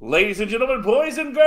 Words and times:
Ladies 0.00 0.38
and 0.38 0.48
gentlemen, 0.48 0.80
boys 0.80 1.18
and 1.18 1.34
girls, 1.34 1.44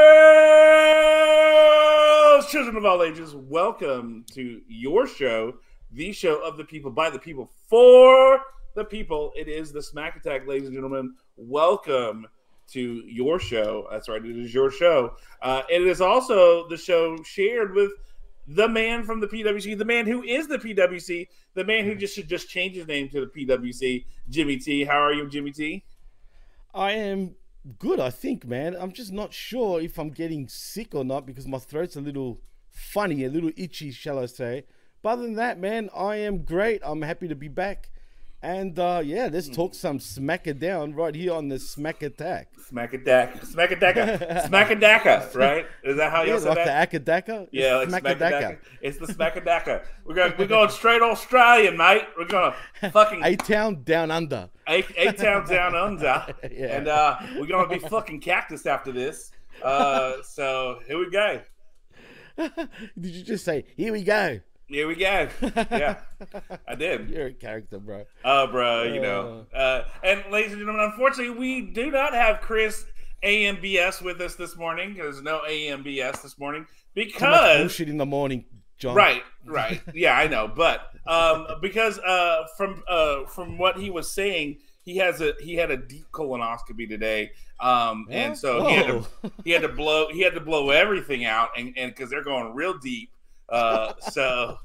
children 2.52 2.76
of 2.76 2.84
all 2.84 3.02
ages, 3.02 3.34
welcome 3.34 4.26
to 4.34 4.60
your 4.68 5.08
show, 5.08 5.54
the 5.94 6.12
show 6.12 6.44
of 6.44 6.58
the 6.58 6.66
people, 6.66 6.92
by 6.92 7.10
the 7.10 7.18
people, 7.18 7.50
for 7.70 8.42
the 8.76 8.84
people. 8.84 9.32
It 9.38 9.48
is 9.48 9.72
the 9.72 9.82
Smack 9.82 10.18
Attack, 10.18 10.48
ladies 10.48 10.68
and 10.68 10.76
gentlemen. 10.76 11.16
Welcome 11.38 12.28
to 12.72 13.02
your 13.06 13.40
show. 13.40 13.88
That's 13.90 14.10
right, 14.10 14.26
it 14.26 14.38
is 14.38 14.54
your 14.54 14.70
show. 14.70 15.14
Uh, 15.42 15.62
it 15.70 15.82
is 15.88 16.02
also 16.02 16.68
the 16.68 16.76
show 16.76 17.24
shared 17.24 17.74
with 17.74 17.94
the 18.50 18.68
man 18.68 19.06
from 19.06 19.22
the 19.22 19.28
PWC, 19.28 19.78
the 19.78 19.86
man 19.86 20.06
who 20.06 20.24
is 20.24 20.50
the 20.50 20.58
PWC, 20.58 21.26
the 21.54 21.64
man 21.64 21.86
who 21.86 21.96
just 21.96 22.14
should 22.14 22.28
just 22.28 22.50
change 22.50 22.76
his 22.76 22.86
name 22.86 23.08
to 23.12 23.22
the 23.22 23.28
PWC, 23.28 24.04
Jimmy 24.30 24.58
T. 24.58 24.84
How 24.84 25.00
are 25.02 25.14
you, 25.14 25.30
Jimmy 25.30 25.52
T? 25.52 25.86
I 26.74 26.92
am 26.92 27.36
good, 27.80 28.00
I 28.00 28.10
think, 28.10 28.46
man. 28.46 28.76
I'm 28.80 28.92
just 28.92 29.12
not 29.12 29.34
sure 29.34 29.82
if 29.82 29.98
I'm 30.00 30.10
getting 30.10 30.48
sick 30.48 30.96
or 30.96 31.04
not 31.04 31.26
because 31.26 31.48
my 31.48 31.60
throat's 31.60 31.96
a 31.96 32.02
little 32.02 32.42
funny, 32.70 33.24
a 33.24 33.30
little 33.30 33.52
itchy, 33.56 33.92
shall 33.92 34.20
I 34.20 34.26
say. 34.26 34.66
But 35.02 35.10
other 35.10 35.24
than 35.24 35.36
that, 35.36 35.60
man, 35.60 35.90
I 35.96 36.18
am 36.18 36.44
great. 36.44 36.82
I'm 36.84 37.02
happy 37.02 37.28
to 37.28 37.36
be 37.36 37.48
back. 37.48 37.90
And 38.44 38.78
uh, 38.80 39.02
yeah, 39.06 39.30
let's 39.32 39.48
Hmm. 39.48 39.54
talk 39.54 39.76
some 39.76 40.00
smack 40.00 40.48
it 40.48 40.58
down 40.60 40.96
right 40.96 41.14
here 41.14 41.34
on 41.34 41.48
the 41.48 41.60
Smack 41.60 42.02
Attack. 42.02 42.48
Smack 42.68 42.94
a 42.94 42.98
dack, 42.98 43.44
smack 43.46 43.72
a 43.72 43.76
dacka, 43.76 44.48
smack 44.48 44.72
a 44.72 44.76
dacka, 44.76 45.36
right? 45.36 45.68
Is 45.84 45.98
that 45.98 46.12
how 46.12 46.24
you 46.24 46.34
Yeah, 46.34 46.40
say 46.40 46.50
like 46.50 46.66
that? 46.66 46.92
the 46.92 47.00
Akadaka. 47.00 47.48
yeah, 47.52 47.76
like 47.76 47.90
Smack 47.90 48.04
a 48.06 48.12
Attack. 48.14 48.62
It's 48.82 48.98
the 48.98 49.08
smack 49.14 49.36
a 49.36 49.42
dacka. 49.42 49.84
We're 50.06 50.16
going, 50.16 50.34
we're 50.40 50.48
going 50.48 50.70
straight 50.70 51.02
Australian, 51.04 51.78
mate. 51.78 52.04
We're 52.18 52.26
gonna 52.26 52.56
fucking 52.92 53.22
A 53.24 53.36
town 53.36 53.84
down 53.84 54.10
under. 54.10 54.50
eight, 54.68 54.86
eight 54.96 55.18
towns 55.18 55.50
down 55.50 55.76
under, 55.76 56.26
Yeah. 56.52 56.78
and 56.78 56.88
uh, 56.88 57.18
we're 57.38 57.46
gonna 57.48 57.68
be 57.70 57.78
fucking 57.80 58.22
cactus 58.22 58.66
after 58.66 58.92
this. 58.92 59.32
Uh, 59.62 60.14
so 60.24 60.80
here 60.88 60.98
we 60.98 61.12
go. 61.12 61.42
Did 62.38 63.12
you 63.12 63.24
just 63.24 63.46
say, 63.46 63.66
here 63.76 63.92
we 63.92 64.02
go? 64.04 64.40
Here 64.72 64.88
we 64.88 64.96
go. 64.96 65.28
Yeah, 65.70 65.98
I 66.68 66.76
did. 66.76 67.10
You're 67.10 67.28
a 67.28 67.34
character, 67.34 67.78
bro. 67.78 68.06
Oh, 68.24 68.48
bro, 68.48 68.84
you 68.84 69.02
know. 69.02 69.46
Uh, 69.54 69.84
and 70.02 70.24
ladies 70.32 70.54
and 70.54 70.62
gentlemen, 70.62 70.86
unfortunately, 70.92 71.38
we 71.38 71.60
do 71.60 71.92
not 71.92 72.14
have 72.14 72.40
Chris 72.40 72.86
AMBS 73.22 74.02
with 74.02 74.22
us 74.22 74.36
this 74.36 74.56
morning. 74.56 74.96
There's 74.96 75.22
no 75.22 75.42
AMBS 75.48 76.22
this 76.22 76.40
morning 76.40 76.66
because 76.94 77.60
bullshit 77.60 77.90
in 77.90 77.98
the 77.98 78.06
morning, 78.06 78.46
John. 78.78 78.96
right, 78.96 79.24
right, 79.46 79.82
yeah, 79.94 80.18
I 80.18 80.28
know, 80.28 80.48
but 80.48 80.88
um, 81.06 81.48
because 81.62 82.00
uh, 82.00 82.46
from 82.56 82.82
uh, 82.88 83.26
from 83.26 83.58
what 83.58 83.78
he 83.78 83.90
was 83.90 84.10
saying, 84.10 84.60
he 84.84 84.96
has 84.98 85.20
a 85.20 85.34
he 85.42 85.56
had 85.56 85.70
a 85.70 85.78
deep 85.78 86.06
colonoscopy 86.14 86.88
today, 86.88 87.32
um, 87.60 88.08
Yeah? 88.10 88.28
and 88.28 88.38
so 88.38 88.66
he 88.68 88.76
had 88.76 88.88
to 88.88 89.06
he 89.44 89.52
had 89.52 89.64
to 89.64 89.70
blow 89.70 90.08
he 90.14 90.22
had 90.22 90.34
to 90.36 90.42
blow 90.42 90.70
everything 90.70 91.26
out, 91.26 91.50
and 91.58 91.74
and 91.78 91.92
because 91.94 92.10
they're 92.10 92.24
going 92.24 92.54
real 92.56 92.78
deep, 92.78 93.12
uh, 93.52 93.94
so. 94.00 94.58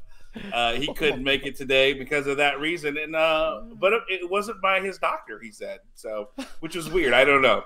Uh, 0.52 0.74
he 0.74 0.92
couldn't 0.92 1.24
make 1.24 1.46
it 1.46 1.56
today 1.56 1.94
because 1.94 2.26
of 2.26 2.36
that 2.36 2.60
reason, 2.60 2.98
and 2.98 3.16
uh, 3.16 3.62
but 3.76 3.94
it, 3.94 4.02
it 4.10 4.30
wasn't 4.30 4.60
by 4.60 4.80
his 4.80 4.98
doctor. 4.98 5.40
He 5.40 5.50
said 5.50 5.78
so, 5.94 6.28
which 6.60 6.76
was 6.76 6.90
weird. 6.90 7.14
I 7.14 7.24
don't 7.24 7.40
know. 7.40 7.64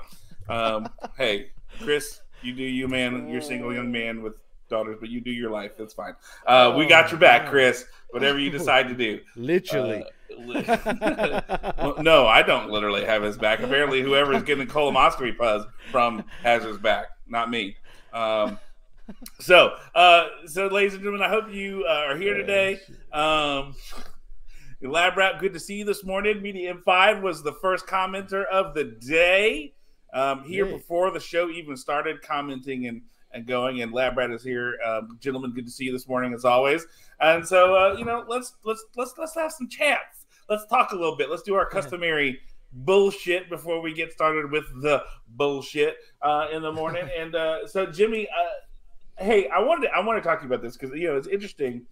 Um, 0.48 0.88
hey, 1.16 1.50
Chris, 1.80 2.20
you 2.42 2.52
do 2.52 2.62
you, 2.62 2.86
man. 2.86 3.28
You're 3.28 3.40
single 3.40 3.74
young 3.74 3.90
man 3.90 4.22
with 4.22 4.34
daughters, 4.68 4.96
but 5.00 5.10
you 5.10 5.20
do 5.20 5.30
your 5.30 5.50
life. 5.50 5.72
That's 5.76 5.92
fine. 5.92 6.14
Uh, 6.46 6.74
we 6.76 6.86
got 6.86 7.10
your 7.10 7.20
back, 7.20 7.48
Chris. 7.50 7.84
Whatever 8.10 8.38
you 8.38 8.50
decide 8.50 8.88
to 8.88 8.94
do. 8.94 9.20
Literally. 9.36 10.04
Uh, 10.30 11.92
no, 12.00 12.26
I 12.26 12.42
don't 12.42 12.70
literally 12.70 13.04
have 13.04 13.22
his 13.22 13.36
back. 13.36 13.60
Apparently, 13.60 14.00
whoever 14.00 14.32
is 14.32 14.42
getting 14.42 14.66
colonoscopy 14.66 15.36
pus 15.36 15.66
from 15.90 16.24
has 16.42 16.62
his 16.62 16.78
back, 16.78 17.06
not 17.26 17.50
me. 17.50 17.76
Um, 18.12 18.58
so, 19.40 19.76
uh, 19.94 20.26
so, 20.46 20.66
ladies 20.66 20.94
and 20.94 21.02
gentlemen, 21.02 21.26
I 21.26 21.28
hope 21.30 21.50
you 21.52 21.84
uh, 21.88 21.92
are 22.08 22.16
here 22.16 22.34
today. 22.34 22.78
Um, 23.12 23.74
Lab 24.82 25.16
Rat, 25.16 25.38
good 25.40 25.52
to 25.52 25.60
see 25.60 25.76
you 25.76 25.84
this 25.84 26.04
morning. 26.04 26.40
Media 26.40 26.74
M5 26.74 27.20
was 27.20 27.42
the 27.42 27.52
first 27.52 27.86
commenter 27.86 28.46
of 28.46 28.74
the 28.74 28.84
day. 28.84 29.74
Um, 30.12 30.42
here 30.44 30.66
Yeah. 30.66 30.76
before 30.76 31.10
the 31.10 31.20
show 31.20 31.50
even 31.50 31.76
started, 31.76 32.22
commenting 32.22 32.86
and, 32.86 33.02
and 33.32 33.46
going. 33.46 33.82
And 33.82 33.92
Lab 33.92 34.16
Rat 34.16 34.30
is 34.30 34.42
here, 34.42 34.76
um, 34.84 35.18
gentlemen. 35.20 35.52
Good 35.52 35.66
to 35.66 35.70
see 35.70 35.84
you 35.84 35.92
this 35.92 36.08
morning, 36.08 36.32
as 36.34 36.44
always. 36.44 36.86
And 37.20 37.46
so, 37.46 37.74
uh, 37.74 37.96
you 37.96 38.04
know, 38.04 38.24
let's 38.26 38.54
let's 38.64 38.84
let's 38.96 39.14
let's 39.18 39.34
have 39.34 39.52
some 39.52 39.68
chats. 39.68 40.24
Let's 40.48 40.66
talk 40.66 40.92
a 40.92 40.96
little 40.96 41.16
bit. 41.16 41.30
Let's 41.30 41.42
do 41.42 41.54
our 41.54 41.66
customary 41.66 42.40
bullshit 42.72 43.48
before 43.48 43.80
we 43.80 43.92
get 43.92 44.12
started 44.12 44.50
with 44.50 44.64
the 44.82 45.04
bullshit 45.28 45.96
uh, 46.22 46.48
in 46.52 46.62
the 46.62 46.72
morning. 46.72 47.08
and 47.18 47.34
uh, 47.34 47.68
so, 47.68 47.86
Jimmy, 47.86 48.26
uh, 48.28 48.48
hey, 49.20 49.48
I 49.48 49.60
wanted 49.60 49.88
to, 49.88 49.94
I 49.94 50.00
want 50.00 50.22
to 50.22 50.26
talk 50.26 50.40
to 50.40 50.46
you 50.46 50.52
about 50.52 50.62
this 50.62 50.76
because 50.76 50.96
you 50.96 51.08
know 51.08 51.16
it's 51.16 51.28
interesting. 51.28 51.86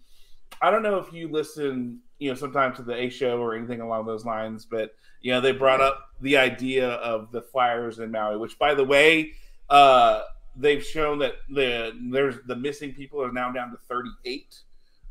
I 0.61 0.71
don't 0.71 0.83
know 0.83 0.97
if 0.97 1.13
you 1.13 1.29
listen, 1.29 1.99
you 2.17 2.29
know, 2.29 2.35
sometimes 2.35 2.77
to 2.77 2.83
the 2.83 2.95
A 2.95 3.09
show 3.09 3.39
or 3.39 3.55
anything 3.55 3.81
along 3.81 4.07
those 4.07 4.25
lines, 4.25 4.65
but 4.65 4.95
you 5.21 5.31
know, 5.31 5.39
they 5.39 5.51
brought 5.51 5.79
up 5.79 6.09
the 6.21 6.37
idea 6.37 6.89
of 6.89 7.31
the 7.31 7.41
fires 7.41 7.99
in 7.99 8.11
Maui, 8.11 8.37
which, 8.37 8.57
by 8.57 8.73
the 8.73 8.83
way, 8.83 9.33
uh, 9.69 10.23
they've 10.55 10.83
shown 10.83 11.19
that 11.19 11.35
the 11.49 11.93
there's 12.11 12.35
the 12.47 12.55
missing 12.55 12.93
people 12.93 13.23
are 13.23 13.31
now 13.31 13.51
down 13.51 13.71
to 13.71 13.77
38 13.87 14.55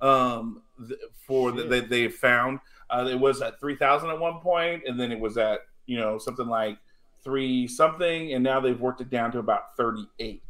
um, 0.01 0.63
th- 0.87 1.01
for 1.15 1.53
the, 1.53 1.65
that 1.65 1.89
they've 1.89 2.15
found. 2.15 2.59
Uh, 2.91 3.07
it 3.11 3.19
was 3.19 3.43
at 3.43 3.61
3,000 3.61 4.11
at 4.11 4.19
one 4.19 4.41
point, 4.41 4.83
and 4.87 4.99
then 4.99 5.13
it 5.13 5.21
was 5.21 5.39
at 5.39 5.61
you 5.87 5.99
know 5.99 6.19
something 6.19 6.49
like 6.49 6.79
three 7.23 7.69
something, 7.69 8.33
and 8.33 8.43
now 8.43 8.61
they've 8.61 8.81
worked 8.81 9.01
it 9.01 9.11
down 9.11 9.31
to 9.33 9.39
about 9.39 9.77
38. 9.77 10.43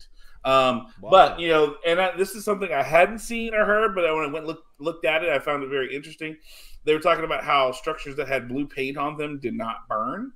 Um, 0.45 0.87
Wow. 1.01 1.11
But 1.11 1.41
you 1.41 1.49
know, 1.49 1.77
and 1.87 2.01
I, 2.01 2.17
this 2.17 2.35
is 2.35 2.45
something 2.45 2.73
I 2.73 2.83
hadn't 2.83 3.19
seen 3.19 3.55
or 3.55 3.65
heard, 3.65 3.95
but 3.95 4.05
when 4.15 4.25
I 4.25 4.33
went 4.33 4.47
look, 4.47 4.65
looked 4.79 5.05
at 5.05 5.23
it, 5.25 5.31
I 5.31 5.39
found 5.39 5.63
it 5.63 5.69
very 5.69 5.95
interesting. 5.95 6.37
They 6.85 6.95
were 6.95 7.01
talking 7.01 7.25
about 7.25 7.45
how 7.45 7.73
structures 7.73 8.17
that 8.17 8.29
had 8.29 8.49
blue 8.49 8.67
paint 8.67 8.97
on 8.97 9.17
them 9.17 9.39
did 9.39 9.55
not 9.55 9.89
burn. 9.89 10.33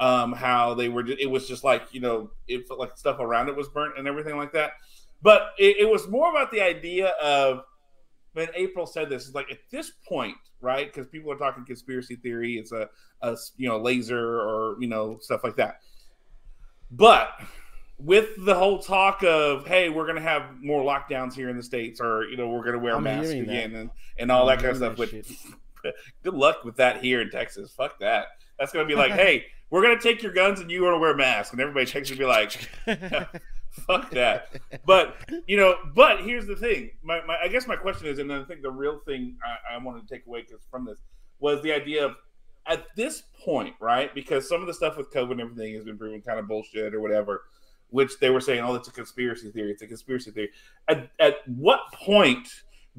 Um, 0.00 0.32
how 0.32 0.74
they 0.74 0.88
were, 0.88 1.06
it 1.06 1.30
was 1.30 1.46
just 1.46 1.62
like 1.62 1.82
you 1.92 2.00
know, 2.00 2.30
it 2.48 2.66
felt 2.66 2.80
like 2.80 2.96
stuff 2.96 3.20
around 3.20 3.48
it 3.48 3.56
was 3.56 3.68
burnt 3.68 3.96
and 3.96 4.08
everything 4.08 4.36
like 4.36 4.52
that. 4.52 4.72
But 5.22 5.52
it, 5.58 5.76
it 5.78 5.88
was 5.88 6.08
more 6.08 6.30
about 6.30 6.50
the 6.50 6.60
idea 6.60 7.08
of 7.22 7.62
when 8.34 8.48
April 8.54 8.86
said 8.86 9.08
this 9.08 9.26
is 9.26 9.34
like 9.34 9.50
at 9.50 9.58
this 9.70 9.92
point, 10.06 10.36
right? 10.60 10.92
Because 10.92 11.06
people 11.06 11.32
are 11.32 11.36
talking 11.36 11.64
conspiracy 11.64 12.16
theory. 12.16 12.58
It's 12.58 12.72
a, 12.72 12.88
a 13.22 13.36
you 13.56 13.68
know 13.68 13.78
laser 13.78 14.40
or 14.40 14.76
you 14.80 14.88
know 14.88 15.18
stuff 15.20 15.42
like 15.44 15.56
that. 15.56 15.80
But 16.90 17.40
with 17.98 18.30
the 18.44 18.54
whole 18.54 18.78
talk 18.78 19.22
of 19.22 19.66
hey, 19.66 19.88
we're 19.88 20.06
gonna 20.06 20.20
have 20.20 20.60
more 20.60 20.82
lockdowns 20.82 21.34
here 21.34 21.48
in 21.48 21.56
the 21.56 21.62
states, 21.62 22.00
or 22.00 22.24
you 22.24 22.36
know 22.36 22.48
we're 22.48 22.64
gonna 22.64 22.78
wear 22.78 22.96
I'm 22.96 23.04
masks 23.04 23.30
that. 23.30 23.40
again 23.40 23.74
and, 23.74 23.90
and 24.18 24.32
all 24.32 24.46
that 24.46 24.58
I'm 24.58 24.64
kind 24.64 24.70
of 24.70 24.76
stuff. 24.96 24.96
that 24.96 25.54
But 25.82 25.94
good 26.22 26.34
luck 26.34 26.64
with 26.64 26.76
that 26.76 27.02
here 27.02 27.20
in 27.20 27.30
Texas. 27.30 27.72
Fuck 27.76 27.98
that. 28.00 28.26
That's 28.58 28.72
gonna 28.72 28.86
be 28.86 28.94
like, 28.94 29.12
hey, 29.12 29.46
we're 29.70 29.82
gonna 29.82 30.00
take 30.00 30.22
your 30.22 30.32
guns 30.32 30.60
and 30.60 30.70
you're 30.70 30.80
gonna 30.80 31.00
wear 31.00 31.16
masks, 31.16 31.52
and 31.52 31.60
everybody 31.60 31.86
checks 31.86 32.10
and 32.10 32.18
be 32.18 32.24
like, 32.24 32.52
fuck 33.70 34.10
that. 34.10 34.60
But 34.84 35.16
you 35.46 35.56
know, 35.56 35.76
but 35.94 36.20
here's 36.22 36.46
the 36.46 36.56
thing. 36.56 36.90
My, 37.02 37.20
my 37.24 37.38
I 37.42 37.48
guess 37.48 37.66
my 37.66 37.76
question 37.76 38.08
is, 38.08 38.18
and 38.18 38.32
I 38.32 38.42
think 38.44 38.62
the 38.62 38.70
real 38.70 39.00
thing 39.06 39.36
I, 39.44 39.74
I 39.74 39.78
wanted 39.78 40.06
to 40.06 40.14
take 40.14 40.26
away 40.26 40.44
from 40.70 40.84
this 40.84 40.98
was 41.38 41.62
the 41.62 41.72
idea 41.72 42.04
of 42.04 42.16
at 42.66 42.86
this 42.96 43.22
point, 43.44 43.74
right? 43.80 44.14
Because 44.14 44.48
some 44.48 44.60
of 44.60 44.66
the 44.66 44.74
stuff 44.74 44.96
with 44.96 45.12
COVID 45.12 45.32
and 45.32 45.40
everything 45.40 45.74
has 45.74 45.84
been 45.84 45.98
proven 45.98 46.22
kind 46.22 46.38
of 46.38 46.48
bullshit 46.48 46.94
or 46.94 47.00
whatever, 47.00 47.42
which 47.94 48.18
they 48.18 48.28
were 48.28 48.40
saying, 48.40 48.60
oh, 48.60 48.74
it's 48.74 48.88
a 48.88 48.92
conspiracy 48.92 49.52
theory. 49.52 49.70
It's 49.70 49.82
a 49.82 49.86
conspiracy 49.86 50.32
theory. 50.32 50.50
At, 50.88 51.10
at 51.20 51.36
what 51.46 51.78
point 51.92 52.48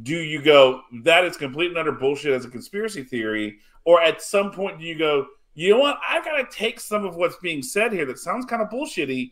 do 0.04 0.16
you 0.16 0.42
go, 0.42 0.84
that 1.04 1.26
is 1.26 1.36
complete 1.36 1.68
and 1.68 1.78
utter 1.78 1.92
bullshit 1.92 2.32
as 2.32 2.46
a 2.46 2.50
conspiracy 2.50 3.04
theory? 3.04 3.58
Or 3.84 4.02
at 4.02 4.22
some 4.22 4.52
point 4.52 4.80
do 4.80 4.86
you 4.86 4.98
go, 4.98 5.26
you 5.54 5.72
know 5.72 5.80
what? 5.80 5.98
I've 6.08 6.24
got 6.24 6.38
to 6.38 6.48
take 6.50 6.80
some 6.80 7.04
of 7.04 7.18
what's 7.18 7.36
being 7.38 7.62
said 7.62 7.92
here 7.92 8.06
that 8.06 8.20
sounds 8.20 8.46
kind 8.46 8.62
of 8.62 8.70
bullshitty. 8.70 9.32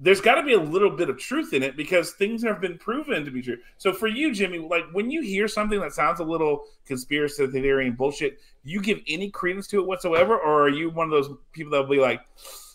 There's 0.00 0.20
got 0.20 0.34
to 0.34 0.42
be 0.42 0.54
a 0.54 0.60
little 0.60 0.90
bit 0.90 1.08
of 1.08 1.18
truth 1.18 1.52
in 1.52 1.62
it 1.62 1.76
because 1.76 2.10
things 2.14 2.42
have 2.42 2.60
been 2.60 2.76
proven 2.76 3.24
to 3.24 3.30
be 3.30 3.42
true. 3.42 3.58
So 3.78 3.92
for 3.92 4.08
you, 4.08 4.34
Jimmy, 4.34 4.58
like 4.58 4.86
when 4.90 5.08
you 5.08 5.22
hear 5.22 5.46
something 5.46 5.78
that 5.78 5.92
sounds 5.92 6.18
a 6.18 6.24
little 6.24 6.64
conspiracy 6.84 7.46
theory 7.46 7.86
and 7.86 7.96
bullshit, 7.96 8.40
you 8.64 8.82
give 8.82 8.98
any 9.06 9.30
credence 9.30 9.68
to 9.68 9.78
it 9.78 9.86
whatsoever, 9.86 10.36
or 10.36 10.64
are 10.64 10.68
you 10.68 10.90
one 10.90 11.06
of 11.06 11.12
those 11.12 11.30
people 11.52 11.70
that'll 11.70 11.86
be 11.86 12.00
like, 12.00 12.22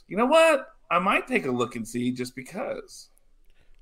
you 0.07 0.15
know 0.15 0.25
what? 0.25 0.69
I 0.91 0.99
might 0.99 1.25
take 1.25 1.45
a 1.45 1.51
look 1.51 1.75
and 1.75 1.88
see 1.88 2.11
just 2.11 2.35
because. 2.35 3.07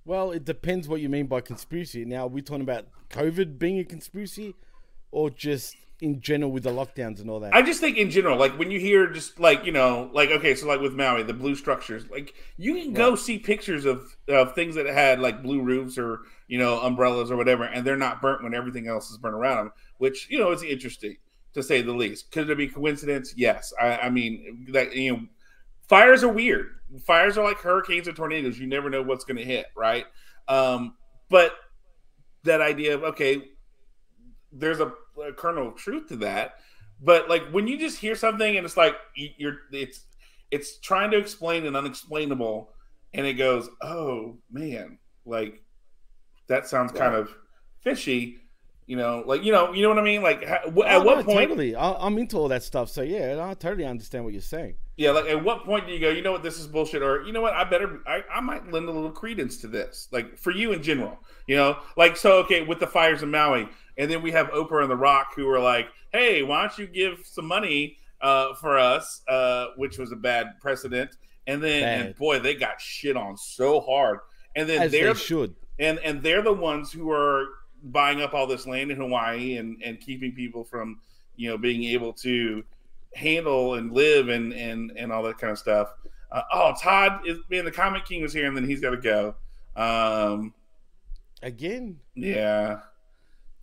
Well, 0.06 0.31
it 0.31 0.45
depends 0.45 0.88
what 0.88 1.01
you 1.01 1.09
mean 1.09 1.25
by 1.25 1.41
conspiracy. 1.41 2.06
Now, 2.06 2.25
are 2.25 2.29
we 2.29 2.41
talking 2.41 2.61
about 2.61 2.85
COVID 3.09 3.57
being 3.57 3.79
a 3.79 3.83
conspiracy 3.83 4.56
or 5.11 5.31
just 5.31 5.75
in 6.01 6.21
general 6.21 6.51
with 6.51 6.63
the 6.63 6.69
lockdowns 6.69 7.19
and 7.19 7.29
all 7.29 7.39
that? 7.39 7.53
I 7.53 7.63
just 7.63 7.81
think 7.81 7.97
in 7.97 8.11
general, 8.11 8.38
like 8.38 8.57
when 8.59 8.69
you 8.69 8.79
hear 8.79 9.07
just 9.07 9.39
like 9.39 9.65
you 9.65 9.71
know, 9.71 10.11
like 10.13 10.29
okay, 10.29 10.53
so 10.53 10.67
like 10.67 10.81
with 10.81 10.94
Maui, 10.94 11.23
the 11.23 11.33
blue 11.33 11.56
structures, 11.56 12.07
like 12.09 12.35
you 12.57 12.75
can 12.75 12.94
go 12.94 13.15
see 13.15 13.39
pictures 13.39 13.85
of 13.85 14.15
of 14.27 14.53
things 14.53 14.75
that 14.75 14.85
had 14.85 15.19
like 15.19 15.41
blue 15.41 15.62
roofs 15.62 15.97
or 15.97 16.21
you 16.47 16.59
know 16.59 16.79
umbrellas 16.79 17.31
or 17.31 17.38
whatever, 17.38 17.63
and 17.63 17.85
they're 17.85 17.97
not 17.97 18.21
burnt 18.21 18.44
when 18.44 18.53
everything 18.53 18.88
else 18.88 19.09
is 19.09 19.17
burnt 19.17 19.35
around 19.35 19.57
them, 19.57 19.71
which 19.97 20.29
you 20.29 20.38
know 20.38 20.51
is 20.51 20.63
interesting 20.63 21.17
to 21.53 21.63
say 21.63 21.81
the 21.81 21.91
least. 21.91 22.31
Could 22.31 22.50
it 22.50 22.57
be 22.57 22.67
coincidence? 22.67 23.33
Yes. 23.35 23.73
I, 23.81 23.97
I 23.97 24.09
mean 24.09 24.67
that 24.71 24.95
you 24.95 25.12
know, 25.12 25.21
fires 25.89 26.24
are 26.24 26.31
weird. 26.31 26.68
fires 27.06 27.38
are 27.38 27.44
like 27.44 27.57
hurricanes 27.57 28.07
and 28.07 28.15
tornadoes. 28.15 28.59
You 28.59 28.68
never 28.68 28.89
know 28.89 29.01
what's 29.01 29.25
going 29.25 29.38
to 29.38 29.44
hit, 29.44 29.65
right? 29.75 30.06
Um, 30.47 30.95
but 31.30 31.53
that 32.44 32.62
idea 32.62 32.95
of 32.95 33.03
okay, 33.03 33.44
there's 34.51 34.80
a, 34.80 34.94
a 35.24 35.33
kernel 35.33 35.69
of 35.69 35.75
truth 35.75 36.07
to 36.09 36.15
that. 36.18 36.56
But 37.01 37.30
like 37.30 37.50
when 37.51 37.68
you 37.68 37.77
just 37.77 38.00
hear 38.00 38.15
something 38.15 38.57
and 38.57 38.65
it's 38.65 38.77
like 38.77 38.95
you're 39.15 39.57
it's 39.71 40.06
it's 40.51 40.80
trying 40.80 41.12
to 41.12 41.18
explain 41.18 41.65
an 41.65 41.75
unexplainable, 41.75 42.69
and 43.13 43.25
it 43.25 43.33
goes, 43.33 43.69
oh 43.81 44.38
man, 44.51 44.97
like 45.25 45.62
that 46.47 46.68
sounds 46.68 46.91
kind 46.91 47.15
of 47.15 47.36
fishy 47.81 48.39
you 48.89 48.95
know, 48.95 49.24
like 49.27 49.44
you 49.44 49.51
know, 49.51 49.71
you 49.71 49.83
know 49.83 49.89
what 49.89 50.00
I 50.00 50.01
mean. 50.01 50.24
Like, 50.24 50.41
at 50.41 50.63
oh, 50.65 50.71
what 50.71 50.88
no, 51.19 51.24
point? 51.24 51.50
Totally, 51.50 51.75
I, 51.75 52.07
am 52.07 52.18
into 52.18 52.38
all 52.38 52.47
that 52.47 52.63
stuff. 52.63 52.89
So 52.89 53.03
yeah, 53.03 53.38
I 53.47 53.53
totally 53.53 53.86
understand 53.86 54.24
what 54.24 54.33
you're 54.33 54.41
saying. 54.41 54.77
Yeah, 55.00 55.12
like 55.12 55.28
at 55.28 55.42
what 55.42 55.63
point 55.63 55.88
do 55.88 55.94
you 55.94 56.00
go? 56.01 56.10
You 56.10 56.22
know 56.22 56.34
what? 56.34 56.44
This 56.44 56.60
is 56.60 56.68
bullshit. 56.68 57.01
Or 57.01 57.24
you 57.24 57.31
know 57.31 57.40
what? 57.40 57.54
I 57.54 57.63
better. 57.63 58.01
I, 58.06 58.22
I 58.30 58.42
might 58.42 58.69
lend 58.69 58.90
a 58.90 58.92
little 58.92 59.10
credence 59.10 59.56
to 59.60 59.68
this. 59.68 60.10
Like 60.12 60.38
for 60.38 60.51
you 60.51 60.74
in 60.74 60.84
general, 60.84 61.18
you 61.48 61.56
know, 61.56 61.78
like 61.96 62.18
so. 62.18 62.40
Okay, 62.40 62.63
with 62.63 62.81
the 62.81 62.88
fires 62.88 63.24
in 63.24 63.31
Maui, 63.31 63.69
and 63.98 64.12
then 64.12 64.22
we 64.22 64.30
have 64.31 64.48
Oprah 64.48 64.81
and 64.81 64.92
The 64.92 64.98
Rock 64.98 65.28
who 65.38 65.48
are 65.48 65.60
like, 65.60 65.88
"Hey, 66.12 66.44
why 66.44 66.60
don't 66.60 66.78
you 66.78 66.86
give 66.86 67.22
some 67.24 67.46
money 67.46 67.96
uh, 68.19 68.56
for 68.56 68.78
us?" 68.78 69.22
Uh, 69.30 69.68
which 69.78 69.98
was 69.98 70.12
a 70.12 70.18
bad 70.18 70.60
precedent. 70.60 71.12
And 71.48 71.63
then, 71.63 72.07
and 72.07 72.16
boy, 72.18 72.40
they 72.40 72.56
got 72.56 72.81
shit 72.81 73.16
on 73.16 73.38
so 73.38 73.80
hard. 73.80 74.19
And 74.57 74.68
then 74.68 74.81
As 74.81 74.92
they're 74.92 75.13
they 75.13 75.19
should. 75.19 75.56
And 75.80 76.00
and 76.00 76.22
they're 76.22 76.42
the 76.42 76.51
ones 76.51 76.92
who 76.92 77.10
are 77.10 77.46
buying 77.84 78.22
up 78.22 78.34
all 78.34 78.48
this 78.48 78.68
land 78.68 78.92
in 78.92 78.98
Hawaii 78.98 79.56
and 79.56 79.81
and 79.81 79.98
keeping 80.01 80.34
people 80.34 80.66
from 80.66 81.00
you 81.38 81.50
know 81.50 81.57
being 81.57 81.86
able 81.86 82.12
to 82.16 82.66
handle 83.13 83.75
and 83.75 83.91
live 83.91 84.29
and 84.29 84.53
and 84.53 84.91
and 84.95 85.11
all 85.11 85.23
that 85.23 85.38
kind 85.38 85.51
of 85.51 85.59
stuff. 85.59 85.89
Uh, 86.31 86.41
oh, 86.53 86.73
Todd 86.81 87.21
is 87.25 87.39
being 87.50 87.65
the 87.65 87.71
Comic 87.71 88.06
King 88.06 88.21
was 88.21 88.33
here, 88.33 88.45
and 88.47 88.56
then 88.56 88.67
he's 88.67 88.81
got 88.81 88.91
to 88.91 88.97
go. 88.97 89.35
Um, 89.75 90.53
Again, 91.41 92.00
yeah. 92.15 92.79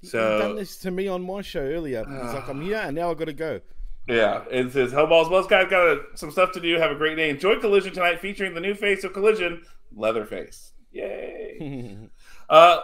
So 0.02 0.36
he 0.36 0.42
done 0.42 0.56
this 0.56 0.78
to 0.78 0.90
me 0.90 1.08
on 1.08 1.22
my 1.22 1.42
show 1.42 1.60
earlier. 1.60 2.04
He's 2.04 2.34
like, 2.34 2.48
"I'm 2.48 2.62
here, 2.62 2.78
and 2.78 2.96
now 2.96 3.10
I've 3.10 3.18
got 3.18 3.26
to 3.26 3.32
go." 3.32 3.60
Yeah, 4.08 4.44
it 4.50 4.72
says 4.72 4.92
Hellballs. 4.92 5.30
Most 5.30 5.50
guys 5.50 5.68
got 5.68 5.86
a, 5.86 6.00
some 6.14 6.30
stuff 6.30 6.52
to 6.52 6.60
do. 6.60 6.78
Have 6.78 6.92
a 6.92 6.94
great 6.94 7.16
day. 7.16 7.28
Enjoy 7.28 7.58
Collision 7.58 7.92
tonight, 7.92 8.20
featuring 8.20 8.54
the 8.54 8.60
new 8.60 8.74
face 8.74 9.04
of 9.04 9.12
Collision, 9.12 9.62
Leatherface. 9.94 10.72
Yay! 10.92 11.98
Uh, 12.48 12.78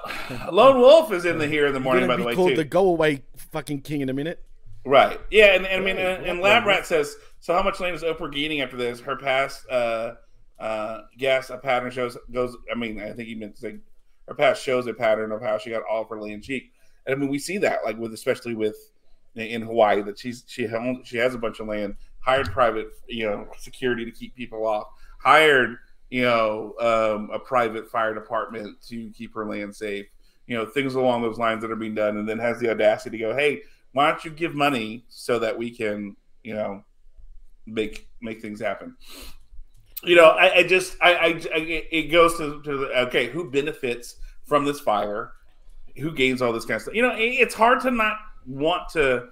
Lone 0.51 0.81
Wolf 0.81 1.13
is 1.13 1.25
in 1.25 1.39
the 1.39 1.47
here 1.47 1.69
in 1.69 1.73
the 1.73 1.79
morning. 1.79 2.09
By 2.09 2.17
the 2.17 2.25
way, 2.25 2.35
called 2.35 2.49
too. 2.49 2.57
the 2.57 2.65
go 2.65 2.89
away 2.89 3.23
fucking 3.53 3.83
king 3.83 4.01
in 4.01 4.09
a 4.09 4.13
minute. 4.13 4.45
Right. 4.85 5.21
Yeah, 5.31 5.55
and, 5.55 5.67
and 5.67 5.83
I 5.83 5.85
mean, 5.85 5.97
and, 5.97 6.25
and 6.25 6.41
Lab 6.41 6.67
Rat 6.67 6.87
says, 6.87 7.17
so 7.41 7.55
how 7.55 7.63
much 7.63 7.81
land 7.81 7.95
is 7.95 8.03
Oprah 8.03 8.33
gaining 8.33 8.61
after 8.61 8.77
this? 8.77 9.01
Her 9.01 9.17
past 9.17 9.69
uh, 9.71 10.15
uh, 10.59 11.03
guess 11.19 11.51
a 11.51 11.59
pattern 11.59 11.91
shows 11.91 12.17
goes. 12.33 12.57
I 12.71 12.77
mean, 12.77 13.01
I 13.01 13.13
think 13.13 13.29
he 13.29 13.35
meant 13.35 13.55
to 13.57 13.61
say 13.61 13.79
her 14.29 14.35
past 14.35 14.63
shows 14.63 14.87
a 14.87 14.95
pattern 14.95 15.33
of 15.33 15.43
how 15.43 15.59
she 15.59 15.71
got 15.71 15.83
all 15.91 16.03
of 16.03 16.09
her 16.09 16.21
land 16.21 16.43
cheap. 16.43 16.73
And 17.07 17.15
I 17.15 17.19
mean, 17.19 17.31
we 17.31 17.39
see 17.39 17.59
that 17.59 17.81
like 17.85 17.99
with 17.99 18.13
especially 18.13 18.55
with 18.55 18.77
in 19.35 19.63
Hawaii 19.63 20.03
that 20.03 20.19
she's 20.19 20.45
she 20.47 20.69
owns, 20.69 21.07
she 21.07 21.17
has 21.17 21.35
a 21.35 21.39
bunch 21.39 21.59
of 21.59 21.67
land, 21.67 21.97
hired 22.21 22.51
private 22.53 22.89
you 23.09 23.29
know 23.29 23.49
security 23.59 24.05
to 24.05 24.11
keep 24.11 24.35
people 24.37 24.67
off, 24.67 24.87
hired 25.19 25.79
you 26.13 26.21
know, 26.21 26.75
um, 26.79 27.31
a 27.33 27.39
private 27.39 27.91
fire 27.91 28.13
department 28.13 28.77
to 28.83 29.11
keep 29.17 29.35
her 29.35 29.47
land 29.47 29.75
safe, 29.75 30.05
you 30.47 30.55
know, 30.55 30.67
things 30.67 30.95
along 30.95 31.23
those 31.23 31.39
lines 31.39 31.63
that 31.63 31.71
are 31.71 31.77
being 31.77 31.95
done, 31.95 32.19
and 32.19 32.29
then 32.29 32.39
has 32.39 32.61
the 32.61 32.71
audacity 32.71 33.17
to 33.17 33.25
go, 33.25 33.35
hey, 33.35 33.63
why 33.93 34.11
don't 34.11 34.25
you 34.25 34.31
give 34.31 34.55
money 34.55 35.05
so 35.09 35.39
that 35.39 35.57
we 35.57 35.71
can, 35.71 36.17
you 36.43 36.55
know, 36.55 36.85
make 37.67 38.09
make 38.21 38.41
things 38.41 38.61
happen. 38.61 38.97
You 40.05 40.17
know, 40.17 40.31
I, 40.31 40.57
I 40.57 40.63
just, 40.65 40.97
I, 41.01 41.15
I, 41.15 41.27
I, 41.55 41.59
it 41.93 42.11
goes 42.11 42.37
to, 42.39 42.61
to 42.63 42.77
the, 42.77 43.01
okay, 43.07 43.29
who 43.29 43.51
benefits 43.51 44.17
from 44.45 44.65
this 44.65 44.81
fire? 44.81 45.33
Who 45.97 46.11
gains 46.11 46.43
all 46.43 46.53
this 46.53 46.65
kind 46.65 46.77
of 46.77 46.83
stuff? 46.83 46.95
You 46.95 47.03
know, 47.03 47.15
it's 47.17 47.55
hard 47.55 47.81
to 47.83 47.91
not 47.91 48.17
want 48.47 48.89
to 48.95 49.29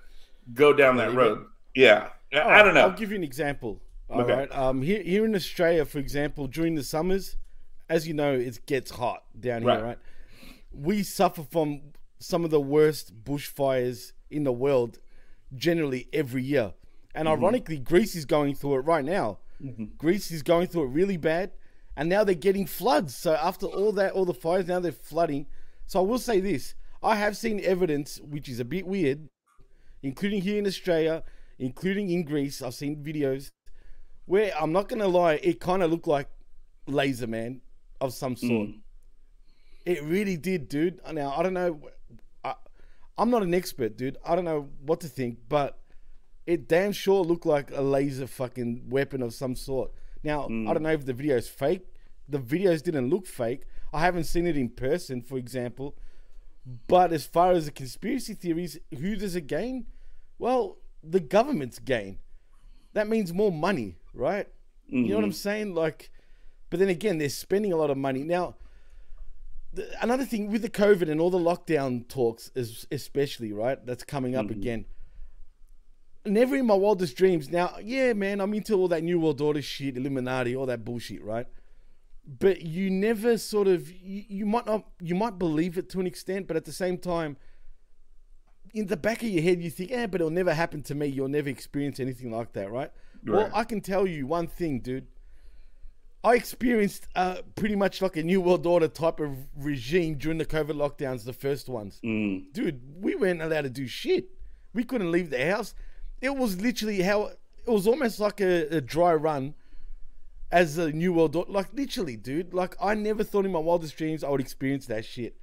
go 0.55 0.73
down 0.73 0.97
that 0.99 1.15
road. 1.15 1.45
Yeah, 1.75 2.11
oh, 2.35 2.41
I 2.41 2.63
don't 2.63 2.75
know. 2.75 2.83
I'll 2.83 2.93
give 2.93 3.11
you 3.11 3.17
an 3.17 3.25
example. 3.25 3.81
All 4.09 4.21
okay. 4.21 4.35
right. 4.35 4.57
Um, 4.57 4.83
here, 4.83 5.03
here 5.03 5.25
in 5.25 5.35
Australia, 5.35 5.85
for 5.85 5.99
example, 5.99 6.47
during 6.47 6.75
the 6.75 6.83
summers, 6.83 7.37
as 7.89 8.07
you 8.07 8.15
know, 8.15 8.35
it 8.35 8.65
gets 8.67 8.91
hot 8.91 9.25
down 9.39 9.63
here, 9.63 9.71
right? 9.71 9.83
right? 9.83 9.99
We 10.73 11.03
suffer 11.03 11.43
from 11.43 11.81
some 12.19 12.45
of 12.45 12.51
the 12.51 12.61
worst 12.61 13.25
bushfires 13.25 14.13
in 14.31 14.45
the 14.45 14.53
world, 14.53 14.99
generally 15.55 16.09
every 16.13 16.43
year. 16.43 16.75
And 17.15 17.27
mm-hmm. 17.27 17.43
ironically, 17.43 17.79
Greece 17.79 18.15
is 18.15 18.25
going 18.25 18.55
through 18.55 18.77
it 18.77 18.81
right 18.81 19.05
now. 19.05 19.39
Mm-hmm. 19.63 19.97
Greece 19.99 20.31
is 20.31 20.43
going 20.43 20.69
through 20.69 20.85
it 20.85 20.89
really 20.91 21.17
bad, 21.17 21.53
and 21.97 22.09
now 22.09 22.25
they're 22.25 22.35
getting 22.35 22.67
floods. 22.67 23.15
So 23.15 23.35
after 23.35 23.67
all 23.67 23.93
that, 23.93 24.13
all 24.13 24.25
the 24.25 24.35
fires, 24.35 24.67
now 24.67 24.81
they're 24.81 24.93
flooding. 24.93 25.47
So 25.87 26.01
I 26.01 26.03
will 26.03 26.19
say 26.19 26.41
this: 26.41 26.75
I 27.03 27.17
have 27.17 27.37
seen 27.37 27.61
evidence, 27.63 28.21
which 28.23 28.49
is 28.49 28.61
a 28.61 28.65
bit 28.65 28.87
weird, 28.87 29.29
including 30.03 30.43
here 30.43 30.59
in 30.59 30.67
Australia, 30.67 31.25
including 31.59 32.11
in 32.11 32.25
Greece. 32.25 32.63
I've 32.63 32.75
seen 32.75 33.05
videos 33.05 33.51
where 34.31 34.53
I'm 34.59 34.71
not 34.71 34.89
gonna 34.89 35.09
lie, 35.09 35.41
it 35.43 35.59
kind 35.59 35.83
of 35.83 35.91
looked 35.91 36.07
like 36.07 36.29
Laser 36.87 37.27
Man 37.27 37.61
of 38.01 38.15
some 38.15 38.37
sort. 38.37 38.69
Mm. 38.69 38.81
It 39.85 40.03
really 40.05 40.37
did, 40.37 40.69
dude. 40.69 41.01
Now 41.13 41.35
I 41.37 41.43
don't 41.43 41.55
know. 41.55 41.81
I'm 43.19 43.31
not 43.31 43.43
an 43.43 43.55
expert, 43.55 43.97
dude. 43.97 44.17
I 44.25 44.35
don't 44.35 44.45
know 44.45 44.69
what 44.85 45.01
to 45.01 45.09
think, 45.09 45.39
but 45.49 45.79
it 46.47 46.69
damn 46.69 46.93
sure 46.93 47.23
looked 47.23 47.47
like 47.47 47.71
a 47.73 47.83
laser 47.83 48.27
fucking 48.27 48.89
weapon 48.89 49.23
of 49.23 49.35
some 49.35 49.55
sort. 49.55 49.93
Now 50.23 50.49
mm. 50.49 50.69
I 50.69 50.73
don't 50.73 50.83
know 50.83 50.93
if 50.93 51.05
the 51.05 51.13
video 51.13 51.37
is 51.37 51.49
fake. 51.49 51.87
The 52.29 52.39
videos 52.39 52.83
didn't 52.83 53.11
look 53.11 53.27
fake. 53.27 53.65
I 53.93 54.01
haven't 54.01 54.25
seen 54.25 54.47
it 54.47 54.57
in 54.57 54.69
person, 54.71 55.21
for 55.21 55.37
example. 55.37 55.97
But 56.87 57.13
as 57.13 57.27
far 57.27 57.53
as 57.53 57.67
the 57.67 57.73
conspiracy 57.73 58.35
theories, 58.35 58.79
who 58.97 59.17
does 59.17 59.35
it 59.35 59.47
gain? 59.47 59.87
Well, 60.39 60.79
the 61.03 61.21
government's 61.21 61.79
gain. 61.79 62.19
That 62.93 63.09
means 63.09 63.33
more 63.33 63.51
money 63.51 63.97
right? 64.15 64.49
Mm-hmm. 64.87 64.97
You 64.97 65.09
know 65.11 65.17
what 65.17 65.25
I'm 65.25 65.31
mm-hmm. 65.31 65.37
saying? 65.37 65.75
Like, 65.75 66.11
but 66.69 66.79
then 66.79 66.89
again, 66.89 67.19
they're 67.19 67.29
spending 67.29 67.73
a 67.73 67.77
lot 67.77 67.91
of 67.91 67.97
money 67.97 68.23
now. 68.23 68.57
The, 69.73 69.89
another 70.03 70.25
thing 70.25 70.51
with 70.51 70.63
the 70.63 70.71
COVID 70.71 71.09
and 71.11 71.21
all 71.21 71.31
the 71.31 71.39
lockdown 71.39 72.09
talks, 72.09 72.51
is 72.55 72.87
especially 72.91 73.53
right, 73.53 73.85
that's 73.87 74.05
coming 74.05 74.35
up 74.35 74.47
mm-hmm. 74.47 74.61
again. 74.61 74.85
Never 76.27 76.57
in 76.57 76.67
my 76.67 76.75
wildest 76.75 77.17
dreams. 77.17 77.51
Now, 77.51 77.77
yeah, 77.83 78.13
man, 78.13 78.41
I'm 78.41 78.53
into 78.53 78.75
all 78.75 78.89
that 78.89 79.03
New 79.03 79.21
World 79.21 79.41
Order 79.41 79.63
shit, 79.63 79.97
Illuminati, 79.97 80.55
all 80.55 80.67
that 80.67 80.85
bullshit, 80.85 81.25
right? 81.25 81.47
But 82.27 82.63
you 82.63 82.91
never 82.91 83.39
sort 83.39 83.69
of 83.69 83.91
you, 83.91 84.25
you 84.29 84.47
might 84.47 84.67
not 84.67 84.85
you 85.01 85.15
might 85.15 85.39
believe 85.39 85.79
it 85.79 85.89
to 85.91 86.01
an 86.01 86.07
extent, 86.07 86.47
but 86.47 86.57
at 86.57 86.65
the 86.65 86.73
same 86.73 86.99
time, 86.99 87.37
in 88.75 88.87
the 88.87 88.97
back 88.97 89.23
of 89.23 89.29
your 89.29 89.43
head, 89.43 89.63
you 89.63 89.71
think, 89.71 89.91
yeah, 89.91 90.07
but 90.07 90.21
it'll 90.21 90.31
never 90.31 90.55
happen 90.55 90.83
to 90.83 90.95
me. 90.95 91.07
You'll 91.07 91.29
never 91.29 91.49
experience 91.49 91.99
anything 91.99 92.31
like 92.31 92.53
that, 92.53 92.71
right? 92.71 92.91
right? 93.25 93.37
Well, 93.37 93.51
I 93.55 93.65
can 93.65 93.81
tell 93.81 94.07
you 94.07 94.27
one 94.27 94.47
thing, 94.47 94.81
dude. 94.81 95.07
I 96.23 96.35
experienced 96.35 97.09
uh, 97.15 97.39
pretty 97.55 97.77
much 97.77 98.03
like 98.03 98.17
a 98.17 98.23
New 98.23 98.41
World 98.41 98.67
Order 98.67 98.89
type 98.89 99.21
of 99.21 99.37
regime 99.57 100.17
during 100.17 100.39
the 100.39 100.45
COVID 100.45 100.73
lockdowns, 100.73 101.25
the 101.25 101.33
first 101.33 101.69
ones. 101.69 101.99
Mm. 102.05 102.53
Dude, 102.53 102.81
we 103.01 103.15
weren't 103.15 103.41
allowed 103.41 103.63
to 103.63 103.71
do 103.71 103.87
shit. 103.87 104.27
We 104.75 104.85
couldn't 104.85 105.11
leave 105.11 105.31
the 105.31 105.45
house. 105.51 105.75
It 106.21 106.37
was 106.37 106.61
literally 106.61 107.01
how 107.03 107.27
it 107.67 107.71
was 107.71 107.87
almost 107.87 108.21
like 108.21 108.41
a, 108.41 108.77
a 108.77 108.81
dry 108.81 109.15
run 109.15 109.55
as 110.53 110.77
a 110.77 110.93
New 110.93 111.15
World 111.15 111.37
Order. 111.37 111.51
Like, 111.51 111.73
literally, 111.73 112.17
dude. 112.17 112.53
Like, 112.53 112.77
I 112.81 112.95
never 112.95 113.25
thought 113.25 113.47
in 113.47 113.53
my 113.53 113.59
wildest 113.59 113.97
dreams 113.97 114.23
I 114.23 114.29
would 114.29 114.41
experience 114.41 114.87
that 114.87 115.05
shit 115.07 115.37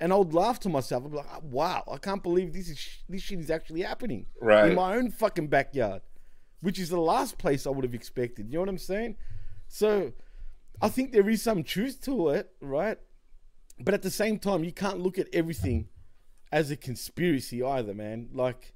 and 0.00 0.12
I 0.12 0.16
would 0.16 0.34
laugh 0.34 0.60
to 0.60 0.68
myself. 0.68 1.04
I'd 1.04 1.10
be 1.10 1.16
like, 1.16 1.42
"Wow, 1.42 1.84
I 1.90 1.96
can't 1.98 2.22
believe 2.22 2.52
this 2.52 2.68
is 2.68 3.04
this 3.08 3.22
shit 3.22 3.38
is 3.38 3.50
actually 3.50 3.82
happening 3.82 4.26
right. 4.40 4.68
in 4.68 4.74
my 4.74 4.96
own 4.96 5.10
fucking 5.10 5.48
backyard," 5.48 6.02
which 6.60 6.78
is 6.78 6.88
the 6.90 7.00
last 7.00 7.38
place 7.38 7.66
I 7.66 7.70
would 7.70 7.84
have 7.84 7.94
expected. 7.94 8.48
You 8.48 8.54
know 8.54 8.60
what 8.60 8.68
I'm 8.68 8.78
saying? 8.78 9.16
So, 9.68 10.12
I 10.80 10.88
think 10.88 11.12
there 11.12 11.28
is 11.28 11.42
some 11.42 11.62
truth 11.62 12.00
to 12.02 12.30
it, 12.30 12.50
right? 12.60 12.98
But 13.78 13.94
at 13.94 14.02
the 14.02 14.10
same 14.10 14.38
time, 14.38 14.64
you 14.64 14.72
can't 14.72 15.00
look 15.00 15.18
at 15.18 15.28
everything 15.32 15.88
as 16.52 16.70
a 16.70 16.76
conspiracy 16.76 17.62
either, 17.62 17.94
man. 17.94 18.28
Like, 18.32 18.74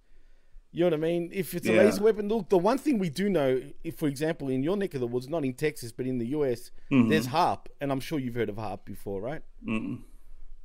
you 0.73 0.81
know 0.81 0.87
what 0.87 0.95
I 0.95 0.97
mean? 0.97 1.31
If 1.33 1.55
it's 1.55 1.67
a 1.67 1.73
yeah. 1.73 1.83
laser 1.83 2.03
weapon, 2.03 2.29
look, 2.29 2.49
the 2.49 2.59
one 2.59 2.79
thing 2.79 2.99
we 2.99 3.09
do 3.09 3.29
know, 3.29 3.63
if 3.85 3.97
for 3.97 4.09
example, 4.09 4.49
in 4.49 4.63
your 4.63 4.77
neck 4.77 4.95
of 4.95 5.01
the 5.01 5.07
woods, 5.07 5.29
not 5.29 5.45
in 5.45 5.55
Texas, 5.55 5.93
but 5.93 6.07
in 6.07 6.19
the 6.19 6.27
US, 6.29 6.71
mm-hmm. 6.91 7.09
there's 7.09 7.29
HAARP. 7.29 7.67
and 7.81 7.93
I'm 7.93 8.01
sure 8.01 8.19
you've 8.19 8.35
heard 8.35 8.49
of 8.49 8.57
HAARP 8.57 8.85
before, 8.85 9.21
right? 9.21 9.43
Mm-mm. 9.67 10.03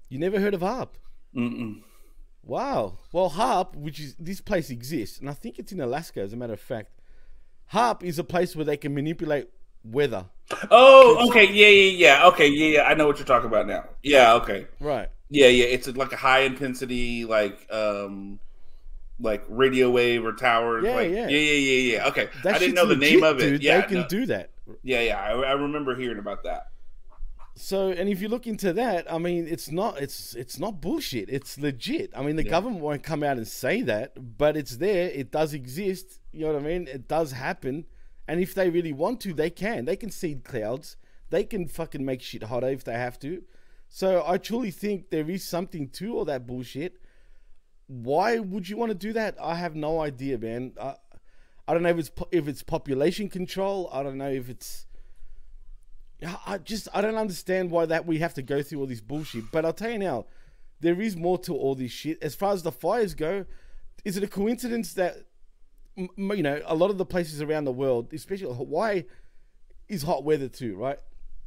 You 0.09 0.19
never 0.19 0.39
heard 0.39 0.53
of 0.53 0.61
HAARP? 0.61 0.89
Mm-mm. 1.35 1.81
Wow. 2.43 2.97
Well, 3.11 3.29
HAARP, 3.29 3.75
which 3.75 3.99
is 3.99 4.15
this 4.19 4.41
place 4.41 4.69
exists, 4.69 5.19
and 5.19 5.29
I 5.29 5.33
think 5.33 5.57
it's 5.57 5.71
in 5.71 5.79
Alaska, 5.79 6.21
as 6.21 6.33
a 6.33 6.37
matter 6.37 6.53
of 6.53 6.59
fact. 6.59 6.99
HAARP 7.71 8.03
is 8.03 8.19
a 8.19 8.23
place 8.23 8.55
where 8.55 8.65
they 8.65 8.77
can 8.77 8.93
manipulate 8.93 9.47
weather. 9.83 10.25
Oh, 10.69 11.27
okay, 11.29 11.45
yeah, 11.51 11.67
yeah, 11.67 12.17
yeah. 12.19 12.27
Okay, 12.27 12.47
yeah, 12.47 12.77
yeah. 12.77 12.83
I 12.83 12.93
know 12.93 13.07
what 13.07 13.17
you're 13.17 13.25
talking 13.25 13.47
about 13.47 13.67
now. 13.67 13.85
Yeah, 14.03 14.33
okay. 14.35 14.67
Right. 14.79 15.09
Yeah, 15.29 15.47
yeah. 15.47 15.65
It's 15.65 15.87
like 15.87 16.11
a 16.11 16.17
high 16.17 16.41
intensity, 16.41 17.25
like 17.25 17.67
um, 17.71 18.39
like 19.19 19.43
radio 19.47 19.89
wave 19.89 20.25
or 20.25 20.33
towers. 20.33 20.83
Yeah, 20.83 20.95
like, 20.95 21.11
yeah, 21.11 21.27
yeah, 21.27 21.37
yeah, 21.37 21.53
yeah, 21.53 21.93
yeah. 21.93 22.07
Okay, 22.07 22.29
that 22.43 22.55
I 22.55 22.59
didn't 22.59 22.75
know 22.75 22.85
the 22.85 22.95
legit, 22.95 23.13
name 23.13 23.23
of 23.23 23.39
it. 23.39 23.49
Dude, 23.49 23.63
yeah, 23.63 23.81
they 23.81 23.87
can 23.87 24.01
no. 24.01 24.07
do 24.07 24.25
that. 24.27 24.51
Yeah, 24.83 25.01
yeah, 25.01 25.19
I, 25.21 25.31
I 25.31 25.51
remember 25.53 25.95
hearing 25.95 26.19
about 26.19 26.43
that. 26.43 26.67
So, 27.55 27.89
and 27.89 28.09
if 28.09 28.19
you 28.21 28.29
look 28.29 28.47
into 28.47 28.73
that, 28.73 29.11
I 29.11 29.17
mean, 29.19 29.47
it's 29.47 29.71
not 29.71 29.99
it's 30.01 30.35
it's 30.35 30.59
not 30.59 30.81
bullshit. 30.81 31.29
It's 31.29 31.57
legit. 31.57 32.11
I 32.15 32.23
mean, 32.23 32.35
the 32.35 32.43
Yeah. 32.43 32.49
government 32.49 32.81
won't 32.81 33.03
come 33.03 33.23
out 33.23 33.37
and 33.37 33.47
say 33.47 33.81
that, 33.83 34.37
but 34.37 34.57
it's 34.57 34.77
there. 34.77 35.09
It 35.09 35.31
does 35.31 35.53
exist. 35.53 36.19
You 36.31 36.45
know 36.45 36.53
what 36.53 36.63
I 36.63 36.65
mean? 36.65 36.87
It 36.87 37.07
does 37.07 37.31
happen. 37.31 37.85
And 38.27 38.39
if 38.39 38.53
they 38.53 38.69
really 38.69 38.93
want 38.93 39.19
to, 39.21 39.33
they 39.33 39.49
can. 39.49 39.85
They 39.85 39.95
can 39.95 40.09
seed 40.09 40.43
clouds. 40.43 40.97
They 41.29 41.43
can 41.43 41.67
fucking 41.67 42.05
make 42.05 42.21
shit 42.21 42.43
hotter 42.43 42.69
if 42.69 42.83
they 42.83 42.93
have 42.93 43.19
to. 43.19 43.43
So 43.89 44.23
I 44.25 44.37
truly 44.37 44.71
think 44.71 45.09
there 45.09 45.29
is 45.29 45.43
something 45.43 45.89
to 45.89 46.17
all 46.17 46.25
that 46.25 46.47
bullshit. 46.47 46.99
Why 47.87 48.39
would 48.39 48.69
you 48.69 48.77
want 48.77 48.91
to 48.91 48.97
do 48.97 49.13
that? 49.13 49.35
I 49.41 49.55
have 49.55 49.75
no 49.75 49.99
idea, 50.01 50.37
man. 50.37 50.73
I, 50.81 50.95
I 51.67 51.73
don't 51.73 51.83
know 51.83 51.89
if 51.89 51.99
it's 51.99 52.09
po- 52.09 52.29
if 52.31 52.47
it's 52.47 52.63
population 52.63 53.29
control. 53.29 53.89
I 53.91 54.03
don't 54.03 54.17
know 54.17 54.29
if 54.29 54.49
it's 54.49 54.87
I 56.45 56.57
just 56.57 56.87
I 56.93 57.01
don't 57.01 57.15
understand 57.15 57.71
why 57.71 57.85
that 57.85 58.05
we 58.05 58.19
have 58.19 58.33
to 58.35 58.41
go 58.41 58.61
through 58.61 58.79
all 58.79 58.87
this 58.87 59.01
bullshit. 59.01 59.45
But 59.51 59.65
I'll 59.65 59.73
tell 59.73 59.91
you 59.91 59.99
now, 59.99 60.25
there 60.79 60.99
is 61.01 61.15
more 61.15 61.37
to 61.39 61.55
all 61.55 61.75
this 61.75 61.91
shit. 61.91 62.21
As 62.21 62.35
far 62.35 62.53
as 62.53 62.63
the 62.63 62.71
fires 62.71 63.13
go, 63.13 63.45
is 64.05 64.17
it 64.17 64.23
a 64.23 64.27
coincidence 64.27 64.93
that 64.93 65.17
you 65.95 66.43
know 66.43 66.61
a 66.65 66.75
lot 66.75 66.89
of 66.89 66.97
the 66.97 67.05
places 67.05 67.41
around 67.41 67.65
the 67.65 67.71
world, 67.71 68.13
especially 68.13 68.53
Hawaii, 68.53 69.03
is 69.87 70.03
hot 70.03 70.23
weather 70.23 70.47
too, 70.47 70.75
right? 70.75 70.99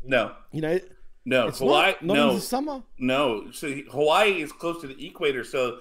No, 0.04 0.32
You 0.52 0.60
know, 0.60 0.78
no, 1.24 1.48
it's 1.48 1.58
Hawaii. 1.58 1.92
not, 1.92 2.02
not 2.04 2.14
no, 2.16 2.28
in 2.30 2.34
the 2.36 2.40
summer. 2.40 2.82
no. 2.98 3.50
So 3.50 3.72
Hawaii 3.90 4.40
is 4.40 4.52
close 4.52 4.80
to 4.82 4.86
the 4.86 5.06
equator, 5.06 5.42
so 5.42 5.78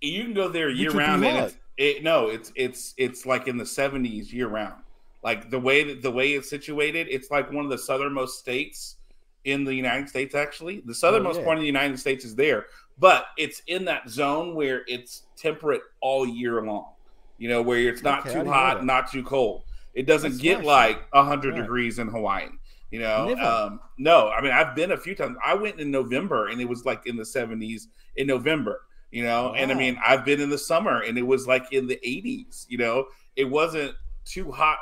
you 0.00 0.22
can 0.22 0.34
go 0.34 0.48
there 0.48 0.68
year 0.70 0.90
round. 0.92 1.24
And 1.24 1.46
it's, 1.46 1.56
it, 1.76 2.02
no, 2.04 2.28
it's 2.28 2.52
it's 2.54 2.94
it's 2.96 3.26
like 3.26 3.48
in 3.48 3.56
the 3.56 3.66
seventies 3.66 4.32
year 4.32 4.46
round. 4.48 4.80
Like 5.24 5.50
the 5.50 5.58
way 5.58 5.82
that 5.84 6.02
the 6.02 6.10
way 6.10 6.32
it's 6.34 6.48
situated, 6.48 7.08
it's 7.10 7.30
like 7.30 7.50
one 7.50 7.64
of 7.64 7.70
the 7.70 7.78
southernmost 7.78 8.38
states 8.38 8.96
in 9.44 9.64
the 9.64 9.74
United 9.74 10.08
States. 10.08 10.34
Actually, 10.34 10.82
the 10.84 10.94
southernmost 10.94 11.38
Oh, 11.38 11.40
yeah. 11.40 11.46
point 11.46 11.58
of 11.58 11.62
the 11.62 11.66
United 11.66 11.98
States 11.98 12.24
is 12.24 12.36
there, 12.36 12.66
but 12.98 13.26
it's 13.36 13.62
in 13.66 13.86
that 13.86 14.08
zone 14.08 14.54
where 14.54 14.84
it's 14.86 15.22
temperate 15.36 15.80
all 16.00 16.26
year 16.26 16.62
long. 16.62 16.90
You 17.38 17.48
know, 17.48 17.62
where 17.62 17.78
it's 17.78 18.02
not 18.02 18.20
Okay, 18.26 18.32
too 18.42 18.48
hot, 18.48 18.78
that. 18.78 18.84
not 18.84 19.10
too 19.10 19.22
cold. 19.22 19.64
It 19.94 20.06
doesn't 20.06 20.32
That's 20.32 20.42
get 20.42 20.58
nice. 20.58 20.66
like 20.66 21.10
hundred 21.12 21.52
Right. 21.54 21.60
degrees 21.62 21.98
in 21.98 22.08
Hawaii. 22.08 22.48
You 22.90 23.00
know, 23.00 23.34
um, 23.38 23.80
no. 23.98 24.28
I 24.28 24.40
mean, 24.40 24.52
I've 24.52 24.74
been 24.76 24.92
a 24.92 24.96
few 24.96 25.14
times. 25.16 25.36
I 25.44 25.54
went 25.54 25.80
in 25.80 25.90
November, 25.90 26.48
and 26.48 26.60
it 26.60 26.68
was 26.68 26.84
like 26.84 27.06
in 27.06 27.16
the 27.16 27.24
seventies 27.24 27.88
in 28.16 28.26
November. 28.28 28.82
You 29.10 29.22
know, 29.24 29.54
and 29.54 29.70
I 29.70 29.74
mean, 29.74 29.98
I've 30.04 30.24
been 30.24 30.40
in 30.40 30.50
the 30.50 30.58
summer, 30.58 31.00
and 31.02 31.16
it 31.18 31.22
was 31.22 31.46
like 31.46 31.72
in 31.72 31.86
the 31.86 31.98
eighties. 32.06 32.66
You 32.68 32.78
know, 32.78 33.06
it 33.36 33.44
wasn't 33.44 33.94
too 34.24 34.50
hot. 34.52 34.78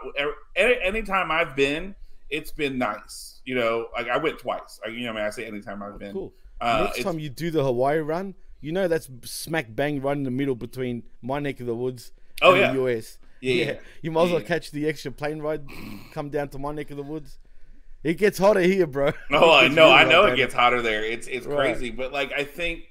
Any, 0.56 0.76
anytime 0.82 1.30
I've 1.30 1.56
been, 1.56 1.94
it's 2.30 2.50
been 2.52 2.78
nice. 2.78 3.40
You 3.44 3.54
know, 3.56 3.88
like 3.94 4.08
I 4.08 4.16
went 4.18 4.38
twice. 4.38 4.78
I, 4.86 4.90
you 4.90 5.04
know, 5.04 5.10
I 5.12 5.14
mean, 5.16 5.24
I 5.24 5.30
say 5.30 5.46
anytime 5.46 5.82
I've 5.82 5.98
been. 5.98 6.12
Cool. 6.12 6.32
Uh, 6.60 6.84
Next 6.94 7.02
time 7.02 7.18
you 7.18 7.28
do 7.28 7.50
the 7.50 7.62
Hawaii 7.64 7.98
run, 7.98 8.34
you 8.60 8.72
know 8.72 8.88
that's 8.88 9.08
smack 9.24 9.66
bang 9.74 10.00
right 10.00 10.16
in 10.16 10.22
the 10.22 10.30
middle 10.30 10.54
between 10.54 11.02
my 11.22 11.38
neck 11.40 11.60
of 11.60 11.66
the 11.66 11.74
woods 11.74 12.12
Oh, 12.40 12.54
yeah. 12.54 12.72
the 12.72 12.80
US. 12.82 13.18
Yeah, 13.40 13.54
yeah. 13.64 13.74
You 14.02 14.10
might 14.10 14.24
as 14.24 14.30
well 14.30 14.40
Yeah. 14.40 14.46
catch 14.46 14.70
the 14.70 14.88
extra 14.88 15.10
plane 15.12 15.40
ride, 15.40 15.62
come 16.12 16.30
down 16.30 16.48
to 16.50 16.58
my 16.58 16.72
neck 16.72 16.90
of 16.90 16.96
the 16.96 17.02
woods. 17.02 17.38
It 18.02 18.14
gets 18.14 18.38
hotter 18.38 18.60
here, 18.60 18.86
bro. 18.86 19.12
Oh, 19.32 19.52
I 19.52 19.68
know, 19.68 19.90
I 19.90 20.04
know 20.04 20.24
it 20.26 20.36
gets 20.36 20.54
hotter 20.54 20.82
there. 20.82 21.04
It's 21.04 21.26
it's 21.26 21.46
Right. 21.46 21.56
crazy, 21.74 21.90
but 21.90 22.12
like 22.12 22.32
I 22.32 22.44
think, 22.44 22.84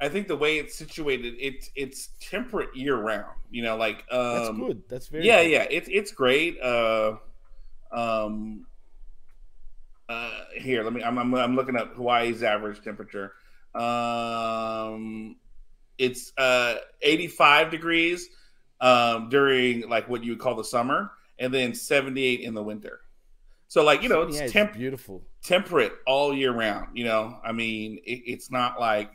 I 0.00 0.08
think 0.08 0.28
the 0.28 0.36
way 0.36 0.58
it's 0.58 0.74
situated, 0.76 1.34
it's 1.38 1.70
it's 1.76 2.08
temperate 2.20 2.74
year 2.74 2.96
round. 2.96 3.36
You 3.50 3.62
know, 3.62 3.76
like 3.76 4.04
um, 4.10 4.32
That's 4.32 4.48
good. 4.68 4.82
That's 4.88 5.06
very 5.08 5.24
yeah, 5.24 5.42
good. 5.42 5.50
yeah, 5.50 5.66
it's 5.70 5.88
it's 5.90 6.12
great. 6.12 6.60
Uh, 6.60 7.16
um, 7.92 8.66
uh, 10.08 10.40
here, 10.56 10.82
let 10.82 10.92
me. 10.92 11.02
I'm, 11.02 11.18
I'm 11.18 11.34
I'm 11.34 11.56
looking 11.56 11.76
up 11.76 11.94
Hawaii's 11.94 12.42
average 12.42 12.82
temperature. 12.82 13.32
Um, 13.74 15.36
it's 15.98 16.32
uh 16.38 16.76
85 17.02 17.70
degrees 17.70 18.28
um 18.80 19.28
during 19.28 19.88
like 19.88 20.08
what 20.08 20.24
you 20.24 20.32
would 20.32 20.38
call 20.40 20.54
the 20.54 20.64
summer, 20.64 21.10
and 21.38 21.52
then 21.52 21.74
78 21.74 22.40
in 22.40 22.54
the 22.54 22.62
winter. 22.62 23.00
So 23.68 23.82
like 23.82 24.02
you 24.02 24.08
know, 24.08 24.22
it's 24.22 24.52
temp 24.52 24.74
beautiful. 24.74 25.22
temperate 25.42 25.92
all 26.06 26.34
year 26.34 26.52
round. 26.52 26.96
You 26.96 27.04
know, 27.04 27.38
I 27.44 27.52
mean, 27.52 27.98
it, 28.04 28.22
it's 28.26 28.50
not 28.50 28.78
like 28.78 29.10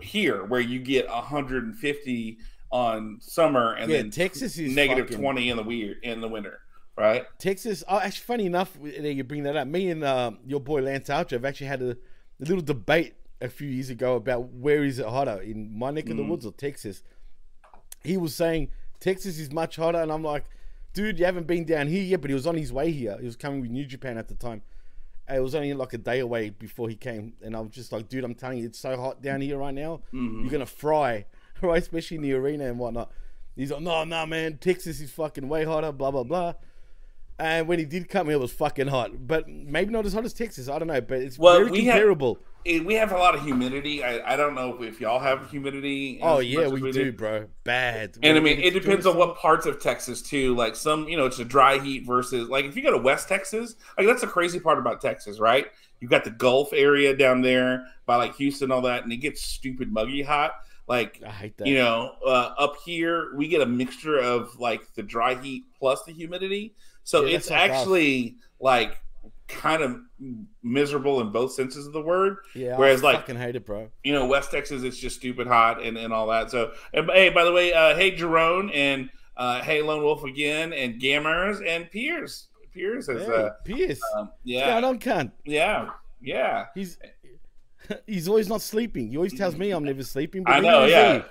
here 0.00 0.44
where 0.44 0.60
you 0.60 0.80
get 0.80 1.06
150 1.08 2.38
on 2.70 3.18
summer 3.20 3.74
and 3.74 3.90
Yeah, 3.90 3.98
then 3.98 4.10
Texas 4.10 4.58
is 4.58 4.74
negative 4.74 5.06
fucking- 5.06 5.20
20 5.22 5.50
in 5.50 5.56
the 5.56 5.62
weird 5.62 5.98
in 6.02 6.20
the 6.20 6.28
winter, 6.28 6.60
right? 6.98 7.24
Texas. 7.38 7.84
Oh, 7.88 7.98
actually, 7.98 8.24
funny 8.24 8.46
enough, 8.46 8.76
that 8.82 9.12
you 9.14 9.22
bring 9.24 9.44
that 9.44 9.56
up. 9.56 9.68
Me 9.68 9.90
and 9.90 10.04
um, 10.04 10.38
your 10.44 10.60
boy 10.60 10.82
Lance 10.82 11.08
Archer 11.08 11.36
have 11.36 11.44
actually 11.44 11.68
had 11.68 11.82
a, 11.82 11.90
a 11.92 11.96
little 12.40 12.62
debate 12.62 13.14
a 13.40 13.48
few 13.48 13.68
years 13.68 13.90
ago 13.90 14.16
about 14.16 14.48
where 14.52 14.82
is 14.84 14.98
it 14.98 15.06
hotter 15.06 15.40
in 15.42 15.76
my 15.78 15.90
neck 15.90 16.08
of 16.10 16.16
the 16.16 16.22
Mm. 16.22 16.28
woods 16.28 16.46
or 16.46 16.52
Texas. 16.52 17.02
He 18.04 18.16
was 18.16 18.34
saying 18.34 18.68
Texas 19.00 19.38
is 19.38 19.50
much 19.52 19.76
hotter, 19.76 19.98
and 20.00 20.12
I'm 20.12 20.22
like, 20.22 20.44
dude, 20.92 21.18
you 21.18 21.24
haven't 21.24 21.46
been 21.46 21.64
down 21.64 21.88
here 21.88 22.02
yet. 22.02 22.20
But 22.20 22.30
he 22.30 22.34
was 22.34 22.46
on 22.46 22.56
his 22.56 22.72
way 22.72 22.90
here. 22.92 23.16
He 23.18 23.26
was 23.26 23.36
coming 23.36 23.60
with 23.60 23.70
New 23.70 23.84
Japan 23.86 24.18
at 24.18 24.28
the 24.28 24.34
time. 24.34 24.62
It 25.28 25.40
was 25.40 25.54
only 25.54 25.72
like 25.72 25.94
a 25.94 25.98
day 25.98 26.20
away 26.20 26.50
before 26.50 26.88
he 26.90 26.96
came, 26.96 27.32
and 27.42 27.56
I 27.56 27.60
was 27.60 27.70
just 27.70 27.92
like, 27.92 28.08
dude, 28.10 28.24
I'm 28.24 28.34
telling 28.34 28.58
you, 28.58 28.66
it's 28.66 28.78
so 28.78 28.96
hot 28.96 29.22
down 29.22 29.40
here 29.40 29.56
right 29.56 29.72
now. 29.74 30.02
Mm-hmm. 30.12 30.42
You're 30.42 30.50
gonna 30.50 30.66
fry, 30.66 31.24
right? 31.62 31.80
Especially 31.82 32.18
in 32.18 32.22
the 32.22 32.34
arena 32.34 32.66
and 32.66 32.78
whatnot. 32.78 33.10
He's 33.56 33.70
like, 33.70 33.80
no, 33.80 34.04
no, 34.04 34.26
man, 34.26 34.58
Texas 34.58 35.00
is 35.00 35.10
fucking 35.12 35.48
way 35.48 35.64
hotter. 35.64 35.92
Blah 35.92 36.10
blah 36.10 36.24
blah. 36.24 36.54
And 37.38 37.66
when 37.66 37.78
he 37.80 37.84
did 37.84 38.08
come, 38.08 38.28
it 38.30 38.38
was 38.38 38.52
fucking 38.52 38.86
hot, 38.88 39.26
but 39.26 39.48
maybe 39.48 39.90
not 39.92 40.06
as 40.06 40.12
hot 40.12 40.24
as 40.24 40.32
Texas. 40.34 40.68
I 40.68 40.78
don't 40.78 40.86
know, 40.88 41.00
but 41.00 41.18
it's 41.18 41.38
Well, 41.38 41.58
very 41.58 41.70
we 41.70 41.84
have- 41.86 41.96
Eh, 42.66 42.80
We 42.80 42.94
have 42.94 43.12
a 43.12 43.16
lot 43.16 43.34
of 43.34 43.42
humidity. 43.42 44.02
I, 44.02 44.32
I 44.32 44.36
don't 44.36 44.54
know 44.54 44.82
if 44.82 45.00
y'all 45.00 45.20
have 45.20 45.50
humidity. 45.50 46.18
oh 46.22 46.38
yeah, 46.38 46.60
as 46.60 46.72
we, 46.72 46.92
do, 46.92 47.12
bro. 47.12 47.46
Bad. 47.64 48.16
And 48.22 48.36
I 48.36 48.40
mean, 48.40 48.60
it 48.60 48.70
depends 48.70 49.06
on 49.06 49.16
what 49.16 49.36
parts 49.36 49.66
of 49.66 49.80
Texas 49.80 50.22
too. 50.22 50.54
Like 50.54 50.76
some, 50.76 51.08
you 51.08 51.16
know, 51.16 51.26
it's 51.26 51.38
a 51.38 51.44
dry 51.44 51.78
heat 51.78 52.06
versus 52.06 52.48
like 52.48 52.64
if 52.64 52.76
you 52.76 52.82
go 52.82 52.90
to 52.90 52.98
West 52.98 53.28
Texas, 53.28 53.76
like 53.98 54.06
that's 54.06 54.22
the 54.22 54.26
crazy 54.26 54.58
part 54.60 54.78
about 54.78 55.00
Texas, 55.00 55.38
right? 55.38 55.66
You've 56.00 56.10
got 56.10 56.24
the 56.24 56.30
Gulf 56.30 56.72
area 56.72 57.16
down 57.16 57.40
there 57.40 57.84
by 58.06 58.16
like 58.16 58.36
Houston, 58.36 58.70
all 58.70 58.82
that, 58.82 59.04
and 59.04 59.12
it 59.12 59.18
gets 59.18 59.42
stupid 59.42 59.92
muggy 59.92 60.22
hot. 60.22 60.52
Like. 60.86 61.22
I 61.26 61.30
hate 61.30 61.56
that. 61.58 61.66
you 61.66 61.76
know, 61.76 62.12
uh, 62.26 62.54
up 62.58 62.76
here 62.84 63.34
we 63.36 63.48
get 63.48 63.60
a 63.62 63.66
mixture 63.66 64.18
of 64.18 64.58
like 64.58 64.82
the 64.94 65.02
dry 65.02 65.34
heat 65.34 65.64
plus 65.78 66.02
the 66.04 66.12
humidity, 66.12 66.74
so 67.04 67.24
Yeah, 67.24 67.36
it's 67.36 67.50
actually 67.50 68.36
like 68.60 68.98
kind 69.48 69.82
of 69.82 69.98
miserable 70.62 71.20
in 71.20 71.30
both 71.30 71.52
senses 71.52 71.86
of 71.86 71.92
the 71.92 72.00
word. 72.00 72.36
yeah, 72.54 72.76
whereas, 72.78 73.02
I 73.02 73.06
like- 73.08 73.16
fucking 73.16 73.36
hate 73.36 73.56
it, 73.56 73.66
bro. 73.66 73.90
You 74.02 74.12
know, 74.14 74.26
West 74.26 74.50
Texas 74.50 74.82
it's 74.82 74.98
just 74.98 75.16
stupid 75.16 75.46
hot 75.46 75.82
and, 75.82 75.96
and 75.98 76.12
all 76.12 76.26
that. 76.28 76.50
So, 76.50 76.72
and, 76.92 77.10
hey, 77.12 77.28
by 77.30 77.44
the 77.44 77.52
way, 77.52 77.72
uh, 77.72 77.94
hey 77.96 78.12
Jerome 78.12 78.70
and 78.72 79.10
uh, 79.36 79.60
hey 79.62 79.82
Lone 79.82 80.02
Wolf 80.02 80.24
again 80.24 80.72
and 80.72 80.98
Gammers 81.00 81.60
and 81.60 81.90
Piers. 81.90 82.48
Piers 82.72 83.08
is 83.08 83.26
Hey, 83.26 83.32
uh, 83.32 83.50
Pierce, 83.64 84.00
um, 84.16 84.26
what's 84.26 84.32
yeah, 84.44 84.80
going 84.80 84.84
on, 84.84 84.98
cunt? 84.98 85.32
yeah, 85.44 85.90
yeah. 86.20 86.66
He's 86.74 86.98
he's 88.06 88.28
always 88.28 88.48
not 88.48 88.60
sleeping. 88.62 89.10
He 89.10 89.16
always 89.16 89.34
tells 89.36 89.56
me 89.56 89.70
I'm 89.70 89.84
never 89.84 90.02
sleeping. 90.02 90.42
But 90.44 90.52
I 90.54 90.60
know, 90.60 90.86
yeah. 90.86 91.22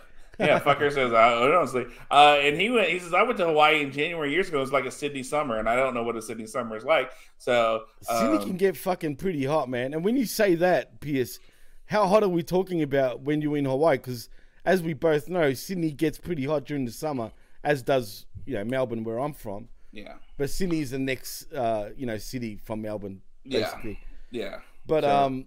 yeah, 0.48 0.60
fucker 0.60 0.92
says 0.92 1.14
I 1.14 1.66
sleep. 1.66 1.90
Uh, 2.12 2.38
and 2.42 2.60
he 2.60 2.70
went. 2.70 2.90
He 2.90 3.00
says 3.00 3.14
I 3.14 3.24
went 3.24 3.38
to 3.38 3.46
Hawaii 3.46 3.82
in 3.82 3.92
January 3.92 4.32
years 4.32 4.48
ago. 4.50 4.58
It 4.58 4.62
was 4.62 4.72
like 4.72 4.86
a 4.86 4.92
Sydney 4.92 5.24
summer, 5.24 5.58
and 5.58 5.68
I 5.70 5.76
don't 5.76 5.94
know 5.94 6.04
what 6.04 6.16
a 6.16 6.22
Sydney 6.22 6.48
summer 6.48 6.76
is 6.78 6.84
like. 6.84 7.12
So 7.38 7.84
Sydney 8.02 8.38
um, 8.38 8.44
can 8.44 8.58
get 8.58 8.78
fucking 8.78 9.16
pretty 9.18 9.46
hot, 9.46 9.70
man. 9.70 9.94
And 9.94 10.04
when 10.04 10.16
you 10.18 10.26
say 10.26 10.56
that, 10.56 11.00
Pierce, 11.02 11.40
how 11.86 12.08
hot 12.08 12.24
are 12.24 12.30
we 12.30 12.44
talking 12.44 12.82
about 12.82 13.22
when 13.22 13.42
you're 13.42 13.58
in 13.58 13.66
Hawaii? 13.66 13.98
Because 13.98 14.30
as 14.66 14.82
we 14.82 14.94
both 14.94 15.28
know, 15.30 15.54
Sydney 15.54 15.92
gets 15.92 16.18
pretty 16.18 16.46
hot 16.46 16.66
during 16.66 16.86
the 16.86 16.92
summer, 16.92 17.32
as 17.64 17.82
does 17.82 18.26
you 18.46 18.54
know 18.56 18.64
Melbourne, 18.64 19.04
where 19.04 19.20
I'm 19.20 19.34
from. 19.34 19.70
yeah, 19.92 20.14
But 20.38 20.50
Sydney 20.50 20.82
is 20.82 20.92
the 20.92 21.00
next 21.00 21.52
uh, 21.54 21.90
you 21.96 22.06
know 22.06 22.18
city 22.18 22.58
from 22.64 22.82
Melbourne, 22.82 23.22
Yeah. 23.46 23.60
basically. 23.62 24.00
yeah. 24.32 24.60
But 24.86 25.04
So- 25.04 25.10
um, 25.16 25.46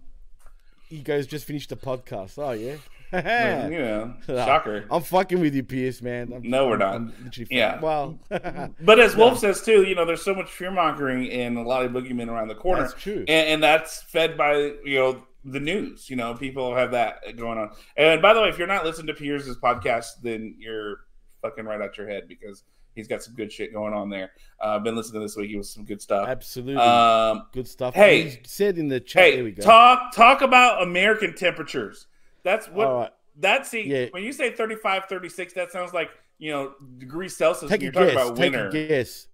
he 0.89 1.01
goes 1.01 1.27
just 1.27 1.45
finished 1.45 1.69
the 1.69 1.75
podcast. 1.75 2.37
Oh 2.41 2.51
yeah. 2.51 2.77
you 3.13 3.79
know, 3.79 4.13
shocker. 4.25 4.85
I'm 4.91 5.01
fucking 5.01 5.39
with 5.39 5.55
you, 5.55 5.63
Pierce, 5.63 6.01
man. 6.01 6.33
I'm, 6.33 6.41
No, 6.49 6.67
we're 6.67 6.77
not. 6.77 6.95
I'm 6.95 7.13
Yeah. 7.49 7.79
Well, 7.79 8.19
But 8.29 8.99
as 8.99 9.15
Wolf 9.15 9.39
says 9.39 9.61
too, 9.61 9.83
you 9.83 9.95
know, 9.95 10.05
there's 10.05 10.23
so 10.23 10.35
much 10.35 10.49
fear 10.49 10.71
mongering 10.71 11.29
and 11.31 11.57
a 11.57 11.61
lot 11.61 11.85
of 11.85 11.91
boogeymen 11.91 12.27
around 12.27 12.49
the 12.49 12.55
corner. 12.55 12.81
That's 12.81 12.93
true. 12.93 13.25
and, 13.27 13.47
and 13.47 13.63
that's 13.63 14.03
fed 14.03 14.37
by 14.37 14.73
you 14.83 14.95
know 14.95 15.23
the 15.45 15.59
news. 15.59 16.09
You 16.09 16.15
know, 16.17 16.33
people 16.33 16.75
have 16.75 16.91
that 16.91 17.37
going 17.37 17.57
on. 17.57 17.71
And 17.95 18.21
by 18.21 18.33
the 18.33 18.41
way, 18.41 18.49
if 18.49 18.57
you're 18.57 18.67
not 18.67 18.83
listening 18.85 19.07
to 19.07 19.13
Piers' 19.13 19.47
podcast, 19.57 20.21
then 20.21 20.55
you're 20.59 20.97
fucking 21.41 21.65
right 21.65 21.81
out 21.81 21.97
your 21.97 22.09
head 22.09 22.27
because 22.27 22.63
he's 22.93 23.07
got 23.07 23.23
some 23.23 23.35
good 23.35 23.51
shit 23.51 23.71
going 23.71 23.93
on 23.93 24.09
there. 24.09 24.31
Uh, 24.61 24.75
I've 24.75 24.83
been 24.83 24.95
listening 24.95 25.21
to 25.21 25.25
this 25.25 25.37
week; 25.37 25.49
He 25.49 25.55
was 25.55 25.71
some 25.71 25.85
good 25.85 26.01
stuff. 26.01 26.27
absolutely 26.27 26.81
Um, 26.81 27.43
good 27.53 27.67
stuff. 27.67 27.93
hey, 27.93 28.29
he 28.29 28.37
said 28.43 28.77
in 28.77 28.89
the 28.89 28.99
chat. 28.99 29.33
there 29.33 29.43
we 29.43 29.51
hey, 29.51 29.55
go. 29.55 29.63
talk 29.63 30.13
talk 30.13 30.41
about 30.41 30.83
American 30.83 31.33
temperatures. 31.35 32.07
That's 32.47 32.67
what 32.69 32.87
right. 32.87 33.09
that's 33.35 33.69
see 33.69 33.83
Yeah. 33.85 34.05
when 34.11 34.23
you 34.23 34.31
say 34.31 34.51
35, 34.51 35.05
36, 35.07 35.51
that 35.55 35.69
sounds 35.69 35.93
like 35.93 36.09
you 36.39 36.49
know 36.51 36.75
degrees 36.97 37.35
Celsius. 37.35 37.69
Take 37.69 37.81
a 37.81 37.83
you're 37.83 37.91
talking 37.91 38.13
guess. 38.15 38.23
about 38.25 38.37
Take 38.37 38.53
winter. 38.53 38.69
a 38.69 38.71
guess. 38.87 39.27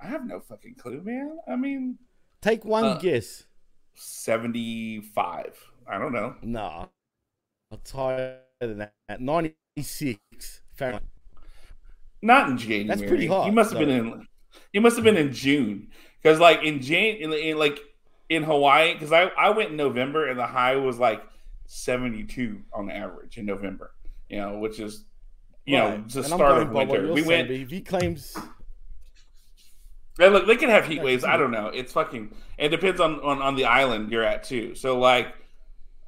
I 0.00 0.06
have 0.06 0.24
no 0.24 0.38
fucking 0.38 0.76
clue, 0.76 1.02
man. 1.02 1.36
I 1.48 1.56
mean, 1.56 1.98
Take 2.40 2.64
one 2.64 2.84
Uh, 2.84 2.98
guess. 2.98 3.42
75. 3.94 5.58
I 5.88 5.98
don't 5.98 6.12
know. 6.12 6.36
Nah, 6.42 6.86
higher 7.92 8.38
than 8.60 8.78
that. 8.78 9.20
Ninety-six 9.20 10.62
Fahrenheit. 10.76 11.02
Not 12.22 12.50
in 12.50 12.56
January. 12.56 12.84
That's 12.84 13.02
pretty 13.02 13.26
hot, 13.26 13.46
You 13.46 13.52
must 13.52 13.70
have 13.72 13.80
been 13.80 13.90
in. 13.90 14.26
You 14.72 14.80
must 14.80 14.94
have 14.96 15.04
been 15.04 15.16
in 15.16 15.32
June 15.32 15.88
because, 16.22 16.38
like 16.38 16.62
in 16.62 16.80
Jan, 16.80 17.16
in, 17.16 17.32
in 17.32 17.58
like 17.58 17.80
in 18.28 18.44
Hawaii, 18.44 18.92
because 18.92 19.12
I 19.12 19.24
I 19.36 19.50
went 19.50 19.70
in 19.70 19.76
November 19.76 20.28
and 20.28 20.38
the 20.38 20.46
high 20.46 20.76
was 20.76 20.98
like 21.00 21.20
seventy 21.70 22.24
two 22.24 22.60
on 22.72 22.90
average 22.90 23.38
in 23.38 23.46
November. 23.46 23.92
You 24.28 24.38
know, 24.38 24.58
which 24.58 24.80
is 24.80 25.04
you 25.64 25.76
know 25.78 25.90
Right. 25.90 26.08
the 26.08 26.18
And 26.18 26.28
start 26.28 26.62
of 26.62 26.70
winter. 26.72 27.12
We 27.12 27.22
went. 27.22 27.50
If 27.50 27.70
he 27.70 27.80
claims, 27.80 28.36
And 30.18 30.34
look, 30.34 30.46
they 30.46 30.56
can 30.56 30.68
have 30.68 30.86
heat 30.86 31.02
waves. 31.02 31.24
I 31.24 31.36
don't 31.36 31.52
know. 31.52 31.68
It's 31.68 31.92
fucking. 31.92 32.34
It 32.58 32.68
depends 32.70 33.00
on 33.00 33.20
on, 33.20 33.40
on 33.40 33.54
the 33.54 33.64
island 33.66 34.10
you're 34.10 34.24
at 34.24 34.44
too. 34.44 34.74
So 34.74 34.98
like. 34.98 35.34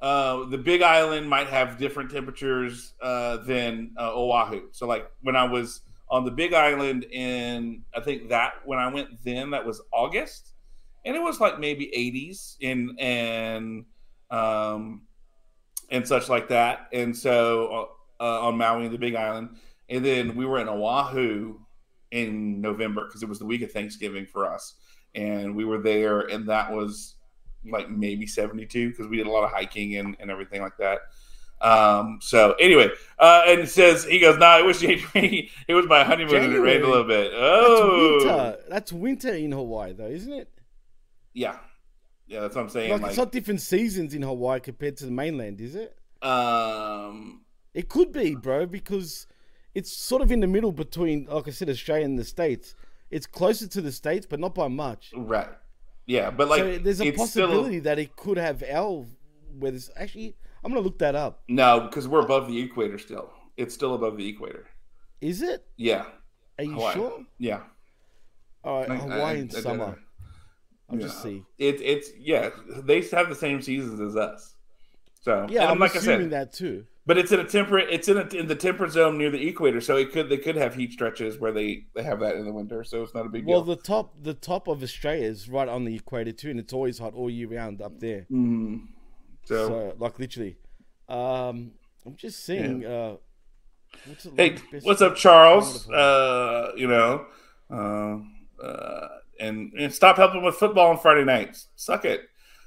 Uh, 0.01 0.43
the 0.49 0.57
Big 0.57 0.81
Island 0.81 1.29
might 1.29 1.47
have 1.47 1.77
different 1.77 2.11
temperatures 2.11 2.91
uh, 3.01 3.37
than 3.37 3.91
uh, 3.97 4.11
Oahu. 4.13 4.63
So, 4.73 4.85
like 4.85 5.09
when 5.21 5.37
I 5.37 5.45
was 5.45 5.79
on 6.09 6.25
the 6.25 6.31
Big 6.31 6.53
Island 6.53 7.05
in, 7.05 7.83
I 7.95 8.01
think 8.01 8.27
that 8.27 8.55
when 8.65 8.79
I 8.79 8.91
went 8.91 9.23
then, 9.23 9.51
that 9.51 9.65
was 9.65 9.81
August, 9.93 10.55
and 11.05 11.15
it 11.15 11.21
was 11.21 11.39
like 11.39 11.57
maybe 11.57 11.85
80s 11.95 12.57
in 12.59 12.97
and 12.99 13.85
um, 14.29 15.03
and 15.89 16.07
such 16.07 16.29
like 16.29 16.49
that. 16.49 16.87
And 16.93 17.15
so 17.15 17.89
uh, 18.19 18.41
on 18.41 18.57
Maui, 18.57 18.85
and 18.85 18.93
the 18.93 18.97
Big 18.97 19.15
Island, 19.15 19.57
and 19.89 20.03
then 20.03 20.35
we 20.35 20.45
were 20.45 20.59
in 20.59 20.69
Oahu 20.69 21.59
in 22.11 22.61
November 22.61 23.05
because 23.05 23.23
it 23.23 23.29
was 23.29 23.39
the 23.39 23.45
week 23.45 23.61
of 23.61 23.71
Thanksgiving 23.71 24.25
for 24.25 24.51
us, 24.51 24.75
and 25.15 25.55
we 25.55 25.65
were 25.65 25.79
there, 25.79 26.21
and 26.21 26.47
that 26.49 26.71
was 26.71 27.15
like 27.65 27.89
maybe 27.89 28.27
72 28.27 28.89
because 28.89 29.07
we 29.07 29.17
did 29.17 29.25
a 29.27 29.31
lot 29.31 29.43
of 29.45 29.51
hiking 29.51 29.95
and, 29.95 30.17
and 30.19 30.29
everything 30.29 30.61
like 30.61 30.77
that. 30.77 30.99
Um, 31.61 32.19
so 32.21 32.53
anyway, 32.59 32.89
uh, 33.19 33.43
and 33.47 33.61
it 33.61 33.69
says 33.69 34.03
he 34.03 34.19
goes, 34.19 34.37
"Nah, 34.37 34.59
it 34.59 34.65
was 34.65 34.81
January. 34.81 35.49
It 35.67 35.73
was 35.73 35.87
my 35.87 36.03
honeymoon 36.03 36.43
and 36.43 36.53
it 36.53 36.59
rained 36.59 36.83
a 36.83 36.89
little 36.89 37.05
bit." 37.05 37.31
that's 37.31 37.41
Oh, 37.41 38.17
winter. 38.19 38.57
That's 38.69 38.93
winter 38.93 39.33
in 39.33 39.51
Hawaii, 39.53 39.93
though, 39.93 40.07
isn't 40.07 40.33
it? 40.33 40.49
yeah, 41.33 41.57
yeah, 42.27 42.41
that's 42.41 42.55
what 42.55 42.61
I'm 42.61 42.69
saying. 42.69 42.91
Like, 42.91 43.01
Like, 43.01 43.09
it's 43.11 43.17
not 43.17 43.31
different 43.31 43.61
seasons 43.61 44.13
in 44.13 44.21
Hawaii 44.21 44.59
compared 44.59 44.97
to 44.97 45.05
the 45.05 45.11
mainland, 45.11 45.61
is 45.61 45.75
it? 45.75 45.97
um, 46.21 47.41
It 47.73 47.89
could 47.89 48.11
be, 48.11 48.35
bro, 48.35 48.65
because 48.65 49.27
it's 49.73 49.91
sort 49.91 50.21
of 50.21 50.31
in 50.31 50.39
the 50.39 50.47
middle 50.47 50.71
between, 50.71 51.25
like 51.25 51.47
I 51.47 51.51
said, 51.51 51.69
Australia 51.69 52.05
and 52.05 52.17
the 52.17 52.23
States. 52.23 52.75
It's 53.09 53.25
closer 53.25 53.67
to 53.67 53.81
the 53.81 53.91
States, 53.91 54.25
but 54.29 54.39
not 54.39 54.55
by 54.55 54.67
much. 54.67 55.11
right, 55.15 55.49
yeah, 56.05 56.31
but 56.31 56.47
like, 56.49 56.59
so 56.61 56.77
there's 56.79 57.01
a 57.01 57.11
possibility 57.11 57.79
that 57.79 57.97
it 57.99 58.15
could 58.15 58.37
have 58.37 58.63
L. 58.67 59.05
Where 59.59 59.71
weather. 59.71 59.83
Actually, 59.97 60.35
I'm 60.63 60.71
gonna 60.71 60.81
look 60.83 60.97
that 60.99 61.13
up. 61.15 61.43
no, 61.47 61.81
because 61.81 62.07
we're 62.07 62.21
above 62.21 62.47
the 62.47 62.59
equator 62.59 62.97
still. 62.97 63.29
It's 63.55 63.73
still 63.75 63.93
above 63.93 64.17
the 64.17 64.27
equator. 64.27 64.65
Is 65.21 65.41
it? 65.43 65.63
Yeah, 65.77 66.05
Are 66.57 66.63
you 66.63 66.71
Hawaii. 66.73 66.93
sure? 66.95 67.25
Yeah, 67.37 67.61
All 68.63 68.79
right, 68.81 68.89
I- 68.89 68.93
I- 68.95 68.97
Hawaiian 68.97 69.49
I- 69.53 69.57
I- 69.57 69.61
summer. 69.61 69.99
I'll 70.93 70.99
yeah. 70.99 71.05
just 71.07 71.23
see. 71.23 71.43
It, 71.57 71.81
it's 71.81 72.09
yeah, 72.17 72.51
they 72.83 73.01
have 73.01 73.29
the 73.29 73.35
same 73.35 73.61
seasons 73.61 73.99
as 73.99 74.15
us. 74.15 74.55
So 75.21 75.47
Yeah, 75.49 75.69
I'm 75.69 75.79
like 75.79 75.95
I 75.95 75.99
assuming 75.99 76.29
said, 76.29 76.31
that 76.31 76.53
too. 76.53 76.85
But 77.05 77.17
it's 77.17 77.31
in 77.31 77.39
a 77.39 77.43
temperate. 77.43 77.87
It's 77.91 78.07
in 78.07 78.17
a, 78.17 78.25
in 78.27 78.47
the 78.47 78.55
temperate 78.55 78.91
zone 78.91 79.17
near 79.17 79.29
the 79.29 79.45
equator, 79.47 79.81
so 79.81 79.97
it 79.97 80.11
could 80.13 80.29
they 80.29 80.37
could 80.37 80.55
have 80.55 80.75
heat 80.75 80.93
stretches 80.93 81.37
where 81.37 81.51
they 81.51 81.85
they 81.95 82.03
have 82.03 82.19
that 82.21 82.35
in 82.35 82.45
the 82.45 82.53
winter, 82.53 82.83
so 82.83 83.03
it's 83.03 83.13
not 83.13 83.25
a 83.25 83.29
big 83.29 83.45
Well, 83.45 83.61
deal. 83.61 83.67
Well, 83.67 83.75
the 83.75 83.81
top 83.81 84.23
the 84.23 84.33
top 84.33 84.67
of 84.67 84.81
Australia 84.83 85.25
is 85.25 85.49
right 85.49 85.67
on 85.67 85.83
the 85.83 85.95
equator 85.95 86.31
too, 86.31 86.49
and 86.49 86.59
it's 86.59 86.71
always 86.71 86.99
hot 86.99 87.13
all 87.13 87.29
year 87.29 87.49
round 87.49 87.81
up 87.81 87.99
there. 87.99 88.25
Mhm. 88.31 88.87
So, 89.45 89.67
So, 89.67 89.95
like 89.97 90.17
literally, 90.19 90.57
um, 91.09 91.71
I'm 92.05 92.15
just 92.15 92.45
seeing. 92.45 92.85
Uh, 92.85 93.17
what's 94.05 94.27
hey, 94.37 94.55
what's 94.83 95.01
up, 95.01 95.15
Charles? 95.17 95.89
Uh, 95.89 96.71
you 96.77 96.87
know, 96.87 97.25
uh, 97.69 98.19
uh, 98.63 99.07
and 99.39 99.73
and 99.73 99.93
stop 99.93 100.17
helping 100.17 100.43
with 100.43 100.55
football 100.55 100.89
on 100.89 100.97
Friday 100.97 101.23
nights. 101.23 101.67
Suck 101.75 102.05
it. 102.05 102.21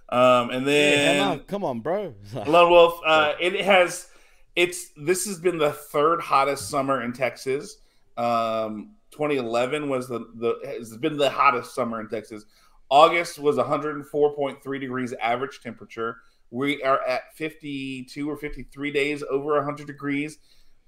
Um, 0.09 0.51
and 0.51 0.67
then 0.67 1.17
Hannah, 1.17 1.39
come 1.41 1.65
on, 1.65 1.81
bro. 1.81 2.15
Lone 2.47 2.71
Wolf. 2.71 3.01
Uh, 3.05 3.35
it 3.41 3.61
has. 3.65 4.09
It's 4.55 4.91
this 4.97 5.27
has 5.27 5.39
been 5.39 5.59
the 5.59 5.73
third 5.73 6.21
hottest 6.21 6.69
summer 6.69 7.03
in 7.03 7.13
Texas. 7.13 7.79
Um, 8.17 8.95
2011 9.11 9.89
was 9.89 10.09
the 10.09 10.21
the 10.37 10.59
has 10.65 10.97
been 10.97 11.17
the 11.17 11.31
hottest 11.31 11.75
summer 11.75 12.01
in 12.01 12.09
Texas. 12.09 12.45
August 12.89 13.39
was 13.39 13.57
104.3 13.57 14.81
degrees 14.81 15.13
average 15.21 15.61
temperature. 15.61 16.19
We 16.51 16.83
are 16.83 17.03
at 17.05 17.35
52 17.37 18.31
or 18.31 18.37
53 18.37 18.93
days 18.93 19.25
over 19.29 19.57
100 19.57 19.87
degrees. 19.87 20.39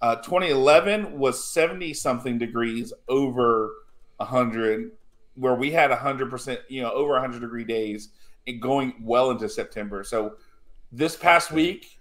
Uh, 0.01 0.14
2011 0.17 1.19
was 1.19 1.43
70 1.53 1.93
something 1.95 2.38
degrees 2.38 2.93
over 3.09 3.73
100, 4.19 4.93
where 5.38 5.55
we 5.55 5.70
had 5.70 5.90
100%, 5.90 6.59
you 6.68 6.83
know, 6.83 6.90
over 6.90 7.12
100 7.12 7.40
degree 7.40 7.64
days 7.64 8.11
and 8.46 8.61
going 8.61 8.94
well 9.01 9.31
into 9.31 9.48
September. 9.48 10.03
So 10.03 10.35
this 10.90 11.16
past 11.16 11.53
week, 11.53 11.98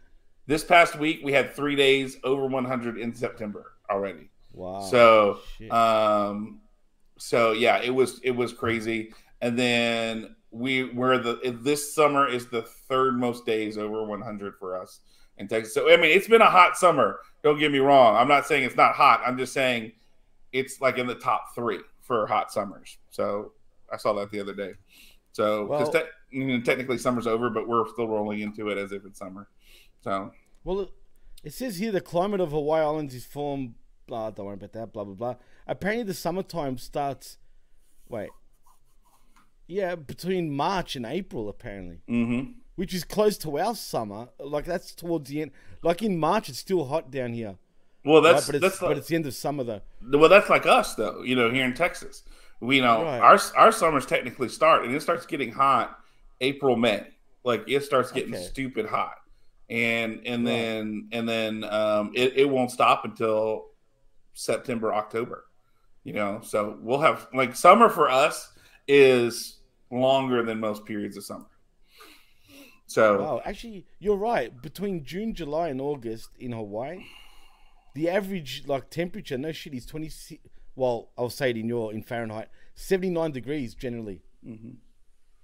this 0.48 0.64
past 0.64 0.98
week 0.98 1.22
we 1.24 1.32
had 1.34 1.54
three 1.54 1.76
days 1.76 2.18
over 2.24 2.48
100 2.48 2.98
in 2.98 3.14
September 3.14 3.74
already. 3.90 4.30
wow. 4.54 4.82
So, 4.82 5.40
Shit. 5.58 5.72
um, 5.72 6.62
so 7.18 7.52
yeah, 7.52 7.82
it 7.82 7.94
was 7.94 8.20
it 8.24 8.32
was 8.32 8.54
crazy. 8.54 9.14
And 9.42 9.58
then 9.58 10.36
we 10.52 10.86
were 10.86 11.18
the 11.18 11.58
this 11.62 11.94
summer 11.94 12.28
is 12.28 12.48
the 12.48 12.64
third 12.64 13.20
most 13.20 13.46
days 13.46 13.78
over 13.78 14.04
100 14.04 14.56
for 14.58 14.80
us 14.82 15.02
in 15.38 15.48
Texas. 15.48 15.74
So 15.74 15.92
I 15.92 15.98
mean, 15.98 16.12
it's 16.12 16.28
been 16.28 16.42
a 16.42 16.50
hot 16.50 16.78
summer. 16.78 17.20
Don't 17.44 17.60
get 17.60 17.72
me 17.72 17.80
wrong. 17.80 18.16
I'm 18.16 18.28
not 18.28 18.46
saying 18.48 18.64
it's 18.64 18.76
not 18.76 18.94
hot. 18.94 19.22
I'm 19.26 19.38
just 19.38 19.54
saying 19.54 19.92
it's 20.54 20.82
like 20.82 20.98
in 20.98 21.08
the 21.08 21.16
top 21.16 21.54
three 21.54 21.82
for 22.08 22.26
hot 22.26 22.52
summers. 22.52 22.98
So 23.12 23.52
I 23.92 23.98
saw 23.98 24.14
that 24.14 24.32
the 24.32 24.40
other 24.40 24.56
day. 24.56 24.74
So 25.34 25.66
Well- 25.66 25.92
te- 25.92 26.00
you 26.32 26.46
know, 26.46 26.62
technically 26.62 26.98
summer's 26.98 27.28
over, 27.28 27.50
but 27.50 27.68
we're 27.68 27.88
still 27.90 28.08
rolling 28.08 28.40
into 28.40 28.70
it 28.70 28.78
as 28.78 28.92
if 28.92 29.06
it's 29.06 29.20
summer. 29.20 29.48
So 30.02 30.32
Well, 30.64 30.90
it- 31.44 31.54
says 31.54 31.78
here 31.78 31.92
the 31.92 32.02
climate 32.02 32.40
of 32.42 32.52
Hawaii 32.52 32.82
Islands 32.82 33.14
is 33.14 33.26
formed. 33.26 33.76
Blah, 34.08 34.32
don't 34.32 34.46
worry 34.46 34.56
about 34.56 34.72
that. 34.74 34.94
Blah 34.94 35.04
blah 35.04 35.14
blah. 35.14 35.36
Apparently, 35.68 36.04
the 36.04 36.14
summertime 36.14 36.78
starts. 36.78 37.38
Wait. 38.08 38.30
Yeah, 39.68 39.96
between 39.96 40.50
March 40.50 40.96
and 40.96 41.06
April, 41.06 41.50
apparently, 41.50 42.02
mhm. 42.08 42.56
which 42.76 42.94
is 42.94 43.04
close 43.04 43.38
to 43.40 43.60
our 43.60 43.76
summer. 43.76 44.30
Like 44.40 44.64
that's 44.66 44.96
towards 44.96 45.30
the 45.30 45.42
end. 45.42 45.52
Like 45.84 46.02
in 46.02 46.18
March, 46.18 46.48
it's 46.48 46.60
still 46.60 46.86
hot 46.86 47.12
down 47.12 47.34
here. 47.34 47.58
Well, 48.08 48.22
Right? 48.22 48.34
that's 48.34 48.46
But 48.48 48.56
it's 48.56 48.62
that's 48.64 48.80
but 48.80 48.98
it's 48.98 49.08
the 49.08 49.16
end 49.16 49.26
of 49.26 49.34
summer 49.36 49.64
though. 49.64 49.82
Well, 50.02 50.30
that's 50.30 50.50
like 50.50 50.66
us, 50.66 50.96
though. 50.96 51.22
You 51.24 51.36
know, 51.36 51.50
here 51.52 51.66
in 51.66 51.74
Texas, 51.74 52.24
we 52.60 52.80
know 52.82 53.04
Right. 53.04 53.20
our 53.20 53.40
our 53.56 53.72
summers 53.72 54.06
technically 54.06 54.50
start, 54.50 54.86
and 54.86 54.96
it 54.96 55.02
starts 55.02 55.26
getting 55.26 55.52
hot 55.52 56.00
April, 56.42 56.76
May. 56.76 57.08
Like 57.44 57.64
it 57.68 57.84
starts 57.84 58.12
getting 58.12 58.34
Okay. 58.34 58.44
stupid 58.44 58.86
hot, 58.86 59.16
and 59.70 60.22
and 60.26 60.46
Right. 60.46 60.52
then 60.54 61.10
and 61.12 61.28
then 61.28 61.64
um, 61.64 62.12
it 62.16 62.38
it 62.38 62.50
won't 62.50 62.72
stop 62.72 63.06
until 63.06 63.68
September, 64.34 64.94
October. 64.94 65.46
You 66.04 66.14
know, 66.14 66.40
so 66.42 66.78
we'll 66.82 67.02
have 67.02 67.28
like 67.34 67.56
summer 67.56 67.90
for 67.90 68.10
us 68.10 68.54
is 68.88 69.60
longer 69.92 70.44
than 70.44 70.60
most 70.60 70.86
periods 70.86 71.18
of 71.18 71.26
summer. 71.26 71.48
So 72.86 73.20
Wow, 73.22 73.42
actually, 73.44 73.86
you're 74.00 74.16
right. 74.16 74.50
Between 74.62 75.04
June, 75.04 75.34
July, 75.34 75.68
and 75.70 75.82
August 75.82 76.30
in 76.40 76.54
Hawaii, 76.54 77.00
the 77.98 78.10
average 78.10 78.64
like 78.68 78.90
temperature, 78.90 79.38
no 79.38 79.52
shit, 79.52 79.74
is 79.74 79.86
twenty. 79.86 80.12
Well, 80.76 81.10
I'll 81.18 81.32
say 81.32 81.50
it 81.50 81.58
in 81.58 81.68
your 81.68 81.92
in 81.92 82.04
Fahrenheit, 82.04 82.50
seventy 82.76 83.10
nine 83.10 83.32
degrees 83.32 83.74
generally, 83.74 84.22
mhm. 84.48 84.76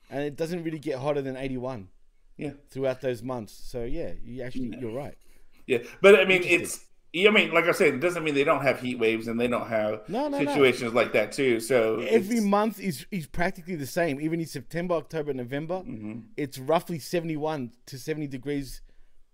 and 0.09 0.21
it 0.23 0.35
doesn't 0.35 0.63
really 0.63 0.79
get 0.79 0.99
hotter 0.99 1.21
than 1.21 1.35
eighty 1.35 1.57
one 1.57 1.89
yeah. 2.37 2.51
throughout 2.69 3.01
those 3.01 3.23
months. 3.23 3.53
So 3.53 3.83
yeah, 3.83 4.11
you 4.23 4.43
actually 4.43 4.77
you're 4.79 4.91
right. 4.95 5.17
Yeah, 5.65 5.79
but 6.01 6.19
I 6.19 6.25
mean, 6.25 6.43
it's. 6.45 6.85
I 7.15 7.29
mean, 7.29 7.53
like 7.53 7.65
I 7.65 7.71
said, 7.73 7.93
it 7.93 7.99
doesn't 7.99 8.23
mean 8.23 8.33
they 8.33 8.43
don't 8.43 8.63
have 8.63 8.79
heat 8.81 8.97
waves 8.97 9.27
and 9.27 9.39
they 9.39 9.47
don't 9.47 9.67
have 9.67 10.01
No, 10.09 10.27
no, 10.29 10.39
no. 10.39 10.45
situations 10.45 10.93
like 10.95 11.13
that 11.13 11.31
too. 11.31 11.59
So 11.59 11.99
Every 11.99 12.37
it's- 12.37 12.43
month 12.43 12.79
is 12.79 13.05
is 13.11 13.27
practically 13.27 13.75
the 13.75 13.85
same. 13.87 14.19
Even 14.19 14.39
in 14.39 14.47
September, 14.47 14.95
October, 14.95 15.31
November, 15.33 15.83
Mhm. 15.85 16.23
it's 16.37 16.57
roughly 16.57 16.99
seventy 16.99 17.37
one 17.37 17.71
to 17.85 17.97
seventy 17.97 18.27
degrees, 18.27 18.81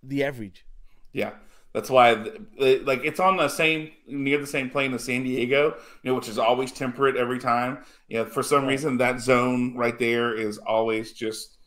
the 0.04 0.24
average. 0.24 0.66
yeah, 1.14 1.32
that's 1.74 1.90
why, 1.90 2.14
like, 2.58 3.02
it's 3.04 3.20
on 3.20 3.38
the 3.38 3.48
same 3.48 3.92
near 4.08 4.40
the 4.40 4.48
same 4.48 4.70
plane 4.70 4.94
as 4.94 5.04
San 5.04 5.24
Diego, 5.24 5.76
you 6.02 6.10
know, 6.10 6.16
which 6.16 6.28
is 6.28 6.40
always 6.40 6.72
temperate 6.72 7.16
every 7.16 7.40
time. 7.40 7.84
Yeah, 8.08 8.26
for 8.26 8.42
some 8.42 8.66
reason 8.66 8.98
that 8.98 9.20
zone 9.20 9.76
right 9.78 9.98
there 10.00 10.34
is 10.34 10.58
always 10.58 11.14
just, 11.14 11.58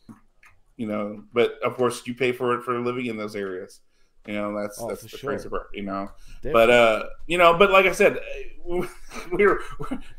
you 0.75 0.87
know. 0.87 1.23
But 1.33 1.53
of 1.63 1.75
course, 1.75 2.05
you 2.05 2.15
pay 2.15 2.33
for 2.33 2.53
it 2.55 2.63
for 2.63 2.79
living 2.81 3.05
in 3.05 3.15
those 3.15 3.35
areas. 3.35 3.79
You 4.25 4.33
know, 4.35 4.61
that's 4.61 4.79
Oh, 4.81 4.87
that's 4.87 5.01
the 5.01 5.09
sure. 5.09 5.31
crazy 5.31 5.49
part. 5.49 5.69
You 5.73 5.83
know, 5.83 6.11
Definitely. 6.41 6.51
but 6.53 6.69
uh, 6.69 7.03
you 7.27 7.37
know, 7.37 7.57
but 7.57 7.71
like 7.71 7.85
I 7.85 7.91
said, 7.91 8.19
we 8.65 8.87
were 9.45 9.59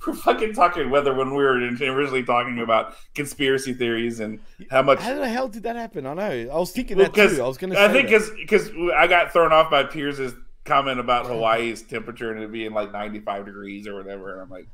we're 0.07 0.15
fucking 0.15 0.53
talking 0.53 0.91
weather 0.91 1.15
when 1.15 1.31
we 1.31 1.43
were 1.43 1.55
originally 1.57 2.23
talking 2.23 2.59
about 2.59 2.95
conspiracy 3.15 3.73
theories 3.73 4.21
and 4.21 4.41
how 4.71 4.83
much 4.83 5.01
how 5.01 5.15
the 5.15 5.29
hell 5.29 5.49
did 5.49 5.63
that 5.63 5.77
happen? 5.77 6.05
I 6.07 6.13
know. 6.15 6.23
I 6.53 6.59
was 6.59 6.73
thinking 6.73 6.99
Well, 6.99 7.11
that 7.11 7.31
too. 7.31 7.43
I 7.43 7.47
was 7.49 7.57
going 7.57 7.73
to. 7.73 7.81
I 7.81 7.89
think 7.91 8.09
because 8.09 8.31
because 8.31 8.71
I 8.95 9.07
got 9.07 9.33
thrown 9.33 9.53
off 9.53 9.71
by 9.71 9.85
Pierce's 9.85 10.35
comment 10.67 11.01
about 11.01 11.25
Hawaii's 11.33 11.81
temperature 11.83 12.31
and 12.33 12.43
it 12.43 12.53
being 12.53 12.73
like 12.75 12.93
95 12.93 13.47
degrees 13.47 13.87
or 13.87 13.95
whatever, 13.95 14.33
and 14.35 14.43
I'm 14.43 14.51
like, 14.51 14.67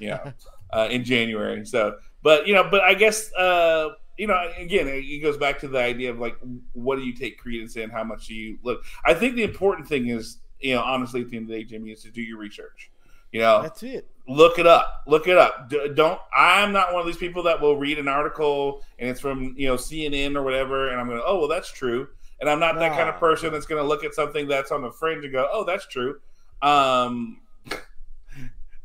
yeah, 0.00 0.32
uh, 0.72 0.88
in 0.90 1.04
January. 1.04 1.64
So, 1.66 1.98
but 2.24 2.48
you 2.48 2.54
know, 2.54 2.66
but 2.68 2.80
I 2.80 2.94
guess 2.94 3.32
uh, 3.34 3.90
you 4.18 4.26
know, 4.26 4.50
again, 4.56 4.86
it 4.88 5.22
goes 5.22 5.36
back 5.36 5.58
to 5.60 5.68
the 5.68 5.78
idea 5.78 6.10
of 6.10 6.18
like, 6.18 6.36
what 6.72 6.96
do 6.96 7.02
you 7.02 7.14
take 7.14 7.38
credence 7.38 7.76
in? 7.76 7.90
How 7.90 8.04
much 8.04 8.26
do 8.26 8.34
you 8.34 8.58
look? 8.62 8.82
I 9.04 9.14
think 9.14 9.36
the 9.36 9.42
important 9.42 9.88
thing 9.88 10.08
is, 10.08 10.38
you 10.60 10.74
know, 10.74 10.82
honestly, 10.82 11.22
at 11.22 11.30
the 11.30 11.36
end 11.36 11.44
of 11.44 11.48
the 11.50 11.58
day, 11.58 11.64
Jimmy, 11.64 11.90
is 11.90 12.02
to 12.02 12.10
do 12.10 12.22
your 12.22 12.38
research. 12.38 12.90
You 13.32 13.40
know, 13.40 13.62
that's 13.62 13.82
it. 13.82 14.06
look 14.28 14.58
it 14.58 14.66
up 14.66 15.02
look 15.06 15.26
it 15.26 15.38
up 15.38 15.70
D- 15.70 15.88
don't 15.94 16.20
i'm 16.36 16.70
not 16.70 16.92
one 16.92 17.00
of 17.00 17.06
these 17.06 17.16
people 17.16 17.42
that 17.44 17.58
will 17.58 17.78
read 17.78 17.98
an 17.98 18.06
article 18.06 18.82
and 18.98 19.08
it's 19.08 19.20
from 19.20 19.54
you 19.56 19.66
know 19.68 19.76
cnn 19.76 20.36
or 20.36 20.42
whatever 20.42 20.90
and 20.90 21.00
i'm 21.00 21.08
going 21.08 21.22
oh 21.24 21.38
well 21.38 21.48
that's 21.48 21.72
true 21.72 22.06
and 22.40 22.50
i'm 22.50 22.60
not 22.60 22.74
that 22.78 22.94
kind 22.94 23.08
of 23.08 23.16
person 23.16 23.50
that's 23.50 23.64
going 23.64 23.82
to 23.82 23.88
look 23.88 24.04
at 24.04 24.12
something 24.12 24.46
that's 24.46 24.70
on 24.70 24.82
the 24.82 24.92
fringe 24.92 25.24
and 25.24 25.32
go 25.32 25.48
oh 25.50 25.64
that's 25.64 25.86
true 25.86 26.20
um 26.60 27.40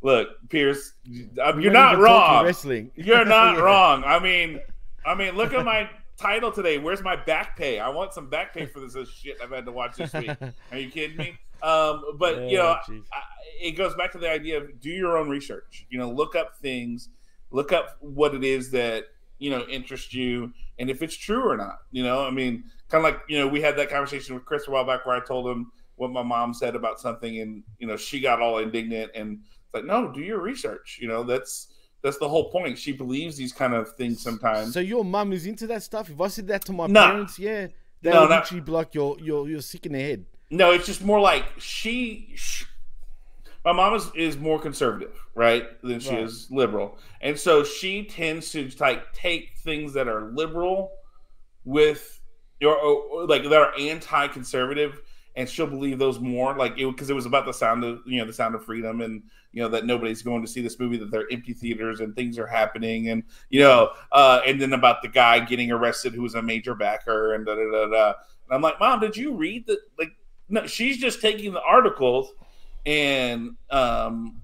look 0.00 0.28
pierce 0.48 0.94
you're 1.04 1.70
not 1.70 1.98
wrong 1.98 2.44
Wrestling. 2.44 2.90
you're 2.94 3.26
not 3.26 3.58
wrong 3.62 4.02
i 4.06 4.18
mean 4.18 4.60
i 5.08 5.14
mean 5.14 5.36
look 5.36 5.52
at 5.52 5.64
my 5.64 5.88
title 6.16 6.50
today 6.52 6.78
where's 6.78 7.02
my 7.02 7.16
back 7.16 7.56
pay 7.56 7.78
i 7.78 7.88
want 7.88 8.12
some 8.12 8.28
back 8.28 8.52
pay 8.52 8.66
for 8.66 8.80
this, 8.80 8.94
this 8.94 9.08
shit 9.08 9.36
i've 9.42 9.50
had 9.50 9.64
to 9.64 9.72
watch 9.72 9.96
this 9.96 10.12
week 10.12 10.30
are 10.72 10.78
you 10.78 10.90
kidding 10.90 11.16
me 11.16 11.38
um 11.62 12.04
but 12.18 12.48
you 12.50 12.58
Oh, 12.58 12.76
know. 12.88 13.02
I, 13.12 13.20
it 13.60 13.72
goes 13.72 13.94
back 13.94 14.12
to 14.12 14.18
the 14.18 14.30
idea 14.30 14.58
of 14.58 14.80
do 14.80 14.90
your 14.90 15.18
own 15.18 15.28
research. 15.28 15.86
You 15.90 15.98
know, 15.98 16.10
look 16.10 16.36
up 16.36 16.56
things, 16.58 17.08
look 17.50 17.72
up 17.72 17.96
what 18.00 18.34
it 18.34 18.44
is 18.44 18.70
that 18.70 19.06
you 19.38 19.50
know 19.50 19.62
interests 19.68 20.14
you, 20.14 20.52
and 20.78 20.88
if 20.88 21.02
it's 21.02 21.16
true 21.16 21.48
or 21.48 21.56
not. 21.56 21.80
You 21.90 22.04
know, 22.04 22.24
I 22.24 22.30
mean, 22.30 22.62
kind 22.88 23.04
of 23.04 23.12
like 23.12 23.22
you 23.28 23.38
know, 23.38 23.48
we 23.48 23.60
had 23.60 23.76
that 23.78 23.90
conversation 23.90 24.34
with 24.34 24.44
Chris 24.44 24.68
a 24.68 24.70
while 24.70 24.84
back 24.84 25.06
where 25.06 25.16
I 25.16 25.24
told 25.24 25.48
him 25.48 25.72
what 25.96 26.12
my 26.12 26.22
mom 26.22 26.54
said 26.54 26.76
about 26.76 27.00
something, 27.00 27.40
and 27.40 27.62
you 27.78 27.86
know, 27.86 27.96
she 27.96 28.20
got 28.20 28.40
all 28.40 28.58
indignant, 28.58 29.10
and 29.14 29.40
it's 29.42 29.74
like, 29.74 29.84
no, 29.84 30.12
do 30.12 30.20
your 30.20 30.40
research. 30.40 30.98
You 31.00 31.08
know, 31.08 31.24
that's 31.24 31.68
that's 32.08 32.18
the 32.18 32.28
whole 32.28 32.50
point. 32.50 32.78
She 32.78 32.92
believes 32.92 33.36
these 33.36 33.52
kind 33.52 33.74
of 33.74 33.92
things 33.96 34.22
sometimes. 34.22 34.72
So 34.72 34.80
your 34.80 35.04
mum 35.04 35.32
is 35.32 35.46
into 35.46 35.66
that 35.68 35.82
stuff. 35.82 36.08
If 36.10 36.20
I 36.20 36.28
said 36.28 36.46
that 36.48 36.64
to 36.66 36.72
my 36.72 36.86
No. 36.86 37.06
parents, 37.06 37.38
yeah, 37.38 37.68
they 38.02 38.10
No, 38.10 38.22
would 38.22 38.30
not- 38.30 38.44
literally 38.44 38.62
be 38.62 38.72
like, 38.72 38.94
"You're 38.94 39.16
you're 39.20 39.48
you're 39.48 39.60
sick 39.62 39.86
in 39.86 39.92
the 39.92 40.00
head." 40.00 40.24
No, 40.50 40.70
it's 40.72 40.86
just 40.86 41.02
more 41.04 41.20
like 41.20 41.44
she. 41.58 42.32
sh 42.34 42.64
my 43.64 43.72
mom 43.72 43.92
is, 43.94 44.10
is 44.14 44.38
more 44.38 44.58
conservative, 44.58 45.14
right, 45.34 45.64
than 45.82 46.00
she 46.00 46.10
Right. 46.10 46.20
is 46.22 46.48
liberal, 46.50 46.96
and 47.20 47.38
so 47.38 47.64
she 47.64 48.04
tends 48.04 48.50
to 48.52 48.70
like 48.80 49.12
take 49.12 49.58
things 49.62 49.92
that 49.94 50.08
are 50.08 50.30
liberal 50.32 50.92
with 51.64 52.20
or, 52.62 52.74
or 52.76 53.26
like 53.26 53.42
that 53.42 53.52
are 53.52 53.72
anti-conservative, 53.78 55.02
and 55.38 55.48
she'll 55.48 55.68
believe 55.68 56.00
those 56.00 56.18
more, 56.18 56.56
like 56.56 56.76
it 56.78 56.86
because 56.86 57.08
it 57.08 57.14
was 57.14 57.24
about 57.24 57.46
the 57.46 57.52
sound 57.52 57.84
of 57.84 58.00
you 58.04 58.18
know 58.18 58.26
the 58.26 58.32
sound 58.32 58.56
of 58.56 58.64
freedom, 58.64 59.00
and 59.00 59.22
you 59.52 59.62
know 59.62 59.68
that 59.68 59.86
nobody's 59.86 60.20
going 60.20 60.42
to 60.42 60.48
see 60.48 60.60
this 60.60 60.80
movie, 60.80 60.96
that 60.96 61.12
they're 61.12 61.30
empty 61.30 61.52
theaters 61.52 62.00
and 62.00 62.16
things 62.16 62.38
are 62.38 62.46
happening, 62.46 63.10
and 63.10 63.22
you 63.48 63.60
know, 63.60 63.90
uh, 64.10 64.40
and 64.44 64.60
then 64.60 64.72
about 64.72 65.00
the 65.00 65.08
guy 65.08 65.38
getting 65.38 65.70
arrested 65.70 66.12
who 66.12 66.22
was 66.22 66.34
a 66.34 66.42
major 66.42 66.74
backer, 66.74 67.34
and 67.34 67.46
da 67.46 67.54
da 67.54 67.70
da 67.70 67.86
da. 67.86 68.06
And 68.08 68.56
I'm 68.56 68.62
like, 68.62 68.80
Mom, 68.80 68.98
did 68.98 69.16
you 69.16 69.32
read 69.32 69.64
the 69.66 69.78
like? 69.96 70.10
No, 70.48 70.66
she's 70.66 70.98
just 70.98 71.20
taking 71.20 71.52
the 71.52 71.62
articles 71.62 72.32
and 72.86 73.54
um 73.70 74.40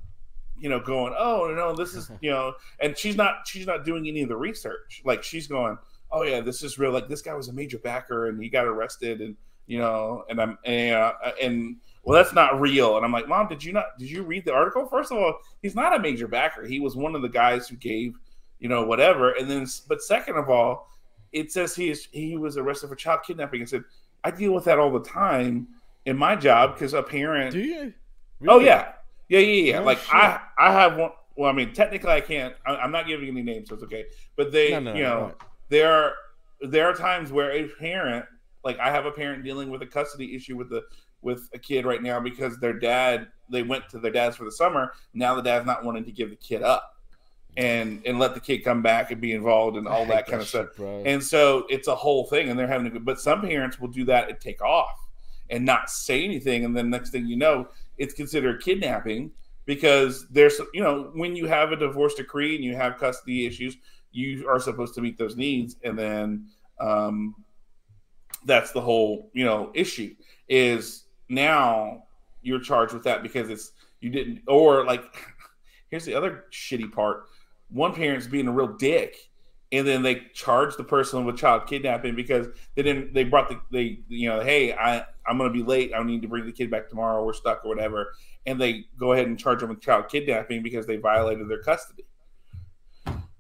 you 0.57 0.69
know 0.69 0.79
going 0.79 1.15
oh 1.19 1.53
no 1.57 1.75
this 1.75 1.95
is 1.95 2.11
you 2.21 2.31
know 2.31 2.53
and 2.81 2.97
she's 2.97 3.17
not 3.17 3.37
she's 3.47 3.67
not 3.67 3.85
doing 3.85 4.07
any 4.07 4.23
of 4.23 4.29
the 4.29 4.37
research 4.37 5.01
like 5.05 5.23
she's 5.23 5.47
going 5.47 5.79
oh 6.11 6.23
yeah 6.23 6.41
this 6.41 6.63
is 6.63 6.79
real 6.79 6.93
like 6.93 7.09
this 7.09 7.23
guy 7.23 7.33
was 7.33 7.49
a 7.49 7.53
major 7.53 7.79
backer 7.79 8.29
and 8.29 8.43
he 8.43 8.51
got 8.51 8.67
arrested 8.67 9.23
and 9.23 9.35
you 9.67 9.79
know 9.79 10.25
and 10.29 10.41
i'm 10.41 10.59
and, 10.65 10.95
uh, 10.95 11.13
and 11.41 11.77
well 12.03 12.17
that's 12.17 12.35
not 12.35 12.61
real 12.61 12.97
and 12.97 13.05
i'm 13.05 13.13
like 13.13 13.29
mom 13.29 13.49
did 13.49 13.63
you 13.63 13.73
not 13.73 13.87
did 13.99 14.11
you 14.11 14.23
read 14.23 14.45
the 14.45 14.53
article 14.53 14.87
first 14.87 15.11
of 15.11 15.19
all 15.19 15.39
he's 15.63 15.75
not 15.75 15.95
a 15.95 15.99
major 15.99 16.29
backer 16.29 16.67
he 16.67 16.81
was 16.81 16.97
one 16.97 17.15
of 17.15 17.23
the 17.23 17.29
guys 17.29 17.69
who 17.69 17.77
gave 17.77 18.15
you 18.59 18.69
know 18.69 18.85
whatever 18.85 19.33
and 19.33 19.51
then 19.51 19.67
but 19.89 20.03
second 20.03 20.37
of 20.37 20.49
all 20.51 20.89
it 21.33 21.51
says 21.51 21.75
he 21.75 21.91
is 21.91 22.09
he 22.13 22.37
was 22.37 22.57
arrested 22.57 22.89
for 22.89 22.97
child 22.97 23.21
kidnapping 23.27 23.63
i 23.63 23.65
said 23.65 23.83
i 24.23 24.31
deal 24.31 24.53
with 24.53 24.65
that 24.65 24.79
all 24.79 24.93
the 24.93 25.01
time 25.01 25.67
in 26.07 26.17
my 26.17 26.37
job 26.37 26.75
because 26.75 26.95
a 26.95 27.03
parent 27.03 27.53
Do 27.53 27.61
you? 27.61 27.93
Oh 28.47 28.59
yeah, 28.61 28.93
yeah, 29.29 29.39
yeah, 29.39 29.73
yeah. 29.73 29.79
Oh, 29.81 29.85
like 29.85 29.99
shit. 29.99 30.15
I, 30.15 30.41
I 30.59 30.73
have 30.73 30.97
one. 30.97 31.11
Well, 31.37 31.51
I 31.51 31.55
mean, 31.55 31.73
technically, 31.73 32.11
I 32.11 32.21
can't. 32.21 32.55
I, 32.67 32.77
I'm 32.77 32.93
not 32.93 33.07
giving 33.07 33.29
any 33.29 33.43
names, 33.43 33.69
so 33.69 33.75
it's 33.75 33.85
okay. 33.85 34.05
But 34.37 34.53
they, 34.53 34.71
No, 34.71 34.81
no, 34.81 34.95
you 34.95 35.03
know, 35.03 35.23
right. 35.23 35.35
there 35.69 35.93
are 35.93 36.15
there 36.61 36.89
are 36.89 36.95
times 36.95 37.33
where 37.33 37.53
a 37.53 37.69
parent, 37.69 38.27
like 38.65 38.79
I 38.79 38.91
have 38.91 39.07
a 39.07 39.11
parent 39.11 39.45
dealing 39.45 39.71
with 39.71 39.83
a 39.83 39.87
custody 39.87 40.35
issue 40.35 40.57
with 40.57 40.71
the 40.71 40.83
with 41.23 41.49
a 41.55 41.59
kid 41.59 41.87
right 41.87 42.03
now 42.03 42.21
because 42.21 42.59
their 42.59 42.73
dad 42.73 43.29
they 43.51 43.63
went 43.63 43.89
to 43.91 43.99
their 43.99 44.13
dad's 44.13 44.37
for 44.37 44.45
the 44.45 44.53
summer. 44.53 44.93
Now 45.13 45.35
the 45.35 45.43
dad's 45.43 45.67
not 45.67 45.85
wanting 45.85 46.05
to 46.05 46.13
give 46.13 46.31
the 46.31 46.37
kid 46.37 46.63
up 46.63 46.95
and 47.57 48.03
and 48.05 48.19
let 48.19 48.35
the 48.35 48.41
kid 48.41 48.59
come 48.59 48.83
back 48.83 49.11
and 49.11 49.21
be 49.21 49.33
involved 49.33 49.77
and 49.77 49.87
all 49.87 50.05
that 50.07 50.27
kind 50.27 50.43
of 50.43 50.49
stuff. 50.49 50.69
shit. 50.77 51.07
And 51.07 51.23
so 51.23 51.67
it's 51.69 51.89
a 51.89 51.95
whole 51.95 52.25
thing, 52.25 52.49
and 52.49 52.59
they're 52.59 52.67
having 52.67 52.87
a 52.87 52.91
good. 52.91 53.05
But 53.05 53.21
some 53.21 53.43
parents 53.43 53.79
will 53.79 53.89
do 53.89 54.05
that 54.07 54.29
and 54.29 54.41
take 54.41 54.63
off 54.63 54.99
and 55.51 55.65
not 55.65 55.91
say 55.91 56.25
anything, 56.25 56.65
and 56.65 56.77
then 56.77 56.91
next 56.91 57.11
thing 57.11 57.27
you 57.27 57.37
know, 57.37 57.69
it's 57.99 58.15
considered 58.15 58.63
kidnapping 58.63 59.31
because 59.67 60.27
there's 60.29 60.61
you 60.73 60.83
know 60.83 61.11
when 61.15 61.37
you 61.37 61.47
have 61.47 61.73
a 61.73 61.77
divorce 61.77 62.15
decree 62.15 62.55
and 62.55 62.65
you 62.65 62.75
have 62.75 62.99
custody 62.99 63.47
issues, 63.47 63.77
you 64.11 64.49
are 64.49 64.59
supposed 64.59 64.95
to 64.95 65.01
meet 65.01 65.19
those 65.19 65.37
needs, 65.37 65.77
and 65.85 65.99
then 65.99 66.47
um, 66.81 67.35
that's 68.45 68.73
the 68.73 68.81
whole 68.81 69.31
you 69.33 69.45
know 69.45 69.71
issue 69.75 70.15
is 70.49 71.05
now 71.29 72.05
you're 72.43 72.61
charged 72.61 72.93
with 72.93 73.05
that 73.05 73.23
because 73.23 73.49
it's 73.49 73.73
you 74.01 74.11
didn't 74.11 74.43
or 74.47 74.85
like 74.85 75.05
here's 75.91 76.05
the 76.05 76.15
other 76.15 76.45
shitty 76.53 76.91
part. 76.91 77.25
One 77.71 77.95
parent's 77.95 78.27
being 78.27 78.47
a 78.47 78.53
real 78.53 78.69
dick 78.69 79.17
and 79.73 79.87
then 79.87 80.03
they 80.03 80.27
charge 80.35 80.77
the 80.77 80.85
person 80.85 81.25
with 81.25 81.37
child 81.37 81.67
kidnapping 81.67 82.15
because 82.15 82.47
they 82.75 82.83
didn't 82.83 83.13
they 83.15 83.25
brought 83.25 83.49
the 83.49 83.61
they 83.73 84.01
you 84.09 84.29
know 84.29 84.41
hey 84.41 84.73
i 84.75 85.05
i'm 85.27 85.39
gonna 85.39 85.51
be 85.51 85.63
late. 85.63 85.93
I 85.97 86.03
need 86.03 86.23
to 86.23 86.29
bring 86.29 86.47
the 86.47 86.53
kid 86.53 86.71
back 86.71 86.89
tomorrow. 86.89 87.25
We're 87.25 87.33
stuck 87.33 87.65
or 87.65 87.69
whatever. 87.69 88.13
And 88.47 88.61
they 88.61 88.85
go 88.99 89.13
ahead 89.13 89.27
and 89.27 89.39
charge 89.39 89.61
them 89.61 89.71
with 89.71 89.81
child 89.81 90.09
kidnapping 90.09 90.63
because 90.63 90.87
they 90.87 90.97
violated 90.97 91.49
their 91.49 91.63
custody 91.63 92.05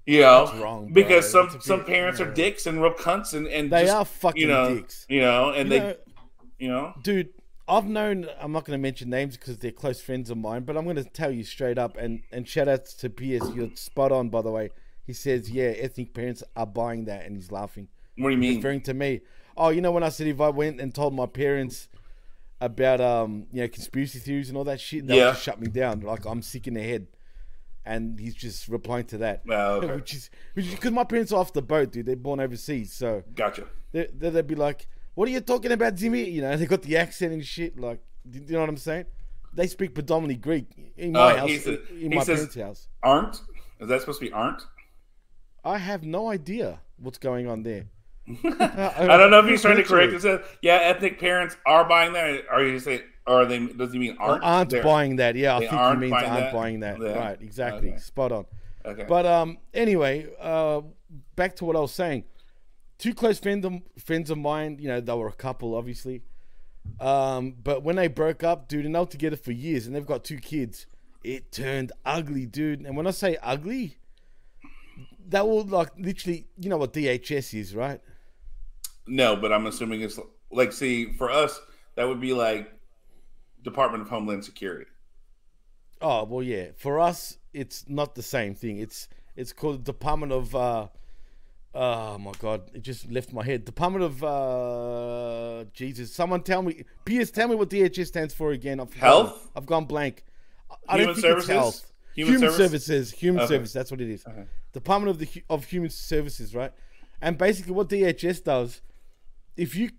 you 0.06 0.20
know 0.20 0.52
wrong, 0.60 0.92
because 0.92 1.30
some 1.30 1.48
some 1.60 1.84
parents 1.84 2.20
are 2.20 2.30
dicks 2.32 2.66
and 2.66 2.80
real 2.82 2.92
cunts 2.92 3.32
and 3.34 3.46
and 3.46 3.70
They 3.72 3.84
just, 3.84 3.94
are 3.94 4.04
fucking 4.04 4.42
you 4.42 4.48
know 4.48 4.74
dicks. 4.74 5.06
you 5.08 5.20
know 5.20 5.50
and 5.50 5.70
You 5.70 5.78
they 5.78 5.86
know, 5.86 5.94
you 6.58 6.68
know 6.68 6.94
dude, 7.02 7.30
I've 7.66 7.86
known. 7.86 8.26
I'm 8.38 8.52
not 8.52 8.64
going 8.66 8.78
to 8.78 8.82
mention 8.82 9.08
names 9.08 9.36
because 9.38 9.56
they're 9.58 9.70
close 9.72 10.00
friends 10.02 10.28
of 10.30 10.36
mine, 10.36 10.64
but 10.64 10.76
I'm 10.76 10.84
going 10.84 10.96
to 10.96 11.04
tell 11.04 11.30
you 11.30 11.42
straight 11.44 11.78
up. 11.78 11.96
And 11.96 12.20
and 12.30 12.46
shout 12.46 12.68
outs 12.68 12.92
to 12.96 13.08
PS. 13.08 13.54
You're 13.54 13.74
spot 13.74 14.12
on, 14.12 14.28
by 14.28 14.42
the 14.42 14.50
way. 14.50 14.70
He 15.06 15.12
says, 15.14 15.50
yeah, 15.50 15.68
ethnic 15.86 16.12
parents 16.14 16.42
are 16.56 16.66
buying 16.66 17.06
that, 17.06 17.24
and 17.26 17.36
he's 17.36 17.50
laughing. 17.50 17.88
what 18.18 18.28
do 18.30 18.34
you 18.34 18.40
mean 18.40 18.56
referring 18.56 18.82
to 18.82 18.94
me. 18.94 19.20
Oh, 19.56 19.70
you 19.70 19.80
know 19.80 19.92
when 19.92 20.02
I 20.02 20.08
said 20.10 20.26
if 20.26 20.40
I 20.40 20.48
went 20.50 20.80
and 20.80 20.94
told 20.94 21.14
my 21.14 21.26
parents 21.26 21.88
about 22.60 23.00
um 23.00 23.46
you 23.52 23.62
know 23.62 23.68
conspiracy 23.68 24.18
theories 24.18 24.48
and 24.50 24.58
all 24.58 24.64
that 24.64 24.80
shit, 24.80 25.06
they'll 25.06 25.16
Yeah. 25.16 25.30
just 25.30 25.42
shut 25.42 25.60
me 25.60 25.68
down. 25.68 26.00
Like 26.00 26.24
I'm 26.26 26.42
sick 26.42 26.66
in 26.66 26.74
the 26.74 26.82
head. 26.82 27.06
And 27.86 28.18
he's 28.18 28.34
just 28.34 28.68
replying 28.68 29.04
to 29.06 29.18
that, 29.18 29.42
Oh, 29.48 29.76
okay. 29.82 29.94
which 29.96 30.14
is 30.14 30.30
because 30.54 30.90
my 30.92 31.04
parents 31.04 31.32
are 31.32 31.40
off 31.40 31.52
the 31.52 31.60
boat, 31.62 31.92
dude. 31.92 32.06
They're 32.06 32.16
born 32.16 32.40
overseas, 32.40 32.92
so 32.94 33.22
gotcha 33.34 33.66
they, 33.92 34.08
they- 34.16 34.30
they'd 34.30 34.46
be 34.46 34.54
like, 34.54 34.88
"What 35.14 35.28
are 35.28 35.32
you 35.32 35.40
talking 35.40 35.70
about, 35.70 35.94
Jimmy?" 35.94 36.24
You 36.30 36.42
know, 36.42 36.56
they 36.60 36.66
got 36.66 36.82
the 36.82 36.96
accent 36.96 37.32
and 37.34 37.44
shit. 37.44 37.78
Like, 37.78 38.00
do 38.28 38.38
you 38.38 38.52
know 38.54 38.60
what 38.60 38.68
I'm 38.70 38.76
saying? 38.78 39.04
They 39.52 39.66
speak 39.66 39.94
predominantly 39.94 40.36
Greek 40.36 40.66
in 40.96 41.12
my 41.12 41.20
Uh, 41.34 41.36
house, 41.46 41.62
said- 41.62 41.80
in 42.00 42.14
my 42.14 42.24
says- 42.24 42.38
parents' 42.38 42.54
house. 42.56 42.88
aren't 43.02 43.40
is 43.80 43.88
that 43.88 44.00
supposed 44.00 44.20
to 44.20 44.26
be 44.26 44.32
aren't 44.32 44.62
I 45.64 45.78
have 45.78 46.04
no 46.04 46.30
idea 46.30 46.80
what's 46.98 47.18
going 47.18 47.46
on 47.48 47.62
there. 47.64 47.86
I 48.28 49.16
don't 49.18 49.30
know 49.30 49.40
if 49.40 49.46
he's 49.46 49.60
trying 49.62 49.76
to 49.76 49.82
correct. 49.84 50.24
Yeah, 50.62 50.76
ethnic 50.76 51.20
parents 51.20 51.56
are 51.66 51.84
buying 51.86 52.12
that. 52.14 52.44
Or 52.50 52.62
you 52.64 52.78
say, 52.78 53.02
or 53.26 53.44
they 53.46 53.58
does 53.66 53.92
he 53.92 53.98
mean 53.98 54.16
aren't? 54.18 54.42
aren't 54.44 54.70
They're- 54.70 54.82
buying 54.82 55.16
that. 55.16 55.36
Yeah, 55.36 55.56
I 55.56 55.58
think 55.60 55.70
he 55.70 55.76
aren't 55.76 56.00
means 56.00 56.10
buying 56.12 56.30
aren't 56.30 56.40
that? 56.44 56.52
buying 56.52 56.80
that. 56.80 57.00
Yeah. 57.00 57.18
Right, 57.18 57.40
exactly. 57.42 57.90
Okay. 57.90 57.98
Spot 57.98 58.32
on. 58.32 58.46
Okay. 58.84 59.04
But 59.08 59.24
um, 59.26 59.58
anyway, 59.72 60.26
uh, 60.40 60.82
back 61.36 61.56
to 61.56 61.64
what 61.64 61.76
I 61.76 61.80
was 61.80 61.92
saying. 61.92 62.24
Two 62.98 63.14
close 63.14 63.38
friends 63.38 63.64
of, 63.64 63.72
friends 63.98 64.30
of 64.30 64.38
mine, 64.38 64.78
you 64.80 64.88
know, 64.88 65.00
they 65.00 65.12
were 65.14 65.26
a 65.28 65.32
couple, 65.32 65.74
obviously. 65.74 66.22
Um, 67.00 67.56
but 67.62 67.82
when 67.82 67.96
they 67.96 68.08
broke 68.08 68.44
up, 68.44 68.68
dude, 68.68 68.84
and 68.86 68.94
they 68.94 68.98
were 68.98 69.06
together 69.06 69.36
for 69.36 69.52
years, 69.52 69.86
and 69.86 69.96
they've 69.96 70.06
got 70.06 70.22
two 70.22 70.38
kids, 70.38 70.86
it 71.24 71.50
turned 71.50 71.92
ugly, 72.04 72.46
dude. 72.46 72.82
And 72.82 72.96
when 72.96 73.06
I 73.06 73.10
say 73.10 73.36
ugly, 73.42 73.96
that 75.28 75.46
will 75.48 75.64
like 75.64 75.90
literally, 75.98 76.46
you 76.58 76.68
know 76.68 76.76
what 76.76 76.92
DHS 76.92 77.58
is, 77.58 77.74
right? 77.74 78.00
no, 79.06 79.36
but 79.36 79.52
I'm 79.52 79.66
assuming 79.66 80.00
it's 80.00 80.18
like 80.50 80.72
see 80.72 81.12
for 81.12 81.30
us 81.30 81.60
that 81.96 82.08
would 82.08 82.20
be 82.20 82.32
like 82.32 82.70
Department 83.64 84.02
of 84.02 84.08
Homeland 84.08 84.44
Security. 84.44 84.86
Oh 86.00 86.24
well, 86.24 86.42
yeah. 86.42 86.68
For 86.76 87.00
us, 87.00 87.38
it's 87.52 87.84
not 87.88 88.14
the 88.14 88.22
same 88.22 88.54
thing. 88.54 88.78
It's 88.78 89.08
it's 89.36 89.52
called 89.52 89.84
Department 89.84 90.32
of. 90.32 90.54
Uh, 90.54 90.88
oh 91.74 92.18
my 92.18 92.32
god, 92.38 92.70
it 92.74 92.82
just 92.82 93.10
left 93.10 93.32
my 93.32 93.42
head. 93.44 93.64
Department 93.64 94.04
of 94.04 94.22
uh, 94.24 95.64
Jesus. 95.72 96.12
Someone 96.14 96.42
tell 96.42 96.62
me. 96.62 96.84
P.S. 97.04 97.30
Tell 97.30 97.48
me 97.48 97.54
what 97.54 97.70
DHS 97.70 98.06
stands 98.06 98.34
for 98.34 98.52
again. 98.52 98.80
I've 98.80 98.92
Health. 98.94 99.50
I've 99.56 99.66
gone 99.66 99.86
blank. 99.86 100.24
I 100.88 100.96
Human 100.98 101.06
don't 101.06 101.14
think 101.14 101.24
Services? 101.26 101.48
it's 101.48 101.58
health. 101.58 101.92
Human 102.14 102.32
Human, 102.34 102.50
Service? 102.52 102.56
services. 102.86 103.12
Human 103.12 103.40
Okay. 103.42 103.54
service. 103.54 103.72
That's 103.72 103.90
what 103.90 104.00
it 104.00 104.08
is. 104.10 104.24
Okay. 104.26 104.44
Department 104.72 105.10
of 105.10 105.18
the 105.18 105.42
of 105.50 105.64
Human 105.64 105.90
Services, 105.90 106.54
right? 106.54 106.72
And 107.20 107.38
basically, 107.38 107.72
what 107.72 107.88
DHS 107.88 108.44
does, 108.44 108.82
if 109.56 109.74
you, 109.74 109.90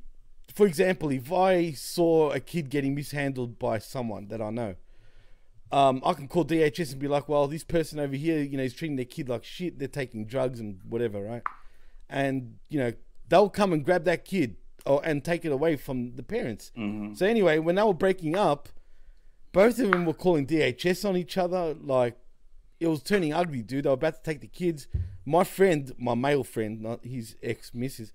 for 0.56 0.66
example, 0.66 1.12
if 1.12 1.32
I 1.34 1.74
saw 1.74 2.32
a 2.32 2.40
kid 2.40 2.70
getting 2.70 2.96
mishandled 2.96 3.60
by 3.60 3.78
someone 3.78 4.30
that 4.30 4.42
I 4.42 4.50
know, 4.50 4.76
um, 5.72 6.02
I 6.06 6.14
can 6.14 6.30
call 6.30 6.46
DHS 6.46 6.94
and 6.94 7.02
be 7.02 7.10
like, 7.10 7.28
well, 7.28 7.48
this 7.48 7.66
person 7.66 8.00
over 8.00 8.16
here, 8.16 8.42
you 8.42 8.56
know, 8.56 8.64
is 8.64 8.74
treating 8.74 8.96
their 8.96 9.06
kid 9.06 9.28
like 9.28 9.44
shit. 9.44 9.78
They're 9.78 9.90
taking 9.90 10.26
drugs 10.26 10.62
and 10.62 10.80
whatever, 10.88 11.22
right? 11.22 11.42
And 12.10 12.56
you 12.70 12.80
know, 12.80 12.94
they'll 13.28 13.50
come 13.50 13.74
and 13.74 13.84
grab 13.84 14.06
that 14.06 14.24
kid 14.24 14.56
or 14.86 15.02
and 15.04 15.24
take 15.26 15.44
it 15.44 15.52
away 15.52 15.76
from 15.76 16.16
the 16.16 16.24
parents. 16.24 16.72
So 17.16 17.26
anyway, 17.26 17.60
when 17.60 17.76
they 17.76 17.84
were 17.84 17.94
breaking 17.94 18.38
up, 18.38 18.70
both 19.52 19.78
of 19.80 19.92
them 19.92 20.06
were 20.06 20.14
calling 20.14 20.48
DHS 20.48 21.08
on 21.08 21.18
each 21.18 21.38
other. 21.38 21.74
Like 21.74 22.16
it 22.80 22.88
was 22.88 23.04
turning 23.04 23.34
ugly, 23.34 23.62
dude. 23.62 23.84
They 23.84 23.90
were 23.90 23.96
about 23.96 24.16
to 24.16 24.24
take 24.24 24.40
the 24.40 24.48
kids. 24.48 24.88
My 25.26 25.44
friend, 25.44 25.92
my 25.98 26.14
male 26.14 26.46
friend, 26.46 26.82
not 26.82 27.04
his 27.04 27.36
ex 27.44 27.74
missus, 27.74 28.14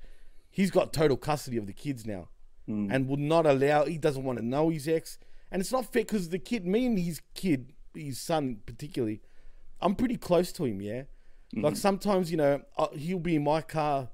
he's 0.50 0.70
got 0.70 0.92
total 0.92 1.16
custody 1.16 1.56
of 1.56 1.66
the 1.66 1.72
kids 1.72 2.06
now, 2.06 2.28
hmm. 2.66 2.90
and 2.90 3.08
would 3.08 3.20
not 3.20 3.46
allow. 3.46 3.84
He 3.84 3.98
doesn't 3.98 4.24
want 4.24 4.38
to 4.38 4.44
know 4.44 4.68
his 4.68 4.88
ex, 4.88 5.18
and 5.50 5.60
it's 5.60 5.72
not 5.72 5.92
fair 5.92 6.02
because 6.02 6.28
the 6.28 6.38
kid, 6.38 6.66
me 6.66 6.86
and 6.86 6.98
his 6.98 7.20
kid, 7.34 7.72
his 7.94 8.20
son 8.20 8.58
particularly, 8.66 9.20
I'm 9.80 9.94
pretty 9.94 10.16
close 10.16 10.52
to 10.52 10.64
him. 10.64 10.82
Yeah, 10.82 11.04
hmm. 11.54 11.64
like 11.64 11.76
sometimes 11.76 12.30
you 12.30 12.36
know 12.36 12.62
he'll 12.94 13.18
be 13.18 13.36
in 13.36 13.44
my 13.44 13.62
car, 13.62 14.10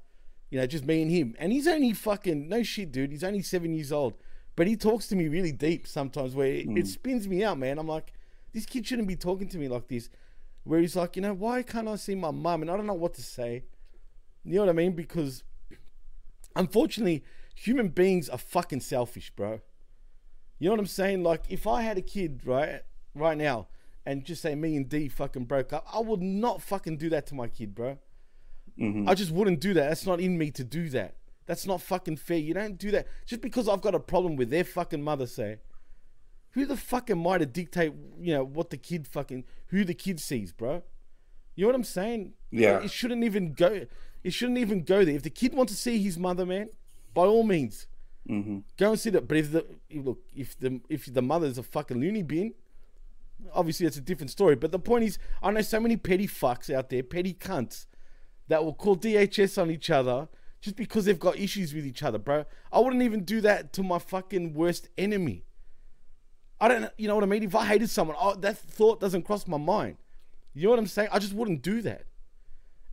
you 0.50 0.60
know, 0.60 0.66
just 0.66 0.84
me 0.84 1.02
and 1.02 1.10
him, 1.10 1.34
and 1.38 1.52
he's 1.52 1.66
only 1.66 1.92
fucking 1.92 2.48
no 2.48 2.62
shit, 2.62 2.92
dude. 2.92 3.10
He's 3.10 3.24
only 3.24 3.42
seven 3.42 3.74
years 3.74 3.90
old, 3.90 4.14
but 4.54 4.66
he 4.66 4.76
talks 4.76 5.08
to 5.08 5.16
me 5.16 5.28
really 5.28 5.52
deep 5.52 5.86
sometimes, 5.86 6.34
where 6.34 6.46
it, 6.46 6.66
it 6.66 6.66
hmm. 6.66 6.82
spins 6.82 7.26
me 7.26 7.42
out, 7.42 7.58
man. 7.58 7.78
I'm 7.78 7.88
like, 7.88 8.12
this 8.52 8.66
kid 8.66 8.86
shouldn't 8.86 9.08
be 9.08 9.16
talking 9.16 9.48
to 9.48 9.58
me 9.58 9.68
like 9.68 9.88
this. 9.88 10.08
Where 10.64 10.80
he's 10.80 10.96
like, 10.96 11.14
you 11.14 11.22
know, 11.22 11.32
why 11.32 11.62
can't 11.62 11.86
I 11.86 11.94
see 11.94 12.16
my 12.16 12.32
mum? 12.32 12.62
And 12.62 12.70
I 12.70 12.76
don't 12.76 12.86
know 12.86 12.94
what 12.94 13.14
to 13.14 13.22
say. 13.22 13.62
You 14.44 14.54
know 14.54 14.60
what 14.62 14.70
I 14.70 14.72
mean? 14.72 14.92
Because 14.92 15.44
unfortunately, 16.56 17.24
human 17.54 17.88
beings 17.88 18.28
are 18.28 18.38
fucking 18.38 18.80
selfish, 18.80 19.30
bro. 19.30 19.60
You 20.58 20.68
know 20.68 20.72
what 20.72 20.80
I'm 20.80 20.86
saying? 20.86 21.22
Like, 21.22 21.44
if 21.48 21.66
I 21.66 21.82
had 21.82 21.98
a 21.98 22.02
kid, 22.02 22.40
right, 22.44 22.82
right 23.14 23.36
now, 23.36 23.68
and 24.04 24.24
just 24.24 24.42
say 24.42 24.54
me 24.54 24.76
and 24.76 24.88
D 24.88 25.08
fucking 25.08 25.44
broke 25.44 25.72
up, 25.72 25.86
I 25.92 26.00
would 26.00 26.22
not 26.22 26.62
fucking 26.62 26.96
do 26.96 27.08
that 27.10 27.26
to 27.26 27.34
my 27.34 27.48
kid, 27.48 27.74
bro. 27.74 27.98
Mm-hmm. 28.78 29.08
I 29.08 29.14
just 29.14 29.30
wouldn't 29.30 29.60
do 29.60 29.74
that. 29.74 29.88
That's 29.88 30.06
not 30.06 30.20
in 30.20 30.38
me 30.38 30.50
to 30.52 30.64
do 30.64 30.88
that. 30.90 31.16
That's 31.46 31.66
not 31.66 31.80
fucking 31.80 32.16
fair. 32.16 32.38
You 32.38 32.54
don't 32.54 32.76
do 32.76 32.90
that 32.90 33.06
just 33.24 33.40
because 33.40 33.68
I've 33.68 33.80
got 33.80 33.94
a 33.94 34.00
problem 34.00 34.36
with 34.36 34.50
their 34.50 34.64
fucking 34.64 35.02
mother. 35.02 35.26
Say, 35.26 35.58
who 36.50 36.66
the 36.66 36.76
fuck 36.76 37.08
am 37.10 37.26
I 37.26 37.38
to 37.38 37.46
dictate? 37.46 37.92
You 38.18 38.34
know 38.34 38.44
what 38.44 38.70
the 38.70 38.76
kid 38.76 39.06
fucking 39.06 39.44
who 39.68 39.84
the 39.84 39.94
kid 39.94 40.20
sees, 40.20 40.52
bro. 40.52 40.82
You 41.54 41.62
know 41.62 41.68
what 41.68 41.76
I'm 41.76 41.84
saying? 41.84 42.34
Yeah. 42.50 42.80
It 42.80 42.90
shouldn't 42.90 43.24
even 43.24 43.52
go. 43.52 43.86
It 44.26 44.32
shouldn't 44.32 44.58
even 44.58 44.82
go 44.82 45.04
there. 45.04 45.14
If 45.14 45.22
the 45.22 45.30
kid 45.30 45.54
wants 45.54 45.72
to 45.72 45.78
see 45.78 46.02
his 46.02 46.18
mother, 46.18 46.44
man, 46.44 46.68
by 47.14 47.26
all 47.26 47.44
means, 47.44 47.86
mm-hmm. 48.28 48.58
go 48.76 48.90
and 48.90 48.98
see 48.98 49.10
that. 49.10 49.28
But 49.28 49.36
if 49.36 49.52
the 49.52 49.64
look, 49.94 50.18
if 50.34 50.58
the 50.58 50.80
if 50.88 51.06
the 51.14 51.22
mother's 51.22 51.58
a 51.58 51.62
fucking 51.62 52.00
loony 52.00 52.24
bin, 52.24 52.52
obviously 53.54 53.86
that's 53.86 53.98
a 53.98 54.00
different 54.00 54.32
story. 54.32 54.56
But 54.56 54.72
the 54.72 54.80
point 54.80 55.04
is, 55.04 55.20
I 55.40 55.52
know 55.52 55.60
so 55.60 55.78
many 55.78 55.96
petty 55.96 56.26
fucks 56.26 56.74
out 56.74 56.90
there, 56.90 57.04
petty 57.04 57.34
cunts, 57.34 57.86
that 58.48 58.64
will 58.64 58.74
call 58.74 58.96
DHS 58.96 59.62
on 59.62 59.70
each 59.70 59.90
other 59.90 60.26
just 60.60 60.74
because 60.74 61.04
they've 61.04 61.20
got 61.20 61.38
issues 61.38 61.72
with 61.72 61.86
each 61.86 62.02
other, 62.02 62.18
bro. 62.18 62.46
I 62.72 62.80
wouldn't 62.80 63.02
even 63.02 63.22
do 63.22 63.40
that 63.42 63.72
to 63.74 63.84
my 63.84 64.00
fucking 64.00 64.54
worst 64.54 64.88
enemy. 64.98 65.44
I 66.60 66.66
don't, 66.66 66.90
you 66.98 67.06
know 67.06 67.14
what 67.14 67.22
I 67.22 67.28
mean? 67.28 67.44
If 67.44 67.54
I 67.54 67.64
hated 67.64 67.90
someone, 67.90 68.16
oh, 68.18 68.34
that 68.34 68.58
thought 68.58 68.98
doesn't 68.98 69.22
cross 69.22 69.46
my 69.46 69.56
mind. 69.56 69.98
You 70.52 70.64
know 70.64 70.70
what 70.70 70.80
I'm 70.80 70.88
saying? 70.88 71.10
I 71.12 71.20
just 71.20 71.32
wouldn't 71.32 71.62
do 71.62 71.80
that. 71.82 72.06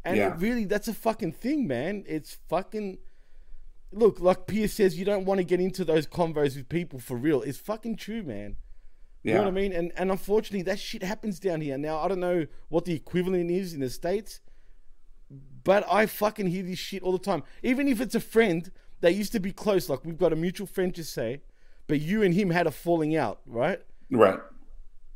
And 0.06 0.18
Yeah. 0.18 0.34
it 0.34 0.40
really, 0.40 0.66
that's 0.66 0.88
a 0.88 0.94
fucking 0.94 1.34
thing, 1.34 1.68
man. 1.68 2.04
It's 2.08 2.34
fucking. 2.50 2.98
Look, 3.92 4.20
like 4.20 4.48
Pierce 4.48 4.74
says, 4.74 4.98
you 4.98 5.06
don't 5.06 5.24
want 5.26 5.38
to 5.38 5.44
get 5.44 5.60
into 5.62 5.86
those 5.86 6.08
convos 6.08 6.56
with 6.56 6.68
people 6.68 7.00
for 7.00 7.16
real. 7.16 7.42
It's 7.44 7.60
fucking 7.60 7.98
true, 7.98 8.24
man. 8.24 8.58
You 9.22 9.36
know 9.36 9.40
what 9.44 9.48
I 9.48 9.52
mean? 9.52 9.72
And 9.72 9.94
and 9.96 10.12
unfortunately, 10.12 10.64
that 10.64 10.80
shit 10.80 11.02
happens 11.04 11.40
down 11.40 11.62
here. 11.62 11.78
Now 11.78 12.00
I 12.00 12.10
don't 12.10 12.20
know 12.20 12.46
what 12.68 12.84
the 12.84 12.94
equivalent 12.94 13.50
is 13.52 13.74
in 13.74 13.80
the 13.80 13.90
states, 13.90 14.42
but 15.64 15.86
I 15.90 16.08
fucking 16.08 16.48
hear 16.48 16.64
this 16.64 16.80
shit 16.80 17.04
all 17.04 17.14
the 17.14 17.20
time. 17.20 17.44
Even 17.62 17.88
if 17.88 18.02
it's 18.02 18.16
a 18.16 18.20
friend 18.20 18.70
that 19.00 19.14
used 19.14 19.32
to 19.32 19.40
be 19.40 19.54
close, 19.54 19.88
like 19.88 20.04
we've 20.04 20.18
got 20.18 20.34
a 20.34 20.36
mutual 20.36 20.68
friend, 20.68 20.94
just 20.94 21.14
say, 21.14 21.42
but 21.88 22.02
you 22.02 22.22
and 22.22 22.34
him 22.34 22.50
had 22.50 22.68
a 22.68 22.72
falling 22.72 23.16
out, 23.16 23.40
right? 23.46 23.80
Right. 24.12 24.40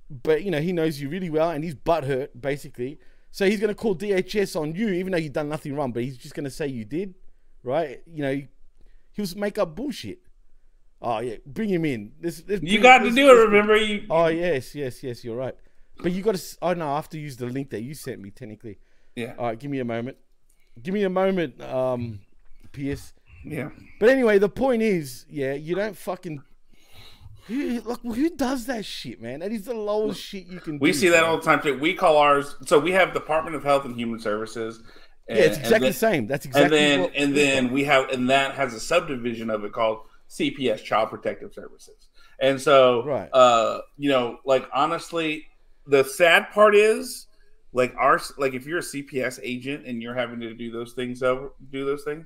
But 0.09 0.43
you 0.43 0.51
know 0.51 0.61
he 0.61 0.71
knows 0.71 1.01
you 1.01 1.09
really 1.09 1.29
well, 1.29 1.49
and 1.49 1.63
he's 1.63 1.75
butthurt, 1.75 2.29
basically. 2.39 2.99
So 3.37 3.45
he's 3.45 3.59
gonna 3.59 3.75
call 3.75 3.93
DHS 3.95 4.59
on 4.59 4.73
you, 4.73 4.89
even 4.89 5.11
though 5.11 5.19
you've 5.19 5.31
done 5.31 5.47
nothing 5.47 5.75
wrong. 5.75 5.91
But 5.91 6.01
he's 6.01 6.17
just 6.17 6.33
gonna 6.33 6.49
say 6.49 6.65
you 6.69 6.83
did, 6.85 7.13
right? 7.61 8.01
You 8.11 8.23
know, 8.23 8.41
he'll 9.11 9.27
make 9.35 9.59
up 9.59 9.75
bullshit. 9.75 10.17
Oh 10.99 11.19
yeah, 11.19 11.35
bring 11.45 11.69
him 11.69 11.85
in. 11.85 12.13
Let's, 12.19 12.41
let's 12.47 12.63
You 12.63 12.81
got 12.81 12.97
to 12.97 13.03
let's- 13.03 13.15
do 13.15 13.29
it. 13.29 13.45
Remember 13.45 13.77
you. 13.77 14.07
Oh 14.09 14.25
yes, 14.25 14.73
yes, 14.73 15.03
yes. 15.03 15.23
You're 15.23 15.35
right. 15.35 15.53
But 16.01 16.13
you 16.13 16.23
got 16.23 16.33
to. 16.33 16.57
Oh 16.63 16.73
no, 16.73 16.89
I 16.89 16.95
have 16.95 17.09
to 17.09 17.19
use 17.19 17.37
the 17.37 17.45
link 17.45 17.69
that 17.69 17.81
you 17.81 17.93
sent 17.93 18.19
me. 18.19 18.31
Technically. 18.31 18.79
Yeah. 19.15 19.35
All 19.37 19.45
right, 19.45 19.59
give 19.59 19.69
me 19.69 19.81
a 19.81 19.85
moment. 19.85 20.17
Give 20.81 20.95
me 20.95 21.03
a 21.03 21.09
moment, 21.09 21.61
um, 21.61 22.21
Pierce. 22.71 23.13
Yeah. 23.45 23.69
But 23.99 24.09
anyway, 24.09 24.39
the 24.39 24.49
point 24.49 24.81
is, 24.81 25.27
yeah, 25.29 25.53
you 25.53 25.75
don't 25.75 25.95
fucking. 25.95 26.41
Who, 27.47 27.79
like, 27.81 28.01
who 28.01 28.29
does 28.35 28.65
that 28.65 28.85
shit, 28.85 29.21
man? 29.21 29.39
That 29.39 29.51
is 29.51 29.63
the 29.65 29.73
lowest 29.73 30.21
shit 30.21 30.45
you 30.47 30.59
can 30.59 30.73
do. 30.73 30.79
We 30.81 30.91
do. 30.91 30.97
see 30.97 31.09
that 31.09 31.21
bro. 31.21 31.29
all 31.29 31.37
the 31.37 31.43
time 31.43 31.61
too. 31.61 31.77
We 31.79 31.93
call 31.93 32.17
ours. 32.17 32.55
So 32.65 32.77
we 32.79 32.91
have 32.91 33.13
Department 33.13 33.55
of 33.55 33.63
Health 33.63 33.85
and 33.85 33.95
Human 33.97 34.19
Services. 34.19 34.81
And, 35.29 35.37
Yeah, 35.37 35.45
it's 35.45 35.57
exactly 35.57 35.79
then- 35.79 35.89
the 35.89 35.93
same. 35.93 36.27
That's 36.27 36.45
exactly. 36.45 36.77
and 36.77 36.91
then 36.91 37.01
what- 37.01 37.15
and 37.15 37.37
then 37.37 37.71
we 37.73 37.83
have 37.85 38.09
and 38.09 38.29
that 38.29 38.55
has 38.55 38.73
a 38.73 38.79
subdivision 38.79 39.49
of 39.49 39.63
it 39.63 39.71
called 39.73 39.99
CPS 40.29 40.83
Child 40.83 41.09
Protective 41.09 41.53
Services. 41.53 42.07
And 42.39 42.61
so 42.61 43.03
Right. 43.05 43.29
uh 43.33 43.81
you 43.97 44.09
know 44.09 44.39
like 44.45 44.67
honestly 44.73 45.45
the 45.85 46.03
sad 46.03 46.49
part 46.51 46.75
is 46.75 47.27
like 47.73 47.93
our 47.97 48.19
like 48.37 48.53
if 48.53 48.65
you're 48.65 48.79
a 48.79 48.83
CPS 48.83 49.39
agent 49.43 49.85
and 49.85 50.01
you're 50.01 50.13
having 50.13 50.39
to 50.41 50.53
do 50.53 50.71
those 50.71 50.93
things 50.93 51.23
over 51.23 51.53
do 51.71 51.85
those 51.85 52.03
things 52.03 52.25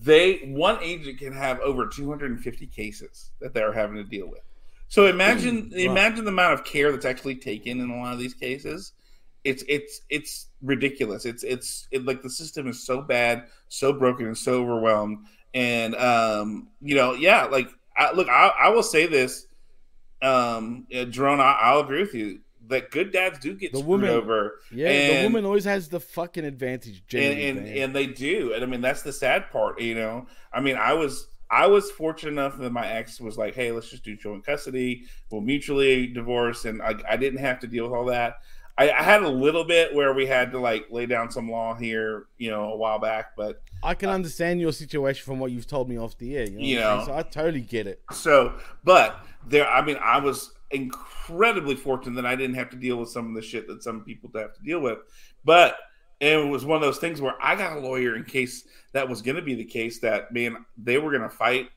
they 0.00 0.38
one 0.46 0.78
agent 0.82 1.18
can 1.18 1.32
have 1.32 1.60
over 1.60 1.86
250 1.86 2.66
cases 2.68 3.30
that 3.40 3.52
they're 3.52 3.72
having 3.72 3.96
to 3.96 4.04
deal 4.04 4.28
with. 4.28 4.40
So 4.88 5.06
imagine 5.06 5.70
imagine 5.76 6.24
the 6.24 6.30
amount 6.30 6.54
of 6.54 6.64
care 6.64 6.92
that's 6.92 7.04
actually 7.04 7.36
taken 7.36 7.80
in 7.80 7.90
a 7.90 7.96
lot 7.96 8.12
of 8.12 8.18
these 8.18 8.34
cases. 8.34 8.92
It's 9.44 9.64
it's 9.68 10.02
it's 10.08 10.46
ridiculous. 10.62 11.24
It's 11.24 11.42
it's 11.42 11.88
it, 11.90 12.04
like 12.04 12.22
the 12.22 12.30
system 12.30 12.68
is 12.68 12.86
so 12.86 13.02
bad, 13.02 13.46
so 13.68 13.92
broken, 13.92 14.26
and 14.26 14.38
so 14.38 14.62
overwhelmed. 14.62 15.26
And 15.52 15.94
um, 15.96 16.68
you 16.80 16.94
know, 16.94 17.14
yeah, 17.14 17.44
like 17.44 17.68
I, 17.96 18.12
look, 18.12 18.28
I, 18.28 18.52
I 18.60 18.68
will 18.70 18.84
say 18.84 19.06
this, 19.06 19.46
um, 20.22 20.86
Jerome, 20.90 21.40
I, 21.40 21.58
I'll 21.60 21.80
agree 21.80 22.00
with 22.00 22.14
you 22.14 22.40
that 22.68 22.90
good 22.90 23.12
dads 23.12 23.38
do 23.38 23.54
get 23.54 23.72
The 23.72 23.78
screwed 23.78 23.88
woman- 24.02 24.10
over 24.10 24.60
yeah, 24.70 24.88
and- 24.88 25.18
the 25.18 25.22
woman 25.28 25.44
always 25.44 25.64
has 25.64 25.88
the 25.88 26.00
fucking 26.00 26.44
advantage. 26.44 27.02
and 27.14 27.58
and, 27.58 27.66
and 27.68 27.94
they 27.96 28.06
do 28.06 28.52
and 28.54 28.62
i 28.62 28.66
mean 28.66 28.80
that's 28.80 29.02
the 29.02 29.12
sad 29.12 29.50
part 29.50 29.80
you 29.80 29.94
know 29.94 30.26
i 30.52 30.60
mean 30.60 30.76
i 30.76 30.92
was 30.92 31.26
i 31.50 31.66
was 31.66 31.90
fortunate 31.90 32.32
enough 32.32 32.56
that 32.58 32.70
my 32.72 32.86
ex 32.86 33.20
was 33.20 33.36
like 33.36 33.54
hey 33.54 33.72
let's 33.72 33.90
just 33.90 34.04
do 34.04 34.16
joint 34.16 34.44
custody 34.46 35.04
we'll 35.30 35.40
mutually 35.40 36.06
divorce 36.06 36.64
and 36.64 36.80
i, 36.82 36.94
I 37.08 37.16
didn't 37.16 37.40
have 37.40 37.58
to 37.60 37.66
deal 37.66 37.84
with 37.84 37.92
all 37.94 38.06
that 38.06 38.36
I, 38.78 38.90
I 38.90 39.02
had 39.02 39.22
a 39.22 39.28
little 39.28 39.64
bit 39.64 39.94
where 39.94 40.14
we 40.14 40.24
had 40.24 40.50
to 40.52 40.58
like 40.58 40.86
lay 40.90 41.04
down 41.04 41.30
some 41.30 41.50
law 41.50 41.74
here 41.74 42.26
you 42.38 42.50
know 42.50 42.72
a 42.72 42.76
while 42.76 42.98
back 42.98 43.36
but 43.36 43.60
I 43.84 43.94
can 43.94 44.08
uh, 44.08 44.12
understand 44.12 44.60
your 44.60 44.70
situation 44.72 45.24
from 45.24 45.40
what 45.40 45.50
you've 45.50 45.66
told 45.66 45.88
me 45.88 45.98
off 45.98 46.16
the 46.16 46.36
air. 46.36 46.44
You 46.44 46.52
know, 46.56 46.60
You 46.64 46.76
know. 46.78 47.02
so 47.04 47.14
I 47.16 47.22
totally 47.22 47.62
get 47.62 47.88
it. 47.88 48.00
So, 48.12 48.54
but 48.84 49.18
there, 49.44 49.66
I 49.68 49.84
mean, 49.84 49.96
I 50.00 50.20
was 50.20 50.52
incredibly 50.72 51.76
fortunate 51.76 52.16
that 52.16 52.26
I 52.26 52.36
didn't 52.36 52.56
have 52.56 52.70
to 52.70 52.76
deal 52.76 52.96
with 52.96 53.08
some 53.08 53.28
of 53.28 53.34
the 53.34 53.42
shit 53.42 53.66
that 53.68 53.82
some 53.82 54.02
people 54.04 54.30
have 54.34 54.54
to 54.54 54.62
deal 54.62 54.80
with. 54.80 54.98
But 55.44 55.76
it 56.20 56.36
was 56.48 56.64
one 56.64 56.76
of 56.76 56.82
those 56.82 56.98
things 56.98 57.20
where 57.20 57.34
I 57.40 57.56
got 57.56 57.76
a 57.76 57.80
lawyer 57.80 58.16
in 58.16 58.24
case 58.24 58.64
that 58.92 59.08
was 59.08 59.22
going 59.22 59.36
to 59.36 59.42
be 59.42 59.54
the 59.54 59.64
case 59.64 59.98
that, 60.00 60.32
man, 60.32 60.64
they 60.76 60.98
were 60.98 61.10
going 61.10 61.22
to 61.22 61.28
fight 61.28 61.68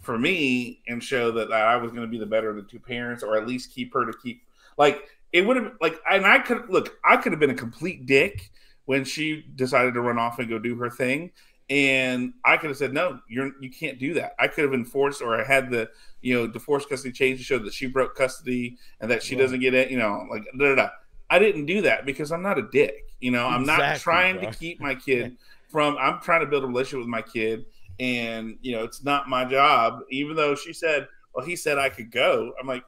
for 0.00 0.18
me 0.18 0.82
and 0.88 1.02
show 1.02 1.30
that 1.32 1.52
I 1.52 1.76
was 1.76 1.90
going 1.92 2.02
to 2.02 2.08
be 2.08 2.18
the 2.18 2.26
better 2.26 2.50
of 2.50 2.56
the 2.56 2.62
two 2.62 2.80
parents 2.80 3.22
or 3.22 3.36
at 3.36 3.46
least 3.46 3.72
keep 3.72 3.94
her 3.94 4.04
to 4.04 4.12
keep, 4.22 4.42
like, 4.76 5.08
it 5.32 5.46
would 5.46 5.56
have, 5.56 5.72
like, 5.80 5.98
and 6.10 6.26
I 6.26 6.38
could, 6.38 6.68
look, 6.68 6.96
I 7.04 7.16
could 7.16 7.32
have 7.32 7.40
been 7.40 7.50
a 7.50 7.54
complete 7.54 8.06
dick 8.06 8.50
when 8.84 9.04
she 9.04 9.44
decided 9.54 9.94
to 9.94 10.00
run 10.00 10.18
off 10.18 10.38
and 10.38 10.48
go 10.48 10.58
do 10.58 10.76
her 10.76 10.90
thing 10.90 11.32
And 11.70 12.34
I 12.44 12.58
could 12.58 12.68
have 12.68 12.76
said, 12.76 12.92
no, 12.92 13.20
you're 13.28 13.52
you 13.60 13.70
can't 13.70 13.98
do 13.98 14.14
that. 14.14 14.34
I 14.38 14.48
could 14.48 14.64
have 14.64 14.74
enforced 14.74 15.22
or 15.22 15.40
I 15.40 15.44
had 15.44 15.70
the 15.70 15.88
you 16.20 16.34
know 16.34 16.46
divorce 16.46 16.84
custody 16.84 17.12
change 17.12 17.38
to 17.38 17.44
show 17.44 17.58
that 17.58 17.72
she 17.72 17.86
broke 17.86 18.14
custody 18.14 18.76
and 19.00 19.10
that 19.10 19.22
she 19.22 19.34
right. 19.34 19.42
doesn't 19.42 19.60
get 19.60 19.72
it, 19.72 19.90
you 19.90 19.98
know, 19.98 20.26
like 20.30 20.44
da, 20.58 20.68
da, 20.68 20.74
da. 20.74 20.88
I 21.30 21.38
didn't 21.38 21.66
do 21.66 21.80
that 21.82 22.04
because 22.04 22.32
I'm 22.32 22.42
not 22.42 22.58
a 22.58 22.68
dick. 22.70 23.06
You 23.20 23.30
know, 23.30 23.46
I'm 23.46 23.64
not 23.64 23.98
trying 23.98 24.38
bro. 24.38 24.50
to 24.50 24.58
keep 24.58 24.80
my 24.80 24.94
kid 25.06 25.36
from 25.68 25.96
I'm 25.98 26.20
trying 26.20 26.40
to 26.40 26.46
build 26.46 26.64
a 26.64 26.66
relationship 26.66 27.00
with 27.00 27.08
my 27.08 27.22
kid. 27.22 27.64
And 27.98 28.58
you 28.60 28.76
know, 28.76 28.84
it's 28.84 29.02
not 29.02 29.28
my 29.28 29.44
job, 29.44 30.00
even 30.10 30.36
though 30.36 30.54
she 30.54 30.72
said, 30.72 31.08
Well, 31.34 31.46
he 31.46 31.56
said 31.56 31.78
I 31.78 31.88
could 31.88 32.10
go. 32.10 32.52
I'm 32.60 32.66
like, 32.66 32.84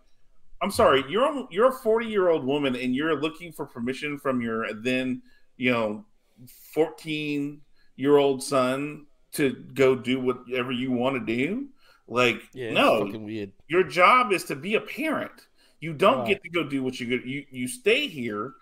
I'm 0.63 0.71
sorry, 0.71 1.05
you're 1.09 1.47
you're 1.51 1.69
a 1.69 1.73
40 1.73 2.07
year 2.07 2.29
old 2.29 2.45
woman 2.45 2.77
and 2.77 2.95
you're 2.95 3.21
looking 3.21 3.53
for 3.53 3.67
permission 3.67 4.19
from 4.19 4.41
your 4.41 4.73
then, 4.75 5.23
you 5.57 5.71
know, 5.71 6.05
14 6.47 7.61
year 7.97 8.17
old 8.17 8.43
son 8.43 9.07
to 9.33 9.53
go 9.75 9.95
do 9.95 10.21
whatever 10.21 10.73
you 10.73 10.93
want 10.93 11.17
to 11.17 11.37
do. 11.37 11.69
Like, 12.09 12.43
yeah, 12.53 12.73
no, 12.73 13.05
weird. 13.05 13.53
Your 13.69 13.83
job 13.83 14.33
is 14.33 14.45
to 14.45 14.57
be 14.57 14.77
a 14.77 14.81
parent. 14.81 15.33
You 15.81 15.93
don't 15.93 16.21
right. 16.21 16.29
get 16.29 16.43
to 16.45 16.49
go 16.49 16.65
do 16.65 16.83
what 16.83 17.01
you 17.01 17.21
you 17.25 17.45
you 17.51 17.69
stay 17.69 18.07
here 18.07 18.55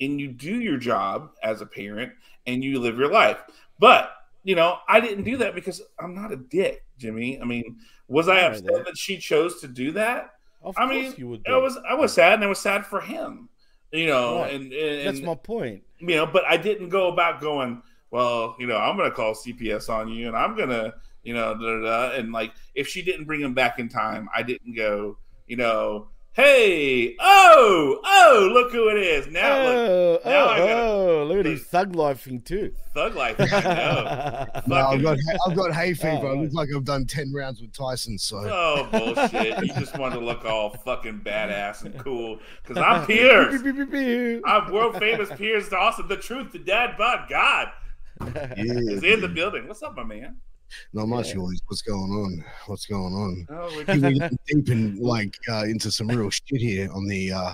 and 0.00 0.20
you 0.20 0.28
do 0.28 0.60
your 0.60 0.76
job 0.76 1.30
as 1.42 1.60
a 1.60 1.66
parent 1.66 2.12
and 2.46 2.64
you 2.64 2.80
live 2.80 2.98
your 2.98 3.10
life. 3.10 3.38
But 3.78 4.12
you 4.42 4.54
know, 4.54 4.78
I 4.88 5.00
didn't 5.00 5.24
do 5.24 5.36
that 5.38 5.54
because 5.54 5.82
I'm 5.98 6.14
not 6.14 6.32
a 6.32 6.36
dick, 6.36 6.84
Jimmy. 6.98 7.40
I 7.40 7.44
mean, 7.44 7.78
was 8.08 8.28
I 8.28 8.40
upset 8.40 8.84
that 8.84 8.96
she 8.96 9.18
chose 9.18 9.60
to 9.60 9.68
do 9.68 9.92
that? 9.92 10.34
Of 10.62 10.76
I 10.76 10.86
mean, 10.86 11.14
you 11.16 11.28
would. 11.28 11.46
I 11.48 11.56
was 11.56 11.78
I 11.88 11.94
was 11.94 12.12
sad, 12.12 12.34
and 12.34 12.44
I 12.44 12.46
was 12.46 12.58
sad 12.58 12.84
for 12.86 13.00
him. 13.00 13.48
You 13.92 14.06
know, 14.06 14.40
right. 14.40 14.54
and, 14.54 14.72
and, 14.72 15.06
that's 15.06 15.24
my 15.24 15.34
point. 15.34 15.82
You 15.98 16.16
know, 16.16 16.26
but 16.26 16.44
I 16.44 16.56
didn't 16.56 16.90
go 16.90 17.08
about 17.08 17.40
going. 17.40 17.82
Well, 18.10 18.56
you 18.58 18.66
know, 18.66 18.76
I'm 18.76 18.96
going 18.96 19.08
to 19.08 19.14
call 19.14 19.34
CPS 19.34 19.88
on 19.88 20.08
you, 20.08 20.28
and 20.28 20.36
I'm 20.36 20.56
going 20.56 20.70
to, 20.70 20.94
you 21.22 21.34
know, 21.34 21.54
da, 21.54 21.60
da, 21.60 22.08
da. 22.08 22.16
and 22.16 22.32
like 22.32 22.52
if 22.74 22.88
she 22.88 23.02
didn't 23.02 23.26
bring 23.26 23.40
him 23.40 23.54
back 23.54 23.78
in 23.78 23.88
time, 23.88 24.28
I 24.34 24.42
didn't 24.42 24.74
go. 24.74 25.18
You 25.46 25.56
know, 25.56 26.08
Hey, 26.32 27.16
oh, 27.18 28.00
oh, 28.04 28.50
look 28.52 28.70
who 28.70 28.88
it 28.88 28.98
is. 28.98 29.26
Now, 29.26 29.58
oh, 29.58 29.64
look, 29.64 30.20
oh, 30.24 30.30
now 30.30 30.44
oh, 30.44 30.56
gotta, 30.56 30.82
oh, 30.82 31.24
look 31.26 31.38
at 31.40 31.46
his 31.46 31.64
thug 31.64 31.92
lifing 31.94 32.44
too. 32.44 32.72
Thug 32.94 33.14
life. 33.16 33.36
no, 33.36 34.76
I've 34.76 35.02
got, 35.02 35.18
I've 35.44 35.56
got 35.56 35.74
hay 35.74 35.90
oh, 35.90 35.94
fever. 35.94 36.28
Oh, 36.28 36.32
it 36.34 36.42
looks 36.42 36.54
like 36.54 36.68
I've 36.74 36.84
done 36.84 37.04
10 37.04 37.32
rounds 37.32 37.60
with 37.60 37.72
Tyson. 37.72 38.16
So, 38.16 38.38
oh, 38.38 38.88
bullshit. 38.92 39.58
you 39.58 39.74
just 39.74 39.98
want 39.98 40.14
to 40.14 40.20
look 40.20 40.44
all 40.44 40.70
fucking 40.70 41.22
badass 41.24 41.84
and 41.84 41.98
cool. 41.98 42.38
Because 42.62 42.80
I'm 42.80 43.06
Pierce. 43.08 43.60
I'm 44.46 44.72
world 44.72 44.98
famous 44.98 45.30
Pierce 45.36 45.68
Dawson. 45.68 46.06
The 46.06 46.16
truth, 46.16 46.52
the 46.52 46.60
dad 46.60 46.94
but 46.96 47.28
God 47.28 47.72
yeah. 48.34 48.54
is 48.56 49.02
in 49.02 49.20
the 49.20 49.28
building. 49.28 49.66
What's 49.66 49.82
up, 49.82 49.96
my 49.96 50.04
man? 50.04 50.36
Not 50.92 51.08
much, 51.08 51.34
yeah. 51.34 51.40
What's 51.66 51.82
going 51.82 51.98
on? 51.98 52.44
What's 52.66 52.86
going 52.86 53.12
on? 53.12 53.46
Oh, 53.50 53.72
we're 53.74 53.84
getting 53.84 54.38
deep 54.46 54.68
in 54.68 54.96
like 54.96 55.36
uh, 55.48 55.64
into 55.64 55.90
some 55.90 56.08
real 56.08 56.30
shit 56.30 56.60
here 56.60 56.90
on 56.92 57.06
the 57.06 57.32
uh, 57.32 57.52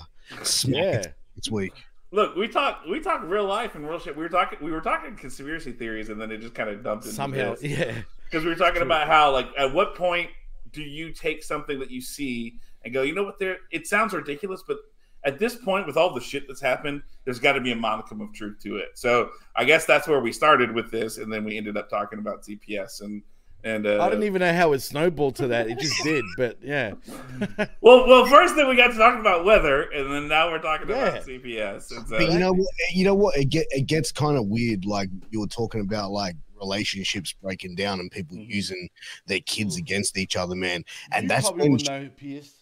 yeah. 0.64 1.02
this 1.34 1.50
week. 1.50 1.72
Look, 2.10 2.36
we 2.36 2.48
talk 2.48 2.82
we 2.88 3.00
talk 3.00 3.22
real 3.24 3.46
life 3.46 3.74
and 3.74 3.88
real 3.88 3.98
shit. 3.98 4.16
We 4.16 4.22
were 4.22 4.28
talking 4.28 4.58
we 4.62 4.70
were 4.70 4.80
talking 4.80 5.16
conspiracy 5.16 5.72
theories, 5.72 6.08
and 6.08 6.20
then 6.20 6.30
it 6.30 6.40
just 6.40 6.54
kind 6.54 6.68
of 6.68 6.82
dumped 6.82 7.04
into 7.04 7.16
somehow, 7.16 7.54
this. 7.54 7.62
yeah. 7.62 7.94
Because 8.24 8.44
we 8.44 8.50
were 8.50 8.56
talking 8.56 8.76
True. 8.76 8.86
about 8.86 9.06
how 9.06 9.32
like 9.32 9.48
at 9.56 9.72
what 9.72 9.94
point 9.94 10.30
do 10.72 10.82
you 10.82 11.12
take 11.12 11.42
something 11.42 11.78
that 11.78 11.90
you 11.90 12.00
see 12.00 12.58
and 12.84 12.92
go, 12.92 13.02
you 13.02 13.14
know 13.14 13.24
what? 13.24 13.38
There, 13.38 13.58
it 13.70 13.86
sounds 13.86 14.12
ridiculous, 14.12 14.62
but 14.66 14.78
at 15.24 15.38
this 15.38 15.56
point, 15.56 15.86
with 15.86 15.96
all 15.96 16.14
the 16.14 16.20
shit 16.20 16.46
that's 16.46 16.60
happened, 16.60 17.02
there's 17.24 17.38
got 17.38 17.52
to 17.52 17.60
be 17.60 17.72
a 17.72 17.76
modicum 17.76 18.20
of 18.20 18.32
truth 18.32 18.58
to 18.62 18.76
it. 18.76 18.90
So 18.94 19.30
I 19.56 19.64
guess 19.64 19.84
that's 19.84 20.06
where 20.06 20.20
we 20.20 20.32
started 20.32 20.72
with 20.72 20.90
this, 20.90 21.18
and 21.18 21.32
then 21.32 21.44
we 21.44 21.56
ended 21.56 21.76
up 21.76 21.90
talking 21.90 22.18
about 22.18 22.42
CPS 22.42 23.00
and 23.00 23.22
and 23.66 23.84
uh, 23.84 24.00
I 24.00 24.08
don't 24.10 24.22
even 24.22 24.40
know 24.40 24.52
how 24.52 24.74
it 24.74 24.78
snowballed 24.78 25.34
to 25.36 25.48
that. 25.48 25.68
It 25.68 25.80
just 25.80 26.00
did, 26.04 26.24
but 26.36 26.56
yeah. 26.62 26.92
well, 27.80 28.06
well, 28.06 28.24
first 28.26 28.54
then 28.54 28.68
we 28.68 28.76
got 28.76 28.92
to 28.92 28.96
talk 28.96 29.18
about 29.18 29.44
weather, 29.44 29.90
and 29.90 30.08
then 30.08 30.28
now 30.28 30.50
we're 30.50 30.60
talking 30.60 30.88
yeah. 30.88 31.06
about 31.06 31.24
CPS. 31.24 31.82
So, 31.82 32.04
but 32.08 32.30
you 32.30 32.38
know, 32.38 32.52
what, 32.52 32.68
you 32.92 33.04
know 33.04 33.16
what? 33.16 33.36
It 33.36 33.46
get 33.46 33.66
it 33.70 33.86
gets 33.86 34.12
kind 34.12 34.36
of 34.36 34.46
weird. 34.46 34.84
Like 34.84 35.08
you 35.30 35.40
were 35.40 35.48
talking 35.48 35.80
about, 35.80 36.12
like 36.12 36.36
relationships 36.60 37.34
breaking 37.42 37.74
down 37.74 37.98
and 37.98 38.08
people 38.08 38.36
mm-hmm. 38.36 38.50
using 38.50 38.88
their 39.26 39.40
kids 39.40 39.74
mm-hmm. 39.74 39.82
against 39.82 40.16
each 40.16 40.36
other, 40.36 40.54
man. 40.54 40.84
And 41.10 41.24
you 41.24 41.28
that's 41.28 41.50
when. 41.50 41.76
Know, 41.76 42.08
Pierce 42.16 42.55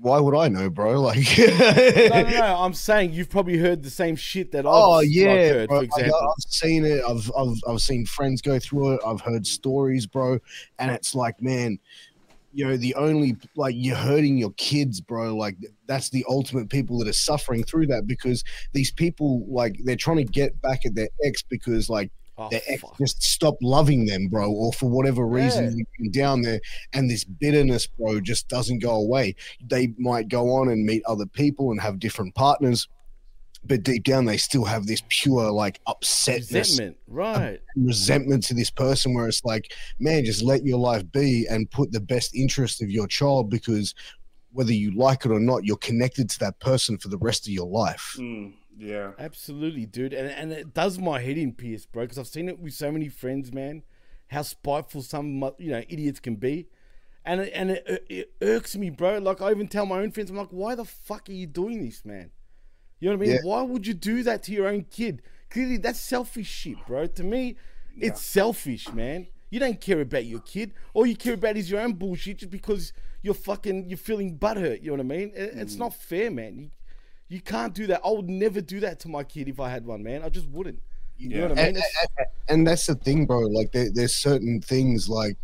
why 0.00 0.20
would 0.20 0.34
I 0.34 0.48
know, 0.48 0.70
bro? 0.70 1.00
Like, 1.06 1.38
no, 1.38 2.22
no, 2.22 2.22
no, 2.22 2.56
I'm 2.58 2.74
saying 2.74 3.12
you've 3.12 3.30
probably 3.30 3.58
heard 3.58 3.82
the 3.82 3.90
same 3.90 4.16
shit 4.16 4.52
that 4.52 4.66
I've 4.66 4.72
oh 4.72 5.00
yeah, 5.00 5.26
like, 5.26 5.38
heard, 5.38 5.68
bro, 5.68 5.78
for 5.78 5.84
example. 5.84 6.34
I've 6.36 6.50
seen 6.50 6.84
it. 6.84 7.02
I've, 7.06 7.30
I've 7.36 7.56
I've 7.68 7.80
seen 7.80 8.06
friends 8.06 8.42
go 8.42 8.58
through 8.58 8.94
it. 8.94 9.00
I've 9.06 9.20
heard 9.20 9.46
stories, 9.46 10.06
bro, 10.06 10.38
and 10.78 10.90
it's 10.90 11.14
like, 11.14 11.40
man, 11.40 11.78
you 12.52 12.66
know, 12.66 12.76
the 12.76 12.94
only 12.94 13.36
like 13.54 13.74
you're 13.76 13.96
hurting 13.96 14.38
your 14.38 14.52
kids, 14.52 15.00
bro. 15.00 15.36
Like 15.36 15.56
that's 15.86 16.10
the 16.10 16.24
ultimate 16.28 16.70
people 16.70 16.98
that 16.98 17.08
are 17.08 17.12
suffering 17.12 17.62
through 17.62 17.86
that 17.88 18.06
because 18.06 18.42
these 18.72 18.90
people, 18.90 19.44
like, 19.46 19.76
they're 19.84 19.94
trying 19.96 20.16
to 20.18 20.24
get 20.24 20.60
back 20.62 20.86
at 20.86 20.94
their 20.94 21.08
ex 21.24 21.42
because, 21.42 21.88
like, 21.90 22.10
Oh, 22.38 22.48
their 22.50 22.60
ex 22.66 22.82
fuck. 22.82 22.98
just 22.98 23.22
stopped 23.22 23.62
loving 23.62 24.04
them, 24.04 24.28
bro, 24.28 24.50
or 24.50 24.72
for 24.72 24.90
whatever 24.90 25.26
reason 25.26 25.86
yeah. 25.98 26.10
down 26.12 26.42
there, 26.42 26.60
and 26.92 27.08
this 27.08 27.24
bitterness, 27.24 27.86
bro, 27.86 28.20
just 28.20 28.48
doesn't 28.48 28.80
go 28.80 28.96
away. 28.96 29.34
They 29.64 29.94
might 29.98 30.28
go 30.28 30.50
on 30.50 30.68
and 30.68 30.84
meet 30.84 31.02
other 31.06 31.24
people 31.24 31.70
and 31.70 31.80
have 31.80 31.98
different 31.98 32.34
partners, 32.34 32.88
but 33.64 33.82
deep 33.82 34.04
down 34.04 34.26
they 34.26 34.36
still 34.36 34.64
have 34.64 34.86
this 34.86 35.02
pure 35.08 35.50
like 35.50 35.80
upsetness, 35.88 36.52
resentment, 36.52 36.96
right? 37.06 37.60
Resentment 37.74 38.44
to 38.44 38.54
this 38.54 38.70
person, 38.70 39.14
where 39.14 39.28
it's 39.28 39.44
like, 39.44 39.72
man, 39.98 40.24
just 40.24 40.42
let 40.42 40.62
your 40.64 40.78
life 40.78 41.10
be 41.12 41.46
and 41.48 41.70
put 41.70 41.90
the 41.90 42.00
best 42.00 42.34
interest 42.34 42.82
of 42.82 42.90
your 42.90 43.06
child 43.06 43.48
because 43.48 43.94
whether 44.52 44.72
you 44.72 44.90
like 44.96 45.24
it 45.24 45.30
or 45.30 45.40
not, 45.40 45.64
you're 45.64 45.76
connected 45.76 46.30
to 46.30 46.38
that 46.40 46.58
person 46.60 46.96
for 46.98 47.08
the 47.08 47.18
rest 47.18 47.46
of 47.46 47.52
your 47.52 47.66
life. 47.66 48.16
Mm. 48.18 48.54
Yeah, 48.78 49.12
absolutely, 49.18 49.86
dude, 49.86 50.12
and 50.12 50.28
and 50.28 50.52
it 50.52 50.74
does 50.74 50.98
my 50.98 51.20
head 51.20 51.38
in, 51.38 51.52
Pierce, 51.52 51.86
bro, 51.86 52.04
because 52.04 52.18
I've 52.18 52.26
seen 52.26 52.48
it 52.48 52.58
with 52.58 52.74
so 52.74 52.92
many 52.92 53.08
friends, 53.08 53.52
man. 53.52 53.82
How 54.28 54.42
spiteful 54.42 55.02
some 55.02 55.42
you 55.58 55.70
know 55.70 55.82
idiots 55.88 56.20
can 56.20 56.36
be, 56.36 56.68
and 57.24 57.40
it, 57.40 57.52
and 57.54 57.70
it, 57.70 58.06
it 58.08 58.32
irks 58.42 58.76
me, 58.76 58.90
bro. 58.90 59.18
Like 59.18 59.40
I 59.40 59.50
even 59.50 59.68
tell 59.68 59.86
my 59.86 60.00
own 60.00 60.10
friends, 60.10 60.30
I'm 60.30 60.36
like, 60.36 60.48
why 60.50 60.74
the 60.74 60.84
fuck 60.84 61.28
are 61.28 61.32
you 61.32 61.46
doing 61.46 61.82
this, 61.82 62.04
man? 62.04 62.30
You 63.00 63.08
know 63.08 63.16
what 63.16 63.24
I 63.24 63.26
mean? 63.26 63.36
Yeah. 63.36 63.40
Why 63.44 63.62
would 63.62 63.86
you 63.86 63.94
do 63.94 64.22
that 64.24 64.42
to 64.44 64.52
your 64.52 64.68
own 64.68 64.84
kid? 64.90 65.22
Clearly, 65.48 65.78
that's 65.78 66.00
selfish 66.00 66.48
shit, 66.48 66.76
bro. 66.86 67.06
To 67.06 67.24
me, 67.24 67.56
yeah. 67.96 68.08
it's 68.08 68.20
selfish, 68.20 68.92
man. 68.92 69.28
You 69.48 69.60
don't 69.60 69.80
care 69.80 70.00
about 70.02 70.26
your 70.26 70.40
kid. 70.40 70.74
All 70.92 71.06
you 71.06 71.16
care 71.16 71.34
about 71.34 71.56
is 71.56 71.70
your 71.70 71.80
own 71.80 71.94
bullshit 71.94 72.38
just 72.38 72.50
because 72.50 72.92
you're 73.22 73.32
fucking 73.32 73.88
you're 73.88 73.96
feeling 73.96 74.38
butthurt. 74.38 74.82
You 74.82 74.88
know 74.88 75.02
what 75.02 75.14
I 75.14 75.16
mean? 75.18 75.32
It's 75.34 75.76
mm. 75.76 75.78
not 75.78 75.94
fair, 75.94 76.30
man. 76.30 76.72
You, 77.28 77.36
you 77.36 77.40
can't 77.40 77.74
do 77.74 77.86
that. 77.88 78.00
I 78.04 78.10
would 78.10 78.28
never 78.28 78.60
do 78.60 78.80
that 78.80 79.00
to 79.00 79.08
my 79.08 79.24
kid 79.24 79.48
if 79.48 79.60
I 79.60 79.70
had 79.70 79.86
one, 79.86 80.02
man. 80.02 80.22
I 80.22 80.28
just 80.28 80.48
wouldn't. 80.48 80.80
You 81.18 81.30
yeah. 81.30 81.36
know 81.36 81.48
what 81.48 81.58
I 81.58 81.62
mean? 81.62 81.66
And, 81.66 81.76
and, 81.76 82.26
and, 82.48 82.66
that's 82.66 82.86
the 82.86 82.94
thing, 82.94 83.26
bro. 83.26 83.40
Like 83.40 83.72
there, 83.72 83.88
there's 83.92 84.14
certain 84.14 84.60
things 84.60 85.08
like 85.08 85.36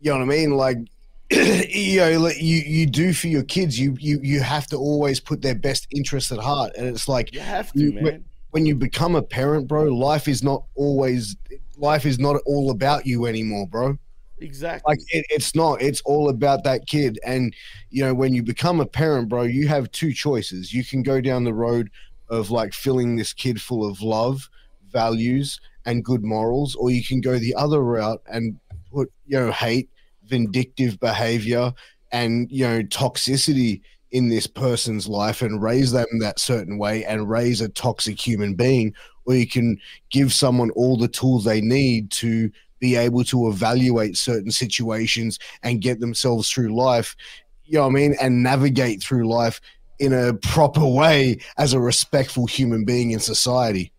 you 0.00 0.10
know 0.10 0.18
what 0.18 0.24
I 0.24 0.26
mean? 0.26 0.50
Like 0.56 0.78
you 1.30 1.98
know, 1.98 2.28
you 2.28 2.56
you 2.58 2.86
do 2.86 3.12
for 3.12 3.28
your 3.28 3.44
kids. 3.44 3.78
You 3.78 3.96
you 3.98 4.20
you 4.22 4.40
have 4.40 4.66
to 4.68 4.76
always 4.76 5.20
put 5.20 5.40
their 5.40 5.54
best 5.54 5.86
interests 5.90 6.30
at 6.32 6.38
heart, 6.38 6.72
and 6.76 6.86
it's 6.86 7.08
like 7.08 7.32
you 7.32 7.40
have 7.40 7.72
to, 7.72 7.80
you, 7.80 7.92
man. 7.92 8.24
When 8.50 8.66
you 8.66 8.74
become 8.74 9.14
a 9.14 9.22
parent, 9.22 9.66
bro, 9.66 9.84
life 9.84 10.28
is 10.28 10.42
not 10.42 10.64
always 10.74 11.36
life 11.78 12.04
is 12.04 12.18
not 12.18 12.36
all 12.44 12.70
about 12.70 13.06
you 13.06 13.26
anymore, 13.26 13.66
bro. 13.66 13.96
Exactly. 14.42 14.90
Like 14.90 14.98
it, 15.10 15.24
it's 15.30 15.54
not. 15.54 15.80
It's 15.80 16.00
all 16.02 16.28
about 16.28 16.64
that 16.64 16.86
kid. 16.86 17.18
And 17.24 17.54
you 17.90 18.04
know, 18.04 18.14
when 18.14 18.34
you 18.34 18.42
become 18.42 18.80
a 18.80 18.86
parent, 18.86 19.28
bro, 19.28 19.42
you 19.42 19.68
have 19.68 19.90
two 19.92 20.12
choices. 20.12 20.72
You 20.72 20.84
can 20.84 21.02
go 21.02 21.20
down 21.20 21.44
the 21.44 21.54
road 21.54 21.90
of 22.28 22.50
like 22.50 22.72
filling 22.74 23.16
this 23.16 23.32
kid 23.32 23.60
full 23.60 23.88
of 23.88 24.02
love, 24.02 24.48
values, 24.90 25.60
and 25.86 26.04
good 26.04 26.24
morals, 26.24 26.74
or 26.74 26.90
you 26.90 27.04
can 27.04 27.20
go 27.20 27.38
the 27.38 27.54
other 27.54 27.82
route 27.82 28.22
and 28.26 28.58
put 28.92 29.12
you 29.26 29.38
know 29.38 29.52
hate, 29.52 29.88
vindictive 30.24 30.98
behavior, 30.98 31.72
and 32.10 32.50
you 32.50 32.66
know 32.66 32.82
toxicity 32.82 33.80
in 34.10 34.28
this 34.28 34.46
person's 34.46 35.08
life 35.08 35.40
and 35.40 35.62
raise 35.62 35.92
them 35.92 36.06
that 36.20 36.38
certain 36.38 36.78
way 36.78 37.04
and 37.04 37.30
raise 37.30 37.60
a 37.62 37.68
toxic 37.70 38.20
human 38.20 38.54
being 38.54 38.92
or 39.24 39.34
you 39.34 39.46
can 39.48 39.78
give 40.10 40.32
someone 40.32 40.70
all 40.72 40.98
the 40.98 41.08
tools 41.08 41.44
they 41.44 41.62
need 41.62 42.10
to 42.10 42.50
be 42.82 42.96
able 42.96 43.22
to 43.22 43.48
evaluate 43.48 44.18
certain 44.18 44.50
situations 44.50 45.38
and 45.62 45.80
get 45.80 46.00
themselves 46.00 46.50
through 46.50 46.76
life, 46.76 47.16
you 47.64 47.78
know 47.78 47.84
what 47.84 47.90
I 47.90 47.92
mean, 47.92 48.16
and 48.20 48.42
navigate 48.42 49.02
through 49.02 49.26
life 49.28 49.60
in 50.00 50.12
a 50.12 50.34
proper 50.34 50.84
way 50.84 51.38
as 51.56 51.72
a 51.72 51.80
respectful 51.80 52.44
human 52.46 52.84
being 52.84 53.12
in 53.12 53.20
society. 53.20 53.92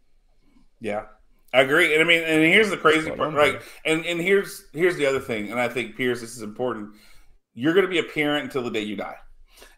Yeah. 0.82 1.06
I 1.54 1.62
agree. 1.62 1.94
And 1.94 2.04
I 2.04 2.06
mean, 2.06 2.24
and 2.24 2.44
here's 2.44 2.70
the 2.72 2.78
crazy 2.78 3.12
part, 3.12 3.34
right? 3.34 3.62
And 3.86 4.04
and 4.06 4.20
here's 4.20 4.66
here's 4.74 4.98
the 4.98 5.06
other 5.06 5.20
thing, 5.20 5.52
and 5.52 5.60
I 5.60 5.70
think 5.70 5.96
Pierce, 5.96 6.20
this 6.20 6.36
is 6.36 6.42
important. 6.42 6.96
You're 7.54 7.76
gonna 7.76 7.88
be 7.88 8.00
a 8.00 8.04
parent 8.04 8.46
until 8.46 8.64
the 8.64 8.72
day 8.72 8.82
you 8.82 8.96
die. 8.96 9.18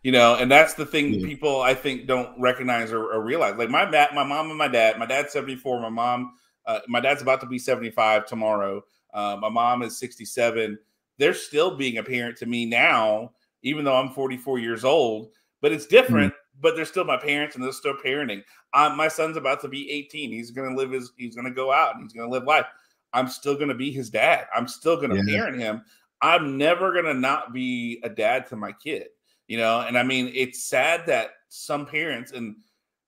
You 0.01 0.13
know, 0.13 0.35
and 0.35 0.49
that's 0.49 0.75
the 0.75 0.85
thing 0.85 1.13
yeah. 1.13 1.27
people 1.27 1.61
I 1.61 1.73
think 1.73 2.07
don't 2.07 2.39
recognize 2.39 2.93
or, 2.93 3.03
or 3.11 3.21
realize. 3.21 3.57
Like 3.57 3.69
my 3.69 3.83
dad, 3.83 4.11
my 4.15 4.23
mom 4.23 4.49
and 4.49 4.57
my 4.57 4.69
dad, 4.69 4.97
my 4.97 5.05
dad's 5.05 5.33
74, 5.33 5.81
my 5.81 5.89
mom 5.89 6.31
Uh, 6.65 6.79
my 6.87 7.01
dad's 7.01 7.21
about 7.21 7.41
to 7.41 7.45
be 7.45 7.59
75 7.59 8.25
tomorrow. 8.25 8.81
Uh, 9.15 9.37
my 9.39 9.49
mom 9.49 9.81
is 9.81 9.97
67. 9.97 10.77
They're 11.17 11.33
still 11.33 11.75
being 11.75 11.97
a 11.97 12.03
parent 12.03 12.37
to 12.37 12.45
me 12.45 12.65
now, 12.65 13.31
even 13.63 13.85
though 13.85 13.95
I'm 13.95 14.11
44 14.11 14.59
years 14.59 14.83
old. 14.83 15.29
But 15.61 15.71
it's 15.71 15.87
different. 15.87 16.33
Mm. 16.33 16.37
But 16.61 16.75
they're 16.75 16.85
still 16.85 17.03
my 17.03 17.17
parents, 17.17 17.55
and 17.55 17.63
they're 17.63 17.71
still 17.73 17.97
parenting. 18.05 18.43
Um, 18.73 18.95
my 18.95 19.07
son's 19.07 19.35
about 19.35 19.61
to 19.61 19.67
be 19.67 19.91
18. 19.91 20.31
He's 20.31 20.51
going 20.51 20.69
to 20.69 20.75
live 20.75 20.91
his. 20.91 21.11
He's 21.17 21.35
going 21.35 21.47
to 21.47 21.53
go 21.53 21.71
out 21.71 21.95
and 21.95 22.03
he's 22.03 22.13
going 22.13 22.29
to 22.29 22.31
live 22.31 22.43
life. 22.43 22.65
I'm 23.13 23.27
still 23.27 23.55
going 23.55 23.69
to 23.69 23.75
be 23.75 23.91
his 23.91 24.09
dad. 24.09 24.47
I'm 24.55 24.67
still 24.67 24.95
going 24.97 25.09
to 25.09 25.17
yeah. 25.17 25.37
parent 25.37 25.57
him. 25.57 25.83
I'm 26.21 26.57
never 26.57 26.91
going 26.91 27.05
to 27.05 27.13
not 27.13 27.53
be 27.53 27.99
a 28.03 28.09
dad 28.09 28.47
to 28.47 28.55
my 28.55 28.71
kid. 28.71 29.07
You 29.47 29.57
know, 29.57 29.81
and 29.81 29.97
I 29.97 30.03
mean, 30.03 30.31
it's 30.33 30.63
sad 30.63 31.05
that 31.07 31.31
some 31.49 31.85
parents 31.85 32.31
and 32.31 32.55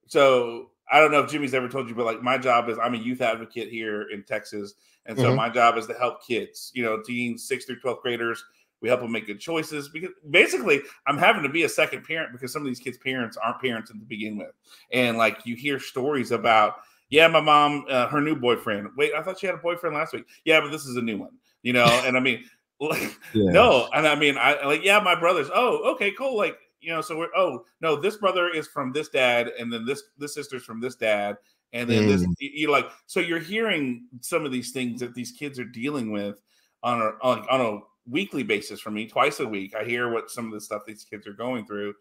so 0.08 0.72
I 0.92 1.00
don't 1.00 1.12
know 1.12 1.20
if 1.20 1.30
Jimmy's 1.30 1.54
ever 1.54 1.68
told 1.68 1.90
you, 1.90 1.96
but 1.96 2.06
like 2.06 2.22
my 2.22 2.38
job 2.38 2.70
is 2.70 2.78
I'm 2.78 2.94
a 2.94 2.98
youth 2.98 3.22
advocate 3.22 3.70
here 3.70 4.10
in 4.12 4.24
Texas. 4.24 4.74
And 5.06 5.18
so 5.18 5.26
mm-hmm. 5.26 5.36
my 5.36 5.50
job 5.50 5.78
is 5.78 5.88
to 5.88 5.94
help 5.94 6.26
kids, 6.26 6.72
you 6.74 6.84
know, 6.84 7.02
teens, 7.02 7.48
sixth 7.48 7.68
through 7.68 7.80
12th 7.80 8.02
graders. 8.02 8.44
We 8.82 8.90
help 8.90 9.02
them 9.02 9.12
make 9.12 9.26
good 9.26 9.40
choices 9.40 9.90
because 9.90 10.12
basically 10.30 10.82
I'm 11.08 11.18
having 11.18 11.44
to 11.44 11.50
be 11.50 11.64
a 11.64 11.70
second 11.70 12.04
parent 12.04 12.32
because 12.32 12.54
some 12.54 12.62
of 12.62 12.68
these 12.68 12.80
kids' 12.80 12.98
parents 12.98 13.36
aren't 13.36 13.60
parents 13.60 13.90
to 13.90 13.98
begin 13.98 14.38
with. 14.38 14.52
And 14.92 15.18
like 15.18 15.46
you 15.46 15.56
hear 15.56 15.80
stories 15.80 16.32
about, 16.32 16.76
yeah, 17.10 17.28
my 17.28 17.42
mom, 17.42 17.86
uh, 17.90 18.08
her 18.08 18.22
new 18.22 18.36
boyfriend. 18.36 18.90
Wait, 18.96 19.14
I 19.18 19.24
thought 19.24 19.40
she 19.40 19.48
had 19.48 19.56
a 19.56 19.60
boyfriend 19.60 19.96
last 19.96 20.14
week. 20.14 20.26
Yeah, 20.46 20.62
but 20.62 20.70
this 20.70 20.86
is 20.86 20.96
a 20.96 21.02
new 21.02 21.18
one, 21.18 21.32
you 21.64 21.74
know? 21.74 21.86
and 22.06 22.16
I 22.16 22.20
mean, 22.20 22.44
like, 22.80 23.18
yeah. 23.34 23.52
no. 23.52 23.90
And 23.94 24.08
I 24.08 24.16
mean, 24.16 24.38
I 24.38 24.64
like, 24.66 24.84
yeah, 24.84 25.00
my 25.00 25.20
brothers. 25.20 25.50
Oh, 25.54 25.94
okay, 25.94 26.12
cool. 26.12 26.38
Like, 26.38 26.60
you 26.80 26.94
know, 26.94 27.02
so 27.02 27.18
we're 27.18 27.36
oh 27.36 27.66
no, 27.82 27.96
this 27.96 28.18
brother 28.18 28.50
is 28.50 28.68
from 28.68 28.92
this 28.92 29.10
dad, 29.10 29.52
and 29.60 29.72
then 29.72 29.86
this 29.86 30.04
this 30.18 30.34
sister's 30.34 30.64
from 30.64 30.80
this 30.80 30.96
dad, 30.96 31.38
and 31.74 31.90
then 31.90 32.04
mm. 32.04 32.08
this 32.08 32.26
you 32.40 32.72
like 32.72 32.90
so 33.06 33.20
you're 33.20 33.40
hearing 33.40 34.08
some 34.22 34.46
of 34.46 34.52
these 34.52 34.72
things 34.72 35.00
that 35.02 35.14
these 35.14 35.32
kids 35.32 35.60
are 35.60 35.66
dealing 35.66 36.12
with 36.12 36.42
on 36.84 37.02
a 37.02 37.12
on, 37.22 37.46
on 37.50 37.62
a 37.62 37.80
weekly 38.10 38.44
basis 38.44 38.80
for 38.80 38.92
me, 38.92 39.08
twice 39.08 39.40
a 39.40 39.48
week. 39.48 39.76
I 39.76 39.84
hear 39.84 40.12
what 40.12 40.30
some 40.30 40.46
of 40.46 40.52
the 40.54 40.62
stuff 40.62 40.84
these 40.86 41.04
kids 41.04 41.28
are 41.28 41.34
going 41.34 41.66
through. 41.66 41.94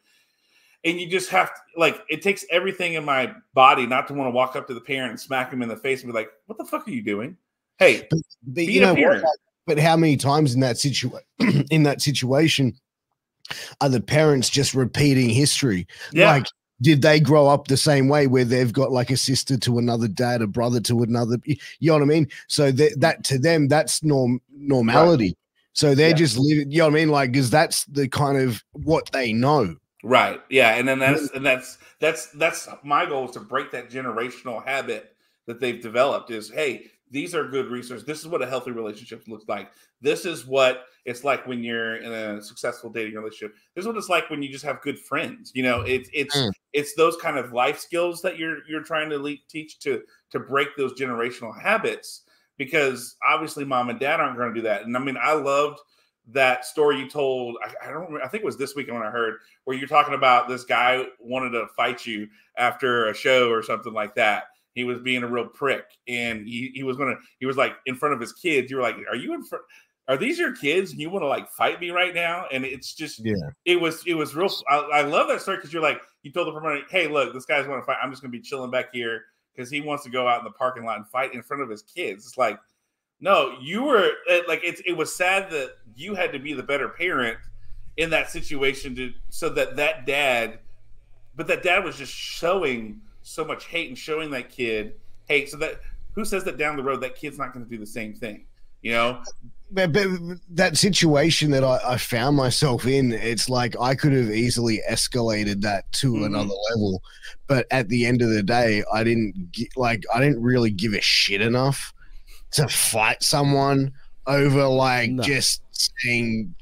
And 0.85 1.01
you 1.01 1.09
just 1.09 1.31
have 1.31 1.49
to 1.49 1.61
like 1.77 2.03
it 2.09 2.23
takes 2.23 2.45
everything 2.51 2.95
in 2.95 3.05
my 3.05 3.35
body 3.55 3.87
not 3.87 4.07
to 4.09 4.15
want 4.15 4.29
to 4.29 4.31
walk 4.31 4.55
up 4.55 4.69
to 4.69 4.75
the 4.75 4.81
parent 4.81 5.11
and 5.11 5.21
smack 5.21 5.53
him 5.53 5.63
in 5.63 5.69
the 5.69 5.77
face 5.77 6.03
and 6.03 6.13
be 6.13 6.17
like, 6.17 6.31
"What 6.47 6.59
the 6.59 6.65
fuck 6.65 6.87
are 6.87 6.93
you 6.93 7.03
doing?" 7.03 7.37
Hey, 7.79 8.07
but, 8.09 8.21
but 8.47 8.67
you 8.67 8.81
know, 8.81 8.95
what, 8.95 9.25
but 9.67 9.79
how 9.79 9.97
many 9.97 10.17
times 10.17 10.55
in 10.55 10.61
that 10.61 10.79
situation 10.79 11.27
in 11.71 11.83
that 11.83 12.03
situation 12.03 12.77
are 13.81 13.89
the 13.89 14.01
parents 14.01 14.49
just 14.49 14.75
repeating 14.75 15.29
history? 15.29 15.87
Yeah. 16.13 16.33
Like, 16.33 16.47
did 16.83 17.01
they 17.01 17.21
grow 17.21 17.49
up 17.49 17.69
the 17.69 17.77
same 17.77 18.09
way 18.09 18.27
where 18.27 18.45
they've 18.45 18.73
got 18.73 18.93
like 18.93 19.11
a 19.11 19.17
sister 19.17 19.57
to 19.57 19.79
another 19.79 20.09
dad, 20.09 20.43
a 20.43 20.47
brother 20.47 20.81
to 20.81 21.03
another? 21.03 21.39
You 21.45 21.57
know 21.81 21.95
what 21.95 22.03
I 22.03 22.07
mean? 22.07 22.29
So 22.49 22.71
that, 22.73 23.01
that 23.01 23.25
to 23.25 23.39
them, 23.39 23.69
that's 23.69 24.03
norm 24.03 24.41
normality. 24.55 25.29
Right. 25.29 25.37
So 25.73 25.95
they're 25.95 26.11
yeah. 26.11 26.17
just 26.17 26.37
living, 26.37 26.71
you 26.71 26.79
know 26.79 26.85
what 26.85 26.93
I 26.93 26.95
mean? 26.95 27.09
Like, 27.09 27.33
because 27.33 27.51
that's 27.51 27.85
the 27.87 28.09
kind 28.09 28.39
of 28.39 28.63
what 28.73 29.11
they 29.13 29.33
know. 29.33 29.77
Right. 30.03 30.41
Yeah. 30.51 30.75
And 30.75 30.87
then 30.87 30.99
that's, 30.99 31.31
and 31.31 31.45
that's, 31.45 31.79
that's, 31.99 32.27
that's 32.33 32.69
my 32.85 33.07
goal 33.07 33.25
is 33.25 33.31
to 33.33 33.41
break 33.41 33.71
that 33.73 33.91
generational 33.91 34.63
habit 34.67 35.17
that 35.47 35.61
they've 35.61 35.81
developed 35.81 36.31
is, 36.31 36.51
hey, 36.51 36.91
these 37.11 37.35
are 37.35 37.49
good 37.49 37.71
resources. 37.71 38.05
This 38.05 38.21
is 38.21 38.29
what 38.29 38.43
a 38.43 38.47
healthy 38.47 38.73
relationship 38.73 39.23
looks 39.29 39.45
like. 39.49 39.71
This 40.01 40.25
is 40.25 40.47
what 40.47 40.87
it's 41.05 41.25
like 41.25 41.47
when 41.47 41.63
you're 41.63 41.97
in 41.97 42.13
a 42.13 42.43
successful 42.43 42.91
dating 42.91 43.15
relationship. 43.15 43.57
This 43.75 43.83
is 43.83 43.87
what 43.87 43.97
it's 43.97 44.09
like 44.09 44.29
when 44.29 44.43
you 44.43 44.49
just 44.49 44.65
have 44.65 44.83
good 44.83 44.99
friends. 44.99 45.53
You 45.55 45.63
know, 45.63 45.83
it's 45.83 46.11
it's 46.13 46.37
mm. 46.37 46.51
it's 46.73 46.95
those 46.95 47.17
kind 47.17 47.39
of 47.39 47.53
life 47.53 47.79
skills 47.79 48.23
that 48.23 48.39
you're 48.39 48.59
you're 48.69 48.83
trying 48.83 49.11
to 49.11 49.19
le- 49.19 49.37
teach 49.49 49.79
to 49.81 50.03
to 50.31 50.41
break 50.41 50.69
those 50.77 50.95
generational 50.95 51.59
habits. 51.59 52.23
Because 52.59 53.17
obviously, 53.27 53.65
mom 53.65 53.91
and 53.91 54.01
dad 54.01 54.19
aren't 54.19 54.39
going 54.39 54.49
to 54.49 54.55
do 54.55 54.67
that. 54.67 54.83
And 54.83 54.97
I 54.97 55.01
mean, 55.01 55.19
I 55.21 55.35
loved 55.35 55.79
that 56.29 56.65
story 56.65 56.99
you 56.99 57.09
told. 57.09 57.57
I, 57.63 57.87
I 57.87 57.91
don't. 57.93 58.07
Remember, 58.07 58.25
I 58.25 58.29
think 58.29 58.43
it 58.43 58.47
was 58.47 58.57
this 58.57 58.75
weekend 58.75 58.99
when 58.99 59.07
I 59.07 59.11
heard 59.11 59.35
where 59.65 59.77
you're 59.77 59.87
talking 59.87 60.15
about 60.15 60.49
this 60.49 60.65
guy 60.65 61.05
wanted 61.21 61.51
to 61.51 61.67
fight 61.77 62.05
you 62.07 62.29
after 62.57 63.09
a 63.09 63.15
show 63.15 63.51
or 63.51 63.63
something 63.63 63.93
like 63.93 64.15
that 64.15 64.45
he 64.77 64.85
was 64.85 65.01
being 65.01 65.25
a 65.25 65.27
real 65.27 65.47
prick 65.47 65.87
and 66.07 66.47
he, 66.47 66.71
he 66.73 66.85
was 66.85 66.97
gonna 66.97 67.17
he 67.41 67.47
was 67.47 67.57
like 67.57 67.73
in 67.87 67.97
front 67.97 68.15
of 68.15 68.21
his 68.21 68.33
kids 68.33 68.71
you 68.71 68.77
were 68.77 68.83
like 68.83 68.97
are 69.11 69.17
you 69.17 69.35
in 69.35 69.43
front 69.43 69.65
are 70.09 70.17
these 70.17 70.39
your 70.39 70.55
kids 70.55 70.93
and 70.93 71.01
you 71.01 71.11
want 71.11 71.25
to 71.25 71.27
like 71.27 71.51
fight 71.51 71.81
me 71.81 71.91
right 71.91 72.15
now? 72.15 72.47
And 72.53 72.65
it's 72.65 72.95
just 72.95 73.25
yeah. 73.25 73.35
it 73.65 73.81
was 73.81 74.05
it 74.07 74.15
was 74.15 74.37
real 74.37 74.49
i, 74.69 74.77
I 74.77 75.03
love 75.03 75.27
that 75.29 75.43
story 75.43 75.57
because 75.57 75.73
you're 75.73 75.83
like 75.83 76.01
you 76.23 76.31
told 76.31 76.47
the 76.47 76.53
promoter 76.53 76.83
hey 76.91 77.09
look 77.09 77.35
this 77.35 77.45
guy's 77.45 77.67
want 77.67 77.83
to 77.83 77.85
fight 77.85 77.97
i'm 78.01 78.11
just 78.11 78.23
gonna 78.23 78.31
be 78.31 78.41
chilling 78.41 78.71
back 78.71 78.93
here 78.93 79.25
because 79.57 79.71
he 79.71 79.81
wants 79.81 80.05
to 80.05 80.11
go 80.11 80.29
out 80.29 80.39
in 80.39 80.45
the 80.45 80.51
parking 80.51 80.85
lot 80.85 80.99
and 80.99 81.09
fight 81.09 81.35
in 81.35 81.43
front 81.43 81.63
of 81.63 81.71
his 81.71 81.83
kids. 81.83 82.27
It's 82.27 82.39
like 82.39 82.59
no 83.19 83.57
you 83.63 83.83
were 83.83 84.11
like 84.47 84.61
it's 84.63 84.83
it 84.85 84.93
was 84.93 85.17
sad 85.17 85.51
that 85.51 85.77
you 85.95 86.15
had 86.15 86.33
to 86.33 86.39
be 86.39 86.53
the 86.53 86.63
better 86.63 86.89
parent 86.89 87.39
in 87.97 88.11
that 88.11 88.31
situation 88.31 88.95
to 88.95 89.13
so 89.31 89.49
that 89.49 89.75
that 89.77 90.05
dad 90.05 90.59
but 91.35 91.47
that 91.47 91.63
dad 91.63 91.83
was 91.83 91.97
just 91.97 92.13
showing 92.13 93.01
so 93.27 93.45
much 93.45 93.67
hate 93.67 93.89
and 93.89 93.99
showing 93.99 94.31
that 94.31 94.51
kid 94.51 94.95
hate. 95.27 95.51
So 95.51 95.57
that 95.59 95.81
who 96.13 96.25
says 96.25 96.45
that 96.45 96.57
down 96.57 96.77
the 96.77 96.83
road 96.83 97.01
that 97.03 97.17
kid's 97.17 97.39
not 97.39 97.53
going 97.53 97.65
to 97.65 97.71
do 97.71 97.79
the 97.79 97.87
same 97.87 98.15
thing? 98.15 98.47
You 98.83 98.93
know, 98.93 99.23
but, 99.71 99.93
but 99.93 100.09
that 100.51 100.77
situation 100.77 101.51
that 101.51 101.65
I, 101.65 101.81
I, 101.85 101.97
found 101.97 102.37
myself 102.37 102.87
in, 102.87 103.13
it's 103.13 103.49
like 103.49 103.75
I 103.81 103.97
could 103.97 104.13
have 104.13 104.31
easily 104.31 104.81
escalated 104.89 105.63
that 105.63 105.91
to 105.95 106.13
mm-hmm. 106.13 106.25
another 106.25 106.55
level. 106.71 107.03
But 107.49 107.67
at 107.73 107.89
the 107.89 108.07
end 108.07 108.23
of 108.23 108.31
the 108.31 108.45
day, 108.45 108.85
I 108.93 109.03
didn't 109.03 109.57
like 109.77 110.05
I 110.15 110.21
didn't 110.21 110.43
really 110.43 110.71
give 110.71 110.93
a 110.93 111.01
shit 111.01 111.41
enough 111.41 111.93
to 112.53 112.69
fight 112.69 113.23
someone 113.23 113.93
over 114.27 114.67
like 114.67 115.11
no. 115.11 115.23
just 115.23 115.63
saying 115.73 116.55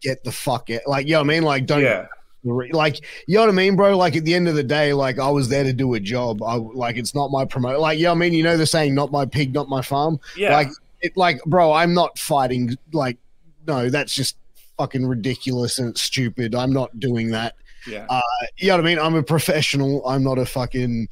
get 0.00 0.24
the 0.24 0.32
fuck 0.32 0.70
out. 0.70 0.82
Like, 0.86 1.06
you 1.06 1.12
know 1.12 1.18
what 1.18 1.24
I 1.24 1.34
mean? 1.34 1.42
Like, 1.42 1.66
don't 1.66 1.82
yeah 1.82 2.06
like 2.46 3.00
you 3.26 3.34
know 3.34 3.40
what 3.42 3.48
I 3.48 3.52
mean, 3.52 3.76
bro. 3.76 3.96
Like 3.96 4.16
at 4.16 4.24
the 4.24 4.34
end 4.34 4.48
of 4.48 4.54
the 4.54 4.62
day, 4.62 4.92
like 4.92 5.18
I 5.18 5.28
was 5.30 5.48
there 5.48 5.64
to 5.64 5.72
do 5.72 5.94
a 5.94 6.00
job. 6.00 6.42
I 6.42 6.54
like 6.54 6.96
it's 6.96 7.14
not 7.14 7.30
my 7.30 7.44
promote. 7.44 7.80
Like 7.80 7.98
you 7.98 8.04
know 8.04 8.10
what 8.10 8.16
I 8.16 8.20
mean. 8.20 8.32
You 8.32 8.42
know 8.42 8.56
the 8.56 8.66
saying, 8.66 8.94
"Not 8.94 9.10
my 9.12 9.26
pig, 9.26 9.52
not 9.52 9.68
my 9.68 9.82
farm." 9.82 10.20
Yeah. 10.36 10.54
Like 10.54 10.68
it, 11.00 11.16
like 11.16 11.42
bro, 11.44 11.72
I'm 11.72 11.94
not 11.94 12.18
fighting. 12.18 12.76
Like 12.92 13.18
no, 13.66 13.90
that's 13.90 14.14
just 14.14 14.36
fucking 14.78 15.06
ridiculous 15.06 15.78
and 15.78 15.96
stupid. 15.96 16.54
I'm 16.54 16.72
not 16.72 16.98
doing 17.00 17.30
that. 17.30 17.54
Yeah. 17.86 18.06
Uh, 18.08 18.20
you 18.56 18.68
know 18.68 18.74
what 18.74 18.80
I 18.80 18.84
mean. 18.84 18.98
I'm 18.98 19.14
a 19.14 19.22
professional. 19.22 20.06
I'm 20.06 20.22
not 20.24 20.38
a 20.38 20.46
fucking 20.46 21.08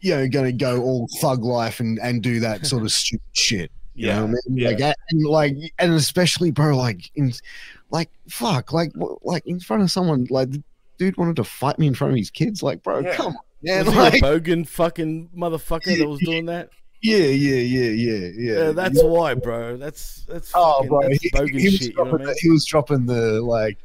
you 0.00 0.16
know 0.16 0.28
gonna 0.28 0.52
go 0.52 0.82
all 0.82 1.08
thug 1.20 1.44
life 1.44 1.80
and 1.80 1.98
and 2.00 2.22
do 2.22 2.40
that 2.40 2.66
sort 2.66 2.82
of 2.82 2.92
stupid 2.92 3.26
shit. 3.32 3.72
You 3.94 4.06
yeah. 4.08 4.16
know 4.16 4.26
what 4.26 4.28
I 4.30 4.50
mean? 4.50 4.58
Yeah. 4.58 4.70
Like 4.70 4.96
and 5.10 5.24
like 5.24 5.56
and 5.78 5.92
especially 5.94 6.50
bro, 6.50 6.76
like 6.76 7.10
in 7.14 7.32
like 7.90 8.10
fuck, 8.28 8.72
like 8.72 8.92
like 9.22 9.46
in 9.46 9.60
front 9.60 9.82
of 9.82 9.90
someone, 9.90 10.26
like 10.30 10.50
dude 10.98 11.16
wanted 11.16 11.36
to 11.36 11.44
fight 11.44 11.78
me 11.78 11.86
in 11.86 11.94
front 11.94 12.12
of 12.12 12.18
his 12.18 12.30
kids. 12.30 12.62
Like, 12.62 12.82
bro, 12.82 13.00
yeah. 13.00 13.14
come 13.14 13.28
on, 13.28 13.42
man. 13.62 13.86
Was 13.86 13.94
like, 13.94 14.14
a 14.14 14.16
bogan 14.18 14.66
fucking 14.66 15.30
motherfucker 15.36 15.86
yeah, 15.86 15.98
that 15.98 16.08
was 16.08 16.20
doing 16.20 16.46
that. 16.46 16.70
Yeah, 17.02 17.16
yeah, 17.16 17.54
yeah, 17.54 17.90
yeah, 17.90 18.28
yeah. 18.36 18.58
yeah 18.58 18.72
that's 18.72 19.02
yeah. 19.02 19.08
why, 19.08 19.34
bro. 19.34 19.76
That's 19.76 20.24
that's. 20.28 20.52
Oh, 20.54 20.74
fucking, 20.74 20.88
bro, 20.88 21.02
that's 21.02 21.22
he, 21.22 21.30
bogan 21.30 21.58
he, 21.58 21.64
was 21.66 21.76
shit. 21.76 21.94
Dropping 21.94 22.12
you 22.12 22.18
know 22.18 22.26
the, 22.26 22.38
he 22.40 22.50
was 22.50 22.64
dropping 22.64 23.06
the 23.06 23.40
like 23.40 23.78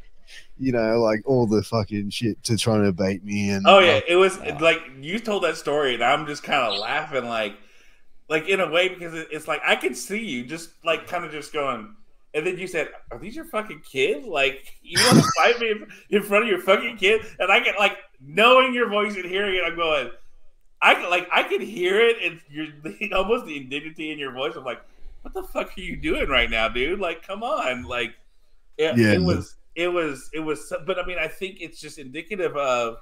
you 0.57 0.71
know, 0.71 1.01
like 1.01 1.21
all 1.25 1.47
the 1.47 1.63
fucking 1.63 2.09
shit 2.09 2.41
to 2.43 2.57
try 2.57 2.77
to 2.77 2.91
bait 2.91 3.23
me. 3.23 3.49
And 3.49 3.65
oh 3.67 3.79
yeah, 3.79 3.99
it 4.07 4.15
was 4.15 4.37
uh, 4.37 4.57
like 4.61 4.81
you 4.99 5.19
told 5.19 5.43
that 5.43 5.57
story, 5.57 5.95
and 5.95 6.03
I'm 6.03 6.25
just 6.27 6.43
kind 6.43 6.61
of 6.61 6.79
laughing, 6.79 7.25
like, 7.25 7.55
like 8.29 8.47
in 8.47 8.59
a 8.59 8.69
way 8.69 8.89
because 8.89 9.13
it's 9.13 9.47
like 9.47 9.61
I 9.65 9.75
can 9.75 9.95
see 9.95 10.23
you 10.23 10.45
just 10.45 10.69
like 10.83 11.07
kind 11.07 11.25
of 11.25 11.31
just 11.31 11.51
going, 11.51 11.95
and 12.35 12.45
then 12.45 12.57
you 12.57 12.67
said, 12.67 12.89
"Are 13.11 13.17
these 13.17 13.35
your 13.35 13.45
fucking 13.45 13.81
kids? 13.89 14.27
Like 14.27 14.75
you 14.83 14.99
want 15.05 15.23
to 15.23 15.31
fight 15.37 15.59
me 15.59 15.73
in 16.09 16.21
front 16.21 16.43
of 16.43 16.49
your 16.49 16.59
fucking 16.59 16.97
kid?" 16.97 17.21
And 17.39 17.51
I 17.51 17.61
get 17.61 17.79
like 17.79 17.97
knowing 18.21 18.73
your 18.73 18.89
voice 18.89 19.15
and 19.15 19.25
hearing 19.25 19.55
it, 19.55 19.63
I'm 19.65 19.75
going, 19.75 20.09
I 20.81 20.93
can 20.93 21.09
like 21.09 21.27
I 21.31 21.43
can 21.43 21.61
hear 21.61 21.99
it, 21.99 22.17
and 22.21 22.41
you're 22.49 22.67
almost 23.17 23.45
the 23.45 23.57
indignity 23.57 24.11
in 24.11 24.19
your 24.19 24.33
voice. 24.33 24.53
I'm 24.55 24.65
like, 24.65 24.81
"What 25.21 25.33
the 25.33 25.43
fuck 25.43 25.77
are 25.77 25.81
you 25.81 25.95
doing 25.95 26.29
right 26.29 26.49
now, 26.49 26.67
dude? 26.67 26.99
Like, 26.99 27.25
come 27.25 27.41
on!" 27.41 27.83
Like, 27.83 28.13
it, 28.77 28.97
yeah. 28.97 29.13
it 29.13 29.21
was, 29.21 29.55
it 29.75 29.87
was, 29.87 30.29
it 30.33 30.41
was. 30.41 30.71
But 30.85 30.99
I 30.99 31.05
mean, 31.05 31.17
I 31.17 31.27
think 31.27 31.57
it's 31.61 31.79
just 31.79 31.97
indicative 31.97 32.55
of, 32.57 32.97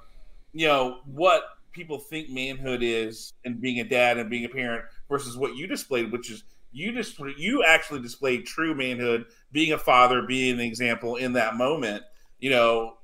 you 0.52 0.68
know, 0.68 1.00
what 1.04 1.42
people 1.72 1.98
think 1.98 2.30
manhood 2.30 2.82
is, 2.82 3.32
and 3.44 3.60
being 3.60 3.80
a 3.80 3.84
dad 3.84 4.16
and 4.16 4.30
being 4.30 4.44
a 4.44 4.48
parent 4.48 4.84
versus 5.08 5.36
what 5.36 5.56
you 5.56 5.66
displayed, 5.66 6.12
which 6.12 6.30
is 6.30 6.44
you 6.74 6.92
just 6.92 7.18
you 7.38 7.64
actually 7.64 8.02
displayed 8.02 8.46
true 8.46 8.74
manhood, 8.74 9.26
being 9.52 9.72
a 9.72 9.78
father, 9.78 10.22
being 10.22 10.54
an 10.54 10.60
example 10.60 11.16
in 11.16 11.32
that 11.34 11.56
moment. 11.56 12.02
You 12.40 12.50
know, 12.50 12.94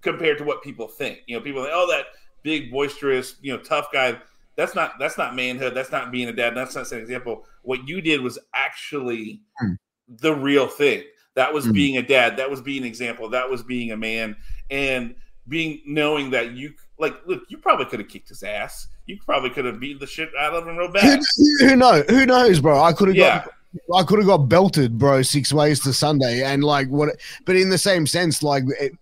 compared 0.00 0.38
to 0.38 0.44
what 0.44 0.62
people 0.62 0.88
think. 0.88 1.18
You 1.26 1.36
know, 1.36 1.42
people 1.42 1.62
think, 1.62 1.74
oh, 1.74 1.86
that 1.90 2.06
big, 2.42 2.70
boisterous, 2.70 3.36
you 3.42 3.52
know, 3.52 3.62
tough 3.62 3.88
guy. 3.92 4.18
That's 4.56 4.74
not 4.74 4.94
that's 4.98 5.18
not 5.18 5.36
manhood. 5.36 5.74
That's 5.74 5.92
not 5.92 6.10
being 6.10 6.28
a 6.28 6.32
dad. 6.32 6.56
That's 6.56 6.74
not 6.74 6.90
an 6.90 6.98
example. 6.98 7.44
What 7.62 7.86
you 7.86 8.00
did 8.00 8.22
was 8.22 8.38
actually 8.54 9.42
mm. 9.62 9.76
the 10.08 10.34
real 10.34 10.66
thing. 10.66 11.02
That 11.34 11.52
was 11.52 11.66
mm. 11.66 11.74
being 11.74 11.98
a 11.98 12.02
dad. 12.02 12.38
That 12.38 12.48
was 12.48 12.62
being 12.62 12.82
an 12.82 12.88
example. 12.88 13.28
That 13.28 13.50
was 13.50 13.62
being 13.62 13.92
a 13.92 13.96
man, 13.96 14.36
and 14.70 15.14
being 15.46 15.82
knowing 15.84 16.30
that 16.30 16.52
you 16.52 16.72
like 16.98 17.14
look. 17.26 17.42
You 17.50 17.58
probably 17.58 17.84
could 17.84 18.00
have 18.00 18.08
kicked 18.08 18.30
his 18.30 18.42
ass 18.42 18.88
you 19.06 19.18
probably 19.24 19.50
could 19.50 19.64
have 19.64 19.78
beaten 19.80 19.98
the 20.00 20.06
shit 20.06 20.30
out 20.38 20.54
of 20.54 20.66
him 20.66 20.76
real 20.76 20.88
Who, 20.88 20.92
bad. 20.92 21.20
who 21.60 21.76
knows? 21.76 22.04
Who 22.08 22.26
knows, 22.26 22.60
bro? 22.60 22.80
I 22.82 22.92
could 22.92 23.08
have 23.08 23.16
Yeah. 23.16 23.44
got. 23.44 23.52
I 23.94 24.02
could 24.04 24.18
have 24.18 24.26
got 24.26 24.38
belted, 24.48 24.96
bro, 24.98 25.20
six 25.22 25.52
ways 25.52 25.80
to 25.80 25.92
Sunday, 25.92 26.42
and 26.42 26.64
like 26.64 26.88
what? 26.88 27.10
But 27.44 27.56
in 27.56 27.68
the 27.68 27.76
same 27.78 28.06
sense, 28.06 28.42
like, 28.42 28.64
it, 28.80 28.92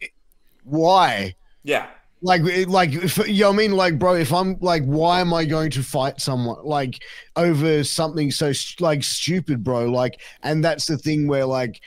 it- 0.00 0.10
why? 0.64 1.34
Yeah, 1.62 1.86
Like, 2.22 2.42
like, 2.66 2.92
if, 2.92 3.18
you 3.28 3.42
know 3.42 3.48
what 3.50 3.54
I 3.54 3.56
mean? 3.58 3.72
Like, 3.72 3.98
bro, 3.98 4.14
if 4.14 4.32
I'm 4.32 4.56
like, 4.60 4.82
why 4.84 5.20
am 5.20 5.32
I 5.34 5.44
going 5.44 5.70
to 5.72 5.82
fight 5.82 6.20
someone 6.20 6.58
like 6.64 7.00
over 7.36 7.84
something 7.84 8.30
so 8.30 8.52
like 8.80 9.04
stupid, 9.04 9.62
bro? 9.62 9.86
Like, 9.86 10.20
and 10.42 10.64
that's 10.64 10.86
the 10.86 10.96
thing 10.98 11.28
where 11.28 11.44
like, 11.46 11.80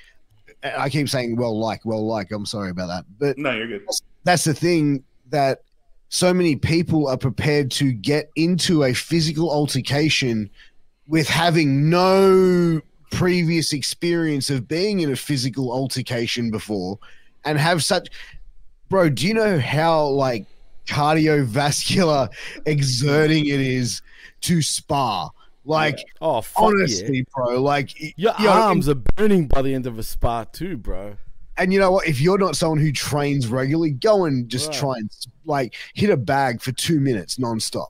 I 0.63 0.89
keep 0.89 1.09
saying, 1.09 1.35
well, 1.35 1.57
like, 1.59 1.83
well, 1.85 2.05
like, 2.05 2.31
I'm 2.31 2.45
sorry 2.45 2.69
about 2.71 2.87
that, 2.87 3.05
but 3.19 3.37
no, 3.37 3.51
you're 3.51 3.67
good. 3.67 3.85
that's 4.23 4.43
the 4.45 4.53
thing 4.53 5.03
that 5.29 5.61
so 6.09 6.33
many 6.33 6.55
people 6.55 7.07
are 7.07 7.17
prepared 7.17 7.71
to 7.71 7.91
get 7.91 8.29
into 8.35 8.83
a 8.83 8.93
physical 8.93 9.51
altercation 9.51 10.49
with 11.07 11.27
having 11.27 11.89
no 11.89 12.81
previous 13.11 13.73
experience 13.73 14.49
of 14.49 14.67
being 14.67 14.99
in 14.99 15.11
a 15.11 15.15
physical 15.15 15.71
altercation 15.71 16.51
before 16.51 16.99
and 17.45 17.57
have 17.57 17.83
such 17.83 18.07
bro 18.89 19.09
do 19.09 19.27
you 19.27 19.33
know 19.33 19.59
how 19.59 20.05
like 20.05 20.45
cardiovascular 20.85 22.29
exerting 22.65 23.47
it 23.47 23.59
is 23.59 24.01
to 24.41 24.61
spar 24.61 25.31
like 25.65 25.99
Oh 26.21 26.41
fuck 26.41 26.61
yeah. 26.61 26.67
honestly 26.67 27.25
bro 27.33 27.61
like 27.61 27.99
Your 28.17 28.33
you 28.39 28.45
know, 28.45 28.51
arms 28.51 28.89
are 28.89 28.95
burning 28.95 29.47
by 29.47 29.61
the 29.61 29.73
end 29.73 29.85
of 29.85 29.99
a 29.99 30.03
spar 30.03 30.45
too, 30.45 30.77
bro. 30.77 31.17
And 31.59 31.73
you 31.73 31.79
know 31.79 31.91
what? 31.91 32.07
If 32.07 32.21
you're 32.21 32.37
not 32.37 32.55
someone 32.55 32.79
who 32.79 32.91
trains 32.91 33.47
regularly, 33.47 33.91
go 33.91 34.25
and 34.25 34.47
just 34.49 34.69
Right. 34.69 34.77
try 34.79 34.93
and 34.97 35.11
like 35.45 35.75
hit 35.93 36.09
a 36.09 36.17
bag 36.17 36.61
for 36.61 36.71
two 36.71 36.99
minutes 36.99 37.37
nonstop. 37.37 37.89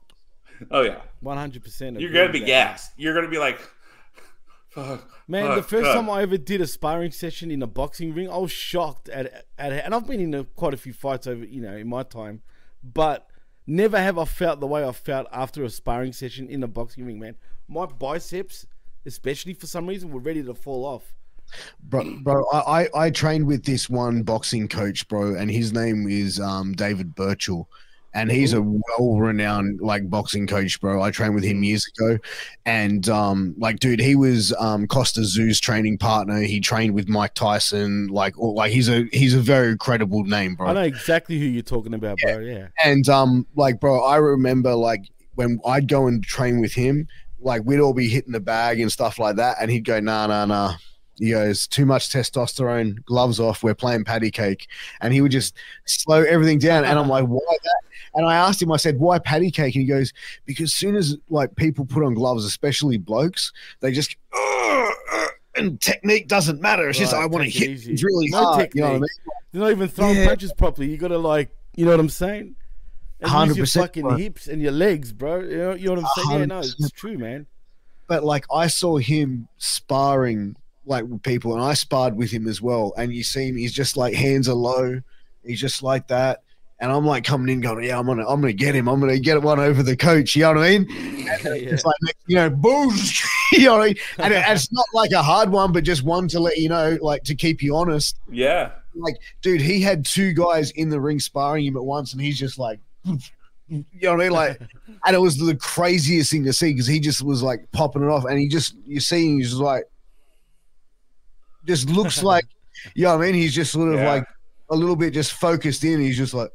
Oh 0.70 0.82
yeah, 0.82 1.00
One 1.20 1.36
hundred 1.38 1.62
percent. 1.64 1.98
you're 2.00 2.12
gonna 2.12 2.32
be 2.32 2.40
gassed. 2.40 2.92
You're 2.96 3.14
gonna 3.14 3.28
be 3.28 3.38
like, 3.38 3.58
fuck, 4.70 5.08
Man, 5.28 5.46
fuck, 5.46 5.56
the 5.56 5.62
first 5.62 5.86
fuck. 5.86 5.94
time 5.96 6.10
I 6.10 6.22
ever 6.22 6.36
did 6.36 6.60
a 6.60 6.66
sparring 6.66 7.12
session 7.12 7.50
in 7.50 7.62
a 7.62 7.66
boxing 7.66 8.14
ring, 8.14 8.28
I 8.30 8.36
was 8.36 8.50
shocked 8.52 9.08
at 9.08 9.46
at 9.58 9.72
and 9.72 9.94
I've 9.94 10.06
been 10.06 10.20
in 10.20 10.34
a, 10.34 10.44
quite 10.44 10.74
a 10.74 10.76
few 10.76 10.92
fights 10.92 11.26
over 11.26 11.44
you 11.44 11.60
know 11.62 11.76
in 11.76 11.88
my 11.88 12.02
time, 12.02 12.42
but 12.82 13.26
never 13.66 13.98
have 13.98 14.18
I 14.18 14.24
felt 14.24 14.60
the 14.60 14.66
way 14.66 14.84
I 14.86 14.92
felt 14.92 15.26
after 15.32 15.64
a 15.64 15.70
sparring 15.70 16.12
session 16.12 16.48
in 16.48 16.62
a 16.62 16.68
boxing 16.68 17.06
ring. 17.06 17.18
Man, 17.18 17.36
my 17.68 17.86
biceps, 17.86 18.66
especially 19.06 19.54
for 19.54 19.66
some 19.66 19.86
reason, 19.86 20.10
were 20.10 20.20
ready 20.20 20.42
to 20.42 20.54
fall 20.54 20.84
off. 20.84 21.14
Bro, 21.82 22.18
bro, 22.22 22.44
I, 22.52 22.58
I 22.82 22.88
I 23.06 23.10
trained 23.10 23.46
with 23.46 23.64
this 23.64 23.90
one 23.90 24.22
boxing 24.22 24.68
coach, 24.68 25.06
bro, 25.08 25.34
and 25.34 25.50
his 25.50 25.72
name 25.72 26.08
is 26.08 26.38
um 26.40 26.72
David 26.72 27.14
Birchall. 27.14 27.68
And 28.12 28.28
he's 28.28 28.52
a 28.54 28.60
well-renowned 28.60 29.80
like 29.80 30.10
boxing 30.10 30.48
coach, 30.48 30.80
bro. 30.80 31.00
I 31.00 31.12
trained 31.12 31.36
with 31.36 31.44
him 31.44 31.62
years 31.62 31.86
ago, 31.96 32.18
and 32.66 33.08
um, 33.08 33.54
like, 33.56 33.78
dude, 33.78 34.00
he 34.00 34.16
was 34.16 34.52
um 34.58 34.88
Kostya 34.88 35.22
Tszyu's 35.22 35.60
training 35.60 35.96
partner. 35.96 36.40
He 36.40 36.58
trained 36.58 36.92
with 36.92 37.08
Mike 37.08 37.34
Tyson, 37.34 38.08
like, 38.08 38.36
or, 38.36 38.52
like 38.52 38.72
he's 38.72 38.88
a 38.88 39.04
he's 39.12 39.32
a 39.32 39.38
very 39.38 39.76
credible 39.76 40.24
name, 40.24 40.56
bro. 40.56 40.66
I 40.66 40.72
know 40.72 40.80
exactly 40.80 41.38
who 41.38 41.44
you're 41.44 41.62
talking 41.62 41.94
about, 41.94 42.18
bro. 42.18 42.40
Yeah. 42.40 42.66
And 42.84 43.08
um, 43.08 43.46
like, 43.54 43.78
bro, 43.78 44.02
I 44.02 44.16
remember 44.16 44.74
like 44.74 45.04
when 45.36 45.60
I'd 45.64 45.86
go 45.86 46.08
and 46.08 46.20
train 46.20 46.60
with 46.60 46.72
him, 46.72 47.06
like 47.38 47.62
we'd 47.64 47.78
all 47.78 47.94
be 47.94 48.08
hitting 48.08 48.32
the 48.32 48.40
bag 48.40 48.80
and 48.80 48.90
stuff 48.90 49.20
like 49.20 49.36
that, 49.36 49.58
and 49.60 49.70
he'd 49.70 49.84
go, 49.84 50.00
nah, 50.00 50.26
nah, 50.26 50.46
nah. 50.46 50.74
He 51.20 51.30
goes, 51.30 51.66
too 51.68 51.84
much 51.86 52.08
testosterone, 52.08 53.04
gloves 53.04 53.38
off, 53.38 53.62
we're 53.62 53.74
playing 53.74 54.04
patty 54.04 54.30
cake. 54.30 54.66
And 55.02 55.12
he 55.12 55.20
would 55.20 55.30
just 55.30 55.54
slow 55.84 56.22
everything 56.24 56.58
down. 56.58 56.84
And 56.84 56.98
I'm 56.98 57.08
like, 57.08 57.26
why 57.26 57.38
that? 57.62 57.80
And 58.14 58.26
I 58.26 58.34
asked 58.34 58.60
him, 58.60 58.72
I 58.72 58.78
said, 58.78 58.98
why 58.98 59.18
patty 59.20 59.50
cake? 59.50 59.74
And 59.76 59.82
he 59.82 59.84
goes, 59.86 60.12
because 60.46 60.72
soon 60.74 60.96
as 60.96 61.16
like 61.28 61.54
people 61.56 61.84
put 61.84 62.02
on 62.02 62.14
gloves, 62.14 62.44
especially 62.44 62.96
blokes, 62.96 63.52
they 63.80 63.92
just, 63.92 64.16
and 65.56 65.80
technique 65.80 66.26
doesn't 66.26 66.60
matter. 66.60 66.88
It's 66.88 66.98
just, 66.98 67.12
I 67.12 67.26
want 67.26 67.44
to 67.44 67.50
hit 67.50 67.70
easy. 67.70 67.96
really 68.02 68.30
No 68.30 68.38
hard. 68.44 68.70
You 68.74 68.80
know 68.80 68.86
what 68.88 68.96
I 68.96 68.98
mean? 69.00 69.02
technique. 69.02 69.34
They're 69.52 69.62
not 69.62 69.70
even 69.72 69.88
throwing 69.88 70.16
Yeah. 70.16 70.26
punches 70.28 70.52
properly. 70.54 70.88
You 70.90 70.96
gotta 70.96 71.18
like, 71.18 71.50
you 71.76 71.84
know 71.84 71.90
what 71.90 72.00
I'm 72.00 72.08
saying? 72.08 72.54
Your 73.20 73.28
100%, 73.28 73.74
fucking 73.80 74.02
bro. 74.04 74.16
hips 74.16 74.46
and 74.48 74.62
your 74.62 74.72
legs, 74.72 75.12
bro. 75.12 75.40
You 75.40 75.56
know, 75.58 75.74
you 75.74 75.86
know 75.88 76.00
what 76.00 76.04
I'm 76.04 76.24
saying? 76.24 76.40
Yeah, 76.40 76.46
no, 76.46 76.58
it's 76.60 76.90
true, 76.92 77.18
man. 77.18 77.46
but 78.06 78.24
like 78.24 78.46
I 78.52 78.66
saw 78.68 78.96
him 78.96 79.48
sparring 79.58 80.56
like 80.90 81.04
with 81.04 81.22
people, 81.22 81.54
and 81.54 81.62
I 81.62 81.72
sparred 81.74 82.16
with 82.16 82.30
him 82.30 82.46
as 82.46 82.60
well. 82.60 82.92
And 82.98 83.12
you 83.14 83.22
see 83.22 83.48
him, 83.48 83.56
he's 83.56 83.72
just 83.72 83.96
like 83.96 84.12
hands 84.12 84.48
are 84.48 84.54
low, 84.54 85.00
he's 85.44 85.60
just 85.60 85.82
like 85.82 86.08
that. 86.08 86.42
And 86.82 86.90
I'm 86.90 87.04
like 87.06 87.24
coming 87.24 87.52
in, 87.52 87.60
going, 87.60 87.84
"Yeah, 87.84 87.98
I'm 87.98 88.06
gonna, 88.06 88.26
I'm 88.26 88.40
gonna 88.40 88.54
get 88.54 88.74
him. 88.74 88.88
I'm 88.88 89.00
gonna 89.00 89.18
get 89.18 89.40
one 89.42 89.60
over 89.60 89.82
the 89.82 89.96
coach." 89.96 90.34
You 90.34 90.42
know 90.44 90.54
what 90.54 90.58
I 90.64 90.78
mean? 90.78 90.86
Yeah. 91.30 91.36
It's 91.44 91.84
like, 91.84 91.94
you 92.26 92.36
know, 92.36 92.50
boosh. 92.50 93.22
you 93.52 93.64
know 93.66 93.74
what 93.76 93.82
I 93.82 93.86
mean? 93.88 93.96
And 94.18 94.34
it- 94.34 94.44
it's 94.48 94.72
not 94.72 94.84
like 94.94 95.12
a 95.12 95.22
hard 95.22 95.50
one, 95.50 95.72
but 95.72 95.84
just 95.84 96.02
one 96.02 96.26
to 96.28 96.40
let 96.40 96.56
you 96.58 96.68
know, 96.70 96.98
like 97.02 97.22
to 97.24 97.34
keep 97.34 97.62
you 97.62 97.76
honest. 97.76 98.16
Yeah, 98.30 98.72
Like, 98.94 99.16
dude, 99.42 99.60
he 99.60 99.80
had 99.82 100.04
two 100.06 100.32
guys 100.32 100.70
in 100.72 100.88
the 100.88 101.00
ring 101.00 101.20
sparring 101.20 101.66
him 101.66 101.76
at 101.76 101.84
once, 101.84 102.12
and 102.14 102.20
he's 102.22 102.38
just 102.38 102.58
like, 102.58 102.80
you 103.04 103.84
know 104.02 104.10
what 104.16 104.20
I 104.20 104.24
mean? 104.24 104.32
Like, 104.32 104.60
and 105.06 105.14
it 105.14 105.20
was 105.20 105.36
the 105.36 105.54
craziest 105.56 106.30
thing 106.32 106.44
to 106.44 106.52
see 106.52 106.72
because 106.72 106.86
he 106.86 106.98
just 106.98 107.22
was 107.22 107.42
like 107.42 107.70
popping 107.72 108.02
it 108.02 108.08
off, 108.08 108.24
and 108.24 108.38
he 108.38 108.48
just 108.48 108.74
you 108.86 109.00
see 109.00 109.36
he's 109.36 109.50
just 109.50 109.60
like, 109.60 109.84
just 111.66 111.88
looks 111.90 112.22
like, 112.32 112.46
you 112.94 113.04
know 113.04 113.16
what 113.16 113.22
I 113.24 113.26
mean? 113.26 113.34
He's 113.34 113.54
just 113.54 113.72
sort 113.72 113.92
of 113.94 114.00
Yeah. 114.00 114.12
like 114.12 114.24
a 114.70 114.76
little 114.76 114.96
bit 114.96 115.12
just 115.14 115.32
focused 115.32 115.84
in. 115.84 116.00
He's 116.00 116.16
just 116.16 116.34
like, 116.34 116.50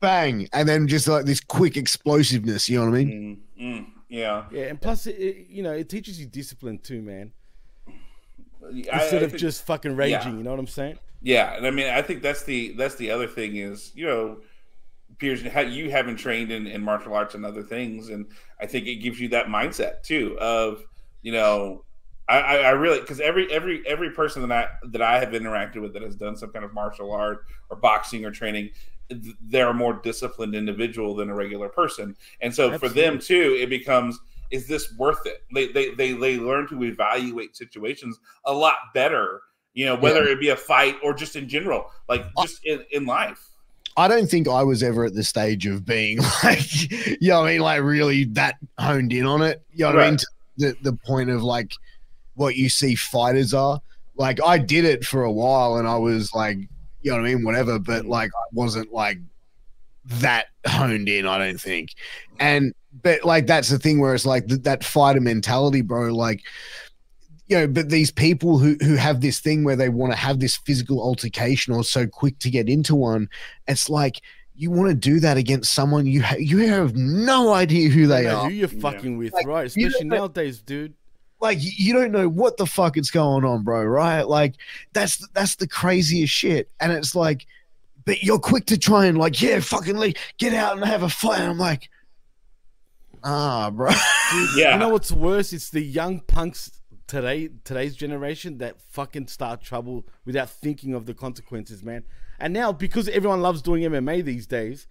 bang, 0.00 0.48
and 0.52 0.68
then 0.68 0.86
just 0.88 1.08
like 1.08 1.24
this 1.24 1.40
quick 1.40 1.76
explosiveness. 1.76 2.68
You 2.68 2.78
know 2.78 2.90
what 2.90 2.98
I 3.00 3.04
mean? 3.04 3.40
Mm, 3.60 3.62
mm, 3.80 3.86
yeah. 4.08 4.44
Yeah, 4.50 4.64
and 4.64 4.80
plus, 4.80 5.06
it, 5.06 5.12
it, 5.16 5.46
you 5.48 5.62
know, 5.62 5.72
it 5.72 5.88
teaches 5.88 6.20
you 6.20 6.26
discipline 6.26 6.78
too, 6.78 7.02
man. 7.02 7.32
I- 7.88 8.68
Instead 8.68 9.22
I 9.22 9.24
of 9.24 9.30
think- 9.32 9.40
just 9.40 9.64
fucking 9.66 9.96
raging, 9.96 10.36
you 10.38 10.42
know 10.44 10.50
what 10.50 10.58
I'm 10.60 10.66
saying? 10.66 10.98
Yeah, 11.22 11.54
and 11.56 11.66
I 11.66 11.70
mean, 11.70 11.86
I 11.88 12.00
think 12.00 12.22
that's 12.22 12.44
the 12.44 12.72
that's 12.72 12.94
the 12.94 13.10
other 13.10 13.26
thing 13.26 13.56
is 13.56 13.92
you 13.94 14.06
know, 14.06 14.38
Pierce, 15.18 15.42
how 15.42 15.60
you 15.60 15.90
haven't 15.90 16.16
trained 16.16 16.50
in, 16.50 16.66
in 16.66 16.82
martial 16.82 17.12
arts 17.14 17.34
and 17.34 17.44
other 17.44 17.62
things, 17.62 18.08
and 18.08 18.24
I 18.58 18.64
think 18.64 18.86
it 18.86 18.96
gives 18.96 19.20
you 19.20 19.28
that 19.30 19.46
mindset 19.46 20.02
too 20.02 20.38
of 20.40 20.82
you 21.20 21.32
know, 21.32 21.84
I, 22.30 22.38
I, 22.38 22.56
I 22.56 22.70
really 22.70 23.00
because 23.00 23.20
every 23.20 23.52
every 23.52 23.86
every 23.86 24.10
person 24.10 24.46
that 24.48 24.52
I 24.52 24.86
that 24.88 25.02
I 25.02 25.18
have 25.18 25.30
interacted 25.30 25.82
with 25.82 25.92
that 25.94 26.02
has 26.02 26.16
done 26.16 26.36
some 26.36 26.50
kind 26.50 26.64
of 26.64 26.72
martial 26.72 27.12
art 27.12 27.44
or 27.68 27.76
boxing 27.76 28.24
or 28.24 28.30
training, 28.30 28.70
th- 29.08 29.34
they're 29.40 29.68
a 29.68 29.74
more 29.74 29.94
disciplined 29.94 30.54
individual 30.54 31.14
than 31.14 31.28
a 31.30 31.34
regular 31.34 31.68
person, 31.68 32.16
and 32.40 32.54
so 32.54 32.78
for 32.78 32.88
them 32.88 33.18
too, 33.18 33.56
it 33.60 33.68
becomes. 33.68 34.18
Is 34.50 34.66
this 34.66 34.92
worth 34.96 35.26
it? 35.26 35.44
They, 35.54 35.68
they 35.68 35.94
they 35.94 36.12
they 36.12 36.36
learn 36.36 36.66
to 36.70 36.82
evaluate 36.82 37.56
situations 37.56 38.18
a 38.44 38.52
lot 38.52 38.74
better 38.92 39.42
you 39.74 39.86
know 39.86 39.94
whether 39.94 40.24
it 40.24 40.40
be 40.40 40.48
a 40.48 40.56
fight 40.56 40.96
or 41.04 41.14
just 41.14 41.36
in 41.36 41.48
general 41.48 41.88
like 42.08 42.26
just 42.42 42.58
in, 42.64 42.84
in 42.90 43.06
life 43.06 43.50
I 43.96 44.08
don't 44.08 44.28
think 44.28 44.48
I 44.48 44.62
was 44.62 44.82
ever 44.82 45.04
at 45.04 45.14
the 45.14 45.24
stage 45.24 45.66
of 45.66 45.84
being 45.84 46.18
like, 46.44 46.90
you 47.20 47.28
know, 47.28 47.40
what 47.40 47.48
I 47.48 47.52
mean, 47.52 47.60
like 47.60 47.82
really 47.82 48.24
that 48.24 48.56
honed 48.78 49.12
in 49.12 49.26
on 49.26 49.42
it. 49.42 49.62
You 49.72 49.84
know 49.84 49.94
what 49.94 50.00
I 50.00 50.08
mean? 50.10 50.18
To 50.18 50.26
the 50.56 50.76
the 50.82 50.92
point 50.92 51.30
of 51.30 51.42
like 51.42 51.72
what 52.40 52.56
you 52.56 52.70
see 52.70 52.94
fighters 52.94 53.52
are. 53.52 53.80
Like 54.16 54.42
I 54.44 54.56
did 54.58 54.84
it 54.86 55.04
for 55.04 55.24
a 55.24 55.32
while, 55.32 55.76
and 55.76 55.86
I 55.86 55.96
was 55.96 56.34
like, 56.34 56.56
you 57.02 57.10
know 57.10 57.18
what 57.18 57.26
I 57.26 57.34
mean, 57.34 57.44
whatever. 57.44 57.78
But 57.78 58.06
like 58.06 58.30
I 58.34 58.44
wasn't 58.52 58.92
like 58.92 59.18
that 60.06 60.46
honed 60.66 61.08
in. 61.08 61.26
I 61.26 61.38
don't 61.38 61.60
think. 61.60 61.90
And 62.38 62.72
but 63.02 63.24
like 63.24 63.46
that's 63.46 63.68
the 63.68 63.78
thing 63.78 64.00
where 64.00 64.14
it's 64.14 64.26
like 64.26 64.46
th- 64.48 64.62
that 64.62 64.84
fighter 64.84 65.20
mentality, 65.20 65.82
bro. 65.82 66.12
Like 66.14 66.40
you 67.46 67.58
know, 67.58 67.66
but 67.66 67.90
these 67.90 68.10
people 68.10 68.58
who 68.58 68.76
who 68.80 68.94
have 68.96 69.20
this 69.20 69.38
thing 69.40 69.62
where 69.64 69.76
they 69.76 69.88
want 69.90 70.12
to 70.12 70.18
have 70.18 70.40
this 70.40 70.56
physical 70.56 71.00
altercation 71.02 71.74
or 71.74 71.84
so 71.84 72.06
quick 72.06 72.38
to 72.40 72.50
get 72.50 72.68
into 72.68 72.94
one, 72.94 73.28
it's 73.68 73.90
like 73.90 74.20
you 74.54 74.70
want 74.70 74.88
to 74.90 74.94
do 74.94 75.20
that 75.20 75.36
against 75.38 75.72
someone 75.72 76.06
you 76.06 76.22
ha- 76.22 76.36
you 76.38 76.58
have 76.58 76.94
no 76.94 77.52
idea 77.52 77.88
who 77.88 78.06
they 78.06 78.24
know 78.24 78.36
are. 78.40 78.48
who 78.50 78.54
you're 78.54 78.68
Yeah. 78.68 78.80
fucking 78.80 79.16
with, 79.16 79.32
Like, 79.32 79.46
right? 79.46 79.66
Especially 79.66 80.00
don't- 80.00 80.18
nowadays, 80.18 80.60
dude. 80.60 80.94
Like 81.40 81.58
you 81.60 81.92
don't 81.92 82.12
know 82.12 82.28
what 82.28 82.56
the 82.56 82.66
fuck 82.66 82.96
is 82.96 83.10
going 83.10 83.44
on, 83.44 83.62
bro. 83.64 83.84
Right? 83.84 84.22
Like 84.22 84.54
that's 84.92 85.26
that's 85.28 85.56
the 85.56 85.68
craziest 85.68 86.32
shit. 86.32 86.70
And 86.80 86.92
it's 86.92 87.14
like, 87.14 87.46
but 88.04 88.22
you're 88.22 88.38
quick 88.38 88.66
to 88.66 88.78
try 88.78 89.06
and 89.06 89.18
like, 89.18 89.40
yeah, 89.40 89.60
fucking 89.60 89.96
like, 89.96 90.18
get 90.38 90.54
out 90.54 90.76
and 90.76 90.84
have 90.84 91.02
a 91.02 91.08
fight. 91.08 91.40
And 91.40 91.50
I'm 91.50 91.58
like, 91.58 91.88
ah, 93.24 93.70
bro. 93.70 93.90
yeah 94.56 94.72
You 94.72 94.78
know 94.78 94.88
what's 94.90 95.12
worse? 95.12 95.52
It's 95.52 95.70
the 95.70 95.80
young 95.80 96.20
punks 96.20 96.80
today, 97.06 97.48
today's 97.64 97.96
generation 97.96 98.58
that 98.58 98.80
fucking 98.80 99.26
start 99.26 99.60
trouble 99.60 100.06
without 100.24 100.48
thinking 100.48 100.94
of 100.94 101.06
the 101.06 101.14
consequences, 101.14 101.82
man. 101.82 102.04
And 102.38 102.52
now 102.52 102.72
because 102.72 103.08
everyone 103.08 103.42
loves 103.42 103.62
doing 103.62 103.82
MMA 103.82 104.24
these 104.24 104.46
days, 104.46 104.86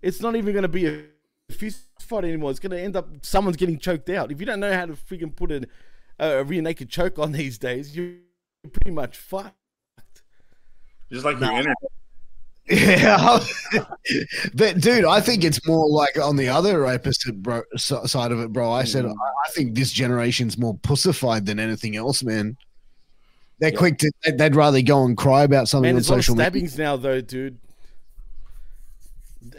it's 0.00 0.20
not 0.20 0.36
even 0.36 0.52
going 0.52 0.62
to 0.62 0.68
be 0.68 0.86
a 0.86 1.04
fist 1.50 1.80
fight 2.00 2.24
anymore. 2.24 2.50
It's 2.50 2.60
going 2.60 2.70
to 2.72 2.80
end 2.80 2.96
up 2.96 3.08
someone's 3.22 3.56
getting 3.56 3.78
choked 3.78 4.10
out. 4.10 4.30
If 4.32 4.40
you 4.40 4.46
don't 4.46 4.60
know 4.60 4.72
how 4.72 4.86
to 4.86 4.94
freaking 4.94 5.34
put 5.34 5.52
a, 5.52 5.62
a 6.18 6.44
rear 6.44 6.62
naked 6.62 6.88
choke 6.88 7.18
on 7.18 7.32
these 7.32 7.58
days, 7.58 7.96
you're 7.96 8.14
pretty 8.72 8.90
much 8.90 9.16
fucked. 9.16 9.54
just 11.10 11.24
like 11.24 11.38
your 11.40 11.50
internet 11.52 11.76
Yeah, 12.68 13.38
but 14.54 14.80
dude, 14.80 15.04
I 15.04 15.20
think 15.20 15.44
it's 15.44 15.64
more 15.66 15.88
like 15.88 16.18
on 16.18 16.36
the 16.36 16.48
other 16.48 16.84
opposite 16.86 17.40
bro, 17.42 17.62
side 17.76 18.32
of 18.32 18.40
it, 18.40 18.52
bro. 18.52 18.72
I 18.72 18.84
said 18.84 19.04
Mm. 19.04 19.10
I 19.12 19.48
I 19.48 19.50
think 19.52 19.74
this 19.76 19.92
generation's 19.92 20.58
more 20.58 20.76
pussified 20.78 21.46
than 21.46 21.60
anything 21.60 21.94
else, 21.96 22.24
man. 22.24 22.56
They're 23.60 23.70
Yeah. 23.70 23.78
quick 23.78 23.98
to 23.98 24.10
they'd- 24.24 24.36
they'd 24.36 24.56
rather 24.56 24.82
go 24.82 25.04
and 25.04 25.16
cry 25.16 25.44
about 25.44 25.68
something 25.68 25.82
Man, 25.82 25.90
on 25.90 25.94
there's 25.96 26.08
a 26.08 26.12
lot 26.12 26.18
of 26.18 26.24
social 26.24 26.34
media. 26.34 26.44
stabbings 26.46 26.76
now, 26.78 26.96
though, 26.96 27.20
dude. 27.20 27.58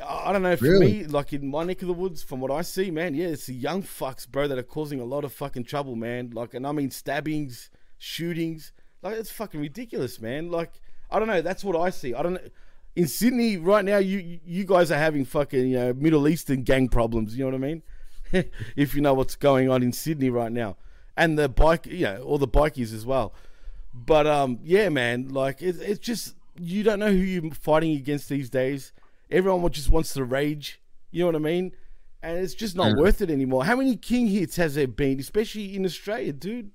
I 0.08 0.32
don't 0.34 0.42
know. 0.42 0.56
For 0.56 0.66
Really? 0.66 0.94
me, 1.00 1.06
like 1.06 1.34
in 1.34 1.50
my 1.50 1.64
neck 1.64 1.82
of 1.82 1.88
the 1.88 1.94
woods, 1.94 2.24
from 2.24 2.40
what 2.40 2.52
I 2.52 2.62
see, 2.62 2.92
man, 2.92 3.14
yeah, 3.16 3.28
it's 3.28 3.46
the 3.48 3.54
young 3.54 3.84
fucks, 3.84 4.28
bro, 4.28 4.48
that 4.48 4.58
are 4.58 4.64
causing 4.64 5.00
a 5.00 5.06
lot 5.06 5.24
of 5.24 5.34
fucking 5.34 5.66
trouble, 5.66 5.96
man. 5.96 6.32
Like, 6.34 6.54
and 6.54 6.66
I 6.66 6.72
mean 6.72 6.92
stabbings, 6.92 7.70
shootings. 7.98 8.72
Like, 9.02 9.16
it's 9.18 9.32
fucking 9.32 9.60
ridiculous, 9.60 10.20
man. 10.20 10.50
Like, 10.50 10.82
I 11.12 11.20
don't 11.20 11.28
know. 11.28 11.42
That's 11.42 11.64
what 11.64 11.76
I 11.76 11.90
see. 11.90 12.14
I 12.14 12.24
don't 12.24 12.34
know. 12.34 12.42
In 12.96 13.08
Sydney 13.08 13.58
right 13.58 13.86
now, 13.86 13.98
you 13.98 14.40
you 14.44 14.66
guys 14.66 14.92
are 14.92 14.98
having 14.98 15.24
fucking 15.24 15.68
you 15.68 15.78
know 15.78 15.94
Middle 15.94 16.28
Eastern 16.28 16.64
gang 16.64 16.88
problems. 16.90 17.38
You 17.38 17.46
know 17.46 17.52
what 17.52 17.64
I 17.64 17.68
mean? 17.68 17.84
if 18.76 18.96
you 18.96 19.02
know 19.02 19.14
what's 19.14 19.36
going 19.36 19.70
on 19.70 19.84
in 19.84 19.94
Sydney 19.94 20.30
right 20.30 20.52
now, 20.52 20.78
and 21.16 21.38
the 21.38 21.48
bike, 21.48 21.86
you 21.86 22.06
know, 22.06 22.22
all 22.24 22.38
the 22.40 22.48
bikies 22.48 22.94
as 22.94 23.06
well. 23.06 23.34
But 23.94 24.26
um, 24.28 24.60
yeah, 24.64 24.90
man, 24.90 25.30
like 25.30 25.62
it, 25.62 25.78
it's 25.80 26.00
just 26.00 26.36
you 26.60 26.84
don't 26.84 27.00
know 27.00 27.12
who 27.12 27.18
you're 27.18 27.52
fighting 27.52 27.96
against 27.96 28.30
these 28.30 28.50
days. 28.50 28.92
Everyone 29.30 29.70
just 29.72 29.90
wants 29.90 30.14
to 30.14 30.24
rage. 30.24 30.82
You 31.12 31.22
know 31.22 31.28
what 31.28 31.36
I 31.36 31.40
mean? 31.40 31.72
And 32.24 32.38
it's 32.40 32.54
just 32.54 32.76
not 32.76 32.90
Yeah. 32.90 32.96
worth 33.02 33.22
it 33.22 33.30
anymore. 33.30 33.66
How 33.66 33.76
many 33.76 33.96
king 33.96 34.28
hits 34.28 34.56
has 34.56 34.76
there 34.76 34.88
been, 34.88 35.20
especially 35.20 35.76
in 35.76 35.86
Australia, 35.86 36.34
dude? 36.34 36.72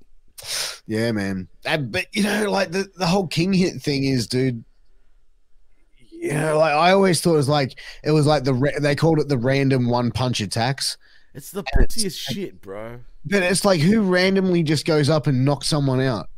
Yeah, 0.87 1.13
man. 1.13 1.49
Uh, 1.67 1.79
but 1.79 2.07
you 2.13 2.23
know, 2.23 2.51
like 2.51 2.73
the, 2.73 2.89
the 2.97 3.07
whole 3.07 3.27
king 3.27 3.53
hit 3.53 3.81
thing 3.83 4.05
is, 4.05 4.27
dude. 4.27 4.65
You 6.11 6.33
know, 6.35 6.59
like 6.59 6.73
I 6.73 6.93
always 6.93 7.21
thought 7.21 7.35
it 7.35 7.39
was 7.39 7.49
like 7.49 7.79
it 8.05 8.13
was 8.13 8.27
like 8.27 8.45
the 8.45 8.53
they 8.81 8.95
called 8.95 9.19
it 9.19 9.29
the 9.29 9.39
random 9.39 9.89
one 9.89 10.11
punch 10.13 10.41
attacks. 10.41 10.97
It's 11.35 11.51
the 11.51 11.65
prettiest 11.73 12.19
shit, 12.19 12.61
bro. 12.61 13.01
But 13.25 13.43
it's 13.43 13.65
like 13.65 13.81
who 13.81 14.03
randomly 14.03 14.63
just 14.63 14.85
goes 14.87 15.09
up 15.09 15.27
and 15.27 15.45
knocks 15.45 15.67
someone 15.67 16.01
out? 16.01 16.29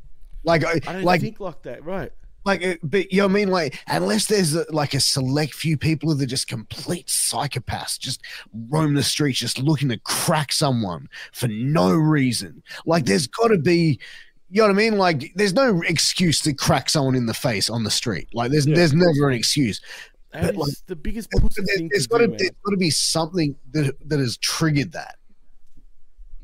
Like, 0.45 0.65
I 0.65 0.73
I 0.87 0.93
don't 0.93 1.03
like, 1.05 1.21
think 1.23 1.41
like 1.41 1.63
that, 1.63 1.85
right? 1.85 2.13
Like, 2.45 2.65
uh, 2.65 2.75
but 2.83 3.11
you 3.13 3.19
know 3.19 3.27
what 3.27 3.31
I 3.33 3.35
mean? 3.35 3.49
Like, 3.49 3.79
unless 3.89 4.27
there's 4.27 4.55
a, 4.55 4.67
like 4.71 4.95
a 4.95 5.01
select 5.01 5.55
few 5.55 5.77
people 5.77 6.15
that 6.15 6.23
are 6.23 6.27
just 6.27 6.49
complete 6.49 7.07
psychopaths, 7.07 7.99
just 7.99 8.23
roam 8.69 8.95
the 8.95 9.03
streets, 9.03 9.39
just 9.39 9.59
looking 9.59 9.89
to 9.89 9.99
crack 9.99 10.53
someone 10.53 11.09
for 11.33 11.49
no 11.49 11.91
reason. 11.93 12.63
Like, 12.87 13.05
there's 13.07 13.27
got 13.27 13.49
to 13.49 13.59
be, 13.59 13.99
you 14.51 14.61
know 14.63 14.69
what 14.69 14.75
I 14.75 14.77
mean? 14.77 14.99
Like, 14.99 15.33
there's 15.35 15.55
no 15.55 15.83
excuse 15.87 16.41
to 16.43 16.53
crack 16.53 16.89
someone 16.91 17.15
in 17.15 17.27
the 17.27 17.35
face 17.35 17.71
on 17.71 17.83
the 17.85 17.91
street. 17.91 18.29
Like, 18.35 18.51
there's 18.51 18.67
Yeah. 18.67 18.77
there's 18.77 18.93
never 18.93 19.29
an 19.31 19.35
excuse. 19.35 19.81
That 20.33 20.43
But, 20.43 20.57
like, 20.57 20.75
the 20.87 20.97
biggest 20.97 21.29
But 21.33 21.43
pussy 21.43 21.63
there- 21.65 21.77
thing 21.77 21.89
there's 21.93 22.07
to 22.07 22.09
got 22.11 22.19
to 22.19 22.27
there's 22.29 22.51
got 22.65 22.71
to 22.73 22.77
be 22.77 22.91
something 22.91 23.57
that 23.73 23.97
that 24.09 24.19
has 24.19 24.37
triggered 24.37 24.93
that. 24.93 25.17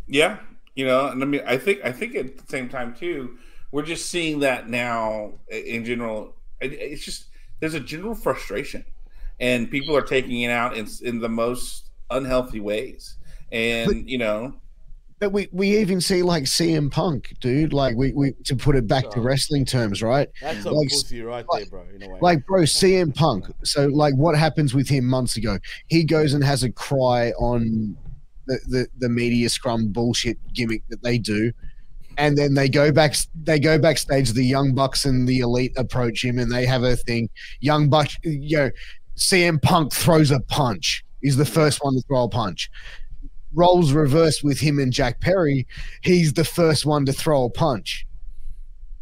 Yeah, 0.06 0.38
you 0.74 0.84
know, 0.86 1.06
and 1.08 1.22
I 1.22 1.26
mean, 1.26 1.42
I 1.46 1.56
think 1.58 1.80
I 1.84 1.92
think 1.92 2.14
at 2.14 2.36
the 2.38 2.44
same 2.48 2.68
time 2.68 2.94
too, 2.94 3.38
we're 3.72 3.84
just 3.84 4.10
seeing 4.10 4.40
that 4.40 4.68
now 4.68 5.32
in 5.48 5.84
general. 5.84 6.34
It's 6.60 7.04
just 7.04 7.26
there's 7.60 7.74
a 7.74 7.80
general 7.80 8.14
frustration, 8.14 8.84
and 9.38 9.70
people 9.70 9.96
are 9.96 10.02
taking 10.02 10.42
it 10.42 10.50
out 10.50 10.76
in 10.76 10.86
in 11.02 11.20
the 11.20 11.28
most 11.28 11.90
unhealthy 12.10 12.60
ways. 12.60 13.16
And 13.52 14.08
you 14.08 14.18
know, 14.18 14.54
But 15.18 15.32
we, 15.32 15.48
we 15.52 15.76
even 15.78 16.00
see 16.00 16.22
like 16.22 16.44
CM 16.44 16.90
Punk, 16.90 17.34
dude. 17.40 17.72
Like 17.72 17.96
we, 17.96 18.12
we 18.12 18.32
to 18.44 18.54
put 18.56 18.76
it 18.76 18.86
back 18.86 19.10
to 19.10 19.18
Oh. 19.18 19.22
wrestling 19.22 19.64
terms, 19.64 20.02
right? 20.02 20.28
That's 20.40 20.64
a 20.64 20.70
like- 20.70 20.88
pussy 20.88 21.22
right 21.22 21.44
there, 21.52 21.66
bro. 21.66 21.84
In 21.94 22.02
a 22.02 22.08
way. 22.08 22.18
Like, 22.20 22.46
bro, 22.46 22.62
CM 22.62 23.14
Punk. 23.14 23.46
So, 23.64 23.86
like, 23.86 24.14
what 24.14 24.36
happens 24.36 24.72
with 24.74 24.88
him 24.88 25.04
months 25.04 25.36
ago? 25.36 25.58
He 25.88 26.04
goes 26.04 26.32
and 26.32 26.42
has 26.44 26.62
a 26.62 26.70
cry 26.70 27.30
on 27.32 27.96
the, 28.46 28.58
the, 28.68 28.86
the 28.98 29.08
media 29.08 29.48
scrum 29.48 29.88
bullshit 29.92 30.38
gimmick 30.54 30.82
that 30.90 31.02
they 31.02 31.18
do. 31.18 31.52
And 32.20 32.36
then 32.36 32.52
they 32.54 32.68
go 32.68 32.92
back 32.92 33.16
they 33.42 33.58
go 33.58 33.78
backstage, 33.78 34.32
the 34.32 34.44
young 34.44 34.74
bucks 34.74 35.06
and 35.06 35.26
the 35.26 35.40
elite 35.40 35.72
approach 35.76 36.22
him 36.22 36.38
and 36.38 36.52
they 36.52 36.66
have 36.66 36.82
a 36.82 36.94
thing. 36.94 37.30
Young 37.60 37.88
Buck 37.88 38.08
you 38.22 38.56
know, 38.58 38.70
CM 39.16 39.60
Punk 39.62 39.92
throws 39.92 40.30
a 40.30 40.40
punch. 40.40 41.02
He's 41.22 41.36
the 41.36 41.44
first 41.46 41.82
one 41.82 41.94
to 41.94 42.02
throw 42.02 42.24
a 42.24 42.28
punch. 42.28 42.70
Roles 43.54 43.92
reversed 43.92 44.44
with 44.44 44.60
him 44.60 44.78
and 44.78 44.92
Jack 44.92 45.20
Perry. 45.20 45.66
He's 46.02 46.34
the 46.34 46.44
first 46.44 46.86
one 46.86 47.04
to 47.06 47.12
throw 47.12 47.44
a 47.44 47.50
punch. 47.50 48.06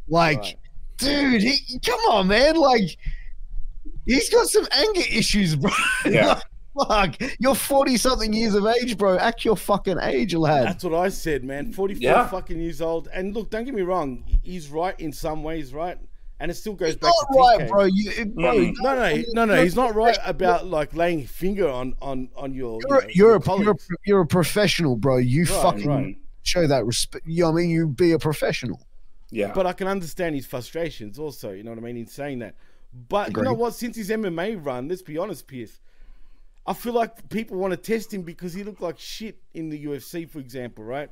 Like, 0.09 0.39
Right. 0.39 0.57
dude, 0.99 1.43
he, 1.43 1.79
come 1.85 2.01
on, 2.11 2.29
man. 2.29 2.57
Like, 2.57 2.97
he's 4.07 4.31
got 4.31 4.47
some 4.49 4.67
anger 4.73 5.03
issues, 5.13 5.55
bro. 5.57 5.71
Yeah. 6.07 6.41
Fuck, 6.89 7.17
you're 7.39 7.55
40 7.55 7.97
something 7.97 8.33
years 8.33 8.55
of 8.55 8.67
age, 8.67 8.97
bro. 8.97 9.17
Act 9.19 9.45
your 9.45 9.57
fucking 9.57 9.99
age, 10.01 10.35
lad. 10.35 10.67
That's 10.67 10.85
what 10.85 10.95
I 10.95 11.09
said, 11.09 11.43
man. 11.45 11.73
44 11.73 12.01
Yeah. 12.03 12.29
fucking 12.29 12.59
years 12.61 12.81
old. 12.81 13.09
And 13.13 13.35
look, 13.35 13.51
don't 13.51 13.65
get 13.65 13.75
me 13.75 13.83
wrong. 13.83 14.25
He's 14.43 14.69
right 14.71 14.99
in 15.01 15.13
some 15.13 15.43
ways, 15.43 15.73
right? 15.75 15.99
And 16.41 16.53
it 16.53 16.55
still 16.55 16.75
goes 16.75 16.91
It's 16.91 17.01
back 17.01 17.13
not 17.31 17.33
to 17.33 17.39
right, 17.41 17.61
TK. 17.63 17.69
bro. 17.69 17.85
You, 17.87 18.25
bro, 18.27 18.55
Mm. 18.55 18.75
No, 18.79 18.95
no, 18.95 19.23
no, 19.33 19.45
no. 19.57 19.63
He's 19.63 19.75
not 19.75 19.97
right 19.97 20.17
about 20.25 20.67
like 20.67 20.95
laying 20.95 21.27
finger 21.27 21.69
on 21.69 21.95
on 22.01 22.29
on 22.37 22.55
your. 22.55 22.79
You're, 22.89 23.01
you 23.01 23.07
know, 23.07 23.09
you're, 23.13 23.29
your 23.31 23.37
a, 23.39 23.61
you're, 23.61 23.71
a, 23.73 23.77
you're 24.07 24.21
a 24.21 24.27
professional, 24.27 24.95
bro. 24.95 25.17
You 25.17 25.41
Right, 25.47 25.63
fucking 25.63 25.89
right. 25.89 26.17
show 26.45 26.69
that 26.69 26.87
respect. 26.87 27.27
You 27.27 27.43
know 27.43 27.51
what 27.51 27.59
I 27.59 27.63
mean? 27.63 27.71
You 27.71 27.89
be 27.89 28.13
a 28.13 28.21
professional. 28.21 28.81
yeah, 29.33 29.51
But 29.53 29.67
I 29.67 29.73
can 29.73 29.89
understand 29.89 30.37
his 30.37 30.47
frustrations 30.47 31.19
also, 31.19 31.51
you 31.51 31.65
know 31.65 31.71
what 31.73 31.79
I 31.81 31.83
mean, 31.83 31.97
in 31.97 32.07
saying 32.07 32.39
that. 32.39 32.55
But 33.09 33.37
you 33.37 33.43
know 33.43 33.53
what? 33.53 33.75
Since 33.75 33.97
his 33.97 34.11
MMA 34.11 34.65
run, 34.65 34.87
let's 34.87 35.03
be 35.03 35.19
honest, 35.19 35.49
Pierce, 35.49 35.81
I 36.69 36.75
feel 36.75 36.93
like 36.93 37.31
people 37.31 37.57
want 37.57 37.71
to 37.71 37.79
test 37.79 38.13
him 38.13 38.25
because 38.25 38.53
he 38.53 38.63
looked 38.63 38.83
like 38.83 38.99
shit 38.99 39.39
in 39.55 39.71
the 39.71 39.87
UFC, 39.87 40.29
for 40.29 40.39
example, 40.39 40.85
right? 40.85 41.09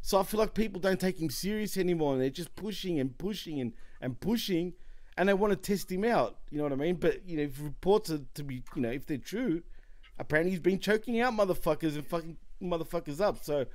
So 0.00 0.18
I 0.18 0.22
feel 0.22 0.40
like 0.40 0.54
people 0.54 0.80
don't 0.80 0.98
take 0.98 1.20
him 1.20 1.28
serious 1.28 1.76
anymore 1.76 2.14
and 2.14 2.22
they're 2.22 2.30
just 2.30 2.56
pushing 2.56 2.98
and 2.98 3.16
pushing 3.18 3.60
and, 3.60 3.74
and 4.00 4.18
pushing 4.18 4.72
and 5.18 5.28
they 5.28 5.34
want 5.34 5.50
to 5.50 5.58
test 5.58 5.92
him 5.92 6.04
out, 6.06 6.38
you 6.50 6.56
know 6.56 6.64
what 6.64 6.72
I 6.72 6.76
mean? 6.76 6.94
But, 6.94 7.28
you 7.28 7.36
know, 7.36 7.42
if 7.42 7.62
reports 7.62 8.10
are 8.10 8.20
to 8.32 8.42
be, 8.42 8.62
you 8.74 8.80
know, 8.80 8.92
if 8.92 9.04
they're 9.04 9.18
true, 9.18 9.62
apparently 10.18 10.52
he's 10.52 10.60
been 10.60 10.78
choking 10.78 11.20
out 11.20 11.34
motherfuckers 11.34 11.96
and 11.96 12.06
fucking 12.06 12.38
motherfuckers 12.62 13.20
up. 13.20 13.44
So 13.44 13.66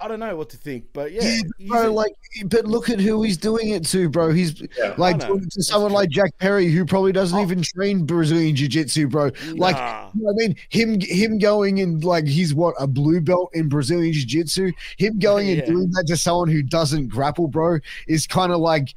I 0.00 0.08
don't 0.08 0.18
know 0.18 0.34
what 0.36 0.50
to 0.50 0.56
think, 0.56 0.86
but 0.92 1.12
yeah. 1.12 1.22
Yeah, 1.58 1.68
bro. 1.68 1.88
a- 1.88 1.92
Like, 1.92 2.12
but 2.46 2.66
look 2.66 2.90
at 2.90 2.98
who 3.00 3.22
he's 3.22 3.36
doing 3.36 3.68
it 3.70 3.84
to, 3.86 4.08
bro. 4.08 4.32
He's 4.32 4.60
Yeah. 4.76 4.94
like 4.98 5.24
doing 5.24 5.44
it 5.44 5.50
to 5.52 5.62
someone 5.62 5.90
true. 5.92 5.98
like 5.98 6.10
Jack 6.10 6.36
Perry, 6.38 6.68
who 6.68 6.84
probably 6.84 7.12
doesn't 7.12 7.38
Oh. 7.38 7.42
even 7.42 7.62
train 7.62 8.04
Brazilian 8.04 8.56
jiu-jitsu, 8.56 9.06
bro. 9.08 9.30
Like, 9.54 9.76
Nah. 9.76 10.08
you 10.14 10.22
know 10.24 10.30
I 10.30 10.34
mean, 10.34 10.56
him 10.70 11.00
him 11.00 11.38
going 11.38 11.80
and 11.80 12.02
like 12.04 12.26
he's 12.26 12.52
what 12.54 12.74
a 12.78 12.86
blue 12.88 13.20
belt 13.20 13.50
in 13.54 13.68
Brazilian 13.68 14.12
jiu-jitsu. 14.12 14.72
Him 14.98 15.18
going 15.20 15.48
and 15.50 15.64
doing 15.66 15.90
that 15.92 16.04
to 16.08 16.16
someone 16.16 16.48
who 16.48 16.62
doesn't 16.62 17.08
grapple, 17.08 17.46
bro, 17.46 17.78
is 18.08 18.26
kind 18.26 18.52
of 18.52 18.58
like, 18.58 18.94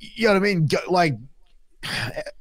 you 0.00 0.26
know 0.28 0.34
what 0.34 0.40
I 0.40 0.42
mean? 0.42 0.66
Go, 0.66 0.78
like, 0.88 1.16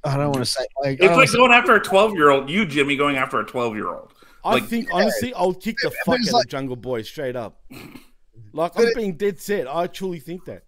I 0.03 0.17
don't 0.17 0.31
want 0.31 0.37
to 0.37 0.45
say 0.45 0.65
like, 0.83 1.01
I 1.01 1.05
it's 1.05 1.15
like 1.15 1.29
say- 1.29 1.37
going 1.37 1.51
after 1.51 1.75
a 1.75 1.79
twelve 1.81 2.13
year 2.13 2.29
old. 2.29 2.49
You, 2.49 2.65
Jimmy, 2.65 2.95
going 2.97 3.15
after 3.15 3.39
a 3.39 3.45
twelve 3.45 3.75
year 3.75 3.87
old. 3.89 4.11
I 4.45 4.53
Like, 4.53 4.65
think 4.65 4.87
honestly, 4.93 5.33
I'll 5.33 5.53
kick 5.53 5.75
the 5.81 5.89
but 6.05 6.17
fuck 6.19 6.27
out 6.27 6.33
like- 6.33 6.45
of 6.45 6.49
Jungle 6.51 6.75
Boy 6.75 7.01
straight 7.01 7.35
up. 7.35 7.61
Like 8.53 8.73
But 8.75 8.83
I'm 8.83 8.87
it- 8.89 8.95
being 8.95 9.17
dead 9.17 9.39
set. 9.41 9.67
I 9.67 9.87
truly 9.87 10.19
think 10.19 10.45
that. 10.45 10.63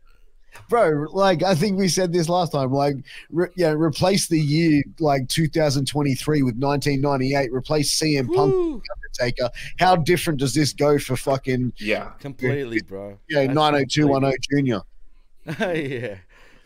bro. 0.70 1.06
Like, 1.14 1.42
I 1.44 1.56
think 1.56 1.78
we 1.78 1.88
said 1.88 2.12
this 2.12 2.28
last 2.28 2.52
time. 2.52 2.72
Like, 2.74 2.96
re- 3.30 3.48
yeah, 3.56 3.70
replace 3.72 4.28
the 4.28 4.40
year 4.40 4.84
like 5.00 5.30
2023 5.30 6.42
with 6.44 6.56
1998. 6.58 7.54
Replace 7.54 7.98
CM 7.98 8.28
Punk 8.34 8.54
Woo, 8.54 8.82
Undertaker. 9.20 9.50
How 9.80 9.96
different 9.96 10.40
does 10.40 10.54
this 10.54 10.74
go 10.74 10.98
for 11.00 11.16
fucking 11.16 11.72
Yeah, 11.78 12.10
completely, 12.20 12.82
bro. 12.82 13.18
yeah 13.30 13.46
That's 13.46 13.56
90210 13.56 14.34
Junior? 14.52 14.82
yeah. 15.60 16.16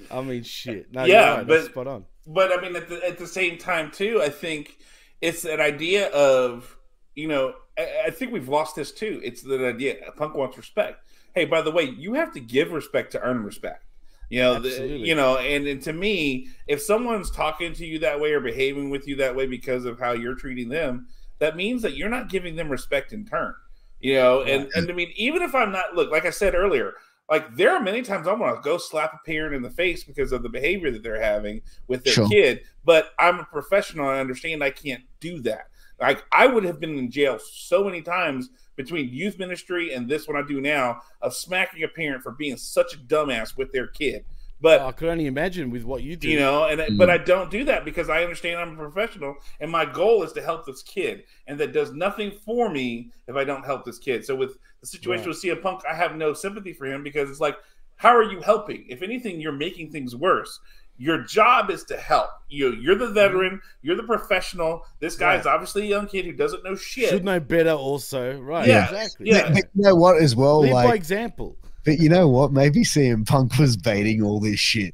I 0.09 0.21
mean, 0.21 0.41
shit. 0.43 0.91
No, 0.91 1.03
Yeah, 1.05 1.13
yeah, 1.13 1.29
right, 1.37 1.47
that's 1.47 1.63
but- 1.65 1.71
spot 1.71 1.87
on. 1.87 2.05
but 2.25 2.51
I 2.57 2.61
mean, 2.61 2.75
at 2.75 2.89
the 2.89 3.05
at 3.07 3.19
the 3.19 3.27
same 3.27 3.59
time 3.59 3.91
too, 3.91 4.21
I 4.23 4.29
think 4.29 4.77
it's 5.21 5.45
an 5.45 5.59
idea 5.61 6.07
of 6.09 6.77
you 7.15 7.27
know, 7.27 7.53
I, 7.77 8.03
I 8.07 8.09
think 8.09 8.31
we've 8.31 8.49
lost 8.49 8.75
this 8.75 8.91
too. 8.91 9.19
It's 9.23 9.41
the 9.41 9.67
idea 9.67 9.97
Punk 10.15 10.35
wants 10.35 10.57
respect. 10.57 11.05
Hey, 11.35 11.45
by 11.45 11.61
the 11.61 11.71
way, 11.71 11.83
you 11.83 12.13
have 12.15 12.33
to 12.33 12.39
give 12.39 12.71
respect 12.71 13.11
to 13.13 13.21
earn 13.21 13.43
respect. 13.43 13.85
You 14.29 14.39
know, 14.39 14.59
the, 14.61 14.87
you 14.87 15.13
know, 15.13 15.37
and, 15.39 15.67
and 15.67 15.81
to 15.81 15.91
me, 15.91 16.47
if 16.67 16.81
someone's 16.81 17.29
talking 17.31 17.73
to 17.73 17.85
you 17.85 17.99
that 17.99 18.17
way 18.17 18.31
or 18.31 18.39
behaving 18.39 18.89
with 18.89 19.05
you 19.05 19.17
that 19.17 19.35
way 19.35 19.45
because 19.45 19.83
of 19.83 19.99
how 19.99 20.13
you're 20.13 20.35
treating 20.35 20.69
them, 20.69 21.07
that 21.39 21.57
means 21.57 21.81
that 21.81 21.97
you're 21.97 22.09
not 22.09 22.29
giving 22.29 22.55
them 22.55 22.69
respect 22.69 23.11
in 23.11 23.25
turn. 23.25 23.53
You 23.99 24.15
know, 24.15 24.43
and 24.43 24.69
and 24.73 24.89
I 24.89 24.93
mean, 24.93 25.11
even 25.15 25.41
if 25.41 25.53
I'm 25.53 25.71
not 25.71 25.95
look, 25.95 26.11
like 26.11 26.25
I 26.25 26.29
said 26.29 26.55
earlier, 26.55 26.93
like 27.29 27.55
there 27.55 27.71
are 27.71 27.81
many 27.81 28.01
times 28.01 28.27
I 28.27 28.33
want 28.33 28.55
to 28.55 28.61
go 28.61 28.77
slap 28.77 29.13
a 29.13 29.19
parent 29.25 29.53
in 29.53 29.61
the 29.61 29.69
face 29.69 30.03
because 30.03 30.31
of 30.31 30.43
the 30.43 30.49
behavior 30.49 30.91
that 30.91 31.03
they're 31.03 31.21
having 31.21 31.61
with 31.87 32.03
their 32.03 32.13
Sure. 32.13 32.27
kid, 32.29 32.61
but 32.85 33.11
I'm 33.19 33.39
a 33.39 33.45
professional. 33.45 34.07
I 34.07 34.19
understand 34.19 34.63
I 34.63 34.69
can't 34.69 35.03
do 35.19 35.41
that. 35.41 35.67
Like 36.01 36.23
I 36.31 36.47
would 36.47 36.63
have 36.63 36.79
been 36.79 36.97
in 36.97 37.09
jail 37.11 37.37
so 37.39 37.83
many 37.83 38.01
times 38.01 38.49
between 38.75 39.09
youth 39.09 39.37
ministry 39.37 39.93
and 39.93 40.09
this 40.09 40.27
one 40.27 40.35
I 40.35 40.45
do 40.47 40.59
now 40.59 41.01
of 41.21 41.33
smacking 41.33 41.83
a 41.83 41.87
parent 41.87 42.23
for 42.23 42.31
being 42.31 42.57
such 42.57 42.95
a 42.95 42.97
dumbass 42.97 43.55
with 43.55 43.71
their 43.71 43.87
kid. 43.87 44.25
But 44.59 44.81
Oh, 44.81 44.87
I 44.87 44.91
could 44.91 45.09
only 45.09 45.25
imagine 45.25 45.69
with 45.71 45.83
what 45.83 46.03
you 46.03 46.15
do. 46.15 46.29
you 46.29 46.39
know 46.39 46.65
and 46.65 46.77
but 46.77 47.09
mm-hmm. 47.09 47.09
i 47.09 47.17
don't 47.17 47.49
do 47.49 47.63
that 47.63 47.83
because 47.83 48.09
i 48.09 48.21
understand 48.23 48.59
i'm 48.59 48.73
a 48.73 48.75
professional 48.89 49.35
and 49.59 49.71
my 49.71 49.85
goal 49.85 50.21
is 50.21 50.31
to 50.33 50.41
help 50.41 50.67
this 50.67 50.83
kid 50.83 51.23
and 51.47 51.59
that 51.59 51.73
does 51.73 51.93
nothing 51.93 52.29
for 52.45 52.69
me 52.69 53.09
if 53.27 53.35
i 53.35 53.43
don't 53.43 53.65
help 53.65 53.83
this 53.85 53.97
kid 53.97 54.23
so 54.23 54.35
with 54.35 54.57
the 54.81 54.85
situation 54.87 55.25
Right. 55.25 55.29
with 55.29 55.41
CM 55.43 55.61
Punk, 55.63 55.81
I 55.89 55.95
have 55.95 56.15
no 56.15 56.33
sympathy 56.33 56.73
for 56.73 56.85
him 56.87 57.01
because 57.03 57.29
it's 57.29 57.39
like, 57.39 57.55
how 57.97 58.15
are 58.15 58.23
you 58.23 58.41
helping? 58.41 58.85
If 58.89 59.03
anything, 59.03 59.39
you're 59.39 59.51
making 59.51 59.91
things 59.91 60.15
worse. 60.15 60.59
Your 61.01 61.23
job 61.23 61.71
is 61.71 61.83
to 61.85 61.97
help. 61.97 62.29
You, 62.47 62.73
you're 62.73 62.95
the 62.95 63.05
mm-hmm. 63.05 63.15
veteran. 63.15 63.61
You're 63.81 63.95
the 63.95 64.03
professional. 64.03 64.85
This 64.99 65.15
guy 65.15 65.35
is 65.35 65.45
Right. 65.45 65.53
obviously 65.55 65.81
a 65.81 65.85
young 65.85 66.05
kid 66.05 66.25
who 66.25 66.31
doesn't 66.31 66.63
know 66.63 66.75
shit. 66.75 67.09
should 67.09 67.25
know 67.25 67.39
better. 67.39 67.71
Also, 67.71 68.39
right? 68.39 68.67
Yeah, 68.67 68.83
exactly. 68.83 69.29
yeah. 69.29 69.49
But 69.51 69.63
you 69.73 69.81
know 69.81 69.95
what 69.95 70.21
as 70.21 70.35
well? 70.35 70.59
Lead 70.59 70.73
by 70.73 70.85
Like 70.85 70.95
example. 70.95 71.57
But 71.83 71.97
you 71.97 72.07
know 72.07 72.27
what? 72.27 72.51
Maybe 72.51 72.83
CM 72.83 73.27
Punk 73.27 73.57
was 73.57 73.77
baiting 73.77 74.21
all 74.21 74.39
this 74.39 74.59
shit. 74.59 74.93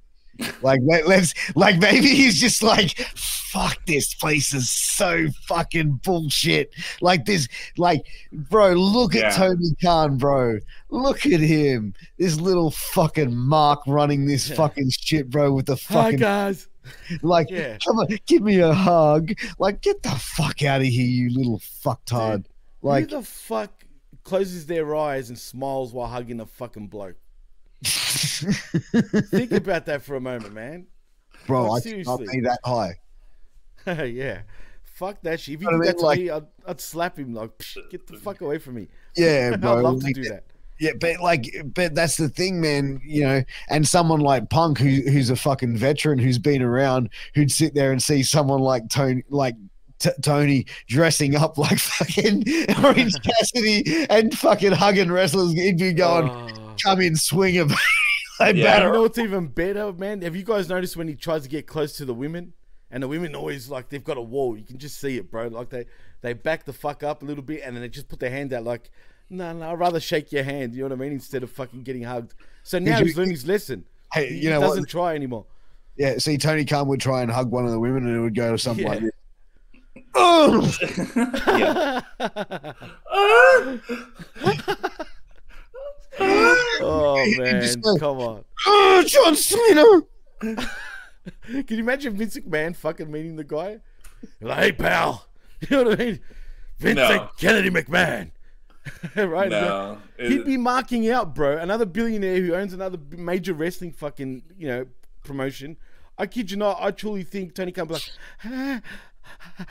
Like 0.62 0.82
let, 0.84 1.08
let's 1.08 1.34
like 1.56 1.80
maybe 1.80 2.08
he's 2.08 2.40
just 2.40 2.62
like 2.64 2.98
fuck 3.16 3.78
this 3.86 4.14
place 4.14 4.54
is 4.54 4.70
so 4.70 5.28
fucking 5.48 6.02
bullshit. 6.04 6.74
Like 7.02 7.26
this 7.26 7.48
like 7.78 8.06
bro, 8.32 8.74
look 8.74 9.14
Yeah. 9.14 9.28
at 9.28 9.34
Tony 9.36 9.74
Khan, 9.82 10.18
bro. 10.18 10.60
Look 10.90 11.26
at 11.26 11.40
him. 11.40 11.94
This 12.18 12.40
little 12.40 12.72
fucking 12.72 13.36
mark 13.36 13.82
running 13.88 14.26
this 14.26 14.50
Yeah. 14.50 14.56
fucking 14.56 14.90
shit, 14.90 15.30
bro, 15.30 15.54
with 15.54 15.66
the 15.68 15.76
Hi 15.76 15.94
fucking 16.04 16.20
guys. 16.20 16.68
like 17.22 17.50
Yeah. 17.50 17.78
come 17.86 18.00
on, 18.00 18.08
give 18.26 18.42
me 18.44 18.60
a 18.60 18.74
hug. 18.74 19.32
Like 19.60 19.82
get 19.82 20.04
the 20.04 20.10
fuck 20.12 20.64
out 20.64 20.82
of 20.82 20.88
here, 20.88 21.06
you 21.08 21.30
little 21.36 21.60
fucktard. 21.60 22.46
Like 22.82 23.10
Who 23.10 23.18
the 23.18 23.24
fuck 23.24 23.72
closes 24.24 24.66
their 24.66 24.96
eyes 24.96 25.30
and 25.30 25.40
smiles 25.40 25.94
while 25.94 26.08
hugging 26.08 26.40
a 26.42 26.46
fucking 26.46 26.88
bloke? 26.88 27.16
Think 27.84 29.52
about 29.52 29.86
that 29.86 30.02
for 30.04 30.16
a 30.16 30.22
moment, 30.22 30.54
man. 30.54 30.88
bro, 31.46 31.72
Like, 31.72 31.86
I 31.86 31.90
cannot 31.90 32.06
seriously. 32.20 32.28
be 32.40 32.42
that 32.48 32.60
high. 32.66 32.96
yeah. 34.06 34.42
Fuck 34.96 35.22
that 35.22 35.40
shit. 35.40 35.56
If 35.56 35.62
you 35.62 35.72
Know 35.72 35.82
did 35.82 35.98
that 35.98 36.02
Like- 36.02 36.20
me, 36.20 36.30
I'd, 36.30 36.46
I'd 36.68 36.82
slap 36.82 37.18
him 37.18 37.34
like, 37.34 37.52
get 37.92 38.08
the 38.08 38.18
fuck 38.18 38.42
away 38.42 38.58
from 38.58 38.76
me. 38.76 38.88
Yeah, 39.16 39.52
I'd 39.54 39.62
bro. 39.62 39.82
love 39.82 40.04
to 40.04 40.14
do 40.14 40.24
that. 40.30 40.44
Yeah, 40.80 40.92
but 41.00 41.20
like, 41.22 41.52
but 41.74 41.96
that's 41.96 42.18
the 42.18 42.30
thing, 42.30 42.62
man. 42.62 43.02
You 43.04 43.24
know, 43.24 43.44
and 43.68 43.88
someone 43.88 44.20
like 44.20 44.52
Punk, 44.52 44.78
who 44.78 44.90
who's 45.10 45.32
a 45.32 45.36
fucking 45.36 45.76
veteran, 45.76 46.20
who's 46.20 46.38
been 46.38 46.62
around, 46.62 47.10
who'd 47.34 47.52
sit 47.52 47.74
there 47.74 47.92
and 47.92 48.02
see 48.04 48.22
someone 48.22 48.60
like 48.60 48.88
Tony, 48.90 49.24
like 49.30 49.56
T- 49.98 50.12
Tony, 50.22 50.68
dressing 50.88 51.36
up 51.36 51.58
like 51.58 51.80
fucking 51.80 52.44
Orange 52.84 53.16
Cassidy 53.24 54.06
and 54.12 54.38
fucking 54.38 54.74
hugging 54.74 55.12
wrestlers. 55.12 55.54
He'd 55.54 55.80
be 55.80 55.94
going, 55.94 56.30
Oh. 56.30 56.67
"Come 56.84 57.02
in, 57.02 57.16
swing 57.16 57.54
him." 57.56 57.70
like, 58.40 58.56
Yeah. 58.56 58.84
You 58.86 58.92
know 58.94 59.02
what's 59.02 59.18
even 59.18 59.48
better, 59.48 59.92
man? 59.94 60.22
Have 60.22 60.36
you 60.36 60.44
guys 60.44 60.70
noticed 60.70 60.96
when 60.98 61.08
he 61.08 61.16
tries 61.16 61.44
to 61.44 61.50
get 61.50 61.68
close 61.68 61.94
to 61.98 62.06
the 62.06 62.14
women, 62.14 62.54
and 62.92 63.04
the 63.04 63.08
women 63.08 63.36
always 63.36 63.70
like 63.70 63.90
they've 63.90 64.04
got 64.04 64.18
a 64.18 64.22
wall. 64.22 64.58
You 64.58 64.64
can 64.64 64.78
just 64.78 65.00
see 65.00 65.18
it, 65.18 65.30
bro. 65.32 65.48
Like 65.48 65.70
they 65.70 65.86
they 66.22 66.34
back 66.34 66.66
the 66.66 66.74
fuck 66.74 67.04
up 67.04 67.22
a 67.22 67.26
little 67.26 67.44
bit, 67.44 67.62
and 67.64 67.76
then 67.76 67.82
they 67.82 67.90
just 67.90 68.08
put 68.10 68.20
their 68.20 68.30
hand 68.32 68.52
out, 68.54 68.64
like, 68.64 68.90
no, 69.30 69.54
no, 69.54 69.72
I'd 69.72 69.80
rather 69.80 70.00
shake 70.00 70.32
your 70.32 70.44
hand. 70.44 70.74
You 70.74 70.80
know 70.84 70.90
what 70.90 70.94
I 70.94 70.96
mean? 71.04 71.12
Instead 71.12 71.44
of 71.44 71.52
fucking 71.52 71.84
getting 71.84 72.04
hugged. 72.04 72.34
So 72.64 72.80
now 72.80 73.00
you- 73.00 73.06
he's 73.06 73.18
learned 73.18 73.32
his 73.32 73.46
lesson. 73.46 73.86
Hey, 74.14 74.30
He 74.30 74.40
you 74.40 74.50
know 74.50 74.62
what? 74.62 74.68
doesn't 74.70 74.88
try 74.90 75.16
anymore. 75.16 75.46
Yeah, 75.98 76.18
see, 76.20 76.38
Tony 76.38 76.64
Khan 76.64 76.88
would 76.88 77.02
try 77.02 77.22
and 77.24 77.32
hug 77.32 77.52
one 77.52 77.66
of 77.66 77.72
the 77.72 77.80
women, 77.80 78.08
and 78.08 78.16
it 78.16 78.20
would 78.20 78.36
go 78.36 78.52
to 78.52 78.58
something 78.58 78.86
Yeah. 78.86 78.90
like 78.92 79.02
this. 79.02 79.12
Oh, 80.16 80.72
yeah. 82.48 82.72
Oh 86.20 87.26
man, 87.38 87.62
just 87.62 87.82
goes- 87.82 88.00
come 88.00 88.18
on. 88.20 88.44
oh, 88.66 89.04
John 89.08 89.36
Cena. 89.36 89.84
Can 91.48 91.66
you 91.70 91.80
imagine 91.80 92.16
Vince 92.16 92.38
McMahon 92.38 92.76
fucking 92.76 93.12
meeting 93.12 93.36
the 93.36 93.44
guy? 93.44 93.80
Like, 94.42 94.58
hey 94.60 94.72
pal, 94.72 95.28
you 95.62 95.68
know 95.78 95.84
what 95.90 96.00
I 96.00 96.04
mean? 96.06 96.20
Vincent 96.80 97.10
No. 97.10 97.30
Kennedy 97.40 97.70
McMahon, 97.70 98.32
right? 99.16 99.50
no. 99.50 99.98
He'd 100.18 100.46
be 100.46 100.58
marking 100.58 101.10
out, 101.10 101.36
bro. 101.36 101.58
Another 101.58 101.86
billionaire 101.86 102.40
who 102.42 102.54
owns 102.54 102.74
another 102.74 102.98
major 103.12 103.54
wrestling 103.54 103.92
fucking, 103.92 104.44
you 104.58 104.68
know, 104.68 104.86
promotion. 105.24 105.78
I 106.18 106.26
kid 106.28 106.50
you 106.52 106.58
not. 106.58 106.78
I 106.80 106.92
truly 106.92 107.24
think 107.24 107.54
Tony 107.56 107.72
Khan 107.72 107.88
would 107.88 107.90
be 107.90 107.94
like, 107.96 108.12
ah, 108.46 108.82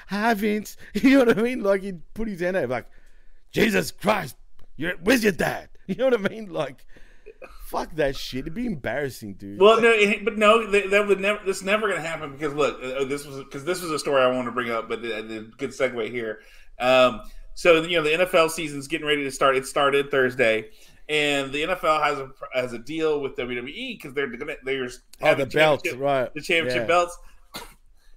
hi 0.09 0.35
Vince. 0.35 0.77
You 0.95 1.11
know 1.11 1.25
what 1.25 1.39
I 1.39 1.43
mean? 1.43 1.63
Like 1.63 1.83
he'd 1.83 2.03
put 2.15 2.29
his 2.29 2.41
hand 2.41 2.57
out, 2.57 2.69
like, 2.69 2.87
Jesus 3.53 3.91
Christ, 3.91 4.37
you're, 4.77 4.93
where's 5.03 5.23
your 5.23 5.33
dad? 5.33 5.69
You 5.89 5.95
know 5.97 6.07
what 6.09 6.15
I 6.27 6.29
mean? 6.29 6.53
Like, 6.53 6.85
fuck 7.65 7.95
that 7.97 8.17
shit. 8.17 8.41
It'd 8.41 8.55
be 8.55 8.67
embarrassing, 8.67 9.35
dude. 9.35 9.61
Well, 9.61 9.81
no, 9.81 9.91
it- 9.91 10.25
but 10.25 10.37
no, 10.39 10.69
that, 10.71 10.91
that 10.91 11.07
would 11.07 11.21
never. 11.21 11.41
This 11.45 11.63
never 11.63 11.89
going 11.89 12.01
to 12.03 12.07
happen 12.09 12.33
because 12.33 12.55
look, 12.55 12.81
uh, 12.83 13.05
this 13.05 13.25
was 13.27 13.39
because 13.45 13.65
this 13.65 13.83
was 13.83 13.91
a 13.91 13.99
story 13.99 14.23
I 14.23 14.27
wanted 14.29 14.47
to 14.47 14.53
bring 14.53 14.71
up, 14.71 14.89
but 14.89 15.03
the, 15.03 15.09
the 15.23 15.51
good 15.57 15.71
segue 15.71 16.11
here. 16.11 16.41
Um, 16.79 17.23
so 17.55 17.83
you 17.83 17.97
know 17.97 18.03
the 18.03 18.25
NFL 18.27 18.51
season's 18.51 18.87
getting 18.89 19.07
ready 19.07 19.25
to 19.25 19.31
start. 19.31 19.57
It 19.57 19.67
started 19.67 20.11
Thursday, 20.11 20.71
and 21.09 21.53
the 21.53 21.63
NFL 21.65 22.03
has 22.03 22.19
a 22.19 22.31
has 22.53 22.73
a 22.73 22.79
deal 22.79 23.21
with 23.21 23.37
WWE 23.37 23.97
because 23.99 24.13
they're 24.15 24.27
gonna 24.29 24.57
they're 24.65 24.89
oh, 25.23 25.35
the 25.35 25.47
belts, 25.47 25.93
right? 25.95 26.33
the 26.35 26.41
championship 26.43 26.83
Yeah. 26.83 26.87
belts, 26.87 27.17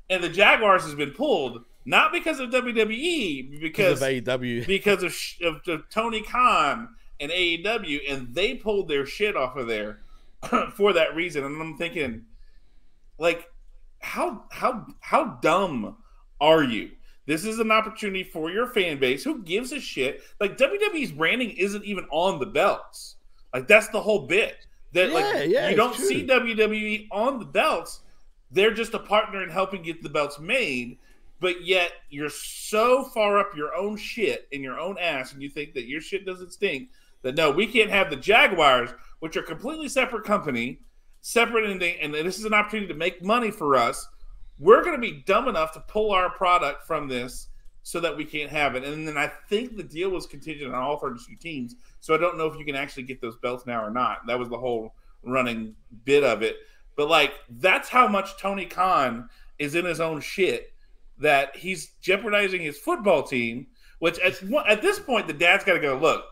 and 0.10 0.24
the 0.24 0.30
Jaguars 0.30 0.84
has 0.84 0.96
been 0.96 1.12
pulled 1.12 1.64
not 1.86 2.12
because 2.12 2.40
of 2.40 2.50
WWE 2.50 3.62
Because 3.62 4.00
because 4.00 4.02
of 4.02 4.08
AEW. 4.42 4.68
because 4.68 5.02
of, 5.04 5.16
of, 5.42 5.62
of 5.68 5.90
Tony 5.90 6.22
Khan 6.22 6.90
and 7.20 7.32
AEW, 7.32 8.00
and 8.10 8.34
they 8.34 8.56
pulled 8.56 8.88
their 8.88 9.06
shit 9.06 9.36
off 9.36 9.56
of 9.56 9.68
there 9.68 10.02
for 10.76 10.94
that 10.94 11.16
reason. 11.16 11.44
And 11.44 11.62
I'm 11.62 11.78
thinking, 11.78 12.26
like, 13.18 13.50
how 14.00 14.46
how 14.50 14.88
how 15.02 15.38
dumb 15.42 15.98
are 16.40 16.64
you? 16.64 16.92
This 17.26 17.46
is 17.46 17.60
an 17.60 17.72
opportunity 17.72 18.24
for 18.24 18.50
your 18.50 18.68
fan 18.68 19.00
base. 19.00 19.24
Who 19.24 19.44
gives 19.44 19.72
a 19.72 19.80
shit? 19.80 20.22
Like 20.40 20.58
WWE's 20.58 21.12
branding 21.12 21.52
isn't 21.52 21.86
even 21.86 22.06
on 22.10 22.40
the 22.40 22.46
belts. 22.46 23.18
Like 23.54 23.68
that's 23.68 23.90
the 23.90 24.02
whole 24.02 24.26
bit. 24.26 24.66
That 24.94 25.10
Yeah, 25.10 25.14
like 25.14 25.50
yeah, 25.50 25.70
you 25.70 25.76
don't 25.76 25.94
true. 25.94 26.06
see 26.06 26.26
WWE 26.26 27.08
on 27.12 27.38
the 27.38 27.46
belts. 27.46 28.02
They're 28.50 28.74
just 28.74 28.96
a 28.96 29.00
partner 29.00 29.44
in 29.44 29.50
helping 29.50 29.84
get 29.84 30.02
the 30.02 30.10
belts 30.10 30.40
made 30.40 30.98
but 31.40 31.66
yet 31.66 31.92
you're 32.10 32.30
so 32.30 33.04
far 33.06 33.40
up 33.40 33.56
your 33.56 33.74
own 33.76 33.98
shit 33.98 34.48
in 34.52 34.62
your 34.62 34.80
own 34.80 34.98
ass 35.00 35.34
and 35.34 35.42
you 35.42 35.50
think 35.50 35.74
that 35.74 35.88
your 35.88 36.02
shit 36.02 36.26
doesn't 36.26 36.52
stink 36.52 36.90
that 37.22 37.36
no 37.36 37.52
we 37.52 37.66
can't 37.66 37.90
have 37.90 38.10
the 38.10 38.16
jaguars 38.16 38.90
which 39.20 39.36
are 39.36 39.42
completely 39.42 39.90
separate 39.90 40.24
company 40.24 40.80
separate 41.22 41.70
and, 41.70 41.82
and 41.82 42.14
this 42.14 42.40
is 42.40 42.46
an 42.46 42.54
opportunity 42.54 42.88
to 42.88 42.98
make 42.98 43.24
money 43.24 43.52
for 43.52 43.76
us 43.76 44.08
we're 44.58 44.84
going 44.84 44.96
to 44.96 45.02
be 45.02 45.24
dumb 45.26 45.48
enough 45.48 45.72
to 45.74 45.80
pull 45.82 46.12
our 46.12 46.30
product 46.30 46.86
from 46.86 47.08
this 47.08 47.48
so 47.82 48.00
that 48.00 48.16
we 48.16 48.26
can't 48.26 48.50
have 48.50 48.76
it 48.76 48.84
and 48.84 49.08
then 49.08 49.18
i 49.18 49.28
think 49.50 49.76
the 49.76 49.84
deal 49.84 50.10
was 50.10 50.26
contingent 50.26 50.74
on 50.74 50.82
all 50.82 50.98
32 50.98 51.36
teams 51.38 51.76
so 52.00 52.14
i 52.14 52.18
don't 52.18 52.38
know 52.38 52.48
if 52.48 52.58
you 52.58 52.66
can 52.66 52.76
actually 52.76 53.04
get 53.04 53.22
those 53.22 53.38
belts 53.38 53.66
now 53.66 53.84
or 53.84 53.90
not 53.90 54.26
that 54.28 54.40
was 54.40 54.50
the 54.50 54.58
whole 54.58 54.94
running 55.24 55.76
bit 56.06 56.24
of 56.24 56.42
it 56.42 56.58
but 56.96 57.10
like 57.10 57.34
that's 57.58 57.90
how 57.90 58.08
much 58.08 58.38
tony 58.38 58.66
khan 58.66 59.28
is 59.58 59.76
in 59.76 59.86
his 59.86 60.00
own 60.00 60.22
shit 60.22 60.74
that 61.20 61.56
he's 61.56 61.92
jeopardizing 62.02 62.62
his 62.62 62.78
football 62.78 63.24
team. 63.24 63.68
Which 64.00 64.18
at 64.20 64.42
at 64.68 64.82
this 64.82 64.98
point, 64.98 65.28
the 65.28 65.34
dad's 65.34 65.66
got 65.66 65.74
to 65.74 65.80
go. 65.80 65.98
Look, 65.98 66.24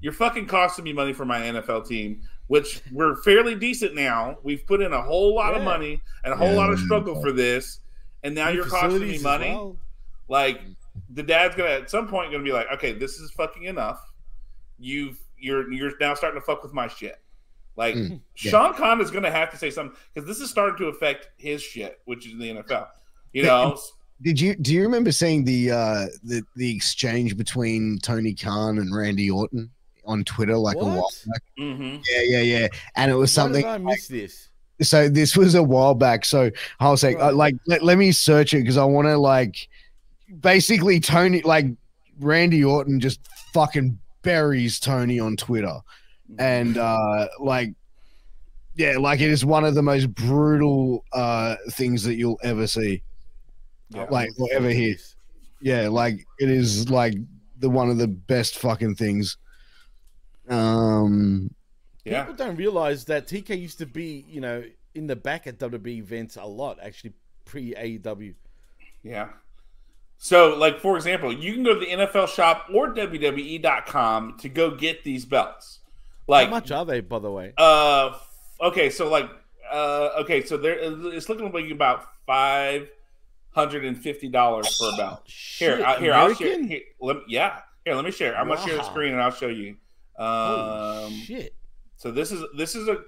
you're 0.00 0.12
fucking 0.12 0.46
costing 0.46 0.84
me 0.84 0.92
money 0.92 1.12
for 1.12 1.24
my 1.24 1.40
NFL 1.40 1.86
team, 1.88 2.20
which 2.46 2.80
we're 2.92 3.16
fairly 3.22 3.54
decent 3.54 3.94
now. 3.94 4.38
We've 4.42 4.64
put 4.66 4.80
in 4.80 4.92
a 4.92 5.02
whole 5.02 5.34
lot 5.34 5.54
of 5.56 5.62
money 5.62 6.00
and 6.24 6.32
a 6.32 6.36
whole 6.36 6.50
Yeah. 6.50 6.56
lot 6.56 6.70
of 6.70 6.78
struggle 6.78 7.20
for 7.20 7.32
this, 7.32 7.80
and 8.22 8.34
now 8.34 8.48
New 8.50 8.56
you're 8.56 8.66
costing 8.66 9.00
me 9.08 9.18
money. 9.18 9.50
well. 9.50 9.76
Like 10.28 10.60
the 11.10 11.22
dad's 11.22 11.54
gonna 11.56 11.70
at 11.70 11.90
some 11.90 12.06
point 12.08 12.30
gonna 12.32 12.44
be 12.44 12.52
like, 12.52 12.66
okay, 12.74 12.92
this 12.92 13.18
is 13.18 13.30
fucking 13.32 13.64
enough. 13.64 14.00
You've 14.78 15.18
you're 15.38 15.72
you're 15.72 15.92
now 16.00 16.14
starting 16.14 16.40
to 16.40 16.44
fuck 16.44 16.62
with 16.62 16.72
my 16.72 16.88
shit. 16.88 17.18
Like 17.76 17.94
Mm, 17.94 18.20
yeah. 18.42 18.50
Shad 18.50 18.74
Khan 18.76 19.00
is 19.00 19.10
gonna 19.10 19.30
have 19.30 19.50
to 19.50 19.56
say 19.56 19.70
something 19.70 19.96
because 20.12 20.28
this 20.28 20.40
is 20.40 20.50
starting 20.50 20.76
to 20.78 20.86
affect 20.86 21.28
his 21.36 21.62
shit, 21.62 22.00
which 22.04 22.26
is 22.26 22.36
the 22.38 22.50
NFL. 22.50 22.88
You 23.32 23.44
know, 23.44 23.78
Did 24.20 24.40
you 24.40 24.54
do 24.56 24.74
you 24.74 24.82
remember 24.82 25.12
seeing 25.12 25.44
the 25.44 25.70
uh 25.70 26.06
the 26.24 26.42
the 26.56 26.74
exchange 26.74 27.36
between 27.36 27.98
Tony 27.98 28.34
Khan 28.34 28.78
and 28.78 28.94
Randy 28.94 29.30
Orton 29.30 29.70
on 30.08 30.24
Twitter 30.24 30.56
like 30.56 30.76
a 30.76 30.84
while 30.84 30.96
What? 30.96 31.22
back? 31.26 31.42
hmm 31.58 31.96
Yeah, 32.10 32.22
yeah, 32.22 32.40
yeah. 32.40 32.68
And 32.96 33.10
it 33.10 33.14
was 33.14 33.30
Why 33.36 33.42
something 33.42 33.62
did 33.62 33.68
I 33.68 33.78
miss 33.78 34.08
this? 34.08 34.48
so 34.80 35.08
this 35.08 35.36
was 35.36 35.54
a 35.54 35.62
while 35.62 35.94
back. 35.94 36.24
So 36.24 36.50
I 36.80 36.90
was 36.90 37.04
like, 37.04 37.18
uh, 37.20 37.32
like 37.32 37.54
let, 37.66 37.82
let 37.84 37.98
me 37.98 38.10
search 38.10 38.54
it 38.54 38.60
because 38.60 38.76
I 38.78 38.84
want 38.84 39.06
to 39.06 39.16
like 39.18 39.68
basically 40.40 40.98
Tony 40.98 41.42
like 41.42 41.66
Randy 42.18 42.64
Orton 42.64 42.98
just 42.98 43.20
fucking 43.52 43.98
buries 44.22 44.80
Tony 44.80 45.20
on 45.20 45.36
Twitter, 45.36 45.78
and 46.38 46.76
uh 46.78 47.28
like 47.38 47.72
yeah, 48.76 48.96
like 48.98 49.20
it 49.20 49.30
is 49.30 49.44
one 49.44 49.64
of 49.64 49.74
the 49.74 49.82
most 49.82 50.12
brutal 50.14 51.04
uh 51.12 51.56
things 51.72 52.02
that 52.04 52.14
you'll 52.14 52.40
ever 52.42 52.66
see. 52.66 53.02
Yeah, 53.90 54.06
like, 54.10 54.28
I'm 54.28 54.34
whatever 54.36 54.64
looking 54.68 54.80
he- 54.82 54.90
at 54.92 54.96
this. 54.96 55.14
Yeah, 55.60 55.88
like 55.88 56.24
it 56.38 56.48
is 56.50 56.88
like 56.88 57.14
the 57.58 57.68
one 57.68 57.90
of 57.90 57.98
the 57.98 58.06
best 58.06 58.58
fucking 58.58 58.94
things. 58.94 59.36
Um 60.48 61.50
yeah. 62.04 62.22
People 62.22 62.46
don't 62.46 62.56
realize 62.56 63.04
that 63.06 63.26
TK 63.26 63.60
used 63.60 63.78
to 63.78 63.86
be, 63.86 64.24
you 64.28 64.40
know, 64.40 64.64
in 64.94 65.06
the 65.06 65.16
back 65.16 65.46
at 65.46 65.58
WWE 65.58 65.98
events 65.98 66.36
a 66.36 66.46
lot, 66.46 66.78
actually 66.82 67.12
pre 67.44 67.74
AEW. 67.74 68.34
Yeah. 69.02 69.28
So, 70.16 70.56
like 70.56 70.80
for 70.80 70.96
example, 70.96 71.32
you 71.32 71.54
can 71.54 71.62
go 71.62 71.74
to 71.74 71.80
the 71.80 71.86
NFL 71.86 72.28
shop 72.28 72.66
or 72.72 72.92
WWE.com 72.92 74.36
to 74.38 74.48
go 74.48 74.72
get 74.72 75.04
these 75.04 75.24
belts. 75.24 75.78
Like 76.26 76.48
How 76.48 76.50
much 76.50 76.70
are 76.70 76.84
they, 76.84 77.00
by 77.00 77.20
the 77.20 77.30
way? 77.30 77.52
Uh, 77.56 78.18
okay, 78.60 78.90
so 78.90 79.08
like, 79.08 79.30
uh, 79.72 80.10
okay, 80.20 80.44
so 80.44 80.56
there 80.56 80.76
it's 81.14 81.28
looking 81.28 81.50
like 81.52 81.70
about 81.70 82.04
five 82.26 82.88
hundred 83.50 83.84
and 83.84 83.96
fifty 83.96 84.28
dollars 84.28 84.76
for 84.76 84.92
a 84.92 84.96
belt. 84.96 85.22
Here, 85.24 85.76
Shit, 85.76 85.86
I, 85.86 85.98
here, 85.98 86.12
I'll 86.12 86.34
share. 86.34 86.62
Here, 86.62 86.80
let 87.00 87.16
me, 87.16 87.22
yeah, 87.28 87.60
here, 87.84 87.94
let 87.94 88.04
me 88.04 88.10
share. 88.10 88.36
I'm 88.36 88.48
gonna 88.48 88.60
share 88.60 88.76
the 88.76 88.82
screen 88.82 89.12
and 89.12 89.22
I'll 89.22 89.30
show 89.30 89.48
you. 89.48 89.76
Um, 90.18 91.12
shit! 91.12 91.54
so 91.96 92.10
this 92.10 92.32
is 92.32 92.44
this 92.56 92.74
is 92.74 92.88
a 92.88 92.98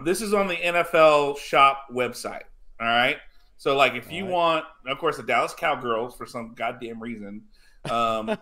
this 0.04 0.20
is 0.22 0.34
on 0.34 0.48
the 0.48 0.56
NFL 0.56 1.38
shop 1.38 1.86
website. 1.92 2.42
All 2.80 2.86
right. 2.86 3.16
So 3.56 3.76
like, 3.76 3.94
if 3.94 4.10
you 4.12 4.24
Right. 4.24 4.32
want, 4.32 4.64
of 4.86 4.98
course, 4.98 5.16
the 5.16 5.22
Dallas 5.22 5.54
Cowgirls 5.54 6.16
for 6.16 6.26
some 6.26 6.54
goddamn 6.54 7.00
reason. 7.00 7.42
Um, 7.90 8.26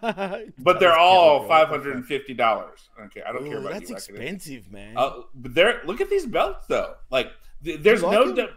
but 0.59 0.79
they're 0.81 0.97
all 0.97 1.47
five 1.49 1.69
hundred 1.69 1.97
and 1.97 2.07
fifty 2.07 2.33
dollars. 2.35 2.89
Okay, 3.07 3.23
I 3.27 3.33
don't 3.33 3.45
care 3.45 3.59
about 3.59 3.73
that's 3.73 3.91
you. 3.91 3.97
Expensive, 3.97 4.71
man. 4.73 4.95
Uh, 4.97 5.23
but 5.35 5.55
they're 5.55 5.81
look 5.85 6.01
at 6.01 6.09
these 6.11 6.27
belts 6.27 6.67
though. 6.69 6.95
Like 7.11 7.31
th- 7.65 7.81
there's 7.83 8.03
like 8.03 8.13
no 8.13 8.35
de- 8.35 8.51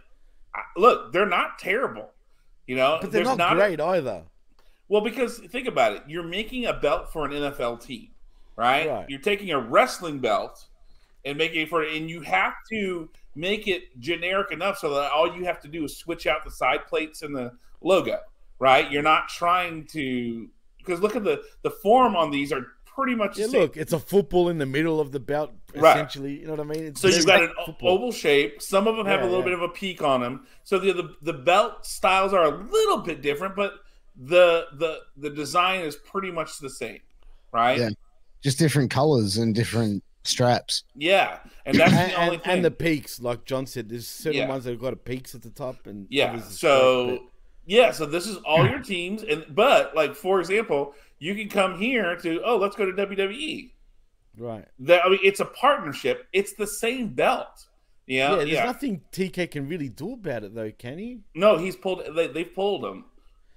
look. 0.77 1.11
They're 1.11 1.25
not 1.25 1.59
terrible. 1.59 2.11
You 2.67 2.75
know, 2.77 2.97
but 3.01 3.11
they're 3.11 3.23
there's 3.23 3.37
not, 3.37 3.55
great 3.55 3.79
either. 3.79 4.23
well, 4.87 5.01
because 5.01 5.37
think 5.39 5.67
about 5.67 5.93
it. 5.93 6.03
You're 6.07 6.23
making 6.23 6.65
a 6.65 6.73
belt 6.73 7.11
for 7.13 7.25
an 7.25 7.31
NFL 7.31 7.83
team, 7.85 8.09
right? 8.55 8.87
Right. 8.89 9.05
You're 9.09 9.19
taking 9.19 9.51
a 9.51 9.59
wrestling 9.59 10.19
belt 10.19 10.65
and 11.23 11.37
making 11.37 11.61
it 11.61 11.69
for, 11.69 11.83
and 11.83 12.09
you 12.09 12.21
have 12.21 12.53
to 12.69 13.09
make 13.35 13.67
it 13.67 13.99
generic 13.99 14.51
enough 14.51 14.77
so 14.77 14.93
that 14.93 15.11
all 15.11 15.35
you 15.35 15.43
have 15.45 15.59
to 15.61 15.67
do 15.67 15.83
is 15.85 15.97
switch 15.97 16.27
out 16.27 16.43
the 16.45 16.51
side 16.51 16.85
plates 16.87 17.21
and 17.21 17.35
the 17.35 17.51
logo, 17.81 18.19
right? 18.59 18.89
You're 18.91 19.01
not 19.03 19.27
trying 19.29 19.85
to 19.87 20.49
because 20.77 21.01
look 21.01 21.15
at 21.15 21.23
the 21.23 21.41
the 21.63 21.71
form 21.71 22.15
on 22.15 22.29
these 22.31 22.51
are 22.53 22.67
pretty 22.85 23.15
much 23.15 23.37
Yeah, 23.37 23.47
look, 23.47 23.75
it's 23.75 23.91
a 23.91 23.99
football 23.99 24.47
in 24.47 24.57
the 24.57 24.65
middle 24.65 25.01
of 25.01 25.11
the 25.11 25.19
belt, 25.19 25.51
Right. 25.75 25.97
essentially. 25.97 26.39
You 26.39 26.45
know 26.45 26.51
what 26.51 26.61
I 26.61 26.63
mean? 26.63 26.85
It's 26.85 27.01
So 27.01 27.07
you've 27.09 27.25
very 27.25 27.47
got 27.47 27.57
an 27.57 27.65
football. 27.65 27.89
oval 27.89 28.11
shape. 28.13 28.61
Some 28.61 28.87
of 28.87 28.95
them 28.95 29.05
have 29.05 29.19
Yeah, 29.19 29.25
a 29.25 29.27
little 29.27 29.39
yeah. 29.39 29.45
bit 29.45 29.53
of 29.53 29.61
a 29.63 29.69
peak 29.69 30.01
on 30.01 30.21
them. 30.21 30.47
So 30.63 30.79
the, 30.79 30.93
the 30.93 31.15
the 31.23 31.33
belt 31.33 31.85
styles 31.85 32.33
are 32.33 32.43
a 32.45 32.55
little 32.71 32.99
bit 32.99 33.21
different, 33.21 33.55
but 33.55 33.73
the 34.15 34.67
the 34.73 34.99
the 35.17 35.29
design 35.31 35.81
is 35.81 35.95
pretty 35.97 36.31
much 36.31 36.59
the 36.59 36.69
same, 36.69 36.99
right? 37.51 37.79
Yeah. 38.45 38.49
Just 38.49 38.59
different 38.59 38.91
colors 38.91 39.37
and 39.37 39.55
different 39.55 40.03
straps. 40.23 40.83
Yeah, 40.95 41.39
and 41.65 41.77
that's 41.77 41.93
and, 41.93 42.11
the 42.11 42.15
only 42.21 42.35
and, 42.35 42.43
thing. 42.43 42.53
and 42.53 42.65
the 42.65 42.71
peaks, 42.71 43.19
like 43.19 43.45
John 43.45 43.65
said, 43.65 43.89
there's 43.89 44.07
certain 44.07 44.41
Yeah. 44.41 44.47
ones 44.47 44.63
that 44.65 44.71
have 44.71 44.81
got 44.81 44.93
a 44.93 44.97
peaks 44.97 45.33
at 45.35 45.41
the 45.41 45.49
top, 45.49 45.87
and 45.87 46.07
yeah, 46.09 46.31
others 46.33 46.47
are 46.47 46.51
so 46.51 47.19
yeah, 47.65 47.91
so 47.91 48.05
this 48.05 48.27
is 48.27 48.37
all 48.45 48.67
your 48.67 48.79
teams, 48.79 49.23
and 49.23 49.45
but 49.49 49.95
like 49.95 50.15
for 50.15 50.39
example, 50.39 50.93
you 51.19 51.33
can 51.35 51.49
come 51.49 51.79
here 51.79 52.15
to 52.17 52.41
oh 52.43 52.57
let's 52.57 52.75
go 52.75 52.85
to 52.85 52.91
WWE. 52.93 53.71
right? 54.37 54.65
That 54.79 55.01
I 55.05 55.09
mean, 55.09 55.19
it's 55.23 55.39
a 55.39 55.45
partnership. 55.45 56.27
It's 56.33 56.53
the 56.53 56.67
same 56.67 57.09
belt. 57.15 57.65
Yeah, 58.07 58.29
Yeah, 58.31 58.35
there's 58.37 58.49
yeah. 58.49 58.65
nothing 58.65 59.01
TK 59.11 59.49
can 59.49 59.67
really 59.67 59.89
do 59.89 60.13
about 60.13 60.43
it, 60.43 60.53
though, 60.53 60.71
can 60.71 60.99
he? 60.99 61.21
No, 61.33 61.57
he's 61.57 61.75
pulled. 61.75 62.03
They, 62.15 62.27
they've 62.27 62.53
pulled 62.53 62.85
him. 62.85 63.05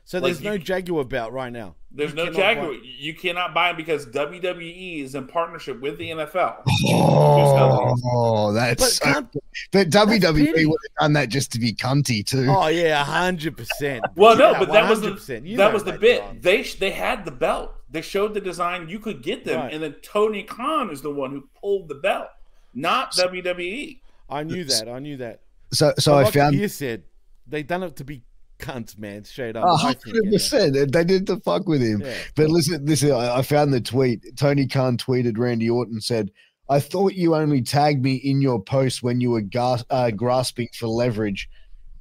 So 0.09 0.17
Like, 0.21 0.25
there's 0.33 0.41
you 0.43 0.49
no 0.53 0.57
c- 0.57 0.63
Jaguar 0.63 1.05
belt 1.05 1.33
right 1.35 1.53
now. 1.53 1.75
There's 1.91 2.13
You 2.13 2.17
no 2.17 2.33
Jaguar. 2.33 2.69
buy- 2.73 2.79
You 2.83 3.13
cannot 3.13 3.53
buy 3.53 3.69
him 3.69 3.77
because 3.77 4.07
WWE 4.07 5.03
is 5.05 5.15
in 5.15 5.27
partnership 5.27 5.79
with 5.83 5.99
the 5.99 6.09
NFL. 6.13 6.63
Oh, 6.91 8.53
that's 8.55 8.83
But 8.83 8.91
so, 8.91 9.05
can't, 9.05 9.33
but 9.71 9.91
pity. 9.91 9.91
WWE 9.91 10.67
would 10.67 10.79
have 10.89 10.95
done 11.01 11.13
that 11.13 11.29
just 11.29 11.53
to 11.53 11.59
be 11.61 11.73
cunty 11.75 12.25
too. 12.25 12.47
oh 12.49 12.69
yeah, 12.69 13.05
hundred 13.05 13.57
percent. 13.59 14.03
Well, 14.17 14.35
no, 14.37 14.55
but 14.59 14.73
that 14.73 14.89
was 14.89 15.03
the 15.03 15.41
You 15.45 15.57
that 15.59 15.69
know 15.69 15.71
was 15.75 15.85
the 15.85 15.93
that, 15.93 16.01
bit. 16.01 16.21
John. 16.23 16.39
They 16.41 16.63
they 16.63 16.91
had 16.91 17.25
the 17.27 17.31
belt. 17.31 17.75
They 17.91 18.01
showed 18.01 18.33
the 18.33 18.41
design. 18.41 18.89
You 18.89 19.01
could 19.01 19.23
get 19.23 19.45
them, 19.45 19.61
Right. 19.61 19.73
and 19.75 19.83
then 19.83 19.95
Tony 20.03 20.43
Khan 20.43 20.91
is 20.91 21.03
the 21.03 21.11
one 21.11 21.33
who 21.33 21.49
pulled 21.61 21.89
the 21.89 21.95
belt, 21.97 22.29
not 22.75 23.15
E. 23.19 23.23
WWE. 23.23 24.01
I 24.31 24.43
knew 24.43 24.65
that. 24.65 24.89
I 24.89 24.99
knew 25.01 25.19
that. 25.19 25.41
So 25.73 25.93
so 25.99 26.13
But 26.13 26.17
I 26.19 26.23
like 26.25 26.33
found 26.35 26.57
Pierce 26.57 26.75
said, 26.75 27.03
they 27.47 27.63
done 27.63 27.83
it 27.83 27.97
to 27.97 28.05
be 28.05 28.23
cunts, 28.59 28.99
man. 28.99 29.25
Straight 29.25 29.57
up. 29.57 29.65
hundred 29.81 30.31
percent. 30.31 30.93
They 30.93 31.05
did 31.05 31.27
the 31.27 31.39
fuck 31.41 31.67
with 31.67 31.81
him. 31.81 32.03
Yeah. 32.03 32.15
But 32.37 32.49
listen, 32.49 32.85
listen. 32.85 33.13
I, 33.13 33.39
I 33.39 33.43
found 33.43 33.73
the 33.73 33.81
tweet. 33.81 34.37
Tony 34.37 34.67
Khan 34.67 34.97
tweeted 34.97 35.39
Randy 35.39 35.71
Orton 35.71 36.01
said, 36.01 36.31
"I 36.69 36.81
thought 36.81 37.15
you 37.15 37.35
only 37.35 37.63
tagged 37.63 38.03
me 38.03 38.15
in 38.17 38.41
your 38.41 38.63
post 38.63 39.03
when 39.03 39.21
you 39.21 39.31
were 39.31 39.41
gas- 39.41 39.85
uh, 39.91 40.11
grasping 40.11 40.69
for 40.75 40.87
leverage. 40.87 41.49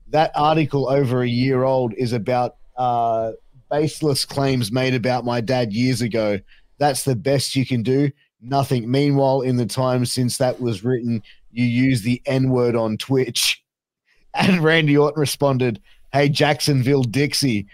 That 0.09 0.31
article 0.35 0.89
over 0.89 1.21
a 1.21 1.27
year 1.27 1.63
old 1.63 1.93
is 1.93 2.13
about 2.13 2.55
uh, 2.77 3.31
baseless 3.69 4.25
claims 4.25 4.71
made 4.71 4.93
about 4.93 5.25
my 5.25 5.41
dad 5.41 5.73
years 5.73 6.01
ago. 6.01 6.39
That's 6.77 7.03
the 7.03 7.15
best 7.15 7.55
you 7.55 7.65
can 7.65 7.83
do. 7.83 8.11
Nothing. 8.41 8.89
Meanwhile, 8.89 9.41
in 9.41 9.57
the 9.57 9.65
time 9.65 10.05
since 10.05 10.37
that 10.37 10.59
was 10.61 10.83
written, 10.83 11.23
you 11.51 11.65
use 11.65 12.01
the 12.01 12.21
N 12.25 12.49
word 12.49 12.75
on 12.75 12.97
Twitch." 12.97 13.63
And 14.39 14.63
Randy 14.63 14.95
Orton 14.95 15.19
responded, 15.19 15.81
"Hey 16.13 16.29
Jacksonville 16.29 17.03
Dixie." 17.03 17.67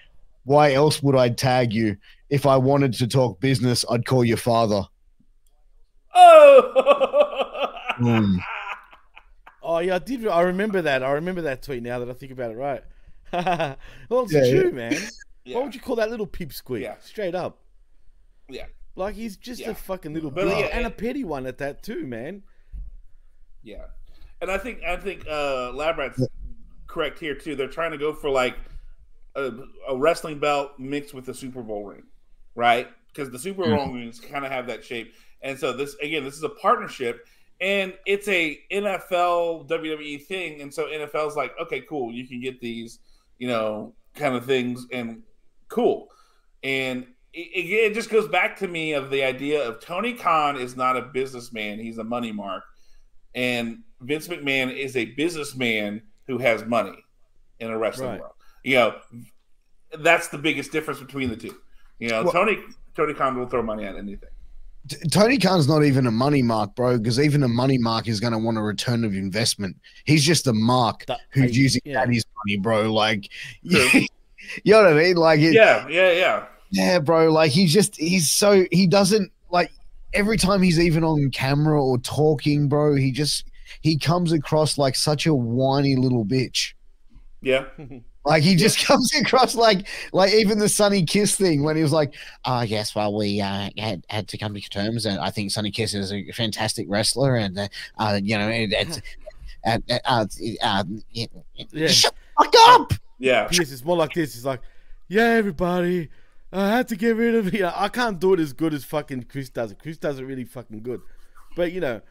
Why 0.46 0.74
else 0.74 1.02
would 1.02 1.16
I 1.16 1.30
tag 1.30 1.72
you? 1.74 1.96
If 2.30 2.46
I 2.46 2.58
wanted 2.58 2.94
to 2.96 3.08
talk 3.08 3.40
business, 3.40 3.86
I'd 3.90 4.06
call 4.06 4.26
your 4.26 4.38
father. 4.38 4.84
Oh, 6.16 7.72
Hmm. 7.98 8.38
Oh 9.66 9.80
yeah, 9.80 9.96
I 9.96 10.00
did. 10.00 10.28
I 10.28 10.42
remember 10.42 10.82
that. 10.82 11.04
I 11.04 11.12
remember 11.12 11.44
that 11.44 11.62
tweet 11.64 11.82
now 11.84 12.00
that 12.00 12.10
I 12.10 12.14
think 12.14 12.34
about 12.34 12.52
it. 12.52 12.56
Right. 12.58 12.84
well, 13.32 14.24
it's 14.26 14.34
Yeah, 14.34 14.50
true, 14.62 14.72
man. 14.74 14.94
yeah. 15.46 15.56
What 15.56 15.64
would 15.64 15.74
you 15.76 15.80
call 15.80 15.96
that 15.96 16.10
little 16.12 16.28
pipsqueak? 16.28 16.82
Yeah. 16.82 16.96
Straight 17.00 17.34
up. 17.34 17.60
yeah, 18.50 18.66
Like 18.98 19.16
he's 19.16 19.38
just 19.38 19.62
Yeah. 19.62 19.70
a 19.70 19.74
fucking 19.76 20.14
little 20.14 20.32
But 20.32 20.48
yeah, 20.48 20.66
and 20.74 20.86
a 20.86 20.90
petty 20.90 21.24
one 21.24 21.46
at 21.46 21.60
that 21.60 21.82
too, 21.82 22.06
man. 22.06 22.44
yeah. 23.64 23.86
And 24.42 24.52
I 24.52 24.58
think 24.58 24.84
I 24.84 24.98
think 24.98 25.26
uh, 25.30 25.72
Lab 25.72 25.98
Rat's 25.98 26.20
correct 26.94 27.20
here 27.20 27.36
too. 27.36 27.56
They're 27.56 27.68
trying 27.68 27.92
to 27.92 27.98
go 27.98 28.14
for 28.14 28.30
like 28.30 28.56
a, 29.36 29.52
a 29.90 29.98
wrestling 29.98 30.40
belt 30.40 30.78
mixed 30.80 31.14
with 31.14 31.26
the 31.26 31.34
Super 31.34 31.62
Bowl 31.64 31.86
ring, 31.86 32.04
right? 32.56 32.88
Because 33.08 33.30
the 33.32 33.40
Super 33.40 33.64
Bowl 33.64 33.88
Mhm. 33.88 33.94
rings 33.96 34.20
kind 34.20 34.46
of 34.46 34.52
have 34.52 34.68
that 34.68 34.84
shape. 34.84 35.14
And 35.42 35.58
so 35.60 35.74
this 35.74 35.96
again, 36.02 36.24
this 36.24 36.36
is 36.36 36.44
a 36.44 36.50
partnership, 36.50 37.26
and 37.60 37.94
it's 38.06 38.28
a 38.28 38.60
NFL 38.72 39.68
WWE 39.68 40.18
thing. 40.26 40.62
And 40.62 40.74
so 40.74 40.86
NFL's 40.88 41.36
like, 41.36 41.54
okay, 41.60 41.82
cool, 41.82 42.12
you 42.14 42.28
can 42.28 42.40
get 42.40 42.60
these, 42.62 43.00
you 43.40 43.48
know, 43.48 43.94
kind 44.16 44.36
of 44.36 44.46
things, 44.46 44.86
and 44.92 45.24
cool. 45.70 46.10
And 46.64 47.06
it, 47.34 47.40
it, 47.40 47.92
it 47.92 47.94
just 47.94 48.10
goes 48.10 48.28
back 48.28 48.56
to 48.58 48.68
me 48.68 48.94
of 48.94 49.10
the 49.10 49.24
idea 49.24 49.68
of 49.68 49.80
Tony 49.80 50.14
Khan 50.14 50.56
is 50.58 50.78
not 50.78 50.96
a 50.96 51.02
businessman; 51.02 51.80
he's 51.80 51.98
a 51.98 52.04
money 52.04 52.32
mark, 52.32 52.64
and 53.36 53.80
Vince 54.02 54.28
McMahon 54.28 54.72
is 54.76 54.96
a 54.96 55.06
businessman 55.06 56.04
who 56.28 56.38
has 56.38 56.66
money 56.66 57.04
in 57.60 57.70
a 57.70 57.78
wrestling 57.78 58.10
Right. 58.10 58.20
world. 58.22 58.34
You 58.64 58.76
know, 58.76 58.96
that's 60.00 60.30
the 60.30 60.38
biggest 60.38 60.72
difference 60.72 61.00
between 61.00 61.30
the 61.30 61.36
two. 61.36 61.56
You 62.00 62.10
know, 62.10 62.24
Well- 62.24 62.34
Tony 62.34 62.58
Tony 62.96 63.14
Khan 63.14 63.38
will 63.38 63.48
throw 63.48 63.64
money 63.64 63.86
at 63.86 63.96
anything. 63.96 64.30
Tony 65.12 65.38
Khan's 65.38 65.68
not 65.68 65.84
even 65.84 66.06
a 66.06 66.12
money 66.12 66.42
mark, 66.44 66.76
bro, 66.76 66.98
because 66.98 67.20
even 67.20 67.42
a 67.42 67.48
money 67.48 67.78
mark 67.78 68.08
is 68.08 68.20
going 68.20 68.34
to 68.34 68.38
want 68.40 68.58
a 68.58 68.62
return 68.62 69.04
of 69.06 69.14
investment. 69.16 69.78
He's 70.04 70.24
just 70.26 70.46
a 70.46 70.54
mark 70.54 71.06
That- 71.08 71.22
who's 71.32 71.52
I- 71.52 71.56
using 71.56 71.82
yeah. 71.86 71.94
daddy's 71.96 72.26
money, 72.46 72.58
bro. 72.60 72.92
Like, 72.94 73.30
True. 73.70 74.02
you 74.64 74.74
know 74.74 74.84
what 74.84 74.92
I 74.92 74.94
mean? 74.94 75.16
Like, 75.16 75.40
it, 75.40 75.54
Yeah, 75.54 75.88
yeah, 75.88 76.12
yeah. 76.12 76.46
yeah, 76.70 77.00
bro. 77.00 77.32
Like, 77.32 77.50
he's 77.52 77.74
just, 77.74 77.96
he's 77.96 78.30
so, 78.30 78.66
he 78.72 78.86
doesn't, 78.86 79.32
like, 79.50 79.72
every 80.14 80.38
time 80.38 80.62
he's 80.62 80.80
even 80.80 81.04
on 81.04 81.32
camera 81.32 81.82
or 81.82 81.98
talking, 82.00 82.68
bro, 82.68 82.94
he 82.96 83.12
just, 83.12 83.46
he 83.84 83.98
comes 83.98 84.32
across 84.32 84.80
like 84.80 84.96
such 84.96 85.28
a 85.28 85.34
whiny 85.34 85.96
little 85.96 86.26
bitch. 86.26 86.74
Yeah. 87.42 87.66
Like 88.26 88.42
he 88.42 88.56
just 88.56 88.80
comes 88.80 89.14
across 89.16 89.54
like 89.54 89.86
like 90.14 90.32
even 90.34 90.58
the 90.58 90.70
Sonny 90.70 91.04
Kiss 91.04 91.36
thing 91.36 91.62
when 91.62 91.76
he 91.76 91.84
was 91.84 91.92
like, 91.92 92.14
"Oh 92.46 92.62
yes, 92.62 92.96
well 92.96 93.14
we 93.14 93.42
uh, 93.42 93.70
had 93.78 94.06
had 94.08 94.30
to 94.30 94.38
come 94.38 94.54
to 94.54 94.62
terms, 94.62 95.06
and 95.06 95.20
I 95.20 95.30
think 95.30 95.52
Sonny 95.52 95.72
Kiss 95.72 95.94
is 95.94 96.14
a 96.14 96.32
fantastic 96.32 96.86
wrestler, 96.88 97.36
and 97.36 97.60
uh, 97.60 97.68
uh, 98.00 98.22
you 98.24 98.38
know, 98.38 98.48
and 98.48 98.74
and 99.66 99.84
uh, 99.90 100.00
uh, 100.06 100.06
uh, 100.06 100.26
uh, 100.62 100.84
yeah. 101.12 101.26
Yeah. 101.74 101.88
shut 101.88 102.14
the 102.38 102.46
fuck 102.46 102.54
up." 102.70 102.94
Yeah. 103.24 103.48
Pierce 103.48 103.72
is 103.72 103.86
more 103.86 103.96
like 103.96 104.14
this. 104.14 104.34
He's 104.34 104.44
like, 104.44 104.62
yeah, 105.08 105.30
everybody, 105.30 106.10
I 106.52 106.70
had 106.70 106.90
to 106.90 106.98
get 106.98 107.16
rid 107.16 107.36
of 107.36 107.54
you. 107.54 107.66
I 107.66 107.88
can't 107.88 108.20
do 108.20 108.34
it 108.34 108.40
as 108.42 108.52
good 108.52 108.74
as 108.74 108.84
fucking 108.84 109.24
Chris 109.24 109.50
does 109.50 109.72
it. 109.72 109.80
Chris 109.80 109.98
does 109.98 110.20
it 110.20 110.26
really 110.26 110.44
fucking 110.44 110.82
good. 110.82 111.02
But, 111.56 111.72
you 111.72 111.80
know, 111.80 112.02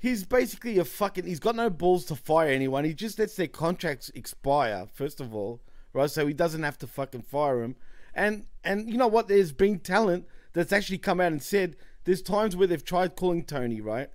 he's 0.00 0.24
basically 0.24 0.78
a 0.78 0.84
fucking, 0.84 1.26
he's 1.26 1.38
got 1.40 1.54
no 1.54 1.70
balls 1.70 2.04
to 2.06 2.16
fire 2.16 2.48
anyone. 2.48 2.84
He 2.84 2.94
just 2.94 3.18
lets 3.18 3.36
their 3.36 3.46
contracts 3.46 4.10
expire, 4.14 4.86
first 4.92 5.20
of 5.20 5.34
all, 5.34 5.60
right? 5.92 6.10
So 6.10 6.26
he 6.26 6.32
doesn't 6.34 6.62
have 6.62 6.78
to 6.78 6.86
fucking 6.86 7.22
fire 7.22 7.62
him. 7.62 7.76
And, 8.14 8.46
and 8.64 8.90
you 8.90 8.96
know 8.98 9.06
what? 9.06 9.28
There's 9.28 9.52
been 9.52 9.78
talent 9.78 10.26
that's 10.52 10.72
actually 10.72 10.98
come 10.98 11.20
out 11.20 11.30
and 11.30 11.42
said 11.42 11.76
there's 12.04 12.22
times 12.22 12.56
where 12.56 12.66
they've 12.66 12.84
tried 12.84 13.14
calling 13.14 13.44
Tony, 13.44 13.80
right? 13.80 14.08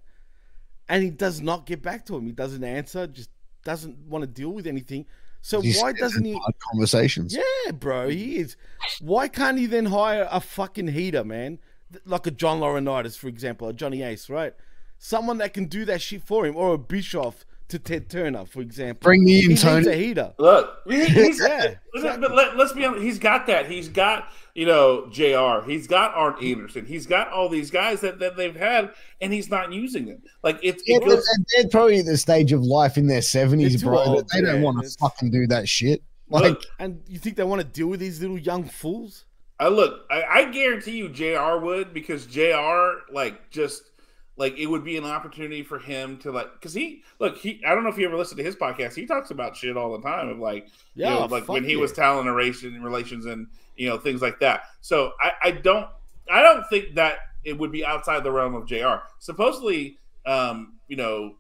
And 0.90 1.04
he 1.04 1.10
does 1.10 1.40
not 1.42 1.66
get 1.66 1.82
back 1.82 2.06
to 2.08 2.18
him. 2.18 2.26
He 2.26 2.32
doesn't 2.32 2.64
answer, 2.64 3.08
just 3.08 3.30
doesn't 3.64 3.98
want 4.08 4.24
to 4.24 4.28
deal 4.28 4.50
with 4.50 4.68
anything. 4.68 5.06
So 5.42 5.62
He's- 5.62 5.80
why 5.82 5.94
doesn't 5.94 6.26
he? 6.26 6.34
hard 6.34 6.56
conversations? 6.72 7.36
Yeah, 7.36 7.72
bro, 7.72 8.10
he 8.10 8.38
is. 8.38 8.58
Why 9.00 9.28
can't 9.28 9.58
he 9.60 9.68
then 9.68 9.86
hire 9.86 10.28
a 10.32 10.42
fucking 10.42 10.88
heater, 10.88 11.24
man? 11.24 11.60
Like 12.04 12.26
a 12.28 12.32
John 12.32 12.60
Laurinaitis, 12.60 13.16
for 13.18 13.28
example, 13.28 13.68
a 13.68 13.74
Johnny 13.74 14.02
Ace, 14.02 14.30
right? 14.30 14.54
Someone 14.98 15.38
that 15.40 15.54
can 15.54 15.66
do 15.66 15.86
that 15.86 16.02
shit 16.02 16.24
for 16.24 16.46
him, 16.46 16.56
or 16.56 16.74
a 16.74 16.78
Bischoff 16.78 17.46
to 17.68 17.80
Ted 17.80 18.10
Turner, 18.10 18.46
for 18.46 18.62
example. 18.62 19.02
Bring 19.04 19.24
me 19.24 19.34
he 19.34 19.44
in, 19.44 19.50
needs 19.50 19.64
Tony. 19.64 19.88
a 19.88 19.96
heater. 19.96 20.34
Look, 20.38 20.82
he's, 20.88 21.40
Yeah, 21.40 21.76
listen, 21.94 22.22
but 22.22 22.34
let, 22.34 22.60
us 22.60 22.74
be 22.74 22.86
honest. 22.86 23.04
He's 23.04 23.20
got 23.20 23.48
that. 23.48 23.66
He's 23.70 23.90
got 23.90 24.30
you 24.54 24.66
know 24.66 25.08
Jr. 25.12 25.68
He's 25.70 25.88
got 25.88 26.14
Arn 26.16 26.36
Anderson. 26.44 26.86
He's 26.86 27.06
got 27.08 27.30
all 27.32 27.50
these 27.50 27.72
guys 27.72 28.02
that, 28.02 28.20
that 28.20 28.38
they've 28.38 28.56
had, 28.56 28.92
and 29.22 29.34
he's 29.34 29.50
not 29.50 29.72
using 29.74 30.06
them. 30.06 30.22
Like 30.44 30.60
it's 30.64 30.84
it 30.86 31.02
but 31.02 31.10
goes. 31.10 31.28
they're 31.58 31.68
probably 31.70 32.00
at 32.00 32.06
the 32.06 32.18
stage 32.18 32.52
of 32.52 32.62
life 32.64 32.98
in 32.98 33.08
their 33.08 33.22
seventies, 33.22 33.82
They're 33.82 33.90
bro. 33.92 34.00
old, 34.00 34.30
they 34.34 34.42
don't 34.42 34.62
want 34.62 34.84
to 34.84 34.90
fucking 35.00 35.32
do 35.32 35.48
that 35.48 35.68
shit. 35.68 36.02
Like, 36.30 36.44
Look, 36.44 36.64
And 36.80 37.02
you 37.08 37.20
think 37.20 37.36
they 37.36 37.44
want 37.44 37.62
to 37.62 37.68
deal 37.68 37.88
with 37.88 38.00
these 38.00 38.20
little 38.20 38.40
young 38.40 38.64
fools? 38.64 39.26
I 39.60 39.68
look. 39.68 40.06
I, 40.10 40.24
I 40.24 40.46
guarantee 40.52 40.98
you, 40.98 41.10
Jr. 41.10 41.64
would 41.64 41.94
because 41.94 42.26
Jr. 42.26 43.12
like 43.12 43.50
just 43.52 43.92
like 44.38 44.58
it 44.58 44.66
would 44.66 44.84
be 44.84 44.98
an 44.98 45.06
opportunity 45.06 45.64
for 45.64 45.80
him 45.80 46.18
to 46.18 46.32
like 46.32 46.52
because 46.54 46.74
he 46.74 47.04
look 47.20 47.38
he. 47.38 47.62
I 47.66 47.74
don't 47.74 47.84
know 47.84 47.90
if 47.90 47.98
you 47.98 48.06
ever 48.06 48.18
listened 48.18 48.38
to 48.38 48.44
his 48.44 48.56
podcast. 48.56 48.94
He 48.94 49.06
talks 49.06 49.32
about 49.32 49.56
shit 49.56 49.78
all 49.78 49.94
the 49.98 50.02
time 50.08 50.28
of 50.30 50.40
like 50.40 50.68
Yeah, 50.94 51.14
you 51.14 51.20
know, 51.22 51.26
like 51.28 51.48
when 51.48 51.64
he 51.64 51.74
yeah. 51.74 51.80
was 51.80 51.92
talent 51.94 52.28
relation 52.28 52.82
relations 52.84 53.26
and 53.26 53.48
you 53.76 53.88
know 53.88 53.98
things 53.98 54.22
like 54.22 54.40
that. 54.42 54.64
So 54.82 55.14
I, 55.22 55.32
I 55.44 55.52
don't 55.52 55.88
I 56.32 56.42
don't 56.42 56.68
think 56.70 56.96
that 56.96 57.20
it 57.44 57.58
would 57.58 57.72
be 57.72 57.86
outside 57.86 58.24
the 58.24 58.32
realm 58.32 58.56
of 58.56 58.66
Jr. 58.66 58.96
Supposedly, 59.20 60.00
um, 60.26 60.80
you 60.88 60.98
know, 60.98 61.36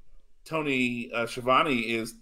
Tony 0.46 1.12
uh, 1.14 1.26
Schiavone 1.26 1.80
is 1.80 2.16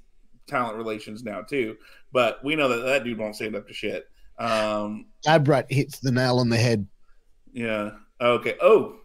talent 0.48 0.78
relations 0.78 1.24
now 1.24 1.42
too, 1.42 1.78
but 2.12 2.44
we 2.44 2.56
know 2.56 2.70
that 2.70 2.82
that 2.86 3.04
dude 3.04 3.18
won't 3.18 3.36
stand 3.36 3.56
up 3.56 3.68
to 3.68 3.74
shit. 3.74 4.08
Um, 4.40 5.06
Lab 5.26 5.48
Rat 5.48 5.68
hits 5.70 6.00
the 6.00 6.12
nail 6.12 6.40
on 6.40 6.50
the 6.50 6.58
head. 6.58 6.88
yeah. 7.52 7.92
Okay. 8.20 8.56
Oh, 8.62 8.96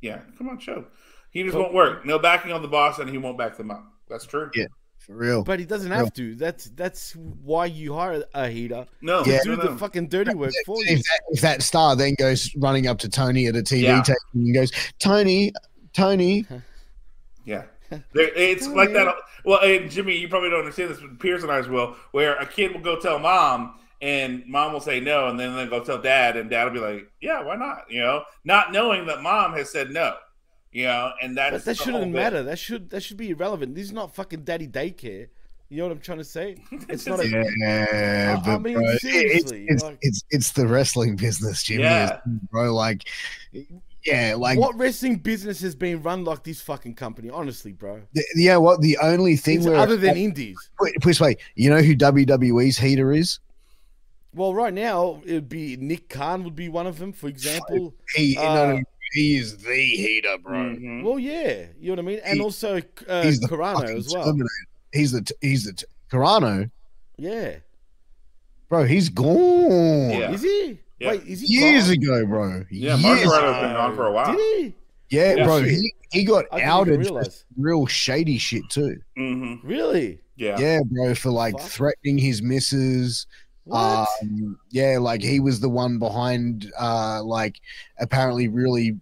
yeah. 0.00 0.20
Come 0.38 0.48
on, 0.48 0.58
show. 0.58 0.84
He 1.30 1.42
just 1.42 1.56
won't 1.56 1.74
work. 1.74 2.06
No 2.06 2.18
backing 2.18 2.52
on 2.52 2.62
the 2.62 2.68
boss, 2.68 2.98
and 2.98 3.10
he 3.10 3.18
won't 3.18 3.36
back 3.38 3.56
them 3.56 3.70
up. 3.70 3.84
That's 4.08 4.24
true. 4.24 4.50
Yeah. 4.54 4.66
For 4.98 5.14
real. 5.14 5.44
But 5.44 5.60
he 5.60 5.66
doesn't 5.66 5.90
have 5.92 6.12
to. 6.14 6.34
That's 6.34 6.64
that's 6.70 7.14
why 7.14 7.66
you 7.66 7.94
hire 7.94 8.24
a 8.34 8.48
heater 8.48 8.86
No. 9.02 9.22
Yeah. 9.24 9.40
do 9.44 9.50
no, 9.50 9.62
the 9.62 9.70
no. 9.70 9.76
fucking 9.76 10.08
dirty 10.08 10.34
work 10.34 10.52
for 10.64 10.78
you. 10.78 10.96
if 10.96 11.02
that, 11.02 11.20
if 11.28 11.40
that 11.42 11.62
star 11.62 11.94
then 11.94 12.14
goes 12.18 12.50
running 12.56 12.86
up 12.88 12.98
to 13.00 13.08
Tony 13.08 13.46
at 13.46 13.54
a 13.54 13.60
TV 13.62 13.82
Yeah. 13.82 14.02
tape 14.02 14.16
and 14.34 14.52
goes, 14.54 14.72
Tony, 14.98 15.52
Tony, 15.92 16.44
Yeah. 17.44 17.62
There, 17.90 18.02
it's 18.34 18.66
like 18.66 18.92
that. 18.94 19.14
Well, 19.44 19.60
and 19.62 19.88
Jimmy, 19.88 20.16
you 20.18 20.28
probably 20.28 20.50
don't 20.50 20.60
understand 20.60 20.90
this, 20.90 20.98
but 21.00 21.20
Pierce 21.20 21.42
and 21.44 21.52
I 21.52 21.58
as 21.58 21.68
well, 21.68 21.96
where 22.10 22.34
a 22.36 22.46
kid 22.46 22.72
will 22.72 22.80
go 22.80 22.98
tell 22.98 23.20
mom, 23.20 23.78
and 24.02 24.44
mom 24.46 24.72
will 24.72 24.80
say 24.80 25.00
no, 25.00 25.28
and 25.28 25.38
then 25.40 25.54
they'll 25.56 25.68
go 25.68 25.82
tell 25.84 26.00
dad, 26.00 26.36
and 26.36 26.50
dad 26.50 26.64
will 26.64 26.72
be 26.72 26.78
like, 26.80 27.10
yeah, 27.20 27.42
why 27.42 27.56
not? 27.56 27.84
You 27.90 28.00
know, 28.00 28.22
not 28.44 28.72
knowing 28.72 29.06
that 29.06 29.22
mom 29.22 29.52
has 29.54 29.70
said 29.70 29.90
no, 29.90 30.14
you 30.72 30.84
know, 30.84 31.12
and 31.22 31.36
that's 31.36 31.52
But 31.56 31.64
that 31.64 31.76
shouldn't 31.78 32.12
matter. 32.12 32.42
That 32.42 32.58
should 32.58 32.90
that 32.90 33.02
should 33.02 33.16
be 33.16 33.30
irrelevant. 33.30 33.74
This 33.74 33.84
is 33.86 33.92
not 33.92 34.14
fucking 34.14 34.42
daddy 34.44 34.68
daycare. 34.68 35.28
You 35.68 35.78
know 35.78 35.84
what 35.84 35.92
I'm 35.92 36.00
trying 36.00 36.18
to 36.18 36.24
say? 36.24 36.58
It's 36.88 37.06
not 37.08 37.18
a 37.18 37.28
yeah, 37.60 38.40
I- 38.46 38.50
I 38.54 38.58
mean, 38.58 38.74
bro, 38.74 38.82
it- 38.84 38.92
it's, 38.94 39.02
seriously, 39.02 39.66
it's, 39.68 39.82
like- 39.82 39.98
it's 40.00 40.22
it's 40.30 40.52
the 40.52 40.66
wrestling 40.66 41.16
business, 41.16 41.64
Jimmy, 41.64 41.82
Yeah. 41.82 42.20
bro. 42.52 42.72
Like, 42.72 43.02
yeah, 44.04 44.36
like 44.38 44.58
what 44.60 44.76
wrestling 44.78 45.16
business 45.16 45.60
has 45.62 45.74
been 45.74 46.02
run 46.02 46.24
like 46.24 46.44
this 46.44 46.60
fucking 46.60 46.94
company? 46.94 47.30
Honestly, 47.30 47.72
bro. 47.72 48.02
the, 48.14 48.24
yeah. 48.36 48.56
What 48.58 48.80
the 48.80 48.96
only 49.02 49.34
thing 49.36 49.64
where 49.64 49.74
other 49.76 49.96
than 49.96 50.16
indies. 50.16 50.56
put, 50.78 50.94
put 51.00 51.04
this 51.08 51.20
way, 51.20 51.36
you 51.56 51.68
know 51.70 51.80
who 51.82 51.96
WWE's 51.96 52.78
heater 52.78 53.12
is? 53.12 53.40
Well, 54.36 54.54
right 54.54 54.72
now 54.74 55.22
it'd 55.24 55.48
be 55.48 55.76
Nick 55.78 56.08
Khan 56.10 56.44
would 56.44 56.54
be 56.54 56.68
one 56.68 56.86
of 56.86 56.98
them, 56.98 57.12
for 57.12 57.26
example. 57.26 57.94
He, 58.14 58.36
Uh, 58.36 58.54
no, 58.54 58.76
no, 58.76 58.82
he 59.12 59.36
is 59.38 59.56
the 59.58 59.74
heater, 59.74 60.36
bro. 60.42 60.76
Mhm. 60.76 61.02
Well, 61.02 61.18
yeah, 61.18 61.64
you 61.80 61.86
know 61.88 61.92
what 61.92 61.98
I 62.00 62.02
mean, 62.02 62.20
and 62.24 62.36
He- 62.36 62.42
also 62.42 62.80
uh, 63.08 63.22
He's 63.22 63.40
the 63.40 63.48
Carrano 63.48 63.96
as 63.96 64.12
well. 64.12 64.24
Terminator. 64.24 64.48
He's 64.92 65.12
the 65.12 65.22
t- 65.22 65.34
he's 65.40 65.64
the 65.64 65.72
t- 65.72 65.86
Carrano, 66.12 66.70
Yeah, 67.16 67.56
bro. 68.68 68.84
He's 68.84 69.08
gone. 69.08 70.10
Yeah. 70.10 70.32
is 70.32 70.42
he? 70.42 70.80
Yeah. 71.00 71.08
Wait, 71.10 71.22
is 71.24 71.40
he 71.40 71.46
Years 71.58 71.84
gone? 71.86 71.92
ago, 71.94 72.26
bro. 72.26 72.64
Yeah, 72.70 72.96
Years 72.96 73.02
Mark 73.02 73.20
ago. 73.20 73.30
Carrano's 73.30 73.62
been 73.62 73.72
gone 73.74 73.96
for 73.96 74.06
a 74.06 74.12
while. 74.12 74.36
Did 74.36 74.40
he? 74.64 74.74
Yeah, 75.08 75.34
Yeah. 75.34 75.44
bro. 75.44 75.62
He, 75.62 75.94
he 76.12 76.24
got 76.24 76.44
I 76.52 76.56
didn't 76.58 76.68
outed 76.70 77.28
real 77.56 77.86
shady 77.86 78.36
shit 78.38 78.68
too. 78.70 78.98
hmm 79.16 79.54
Really? 79.62 80.20
Yeah. 80.36 80.58
Yeah, 80.58 80.80
bro, 80.84 81.14
for 81.14 81.30
like 81.30 81.58
Fuck. 81.58 81.70
threatening 81.70 82.18
his 82.18 82.42
missus. 82.42 83.26
What? 83.66 84.08
Um, 84.22 84.58
yeah, 84.70 84.98
like 85.00 85.22
he 85.22 85.40
was 85.40 85.60
the 85.60 85.68
one 85.68 85.98
behind, 85.98 86.72
uh, 86.78 87.22
like 87.22 87.60
apparently 87.98 88.46
really 88.48 88.98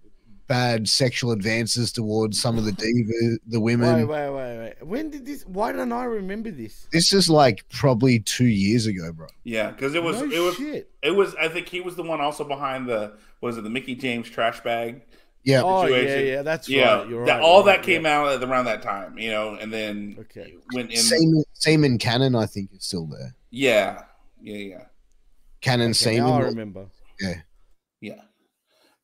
bad 0.46 0.88
sexual 0.88 1.32
advances 1.32 1.90
towards 1.92 2.40
some 2.40 2.58
of 2.58 2.64
the 2.64 2.72
diva, 2.72 3.38
the 3.46 3.60
women. 3.60 3.94
wait, 3.94 4.04
wait, 4.06 4.30
wait, 4.30 4.58
wait. 4.58 4.86
When 4.86 5.10
did 5.10 5.26
this? 5.26 5.44
Why 5.46 5.72
don't 5.72 5.92
I 5.92 6.04
remember 6.04 6.50
this? 6.50 6.86
This 6.92 7.12
is 7.12 7.28
like 7.28 7.68
probably 7.68 8.20
two 8.20 8.46
years 8.46 8.86
ago, 8.86 9.12
bro. 9.12 9.26
Yeah, 9.44 9.70
because 9.70 9.94
it 9.94 10.02
was 10.02 10.20
no 10.20 10.30
it 10.30 10.38
was 10.40 10.56
shit. 10.56 10.90
it 11.02 11.10
was. 11.10 11.34
I 11.36 11.48
think 11.48 11.68
he 11.68 11.80
was 11.80 11.96
the 11.96 12.02
one 12.02 12.20
also 12.20 12.44
behind 12.44 12.88
the 12.88 13.14
was 13.42 13.58
it 13.58 13.64
the 13.64 13.70
Mickie 13.70 13.94
James 13.94 14.28
trash 14.30 14.60
bag? 14.62 15.02
Yeah, 15.42 15.60
Oh 15.62 15.82
yeah, 15.84 15.98
situation. 15.98 16.26
yeah, 16.26 16.42
that's 16.42 16.68
yeah, 16.70 16.94
right. 17.00 17.08
You're 17.08 17.26
that, 17.26 17.34
right. 17.34 17.42
all 17.42 17.56
you're 17.56 17.64
that 17.64 17.76
right, 17.76 17.82
came 17.84 18.04
yeah. 18.04 18.18
out 18.18 18.28
at 18.42 18.48
around 18.48 18.64
that 18.64 18.80
time, 18.80 19.18
you 19.18 19.30
know, 19.30 19.56
and 19.60 19.70
then 19.70 20.16
Okay. 20.20 20.54
went 20.72 20.90
in. 20.90 20.96
Seaman, 20.96 21.44
Seaman 21.52 21.98
Cannon, 21.98 22.34
I 22.34 22.46
think, 22.46 22.70
is 22.72 22.86
still 22.86 23.06
there. 23.06 23.34
Yeah, 23.50 24.04
yeah, 24.44 24.56
yeah, 24.76 24.84
Cannon 25.60 25.90
Okay, 25.92 26.18
now 26.18 26.32
I 26.34 26.40
remember. 26.40 26.86
yeah, 27.20 27.40
yeah. 28.00 28.20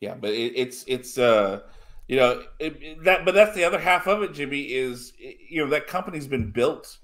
Yeah. 0.01 0.15
But 0.15 0.31
it, 0.33 0.53
it's 0.57 0.85
it's 0.87 1.19
uh, 1.19 1.61
you 2.09 2.17
know, 2.17 2.43
it- 2.59 3.03
that. 3.05 3.25
But 3.25 3.35
that's 3.35 3.55
the 3.55 3.65
other 3.65 3.79
half 3.79 4.07
of 4.07 4.23
it, 4.23 4.33
Jimmy. 4.33 4.61
Is 4.63 5.13
you 5.19 5.63
know 5.65 5.71
that 5.71 5.87
company's 5.87 6.27
been 6.27 6.51
built 6.51 6.99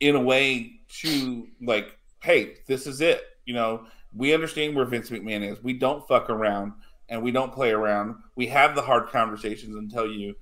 in 0.00 0.14
a 0.16 0.20
way 0.20 0.80
to 1.00 1.46
like, 1.60 1.96
hey, 2.22 2.54
this 2.66 2.86
is 2.86 3.00
it. 3.00 3.22
You 3.44 3.54
know, 3.54 3.86
we 4.14 4.34
understand 4.34 4.74
where 4.76 4.84
Vince 4.84 5.10
McMahon 5.10 5.50
is. 5.50 5.62
We 5.62 5.72
don't 5.72 6.06
fuck 6.06 6.30
around 6.30 6.72
and 7.08 7.22
we 7.22 7.30
don't 7.30 7.52
play 7.52 7.70
around. 7.70 8.16
We 8.36 8.46
have 8.48 8.74
the 8.74 8.82
hard 8.82 9.08
conversations 9.08 9.74
and 9.76 9.90
tell 9.90 10.06
you 10.06 10.34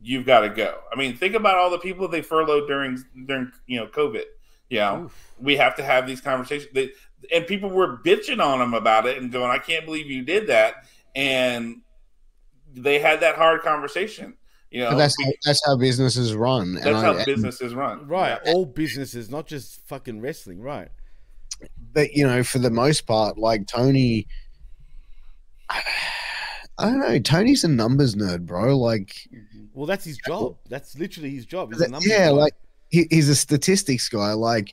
you've 0.00 0.26
got 0.26 0.40
to 0.40 0.48
go. 0.48 0.80
I 0.92 0.96
mean, 0.96 1.16
think 1.16 1.34
about 1.34 1.56
all 1.58 1.70
the 1.70 1.78
people 1.78 2.08
they 2.08 2.22
furloughed 2.22 2.66
during 2.68 2.98
during 3.26 3.52
you 3.66 3.78
know 3.80 3.86
COVID. 3.86 4.24
You 4.72 4.78
know, 4.78 5.02
Oof. 5.04 5.32
we 5.38 5.56
have 5.58 5.76
to 5.76 5.82
have 5.84 6.06
these 6.06 6.20
conversations. 6.22 6.70
They, 6.72 6.90
and 7.32 7.46
people 7.46 7.68
were 7.70 7.98
bitching 7.98 8.42
on 8.42 8.58
them 8.58 8.72
about 8.74 9.06
it 9.06 9.18
and 9.18 9.30
going, 9.30 9.50
"I 9.50 9.58
can't 9.58 9.84
believe 9.84 10.06
you 10.10 10.22
did 10.22 10.46
that." 10.46 10.86
And 11.14 11.82
they 12.74 12.98
had 12.98 13.20
that 13.20 13.36
hard 13.36 13.60
conversation. 13.60 14.34
You 14.70 14.80
know, 14.84 14.96
that's 14.96 15.14
how, 15.22 15.30
that's 15.44 15.60
how 15.66 15.76
businesses 15.76 16.34
run. 16.34 16.72
that's 16.74 16.86
and 16.86 16.96
how 16.96 17.12
I, 17.18 17.24
businesses 17.26 17.74
run. 17.74 18.08
Right, 18.08 18.38
Yeah. 18.46 18.52
all 18.54 18.64
businesses, 18.64 19.28
not 19.28 19.46
just 19.46 19.86
fucking 19.86 20.22
wrestling. 20.22 20.62
Right. 20.62 20.88
but 21.92 22.12
you 22.14 22.26
know, 22.26 22.42
for 22.42 22.58
the 22.58 22.70
most 22.70 23.02
part, 23.06 23.36
like 23.36 23.66
Tony, 23.66 24.26
I 25.68 25.82
don't 26.78 26.98
know. 27.00 27.18
Tony's 27.18 27.64
a 27.64 27.68
numbers 27.68 28.14
nerd, 28.14 28.46
bro. 28.46 28.78
Like, 28.78 29.28
Well, 29.74 29.86
that's 29.86 30.04
his 30.06 30.16
job. 30.26 30.56
That's 30.68 30.98
literally 30.98 31.30
his 31.30 31.44
job. 31.44 31.70
He's 31.72 31.78
that- 31.80 31.90
numbers 31.90 32.08
yeah, 32.10 32.26
guy. 32.26 32.30
like 32.30 32.54
he, 32.92 33.06
he's 33.10 33.28
a 33.28 33.34
statistics 33.34 34.08
guy. 34.08 34.34
Like, 34.34 34.72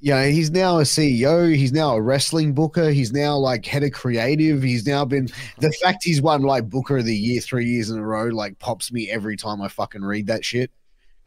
you 0.00 0.12
know, 0.12 0.28
he's 0.28 0.50
now 0.50 0.78
a 0.78 0.82
CEO. 0.82 1.52
He's 1.52 1.72
now 1.72 1.96
a 1.96 2.00
wrestling 2.00 2.52
booker. 2.52 2.90
He's 2.90 3.12
now 3.12 3.36
like 3.36 3.66
head 3.66 3.82
of 3.82 3.92
creative. 3.92 4.62
He's 4.62 4.86
now 4.86 5.04
been 5.04 5.28
the 5.58 5.72
fact 5.82 6.04
he's 6.04 6.22
won 6.22 6.42
like 6.42 6.68
Booker 6.68 6.98
of 6.98 7.06
the 7.06 7.16
Year 7.16 7.40
three 7.40 7.66
years 7.66 7.90
in 7.90 7.98
a 7.98 8.04
row. 8.04 8.26
Like, 8.26 8.58
pops 8.60 8.92
me 8.92 9.10
every 9.10 9.36
time 9.36 9.60
I 9.60 9.68
fucking 9.68 10.02
read 10.02 10.28
that 10.28 10.44
shit. 10.44 10.70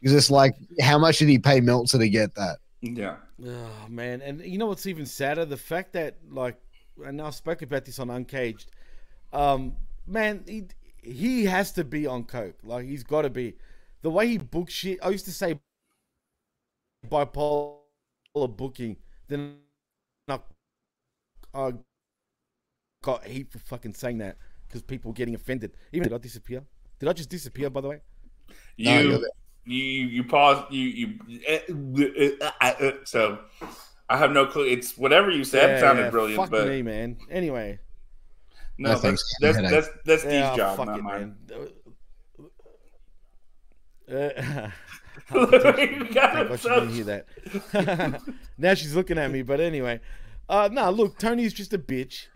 Because 0.00 0.14
it's 0.14 0.30
like, 0.30 0.54
how 0.80 0.98
much 0.98 1.18
did 1.18 1.28
he 1.28 1.38
pay 1.38 1.60
Meltzer 1.60 1.98
to 1.98 2.08
get 2.08 2.34
that? 2.36 2.58
yeah. 2.80 3.16
Oh 3.44 3.88
man, 3.88 4.22
and 4.22 4.40
you 4.40 4.58
know 4.58 4.66
what's 4.66 4.86
even 4.86 5.06
sadder? 5.06 5.44
The 5.44 5.56
fact 5.56 5.92
that 5.94 6.16
like, 6.30 6.56
and 7.04 7.20
I 7.20 7.30
spoke 7.30 7.62
about 7.62 7.84
this 7.84 7.98
on 7.98 8.08
Uncaged. 8.08 8.70
Um, 9.32 9.74
man, 10.06 10.44
he 10.46 10.64
he 11.02 11.44
has 11.44 11.72
to 11.72 11.84
be 11.84 12.06
on 12.06 12.24
coke. 12.24 12.56
Like 12.62 12.86
he's 12.86 13.02
got 13.02 13.22
to 13.22 13.30
be. 13.30 13.54
The 14.02 14.10
way 14.10 14.28
he 14.28 14.38
books 14.38 14.72
shit. 14.72 14.98
I 15.02 15.10
used 15.10 15.24
to 15.26 15.32
say 15.32 15.60
bipolar 17.08 18.56
booking. 18.56 18.96
Then 19.28 19.56
I, 20.28 20.38
I 21.54 21.72
got 23.02 23.24
heat 23.26 23.50
for 23.50 23.58
fucking 23.58 23.94
saying 23.94 24.18
that 24.18 24.36
because 24.68 24.82
people 24.82 25.10
were 25.10 25.14
getting 25.14 25.34
offended. 25.34 25.72
Even 25.92 26.08
did 26.08 26.14
I 26.14 26.18
disappear? 26.18 26.62
Did 26.98 27.08
I 27.08 27.12
just 27.12 27.28
disappear? 27.30 27.70
By 27.70 27.80
the 27.80 27.88
way. 27.88 28.00
You're 28.76 29.02
You 29.02 29.26
you 29.64 29.82
you 30.08 30.24
pause 30.24 30.64
you 30.70 30.82
you 30.88 31.40
uh, 31.48 32.50
uh, 32.60 32.64
uh, 32.80 32.92
so 33.04 33.38
I 34.08 34.16
have 34.18 34.32
no 34.32 34.46
clue. 34.46 34.66
It's 34.66 34.96
whatever 34.98 35.30
you 35.30 35.44
said 35.44 35.70
Yeah, 35.70 35.78
sounded 35.78 36.04
yeah, 36.04 36.10
brilliant, 36.10 36.36
Fuck 36.36 36.50
but 36.50 36.66
me, 36.66 36.82
man. 36.82 37.16
Anyway. 37.30 37.78
no, 38.78 38.90
No, 38.90 38.98
that's 38.98 39.02
thanks. 39.02 39.22
that's 39.40 39.56
Headache. 39.56 39.70
that's, 39.70 39.88
that's 40.04 40.22
Steve's 40.24 40.50
job, 40.50 40.76
fuck 40.76 40.86
not 40.86 40.98
it, 40.98 41.02
mine. 41.02 41.34
man. 41.36 41.36
Uh, 44.10 44.70
You 45.34 45.46
got 45.48 45.62
Thank 45.76 46.10
it 46.10 46.14
God 46.14 46.50
she 46.50 46.56
so- 46.58 46.80
didn't 46.80 46.94
hear 46.94 47.04
that. 47.04 48.22
now 48.58 48.74
she's 48.74 48.94
looking 48.94 49.18
at 49.18 49.30
me, 49.30 49.42
but 49.42 49.60
anyway. 49.60 50.00
Uh, 50.48 50.68
no, 50.70 50.90
look, 50.90 51.18
Tony's 51.18 51.52
just 51.52 51.72
a 51.72 51.78
bitch. 51.78 52.26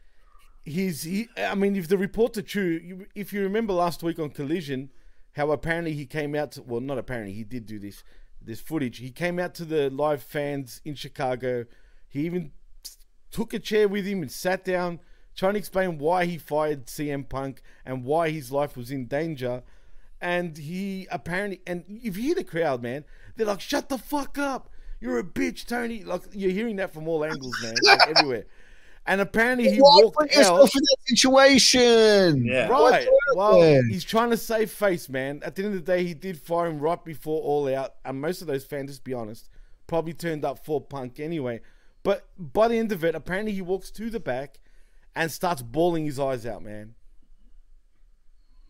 He's, 0.64 1.02
he, 1.02 1.28
I 1.36 1.54
mean, 1.54 1.76
if 1.76 1.88
the 1.88 1.98
reports 1.98 2.38
are 2.38 2.42
true, 2.42 2.80
you, 2.82 3.06
if 3.14 3.32
you 3.32 3.42
remember 3.42 3.72
last 3.72 4.02
week 4.02 4.18
on 4.18 4.30
Collision, 4.30 4.90
how 5.32 5.50
apparently 5.50 5.92
he 5.92 6.06
came 6.06 6.34
out 6.34 6.52
to, 6.52 6.62
well, 6.62 6.80
not 6.80 6.98
apparently, 6.98 7.32
he 7.34 7.44
did 7.44 7.66
do 7.66 7.78
this, 7.78 8.02
this 8.40 8.60
footage. 8.60 8.98
He 8.98 9.10
came 9.10 9.38
out 9.38 9.54
to 9.56 9.64
the 9.64 9.90
live 9.90 10.22
fans 10.22 10.80
in 10.84 10.94
Chicago. 10.94 11.66
He 12.08 12.20
even 12.26 12.52
took 13.30 13.52
a 13.52 13.58
chair 13.58 13.86
with 13.86 14.06
him 14.06 14.22
and 14.22 14.30
sat 14.30 14.64
down, 14.64 15.00
trying 15.36 15.52
to 15.52 15.58
explain 15.58 15.98
why 15.98 16.24
he 16.24 16.38
fired 16.38 16.86
CM 16.86 17.28
Punk 17.28 17.60
and 17.84 18.04
why 18.04 18.30
his 18.30 18.50
life 18.50 18.76
was 18.76 18.90
in 18.90 19.06
danger. 19.06 19.62
And 20.26 20.58
he 20.58 21.06
apparently, 21.12 21.60
and 21.68 21.84
if 21.88 22.16
you 22.16 22.24
hear 22.24 22.34
the 22.34 22.42
crowd, 22.42 22.82
man, 22.82 23.04
they're 23.36 23.46
like, 23.46 23.60
"Shut 23.60 23.88
the 23.88 23.96
fuck 23.96 24.38
up! 24.38 24.68
You're 24.98 25.20
a 25.20 25.22
bitch, 25.22 25.66
Tony!" 25.66 26.02
Like 26.02 26.22
you're 26.32 26.50
hearing 26.50 26.74
that 26.76 26.92
from 26.92 27.06
all 27.06 27.24
angles, 27.24 27.54
man, 27.62 27.74
like, 27.84 28.08
everywhere. 28.08 28.46
And 29.06 29.20
apparently, 29.20 29.70
he 29.70 29.78
Why 29.78 30.00
walked 30.02 30.16
put 30.16 30.30
out. 30.32 30.36
yourself 30.36 30.74
in 30.74 30.82
that 30.82 30.96
situation? 31.04 32.44
Yeah. 32.44 32.66
Right. 32.66 33.06
Well, 33.36 33.60
he's 33.88 34.02
trying 34.02 34.30
to 34.30 34.36
save 34.36 34.72
face, 34.72 35.08
man. 35.08 35.42
At 35.44 35.54
the 35.54 35.62
end 35.64 35.74
of 35.76 35.84
the 35.86 35.92
day, 35.92 36.02
he 36.02 36.12
did 36.12 36.40
fire 36.40 36.66
him 36.66 36.80
right 36.80 37.04
before 37.04 37.40
All 37.42 37.72
Out, 37.72 37.94
and 38.04 38.20
most 38.20 38.40
of 38.40 38.48
those 38.48 38.64
fans, 38.64 38.90
just 38.90 39.04
be 39.04 39.14
honest, 39.14 39.48
probably 39.86 40.12
turned 40.12 40.44
up 40.44 40.66
for 40.66 40.80
Punk 40.80 41.20
anyway. 41.20 41.60
But 42.02 42.26
by 42.36 42.66
the 42.66 42.78
end 42.78 42.90
of 42.90 43.04
it, 43.04 43.14
apparently 43.14 43.52
he 43.52 43.62
walks 43.62 43.92
to 43.92 44.10
the 44.10 44.18
back 44.18 44.58
and 45.14 45.30
starts 45.30 45.62
bawling 45.62 46.04
his 46.04 46.18
eyes 46.18 46.44
out, 46.44 46.64
man. 46.64 46.96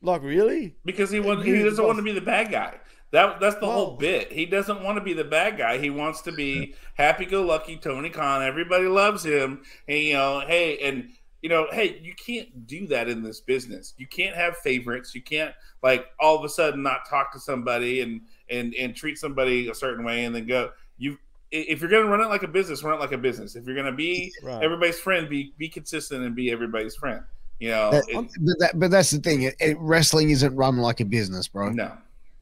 Like 0.07 0.23
really? 0.23 0.77
because 0.85 1.11
he 1.11 1.21
want, 1.21 1.45
You're 1.45 1.57
he 1.57 1.63
doesn't 1.65 1.85
want 1.85 1.97
to 1.99 2.03
be 2.03 2.13
the 2.13 2.21
bad 2.21 2.51
guy. 2.51 2.79
That 3.11 3.41
that's 3.41 3.57
the 3.57 3.67
whole 3.67 3.97
bit. 3.97 4.33
He 4.33 4.47
doesn't 4.47 4.83
want 4.83 4.99
to 4.99 5.05
be 5.05 5.13
the 5.13 5.25
bad 5.25 5.59
guy. 5.59 5.79
He 5.79 5.91
wants 5.91 6.23
to 6.23 6.33
be 6.33 6.75
happy-go-lucky 6.95 7.77
Tony 7.79 8.11
Khan. 8.11 8.43
Everybody 8.43 8.87
loves 8.87 9.25
him. 9.25 9.63
And 9.89 9.99
you 9.99 10.13
know, 10.15 10.43
hey, 10.47 10.79
and 10.79 11.11
you 11.43 11.49
know, 11.49 11.67
hey, 11.73 12.01
you 12.03 12.15
can't 12.15 12.67
do 12.67 12.87
that 12.89 13.09
in 13.09 13.23
this 13.23 13.41
business. 13.41 13.95
You 13.97 14.07
can't 14.07 14.35
have 14.35 14.57
favorites. 14.59 15.15
You 15.15 15.23
can't 15.23 15.55
like 15.83 16.07
all 16.21 16.37
of 16.37 16.45
a 16.45 16.49
sudden 16.49 16.83
not 16.83 17.09
talk 17.09 17.33
to 17.33 17.41
somebody 17.41 18.01
and 18.01 18.21
and 18.51 18.75
and 18.75 18.95
treat 18.95 19.19
somebody 19.19 19.69
a 19.69 19.75
certain 19.75 20.05
way 20.05 20.25
and 20.25 20.35
then 20.35 20.47
go. 20.47 20.71
you 20.99 21.19
if 21.53 21.81
you're 21.81 21.91
gonna 21.91 22.07
run 22.11 22.21
it 22.21 22.29
like 22.29 22.43
a 22.43 22.49
business, 22.49 22.83
run 22.83 22.95
it 22.95 23.01
like 23.01 23.13
a 23.13 23.19
business. 23.19 23.55
If 23.55 23.67
you're 23.67 23.77
gonna 23.77 23.93
be 23.93 24.33
Right. 24.43 24.63
everybody's 24.63 24.99
friend, 24.99 25.29
be 25.29 25.53
be 25.59 25.69
consistent 25.69 26.25
and 26.25 26.35
be 26.35 26.51
everybody's 26.51 26.97
friend. 26.97 27.23
You 27.59 27.71
know, 27.71 27.91
That- 27.91 28.05
it- 28.09 28.31
but, 28.41 28.59
that, 28.59 28.79
but 28.79 28.91
that's 28.91 29.11
the 29.11 29.19
thing. 29.19 29.43
It, 29.43 29.55
it- 29.61 29.79
wrestling 29.81 30.31
isn't 30.31 30.55
run 30.55 30.77
like 30.79 31.01
a 31.01 31.05
business, 31.05 31.49
bro. 31.49 31.71
no. 31.71 31.93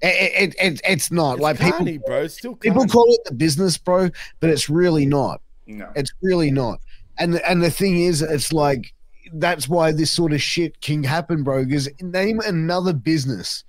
It, 0.02 0.52
it, 0.52 0.54
it, 0.74 0.80
it's 0.86 1.10
not. 1.10 1.34
It's 1.34 1.42
like 1.42 1.58
people, 1.60 1.86
bro. 2.06 2.22
It's 2.24 2.34
still 2.36 2.56
people 2.56 2.84
call 2.86 3.06
it 3.14 3.20
the 3.24 3.32
business, 3.32 3.78
bro, 3.78 4.10
but 4.40 4.50
it's 4.50 4.68
really 4.68 5.06
not. 5.06 5.40
No. 5.66 5.90
It's 5.96 6.12
really 6.20 6.50
not. 6.50 6.80
And 7.18 7.32
the, 7.34 7.48
and 7.50 7.62
the 7.62 7.70
thing 7.70 8.02
is, 8.02 8.20
it's 8.20 8.52
like 8.52 8.92
that's 9.32 9.66
why 9.66 9.92
this 9.92 10.10
sort 10.10 10.32
of 10.34 10.42
shit 10.42 10.78
can 10.82 11.02
happen, 11.04 11.42
bro. 11.42 11.64
Because 11.64 11.88
name 12.02 12.40
another 12.40 12.92
business 12.92 13.64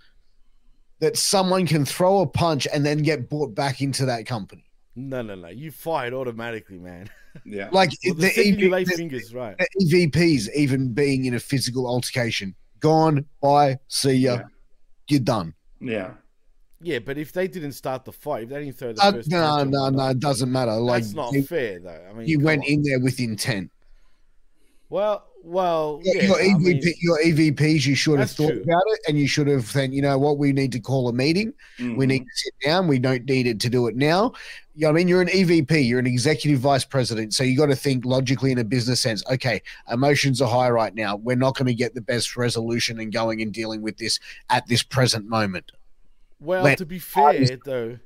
that 1.00 1.16
someone 1.16 1.66
can 1.68 1.86
throw 1.86 2.20
a 2.20 2.28
punch 2.28 2.68
and 2.74 2.86
then 2.86 2.98
get 2.98 3.30
brought 3.30 3.56
back 3.56 3.80
into 3.82 4.06
that 4.08 4.26
company. 4.26 4.65
No, 4.96 5.22
no, 5.22 5.36
no. 5.36 5.50
You 5.50 5.72
fired 5.72 6.14
automatically, 6.14 6.78
man. 6.80 7.10
Yeah. 7.46 7.70
Like 7.74 7.92
Well, 8.06 8.14
the, 8.16 8.22
the, 8.22 8.30
second 8.30 8.60
you 8.60 8.68
EV 8.68 8.72
lay 8.72 8.84
the- 8.86 8.92
fingers, 8.96 9.34
right? 9.34 9.58
the 9.58 10.08
EVPs 10.08 10.48
even 10.56 10.94
being 10.94 11.26
in 11.26 11.34
a 11.34 11.40
physical 11.40 11.86
altercation. 11.88 12.56
Gone, 12.80 13.26
bye, 13.42 13.78
see 13.88 14.14
ya, 14.14 14.36
Yeah. 14.36 14.42
you're 15.10 15.20
done. 15.20 15.54
Yeah. 15.82 16.12
Yeah, 16.82 17.00
but 17.00 17.18
if 17.18 17.32
they 17.34 17.48
didn't 17.48 17.72
start 17.72 18.06
the 18.06 18.12
fight, 18.12 18.44
if 18.44 18.50
they 18.50 18.64
didn't 18.64 18.78
throw 18.78 18.94
the 18.94 19.02
Uh, 19.02 19.12
first 19.14 19.30
no, 19.30 19.42
punch 19.42 19.72
no, 19.72 19.90
no, 19.90 20.10
it 20.10 20.20
doesn't 20.20 20.52
matter. 20.52 20.74
Like 20.74 21.04
that's 21.04 21.14
not 21.16 21.34
you, 21.34 21.44
fair, 21.44 21.80
though. 21.80 22.08
I 22.10 22.14
mean, 22.14 22.28
you 22.28 22.40
went 22.40 22.62
on. 22.64 22.68
in 22.68 22.84
there 22.84 23.00
with 23.00 23.20
intent. 23.20 23.72
Well, 24.90 25.26
well, 25.46 26.02
Your, 26.04 26.16
yeah. 26.16 26.24
your, 26.24 26.42
I 26.42 26.58
mean, 26.58 26.82
your 27.02 27.20
EVPs, 27.24 27.86
you 27.86 27.96
should 27.96 28.20
have 28.20 28.32
thought 28.32 28.50
true. 28.52 28.62
about 28.64 28.82
it, 28.88 29.00
and 29.08 29.18
you 29.20 29.28
should 29.28 29.48
have 29.48 29.72
then, 29.74 29.94
you 29.94 30.02
know 30.02 30.18
what, 30.18 30.38
we 30.40 30.52
need 30.52 30.72
to 30.72 30.80
call 30.80 31.08
a 31.08 31.14
meeting. 31.14 31.54
We 31.78 31.86
Mhm. 31.86 32.08
need 32.08 32.20
to 32.20 32.32
sit 32.34 32.54
down. 32.64 32.88
We 32.88 32.98
don't 33.00 33.26
need 33.26 33.46
it 33.48 33.60
to 33.62 33.70
do 33.70 33.88
it 33.88 33.96
now. 33.96 34.34
You 34.76 34.88
know 34.88 34.90
I 34.90 34.94
mean? 34.94 35.08
You're 35.08 35.22
an 35.22 35.30
EVP, 35.30 35.88
you're 35.88 36.00
an 36.00 36.08
executive 36.08 36.60
vice 36.60 36.84
president. 36.84 37.34
So 37.34 37.44
you 37.44 37.56
got 37.56 37.68
to 37.68 37.76
think 37.76 38.04
logically 38.06 38.52
in 38.52 38.58
a 38.58 38.64
business 38.64 39.00
sense. 39.00 39.24
Okay, 39.32 39.62
emotions 39.92 40.42
are 40.42 40.50
high 40.50 40.70
right 40.70 40.94
now. 40.96 41.16
We're 41.16 41.38
not 41.38 41.56
going 41.56 41.68
to 41.68 41.74
get 41.76 41.94
the 41.96 42.02
best 42.02 42.36
resolution 42.36 43.00
and 43.00 43.14
going 43.14 43.42
and 43.42 43.54
dealing 43.54 43.82
with 43.82 43.98
this 43.98 44.20
at 44.50 44.68
this 44.68 44.84
present 44.84 45.28
moment. 45.28 45.72
well, 46.42 46.64
let- 46.64 46.78
to 46.80 46.86
be 46.86 47.00
fair, 47.00 47.48
though, 47.64 47.98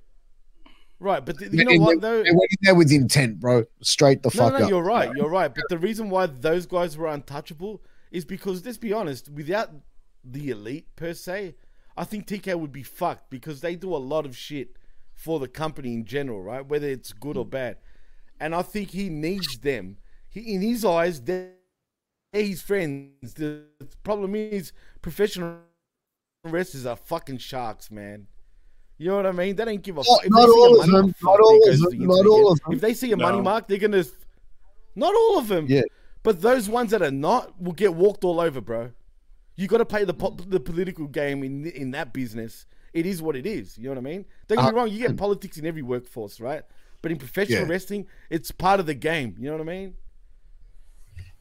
right? 0.99 1.23
But 1.25 1.39
th- 1.39 1.51
you 1.51 1.63
know 1.63 1.71
And 1.71 1.81
what, 1.81 2.01
though? 2.01 2.23
They 2.23 2.31
went 2.31 2.51
in 2.51 2.57
there 2.61 2.75
with 2.75 2.91
intent, 2.91 3.39
bro. 3.39 3.65
Straight 3.81 4.23
the 4.23 4.31
No, 4.33 4.43
fuck 4.43 4.53
no, 4.59 4.65
up. 4.65 4.69
you're 4.69 4.83
right. 4.83 5.11
You're 5.15 5.29
right. 5.29 5.53
But 5.53 5.63
the 5.69 5.77
reason 5.77 6.09
why 6.09 6.27
those 6.27 6.65
guys 6.65 6.97
were 6.97 7.07
untouchable 7.07 7.81
is 8.11 8.25
because, 8.25 8.65
let's 8.65 8.77
be 8.77 8.93
honest, 8.93 9.29
without 9.29 9.71
the 10.23 10.49
elite 10.49 10.95
per 10.95 11.13
se, 11.13 11.55
I 11.95 12.03
think 12.03 12.27
TK 12.27 12.59
would 12.59 12.71
be 12.71 12.83
fucked 12.83 13.29
because 13.29 13.61
they 13.61 13.75
do 13.75 13.95
a 13.95 13.97
lot 13.97 14.25
of 14.25 14.35
shit 14.35 14.77
for 15.13 15.39
the 15.39 15.47
company 15.47 15.93
in 15.93 16.05
general, 16.05 16.41
right? 16.41 16.65
Whether 16.65 16.87
it's 16.87 17.13
good 17.13 17.37
or 17.37 17.45
mm. 17.45 17.51
bad. 17.51 17.77
And 18.39 18.55
I 18.55 18.61
think 18.61 18.91
he 18.91 19.09
needs 19.09 19.59
them. 19.59 19.97
He, 20.29 20.53
in 20.53 20.61
his 20.61 20.85
eyes, 20.85 21.21
they're 21.21 21.51
they're 22.31 22.43
his 22.43 22.61
friends. 22.61 23.33
The 23.33 23.63
problem 24.03 24.35
is, 24.35 24.71
professional 25.01 25.57
wrestlers 26.43 26.85
are 26.85 26.95
fucking 26.95 27.39
sharks, 27.39 27.89
man. 27.89 28.27
You 28.99 29.07
know 29.07 29.15
what 29.15 29.25
I 29.25 29.31
mean? 29.31 29.55
They 29.55 29.63
don't 29.65 29.81
give 29.81 29.97
a 29.97 30.03
fuck. 30.03 30.25
If 30.25 30.29
not 30.29 30.41
they 30.41 30.51
see 30.51 30.51
a 30.51 30.61
all 30.61 30.81
of 30.81 30.87
money 30.87 30.91
them. 30.91 31.05
mark, 31.05 31.23
Not 31.23 31.39
all 31.39 31.69
of 31.69 31.79
them. 31.79 31.99
Not 32.07 32.25
all 32.27 32.51
of 32.51 32.59
them. 32.59 32.73
If 32.73 32.81
they 32.81 32.93
see 32.93 33.11
a 33.11 33.15
no. 33.15 33.25
money 33.25 33.41
mark, 33.41 33.67
they're 33.67 33.77
gonna. 33.77 34.03
Not 34.95 35.15
all 35.15 35.39
of 35.39 35.47
them. 35.47 35.65
Yeah. 35.69 35.81
But 36.21 36.41
those 36.41 36.67
ones 36.67 36.91
that 36.91 37.01
are 37.01 37.09
not 37.11 37.59
will 37.61 37.71
get 37.71 37.93
walked 37.95 38.23
all 38.25 38.39
over, 38.41 38.59
bro. 38.61 38.91
You 39.55 39.67
got 39.67 39.77
to 39.77 39.85
play 39.85 40.03
the 40.03 40.13
po- 40.13 40.35
the 40.47 40.59
political 40.59 41.07
game 41.07 41.43
in 41.43 41.65
in 41.67 41.91
that 41.91 42.13
business. 42.13 42.65
It 42.93 43.05
is 43.05 43.21
what 43.21 43.35
it 43.37 43.45
is. 43.45 43.77
You 43.77 43.85
know 43.85 43.91
what 43.91 43.97
I 43.99 44.01
mean? 44.01 44.25
Don't 44.47 44.57
get 44.57 44.65
me 44.65 44.69
Uh, 44.71 44.73
wrong. 44.73 44.89
You 44.89 44.99
get 45.07 45.15
politics 45.15 45.57
in 45.57 45.65
every 45.65 45.81
workforce, 45.81 46.39
right? 46.41 46.63
But 47.01 47.11
in 47.11 47.17
professional 47.17 47.61
Yeah. 47.61 47.67
wrestling, 47.69 48.05
it's 48.29 48.51
part 48.51 48.79
of 48.81 48.85
the 48.85 48.93
game. 48.95 49.35
You 49.39 49.45
know 49.49 49.53
what 49.57 49.61
I 49.61 49.71
mean? 49.71 49.93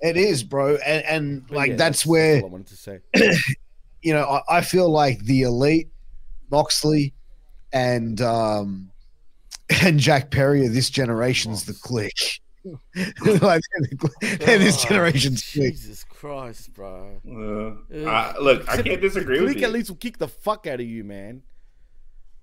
It 0.01 0.17
is, 0.17 0.45
bro. 0.45 0.77
And, 0.77 1.05
and 1.07 1.51
like 1.51 1.71
yeah, 1.71 1.77
that's 1.77 2.07
where 2.07 2.39
all 2.41 2.47
I 2.47 2.49
wanted 2.51 2.69
to 2.69 2.77
say. 2.77 3.01
you 4.03 4.13
know, 4.13 4.25
I, 4.25 4.59
I 4.59 4.61
feel 4.61 4.89
like 4.89 5.25
the 5.25 5.43
elite, 5.43 5.89
Moxley, 6.51 7.15
and 7.73 8.21
um, 8.21 8.91
and 9.83 9.99
Jack 9.99 10.31
Perry 10.31 10.67
are 10.67 10.71
this 10.71 10.91
generation's 10.91 11.65
the 11.65 11.73
Kliq. 11.73 12.41
like 12.65 13.63
they're, 13.63 13.89
the- 13.91 14.37
they're 14.45 14.59
this 14.59 14.85
Oh, 14.85 14.89
generation's 14.89 15.43
Kliq. 15.43 15.71
Jesus 15.73 16.05
Christ, 16.05 16.75
bro. 16.75 17.21
Uh, 17.27 17.95
Ugh. 17.97 18.07
I- 18.07 18.37
look, 18.39 18.69
I 18.69 18.83
can't 18.83 19.01
disagree 19.01 19.39
the 19.39 19.45
with 19.45 19.57
Kliq 19.57 19.61
you. 19.61 19.67
at 19.67 19.73
least 19.73 19.89
will 19.91 19.97
kick 19.97 20.19
the 20.19 20.29
fuck 20.29 20.67
out 20.67 20.81
of 20.81 20.87
you, 20.87 21.05
man. 21.05 21.43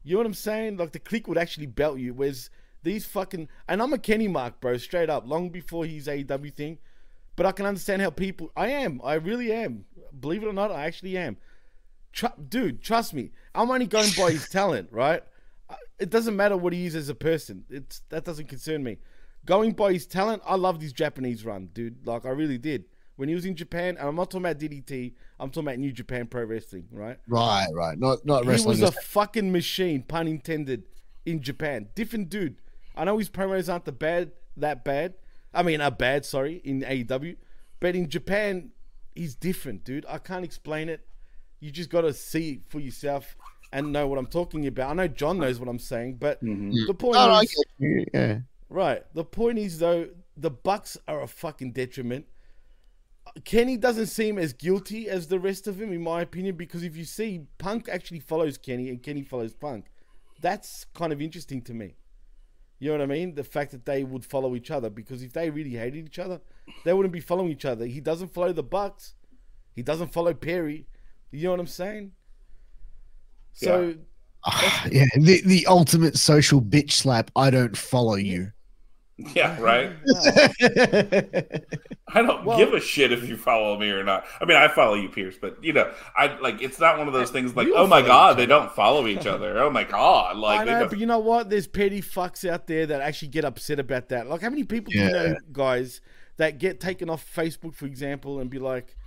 You 0.03 0.13
know 0.13 0.19
what 0.19 0.27
I'm 0.27 0.33
saying? 0.33 0.77
Like 0.77 0.91
the 0.93 0.99
Kliq 0.99 1.27
would 1.27 1.37
actually 1.37 1.65
belt 1.67 1.99
you. 1.99 2.13
Whereas 2.13 2.49
these 2.83 3.05
fucking 3.05 3.49
and 3.67 3.81
I'm 3.81 3.93
a 3.93 3.97
Kenny 3.97 4.27
Mark, 4.27 4.59
bro, 4.61 4.77
straight 4.77 5.09
up, 5.09 5.27
long 5.27 5.49
before 5.49 5.85
his 5.85 6.07
AEW 6.07 6.53
thing. 6.53 6.77
But 7.35 7.45
I 7.45 7.51
can 7.51 7.65
understand 7.65 8.01
how 8.01 8.11
people. 8.11 8.51
I 8.55 8.69
am. 8.69 9.01
I 9.03 9.15
really 9.15 9.51
am. 9.51 9.85
Believe 10.19 10.43
it 10.43 10.47
or 10.47 10.53
not, 10.53 10.71
I 10.71 10.85
actually 10.85 11.17
am. 11.17 11.37
Tru- 12.15 12.29
dude, 12.49 12.81
trust 12.81 13.13
me. 13.13 13.31
I'm 13.53 13.69
only 13.69 13.85
going 13.85 14.09
by 14.17 14.31
his 14.31 14.49
talent, 14.49 14.89
right? 14.91 15.21
Uh, 15.69 15.75
it 15.99 16.09
doesn't 16.09 16.35
matter 16.35 16.55
what 16.57 16.73
he 16.73 16.85
is 16.85 16.95
as 16.95 17.09
a 17.09 17.15
person. 17.15 17.65
It's 17.69 18.01
that 18.09 18.23
doesn't 18.23 18.47
concern 18.47 18.83
me. 18.83 18.97
Going 19.45 19.73
by 19.73 19.93
his 19.93 20.07
talent, 20.07 20.41
I 20.45 20.55
loved 20.55 20.81
his 20.81 20.93
Japanese 20.93 21.45
run, 21.45 21.69
dude. 21.73 22.07
Like 22.07 22.25
I 22.25 22.29
really 22.29 22.57
did. 22.57 22.85
When 23.17 23.29
he 23.29 23.35
was 23.35 23.45
in 23.45 23.55
Japan, 23.55 23.97
and 23.97 24.07
I'm 24.07 24.15
not 24.15 24.31
talking 24.31 24.45
about 24.45 24.59
DDT. 24.59 25.13
I'm 25.39 25.49
talking 25.49 25.67
about 25.67 25.79
New 25.79 25.91
Japan 25.91 26.27
Pro 26.27 26.43
Wrestling, 26.43 26.87
right? 26.91 27.17
Right, 27.27 27.67
right. 27.73 27.97
Not 27.97 28.25
not 28.25 28.43
He 28.43 28.65
was 28.65 28.81
a 28.81 28.91
fucking 28.91 29.51
machine, 29.51 30.03
pun 30.03 30.27
intended, 30.27 30.83
in 31.25 31.41
Japan. 31.41 31.89
Different 31.95 32.29
dude. 32.29 32.55
I 32.95 33.03
know 33.03 33.17
his 33.17 33.29
promos 33.29 33.71
aren't 33.71 33.85
the 33.85 33.91
bad 33.91 34.31
that 34.57 34.85
bad. 34.85 35.15
I 35.53 35.63
mean, 35.63 35.81
are 35.81 35.91
bad, 35.91 36.25
sorry, 36.25 36.61
in 36.63 36.81
AEW. 36.81 37.35
But 37.79 37.95
in 37.95 38.09
Japan, 38.09 38.71
he's 39.13 39.35
different, 39.35 39.83
dude. 39.83 40.05
I 40.09 40.17
can't 40.17 40.43
explain 40.43 40.89
it. 40.89 41.05
You 41.65 41.71
just 41.71 41.89
got 41.89 42.01
to 42.01 42.13
see 42.13 42.61
for 42.67 42.79
yourself 42.79 43.35
and 43.73 43.91
know 43.91 44.07
what 44.07 44.19
I'm 44.19 44.27
talking 44.27 44.67
about. 44.67 44.91
I 44.91 44.93
know 44.93 45.07
John 45.07 45.39
knows 45.39 45.59
what 45.59 45.67
I'm 45.67 45.79
saying, 45.79 46.17
but 46.17 46.43
mm-hmm. 46.43 46.71
the 46.85 46.93
point 46.93 47.15
Oh, 47.17 47.39
is, 47.39 47.65
get 47.79 48.09
yeah. 48.13 48.37
Right. 48.69 49.01
The 49.15 49.23
point 49.23 49.57
is 49.57 49.79
though, 49.79 50.09
the 50.37 50.51
Bucks 50.51 50.95
are 51.07 51.23
a 51.23 51.27
fucking 51.27 51.71
detriment. 51.71 52.27
Kenny 53.45 53.77
doesn't 53.77 54.05
seem 54.05 54.37
as 54.37 54.53
guilty 54.53 55.09
as 55.09 55.27
the 55.27 55.39
rest 55.39 55.67
of 55.67 55.81
him, 55.81 55.91
in 55.91 56.03
my 56.03 56.21
opinion, 56.21 56.55
because 56.55 56.83
if 56.83 56.95
you 56.95 57.03
see 57.03 57.47
Punk 57.57 57.89
actually 57.89 58.19
follows 58.19 58.59
Kenny 58.59 58.87
and 58.89 59.01
Kenny 59.01 59.23
follows 59.23 59.53
Punk, 59.55 59.87
that's 60.41 60.85
kind 60.93 61.11
of 61.11 61.19
interesting 61.19 61.63
to 61.63 61.73
me. 61.73 61.95
You 62.77 62.91
know 62.91 62.99
what 62.99 63.03
I 63.03 63.07
mean? 63.07 63.33
The 63.33 63.43
fact 63.43 63.71
that 63.71 63.87
they 63.87 64.03
would 64.03 64.23
follow 64.23 64.55
each 64.55 64.69
other, 64.69 64.91
because 64.91 65.23
if 65.23 65.33
they 65.33 65.49
really 65.49 65.71
hated 65.71 66.05
each 66.05 66.19
other, 66.19 66.41
they 66.83 66.93
wouldn't 66.93 67.11
be 67.11 67.21
following 67.21 67.49
each 67.49 67.65
other. 67.65 67.87
He 67.87 68.01
doesn't 68.01 68.35
follow 68.35 68.53
the 68.53 68.61
Bucks. 68.61 69.15
He 69.73 69.81
doesn't 69.81 70.13
follow 70.13 70.35
Perry. 70.35 70.85
You 71.35 71.45
know 71.45 71.51
what 71.51 71.59
I'm 71.59 71.67
saying? 71.67 72.11
So 73.53 73.95
ah, 74.45 74.87
yeah, 74.91 75.05
the, 75.15 75.41
the 75.45 75.67
ultimate 75.67 76.17
social 76.17 76.61
bitch 76.61 76.91
slap. 76.91 77.31
I 77.35 77.49
don't 77.49 77.75
follow 77.75 78.15
you. 78.15 78.51
Yeah, 79.17 79.57
right. 79.61 79.93
I 82.09 82.21
don't 82.21 82.43
Well- 82.43 82.57
give 82.57 82.73
a 82.73 82.81
shit 82.81 83.13
if 83.13 83.29
you 83.29 83.37
follow 83.37 83.79
me 83.79 83.89
or 83.89 84.03
not. 84.03 84.25
I 84.41 84.45
mean, 84.45 84.57
I 84.57 84.67
follow 84.67 84.95
you, 84.95 85.07
Pierce, 85.07 85.35
but 85.39 85.63
you 85.63 85.71
know, 85.71 85.89
I 86.17 86.37
like 86.39 86.61
it's 86.61 86.79
not 86.79 86.97
one 86.97 87.07
of 87.07 87.13
those 87.13 87.31
things 87.31 87.55
like, 87.55 87.69
oh 87.73 87.87
my 87.87 88.01
god, 88.01 88.35
they 88.37 88.45
don't 88.45 88.71
follow 88.73 89.07
each 89.07 89.25
other. 89.25 89.57
Oh 89.59 89.69
my 89.69 89.85
god, 89.85 90.35
like 90.35 90.61
I 90.61 90.63
know, 90.65 90.87
but 90.89 90.99
you 90.99 91.05
know 91.05 91.19
what? 91.19 91.49
There's 91.49 91.67
petty 91.67 92.01
fucks 92.01 92.47
out 92.49 92.67
there 92.67 92.85
that 92.87 92.99
actually 92.99 93.29
get 93.29 93.45
upset 93.45 93.79
about 93.79 94.09
that. 94.09 94.27
Like, 94.27 94.41
how 94.41 94.49
many 94.49 94.65
people 94.65 94.91
do 94.91 94.99
you 94.99 95.09
know, 95.09 95.35
guys, 95.53 96.01
that 96.35 96.57
get 96.57 96.81
taken 96.81 97.09
off 97.09 97.25
Facebook, 97.33 97.73
for 97.73 97.85
example, 97.85 98.41
and 98.41 98.49
be 98.49 98.59
like, 98.59 98.97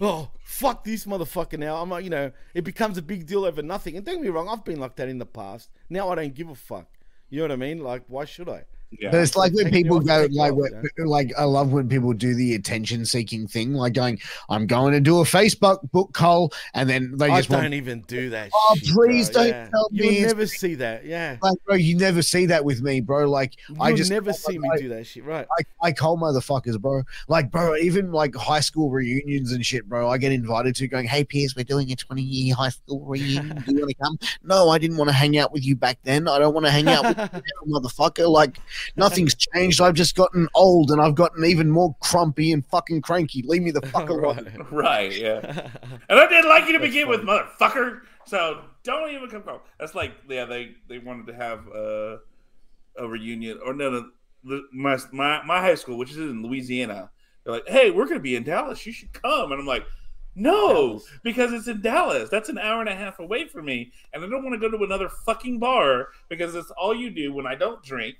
"Oh, 0.00 0.30
fuck 0.44 0.84
this 0.84 1.04
motherfucker!" 1.04 1.58
Now 1.58 1.76
I'm 1.76 1.90
like, 1.90 2.04
you 2.04 2.10
know, 2.10 2.32
it 2.54 2.62
becomes 2.62 2.98
a 2.98 3.02
big 3.02 3.26
deal 3.26 3.44
over 3.44 3.62
nothing. 3.62 3.96
And 3.96 4.04
don't 4.04 4.16
get 4.16 4.24
me 4.24 4.30
wrong, 4.30 4.48
I've 4.48 4.64
been 4.64 4.80
like 4.80 4.96
that 4.96 5.08
in 5.08 5.18
the 5.18 5.26
past. 5.26 5.70
Now 5.88 6.10
I 6.10 6.14
don't 6.14 6.34
give 6.34 6.48
a 6.48 6.54
fuck. 6.54 6.88
You 7.30 7.38
know 7.38 7.44
what 7.44 7.52
I 7.52 7.56
mean? 7.56 7.78
Like, 7.82 8.04
why 8.08 8.24
should 8.24 8.48
I? 8.48 8.64
Yeah. 8.98 9.10
But 9.10 9.20
it's 9.20 9.36
like 9.36 9.52
when 9.54 9.70
people 9.70 10.00
go 10.00 10.22
take 10.28 10.36
like, 10.36 10.52
off, 10.52 10.58
when- 10.58 10.74
uh, 11.00 11.06
like 11.08 11.32
I 11.38 11.44
love 11.44 11.72
when 11.72 11.88
people 11.88 12.12
do 12.12 12.34
the 12.34 12.54
attention 12.54 13.04
seeking 13.06 13.46
thing, 13.46 13.72
like 13.72 13.94
going, 13.94 14.18
"I'm 14.48 14.66
going 14.66 14.92
to 14.92 15.00
do 15.00 15.20
a 15.20 15.24
Facebook 15.24 15.90
book 15.92 16.12
call," 16.12 16.52
and 16.74 16.88
then 16.88 17.16
they 17.16 17.26
I 17.28 17.38
just 17.38 17.50
don't 17.50 17.62
want, 17.62 17.74
even 17.74 18.02
do 18.02 18.30
that. 18.30 18.50
Oh, 18.54 18.76
shit, 18.76 18.94
please 18.94 19.30
bro. 19.30 19.42
don't 19.42 19.48
Yeah. 19.50 19.68
tell 19.68 19.88
me 19.90 19.98
You'll 19.98 20.12
it's- 20.12 20.26
never 20.26 20.46
see 20.46 20.74
that. 20.76 21.04
Yeah, 21.06 21.36
like, 21.42 21.58
bro, 21.66 21.74
you 21.76 21.96
never 21.96 22.22
see 22.22 22.46
that 22.46 22.64
with 22.64 22.82
me, 22.82 23.00
bro. 23.00 23.28
Like, 23.28 23.54
I 23.80 23.88
you'll 23.88 23.96
just 23.98 24.10
never 24.10 24.32
see 24.32 24.58
me 24.58 24.68
do 24.76 24.88
that 24.90 25.06
shit. 25.06 25.24
Right? 25.24 25.46
I, 25.58 25.88
I 25.88 25.92
call 25.92 26.18
motherfuckers, 26.18 26.80
bro. 26.80 27.02
Like, 27.28 27.50
bro, 27.50 27.76
even 27.76 28.12
like 28.12 28.34
high 28.34 28.60
school 28.60 28.90
reunions 28.90 29.52
and 29.52 29.64
shit, 29.64 29.88
bro. 29.88 30.08
I 30.10 30.18
get 30.18 30.32
invited 30.32 30.76
to 30.76 30.88
going, 30.88 31.06
hey, 31.06 31.24
Pierce, 31.24 31.56
we're 31.56 31.64
doing 31.64 31.90
a 31.90 31.96
20 31.96 32.22
year 32.22 32.54
high 32.54 32.68
school 32.68 33.04
reunion. 33.04 33.62
Do 33.66 33.72
you 33.74 33.78
want 33.80 33.90
to 33.90 33.94
come? 33.96 34.18
No, 34.44 34.68
I 34.70 34.78
didn't 34.78 34.96
want 34.96 35.08
to 35.08 35.14
hang 35.14 35.38
out 35.38 35.52
with 35.52 35.64
you 35.64 35.76
back 35.76 35.98
then. 36.02 36.28
I 36.28 36.38
don't 36.38 36.54
want 36.54 36.66
to 36.66 36.72
hang 36.72 36.88
out 36.88 37.04
with 37.04 37.18
you 37.34 37.40
now, 37.72 37.78
motherfucker. 37.80 38.28
Like, 38.30 38.58
nothing's 38.96 39.34
changed. 39.34 39.80
I've 39.80 39.94
just 39.94 40.14
gotten 40.16 40.48
old 40.54 40.90
and 40.90 41.00
I've 41.00 41.14
gotten 41.14 41.44
even 41.44 41.70
more 41.70 41.94
crumpy 42.02 42.52
and 42.52 42.64
fucking 42.66 43.02
cranky. 43.02 43.42
Leave 43.42 43.62
me 43.62 43.70
the 43.70 43.82
fuck 43.82 44.08
alone. 44.10 44.66
right. 44.70 44.72
right, 44.72 45.16
yeah. 45.16 45.68
And 46.08 46.18
I 46.18 46.26
didn't 46.28 46.48
like 46.48 46.66
you 46.66 46.72
to 46.72 46.78
That's 46.78 46.90
begin 46.90 47.08
with, 47.08 47.20
motherfucker. 47.22 48.00
So 48.26 48.62
don't 48.84 49.10
even 49.10 49.28
come 49.30 49.42
close. 49.42 49.60
That's 49.80 49.94
like, 49.94 50.12
yeah, 50.28 50.44
they 50.44 50.72
they 50.88 50.98
wanted 50.98 51.26
to 51.28 51.34
have 51.34 51.66
uh, 51.68 52.16
a 52.98 53.08
reunion, 53.08 53.58
or 53.64 53.72
no, 53.74 53.90
no, 53.90 54.06
the- 54.44 54.62
my 54.72 54.98
my 55.12 55.42
my 55.44 55.60
high 55.60 55.74
school, 55.74 55.98
which 55.98 56.10
is 56.10 56.18
in 56.18 56.42
Louisiana. 56.42 57.10
They're 57.44 57.54
like, 57.54 57.68
hey, 57.68 57.90
we're 57.90 58.06
gonna 58.06 58.20
be 58.20 58.36
in 58.36 58.44
Dallas. 58.44 58.84
You 58.86 58.92
should 58.92 59.12
come. 59.12 59.50
And 59.52 59.60
I'm 59.60 59.66
like, 59.66 59.84
no, 60.34 60.72
Dallas. 60.90 61.04
because 61.24 61.52
it's 61.52 61.66
in 61.68 61.80
Dallas. 61.80 62.28
That's 62.30 62.48
an 62.48 62.58
hour 62.58 62.80
and 62.80 62.88
a 62.88 62.94
half 62.94 63.18
away 63.18 63.46
from 63.48 63.64
me, 63.66 63.92
and 64.12 64.24
I 64.24 64.28
don't 64.28 64.44
want 64.44 64.54
to 64.60 64.68
go 64.70 64.76
to 64.76 64.84
another 64.84 65.08
fucking 65.08 65.58
bar 65.58 66.08
because 66.28 66.54
it's 66.54 66.70
all 66.72 66.94
you 66.94 67.10
do 67.10 67.32
when 67.32 67.46
I 67.46 67.54
don't 67.54 67.82
drink. 67.82 68.16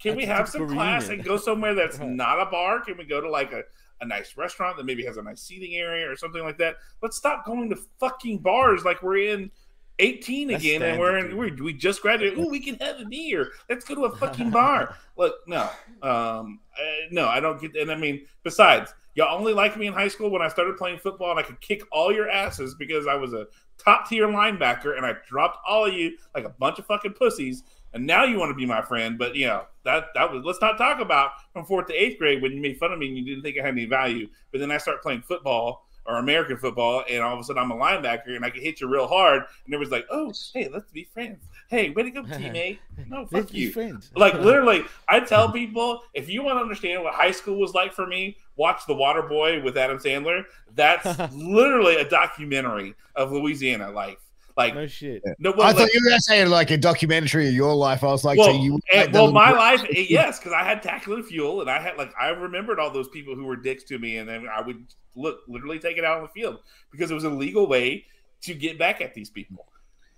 Can 0.00 0.12
That's 0.12 0.16
we 0.16 0.24
have 0.24 0.48
some 0.48 0.68
class 0.68 1.08
reunion. 1.08 1.20
and 1.20 1.28
go 1.28 1.36
somewhere 1.36 1.74
that's 1.74 1.98
not 2.02 2.40
a 2.40 2.46
bar? 2.46 2.80
Can 2.80 2.96
we 2.96 3.04
go 3.04 3.20
to 3.20 3.30
like 3.30 3.52
a 3.52 3.62
a 4.00 4.06
nice 4.06 4.36
restaurant 4.36 4.76
that 4.76 4.84
maybe 4.84 5.04
has 5.04 5.16
a 5.16 5.22
nice 5.22 5.42
seating 5.42 5.74
area 5.74 6.10
or 6.10 6.16
something 6.16 6.42
like 6.42 6.58
that. 6.58 6.76
Let's 7.02 7.16
stop 7.16 7.46
going 7.46 7.70
to 7.70 7.78
fucking 7.98 8.38
bars 8.38 8.84
like 8.84 9.02
we're 9.02 9.32
in 9.32 9.50
18 9.98 10.48
That's 10.48 10.62
again 10.62 10.82
and 10.82 11.00
we're 11.00 11.18
in 11.18 11.36
we 11.36 11.50
we 11.52 11.72
just 11.72 12.02
graduated. 12.02 12.38
Ooh, 12.38 12.50
we 12.50 12.60
can 12.60 12.74
have 12.76 13.00
a 13.00 13.04
beer. 13.06 13.52
Let's 13.68 13.84
go 13.84 13.94
to 13.94 14.04
a 14.04 14.16
fucking 14.16 14.50
bar. 14.50 14.96
Look, 15.16 15.34
no, 15.46 15.70
um, 16.02 16.60
uh, 16.78 17.08
no, 17.10 17.26
I 17.26 17.40
don't 17.40 17.60
get. 17.60 17.74
And 17.76 17.90
I 17.90 17.96
mean, 17.96 18.26
besides, 18.42 18.92
y'all 19.14 19.36
only 19.38 19.54
liked 19.54 19.78
me 19.78 19.86
in 19.86 19.94
high 19.94 20.08
school 20.08 20.30
when 20.30 20.42
I 20.42 20.48
started 20.48 20.76
playing 20.76 20.98
football 20.98 21.30
and 21.30 21.40
I 21.40 21.42
could 21.42 21.60
kick 21.62 21.82
all 21.90 22.12
your 22.12 22.28
asses 22.28 22.74
because 22.74 23.06
I 23.06 23.14
was 23.14 23.32
a 23.32 23.46
top 23.78 24.08
tier 24.08 24.26
linebacker 24.26 24.96
and 24.96 25.06
I 25.06 25.14
dropped 25.26 25.58
all 25.66 25.86
of 25.86 25.94
you 25.94 26.16
like 26.34 26.44
a 26.44 26.50
bunch 26.50 26.78
of 26.78 26.86
fucking 26.86 27.14
pussies. 27.14 27.62
And 27.96 28.06
now 28.06 28.24
you 28.24 28.38
want 28.38 28.50
to 28.50 28.54
be 28.54 28.66
my 28.66 28.82
friend, 28.82 29.16
but 29.16 29.34
you 29.34 29.46
know 29.46 29.64
that 29.84 30.08
that 30.14 30.30
was. 30.30 30.44
Let's 30.44 30.60
not 30.60 30.76
talk 30.76 31.00
about 31.00 31.30
from 31.54 31.64
fourth 31.64 31.86
to 31.86 31.94
eighth 31.94 32.18
grade 32.18 32.42
when 32.42 32.52
you 32.52 32.60
made 32.60 32.76
fun 32.76 32.92
of 32.92 32.98
me 32.98 33.08
and 33.08 33.16
you 33.16 33.24
didn't 33.24 33.42
think 33.42 33.56
I 33.58 33.62
had 33.62 33.72
any 33.72 33.86
value. 33.86 34.28
But 34.52 34.60
then 34.60 34.70
I 34.70 34.76
start 34.76 35.00
playing 35.00 35.22
football 35.22 35.86
or 36.04 36.18
American 36.18 36.58
football, 36.58 37.04
and 37.08 37.22
all 37.22 37.32
of 37.32 37.40
a 37.40 37.42
sudden 37.42 37.62
I'm 37.62 37.70
a 37.70 37.74
linebacker 37.74 38.36
and 38.36 38.44
I 38.44 38.50
can 38.50 38.60
hit 38.60 38.82
you 38.82 38.86
real 38.86 39.06
hard, 39.06 39.44
and 39.64 39.72
it 39.72 39.78
was 39.78 39.90
like, 39.90 40.06
"Oh, 40.10 40.30
hey, 40.52 40.68
let's 40.68 40.90
be 40.92 41.04
friends. 41.04 41.48
Hey, 41.70 41.88
way 41.88 42.02
to 42.02 42.10
go, 42.10 42.22
teammate." 42.24 42.80
No, 43.08 43.24
fuck 43.24 43.54
you. 43.54 43.72
friends. 43.72 44.10
Like 44.14 44.34
literally, 44.40 44.82
I 45.08 45.20
tell 45.20 45.50
people 45.50 46.02
if 46.12 46.28
you 46.28 46.42
want 46.42 46.58
to 46.58 46.60
understand 46.60 47.02
what 47.02 47.14
high 47.14 47.30
school 47.30 47.58
was 47.58 47.72
like 47.72 47.94
for 47.94 48.06
me, 48.06 48.36
watch 48.56 48.82
The 48.86 48.94
Water 48.94 49.22
Boy 49.22 49.62
with 49.62 49.78
Adam 49.78 49.96
Sandler. 49.96 50.44
That's 50.74 51.18
literally 51.34 51.96
a 51.96 52.06
documentary 52.06 52.94
of 53.14 53.32
Louisiana 53.32 53.90
life. 53.90 54.18
Like 54.56 54.74
no 54.74 54.86
shit. 54.86 55.22
no, 55.38 55.52
I 55.52 55.56
well, 55.56 55.72
thought 55.74 55.92
you 55.92 56.00
were 56.02 56.08
gonna 56.08 56.20
say 56.20 56.44
like 56.46 56.70
a 56.70 56.78
documentary 56.78 57.46
of 57.48 57.52
your 57.52 57.74
life. 57.74 58.02
I 58.02 58.06
was 58.06 58.24
like, 58.24 58.38
well, 58.38 58.54
so 58.54 58.62
you 58.62 58.80
and- 58.94 59.12
well, 59.12 59.30
my 59.30 59.48
little- 59.50 59.58
life, 59.62 59.84
eh, 59.94 60.06
yes, 60.08 60.38
because 60.38 60.52
I 60.54 60.62
had 60.64 60.82
tackle 60.82 61.14
and 61.14 61.26
fuel, 61.26 61.60
and 61.60 61.70
I 61.70 61.78
had 61.78 61.98
like 61.98 62.12
I 62.18 62.28
remembered 62.28 62.80
all 62.80 62.90
those 62.90 63.08
people 63.08 63.34
who 63.34 63.44
were 63.44 63.56
dicks 63.56 63.84
to 63.84 63.98
me, 63.98 64.16
and 64.16 64.26
then 64.28 64.46
I 64.48 64.62
would 64.62 64.82
look 65.14 65.40
literally 65.46 65.78
take 65.78 65.98
it 65.98 66.04
out 66.04 66.16
on 66.16 66.22
the 66.22 66.28
field 66.30 66.60
because 66.90 67.10
it 67.10 67.14
was 67.14 67.24
a 67.24 67.30
legal 67.30 67.66
way 67.66 68.06
to 68.42 68.54
get 68.54 68.78
back 68.78 69.00
at 69.02 69.12
these 69.14 69.28
people. 69.28 69.66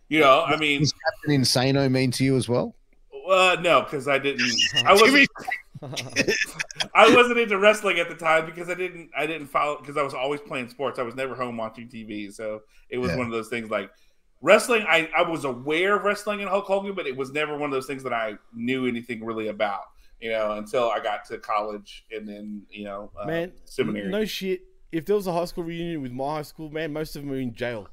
You 0.08 0.20
know, 0.20 0.42
I 0.46 0.56
mean, 0.56 0.80
Was 0.80 0.92
Captain 0.92 1.40
Insano 1.42 1.90
mean 1.90 2.10
to 2.12 2.24
you 2.24 2.36
as 2.36 2.48
well? 2.48 2.74
uh, 3.28 3.56
no, 3.60 3.82
because 3.82 4.06
I 4.08 4.18
didn't. 4.18 4.50
I 4.86 4.92
wasn't. 4.92 5.28
I 6.94 7.14
wasn't 7.14 7.38
into 7.38 7.58
wrestling 7.58 7.98
at 7.98 8.08
the 8.08 8.14
time 8.14 8.46
because 8.46 8.68
I 8.68 8.74
didn't. 8.74 9.10
I 9.16 9.26
didn't 9.26 9.48
follow 9.48 9.78
because 9.78 9.96
I 9.96 10.02
was 10.02 10.14
always 10.14 10.40
playing 10.40 10.68
sports. 10.68 10.98
I 10.98 11.02
was 11.02 11.14
never 11.14 11.34
home 11.34 11.56
watching 11.56 11.88
TV, 11.88 12.32
so 12.32 12.62
it 12.88 12.98
was 12.98 13.10
Yeah. 13.10 13.16
one 13.16 13.26
of 13.26 13.32
those 13.32 13.48
things 13.48 13.70
like 13.70 13.90
wrestling. 14.40 14.84
I 14.88 15.08
I 15.16 15.28
was 15.28 15.44
aware 15.44 15.96
of 15.96 16.04
wrestling 16.04 16.40
and 16.40 16.48
Hulk 16.48 16.66
Hogan, 16.66 16.94
but 16.94 17.06
it 17.06 17.16
was 17.16 17.32
never 17.32 17.56
one 17.56 17.70
of 17.70 17.72
those 17.72 17.86
things 17.86 18.02
that 18.02 18.12
I 18.12 18.34
knew 18.54 18.86
anything 18.86 19.24
really 19.24 19.48
about. 19.48 19.82
You 20.20 20.30
know, 20.30 20.52
until 20.52 20.90
I 20.90 20.98
got 20.98 21.24
to 21.26 21.38
college 21.38 22.04
and 22.10 22.28
then 22.28 22.62
you 22.70 22.84
know, 22.84 23.10
uh, 23.18 23.26
man, 23.26 23.52
seminary. 23.64 24.08
no 24.08 24.24
shit. 24.24 24.62
If 24.90 25.04
there 25.04 25.16
was 25.16 25.26
a 25.26 25.32
high 25.32 25.44
school 25.44 25.64
reunion 25.64 26.02
with 26.02 26.12
my 26.12 26.36
high 26.36 26.42
school, 26.42 26.70
man, 26.70 26.92
most 26.92 27.14
of 27.14 27.22
them 27.22 27.32
are 27.32 27.36
in 27.36 27.54
jail. 27.54 27.88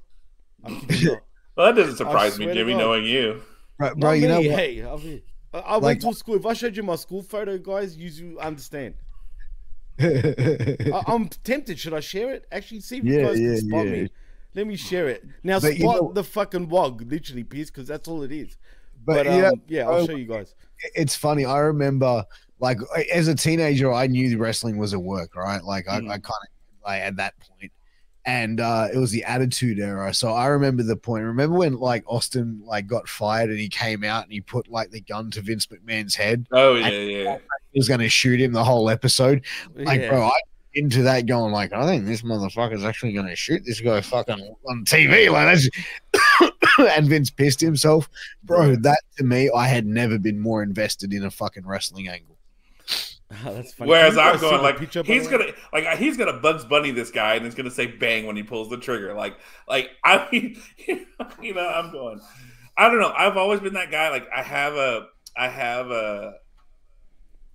I 0.64 0.70
kid 0.70 1.02
you 1.02 1.12
not. 1.12 1.22
well, 1.56 1.66
that 1.68 1.80
doesn't 1.80 1.98
surprise 1.98 2.40
me, 2.40 2.46
swear 2.46 2.56
Jimmy, 2.56 2.74
knowing 2.74 3.06
you. 3.06 3.42
Bro, 3.78 3.90
Not 3.90 4.00
bro 4.00 4.12
you 4.14 4.28
know 4.28 4.42
what? 4.42 4.60
Hey, 4.60 4.84
I've, 4.84 5.06
I, 5.54 5.60
I 5.60 5.74
Like- 5.74 5.82
went 5.84 6.02
to 6.02 6.14
school. 6.14 6.36
If 6.36 6.46
I 6.46 6.54
showed 6.54 6.76
you 6.76 6.84
my 6.84 6.96
school 6.96 7.22
photo, 7.22 7.58
guys, 7.58 7.96
you 7.96 8.10
you 8.10 8.40
understand. 8.40 8.96
I, 10.00 11.04
I'm 11.08 11.30
tempted. 11.44 11.80
Should 11.80 11.94
I 11.94 12.00
share 12.00 12.34
it? 12.34 12.46
Actually, 12.52 12.82
see 12.82 12.98
if 12.98 13.04
you 13.06 13.22
guys 13.22 13.40
yeah, 13.40 13.48
can 13.48 13.58
spot 13.58 13.86
yeah. 13.86 13.92
me. 13.92 14.10
Let 14.56 14.68
me 14.68 14.76
share 14.77 15.07
it 15.10 15.23
now. 15.44 15.60
But 15.60 15.76
spot 15.76 15.77
you 15.77 15.86
know- 15.86 16.11
the 16.14 16.23
fucking 16.23 16.69
wog, 16.69 17.03
literally, 17.10 17.44
Pierce, 17.44 17.69
because 17.69 17.88
that's 17.88 18.07
all 18.07 18.23
it 18.23 18.32
is. 18.32 18.57
but 19.06 19.26
But, 19.26 19.27
um, 19.27 19.41
know, 19.41 19.52
yeah, 19.68 19.88
I'll 19.88 20.07
show 20.07 20.15
you 20.15 20.26
guys. 20.26 20.56
it's 20.95 21.15
funny. 21.15 21.45
I 21.45 21.60
remember, 21.60 22.23
like, 22.60 22.80
as 23.14 23.27
a 23.27 23.36
teenager, 23.36 23.91
I 23.94 24.07
knew 24.07 24.38
wrestling 24.38 24.77
was 24.77 24.94
a 24.94 24.99
work, 24.99 25.36
right? 25.36 25.64
Like, 25.64 25.88
I, 25.88 25.99
Mhm. 25.99 26.07
I 26.10 26.18
kind 26.18 26.23
of, 26.23 26.84
like, 26.86 27.02
at 27.02 27.15
that 27.18 27.34
point, 27.40 27.72
and 28.26 28.60
uh, 28.60 28.88
it 28.91 28.98
was 28.98 29.11
the 29.11 29.23
Attitude 29.26 29.77
Era. 29.77 30.11
So 30.14 30.34
I 30.34 30.48
remember 30.48 30.82
the 30.82 30.95
point. 30.95 31.23
Remember 31.26 31.56
when, 31.57 31.73
like, 31.77 32.03
Austin 32.07 32.60
like 32.65 32.88
got 32.88 33.07
fired 33.07 33.52
and 33.52 33.60
he 33.60 33.69
came 33.69 34.03
out 34.03 34.23
and 34.23 34.32
he 34.34 34.41
put 34.41 34.68
like 34.68 34.90
the 34.90 35.02
gun 35.02 35.30
to 35.32 35.41
Vince 35.41 35.68
McMahon's 35.68 36.15
head. 36.15 36.48
Oh 36.52 36.73
yeah, 36.73 36.90
yeah. 36.90 37.38
He 37.72 37.80
was 37.80 37.88
going 37.88 37.99
to 37.99 38.10
shoot 38.10 38.41
him 38.41 38.52
the 38.53 38.64
whole 38.64 38.90
episode. 38.90 39.45
Like, 39.76 40.02
yeah. 40.02 40.10
bro, 40.10 40.23
I 40.26 40.40
into 40.76 41.04
that 41.04 41.26
going 41.26 41.52
like, 41.52 41.74
I 41.74 41.86
think 41.86 42.06
this 42.06 42.22
motherfucker's 42.22 42.84
actually 42.84 43.14
going 43.14 43.28
to 43.28 43.36
shoot 43.36 43.64
this 43.66 43.82
guy 43.82 44.02
fucking 44.02 44.56
on 44.68 44.86
TV. 44.86 45.32
Like 45.32 45.58
that's, 45.58 46.52
and 46.98 47.08
Vince 47.08 47.30
pissed 47.30 47.62
himself, 47.62 48.10
bro. 48.44 48.76
That 48.76 49.00
to 49.18 49.24
me, 49.24 49.50
I 49.56 49.68
had 49.68 49.86
never 49.86 50.20
been 50.20 50.40
more 50.40 50.62
invested 50.62 51.14
in 51.14 51.24
a 51.24 51.32
fucking 51.32 51.66
wrestling 51.66 52.08
angle. 52.08 52.36
that's 53.44 53.74
funny. 53.74 53.90
Whereas 53.90 54.18
I'm 54.18 54.40
going 54.40 54.62
like 54.62 54.80
he's 54.80 55.26
way? 55.26 55.32
gonna 55.32 55.52
like 55.74 55.86
uh, 55.86 55.96
he's 55.96 56.16
gonna 56.16 56.34
Bugs 56.34 56.64
Bunny 56.64 56.92
this 56.92 57.10
guy 57.10 57.36
and 57.36 57.46
it's 57.46 57.56
gonna 57.56 57.72
say 57.72 57.88
bang 57.88 58.28
when 58.28 58.36
he 58.36 58.44
pulls 58.44 58.70
the 58.70 58.78
trigger. 58.78 59.14
Like 59.14 59.38
like 59.68 59.90
I 60.04 60.28
mean 60.32 60.62
you 61.42 61.54
know 61.54 61.68
I'm 61.68 61.92
going. 61.92 62.22
I 62.78 62.90
don't 62.90 63.00
know. 63.00 63.14
I've 63.16 63.38
always 63.38 63.62
been 63.62 63.74
that 63.74 63.90
guy. 63.90 64.10
Like 64.10 64.28
I 64.36 64.44
have 64.44 64.74
a 64.74 65.08
I 65.36 65.48
have 65.48 65.90
a 65.90 66.36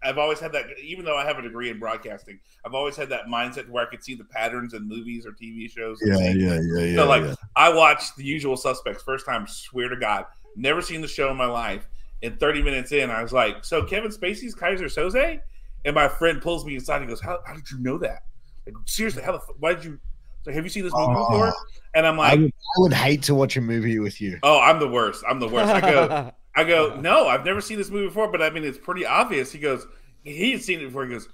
I've 0.02 0.18
always 0.18 0.40
had 0.40 0.52
that. 0.52 0.66
Even 0.82 1.05
though 1.05 1.16
I 1.16 1.24
have 1.27 1.39
a 1.39 1.43
degree 1.43 1.68
in 1.70 1.78
broadcasting, 1.78 2.40
I've 2.64 2.74
always 2.74 2.97
had 2.97 3.09
that 3.10 3.27
mindset 3.27 3.68
where 3.68 3.86
I 3.86 3.90
could 3.90 4.02
see 4.02 4.14
the 4.14 4.24
patterns 4.24 4.72
in 4.74 4.89
movies 4.89 5.27
or 5.27 5.32
TV 5.32 5.70
shows. 5.70 5.98
Yeah, 6.05 6.14
see- 6.16 6.39
yeah, 6.39 6.59
yeah. 6.60 6.97
so 6.97 7.06
like 7.06 7.36
I 7.56 7.72
watched 7.72 8.16
The 8.16 8.24
Usual 8.24 8.56
Suspects 8.56 9.02
first 9.02 9.27
time. 9.27 9.47
Swear 9.47 9.89
to 9.90 9.97
God, 9.97 10.24
never 10.56 10.81
seen 10.81 11.01
the 11.02 11.09
show 11.09 11.31
in 11.31 11.36
my 11.36 11.47
life. 11.47 11.86
And 12.22 12.39
30 12.39 12.62
minutes 12.62 12.93
in, 12.93 13.10
I 13.10 13.22
was 13.22 13.32
like, 13.32 13.64
"So 13.64 13.82
Kevin 13.85 14.10
Spacey's 14.10 14.55
Keyser 14.55 14.85
Söze?" 14.86 15.40
And 15.85 15.94
my 15.94 16.09
friend 16.09 16.40
pulls 16.43 16.64
me 16.66 16.77
aside. 16.77 17.01
and 17.01 17.09
goes, 17.09 17.20
"How, 17.20 17.39
how 17.47 17.55
did 17.55 17.70
you 17.70 17.78
know 17.78 17.97
that? 17.98 18.24
Like 18.66 18.74
seriously, 18.86 19.22
how 19.22 19.32
the 19.32 19.39
f- 19.39 19.44
why 19.59 19.74
did 19.74 19.85
you? 19.85 19.98
Like, 20.47 20.55
have 20.55 20.64
you 20.64 20.70
seen 20.70 20.85
this 20.85 20.93
movie 20.94 21.14
Oh. 21.16 21.28
before?" 21.31 21.55
And 21.94 22.06
I'm 22.06 22.20
I 22.20 22.31
like, 22.31 22.40
would, 22.40 22.52
I 22.52 22.81
would 22.81 22.93
hate 22.93 23.22
to 23.24 23.35
watch 23.35 23.56
a 23.56 23.60
movie 23.62 23.98
with 23.98 24.20
you. 24.20 24.39
"Oh, 24.43 24.60
I'm 24.60 24.78
the 24.78 24.89
worst. 24.89 25.24
I'm 25.28 25.40
the 25.40 25.48
worst." 25.48 25.70
I 25.72 25.81
go, 25.81 26.32
I 26.61 26.65
go, 26.69 27.01
"No, 27.01 27.27
I've 27.27 27.45
never 27.45 27.61
seen 27.61 27.78
this 27.78 27.91
movie 27.91 28.09
before, 28.09 28.31
but 28.31 28.43
I 28.43 28.51
mean, 28.51 28.65
it's 28.65 28.78
pretty 28.78 29.07
obvious." 29.07 29.53
He 29.53 29.59
goes, 29.59 29.87
"He 30.23 30.53
had 30.53 30.62
seen 30.62 30.81
it 30.81 30.87
before." 30.87 31.05
He 31.05 31.12
goes, 31.12 31.28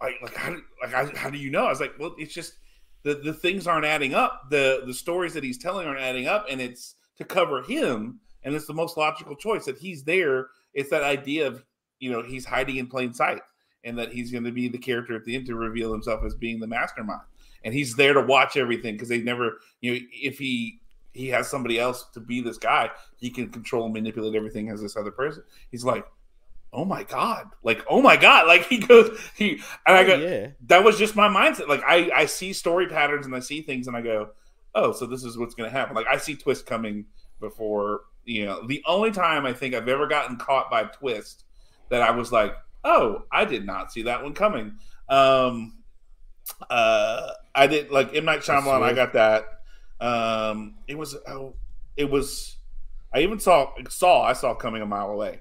"Like, 0.00 0.16
like 0.22 0.34
how, 0.34 0.50
do, 0.50 0.62
like 0.82 1.16
how 1.16 1.30
do 1.30 1.38
you 1.38 1.50
know?" 1.50 1.66
I 1.66 1.70
was 1.70 1.80
like, 1.80 1.94
"Well, 1.98 2.14
it's 2.18 2.34
just." 2.34 2.54
The, 3.02 3.16
the 3.16 3.34
things 3.34 3.66
aren't 3.66 3.84
adding 3.84 4.14
up. 4.14 4.48
The 4.48 4.82
the 4.86 4.94
stories 4.94 5.34
that 5.34 5.44
he's 5.44 5.58
telling 5.58 5.86
aren't 5.86 6.00
adding 6.00 6.26
up, 6.26 6.46
and 6.48 6.58
it's 6.58 6.94
to 7.18 7.24
cover 7.24 7.62
him, 7.62 8.18
and 8.42 8.54
it's 8.54 8.66
the 8.66 8.72
most 8.72 8.96
logical 8.96 9.36
choice 9.36 9.66
that 9.66 9.76
he's 9.76 10.04
there. 10.04 10.48
It's 10.72 10.88
that 10.88 11.02
idea 11.02 11.46
of 11.46 11.62
you 11.98 12.10
know 12.10 12.22
he's 12.22 12.46
hiding 12.46 12.76
in 12.76 12.86
plain 12.86 13.12
sight, 13.12 13.42
and 13.84 13.98
that 13.98 14.10
he's 14.10 14.32
going 14.32 14.44
to 14.44 14.52
be 14.52 14.68
the 14.68 14.78
character 14.78 15.14
at 15.14 15.24
the 15.26 15.36
end 15.36 15.44
to 15.46 15.54
reveal 15.54 15.92
himself 15.92 16.24
as 16.24 16.34
being 16.34 16.60
the 16.60 16.66
mastermind, 16.66 17.20
and 17.62 17.74
he's 17.74 17.94
there 17.94 18.14
to 18.14 18.22
watch 18.22 18.56
everything 18.56 18.94
because 18.94 19.10
they 19.10 19.20
never 19.20 19.58
you 19.82 19.92
know 19.92 19.98
if 20.10 20.38
he 20.38 20.80
he 21.14 21.28
has 21.28 21.48
somebody 21.48 21.78
else 21.78 22.04
to 22.12 22.20
be 22.20 22.40
this 22.40 22.58
guy, 22.58 22.90
he 23.16 23.30
can 23.30 23.48
control 23.48 23.84
and 23.84 23.94
manipulate 23.94 24.34
everything 24.34 24.68
as 24.68 24.82
this 24.82 24.96
other 24.96 25.12
person. 25.12 25.44
He's 25.70 25.84
like, 25.84 26.04
oh 26.74 26.84
my 26.84 27.04
god. 27.04 27.46
Like 27.62 27.84
oh 27.88 28.02
my 28.02 28.16
god. 28.16 28.46
Like 28.54 28.66
he 28.66 28.78
goes 28.78 29.18
he 29.34 29.60
and 29.86 29.96
i 29.96 30.04
go 30.04 30.16
yeah. 30.16 30.48
that 30.66 30.84
was 30.84 30.98
just 30.98 31.16
my 31.16 31.28
mindset. 31.28 31.68
Like 31.68 31.82
i 31.86 32.10
i 32.14 32.26
see 32.26 32.52
story 32.52 32.88
patterns 32.88 33.24
and 33.24 33.34
i 33.34 33.40
see 33.40 33.62
things 33.62 33.86
and 33.86 33.96
i 33.96 34.02
go 34.02 34.30
oh 34.74 34.92
so 34.92 35.06
this 35.06 35.24
is 35.24 35.38
what's 35.38 35.54
going 35.54 35.70
to 35.70 35.76
happen. 35.76 35.94
Like 35.94 36.06
i 36.08 36.18
see 36.18 36.34
twist 36.34 36.66
coming 36.66 37.06
before 37.40 38.02
you 38.24 38.44
know 38.44 38.66
the 38.66 38.82
only 38.86 39.10
time 39.10 39.44
i 39.44 39.52
think 39.52 39.74
i've 39.74 39.88
ever 39.88 40.06
gotten 40.06 40.36
caught 40.36 40.70
by 40.70 40.84
twist 40.84 41.44
that 41.90 42.00
i 42.00 42.10
was 42.10 42.32
like 42.32 42.54
oh 42.82 43.22
i 43.30 43.44
did 43.44 43.66
not 43.66 43.92
see 43.92 44.02
that 44.02 44.22
one 44.22 44.34
coming. 44.34 44.74
Um 45.08 45.78
uh 46.68 47.30
i 47.54 47.66
did 47.66 47.90
like 47.90 48.14
M. 48.14 48.24
Night 48.24 48.40
Shyamalan, 48.40 48.82
i 48.82 48.92
got 48.92 49.12
that 49.14 49.44
um 50.04 50.74
it 50.86 50.96
was 50.98 51.16
oh 51.28 51.54
it 51.96 52.10
was 52.10 52.56
i 53.12 53.20
even 53.20 53.38
saw 53.38 53.70
saw 53.88 54.22
i 54.22 54.32
saw 54.32 54.54
coming 54.54 54.82
a 54.82 54.86
mile 54.86 55.10
away 55.10 55.40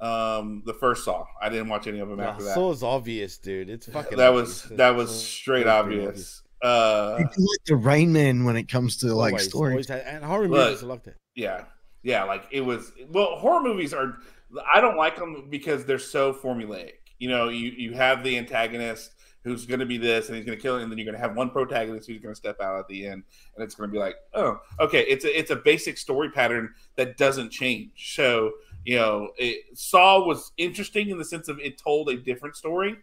um, 0.00 0.62
the 0.66 0.74
first 0.74 1.04
Saw. 1.04 1.24
I 1.40 1.48
didn't 1.48 1.68
watch 1.68 1.86
any 1.86 2.00
of 2.00 2.08
them 2.10 2.18
Nah, 2.18 2.30
after 2.32 2.44
that. 2.44 2.54
Saw's 2.54 2.82
obvious, 2.82 3.38
dude. 3.38 3.70
It's 3.70 3.86
fucking. 3.86 4.18
that 4.18 4.30
obvious. 4.32 4.68
was 4.68 4.76
that 4.76 4.90
was 4.90 5.08
Saw- 5.08 5.24
straight 5.24 5.64
Saw's 5.64 5.84
pretty 5.86 6.00
obvious. 6.06 6.42
Uh, 6.60 7.16
You 7.20 7.24
like 7.24 7.64
the 7.64 7.76
Rain 7.76 8.12
Man 8.12 8.44
when 8.44 8.56
it 8.56 8.68
comes 8.68 8.98
to 8.98 9.14
like 9.14 9.32
Always, 9.32 9.48
stories. 9.48 9.72
always 9.72 9.88
had- 9.88 10.02
and 10.02 10.22
horror 10.24 10.46
Look. 10.48 10.68
movies 10.68 10.82
are 10.82 10.86
like 10.86 11.04
that. 11.04 11.14
yeah, 11.36 11.64
yeah. 12.02 12.24
Like 12.24 12.44
it 12.50 12.60
was. 12.60 12.92
Well, 13.08 13.36
horror 13.36 13.62
movies 13.62 13.94
are. 13.94 14.18
I 14.74 14.82
don't 14.82 14.98
like 14.98 15.16
them 15.16 15.46
because 15.48 15.86
they're 15.86 15.98
so 15.98 16.34
formulaic. 16.34 16.94
You 17.18 17.30
know, 17.30 17.48
you 17.48 17.70
you 17.70 17.94
have 17.94 18.22
the 18.24 18.36
antagonist 18.36 19.13
who's 19.44 19.66
going 19.66 19.80
to 19.80 19.86
be 19.86 19.98
this 19.98 20.28
and 20.28 20.36
he's 20.36 20.44
going 20.44 20.56
to 20.56 20.62
kill 20.62 20.78
it, 20.78 20.82
and 20.82 20.90
then 20.90 20.98
you're 20.98 21.04
going 21.04 21.14
to 21.14 21.20
have 21.20 21.36
one 21.36 21.50
protagonist 21.50 22.08
who's 22.08 22.20
going 22.20 22.34
to 22.34 22.38
step 22.38 22.60
out 22.60 22.78
at 22.78 22.88
the 22.88 23.06
end, 23.06 23.22
and 23.54 23.62
it's 23.64 23.74
going 23.74 23.88
to 23.88 23.92
be 23.92 23.98
like, 23.98 24.16
oh, 24.32 24.58
okay, 24.80 25.02
it's 25.02 25.24
a 25.24 25.38
it's 25.38 25.50
a 25.50 25.56
basic 25.56 25.98
story 25.98 26.30
pattern 26.30 26.72
that 26.96 27.16
doesn't 27.16 27.50
change. 27.50 28.14
So 28.14 28.52
you 28.84 28.96
know, 28.96 29.30
it, 29.38 29.78
Saw 29.78 30.26
was 30.26 30.52
interesting 30.58 31.08
in 31.10 31.18
the 31.18 31.24
sense 31.24 31.48
of 31.48 31.58
it 31.60 31.78
told 31.78 32.08
a 32.08 32.16
different 32.16 32.56
story, 32.56 32.96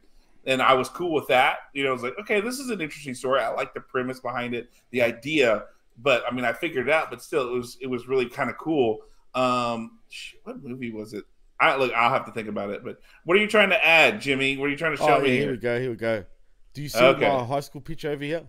and 0.45 0.61
I 0.61 0.73
was 0.73 0.89
cool 0.89 1.13
with 1.13 1.27
that. 1.27 1.57
You 1.73 1.83
know, 1.83 1.89
I 1.89 1.93
was 1.93 2.03
like, 2.03 2.17
okay, 2.19 2.41
this 2.41 2.59
is 2.59 2.69
an 2.69 2.81
interesting 2.81 3.13
story. 3.13 3.39
I 3.41 3.49
like 3.49 3.73
the 3.73 3.81
premise 3.81 4.19
behind 4.19 4.53
it, 4.55 4.69
the 4.91 5.01
idea, 5.01 5.65
but 5.97 6.23
I 6.27 6.33
mean, 6.33 6.45
I 6.45 6.53
figured 6.53 6.87
it 6.87 6.93
out. 6.93 7.09
But 7.11 7.21
still, 7.21 7.47
it 7.47 7.53
was 7.53 7.77
it 7.81 7.87
was 7.87 8.07
really 8.07 8.27
kind 8.27 8.49
of 8.49 8.57
cool. 8.57 8.99
Um, 9.33 9.99
what 10.43 10.61
movie 10.63 10.91
was 10.91 11.13
it? 11.13 11.23
I 11.59 11.75
look, 11.77 11.93
I'll 11.93 12.09
have 12.09 12.25
to 12.25 12.31
think 12.31 12.47
about 12.47 12.71
it. 12.71 12.83
But 12.83 12.99
what 13.23 13.37
are 13.37 13.39
you 13.39 13.47
trying 13.47 13.69
to 13.69 13.85
add, 13.85 14.19
Jimmy? 14.19 14.57
What 14.57 14.65
are 14.65 14.69
you 14.69 14.77
trying 14.77 14.97
to 14.97 14.97
show 14.97 15.17
Oh, 15.17 15.21
me 15.21 15.27
yeah, 15.29 15.33
here 15.33 15.41
here? 15.43 15.51
we 15.51 15.57
go. 15.57 15.79
Here 15.79 15.89
we 15.91 15.95
go. 15.95 16.25
Do 16.73 16.81
you 16.81 16.89
see 16.89 16.99
Okay. 16.99 17.27
my 17.27 17.43
high 17.43 17.59
school 17.59 17.81
picture 17.81 18.09
over 18.11 18.23
here? 18.23 18.43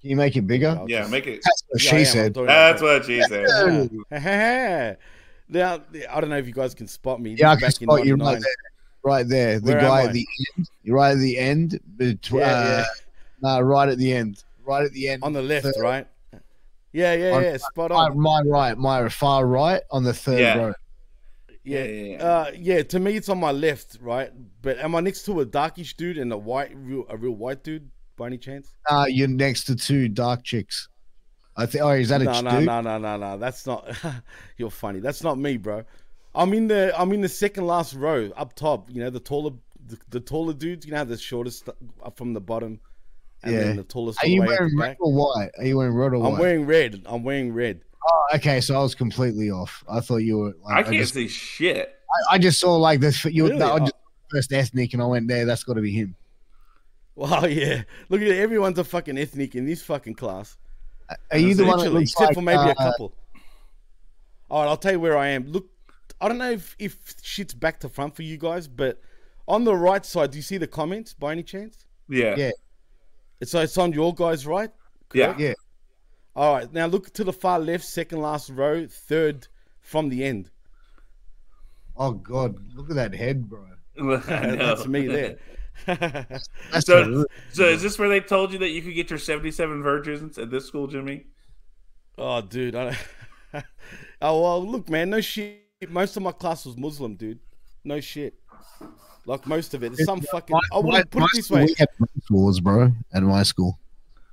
Can 0.00 0.10
you 0.10 0.16
make 0.16 0.36
it 0.36 0.46
bigger? 0.46 0.68
I'll 0.70 0.88
Yeah, 0.90 1.00
just- 1.00 1.10
make 1.12 1.26
it. 1.26 1.40
That's 1.44 1.62
what 1.68 1.82
Yeah, 1.84 1.90
she 1.90 1.96
am, 1.98 2.04
said. 2.06 2.34
That's 2.34 2.82
what 2.82 3.04
she 3.04 3.22
said. 3.22 3.46
Yeah. 4.10 4.94
now, 5.48 5.80
I 6.10 6.20
don't 6.20 6.30
know 6.30 6.38
if 6.38 6.46
you 6.46 6.52
guys 6.54 6.74
can 6.74 6.86
spot 6.88 7.20
me. 7.20 7.34
Yeah, 7.38 7.50
I 7.50 7.56
can 7.56 7.68
is 7.68 7.74
back 7.78 7.82
in 7.82 7.86
spot 7.88 8.06
you 8.06 8.16
right 8.16 8.40
there. 8.40 8.54
Right 9.02 9.28
there. 9.28 9.60
The 9.60 9.72
Where 9.72 9.80
guy 9.80 10.04
at 10.04 10.12
the 10.12 10.26
end. 10.56 10.68
You're 10.82 10.96
right 10.96 11.12
at 11.12 11.18
the 11.18 11.38
end. 11.38 11.80
Between, 11.96 12.40
Yeah, 12.42 12.46
uh, 12.48 12.84
Nah, 13.42 13.58
right 13.58 13.88
at 13.88 13.96
the 13.98 14.12
end. 14.12 14.44
Right 14.64 14.84
at 14.84 14.92
the 14.92 15.08
end. 15.08 15.22
On 15.22 15.32
the 15.32 15.40
left, 15.42 15.64
Third. 15.64 15.74
right? 15.80 16.06
Yeah, 16.92 17.14
yeah, 17.14 17.30
On- 17.36 17.42
yeah. 17.42 17.56
Spot 17.56 17.90
my, 17.90 17.96
on. 17.96 18.18
my 18.18 18.40
right, 18.44 18.76
my 18.76 19.08
far 19.08 19.46
right 19.46 19.82
on 19.90 20.02
the 20.04 20.12
third 20.12 20.40
Yeah. 20.40 20.56
row. 20.58 20.74
Yeah, 21.70 21.84
Yeah, 21.84 21.90
yeah, 21.90 22.16
yeah. 22.18 22.24
Uh, 22.24 22.50
yeah. 22.58 22.82
To 22.82 22.98
me, 23.00 23.16
it's 23.16 23.28
on 23.28 23.38
my 23.38 23.52
left, 23.52 23.98
right? 24.00 24.30
But 24.62 24.78
am 24.78 24.94
I 24.94 25.00
next 25.00 25.22
to 25.24 25.40
a 25.40 25.44
darkish 25.44 25.96
dude 25.96 26.18
and 26.18 26.32
a 26.32 26.38
white, 26.38 26.72
real, 26.74 27.04
a 27.08 27.16
real 27.16 27.32
white 27.32 27.62
dude 27.64 27.90
by 28.16 28.26
any 28.26 28.38
chance? 28.38 28.74
Uh, 28.88 29.06
you're 29.08 29.28
next 29.28 29.64
to 29.64 29.76
two 29.76 30.08
dark 30.08 30.42
chicks. 30.44 30.88
I 31.56 31.66
think. 31.66 31.84
Oh, 31.84 31.90
is 31.90 32.08
that 32.10 32.22
a 32.22 32.24
No, 32.24 32.32
ch- 32.32 32.42
no, 32.44 32.50
dude? 32.58 32.66
no, 32.66 32.80
no, 32.80 32.98
no, 32.98 33.16
no. 33.16 33.36
That's 33.38 33.66
not. 33.66 33.86
You're 34.56 34.70
funny. 34.70 35.00
That's 35.00 35.22
not 35.22 35.36
me, 35.38 35.56
bro. 35.56 35.84
I'm 36.34 36.52
in 36.54 36.68
the 36.68 36.92
I'm 36.98 37.12
in 37.12 37.20
the 37.20 37.28
second 37.28 37.66
last 37.66 37.92
row 37.94 38.30
up 38.36 38.54
top. 38.54 38.88
You 38.88 39.00
know 39.02 39.10
the 39.10 39.18
taller 39.20 39.50
the, 39.86 39.98
the 40.10 40.20
taller 40.20 40.52
dudes. 40.54 40.86
You 40.86 40.92
know 40.92 41.04
the 41.04 41.18
shortest 41.18 41.68
up 42.02 42.16
from 42.16 42.32
the 42.34 42.40
bottom, 42.40 42.78
and 43.42 43.52
Yeah. 43.52 43.60
then 43.64 43.76
the 43.76 43.82
tallest. 43.84 44.20
Are 44.22 44.26
all 44.26 44.30
you 44.30 44.42
wearing 44.42 44.78
red 44.78 44.90
back. 44.90 44.96
or 45.00 45.12
white? 45.12 45.50
Are 45.58 45.64
you 45.64 45.76
wearing 45.76 45.94
red 45.94 46.12
or 46.12 46.16
I'm 46.24 46.32
white? 46.32 46.40
wearing 46.40 46.66
red. 46.66 47.02
I'm 47.04 47.24
wearing 47.24 47.52
red. 47.52 47.80
Oh, 48.06 48.26
okay, 48.36 48.60
so 48.60 48.76
I 48.76 48.82
was 48.82 48.94
completely 48.94 49.50
off. 49.50 49.84
I 49.88 50.00
thought 50.00 50.18
you 50.18 50.38
were. 50.38 50.54
I 50.66 50.74
Like, 50.74 50.78
I, 50.78 50.82
can't 50.84 50.96
just, 50.96 51.14
see 51.14 51.28
shit. 51.28 51.94
I, 52.30 52.34
I 52.34 52.38
just 52.38 52.58
saw 52.58 52.76
like 52.76 53.00
this. 53.00 53.24
You 53.26 53.48
Really? 53.48 53.62
I 53.62 53.72
Oh. 53.72 53.78
just 53.80 53.92
first 54.30 54.52
ethnic, 54.52 54.92
and 54.94 55.02
I 55.02 55.06
went 55.06 55.28
there. 55.28 55.44
That's 55.44 55.64
got 55.64 55.74
to 55.74 55.80
be 55.82 55.92
him. 55.92 56.16
Wow, 57.14 57.44
yeah. 57.46 57.82
Look 58.08 58.20
at 58.22 58.28
it. 58.28 58.38
Everyone's 58.38 58.78
a 58.78 58.84
fucking 58.84 59.18
ethnic 59.18 59.54
in 59.54 59.66
this 59.66 59.82
fucking 59.82 60.14
class. 60.14 60.56
Are 61.30 61.38
you 61.38 61.54
the 61.54 61.64
one 61.64 61.72
that 61.78 61.84
Literally, 61.84 62.00
looks 62.00 62.12
except 62.12 62.28
like? 62.28 62.34
for 62.36 62.42
maybe 62.42 62.58
uh, 62.58 62.70
a 62.70 62.74
couple. 62.74 63.12
All 64.48 64.62
right, 64.62 64.68
I'll 64.70 64.76
tell 64.76 64.92
you 64.92 65.00
where 65.00 65.18
I 65.18 65.28
am. 65.28 65.46
Look, 65.48 65.68
I 66.20 66.28
don't 66.28 66.38
know 66.38 66.50
if, 66.52 66.74
if 66.78 67.14
shit's 67.22 67.52
back 67.54 67.80
to 67.80 67.88
front 67.88 68.14
for 68.16 68.22
you 68.22 68.36
guys, 68.38 68.66
but 68.68 69.00
on 69.48 69.64
the 69.64 69.74
right 69.74 70.04
side, 70.06 70.30
do 70.30 70.38
you 70.38 70.42
see 70.42 70.56
the 70.56 70.66
comments 70.66 71.12
by 71.14 71.32
any 71.32 71.42
chance? 71.42 71.84
Yeah, 72.08 72.34
Yeah. 72.36 72.50
So 73.42 73.60
it's 73.60 73.76
on 73.78 73.92
your 73.92 74.14
guys' 74.14 74.46
right? 74.46 74.70
yeah. 75.14 75.34
Yeah. 75.38 75.54
All 76.36 76.54
right, 76.54 76.72
now 76.72 76.86
look 76.86 77.12
to 77.14 77.24
the 77.24 77.32
far 77.32 77.58
left, 77.58 77.84
second 77.84 78.20
last 78.20 78.50
row, 78.50 78.86
third 78.88 79.48
from 79.80 80.08
the 80.08 80.24
end. 80.24 80.50
Oh 81.96 82.12
God, 82.12 82.56
look 82.74 82.88
at 82.90 82.96
that 82.96 83.14
head, 83.14 83.48
bro. 83.48 83.64
That's 84.26 84.86
me 84.86 85.06
there. 85.06 85.36
That's 85.86 86.48
So- 86.86 87.04
terrific. 87.04 87.30
So 87.52 87.64
is 87.64 87.82
this 87.82 87.98
where 87.98 88.08
they 88.08 88.20
told 88.20 88.52
you 88.52 88.58
that 88.60 88.70
you 88.70 88.80
could 88.82 88.94
get 88.94 89.10
your 89.10 89.18
seventy-seven 89.18 89.82
virgins 89.82 90.38
at 90.38 90.50
this 90.50 90.66
school, 90.66 90.86
Jimmy? 90.86 91.26
oh, 92.16 92.40
dude. 92.42 92.74
I 92.74 92.96
don't... 93.52 93.64
oh, 94.22 94.42
well, 94.42 94.66
look, 94.66 94.88
man, 94.88 95.10
no 95.10 95.20
shit. 95.20 95.62
Most 95.88 96.16
of 96.16 96.22
my 96.22 96.32
class 96.32 96.66
was 96.66 96.76
Muslim, 96.76 97.14
dude. 97.16 97.38
No 97.82 97.98
shit. 98.00 98.34
Like 99.26 99.46
most 99.46 99.74
of 99.74 99.82
it. 99.82 99.92
It's 99.92 100.04
some 100.04 100.20
fucking. 100.20 100.56
I 100.72 100.76
would 100.78 100.86
my- 100.86 101.02
put 101.04 101.22
it 101.22 101.28
this 101.34 101.50
way. 101.50 101.64
We 101.64 101.74
had 101.78 101.88
race 101.98 102.30
wars, 102.30 102.60
bro, 102.60 102.92
at 103.12 103.22
my 103.22 103.42
school. 103.42 103.78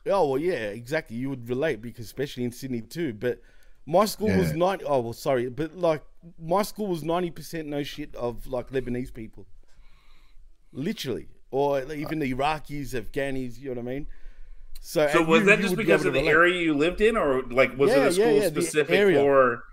Oh 0.09 0.29
well, 0.31 0.39
yeah, 0.41 0.53
exactly. 0.81 1.17
You 1.17 1.29
would 1.29 1.47
relate 1.49 1.81
because 1.81 2.05
especially 2.05 2.43
in 2.43 2.51
Sydney 2.51 2.81
too. 2.81 3.13
But 3.13 3.41
my 3.85 4.05
school 4.05 4.29
was 4.29 4.53
ninety. 4.53 4.85
Oh 4.85 4.99
well, 5.01 5.13
sorry, 5.13 5.49
but 5.49 5.75
like 5.75 6.03
my 6.39 6.61
school 6.63 6.88
was 6.88 7.03
ninety 7.03 7.31
percent 7.31 7.67
no 7.67 7.84
shit 7.84 8.15
of 8.15 8.47
like 8.47 8.69
Lebanese 8.71 9.13
people, 9.13 9.45
literally, 10.71 11.27
or 11.51 11.81
even 11.93 12.19
the 12.19 12.34
Iraqis, 12.34 12.93
Afghanis. 12.93 13.59
You 13.59 13.73
know 13.73 13.81
what 13.81 13.89
I 13.89 13.93
mean? 13.93 14.07
So, 14.79 15.07
So 15.11 15.23
was 15.23 15.41
you- 15.41 15.45
that 15.47 15.57
you 15.57 15.63
just 15.63 15.71
would 15.71 15.77
be 15.77 15.84
because 15.84 16.05
of 16.05 16.13
the 16.13 16.19
relate. 16.19 16.31
area 16.31 16.61
you 16.61 16.73
lived 16.73 17.01
in, 17.01 17.17
or 17.17 17.43
like 17.43 17.77
was 17.77 17.91
Yeah, 17.91 18.03
it 18.03 18.07
a 18.07 18.11
school 18.13 18.34
yeah, 18.41 18.49
the 18.49 18.61
specific 18.61 19.15
for 19.15 19.63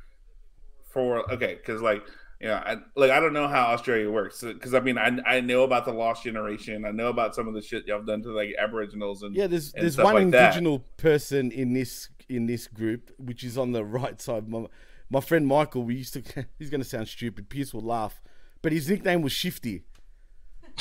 for 0.85 1.32
okay? 1.32 1.55
Because 1.56 1.81
like 1.82 2.02
you 2.45 2.51
know, 2.51 2.57
I, 2.57 2.77
like 2.95 3.11
I 3.11 3.21
don't 3.21 3.33
know 3.33 3.49
how 3.49 3.69
Australia 3.73 4.11
works 4.11 4.43
because 4.43 4.75
I 4.75 4.81
mean 4.81 4.99
I 4.99 5.16
I 5.27 5.41
know 5.41 5.62
about 5.62 5.87
the 5.87 5.93
lost 5.93 6.25
generation. 6.25 6.85
I 6.85 6.91
know 6.91 7.09
about 7.09 7.35
some 7.35 7.49
of 7.49 7.55
the 7.55 7.62
shit 7.62 7.87
y'all 7.87 8.03
done 8.03 8.23
to 8.23 8.33
like 8.33 8.55
Aboriginals 8.59 9.23
and 9.23 9.35
Yeah, 9.35 9.47
there's 9.47 9.73
and 9.73 9.83
there's 9.83 9.95
stuff 9.95 10.05
one 10.05 10.15
like 10.15 10.31
that. 10.33 10.83
person 10.99 11.51
in 11.51 11.73
this 11.73 12.11
in 12.29 12.45
this 12.47 12.66
group, 12.69 13.11
which 13.19 13.43
is 13.45 13.57
on 13.57 13.73
the 13.73 13.83
right 13.85 14.21
side. 14.21 14.49
My, 14.49 14.66
my 15.09 15.21
friend 15.21 15.47
Michael, 15.47 15.85
we 15.85 15.95
used 15.95 16.12
to. 16.15 16.47
He's 16.59 16.69
gonna 16.69 16.85
sound 16.85 17.09
stupid. 17.09 17.49
Pierce 17.49 17.73
will 17.73 17.81
laugh, 17.81 18.21
but 18.61 18.73
his 18.73 18.91
nickname 18.91 19.23
was 19.23 19.33
Shifty. 19.33 19.83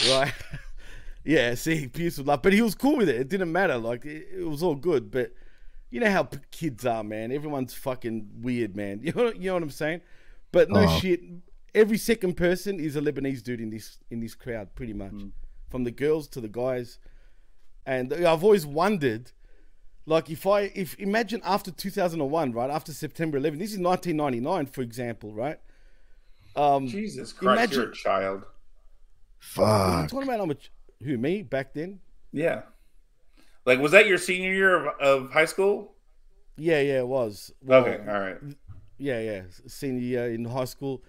Right? 0.10 0.34
yeah. 1.23 1.56
See, 1.56 1.88
Pierce 1.88 2.18
would 2.18 2.27
laugh, 2.27 2.41
but 2.41 2.52
he 2.53 2.61
was 2.61 2.76
cool 2.76 2.98
with 2.98 3.07
it. 3.10 3.15
It 3.15 3.30
didn't 3.30 3.52
matter. 3.53 3.77
Like 3.77 4.06
it, 4.06 4.27
it 4.40 4.48
was 4.48 4.64
all 4.64 4.76
good. 4.76 5.11
But 5.11 5.31
you 5.90 5.99
know 6.02 6.10
how 6.11 6.23
p- 6.23 6.40
kids 6.52 6.85
are, 6.85 7.03
man. 7.03 7.31
Everyone's 7.31 7.73
fucking 7.73 8.27
weird, 8.41 8.76
man. 8.76 8.99
You 9.03 9.14
know, 9.14 9.31
you 9.31 9.48
know 9.48 9.53
what 9.53 9.64
I'm 9.64 9.69
saying? 9.69 10.02
But 10.52 10.69
no 10.69 10.85
Oh. 10.88 10.99
shit. 10.99 11.22
Every 11.75 11.97
second 11.97 12.35
person 12.35 12.79
is 12.79 12.95
a 12.95 13.01
Lebanese 13.01 13.41
dude 13.43 13.59
in 13.61 13.69
this 13.69 13.97
in 14.11 14.19
this 14.19 14.35
crowd, 14.35 14.75
pretty 14.75 14.93
much, 14.93 15.13
from 15.69 15.83
the 15.83 15.91
girls 15.91 16.27
to 16.29 16.41
the 16.41 16.47
guys. 16.47 16.99
And 17.85 18.13
I've 18.13 18.43
always 18.43 18.65
wondered, 18.65 19.31
like, 20.05 20.29
if 20.29 20.45
I 20.45 20.71
if 20.75 20.97
imagine 20.99 21.41
after 21.43 21.71
2001, 21.71 22.51
right 22.53 22.69
after 22.69 22.93
September 22.93 23.37
11, 23.37 23.57
this 23.59 23.71
is 23.73 23.79
1999, 23.79 24.67
for 24.67 24.81
example, 24.81 25.33
right? 25.33 25.59
Um, 26.55 26.87
Jesus 26.87 27.33
Christ, 27.33 27.57
Imagine- 27.57 27.81
you're 27.81 27.91
a 27.91 27.95
child. 27.95 28.43
what 29.55 29.65
are 29.65 29.95
you 29.95 30.01
Fuck. 30.03 30.09
talking 30.11 30.27
about 30.29 30.39
how 30.39 30.45
much? 30.45 30.71
Who 31.03 31.17
me 31.17 31.41
back 31.41 31.73
then? 31.73 31.99
Yeah. 32.31 32.61
Like, 33.65 33.79
was 33.79 33.91
that 33.93 34.05
your 34.07 34.17
senior 34.17 34.53
year 34.53 34.75
of, 34.87 34.99
of 34.99 35.31
high 35.31 35.45
school? 35.45 35.95
Yeah, 36.55 36.79
yeah, 36.81 36.99
it 36.99 37.07
was. 37.07 37.51
Well, 37.63 37.81
Okay, 37.83 37.97
all 38.07 38.19
right. 38.19 38.37
Yeah, 38.99 39.19
yeah, 39.19 39.41
senior 39.67 39.99
year 40.01 40.27
in 40.31 40.45
high 40.45 40.65
school, 40.65 41.03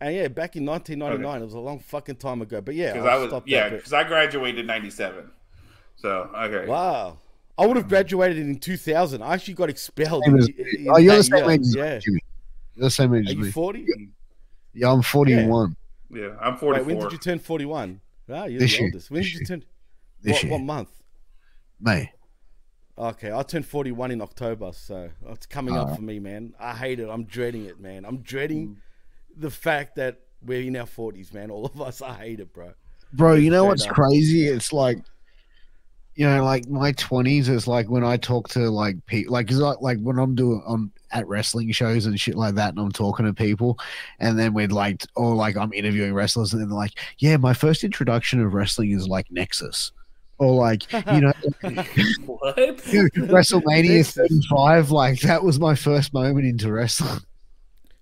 and 0.00 0.14
yeah, 0.14 0.28
back 0.28 0.56
in 0.56 0.64
1999, 0.64 1.42
it 1.42 1.44
was 1.44 1.54
a 1.54 1.58
long 1.58 1.78
fucking 1.80 2.16
time 2.16 2.42
ago. 2.42 2.60
But 2.60 2.74
yeah, 2.74 2.92
Because 2.92 3.08
I'll 3.08 3.38
was 3.38 3.42
yeah, 3.46 3.68
because 3.70 3.92
I 3.92 4.04
graduated 4.04 4.60
in 4.60 4.66
'97. 4.66 5.30
So 5.96 6.30
okay. 6.36 6.66
Wow. 6.68 7.18
I 7.56 7.66
would 7.66 7.76
have 7.76 7.88
graduated 7.88 8.38
in 8.38 8.58
2000. 8.60 9.20
I 9.20 9.34
actually 9.34 9.54
got 9.54 9.68
expelled. 9.68 10.24
In- 10.26 10.38
in 10.38 10.86
Oh, 10.88 10.98
you're 10.98 11.16
the 11.16 11.22
same 11.24 11.38
year. 11.38 11.50
age 11.50 11.60
as 11.62 11.74
Yeah. 11.74 11.98
Jimmy. 11.98 12.20
the 12.76 12.90
same 12.90 13.14
age 13.14 13.26
Are 13.26 13.30
as 13.30 13.34
you 13.36 13.42
me. 13.46 13.50
40? 13.50 13.86
Yeah, 14.74 14.92
I'm 14.92 15.02
41 15.02 15.74
Yeah, 16.10 16.36
I'm 16.40 16.52
Wait, 16.60 16.86
when 16.86 16.98
did 17.00 17.10
you 17.12 17.18
turn 17.18 17.40
41? 17.40 18.00
Ah, 18.30 18.44
you're 18.44 18.60
This 18.60 18.70
the 18.72 18.76
year. 18.78 18.86
oldest. 18.86 19.10
When 19.10 19.22
This 19.22 19.32
did 19.32 19.40
you 19.40 19.46
turn? 19.46 19.64
this 20.22 20.32
What, 20.34 20.42
year. 20.44 20.52
what 20.52 20.58
month? 20.60 20.90
May. 21.80 22.12
Okay, 22.96 23.32
I 23.32 23.42
turned 23.42 23.66
41 23.66 24.10
in 24.12 24.20
October, 24.20 24.70
so 24.72 25.10
it's 25.28 25.46
coming 25.46 25.74
up 25.74 25.80
Alright. 25.82 25.96
for 25.96 26.02
me, 26.02 26.18
man. 26.20 26.54
I 26.60 26.74
hate 26.74 27.00
it. 27.00 27.08
I'm 27.08 27.24
dreading 27.24 27.64
it, 27.64 27.80
man. 27.80 28.04
I'm 28.04 28.18
Mm. 28.18 28.22
dreading 28.24 28.80
the 29.38 29.50
fact 29.50 29.96
that 29.96 30.20
we're 30.44 30.62
in 30.62 30.76
our 30.76 30.86
40s, 30.86 31.32
man. 31.32 31.50
All 31.50 31.66
of 31.66 31.80
us, 31.80 32.02
I 32.02 32.14
hate 32.14 32.40
it, 32.40 32.52
bro. 32.52 32.72
Bro, 33.12 33.34
you 33.34 33.50
know 33.50 33.64
what's 33.64 33.86
uh, 33.86 33.90
crazy? 33.90 34.46
It's 34.46 34.72
like, 34.72 34.98
you 36.14 36.26
know, 36.26 36.44
like 36.44 36.68
my 36.68 36.92
twenties 36.92 37.48
is 37.48 37.68
like 37.68 37.88
when 37.88 38.04
I 38.04 38.16
talk 38.16 38.48
to 38.50 38.68
like 38.70 39.04
people, 39.06 39.32
like, 39.32 39.48
cause 39.48 39.58
like, 39.58 39.80
like 39.80 40.00
when 40.00 40.18
I'm 40.18 40.34
doing 40.34 40.62
on 40.66 40.90
at 41.12 41.26
wrestling 41.28 41.70
shows 41.70 42.06
and 42.06 42.20
shit 42.20 42.34
like 42.34 42.56
that, 42.56 42.70
and 42.70 42.80
I'm 42.80 42.90
talking 42.90 43.24
to 43.24 43.32
people, 43.32 43.78
and 44.18 44.36
then 44.38 44.52
we're 44.52 44.66
like, 44.66 45.04
or 45.14 45.34
like 45.34 45.56
I'm 45.56 45.72
interviewing 45.72 46.12
wrestlers, 46.12 46.52
and 46.52 46.60
then 46.60 46.70
they're 46.70 46.76
like, 46.76 46.98
yeah, 47.18 47.36
my 47.36 47.54
first 47.54 47.84
introduction 47.84 48.42
of 48.42 48.52
wrestling 48.52 48.90
is 48.90 49.06
like 49.06 49.30
Nexus, 49.30 49.92
or 50.38 50.54
like, 50.54 50.92
you 50.92 51.20
know, 51.20 51.32
what? 52.26 52.56
WrestleMania 52.56 54.12
35, 54.12 54.90
like 54.90 55.20
that 55.20 55.44
was 55.44 55.60
my 55.60 55.76
first 55.76 56.12
moment 56.12 56.46
into 56.46 56.72
wrestling. 56.72 57.20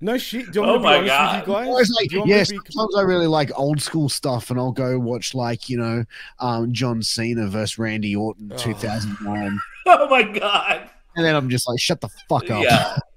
No 0.01 0.19
shit. 0.19 0.53
Do 0.53 0.61
you 0.61 0.67
Oh 0.67 0.73
want 0.73 0.83
my 0.83 0.93
me 0.95 0.99
to 1.01 1.05
be 1.05 1.11
honest 1.11 1.47
with 1.47 1.49
you 1.49 1.55
I 1.55 1.65
guys? 1.65 1.91
like, 1.91 2.09
Do 2.11 2.15
you 2.15 2.21
want 2.21 2.31
me 2.31 2.37
yeah, 2.37 2.41
be- 2.43 2.59
sometimes 2.71 2.97
I 2.97 3.01
really 3.03 3.27
like 3.27 3.51
old 3.59 3.81
school 3.81 4.09
stuff, 4.11 4.51
and 4.51 4.59
I'll 4.61 4.73
go 4.73 4.99
watch 4.99 5.35
like 5.35 5.69
you 5.71 5.79
know, 5.79 6.05
um, 6.39 6.73
John 6.73 7.03
Cena 7.03 7.47
versus 7.47 7.79
Randy 7.79 8.15
Orton, 8.15 8.53
Oh. 8.55 8.59
2009, 8.59 9.59
Oh 9.87 10.09
my 10.11 10.23
god. 10.23 10.91
and 11.17 11.25
then 11.25 11.35
I'm 11.35 11.49
just 11.49 11.67
like, 11.69 11.81
shut 11.81 12.01
the 12.03 12.09
fuck 12.29 12.51
up. 12.51 12.63
Yeah. 12.63 12.97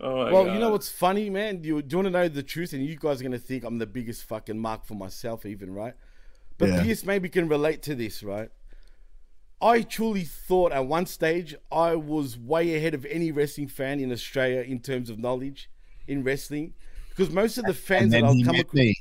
Oh 0.00 0.32
Well, 0.32 0.44
god. 0.46 0.54
you 0.54 0.58
know 0.60 0.70
what's 0.70 0.88
funny, 0.88 1.28
man? 1.28 1.62
You, 1.62 1.82
do 1.82 1.92
you 1.92 1.98
want 1.98 2.06
to 2.06 2.10
know 2.10 2.26
the 2.26 2.42
truth? 2.42 2.72
And 2.72 2.82
you 2.86 2.96
guys 2.96 3.20
are 3.20 3.22
going 3.22 3.32
to 3.32 3.38
think 3.38 3.64
I'm 3.64 3.76
the 3.76 3.84
biggest 3.86 4.24
fucking 4.24 4.58
mark 4.58 4.86
for 4.86 4.94
myself, 4.94 5.44
even, 5.44 5.74
right? 5.74 5.92
But 6.56 6.70
Yeah. 6.70 6.82
Pierce 6.84 7.04
maybe 7.04 7.28
can 7.28 7.48
relate 7.48 7.82
to 7.82 7.94
this, 7.94 8.22
right? 8.22 8.48
I 9.60 9.82
truly 9.82 10.24
thought 10.24 10.72
at 10.72 10.86
one 10.86 11.04
stage 11.04 11.54
I 11.70 11.96
was 11.96 12.38
way 12.38 12.76
ahead 12.76 12.94
of 12.94 13.04
any 13.10 13.30
wrestling 13.30 13.68
fan 13.68 14.00
in 14.00 14.10
Australia 14.10 14.62
in 14.62 14.80
terms 14.80 15.10
of 15.10 15.18
knowledge 15.18 15.68
in 16.08 16.24
wrestling. 16.24 16.74
Because 17.10 17.30
most 17.30 17.58
of 17.58 17.64
the 17.64 17.74
fans 17.74 18.12
that 18.12 18.24
I'll 18.24 18.42
come 18.44 18.56
across. 18.56 18.74
me. 18.74 18.96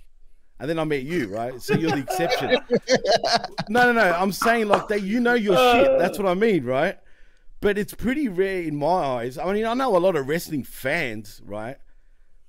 And 0.60 0.70
then 0.70 0.80
I 0.80 0.86
met 0.86 1.04
you, 1.04 1.28
right? 1.28 1.62
So 1.62 1.76
you're 1.76 1.92
the 1.92 2.00
exception. 2.00 2.50
no, 3.70 3.92
no, 3.92 3.94
no. 3.94 4.12
I'm 4.12 4.32
saying 4.32 4.68
like 4.68 4.88
that. 4.88 5.04
You 5.04 5.20
know 5.20 5.36
your 5.36 5.56
shit. 5.56 6.00
That's 6.00 6.18
what 6.18 6.28
I 6.28 6.34
mean, 6.34 6.66
right? 6.66 6.98
But 7.62 7.78
it's 7.78 7.94
pretty 7.94 8.28
rare 8.28 8.64
in 8.64 8.76
my 8.76 8.88
eyes. 8.88 9.38
I 9.38 9.52
mean, 9.54 9.66
I 9.66 9.74
know 9.76 9.96
a 9.96 10.00
lot 10.00 10.16
of 10.16 10.28
wrestling 10.28 10.64
fans, 10.64 11.42
right? 11.46 11.78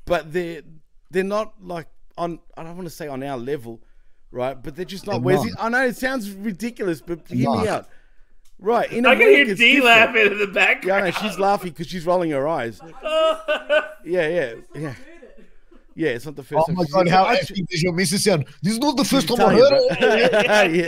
But 0.07 0.33
they're 0.33 0.63
they're 1.11 1.23
not 1.23 1.63
like 1.63 1.89
on. 2.17 2.41
I 2.57 2.63
don't 2.63 2.77
want 2.77 2.89
to 2.89 2.95
say 2.95 3.09
on 3.09 3.23
our 3.23 3.37
level, 3.37 3.83
right? 4.31 4.61
But 4.61 4.75
they're 4.75 4.87
just 4.87 5.07
not. 5.07 5.13
They're 5.13 5.21
Where's 5.21 5.45
not. 5.45 5.55
I 5.59 5.69
know 5.69 5.87
it 5.87 5.97
sounds 5.97 6.31
ridiculous, 6.31 7.03
but 7.03 7.29
hear 7.29 7.51
me 7.51 7.69
out. 7.69 7.89
Right? 8.61 8.91
In 8.93 9.07
I 9.07 9.15
can 9.15 9.29
hear 9.29 9.45
D 9.45 9.55
different. 9.55 9.85
laughing 9.85 10.33
in 10.33 10.39
the 10.39 10.47
background. 10.49 10.85
Yeah, 10.85 10.95
I 10.95 11.01
background. 11.01 11.15
know 11.25 11.31
she's 11.31 11.39
laughing 11.39 11.71
because 11.71 11.87
she's 11.87 12.05
rolling 12.07 12.31
her 12.33 12.49
eyes. 12.49 12.81
Yeah, 14.05 14.29
yeah, 14.29 14.55
yeah. 14.75 14.95
Yeah, 15.95 16.11
it's 16.11 16.25
not 16.25 16.37
the 16.37 16.43
first 16.45 16.63
Oh 16.63 16.67
time. 16.67 16.77
my 16.77 16.85
god, 16.93 17.09
how 17.09 17.25
I- 17.25 17.35
epic 17.35 17.67
does 17.69 17.83
your 17.83 17.93
missus 17.93 18.23
sound? 18.25 18.47
This 18.63 18.73
is 18.75 18.79
not 18.79 18.97
the 18.97 19.05
first 19.05 19.29
time 19.29 19.41
I 19.41 19.53
heard 19.55 19.73
it. 19.73 20.79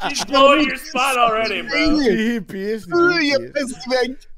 yeah. 0.00 0.02
She's 0.08 0.24
blowing 0.24 0.64
your 0.66 0.76
spot 0.76 1.18
already, 1.18 1.60
bro. 1.62 1.70
Did 1.98 2.04
you 2.04 2.12
hear 2.16 2.40
Pierce? 2.40 2.84
Did 2.86 2.94
you 2.94 3.00
Ooh, 3.00 3.10
hear 3.12 3.20
you 3.20 3.38
Pierce? 3.52 3.74
pissed. 3.86 4.28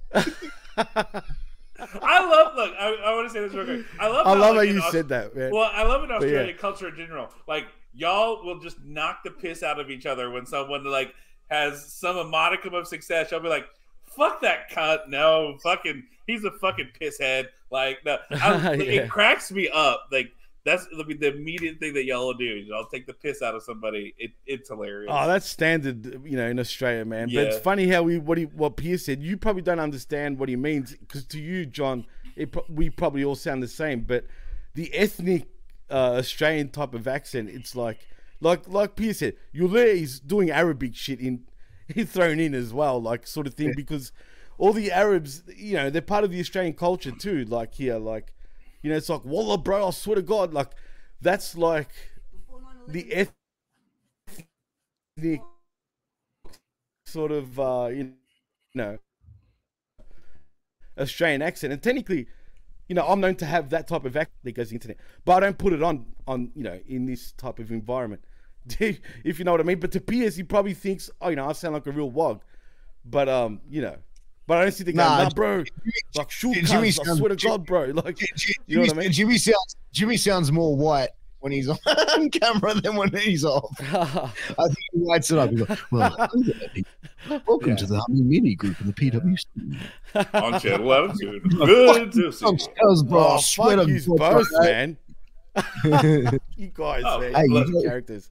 I 2.02 2.26
love. 2.28 2.54
Look, 2.56 2.72
I, 2.78 2.96
I 3.04 3.14
want 3.14 3.28
to 3.28 3.32
say 3.32 3.40
this 3.40 3.52
real 3.54 3.64
quick. 3.64 3.86
I 4.00 4.08
love. 4.08 4.26
I 4.26 4.30
love 4.32 4.40
how 4.40 4.54
like, 4.56 4.68
in 4.68 4.74
you 4.76 4.82
Aus- 4.82 4.92
said 4.92 5.08
that, 5.08 5.34
man. 5.36 5.52
Well, 5.52 5.70
I 5.72 5.82
love 5.84 6.02
in 6.04 6.10
yeah. 6.10 6.16
Australian 6.16 6.56
culture 6.58 6.88
in 6.88 6.96
general. 6.96 7.28
Like 7.46 7.66
y'all 7.96 8.44
will 8.44 8.60
just 8.60 8.82
knock 8.84 9.22
the 9.24 9.30
piss 9.30 9.62
out 9.62 9.78
of 9.80 9.90
each 9.90 10.06
other 10.06 10.30
when 10.30 10.46
someone 10.46 10.84
like 10.84 11.14
has 11.50 11.84
some 11.92 12.30
modicum 12.30 12.74
of 12.74 12.86
success. 12.86 13.30
Y'all 13.30 13.40
be 13.40 13.48
like, 13.48 13.66
"Fuck 14.04 14.40
that 14.42 14.70
cunt!" 14.70 15.08
No, 15.08 15.56
fucking, 15.62 16.04
he's 16.26 16.44
a 16.44 16.50
fucking 16.50 16.90
pisshead. 17.00 17.46
Like, 17.70 18.04
no, 18.04 18.18
I, 18.30 18.74
Yeah. 18.74 19.02
it 19.02 19.10
cracks 19.10 19.50
me 19.52 19.68
up. 19.72 20.06
Like 20.10 20.32
that's 20.64 20.86
the, 20.86 21.04
the 21.04 21.34
immediate 21.34 21.78
thing 21.78 21.92
that 21.92 22.04
y'all 22.04 22.26
will 22.28 22.34
do. 22.34 22.44
Y'all 22.44 22.86
take 22.86 23.06
the 23.06 23.12
piss 23.12 23.42
out 23.42 23.54
of 23.54 23.62
somebody. 23.62 24.14
It, 24.18 24.30
it's 24.46 24.70
hilarious. 24.70 25.10
Oh, 25.14 25.28
that's 25.28 25.46
standard, 25.46 26.22
you 26.24 26.38
know, 26.38 26.46
in 26.48 26.58
Australia, 26.58 27.04
man. 27.04 27.28
Yeah. 27.28 27.42
But 27.42 27.48
it's 27.52 27.58
funny 27.58 27.86
how 27.86 28.02
we 28.02 28.18
what 28.18 28.38
he 28.38 28.44
what 28.44 28.76
Pierce 28.76 29.04
said. 29.04 29.22
You 29.22 29.36
probably 29.36 29.62
don't 29.62 29.80
understand 29.80 30.38
what 30.38 30.48
he 30.48 30.56
means 30.56 30.92
because 30.96 31.26
to 31.26 31.38
you, 31.40 31.66
John, 31.66 32.06
it, 32.36 32.54
we 32.70 32.88
probably 32.90 33.24
all 33.24 33.34
sound 33.34 33.62
the 33.62 33.68
same. 33.68 34.00
But 34.00 34.24
the 34.74 34.92
ethnic 34.94 35.46
uh, 35.90 36.14
Australian 36.18 36.68
type 36.70 36.94
of 36.94 37.06
accent, 37.06 37.48
it's 37.50 37.74
like 37.76 38.00
like 38.40 38.68
like 38.68 38.96
Pierce 38.96 39.18
said, 39.18 39.34
Yule 39.52 39.76
is 39.76 40.20
doing 40.20 40.50
Arabic 40.50 40.94
shit 40.94 41.20
in 41.20 41.44
he's 41.88 42.10
thrown 42.10 42.40
in 42.40 42.54
as 42.54 42.72
well, 42.72 43.00
like 43.00 43.26
sort 43.26 43.46
of 43.46 43.54
thing 43.54 43.72
because 43.74 44.12
all 44.58 44.72
the 44.72 44.92
Arabs, 44.92 45.42
you 45.56 45.74
know, 45.74 45.90
they're 45.90 46.02
part 46.02 46.24
of 46.24 46.30
the 46.30 46.40
Australian 46.40 46.74
culture 46.74 47.10
too. 47.10 47.44
Like 47.44 47.74
here, 47.74 47.98
like 47.98 48.32
you 48.82 48.90
know, 48.90 48.96
it's 48.96 49.08
like 49.08 49.24
Wallah, 49.24 49.58
bro. 49.58 49.88
I 49.88 49.90
swear 49.90 50.16
to 50.16 50.22
God, 50.22 50.52
like 50.54 50.70
that's 51.20 51.56
like 51.56 51.90
the 52.86 53.28
ethnic 55.16 55.42
sort 57.06 57.32
of 57.32 57.58
uh, 57.58 57.88
you 57.92 58.12
know 58.74 58.98
Australian 60.98 61.42
accent, 61.42 61.72
and 61.72 61.82
technically, 61.82 62.26
you 62.88 62.94
know, 62.94 63.06
I'm 63.06 63.20
known 63.20 63.36
to 63.36 63.46
have 63.46 63.70
that 63.70 63.88
type 63.88 64.04
of 64.04 64.16
act 64.16 64.32
that 64.44 64.52
goes 64.52 64.72
internet, 64.72 64.98
but 65.24 65.36
I 65.36 65.40
don't 65.40 65.58
put 65.58 65.72
it 65.72 65.82
on 65.82 66.06
on 66.26 66.50
you 66.54 66.62
know 66.62 66.78
in 66.86 67.06
this 67.06 67.32
type 67.32 67.58
of 67.58 67.70
environment, 67.70 68.22
if 68.78 69.38
you 69.38 69.44
know 69.44 69.52
what 69.52 69.60
I 69.60 69.64
mean. 69.64 69.80
But 69.80 69.92
to 69.92 70.00
Pierce, 70.00 70.36
he 70.36 70.42
probably 70.42 70.74
thinks, 70.74 71.10
oh, 71.20 71.28
you 71.30 71.36
know, 71.36 71.48
I 71.48 71.52
sound 71.52 71.74
like 71.74 71.86
a 71.86 71.92
real 71.92 72.10
wog, 72.10 72.42
but 73.04 73.28
um, 73.28 73.60
you 73.68 73.82
know. 73.82 73.96
But 74.46 74.58
I 74.58 74.62
don't 74.64 74.72
see 74.72 74.84
the 74.84 74.92
guy, 74.92 75.08
Nah, 75.08 75.22
nah, 75.22 75.30
bro. 75.30 75.64
Like, 76.14 76.30
shoot, 76.30 76.70
I 76.70 76.90
swear 76.90 77.30
to 77.30 77.36
God, 77.36 77.64
bro. 77.64 77.84
Like, 77.94 78.16
Jimmy, 78.16 78.54
You 78.66 78.76
know 78.76 78.82
what 78.82 78.92
I 78.92 79.00
mean? 79.00 79.12
Jimmy 79.12 79.38
sounds 79.38 79.76
Jimmy 79.90 80.18
sounds 80.18 80.52
more 80.52 80.76
white 80.76 81.08
when 81.44 81.52
he's 81.52 81.68
on 82.16 82.30
camera 82.30 82.72
than 82.80 82.96
when 82.96 83.12
he's 83.14 83.44
off. 83.44 83.70
I 83.92 84.64
think 84.64 84.78
he 84.92 84.98
lights 85.00 85.30
it 85.30 85.38
up. 85.38 85.50
He's 85.50 85.60
like, 85.68 85.78
well, 85.92 86.10
hello 86.18 86.42
there, 86.42 86.68
people. 86.70 86.92
welcome 87.46 87.68
Yeah. 87.70 87.76
to 87.76 87.86
the 87.86 88.00
Honey 88.00 88.22
Mini 88.22 88.54
Group 88.54 88.80
in 88.80 88.86
the 88.86 88.92
PWC. 88.94 89.44
on 90.32 90.58
channel 90.58 90.86
11, 90.90 91.16
dude. 91.18 91.42
Good 91.50 92.12
to 92.12 92.32
see. 92.32 92.46
You. 92.46 92.52
scuzz, 92.52 93.06
bro. 93.06 93.20
I 93.20 93.34
oh, 93.34 93.38
fuck 93.40 93.86
you 93.86 94.16
both, 94.16 94.48
man. 94.62 94.96
You 96.56 96.70
guys, 96.72 97.02
Oh, 97.06 97.20
man. 97.20 97.34
hey, 97.34 97.42
you 97.46 97.54
you 97.58 97.60
guys 97.64 97.70
know- 97.70 97.82
characters. 97.82 98.30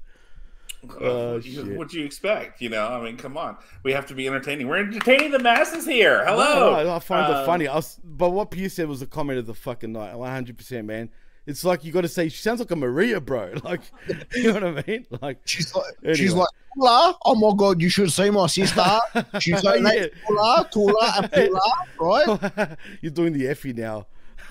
Uh, 0.84 0.96
Oh, 1.00 1.34
what, 1.78 1.94
you, 1.94 2.02
you 2.02 2.06
expect? 2.06 2.60
You 2.62 2.68
know, 2.70 2.86
I 2.88 3.02
mean, 3.02 3.16
come 3.16 3.38
on. 3.38 3.56
We 3.84 3.94
have 3.94 4.06
to 4.08 4.14
be 4.16 4.28
entertaining. 4.28 4.68
We're 4.68 4.80
entertaining 4.80 5.32
the 5.32 5.40
masses 5.40 5.86
here. 5.86 6.26
Hello. 6.26 6.74
No, 6.76 6.84
no, 6.84 6.94
I 6.96 7.00
find 7.00 7.32
Uh, 7.34 7.38
it 7.40 7.46
funny. 7.46 7.68
I 7.70 7.76
was, 7.76 7.98
but 8.04 8.32
what 8.32 8.52
Pierce 8.52 8.74
said 8.74 8.90
was 8.90 9.00
the 9.00 9.06
comment 9.06 9.40
of 9.40 9.46
the 9.46 9.54
fucking 9.54 9.94
night. 9.94 10.14
One 10.16 10.30
hundred 10.30 10.58
percent, 10.58 10.86
man. 10.88 11.10
It's 11.46 11.66
like 11.66 11.84
you 11.84 11.92
got 11.92 12.02
to 12.02 12.08
say 12.08 12.30
she 12.30 12.38
sounds 12.42 12.60
like 12.60 12.72
a 12.72 12.76
Maria, 12.76 13.20
bro. 13.20 13.54
Like, 13.64 13.82
you 14.34 14.54
know 14.54 14.54
what 14.54 14.64
I 14.64 14.84
mean? 14.88 15.06
Like, 15.22 15.40
She's 15.46 15.76
like, 15.76 16.16
she's 16.16 16.34
like, 16.34 16.48
Tula. 16.76 17.16
Oh 17.26 17.36
my 17.36 17.54
God, 17.58 17.82
you 17.82 17.90
should 17.90 18.12
see 18.12 18.30
my 18.30 18.48
sister. 18.48 18.86
She's 19.40 19.62
like, 19.64 19.82
Yeah. 19.82 20.06
Tula, 20.28 20.70
Tula, 20.72 21.14
and 21.18 21.32
Tula, 21.34 21.62
right? 22.00 22.78
you're 23.02 23.12
doing 23.12 23.34
the 23.34 23.48
effie 23.48 23.74
now. 23.74 24.08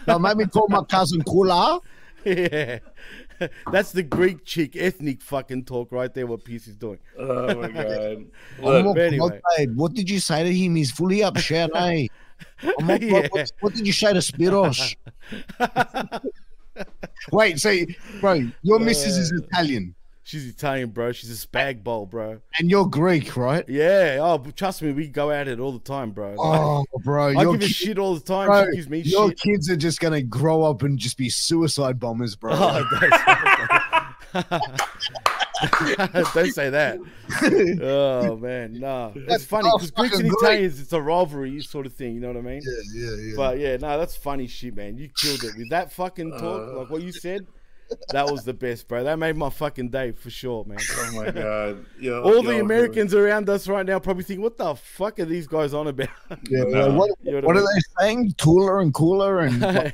Now, 0.07 0.19
make 0.19 0.37
me 0.37 0.45
call 0.47 0.67
my 0.69 0.83
cousin 0.85 1.23
Kula. 1.23 1.81
yeah, 2.25 2.79
that's 3.73 3.91
the 3.93 4.03
Greek 4.03 4.45
chick 4.45 4.77
ethnic 4.77 5.23
fucking 5.23 5.65
talk 5.65 5.91
right 5.93 6.13
there. 6.13 6.27
What 6.27 6.45
Pierce 6.45 6.67
is 6.69 6.77
doing. 6.77 6.99
Oh 7.19 7.55
my 7.55 7.69
god. 7.69 8.25
Oh 8.63 8.81
Look, 8.81 8.99
anyway. 8.99 9.41
God, 9.59 9.77
what 9.77 9.93
did 9.95 10.09
you 10.11 10.21
say 10.21 10.45
to 10.45 10.53
him? 10.53 10.77
He's 10.77 10.91
fully 10.93 11.23
upset, 11.25 11.71
eh? 11.75 12.07
Oh 12.65 12.75
my 12.83 12.99
God, 12.99 13.11
Yeah. 13.11 13.29
what, 13.31 13.53
what 13.61 13.75
did 13.75 13.87
you 13.87 13.93
say 13.93 14.13
to 14.13 14.19
Spiros? 14.21 14.95
Wait, 17.33 17.59
so 17.61 17.75
bro, 18.21 18.49
your 18.63 18.79
missus 18.79 19.17
is 19.17 19.33
Italian 19.33 19.95
She's 20.25 20.47
Italian, 20.49 20.91
bro. 20.91 21.11
She's 21.11 21.31
a 21.45 21.47
spag 21.47 21.83
bowl, 21.83 22.07
bro. 22.07 22.39
and 22.59 22.71
you're 22.71 22.87
Greek, 22.87 23.37
right? 23.37 23.69
Yeah. 23.69 24.19
Oh, 24.21 24.39
trust 24.55 24.81
me, 24.81 24.93
we 24.93 25.09
go 25.09 25.33
at 25.33 25.49
it 25.49 25.59
all 25.59 25.73
the 25.73 25.81
time, 25.81 26.13
bro. 26.13 26.31
Like, 26.31 26.39
Oh, 26.39 26.85
bro, 27.03 27.31
I 27.37 27.43
give 27.45 27.55
her 27.55 27.59
ki- 27.59 27.67
shit 27.67 27.99
all 27.99 28.15
the 28.15 28.21
time. 28.21 28.47
bro, 28.47 28.67
she 28.71 28.77
gives 28.77 28.89
me 28.89 29.01
your 29.01 29.31
shit. 29.31 29.41
kids 29.41 29.69
are 29.69 29.77
just 29.77 29.99
gonna 29.99 30.23
grow 30.23 30.63
up 30.63 30.83
and 30.83 30.97
just 30.97 31.19
be 31.19 31.29
suicide 31.29 31.99
bombers, 31.99 32.37
bro. 32.37 32.53
Oh, 34.35 34.61
don't, 36.35 36.53
say 36.53 36.71
that. 36.71 36.99
Oh 37.83 38.37
man, 38.37 38.79
nah. 38.79 39.13
It's 39.15 39.45
funny 39.45 39.71
because 39.75 39.91
Greeks 39.91 40.19
and. 40.19 40.31
Italians, 40.33 40.81
it's 40.81 40.93
a 40.93 41.01
rivalry 41.01 41.61
sort 41.63 41.87
of 41.87 41.93
thing. 41.93 42.15
You 42.15 42.21
know 42.21 42.29
what 42.29 42.37
I 42.37 42.41
mean? 42.41 42.63
yeah, 42.65 43.05
yeah, 43.11 43.17
yeah. 43.17 43.33
But 43.37 43.59
yeah, 43.59 43.77
no, 43.77 43.99
that's 43.99 44.17
funny 44.17 44.47
shit, 44.47 44.75
man. 44.77 44.97
You 44.99 45.09
killed 45.09 45.45
it 45.45 45.57
with 45.57 45.71
that 45.71 45.93
fucking 45.93 46.33
talk, 46.33 46.43
Uh. 46.69 46.79
like 46.79 46.91
what 46.91 47.03
you 47.03 47.13
said. 47.13 47.47
that 48.11 48.31
was 48.31 48.45
the 48.45 48.55
best, 48.55 48.89
bro. 48.89 49.05
That 49.05 49.19
made 49.19 49.37
my 49.37 49.51
fucking 49.51 49.91
day 49.91 50.13
for 50.13 50.31
sure, 50.31 50.65
man. 50.65 50.79
Oh 50.97 51.13
my 51.15 51.31
god! 51.31 51.85
Yo, 52.01 52.23
All 52.25 52.37
yo, 52.37 52.43
the 52.43 52.61
Americans 52.61 53.15
around 53.15 53.49
us 53.51 53.69
right 53.69 53.85
now 53.85 53.99
probably 53.99 54.25
think, 54.25 54.41
"What 54.41 54.57
the 54.57 54.75
fuck 54.75 55.19
are 55.21 55.25
these 55.27 55.47
guys 55.47 55.75
on 55.75 55.87
about?" 55.89 56.09
Yeah, 56.49 56.65
No. 56.65 56.95
what, 56.95 57.11
You 57.23 57.33
know 57.33 57.37
what 57.39 57.45
what 57.45 57.57
are 57.57 57.61
they 57.61 57.81
saying? 58.01 58.35
Cooler 58.41 58.81
and 58.81 58.95
cooler, 58.95 59.41
and 59.41 59.63
are 59.63 59.93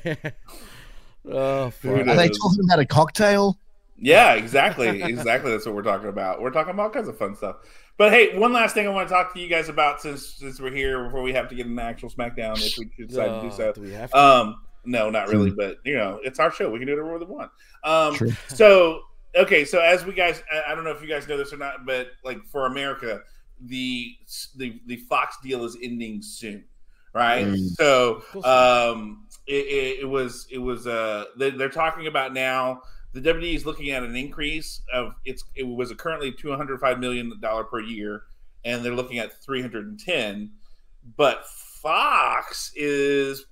oh, 1.30 1.72
knows? 1.84 2.16
they 2.16 2.28
talking 2.28 2.64
about 2.64 2.78
a 2.78 2.86
cocktail? 2.86 3.58
Yeah, 4.00 4.34
exactly, 4.34 5.02
exactly. 5.02 5.50
That's 5.50 5.66
what 5.66 5.74
we're 5.74 5.82
talking 5.82 6.08
about. 6.08 6.40
We're 6.40 6.50
talking 6.50 6.70
about 6.70 6.82
all 6.84 6.90
kinds 6.90 7.08
of 7.08 7.18
fun 7.18 7.34
stuff. 7.34 7.56
But 7.96 8.12
hey, 8.12 8.38
one 8.38 8.52
last 8.52 8.74
thing 8.74 8.86
I 8.86 8.90
want 8.90 9.08
to 9.08 9.14
talk 9.14 9.34
to 9.34 9.40
you 9.40 9.48
guys 9.48 9.68
about 9.68 10.00
since 10.00 10.24
since 10.24 10.60
we're 10.60 10.72
here 10.72 11.04
before 11.04 11.22
we 11.22 11.32
have 11.32 11.48
to 11.48 11.54
get 11.54 11.66
an 11.66 11.78
actual 11.78 12.08
SmackDown 12.08 12.56
if 12.64 12.78
we 12.78 13.06
decide 13.06 13.40
to 13.42 13.48
do 13.48 13.54
so. 13.54 13.72
do 13.72 13.80
we 13.80 13.90
have 13.92 14.10
to? 14.10 14.18
Um, 14.18 14.60
no, 14.84 15.10
not 15.10 15.28
really, 15.28 15.50
but 15.50 15.78
you 15.84 15.96
know, 15.96 16.20
it's 16.22 16.38
our 16.38 16.52
show. 16.52 16.70
We 16.70 16.78
can 16.78 16.86
do 16.86 16.94
whatever 16.94 17.18
we 17.18 17.24
want. 17.26 17.50
Um, 17.82 18.14
True. 18.14 18.30
so 18.48 19.00
okay, 19.34 19.64
so 19.64 19.80
as 19.80 20.04
we 20.04 20.12
guys, 20.14 20.42
I- 20.52 20.72
I 20.72 20.74
don't 20.74 20.84
know 20.84 20.90
if 20.92 21.02
you 21.02 21.08
guys 21.08 21.26
know 21.26 21.36
this 21.36 21.52
or 21.52 21.56
not, 21.56 21.84
but 21.84 22.08
like 22.24 22.44
for 22.46 22.66
America, 22.66 23.22
the 23.60 24.14
the 24.56 24.80
the 24.86 24.96
Fox 24.96 25.36
deal 25.42 25.64
is 25.64 25.76
ending 25.82 26.22
soon, 26.22 26.64
right? 27.12 27.46
Mm. 27.46 27.68
So 27.70 28.22
um, 28.44 29.26
it, 29.48 29.66
it, 29.66 30.00
it 30.02 30.08
was 30.08 30.46
it 30.52 30.58
was 30.58 30.86
uh 30.86 31.24
they, 31.36 31.50
they're 31.50 31.68
talking 31.68 32.06
about 32.06 32.32
now. 32.32 32.82
The 33.12 33.20
WWE 33.20 33.54
is 33.54 33.66
looking 33.66 33.90
at 33.90 34.02
an 34.02 34.16
increase 34.16 34.82
of 34.92 35.14
it's 35.24 35.42
it 35.54 35.64
was 35.64 35.92
currently 35.94 36.32
two 36.32 36.54
hundred 36.54 36.78
five 36.80 36.98
million 37.00 37.32
dollar 37.40 37.64
per 37.64 37.80
year, 37.80 38.24
and 38.64 38.84
they're 38.84 38.94
looking 38.94 39.18
at 39.18 39.42
three 39.42 39.62
hundred 39.62 39.86
and 39.86 39.98
ten. 39.98 40.52
But 41.16 41.46
Fox 41.46 42.72
is 42.76 43.46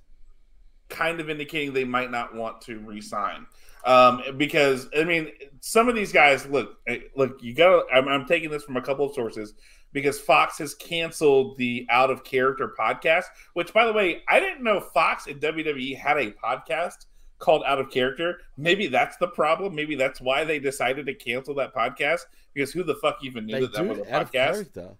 kind 0.89 1.19
of 1.19 1.29
indicating 1.29 1.73
they 1.73 1.83
might 1.83 2.11
not 2.11 2.33
want 2.33 2.61
to 2.61 2.79
resign 2.79 3.45
um, 3.85 4.21
because 4.37 4.87
I 4.97 5.03
mean 5.05 5.31
some 5.61 5.89
of 5.89 5.95
these 5.95 6.11
guys 6.11 6.45
look 6.45 6.77
eh, 6.87 6.99
look 7.15 7.41
you 7.41 7.53
got 7.53 7.85
I'm, 7.93 8.07
I'm 8.07 8.25
taking 8.25 8.49
this 8.49 8.63
from 8.63 8.77
a 8.77 8.81
couple 8.81 9.05
of 9.05 9.13
sources 9.13 9.53
because 9.93 10.19
Fox 10.19 10.57
has 10.59 10.75
canceled 10.75 11.57
the 11.57 11.87
Out 11.89 12.11
of 12.11 12.23
Character 12.23 12.75
podcast, 12.77 13.23
which 13.53 13.73
by 13.73 13.85
the 13.85 13.93
way 13.93 14.21
I 14.27 14.39
didn't 14.39 14.63
know 14.63 14.79
Fox 14.79 15.27
and 15.27 15.41
WWE 15.41 15.97
had 15.97 16.17
a 16.17 16.31
podcast 16.31 17.05
called 17.39 17.63
Out 17.65 17.79
of 17.79 17.91
Character. 17.91 18.39
Maybe 18.57 18.87
that's 18.87 19.17
the 19.17 19.27
problem. 19.27 19.75
Maybe 19.75 19.95
that's 19.95 20.19
why 20.19 20.43
they 20.43 20.59
decided 20.59 21.05
to 21.05 21.13
cancel 21.13 21.55
that 21.55 21.73
podcast 21.73 22.21
because 22.53 22.71
who 22.71 22.83
the 22.83 22.95
fuck 22.95 23.17
even 23.23 23.45
knew 23.45 23.53
they 23.53 23.61
that 23.61 23.73
that 23.73 23.87
was 23.87 23.99
a 23.99 24.03
podcast? 24.03 24.95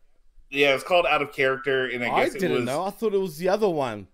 Yeah, 0.49 0.75
it's 0.75 0.83
called 0.83 1.05
Out 1.05 1.21
of 1.21 1.33
Character, 1.33 1.87
and 1.87 2.03
I 2.03 2.09
I, 2.09 2.25
guess 2.25 2.35
it 2.35 2.39
didn't 2.39 2.57
was 2.57 2.65
know. 2.65 2.85
I 2.85 2.91
thought 2.91 3.13
it 3.13 3.19
was 3.19 3.37
the 3.37 3.49
other 3.49 3.67
one. 3.67 4.07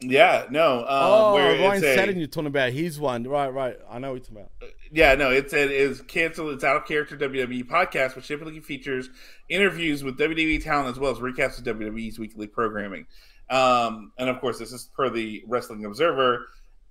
yeah 0.00 0.44
no 0.50 0.80
um, 0.80 0.86
oh, 0.88 1.34
where 1.34 1.52
Ryan 1.58 1.76
it's 1.76 1.84
a- 1.84 1.94
Satin, 1.94 2.18
you're 2.18 2.28
talking 2.28 2.46
about 2.46 2.72
his 2.72 3.00
one, 3.00 3.24
right? 3.24 3.48
Right. 3.48 3.76
I 3.90 3.98
know 3.98 4.12
what 4.12 4.28
you're 4.28 4.42
talking 4.42 4.50
about. 4.60 4.72
Yeah, 4.92 5.14
no, 5.14 5.30
it 5.30 5.50
said 5.50 5.70
is 5.70 6.00
canceled 6.02 6.52
its 6.52 6.64
out 6.64 6.76
of 6.76 6.86
character 6.86 7.16
WWE 7.16 7.64
podcast, 7.64 8.14
which 8.14 8.28
typically 8.28 8.60
features 8.60 9.10
interviews 9.48 10.04
with 10.04 10.18
WWE 10.18 10.62
talent 10.62 10.88
as 10.88 10.98
well 10.98 11.10
as 11.10 11.18
recaps 11.18 11.58
of 11.58 11.64
WWE's 11.64 12.18
weekly 12.18 12.46
programming. 12.46 13.06
Um, 13.50 14.12
and 14.18 14.28
of 14.28 14.40
course, 14.40 14.58
this 14.58 14.72
is 14.72 14.88
per 14.96 15.10
the 15.10 15.42
Wrestling 15.46 15.84
Observer. 15.84 16.46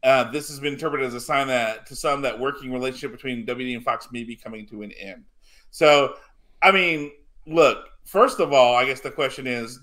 Uh, 0.06 0.30
this 0.30 0.48
has 0.49 0.60
been 0.60 0.73
interpreted 0.73 1.07
as 1.07 1.15
a 1.15 1.19
sign 1.19 1.48
that 1.48 1.88
to 1.88 1.95
some 1.95 2.22
that 2.22 2.40
working 2.40 2.72
relationship 2.72 3.11
between 3.11 3.44
WWE 3.44 3.76
and 3.76 3.84
Fox 3.84 4.07
may 4.11 4.23
be 4.23 4.36
coming 4.36 4.68
to 4.68 4.84
an 4.84 4.91
end. 4.91 5.23
So, 5.72 6.14
I 6.61 6.72
mean, 6.72 7.11
look. 7.48 7.88
First 8.06 8.40
of 8.40 8.53
all, 8.53 8.76
I 8.76 8.86
guess 8.86 9.02
the 9.02 9.10
question 9.10 9.48
is: 9.48 9.80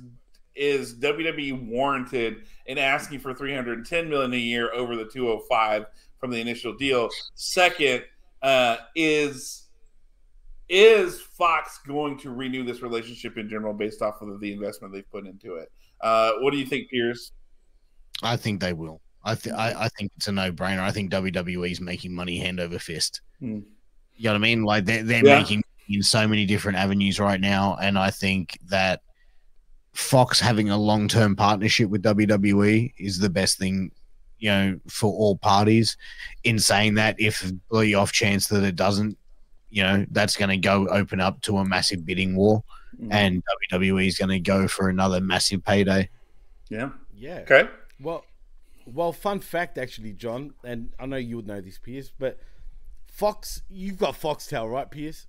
Is 0.54 0.94
WWE 0.94 1.66
warranted 1.66 2.44
in 2.66 2.78
asking 2.78 3.18
for 3.18 3.34
310 3.34 4.08
million 4.08 4.32
a 4.32 4.36
year 4.36 4.72
over 4.72 4.94
the 4.94 5.06
205 5.06 5.86
from 6.18 6.30
the 6.30 6.40
initial 6.40 6.72
deal? 6.72 7.08
Second, 7.34 8.04
uh, 8.42 8.76
is 8.94 9.62
is 10.68 11.20
Fox 11.20 11.80
going 11.84 12.16
to 12.18 12.30
renew 12.30 12.64
this 12.64 12.80
relationship 12.80 13.38
in 13.38 13.48
general 13.48 13.74
based 13.74 14.02
off 14.02 14.22
of 14.22 14.38
the 14.40 14.52
investment 14.52 14.94
they've 14.94 15.10
put 15.10 15.26
into 15.26 15.56
it? 15.56 15.72
Uh, 16.00 16.34
what 16.38 16.52
do 16.52 16.58
you 16.58 16.66
think, 16.66 16.88
Pierce? 16.90 17.32
I 18.22 18.36
think 18.36 18.60
they 18.60 18.72
will. 18.72 19.00
I, 19.24 19.34
th- 19.34 19.54
I 19.54 19.84
I 19.84 19.88
think 19.88 20.12
it's 20.16 20.28
a 20.28 20.32
no 20.32 20.50
brainer. 20.52 20.80
I 20.80 20.90
think 20.90 21.10
WWE's 21.12 21.80
making 21.80 22.14
money 22.14 22.38
hand 22.38 22.60
over 22.60 22.78
fist. 22.78 23.20
Hmm. 23.40 23.60
You 24.16 24.24
know 24.24 24.30
what 24.32 24.36
I 24.36 24.38
mean? 24.38 24.62
Like 24.64 24.84
they're 24.84 25.02
they're 25.02 25.24
Yeah. 25.24 25.38
making 25.38 25.62
in 25.88 26.02
so 26.02 26.26
many 26.28 26.46
different 26.46 26.78
avenues 26.78 27.18
right 27.20 27.40
now, 27.40 27.76
and 27.80 27.98
I 27.98 28.10
think 28.10 28.58
that 28.68 29.00
Fox 29.94 30.40
having 30.40 30.70
a 30.70 30.76
long 30.76 31.08
term 31.08 31.36
partnership 31.36 31.88
with 31.90 32.02
WWE 32.02 32.92
is 32.98 33.18
the 33.18 33.30
best 33.30 33.58
thing. 33.58 33.90
You 34.38 34.50
know, 34.50 34.80
for 34.88 35.12
all 35.12 35.36
parties. 35.36 35.96
In 36.42 36.58
saying 36.58 36.94
that, 36.94 37.14
if 37.20 37.48
the 37.70 37.94
off 37.94 38.10
chance 38.10 38.48
that 38.48 38.64
it 38.64 38.74
doesn't, 38.74 39.16
you 39.70 39.84
know, 39.84 40.04
that's 40.10 40.36
going 40.36 40.48
to 40.48 40.56
go 40.56 40.88
open 40.88 41.20
up 41.20 41.40
to 41.42 41.58
a 41.58 41.64
massive 41.64 42.04
bidding 42.04 42.34
war, 42.36 42.64
Mm-hmm. 43.00 43.10
and 43.12 43.42
WWE 43.72 44.06
is 44.06 44.18
going 44.18 44.28
to 44.28 44.38
go 44.38 44.68
for 44.68 44.90
another 44.90 45.18
massive 45.20 45.64
payday. 45.64 46.10
Yeah. 46.68 46.90
Yeah. 47.16 47.38
Okay. 47.38 47.66
Well, 48.00 48.22
well, 48.86 49.12
fun 49.12 49.40
fact 49.40 49.78
actually, 49.78 50.12
John, 50.12 50.54
and 50.64 50.92
I 50.98 51.06
know 51.06 51.16
you 51.16 51.36
would 51.36 51.46
know 51.46 51.60
this, 51.60 51.78
Pierce, 51.78 52.12
but 52.18 52.38
Fox, 53.06 53.62
you've 53.68 53.98
got 53.98 54.14
Foxtel, 54.20 54.70
right, 54.70 54.90
Pierce? 54.90 55.26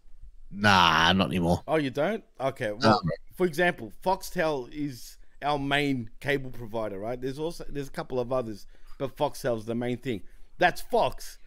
Nah, 0.51 1.11
not 1.13 1.27
anymore. 1.27 1.63
Oh, 1.67 1.77
you 1.77 1.89
don't? 1.89 2.23
Okay. 2.39 2.71
Well, 2.71 3.01
No. 3.03 3.11
for 3.35 3.45
example, 3.45 3.91
Foxtel 4.03 4.71
is 4.71 5.17
our 5.41 5.57
main 5.59 6.09
cable 6.19 6.51
provider, 6.51 6.99
right? 6.99 7.19
There's 7.19 7.39
also 7.39 7.65
there's 7.67 7.88
a 7.88 7.91
couple 7.91 8.19
of 8.19 8.31
others, 8.31 8.67
but 8.97 9.15
Foxtel's 9.17 9.65
the 9.65 9.75
main 9.75 9.97
thing. 9.97 10.21
That's 10.59 10.81
Fox. 10.81 11.39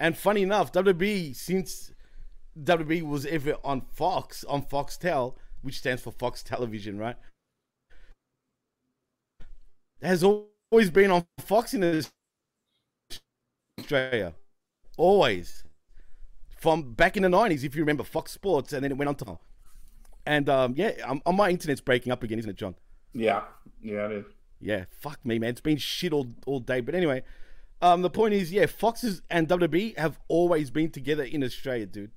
And 0.00 0.16
funny 0.16 0.42
enough, 0.42 0.72
WWE 0.72 1.34
since 1.34 1.92
WWE 2.62 3.02
was 3.02 3.24
ever 3.26 3.54
on 3.64 3.82
Fox 3.92 4.44
on 4.44 4.62
Foxtel, 4.62 5.34
which 5.62 5.78
stands 5.78 6.02
for 6.02 6.10
Fox 6.10 6.42
Television, 6.42 6.98
right? 6.98 7.16
Has 10.02 10.22
always 10.70 10.90
been 10.90 11.10
on 11.10 11.26
Fox 11.40 11.74
in 11.74 12.04
Australia. 13.78 14.34
Always. 14.96 15.64
From 16.60 16.94
back 16.94 17.16
in 17.16 17.22
the 17.22 17.28
90s, 17.28 17.64
if 17.64 17.76
you 17.76 17.82
remember 17.82 18.02
Fox 18.02 18.32
Sports, 18.32 18.72
and 18.72 18.82
then 18.82 18.90
it 18.90 18.98
went 18.98 19.08
on 19.08 19.14
to. 19.16 19.38
And 20.26 20.48
um, 20.48 20.74
yeah, 20.76 20.92
uh, 21.24 21.32
my 21.32 21.50
internet's 21.50 21.80
breaking 21.80 22.12
up 22.12 22.22
again, 22.22 22.38
isn't 22.38 22.50
it, 22.50 22.56
John? 22.56 22.74
Yeah. 23.14 23.42
Yeah, 23.82 24.06
it 24.06 24.12
is. 24.12 24.24
Yeah, 24.60 24.84
fuck 24.90 25.24
me, 25.24 25.38
man. 25.38 25.50
It's 25.50 25.60
been 25.60 25.78
shit 25.78 26.12
all, 26.12 26.26
all 26.46 26.60
day. 26.60 26.80
But 26.80 26.94
anyway, 26.94 27.22
um, 27.80 28.02
the 28.02 28.10
point 28.10 28.34
is, 28.34 28.52
yeah, 28.52 28.66
Foxes 28.66 29.22
and 29.30 29.48
WWE 29.48 29.96
have 29.96 30.18
always 30.26 30.70
been 30.70 30.90
together 30.90 31.22
in 31.22 31.44
Australia, 31.44 31.86
dude. 31.86 32.10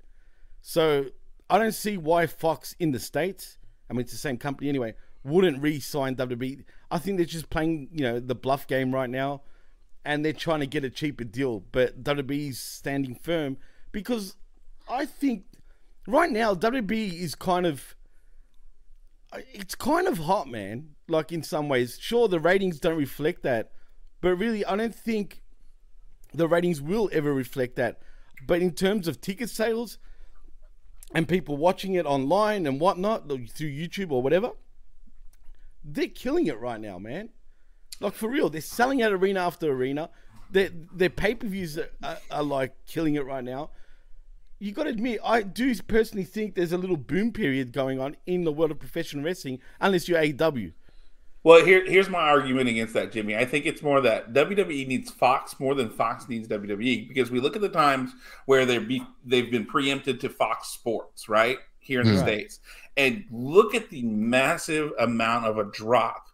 So 0.61 1.05
I 1.49 1.59
don't 1.59 1.73
see 1.73 1.97
why 1.97 2.25
Fox 2.25 2.75
in 2.79 2.91
the 2.91 2.99
States, 2.99 3.57
I 3.89 3.93
mean, 3.93 4.01
it's 4.01 4.11
the 4.11 4.17
same 4.17 4.37
company 4.37 4.69
anyway, 4.69 4.95
wouldn't 5.23 5.61
re 5.61 5.79
sign 5.79 6.15
WWE. 6.15 6.63
I 6.89 6.97
think 6.97 7.17
they're 7.17 7.25
just 7.25 7.49
playing, 7.49 7.89
you 7.91 8.03
know, 8.03 8.19
the 8.19 8.35
bluff 8.35 8.67
game 8.67 8.93
right 8.93 9.09
now 9.09 9.41
and 10.03 10.25
they're 10.25 10.33
trying 10.33 10.61
to 10.61 10.67
get 10.67 10.83
a 10.83 10.89
cheaper 10.89 11.23
deal. 11.23 11.59
But 11.71 12.03
WWE's 12.03 12.59
standing 12.59 13.15
firm 13.15 13.57
because 13.91 14.35
I 14.89 15.05
think 15.05 15.45
right 16.07 16.31
now 16.31 16.53
WWE 16.53 17.13
is 17.13 17.35
kind 17.35 17.65
of 17.65 17.95
it's 19.53 19.75
kind 19.75 20.07
of 20.07 20.19
hot, 20.19 20.47
man. 20.47 20.89
Like 21.07 21.31
in 21.31 21.43
some 21.43 21.69
ways, 21.69 21.97
sure 21.99 22.27
the 22.27 22.39
ratings 22.39 22.79
don't 22.79 22.97
reflect 22.97 23.43
that, 23.43 23.71
but 24.21 24.35
really 24.35 24.65
I 24.65 24.75
don't 24.75 24.95
think 24.95 25.41
the 26.33 26.47
ratings 26.47 26.81
will 26.81 27.09
ever 27.11 27.33
reflect 27.33 27.75
that. 27.75 28.01
But 28.45 28.61
in 28.61 28.71
terms 28.71 29.07
of 29.07 29.21
ticket 29.21 29.49
sales 29.49 29.97
and 31.13 31.27
people 31.27 31.57
watching 31.57 31.93
it 31.93 32.05
online 32.05 32.65
and 32.65 32.79
whatnot 32.79 33.27
through 33.27 33.69
YouTube 33.69 34.11
or 34.11 34.21
whatever, 34.21 34.51
they're 35.83 36.07
killing 36.07 36.47
it 36.47 36.59
right 36.59 36.79
now, 36.79 36.97
man. 36.97 37.29
Like 37.99 38.13
for 38.13 38.29
real, 38.29 38.49
they're 38.49 38.61
selling 38.61 39.01
out 39.01 39.11
arena 39.11 39.41
after 39.41 39.71
arena. 39.71 40.09
Their 40.51 40.69
their 40.93 41.09
pay 41.09 41.35
per 41.35 41.47
views 41.47 41.77
are, 41.77 41.89
are, 42.03 42.17
are 42.29 42.43
like 42.43 42.73
killing 42.87 43.15
it 43.15 43.25
right 43.25 43.43
now. 43.43 43.69
You 44.59 44.73
got 44.73 44.83
to 44.83 44.89
admit, 44.89 45.19
I 45.23 45.41
do 45.41 45.73
personally 45.87 46.23
think 46.23 46.53
there's 46.53 46.71
a 46.71 46.77
little 46.77 46.97
boom 46.97 47.31
period 47.31 47.71
going 47.71 47.99
on 47.99 48.15
in 48.27 48.43
the 48.43 48.51
world 48.51 48.69
of 48.69 48.77
professional 48.77 49.23
wrestling, 49.23 49.59
unless 49.79 50.07
you're 50.07 50.21
AEW. 50.21 50.73
Well, 51.43 51.65
here, 51.65 51.83
here's 51.89 52.09
my 52.09 52.19
argument 52.19 52.69
against 52.69 52.93
that, 52.93 53.11
Jimmy. 53.11 53.35
I 53.35 53.45
think 53.45 53.65
it's 53.65 53.81
more 53.81 53.99
that 54.01 54.33
WWE 54.33 54.85
needs 54.87 55.09
Fox 55.09 55.59
more 55.59 55.73
than 55.73 55.89
Fox 55.89 56.29
needs 56.29 56.47
WWE 56.47 57.07
because 57.07 57.31
we 57.31 57.39
look 57.39 57.55
at 57.55 57.63
the 57.63 57.69
times 57.69 58.11
where 58.45 58.67
they're 58.67 58.79
be, 58.81 59.01
they've 59.25 59.49
been 59.49 59.65
preempted 59.65 60.19
to 60.21 60.29
Fox 60.29 60.67
Sports, 60.67 61.27
right 61.27 61.57
here 61.79 62.01
in 62.01 62.05
the 62.07 62.13
Right. 62.13 62.21
states, 62.21 62.59
and 62.97 63.23
look 63.31 63.73
at 63.75 63.89
the 63.89 64.01
massive 64.03 64.91
amount 64.99 65.45
of 65.45 65.57
a 65.57 65.65
drop 65.71 66.27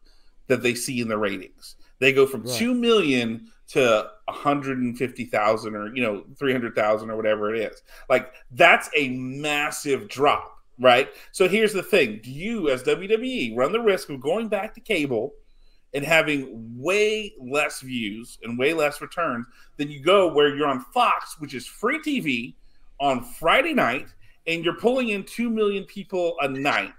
that 0.48 0.62
they 0.64 0.74
see 0.74 1.02
in 1.02 1.08
the 1.08 1.18
ratings. 1.18 1.76
They 2.00 2.14
go 2.14 2.26
from 2.26 2.44
Right. 2.44 2.58
two 2.58 2.74
million 2.74 3.48
to 3.70 4.10
150,000 4.28 5.76
or 5.76 5.96
you 5.96 6.02
know 6.02 6.24
300,000 6.38 7.10
or 7.10 7.16
whatever 7.16 7.54
it 7.54 7.62
is. 7.62 7.82
Like 8.10 8.32
that's 8.52 8.90
a 8.96 9.10
massive 9.10 10.08
drop, 10.08 10.58
right? 10.80 11.10
So 11.32 11.48
here's 11.48 11.74
the 11.74 11.84
thing, 11.84 12.20
do 12.24 12.32
you 12.32 12.70
as 12.70 12.84
WWE 12.84 13.56
run 13.58 13.72
the 13.72 13.80
risk 13.82 14.10
of 14.10 14.22
going 14.22 14.48
back 14.48 14.74
to 14.76 14.80
cable 14.82 15.34
and 15.94 16.04
having 16.06 16.50
way 16.78 17.34
less 17.40 17.82
views 17.82 18.38
and 18.44 18.58
way 18.60 18.74
less 18.74 19.02
returns 19.02 19.46
than 19.78 19.90
you 19.90 20.02
go 20.02 20.32
where 20.34 20.56
you're 20.56 20.68
on 20.68 20.82
Fox, 20.94 21.40
which 21.40 21.54
is 21.54 21.66
free 21.66 22.00
TV 22.00 22.56
on 23.00 23.24
Friday 23.24 23.74
night, 23.74 24.08
and 24.48 24.64
you're 24.64 24.76
pulling 24.76 25.10
in 25.10 25.24
2 25.24 25.50
million 25.50 25.84
people 25.84 26.36
a 26.42 26.48
night, 26.48 26.94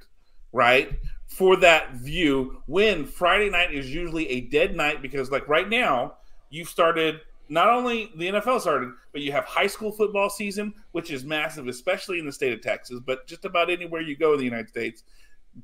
right? 0.53 0.99
For 1.27 1.57
that 1.57 1.95
view, 1.95 2.63
when 2.67 3.05
Friday 3.05 3.51
night 3.51 3.73
is 3.73 3.93
usually 3.93 4.29
a 4.29 4.43
dead 4.43 4.77
night 4.77 5.03
because, 5.03 5.31
like 5.31 5.49
right 5.49 5.69
now, 5.69 6.15
you've 6.51 6.69
started 6.69 7.21
not 7.49 7.69
only 7.69 8.13
the 8.17 8.29
NFL 8.29 8.61
started, 8.61 8.93
but 9.13 9.23
you 9.23 9.33
have 9.33 9.45
high 9.45 9.67
school 9.67 9.91
football 9.91 10.29
season, 10.29 10.75
which 10.93 11.11
is 11.11 11.25
massive, 11.25 11.67
especially 11.67 12.19
in 12.19 12.27
the 12.27 12.33
state 12.33 12.53
of 12.53 12.61
Texas, 12.61 13.01
but 13.05 13.27
just 13.27 13.45
about 13.45 13.71
anywhere 13.71 14.03
you 14.03 14.17
go 14.17 14.33
in 14.35 14.39
the 14.39 14.45
United 14.45 14.69
States. 14.69 15.05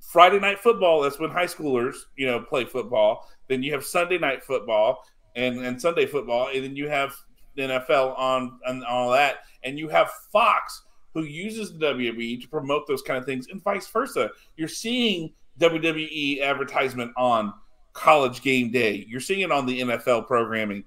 Friday 0.00 0.40
night 0.40 0.58
football, 0.58 1.02
that's 1.02 1.18
when 1.18 1.30
high 1.30 1.46
schoolers, 1.46 1.94
you 2.16 2.26
know, 2.26 2.40
play 2.40 2.64
football. 2.64 3.28
Then 3.48 3.62
you 3.62 3.72
have 3.72 3.84
Sunday 3.84 4.18
night 4.18 4.42
football 4.42 5.06
and, 5.36 5.58
and 5.60 5.80
Sunday 5.80 6.06
football, 6.06 6.48
and 6.52 6.64
then 6.64 6.74
you 6.74 6.88
have 6.88 7.14
the 7.54 7.62
NFL 7.62 8.18
on 8.18 8.58
and 8.64 8.82
all 8.84 9.10
that. 9.12 9.44
And 9.62 9.78
you 9.78 9.88
have 9.88 10.10
Fox 10.32 10.82
who 11.14 11.22
uses 11.22 11.72
the 11.72 11.86
WWE 11.86 12.42
to 12.42 12.48
promote 12.48 12.86
those 12.86 13.02
kind 13.02 13.18
of 13.18 13.24
things, 13.24 13.46
and 13.48 13.62
vice 13.62 13.88
versa. 13.88 14.30
You're 14.56 14.68
seeing 14.68 15.32
WWE 15.58 16.42
advertisement 16.42 17.12
on 17.16 17.54
college 17.94 18.42
game 18.42 18.70
day. 18.70 19.06
You're 19.08 19.20
seeing 19.20 19.40
it 19.40 19.52
on 19.52 19.64
the 19.64 19.80
NFL 19.80 20.26
programming 20.26 20.84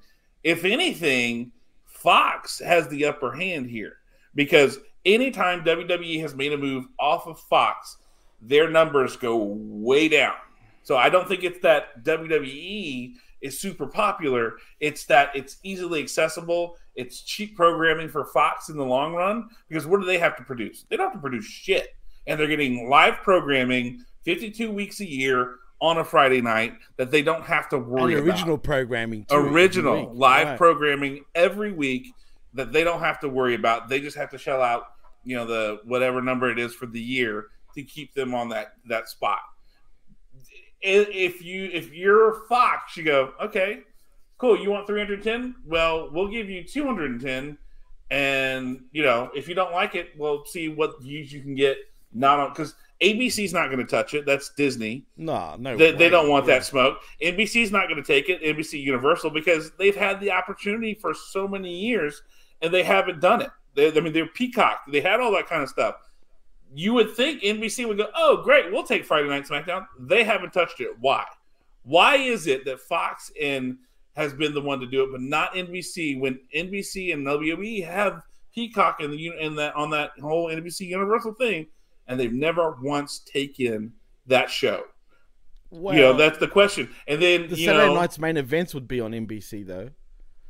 if 0.47 0.63
anything, 0.63 1.51
Fox 1.85 2.59
has 2.59 2.87
the 2.87 3.03
upper 3.03 3.33
hand 3.33 3.69
here 3.69 3.97
because 4.33 4.79
anytime 5.03 5.63
WWE 5.65 6.21
has 6.21 6.35
made 6.35 6.53
a 6.53 6.57
move 6.57 6.85
off 6.99 7.27
of 7.27 7.37
Fox, 7.37 7.97
their 8.41 8.69
numbers 8.69 9.17
go 9.17 9.35
way 9.59 10.07
down. 10.07 10.35
So 10.83 10.95
I 10.95 11.09
don't 11.09 11.27
think 11.27 11.43
it's 11.43 11.59
that 11.63 12.01
WWE 12.05 13.15
is 13.41 13.59
super 13.59 13.87
popular. 13.87 14.55
It's 14.79 15.05
that 15.07 15.31
it's 15.35 15.57
easily 15.63 16.01
accessible. 16.01 16.77
It's 16.97 17.21
cheap 17.21 17.55
programming 17.55 18.09
for 18.09 18.25
Fox 18.25 18.69
in 18.69 18.75
the 18.75 18.83
long 18.83 19.13
run 19.13 19.49
because 19.69 19.85
what 19.85 20.01
do 20.01 20.05
they 20.05 20.17
have 20.17 20.35
to 20.37 20.43
produce? 20.43 20.85
They 20.89 20.97
don't 20.97 21.07
have 21.07 21.13
to 21.13 21.21
produce 21.21 21.45
shit. 21.45 21.95
And 22.25 22.37
they're 22.37 22.47
getting 22.47 22.89
live 22.89 23.17
programming 23.17 24.03
52 24.25 24.69
weeks 24.71 24.99
a 24.99 25.09
year 25.09 25.59
on 25.79 25.99
a 25.99 26.03
Friday 26.03 26.41
night 26.41 26.73
that 26.97 27.11
they 27.11 27.21
don't 27.21 27.43
have 27.43 27.69
to 27.69 27.77
worry 27.77 28.15
and 28.15 28.27
original 28.27 28.55
about. 28.55 28.63
programming 28.63 29.25
too, 29.25 29.35
original 29.35 30.11
live 30.13 30.47
right. 30.47 30.57
programming 30.57 31.23
every 31.35 31.71
week 31.71 32.07
that 32.53 32.73
they 32.73 32.83
don't 32.83 32.99
have 32.99 33.19
to 33.19 33.29
worry 33.29 33.53
about 33.53 33.87
they 33.87 33.99
just 33.99 34.17
have 34.17 34.29
to 34.31 34.37
shell 34.37 34.61
out 34.61 34.85
you 35.23 35.35
know 35.35 35.45
the 35.45 35.79
whatever 35.85 36.21
number 36.21 36.49
it 36.49 36.57
is 36.57 36.73
for 36.73 36.87
the 36.87 36.99
year 36.99 37.47
to 37.75 37.83
keep 37.83 38.13
them 38.15 38.33
on 38.33 38.49
that 38.49 38.73
that 38.87 39.07
spot 39.07 39.39
if 40.81 41.43
you 41.43 41.69
if 41.71 41.93
you're 41.93 42.41
fox 42.49 42.97
you 42.97 43.03
go 43.03 43.33
okay 43.39 43.81
cool 44.37 44.57
you 44.57 44.69
want 44.69 44.87
310 44.87 45.55
well 45.65 46.09
we'll 46.11 46.27
give 46.27 46.49
you 46.49 46.63
210 46.63 47.57
and 48.09 48.83
you 48.91 49.03
know 49.03 49.29
if 49.35 49.47
you 49.47 49.55
don't 49.55 49.73
like 49.73 49.95
it 49.95 50.09
we'll 50.17 50.45
see 50.45 50.69
what 50.69 51.01
views 51.01 51.31
you 51.31 51.41
can 51.41 51.55
get 51.55 51.77
not 52.13 52.39
on 52.39 52.49
because 52.49 52.75
ABC's 53.01 53.53
not 53.53 53.67
going 53.67 53.77
to 53.77 53.85
touch 53.85 54.13
it. 54.13 54.25
That's 54.25 54.49
Disney. 54.49 55.05
No, 55.17 55.55
no. 55.57 55.77
They, 55.77 55.91
they 55.91 56.09
don't 56.09 56.29
want 56.29 56.47
yeah. 56.47 56.55
that 56.55 56.65
smoke. 56.65 56.99
NBC's 57.21 57.71
not 57.71 57.87
going 57.87 58.01
to 58.01 58.07
take 58.07 58.29
it. 58.29 58.41
NBC 58.41 58.81
Universal 58.81 59.29
because 59.29 59.71
they've 59.77 59.95
had 59.95 60.19
the 60.19 60.31
opportunity 60.31 60.95
for 60.95 61.13
so 61.13 61.47
many 61.47 61.71
years 61.71 62.23
and 62.61 62.73
they 62.73 62.83
haven't 62.83 63.19
done 63.19 63.41
it. 63.41 63.51
They, 63.75 63.95
I 63.95 63.99
mean, 63.99 64.13
they're 64.13 64.27
Peacock. 64.27 64.81
They 64.91 65.01
had 65.01 65.19
all 65.19 65.31
that 65.33 65.47
kind 65.47 65.61
of 65.61 65.69
stuff. 65.69 65.95
You 66.73 66.93
would 66.93 67.15
think 67.15 67.43
NBC 67.43 67.87
would 67.87 67.97
go, 67.97 68.07
"Oh, 68.13 68.41
great, 68.43 68.71
we'll 68.71 68.83
take 68.83 69.05
Friday 69.05 69.29
Night 69.29 69.45
SmackDown." 69.45 69.85
They 69.99 70.23
haven't 70.23 70.51
touched 70.51 70.81
it. 70.81 70.89
Why? 70.99 71.23
Why 71.83 72.17
is 72.17 72.45
it 72.47 72.65
that 72.65 72.81
Fox 72.81 73.31
and 73.41 73.77
has 74.17 74.33
been 74.33 74.53
the 74.53 74.61
one 74.61 74.79
to 74.79 74.87
do 74.87 75.03
it, 75.03 75.11
but 75.11 75.21
not 75.21 75.53
NBC? 75.53 76.19
When 76.19 76.39
NBC 76.53 77.13
and 77.13 77.25
WWE 77.25 77.85
have 77.85 78.23
Peacock 78.53 78.99
and 78.99 79.13
the 79.13 79.27
and 79.39 79.57
that 79.59 79.75
on 79.75 79.91
that 79.91 80.11
whole 80.19 80.47
NBC 80.49 80.87
Universal 80.87 81.35
thing, 81.35 81.67
and 82.07 82.19
they've 82.19 82.33
never 82.33 82.75
once 82.81 83.19
taken 83.19 83.93
that 84.25 84.49
show. 84.49 84.83
Well, 85.69 85.93
you 85.93 86.01
know, 86.01 86.13
that's 86.13 86.39
the 86.39 86.47
question. 86.47 86.89
And 87.07 87.21
then 87.21 87.47
the 87.47 87.55
Saturday 87.55 87.87
know, 87.87 87.93
night's 87.93 88.17
main 88.17 88.37
events 88.37 88.73
would 88.73 88.87
be 88.87 88.99
on 88.99 89.11
NBC 89.11 89.65
though. 89.65 89.91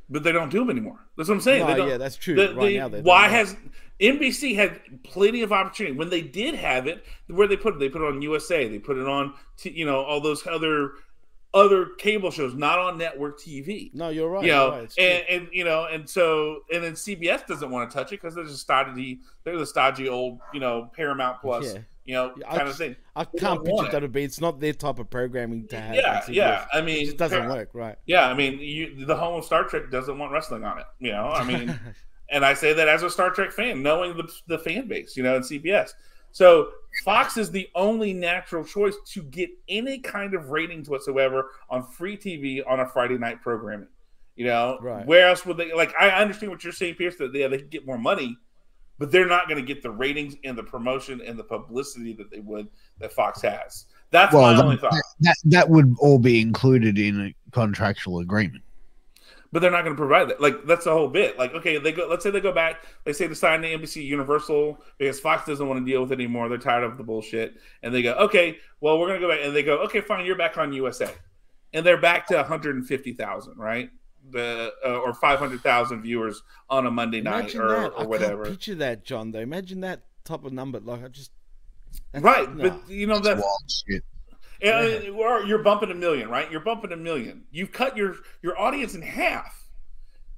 But 0.10 0.24
they 0.24 0.32
don't 0.32 0.50
do 0.50 0.60
them 0.60 0.70
anymore. 0.70 1.06
That's 1.18 1.28
what 1.28 1.36
I'm 1.36 1.42
saying. 1.42 1.68
No, 1.68 1.86
yeah, 1.86 1.98
that's 1.98 2.16
true. 2.16 2.38
Right 2.56 2.56
the, 2.56 2.78
now, 2.78 3.02
why 3.02 3.28
has 3.28 3.58
NBC 4.00 4.56
had 4.56 4.80
plenty 5.04 5.42
of 5.42 5.52
opportunity 5.52 5.98
when 5.98 6.10
they 6.10 6.22
did 6.22 6.56
have 6.56 6.88
it? 6.88 7.06
Where 7.28 7.46
they 7.46 7.58
put 7.58 7.76
it? 7.76 7.80
They 7.80 7.90
put 7.90 8.02
it 8.02 8.06
on 8.06 8.22
USA. 8.22 8.70
They 8.70 8.80
put 8.80 8.98
it 8.98 9.06
on, 9.06 9.34
you 9.64 9.86
know, 9.86 10.02
all 10.02 10.22
those 10.22 10.48
other 10.48 10.92
other 11.58 11.88
cable 11.98 12.30
shows, 12.30 12.54
not 12.54 12.78
on 12.78 12.98
network 12.98 13.40
TV. 13.40 13.94
No, 13.94 14.10
you're 14.10 14.30
right. 14.30 14.46
You 14.46 14.52
know, 14.52 14.70
right. 14.72 14.94
and, 14.98 15.24
and 15.30 15.48
you 15.52 15.64
know, 15.64 15.86
and 15.86 16.08
so 16.08 16.60
and 16.72 16.84
then 16.84 16.94
CBS 16.94 17.48
doesn't 17.48 17.70
want 17.70 17.90
to 17.90 17.98
touch 17.98 18.12
it 18.12 18.22
because 18.22 18.36
there's 18.36 18.52
a 18.52 18.58
stodgy, 18.58 19.20
They're 19.44 19.56
a 19.56 19.66
stodgy 19.66 20.08
old, 20.08 20.40
you 20.54 20.60
know, 20.60 20.92
Paramount 20.96 21.42
Plus, 21.42 21.74
yeah. 21.74 21.80
you 22.06 22.14
know, 22.14 22.30
kind 22.48 22.62
I, 22.62 22.70
of 22.70 22.78
thing. 22.78 22.96
I 23.16 23.24
They 23.24 23.40
can't 23.40 23.64
picture 23.66 23.84
that 23.92 23.96
it. 23.96 24.00
to 24.02 24.08
be. 24.08 24.24
It's 24.24 24.40
not 24.40 24.60
their 24.60 24.74
type 24.74 25.00
of 25.00 25.10
programming 25.10 25.68
to 25.70 25.80
have. 25.80 25.96
Yeah, 25.96 26.24
yeah. 26.30 26.66
I 26.72 26.82
mean, 26.82 27.02
it 27.02 27.06
just 27.06 27.18
doesn't 27.18 27.42
Par- 27.42 27.50
work, 27.50 27.70
right? 27.74 27.96
Yeah, 28.06 28.28
I 28.28 28.36
mean, 28.36 28.60
you, 28.60 29.06
the 29.06 29.16
home 29.16 29.40
of 29.40 29.46
Star 29.46 29.64
Trek 29.64 29.90
doesn't 29.90 30.18
want 30.18 30.32
wrestling 30.32 30.64
on 30.64 30.80
it. 30.80 30.86
You 31.00 31.12
know, 31.12 31.30
I 31.30 31.44
mean, 31.44 31.80
and 32.30 32.46
I 32.46 32.54
say 32.54 32.74
that 32.74 32.88
as 32.88 33.02
a 33.02 33.10
Star 33.10 33.32
Trek 33.32 33.52
fan, 33.52 33.82
knowing 33.82 34.16
the 34.16 34.32
the 34.48 34.60
fan 34.60 34.88
base, 34.88 35.18
you 35.18 35.24
know, 35.24 35.36
in 35.36 35.42
CBS. 35.42 35.92
So 36.38 36.70
Fox 37.04 37.36
is 37.38 37.50
the 37.50 37.68
only 37.74 38.14
natural 38.14 38.64
choice 38.64 38.94
to 39.08 39.24
get 39.24 39.50
any 39.70 39.98
kind 39.98 40.36
of 40.36 40.52
ratings 40.52 40.88
whatsoever 40.88 41.50
on 41.72 41.82
free 41.84 42.16
TV 42.16 42.62
on 42.68 42.80
a 42.80 42.86
Friday 42.86 43.18
night 43.18 43.42
programming. 43.42 43.88
You 44.36 44.46
know, 44.46 44.78
Right. 44.80 45.04
where 45.08 45.28
else 45.30 45.48
would 45.48 45.58
they 45.58 45.74
like? 45.74 45.96
I 46.00 46.10
understand 46.12 46.52
what 46.52 46.64
you're 46.64 46.74
saying, 46.74 46.94
Pierce. 46.94 47.16
That 47.16 47.34
yeah, 47.34 47.48
they 47.48 47.58
can 47.58 47.70
get 47.70 47.88
more 47.88 47.98
money, 47.98 48.38
but 49.00 49.12
they're 49.12 49.26
not 49.26 49.48
going 49.48 49.60
to 49.60 49.66
get 49.66 49.82
the 49.82 49.90
ratings 49.90 50.36
and 50.44 50.56
the 50.56 50.62
promotion 50.62 51.22
and 51.26 51.40
the 51.40 51.44
publicity 51.44 52.14
that 52.14 52.30
they 52.30 52.40
would 52.40 52.68
that 53.00 53.12
Fox 53.12 53.42
has. 53.42 53.86
That's 54.12 54.32
Well, 54.32 54.54
my 54.54 54.62
only 54.62 54.76
that, 54.76 54.82
thought. 54.82 55.02
that 55.22 55.36
that 55.46 55.68
would 55.68 55.96
all 56.00 56.20
be 56.20 56.40
included 56.40 57.00
in 57.00 57.20
a 57.20 57.36
contractual 57.50 58.20
agreement. 58.20 58.64
But 59.52 59.62
they're 59.62 59.72
not 59.72 59.84
going 59.84 59.96
to 59.96 60.00
provide 60.00 60.30
that. 60.30 60.42
Like 60.42 60.66
that's 60.66 60.86
the 60.86 60.92
whole 60.94 61.08
bit. 61.08 61.38
Like 61.38 61.54
okay, 61.54 61.78
they 61.78 61.92
go. 61.92 62.08
Let's 62.08 62.24
say 62.24 62.32
they 62.32 62.42
go 62.42 62.52
back. 62.52 62.84
They 63.06 63.14
say 63.14 63.28
to 63.28 63.36
sign 63.36 63.62
the 63.62 63.68
NBC 63.74 64.04
Universal 64.06 64.80
because 64.98 65.20
Fox 65.20 65.46
doesn't 65.46 65.68
want 65.68 65.80
to 65.80 65.86
deal 65.90 66.02
with 66.02 66.12
it 66.12 66.16
anymore. 66.16 66.50
They're 66.50 66.58
tired 66.58 66.84
of 66.84 66.98
the 66.98 67.04
bullshit, 67.04 67.56
and 67.84 67.94
they 67.94 68.02
go, 68.02 68.14
okay, 68.14 68.58
well 68.82 69.00
we're 69.00 69.08
going 69.08 69.22
to 69.22 69.28
go 69.28 69.32
back. 69.34 69.40
And 69.44 69.56
they 69.56 69.64
go, 69.64 69.78
okay, 69.84 70.02
fine, 70.02 70.26
you're 70.26 70.36
back 70.38 70.58
on 70.58 70.74
USA, 70.74 71.12
and 71.74 71.86
they're 71.86 72.00
back 72.02 72.28
to 72.28 72.36
150,000, 72.36 73.58
right? 73.58 73.90
The 74.30 74.74
uh, 74.86 74.98
or 75.00 75.14
500,000 75.14 76.02
viewers 76.02 76.44
on 76.70 76.86
a 76.86 76.92
Monday 76.92 77.22
night 77.22 77.56
Imagine 77.56 77.62
or, 77.62 77.68
that. 77.70 77.92
or 77.94 78.02
I 78.02 78.04
whatever. 78.06 78.44
can't 78.44 78.56
picture 78.56 78.76
that, 78.76 79.06
John. 79.06 79.32
Though, 79.32 79.40
imagine 79.40 79.82
that 79.82 80.02
type 80.26 80.44
of 80.44 80.52
number. 80.52 80.80
Like, 80.82 81.04
I 81.04 81.08
just 81.08 81.32
Right, 82.14 82.54
no. 82.54 82.70
but 82.70 82.90
you 82.90 83.08
know 83.08 83.20
that's 83.20 83.42
Uh, 84.64 84.68
yeah, 84.68 85.00
Yeah. 85.10 85.46
you're 85.46 85.64
bumping 85.64 85.92
a 85.92 85.96
million, 85.96 86.30
right? 86.30 86.50
You're 86.52 86.62
bumping 86.62 86.92
a 86.92 86.98
million. 86.98 87.44
You've 87.52 87.72
cut 87.72 87.96
your 87.98 88.16
your 88.42 88.60
audience 88.60 88.96
in 88.96 89.02
half. 89.02 89.64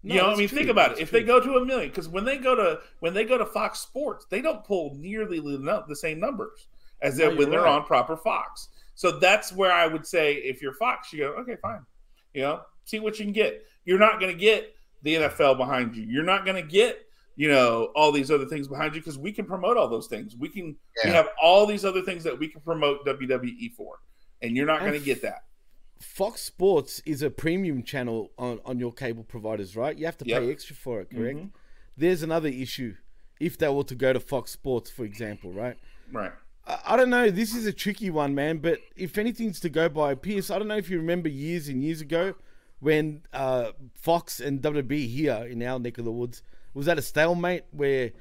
No, 0.01 0.15
you 0.15 0.21
know, 0.21 0.27
I 0.31 0.35
mean, 0.35 0.47
true. 0.47 0.57
think 0.57 0.69
about 0.69 0.89
That's 0.89 1.01
it. 1.01 1.03
If 1.03 1.11
they 1.11 1.23
go 1.23 1.39
to 1.41 1.55
a 1.57 1.65
million, 1.65 1.89
because 1.89 2.07
when 2.07 2.23
they 2.23 2.37
go 2.37 2.55
to 2.55 2.79
when 2.99 3.13
they 3.13 3.25
go 3.25 3.37
to 3.37 3.45
Fox 3.45 3.79
Sports, 3.79 4.25
they 4.29 4.41
don't 4.41 4.63
pull 4.63 4.95
nearly 4.95 5.39
the, 5.39 5.83
the 5.87 5.95
same 5.95 6.19
numbers 6.19 6.67
as 7.01 7.17
No, 7.17 7.29
they, 7.29 7.35
when 7.35 7.49
they're 7.49 7.61
right. 7.63 7.75
on 7.75 7.83
proper 7.83 8.15
Fox. 8.15 8.69
So 8.95 9.19
that's 9.19 9.51
where 9.53 9.71
I 9.71 9.87
would 9.87 10.05
say, 10.05 10.35
if 10.35 10.61
you're 10.61 10.73
Fox, 10.73 11.11
you 11.13 11.19
go, 11.19 11.27
okay, 11.41 11.55
fine. 11.61 11.81
You 12.33 12.41
know, 12.41 12.61
see 12.85 12.99
what 12.99 13.17
you 13.19 13.25
can 13.25 13.33
get. 13.33 13.63
You're 13.85 13.99
not 13.99 14.19
going 14.19 14.31
to 14.33 14.37
get 14.39 14.73
the 15.03 15.15
NFL 15.15 15.57
behind 15.57 15.95
you. 15.95 16.03
You're 16.03 16.23
not 16.23 16.45
going 16.45 16.61
to 16.61 16.67
get 16.69 17.05
you 17.35 17.49
know 17.49 17.91
all 17.95 18.11
these 18.11 18.29
other 18.31 18.45
things 18.45 18.67
behind 18.67 18.95
you 18.95 19.01
because 19.01 19.17
we 19.17 19.31
can 19.31 19.45
promote 19.45 19.77
all 19.77 19.87
those 19.87 20.07
things. 20.07 20.35
We 20.37 20.49
can 20.49 20.75
we 21.03 21.09
have 21.11 21.29
all 21.41 21.65
these 21.65 21.83
other 21.85 22.01
things 22.01 22.23
that 22.25 22.37
we 22.37 22.47
can 22.49 22.59
promote 22.61 23.05
WWE 23.05 23.73
for, 23.75 23.99
and 24.41 24.55
you're 24.55 24.65
not 24.65 24.79
going 24.81 24.93
to 24.93 24.99
get 24.99 25.21
that. 25.21 25.43
Fox 25.99 26.41
Sports 26.41 27.01
is 27.05 27.21
a 27.21 27.29
premium 27.29 27.83
channel 27.83 28.31
on, 28.37 28.59
on 28.65 28.79
your 28.79 28.93
cable 28.93 29.23
providers, 29.23 29.75
right? 29.75 29.97
You 29.97 30.05
have 30.05 30.17
to 30.19 30.25
Yep. 30.25 30.41
pay 30.41 30.51
extra 30.51 30.75
for 30.75 31.01
it, 31.01 31.09
correct? 31.09 31.39
Mhm. 31.39 31.49
There's 31.97 32.23
another 32.23 32.47
issue. 32.47 32.95
If 33.39 33.57
they 33.57 33.67
were 33.67 33.83
to 33.83 33.95
go 33.95 34.13
to 34.13 34.19
Fox 34.19 34.51
Sports, 34.51 34.89
for 34.89 35.03
example, 35.03 35.51
right? 35.51 35.77
Right. 36.11 36.31
I, 36.65 36.79
I 36.85 36.95
don't 36.97 37.09
know. 37.09 37.29
This 37.29 37.53
is 37.53 37.65
a 37.65 37.73
tricky 37.73 38.09
one, 38.09 38.33
man. 38.33 38.59
But 38.59 38.79
if 38.95 39.17
anything's 39.17 39.59
to 39.61 39.69
go 39.69 39.89
by, 39.89 40.15
Pierce, 40.15 40.49
I 40.49 40.57
don't 40.57 40.67
know 40.69 40.77
if 40.77 40.89
you 40.89 40.97
remember 40.97 41.27
years 41.27 41.67
and 41.67 41.83
years 41.83 41.99
ago 41.99 42.35
when 42.79 43.23
uh, 43.33 43.71
Fox 43.95 44.39
and 44.39 44.61
WWE 44.61 45.05
here 45.07 45.45
in 45.49 45.61
our 45.63 45.79
neck 45.79 45.97
of 45.97 46.05
the 46.05 46.11
woods 46.13 46.41
was 46.73 46.87
at 46.87 46.97
a 46.97 47.01
stalemate 47.01 47.63
where 47.71 48.11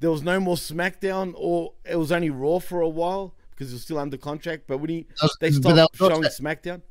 there 0.00 0.10
was 0.10 0.22
no 0.22 0.40
more 0.40 0.56
SmackDown 0.56 1.34
or 1.36 1.74
it 1.84 1.96
was 1.96 2.10
only 2.10 2.30
Raw 2.30 2.58
for 2.58 2.80
a 2.80 2.88
while 2.88 3.34
because 3.58 3.72
it 3.72 3.74
was 3.76 3.82
still 3.82 3.98
under 3.98 4.16
contract. 4.16 4.64
But 4.68 4.78
when 4.78 4.90
he, 4.90 5.06
Those- 5.20 5.36
they 5.40 5.50
but 5.50 5.54
stopped 5.72 5.98
they'll- 5.98 6.10
showing 6.10 6.22
SmackDown. 6.24 6.82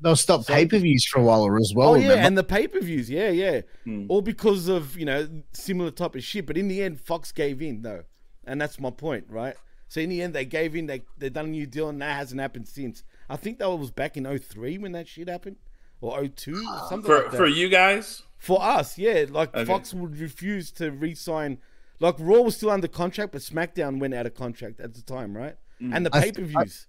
They'll 0.00 0.16
stop 0.16 0.44
So- 0.44 0.52
pay 0.52 0.66
per 0.66 0.78
views 0.78 1.06
for 1.06 1.20
a 1.20 1.22
while 1.22 1.46
as 1.56 1.72
well. 1.74 1.90
Oh 1.90 1.94
yeah, 1.94 2.08
remember? 2.08 2.26
and 2.26 2.38
the 2.38 2.44
pay 2.44 2.66
per 2.68 2.80
views, 2.80 3.08
yeah, 3.08 3.30
yeah, 3.30 3.62
Hmm. 3.84 4.04
all 4.08 4.20
because 4.20 4.68
of 4.68 4.96
you 4.98 5.06
know 5.06 5.26
similar 5.52 5.90
type 5.90 6.14
of 6.16 6.22
shit. 6.24 6.44
But 6.46 6.58
in 6.58 6.68
the 6.68 6.82
end, 6.82 7.00
Fox 7.00 7.32
gave 7.32 7.62
in 7.62 7.80
though, 7.82 8.02
and 8.44 8.60
that's 8.60 8.78
my 8.78 8.90
point, 8.90 9.24
right? 9.30 9.54
So 9.88 10.00
in 10.00 10.10
the 10.10 10.20
end, 10.20 10.34
they 10.34 10.44
gave 10.44 10.76
in. 10.76 10.86
They 10.86 11.02
they 11.16 11.30
done 11.30 11.46
a 11.46 11.48
new 11.48 11.64
deal, 11.66 11.88
and 11.88 12.02
that 12.02 12.14
hasn't 12.16 12.40
happened 12.40 12.68
since. 12.68 13.04
I 13.30 13.36
think 13.36 13.58
that 13.60 13.70
was 13.70 13.90
back 13.90 14.16
in 14.18 14.24
03 14.26 14.76
when 14.78 14.92
that 14.92 15.08
shit 15.08 15.28
happened, 15.28 15.56
or 16.02 16.18
02, 16.18 16.62
something 16.90 17.02
For 17.02 17.22
like 17.22 17.30
that. 17.30 17.36
for 17.38 17.46
you 17.46 17.68
guys, 17.70 18.22
For 18.36 18.62
us, 18.62 18.98
yeah, 18.98 19.24
like 19.30 19.54
Okay. 19.54 19.64
Fox 19.64 19.94
would 19.94 20.18
refuse 20.18 20.70
to 20.72 20.90
re-sign. 20.90 21.56
Like 22.00 22.16
Raw 22.18 22.40
was 22.42 22.56
still 22.56 22.68
under 22.70 22.86
contract, 22.88 23.32
but 23.32 23.40
SmackDown 23.40 23.98
went 23.98 24.12
out 24.12 24.26
of 24.26 24.34
contract 24.34 24.78
at 24.78 24.92
the 24.92 25.00
time, 25.00 25.34
right? 25.34 25.56
And 25.80 26.06
the 26.06 26.10
mm. 26.10 26.22
pay 26.22 26.32
per 26.32 26.42
views. 26.42 26.86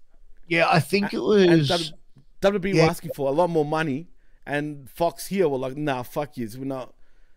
Yeah, 0.47 0.67
I 0.69 0.79
think 0.79 1.13
it 1.13 1.19
was. 1.19 1.67
W- 1.67 1.91
WWE 2.41 2.75
Yeah. 2.75 2.85
were 2.85 2.89
asking 2.89 3.11
for 3.13 3.27
a 3.27 3.31
lot 3.31 3.49
more 3.49 3.65
money, 3.65 4.07
and 4.45 4.89
Fox 4.89 5.27
here 5.27 5.49
were 5.49 5.57
like, 5.57 5.75
"Nah, 5.75 6.03
fuck 6.03 6.37
yous, 6.37 6.57
we're 6.57 6.65
not." 6.65 6.93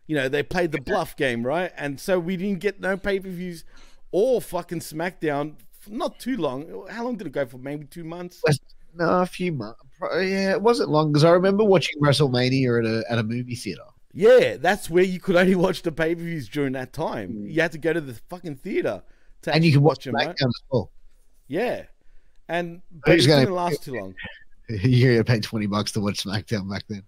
You 0.07 0.17
know, 0.17 0.29
they 0.29 0.43
played 0.43 0.73
the 0.73 0.81
bluff 0.81 1.17
game, 1.17 1.45
right? 1.45 1.73
And 1.77 2.01
so 2.01 2.19
we 2.19 2.37
didn't 2.37 2.61
get 2.61 2.81
no 2.81 2.97
pay 2.97 3.21
per 3.21 3.29
views 3.29 3.65
or 4.13 4.41
fucking 4.41 4.81
SmackDown. 4.81 5.55
Not 5.89 6.19
too 6.19 6.37
long. 6.37 6.87
How 6.91 7.05
long 7.05 7.17
did 7.17 7.27
it 7.27 7.33
go 7.33 7.47
for? 7.47 7.59
Maybe 7.59 7.87
two 7.87 8.05
months. 8.05 8.43
No, 8.95 9.21
a 9.21 9.27
few 9.27 9.53
months. 9.53 9.81
Yeah, 10.03 10.53
it 10.53 10.63
wasn't 10.63 10.91
long 10.91 11.13
because 11.13 11.25
I 11.25 11.31
remember 11.31 11.65
watching 11.65 12.01
WrestleMania 12.01 12.81
at 12.81 12.87
a 12.87 13.13
at 13.13 13.19
a 13.19 13.23
movie 13.23 13.55
theater. 13.55 13.85
Yeah, 14.13 14.57
that's 14.57 14.91
where 14.91 15.05
you 15.05 15.21
could 15.21 15.37
only 15.37 15.55
watch 15.55 15.83
the 15.83 15.93
pay 15.93 16.15
per 16.15 16.23
views 16.23 16.49
during 16.49 16.73
that 16.73 16.93
time. 16.93 17.33
Mm. 17.33 17.53
You 17.53 17.61
had 17.61 17.73
to 17.73 17.79
go 17.79 17.93
to 17.93 18.01
the 18.01 18.15
fucking 18.29 18.57
theater 18.57 19.03
to 19.43 19.55
and 19.55 19.65
you 19.65 19.73
could 19.73 19.83
watch 19.83 20.05
them, 20.05 20.15
SmackDown 20.15 20.27
right? 20.27 20.43
as 20.43 20.63
well. 20.71 20.91
Yeah, 21.51 21.87
and 22.49 22.81
but 23.05 23.15
Who's 23.17 23.27
it 23.27 23.29
gonna- 23.29 23.41
didn't 23.43 23.57
last 23.57 23.83
too 23.83 23.95
long. 23.95 24.15
You 24.69 25.11
had 25.17 25.27
to 25.27 25.33
pay 25.33 25.41
twenty 25.41 25.67
bucks 25.67 25.91
to 25.93 26.01
watch 26.01 26.23
SmackDown 26.23 26.71
back 26.71 26.85
then. 26.89 27.03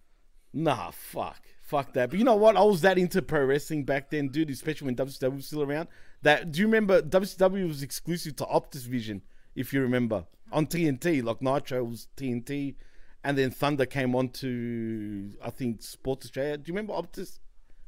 Nah, 0.53 0.91
fuck, 0.91 1.41
fuck 1.63 1.93
that. 1.93 2.11
But 2.11 2.19
you 2.19 2.25
know 2.25 2.35
what? 2.35 2.57
I 2.57 2.63
was 2.65 2.81
that 2.81 2.99
into 2.99 3.23
pro 3.23 3.45
wrestling 3.45 3.85
back 3.85 4.11
then, 4.11 4.29
dude. 4.31 4.51
Especially 4.51 4.87
when 4.87 4.97
WCW 4.97 5.37
was 5.37 5.47
still 5.47 5.63
around. 5.63 5.87
That 6.23 6.51
do 6.51 6.59
you 6.61 6.67
remember? 6.67 7.01
WCW 7.03 7.69
was 7.69 7.85
exclusive 7.85 8.35
to 8.37 8.45
Optus 8.47 8.85
Vision, 8.89 9.23
if 9.55 9.73
you 9.73 9.81
remember, 9.81 10.27
on 10.51 10.67
TNT. 10.67 11.23
Like 11.23 11.41
Nitro 11.41 11.85
was 11.85 12.09
TNT, 12.17 12.75
and 13.23 13.39
then 13.39 13.53
Thunder 13.53 13.87
came 13.87 14.17
on 14.17 14.31
to 14.31 15.31
I 15.41 15.51
think 15.51 15.83
Sports 15.83 16.27
Australia. 16.27 16.57
Do 16.57 16.65
you 16.67 16.75
remember 16.75 16.95
Optus, 16.95 17.39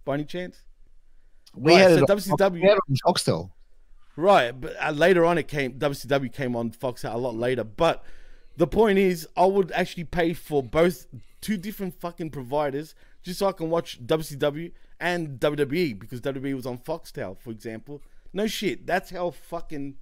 by 0.05 0.14
any 0.14 0.24
chance? 0.24 0.62
We 1.56 1.72
Right, 1.72 1.81
had 1.81 1.90
so 1.90 2.05
it 2.05 2.10
on, 2.10 2.16
WCW 2.18 2.52
we 2.52 2.60
had 2.68 2.76
it 2.76 2.81
on 2.89 2.97
Foxtel. 3.12 3.51
Right, 4.16 4.53
but 4.59 4.74
uh, 4.81 4.91
later 4.93 5.24
on 5.24 5.39
it 5.39 5.49
came 5.49 5.73
WCW 5.78 6.32
came 6.32 6.55
on 6.55 6.70
Fox 6.70 7.03
a 7.05 7.16
lot 7.16 7.35
later. 7.35 7.65
But 7.65 8.05
the 8.57 8.66
point 8.66 8.99
is, 8.99 9.27
I 9.36 9.47
would 9.47 9.73
actually 9.73 10.05
pay 10.05 10.32
for 10.35 10.62
both 10.62 11.07
two 11.41 11.57
different 11.57 11.99
fucking 12.01 12.31
providers 12.31 12.95
just 13.23 13.39
so 13.41 13.47
I 13.49 13.53
can 13.53 13.70
watch 13.70 14.05
WCW 14.07 14.70
and 15.01 15.41
WWE 15.41 15.99
because 15.99 16.20
WWE 16.20 16.55
was 16.55 16.66
on 16.66 16.78
Foxtel, 16.78 17.36
for 17.39 17.51
example. 17.51 18.03
No 18.32 18.47
shit, 18.47 18.86
that's 18.86 19.11
how 19.11 19.31
fucking 19.31 19.97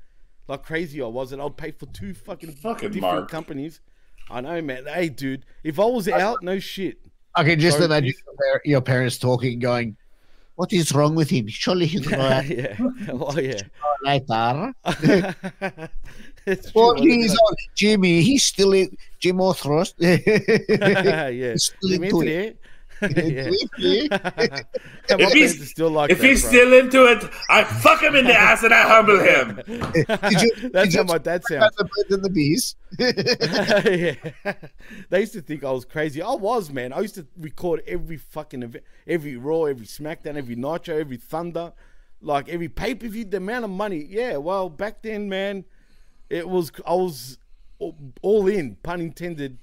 like 0.48 0.62
crazy 0.64 1.00
I 1.00 1.06
was, 1.06 1.32
and 1.32 1.40
I'd 1.40 1.56
pay 1.56 1.70
for 1.70 1.86
two 1.86 2.12
fucking, 2.14 2.52
Fucking 2.56 2.90
different 2.90 3.14
Mark. 3.14 3.30
companies. 3.30 3.80
I 4.30 4.40
know, 4.40 4.60
man. 4.60 4.84
Hey, 4.86 5.08
dude, 5.08 5.44
if 5.64 5.78
I 5.80 5.84
was 5.84 6.08
out, 6.08 6.42
no 6.42 6.58
shit. 6.58 6.98
I 7.34 7.44
can 7.44 7.58
just 7.58 7.76
Sorry, 7.78 7.86
imagine 7.86 8.12
please. 8.12 8.36
your 8.46 8.60
your 8.64 8.80
parents 8.82 9.16
talking, 9.18 9.58
going, 9.58 9.96
"What 10.56 10.72
is 10.72 10.92
wrong 10.92 11.14
with 11.14 11.30
him? 11.30 11.48
Surely 11.48 11.86
he's 11.86 12.08
not 12.10 12.46
yeah, 12.46 12.76
oh 13.10 13.38
yeah. 13.38 13.60
later." 14.04 14.74
it's 16.46 16.72
true, 16.72 16.82
What 16.82 16.98
wasn't 16.98 17.10
he's 17.10 17.34
on, 17.34 17.54
Jimmy? 17.74 18.22
He's 18.22 18.44
still 18.44 18.72
in 18.72 18.96
Jim 19.18 19.38
Thrust. 19.54 19.94
yeah. 19.98 21.54
Still 21.56 21.90
You 21.90 22.56
into 23.02 23.20
into 23.20 23.38
it. 23.38 23.54
it? 23.72 23.72
yeah. 23.78 24.30
Yeah. 24.38 24.60
And 25.10 25.20
my 25.20 25.26
If 25.26 25.32
he's- 25.32 25.68
still 25.70 25.90
like 25.90 26.10
if 26.10 26.18
that, 26.20 26.26
he's 26.26 26.42
bro. 26.42 26.50
still 26.50 26.72
into 26.78 27.04
it, 27.06 27.24
I 27.50 27.64
fuck 27.64 28.02
him 28.02 28.14
in 28.16 28.24
the 28.26 28.34
ass 28.34 28.62
and 28.62 28.72
I 28.72 28.82
humble 28.82 29.18
him. 29.18 29.56
Did 29.66 30.42
you, 30.42 30.68
That's 30.70 30.90
did 30.90 30.94
how 30.96 31.02
you 31.02 31.04
my 31.04 31.18
dad 31.18 31.42
about 31.50 31.74
sounds. 31.74 31.76
the 31.76 31.84
birds 31.84 32.14
and 32.14 32.24
the 32.24 32.30
bees? 32.30 32.76
yeah. 34.44 34.54
They 35.10 35.20
used 35.20 35.32
to 35.34 35.42
think 35.42 35.64
I 35.64 35.70
was 35.72 35.84
crazy. 35.84 36.22
I 36.22 36.32
was, 36.32 36.70
man. 36.70 36.92
I 36.92 37.00
used 37.00 37.14
to 37.16 37.26
record 37.38 37.82
every 37.86 38.16
fucking 38.16 38.62
event, 38.62 38.84
every 39.06 39.36
Raw, 39.36 39.64
every 39.64 39.86
SmackDown, 39.86 40.36
every 40.36 40.54
Nitro, 40.56 40.96
every 40.98 41.16
Thunder, 41.16 41.72
like 42.20 42.48
every 42.48 42.68
pay 42.68 42.94
per 42.94 43.08
view. 43.08 43.24
The 43.24 43.38
amount 43.38 43.64
of 43.64 43.70
money, 43.70 44.06
yeah. 44.08 44.36
Well, 44.36 44.68
back 44.68 45.02
then, 45.02 45.28
man, 45.28 45.64
it 46.30 46.48
was 46.48 46.70
I 46.86 46.94
was 46.94 47.38
all- 47.78 47.96
all 48.22 48.46
in, 48.46 48.76
pun 48.82 49.00
intended, 49.00 49.58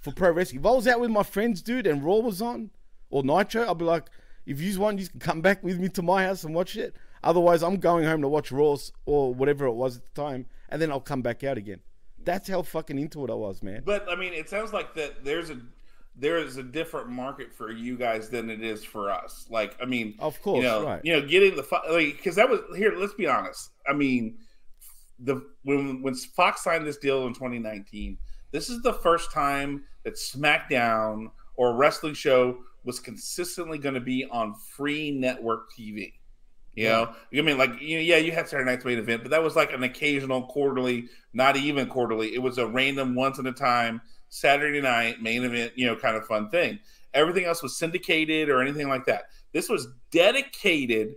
for 0.00 0.12
pro 0.12 0.30
wrestling. 0.32 0.60
If 0.60 0.66
I 0.66 0.70
was 0.70 0.86
out 0.88 1.00
with 1.00 1.10
my 1.10 1.22
friends, 1.22 1.62
dude, 1.62 1.86
and 1.86 2.02
Raw 2.02 2.16
was 2.16 2.40
on 2.42 2.70
or 3.10 3.22
Nitro, 3.22 3.68
I'd 3.68 3.78
be 3.78 3.84
like, 3.84 4.06
if 4.46 4.60
you 4.60 4.78
want, 4.80 4.98
you 4.98 5.08
can 5.08 5.20
come 5.20 5.40
back 5.42 5.62
with 5.62 5.78
me 5.78 5.88
to 5.90 6.02
my 6.02 6.24
house 6.24 6.44
and 6.44 6.54
watch 6.54 6.76
it. 6.76 6.96
Otherwise, 7.22 7.62
I'm 7.62 7.76
going 7.76 8.04
home 8.04 8.22
to 8.22 8.28
watch 8.28 8.50
Raw 8.50 8.76
or 9.04 9.34
whatever 9.34 9.66
it 9.66 9.74
was 9.74 9.98
at 9.98 10.04
the 10.06 10.22
time, 10.22 10.46
and 10.70 10.80
then 10.80 10.90
I'll 10.90 11.00
come 11.00 11.20
back 11.20 11.44
out 11.44 11.58
again. 11.58 11.80
That's 12.22 12.48
how 12.48 12.62
fucking 12.62 12.98
into 12.98 13.24
it 13.24 13.30
I 13.30 13.34
was, 13.34 13.62
man. 13.62 13.82
But 13.84 14.08
I 14.10 14.16
mean, 14.16 14.32
it 14.32 14.48
sounds 14.48 14.72
like 14.72 14.94
that 14.94 15.24
there's 15.24 15.50
a 15.50 15.58
there 16.16 16.38
is 16.38 16.56
a 16.56 16.62
different 16.62 17.08
market 17.08 17.52
for 17.52 17.70
you 17.70 17.96
guys 17.96 18.28
than 18.28 18.50
it 18.50 18.62
is 18.62 18.84
for 18.84 19.10
us. 19.10 19.46
Like, 19.48 19.76
I 19.80 19.86
mean, 19.86 20.14
Of 20.18 20.40
course, 20.42 20.58
you 20.58 20.62
know, 20.62 20.84
right. 20.84 21.00
you 21.04 21.12
know, 21.12 21.26
getting 21.26 21.56
the 21.56 21.66
like 21.90 22.16
because 22.16 22.36
that 22.36 22.48
was 22.48 22.60
here. 22.76 22.94
Let's 22.96 23.14
be 23.14 23.26
honest. 23.26 23.70
I 23.88 23.92
mean, 23.92 24.38
the 25.18 25.46
when 25.62 26.02
when 26.02 26.14
Fox 26.14 26.62
signed 26.64 26.86
this 26.86 26.98
deal 26.98 27.26
in 27.26 27.34
2019, 27.34 28.18
this 28.50 28.68
is 28.68 28.82
the 28.82 28.94
first 28.94 29.32
time 29.32 29.84
that 30.04 30.14
SmackDown 30.14 31.30
or 31.56 31.70
a 31.70 31.74
wrestling 31.74 32.14
show 32.14 32.58
was 32.84 33.00
consistently 33.00 33.78
going 33.78 33.94
to 33.94 34.00
be 34.00 34.24
on 34.30 34.54
free 34.54 35.10
network 35.10 35.72
TV. 35.72 36.14
You 36.74 36.88
know, 36.88 37.14
I 37.36 37.42
mean, 37.42 37.58
like, 37.58 37.80
you 37.80 37.96
know, 37.96 38.02
yeah, 38.02 38.16
you 38.16 38.30
had 38.32 38.48
Saturday 38.48 38.70
Night's 38.70 38.84
main 38.84 38.98
event, 38.98 39.22
but 39.22 39.30
that 39.32 39.42
was 39.42 39.56
like 39.56 39.72
an 39.72 39.82
occasional 39.82 40.46
quarterly, 40.46 41.08
not 41.34 41.56
even 41.56 41.88
quarterly. 41.88 42.34
It 42.34 42.40
was 42.40 42.58
a 42.58 42.66
random 42.66 43.14
once 43.14 43.38
in 43.38 43.46
a 43.46 43.52
time 43.52 44.00
Saturday 44.28 44.80
night 44.80 45.20
main 45.20 45.44
event, 45.44 45.72
you 45.74 45.86
know, 45.86 45.96
kind 45.96 46.16
of 46.16 46.26
fun 46.26 46.48
thing. 46.48 46.78
Everything 47.12 47.44
else 47.44 47.62
was 47.62 47.76
syndicated 47.76 48.48
or 48.48 48.62
anything 48.62 48.88
like 48.88 49.04
that. 49.06 49.24
This 49.52 49.68
was 49.68 49.88
dedicated 50.12 51.14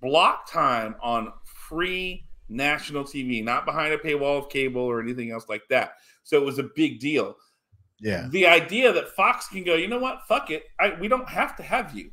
block 0.00 0.50
time 0.50 0.96
on 1.00 1.32
free 1.44 2.24
national 2.48 3.04
TV, 3.04 3.42
not 3.42 3.64
behind 3.64 3.94
a 3.94 3.98
paywall 3.98 4.38
of 4.38 4.48
cable 4.48 4.82
or 4.82 5.00
anything 5.00 5.30
else 5.30 5.48
like 5.48 5.62
that. 5.70 5.92
So 6.24 6.36
it 6.36 6.44
was 6.44 6.58
a 6.58 6.68
big 6.74 6.98
deal. 6.98 7.36
Yeah. 8.00 8.28
The 8.30 8.46
idea 8.46 8.92
that 8.92 9.08
Fox 9.08 9.48
can 9.48 9.64
go, 9.64 9.74
you 9.74 9.88
know 9.88 9.98
what, 9.98 10.22
fuck 10.28 10.50
it, 10.50 10.64
I, 10.78 10.94
we 11.00 11.08
don't 11.08 11.28
have 11.28 11.56
to 11.56 11.62
have 11.62 11.96
you. 11.96 12.10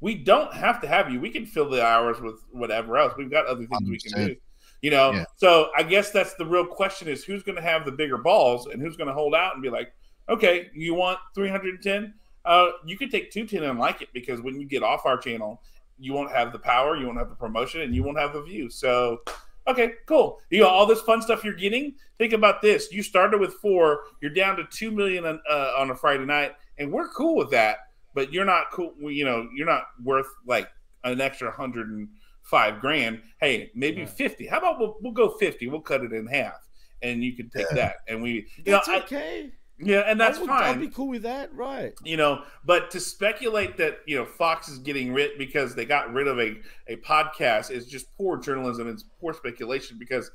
We 0.00 0.14
don't 0.14 0.52
have 0.52 0.80
to 0.82 0.88
have 0.88 1.10
you. 1.10 1.20
We 1.20 1.30
can 1.30 1.46
fill 1.46 1.68
the 1.68 1.84
hours 1.84 2.20
with 2.20 2.36
whatever 2.52 2.96
else. 2.96 3.14
We've 3.16 3.30
got 3.30 3.46
other 3.46 3.66
things 3.66 3.88
we 3.88 3.98
can 3.98 4.26
do. 4.28 4.36
You 4.80 4.90
know, 4.90 5.12
Yeah. 5.12 5.24
so 5.36 5.70
I 5.76 5.82
guess 5.82 6.10
that's 6.12 6.34
the 6.34 6.46
real 6.46 6.64
question: 6.64 7.08
is 7.08 7.24
who's 7.24 7.42
going 7.42 7.56
to 7.56 7.62
have 7.62 7.84
the 7.84 7.90
bigger 7.90 8.16
balls 8.18 8.66
and 8.66 8.80
who's 8.80 8.96
going 8.96 9.08
to 9.08 9.12
hold 9.14 9.34
out 9.34 9.54
and 9.54 9.62
be 9.62 9.70
like, 9.70 9.92
okay, 10.28 10.70
you 10.72 10.94
want 10.94 11.18
310? 11.34 12.14
Uh, 12.44 12.70
you 12.86 12.96
could 12.96 13.10
take 13.10 13.32
210 13.32 13.68
and 13.68 13.78
like 13.78 14.02
it 14.02 14.08
because 14.12 14.40
when 14.40 14.60
you 14.60 14.66
get 14.66 14.84
off 14.84 15.04
our 15.04 15.18
channel, 15.18 15.60
you 15.98 16.12
won't 16.12 16.30
have 16.30 16.52
the 16.52 16.58
power, 16.58 16.96
you 16.96 17.06
won't 17.06 17.18
have 17.18 17.28
the 17.28 17.34
promotion, 17.34 17.80
and 17.80 17.92
you 17.94 18.04
won't 18.04 18.18
have 18.18 18.32
the 18.32 18.42
view. 18.42 18.70
So, 18.70 19.20
okay, 19.68 19.92
cool. 20.06 20.40
You 20.50 20.60
know 20.60 20.68
all 20.68 20.86
this 20.86 21.00
fun 21.02 21.22
stuff 21.22 21.44
you're 21.44 21.54
getting. 21.54 21.94
Think 22.18 22.32
about 22.32 22.62
this: 22.62 22.90
you 22.92 23.02
started 23.02 23.40
with 23.40 23.54
four, 23.54 24.00
you're 24.20 24.32
down 24.32 24.56
to 24.56 24.64
two 24.70 24.90
million 24.90 25.24
on, 25.24 25.40
uh, 25.50 25.72
on 25.78 25.90
a 25.90 25.94
Friday 25.94 26.24
night, 26.24 26.52
and 26.78 26.90
we're 26.92 27.08
cool 27.08 27.36
with 27.36 27.50
that. 27.50 27.78
But 28.14 28.32
you're 28.32 28.44
not 28.44 28.70
cool. 28.72 28.94
You 29.00 29.24
know, 29.24 29.48
you're 29.54 29.66
not 29.66 29.84
worth 30.02 30.26
like 30.46 30.68
an 31.04 31.20
extra 31.20 31.50
hundred 31.50 31.88
and 31.88 32.08
five 32.42 32.80
grand. 32.80 33.20
Hey, 33.40 33.70
maybe 33.74 34.00
Right. 34.00 34.10
fifty. 34.10 34.46
How 34.46 34.58
about 34.58 34.78
we'll, 34.80 34.96
we'll 35.00 35.12
go 35.12 35.30
fifty? 35.38 35.68
We'll 35.68 35.80
cut 35.82 36.02
it 36.02 36.12
in 36.12 36.26
half, 36.26 36.56
and 37.02 37.22
you 37.22 37.36
can 37.36 37.48
take 37.50 37.68
that. 37.70 37.96
And 38.08 38.22
we, 38.22 38.46
you 38.56 38.64
That's 38.64 38.88
know, 38.88 38.94
I- 38.94 38.98
okay. 39.02 39.52
Yeah, 39.80 40.00
and 40.06 40.20
that's 40.20 40.38
I 40.38 40.40
would, 40.40 40.48
fine 40.48 40.62
I'd 40.64 40.80
be 40.80 40.88
cool 40.88 41.08
with 41.08 41.22
that, 41.22 41.54
right? 41.54 41.92
you 42.04 42.16
know 42.16 42.42
but 42.64 42.90
to 42.90 43.00
speculate 43.00 43.76
that 43.76 43.98
you 44.06 44.16
know 44.16 44.24
fox 44.24 44.68
is 44.68 44.78
getting 44.78 45.12
rid 45.12 45.38
because 45.38 45.74
they 45.74 45.84
got 45.84 46.12
rid 46.12 46.26
of 46.28 46.38
a, 46.38 46.56
a 46.88 46.96
podcast 46.96 47.70
is 47.70 47.86
just 47.86 48.06
poor 48.16 48.36
journalism 48.36 48.88
it's 48.88 49.04
poor 49.20 49.32
speculation 49.32 49.96
because 49.98 50.30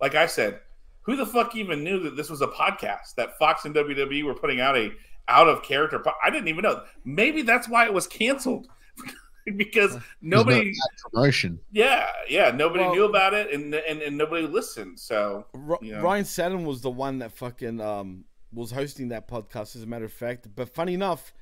like 0.00 0.14
i 0.14 0.26
said 0.26 0.60
who 1.02 1.16
the 1.16 1.26
fuck 1.26 1.54
even 1.56 1.82
knew 1.84 2.00
that 2.00 2.16
this 2.16 2.28
was 2.30 2.40
a 2.40 2.46
podcast 2.48 3.14
that 3.16 3.36
fox 3.38 3.64
and 3.64 3.74
wwe 3.74 4.22
were 4.24 4.34
putting 4.34 4.60
out 4.60 4.76
a 4.76 4.90
out 5.28 5.48
of 5.48 5.62
character 5.62 5.98
po- 5.98 6.12
i 6.24 6.30
didn't 6.30 6.48
even 6.48 6.62
know 6.62 6.82
maybe 7.04 7.42
that's 7.42 7.68
why 7.68 7.84
it 7.84 7.92
was 7.92 8.06
canceled 8.06 8.66
because 9.56 9.96
nobody 10.20 10.70
no 10.72 11.10
promotion. 11.10 11.58
yeah 11.72 12.08
yeah 12.28 12.50
nobody 12.50 12.84
Well- 12.84 12.94
knew 12.94 13.04
about 13.04 13.34
it 13.34 13.52
and, 13.52 13.74
and 13.74 14.02
and 14.02 14.16
nobody 14.16 14.46
listened 14.46 14.98
so 14.98 15.46
Ro- 15.54 15.78
Yeah. 15.82 16.00
Ryan 16.00 16.24
Satin 16.24 16.64
was 16.64 16.80
the 16.80 16.90
one 16.90 17.18
that 17.20 17.32
fucking 17.32 17.80
um 17.80 18.24
was 18.52 18.70
hosting 18.72 19.08
that 19.08 19.28
podcast, 19.28 19.76
as 19.76 19.82
a 19.82 19.86
matter 19.86 20.04
of 20.06 20.12
fact. 20.12 20.48
But 20.54 20.68
funny 20.74 20.94
enough, 20.94 21.32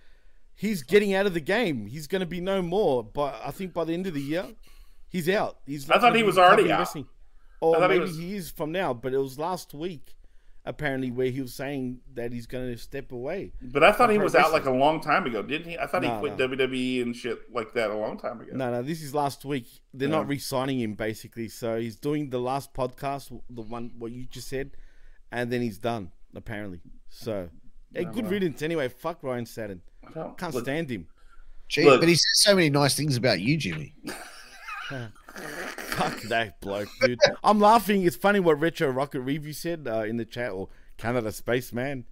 he's 0.54 0.82
getting 0.82 1.14
out 1.14 1.26
of 1.26 1.34
the 1.34 1.40
game. 1.40 1.86
He's 1.86 2.06
going 2.06 2.20
to 2.20 2.26
be 2.26 2.40
no 2.40 2.62
more. 2.62 3.04
But 3.04 3.40
I 3.44 3.50
think 3.50 3.72
by 3.72 3.84
the 3.84 3.94
end 3.94 4.06
of 4.06 4.14
the 4.14 4.20
year, 4.22 4.46
he's 5.08 5.28
out. 5.28 5.58
He's. 5.66 5.88
I 5.90 5.98
thought 5.98 6.16
he 6.16 6.22
was 6.22 6.38
already 6.38 6.70
out. 6.72 6.80
wrestling. 6.80 7.06
Or 7.60 7.76
thought 7.76 7.90
he 7.90 7.98
maybe 7.98 8.00
was- 8.10 8.18
he 8.18 8.34
is 8.36 8.50
from 8.50 8.72
now. 8.72 8.92
But 8.92 9.14
it 9.14 9.18
was 9.18 9.38
last 9.38 9.72
week, 9.72 10.14
apparently, 10.64 11.10
where 11.10 11.28
he 11.30 11.40
was 11.40 11.54
saying 11.54 12.00
that 12.14 12.32
he's 12.32 12.46
going 12.46 12.70
to 12.72 12.76
step 12.76 13.12
away. 13.12 13.52
but 13.62 13.84
i 13.84 13.92
thought 13.92 14.10
he 14.10 14.18
was 14.18 14.34
out 14.34 14.52
like 14.52 14.64
a 14.66 14.70
long 14.70 15.00
time 15.00 15.24
ago 15.26 15.40
didn't 15.42 15.68
he 15.70 15.78
i 15.78 15.86
thought 15.86 16.02
he 16.02 16.10
quit 16.18 16.36
no. 16.36 16.48
wwe 16.48 17.02
and 17.02 17.14
shit 17.14 17.38
like 17.54 17.72
that 17.72 17.88
a 17.90 17.94
long 17.94 18.18
time 18.18 18.40
ago 18.40 18.50
No, 18.52 18.70
no, 18.72 18.82
this 18.82 19.00
is 19.00 19.14
last 19.14 19.44
week. 19.44 19.66
They're 19.94 20.08
Yeah. 20.08 20.16
not 20.16 20.26
re-signing 20.28 20.80
him 20.80 20.94
basically. 20.94 21.48
So 21.48 21.78
he's 21.78 21.96
doing 21.96 22.30
the 22.30 22.40
last 22.40 22.74
podcast, 22.74 23.28
the 23.48 23.62
one 23.62 23.92
what 23.96 24.10
you 24.12 24.26
just 24.26 24.48
said, 24.48 24.72
and 25.30 25.52
then 25.52 25.62
he's 25.62 25.78
done. 25.78 26.10
apparently. 26.34 26.80
So, 27.08 27.48
hey, 27.92 28.02
Yeah, 28.02 28.12
good 28.12 28.24
well. 28.24 28.32
riddance 28.32 28.62
anyway. 28.62 28.88
Fuck 28.88 29.22
Ryan 29.22 29.46
Satin. 29.46 29.82
Can't 30.12 30.54
look, 30.54 30.64
stand 30.64 30.90
him. 30.90 31.08
Gee, 31.68 31.84
Look. 31.84 32.00
but 32.00 32.08
he 32.08 32.14
says 32.14 32.22
so 32.34 32.54
many 32.54 32.70
nice 32.70 32.94
things 32.94 33.16
about 33.16 33.40
you, 33.40 33.56
Jimmy. 33.56 33.94
Fuck 34.88 36.20
that 36.22 36.60
bloke, 36.60 36.88
dude. 37.00 37.18
I'm 37.42 37.58
laughing. 37.60 38.04
It's 38.04 38.16
funny 38.16 38.38
what 38.40 38.60
Retro 38.60 38.88
Rocket 38.90 39.20
Review 39.20 39.52
said 39.52 39.88
uh, 39.90 40.02
in 40.02 40.16
the 40.16 40.24
chat, 40.24 40.52
or 40.52 40.68
Canada 40.96 41.32
Spaceman. 41.32 42.04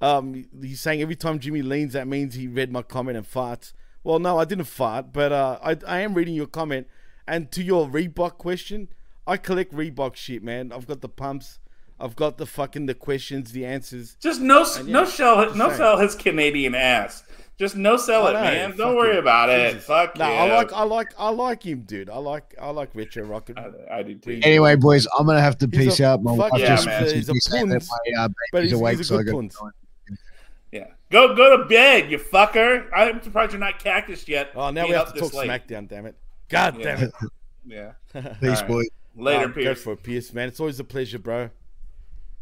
Um, 0.00 0.46
he's 0.60 0.80
saying 0.80 1.00
every 1.02 1.16
time 1.16 1.38
Jimmy 1.38 1.62
leans, 1.62 1.92
that 1.92 2.06
means 2.08 2.34
he 2.34 2.46
read 2.46 2.72
my 2.72 2.82
comment 2.82 3.16
and 3.16 3.26
farts. 3.26 3.72
Well, 4.02 4.18
no, 4.18 4.38
I 4.38 4.44
didn't 4.44 4.64
fart, 4.64 5.12
but 5.12 5.30
uh, 5.32 5.58
I, 5.62 5.76
I 5.86 6.00
am 6.00 6.14
reading 6.14 6.34
your 6.34 6.46
comment. 6.46 6.86
And 7.26 7.50
to 7.52 7.62
your 7.62 7.86
Reebok 7.86 8.38
question, 8.38 8.88
I 9.26 9.36
collect 9.36 9.72
Reebok 9.74 10.16
shit, 10.16 10.42
man. 10.42 10.72
I've 10.72 10.86
got 10.86 11.00
the 11.00 11.08
pumps, 11.08 11.58
I've 12.00 12.16
got 12.16 12.38
the 12.38 12.46
fucking 12.46 12.86
the 12.86 12.94
questions, 12.94 13.52
the 13.52 13.64
answers. 13.66 14.16
Just 14.20 14.40
no, 14.40 14.64
And 14.76 14.88
no 14.88 15.04
sell, 15.04 15.54
no 15.54 15.66
saying. 15.68 15.76
sell 15.76 15.98
his 15.98 16.14
Canadian 16.14 16.74
ass. 16.74 17.22
Just 17.58 17.76
no 17.76 17.98
sell 17.98 18.26
it, 18.28 18.32
know, 18.32 18.40
man. 18.40 18.74
Don't 18.74 18.96
worry 18.96 19.16
it. 19.16 19.18
about 19.18 19.50
it. 19.50 19.72
Jesus. 19.74 19.84
Fuck 19.84 20.16
No, 20.16 20.26
yeah. 20.26 20.44
I 20.44 20.54
like, 20.56 20.72
I 20.72 20.82
like, 20.84 21.08
I 21.18 21.28
like 21.28 21.62
him, 21.62 21.82
dude. 21.82 22.08
I 22.08 22.16
like, 22.16 22.54
I 22.58 22.70
like 22.70 22.88
Retro 22.94 23.24
Rocket. 23.24 23.58
I, 23.58 23.98
I 23.98 24.02
do 24.02 24.14
too. 24.14 24.40
Anyway, 24.42 24.76
boys, 24.76 25.06
I'm 25.18 25.26
gonna 25.26 25.42
have 25.42 25.58
to 25.58 25.68
He's 25.70 25.78
peace 25.88 26.00
a 26.00 26.06
out. 26.06 26.22
My 26.22 26.32
wife 26.32 26.52
yeah, 26.56 26.68
just 26.68 26.86
man. 26.86 27.02
messaged 27.04 27.12
He's 27.12 27.28
a 27.28 27.34
me 27.34 27.40
saying 27.40 27.68
that 27.68 27.86
my 28.16 28.22
uh, 28.22 28.28
but 28.52 28.62
he's- 28.62 28.72
awake, 28.72 28.96
he's 28.96 29.10
a 29.10 29.18
good 29.18 29.26
gotta 29.26 29.36
punz. 29.36 29.56
go. 29.56 29.70
Yeah, 30.72 30.86
go 31.10 31.34
go 31.34 31.58
to 31.58 31.64
bed, 31.66 32.10
you 32.10 32.16
fucker. 32.18 32.88
I'm 32.94 33.22
surprised 33.22 33.52
you're 33.52 33.60
not 33.60 33.78
cactus 33.78 34.26
yet. 34.26 34.52
Oh, 34.54 34.70
now 34.70 34.86
we 34.86 34.92
have 34.92 35.12
to 35.12 35.20
talk 35.20 35.34
late. 35.34 35.50
SmackDown. 35.50 35.86
Damn 35.88 36.06
it! 36.06 36.14
God 36.48 36.78
Yeah. 36.78 36.84
damn 36.96 37.02
it! 37.04 37.12
Yeah. 37.66 37.92
Peace, 38.14 38.24
All 38.24 38.30
right. 38.40 38.66
boys. 38.68 38.88
Later, 39.16 39.44
Um, 39.44 39.52
Go 39.52 39.74
for 39.74 39.92
it, 39.92 40.02
Pierce, 40.02 40.32
man. 40.32 40.48
It's 40.48 40.60
always 40.60 40.80
a 40.80 40.84
pleasure, 40.84 41.18
bro. 41.18 41.50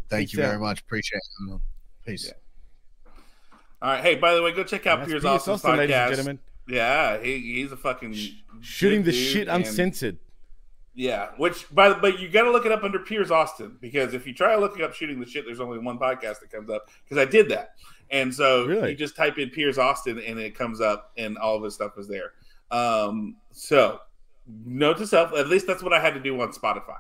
Thank 0.09 0.29
Peace 0.29 0.35
you 0.35 0.43
very 0.43 0.59
much. 0.59 0.81
Appreciate 0.81 1.21
it. 1.51 1.61
Peace. 2.07 2.27
Yeah. 2.27 3.11
All 3.83 3.91
right. 3.93 4.03
Hey, 4.03 4.15
by 4.17 4.35
the 4.35 4.43
way, 4.43 4.53
go 4.53 4.65
check 4.65 4.87
out 4.87 4.99
Piers 5.07 5.09
Pierce 5.09 5.23
Pierce 5.23 5.25
Austin's 5.49 5.55
Austin, 5.57 5.77
ladies 5.77 5.95
and 5.95 6.03
podcast. 6.05 6.17
gentlemen. 6.17 6.39
Yeah, 6.69 7.19
he, 7.23 7.39
he's 7.63 7.73
a 7.73 7.77
fucking 7.77 8.15
Shooting 8.61 9.03
the 9.05 9.13
dude, 9.13 9.21
shit 9.33 9.49
and- 9.49 9.65
uncensored. 9.65 10.19
Yeah, 10.95 11.29
which 11.37 11.73
by 11.73 11.91
the 11.91 11.95
but 11.95 12.19
you 12.19 12.29
got 12.29 12.43
to 12.43 12.51
look 12.51 12.67
it 12.67 12.73
up 12.73 12.83
under 12.83 12.99
Pierce 12.99 13.31
Austin 13.31 13.77
because 13.81 14.15
if 14.15 14.27
you 14.27 14.35
try 14.35 14.57
looking 14.57 14.83
up 14.83 14.93
shooting 14.95 15.21
the 15.21 15.27
shit, 15.27 15.45
there's 15.47 15.61
only 15.61 15.79
one 15.79 15.97
podcast 15.97 16.41
that 16.41 16.51
comes 16.51 16.69
up 16.71 16.91
because 17.05 17.19
I 17.25 17.31
did 17.31 17.49
that, 17.51 17.75
and 18.11 18.35
so 18.35 18.67
Really? 18.67 18.91
you 18.91 18.97
just 18.97 19.15
type 19.15 19.39
in 19.39 19.49
Pierce 19.51 19.79
Austin 19.79 20.19
and 20.19 20.41
it 20.41 20.57
comes 20.57 20.81
up 20.81 21.13
and 21.17 21.39
all 21.39 21.57
of 21.57 21.63
his 21.63 21.75
stuff 21.75 21.93
is 21.99 22.09
there. 22.09 22.33
Um, 22.73 23.37
so 23.53 24.01
note 24.67 24.99
to 24.99 25.07
self, 25.07 25.33
at 25.35 25.47
least 25.49 25.69
that's 25.69 25.85
what 25.85 25.93
I 25.93 26.01
had 26.01 26.15
to 26.15 26.21
do 26.21 26.41
on 26.41 26.51
Spotify 26.53 26.99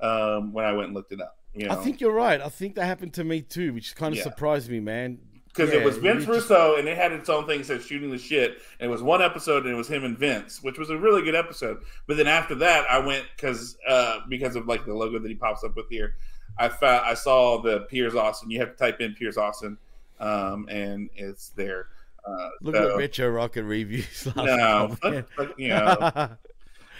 um, 0.00 0.52
when 0.52 0.66
I 0.66 0.72
went 0.72 0.88
and 0.88 0.94
looked 0.94 1.12
it 1.12 1.20
up. 1.22 1.37
You 1.54 1.66
know, 1.66 1.72
I 1.72 1.76
think 1.76 2.00
you're 2.00 2.12
right. 2.12 2.40
I 2.40 2.48
think 2.48 2.74
that 2.76 2.84
happened 2.86 3.14
to 3.14 3.24
me 3.24 3.42
too, 3.42 3.72
which 3.74 3.96
kind 3.96 4.12
of 4.12 4.18
Yeah. 4.18 4.24
surprised 4.24 4.70
me, 4.70 4.80
man. 4.80 5.18
because 5.48 5.72
Yeah, 5.72 5.80
it 5.80 5.84
was 5.84 5.96
Vince 5.96 6.24
just- 6.24 6.28
Russo 6.48 6.76
and 6.76 6.86
it 6.86 6.96
had 6.96 7.10
its 7.10 7.28
own 7.28 7.44
thing 7.46 7.64
said 7.64 7.82
shooting 7.82 8.10
the 8.10 8.18
shit. 8.18 8.58
And 8.78 8.88
it 8.88 8.92
was 8.92 9.02
one 9.02 9.20
episode 9.20 9.64
and 9.64 9.72
it 9.74 9.76
was 9.76 9.88
him 9.88 10.04
and 10.04 10.16
Vince, 10.16 10.62
which 10.62 10.78
was 10.78 10.88
a 10.90 10.96
really 10.96 11.22
good 11.22 11.34
episode. 11.34 11.78
But 12.06 12.16
then 12.16 12.28
after 12.28 12.54
that, 12.56 12.86
I 12.88 12.98
went 13.00 13.24
because 13.34 13.76
uh, 13.88 14.20
because 14.28 14.54
of 14.54 14.68
like 14.68 14.84
the 14.84 14.94
logo 14.94 15.18
that 15.18 15.28
he 15.28 15.34
pops 15.34 15.64
up 15.64 15.74
with 15.74 15.88
here. 15.88 16.14
I 16.58 16.68
found 16.68 17.04
I 17.06 17.14
saw 17.14 17.60
the 17.60 17.80
Pierce 17.80 18.14
Austin. 18.14 18.50
You 18.50 18.60
have 18.60 18.70
to 18.70 18.76
type 18.76 19.00
in 19.00 19.14
Pierce 19.14 19.36
Austin, 19.36 19.78
um, 20.20 20.68
and 20.70 21.08
it's 21.16 21.48
there. 21.50 21.86
Uh, 22.24 22.50
Look 22.60 22.76
so- 22.76 22.90
at 22.92 22.96
Retro 22.98 23.28
Rocket 23.30 23.64
reviews. 23.64 24.26
last 24.36 25.02
no, 25.02 25.24
fuck, 25.36 25.54
you 25.58 25.68
know, 25.68 26.28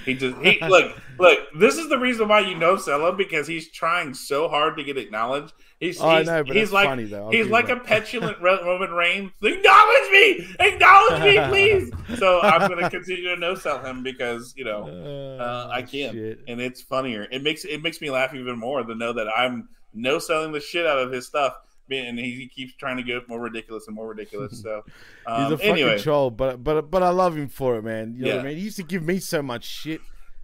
he 0.05 0.15
just 0.15 0.37
he 0.39 0.59
look 0.69 0.97
look. 1.19 1.39
This 1.59 1.77
is 1.77 1.89
the 1.89 1.99
reason 1.99 2.29
why 2.29 2.41
you 2.41 2.55
know 2.57 2.77
sell 2.77 3.07
him 3.07 3.17
because 3.17 3.47
he's 3.47 3.71
trying 3.71 4.15
so 4.15 4.49
hard 4.49 4.77
to 4.79 4.85
get 4.85 4.97
acknowledged. 4.97 5.53
He's 5.81 6.01
Oh, 6.01 6.09
I 6.09 6.19
he's, 6.19 6.27
know, 6.27 6.43
but 6.45 6.57
he's 6.57 6.73
like 6.73 6.87
funny 6.89 7.05
though. 7.05 7.31
He's 7.31 7.47
like 7.47 7.69
you 7.69 7.75
a 7.77 7.81
petulant 7.81 8.39
Ro- 8.43 8.65
Roman 8.65 8.91
Reigns. 8.91 9.31
Acknowledge 9.43 10.11
me, 10.11 10.47
acknowledge 10.61 11.23
me, 11.23 11.39
please. 11.49 11.91
So 12.19 12.41
I'm 12.41 12.69
going 12.69 12.83
to 12.83 12.89
continue 12.91 13.35
to 13.35 13.37
no 13.37 13.55
sell 13.55 13.85
him 13.85 14.03
because 14.03 14.55
you 14.57 14.65
know, 14.65 14.87
that. 14.87 15.41
uh, 15.43 15.69
I 15.71 15.83
can, 15.83 16.13
shit. 16.15 16.41
and 16.49 16.61
it's 16.61 16.81
funnier. 16.81 17.27
It 17.31 17.43
makes 17.43 17.65
it 17.65 17.83
makes 17.83 18.01
me 18.01 18.11
laugh 18.11 18.35
even 18.35 18.59
more 18.59 18.83
to 18.83 18.95
know 18.95 19.13
that 19.13 19.29
I'm 19.29 19.69
no 19.95 20.19
selling 20.19 20.53
the 20.53 20.61
shit 20.61 20.87
out 20.87 20.99
of 20.99 21.13
his 21.13 21.27
stuff, 21.27 21.55
and 21.91 22.19
he, 22.19 22.33
he 22.33 22.49
keeps 22.49 22.75
trying 22.75 22.97
to 22.99 23.03
get 23.03 23.29
more 23.29 23.41
ridiculous 23.41 23.87
and 23.87 23.97
more 23.97 24.09
ridiculous. 24.09 24.63
So 24.63 24.83
He's 24.87 24.93
um, 25.27 25.53
a 25.53 25.57
fucking 25.59 25.71
anyway, 25.73 25.99
troll, 25.99 26.31
but 26.31 26.63
but 26.63 26.91
but 26.91 27.03
I 27.03 27.09
love 27.11 27.37
him 27.37 27.49
for 27.49 27.77
it, 27.77 27.83
man. 27.85 28.15
You 28.17 28.25
know 28.25 28.29
what 28.29 28.35
Yeah. 28.37 28.41
I 28.41 28.45
mean? 28.45 28.57
He 28.59 28.65
used 28.65 28.77
to 28.77 28.83
give 28.83 29.03
me 29.03 29.19
so 29.19 29.41
much 29.43 29.65
shit 29.65 30.01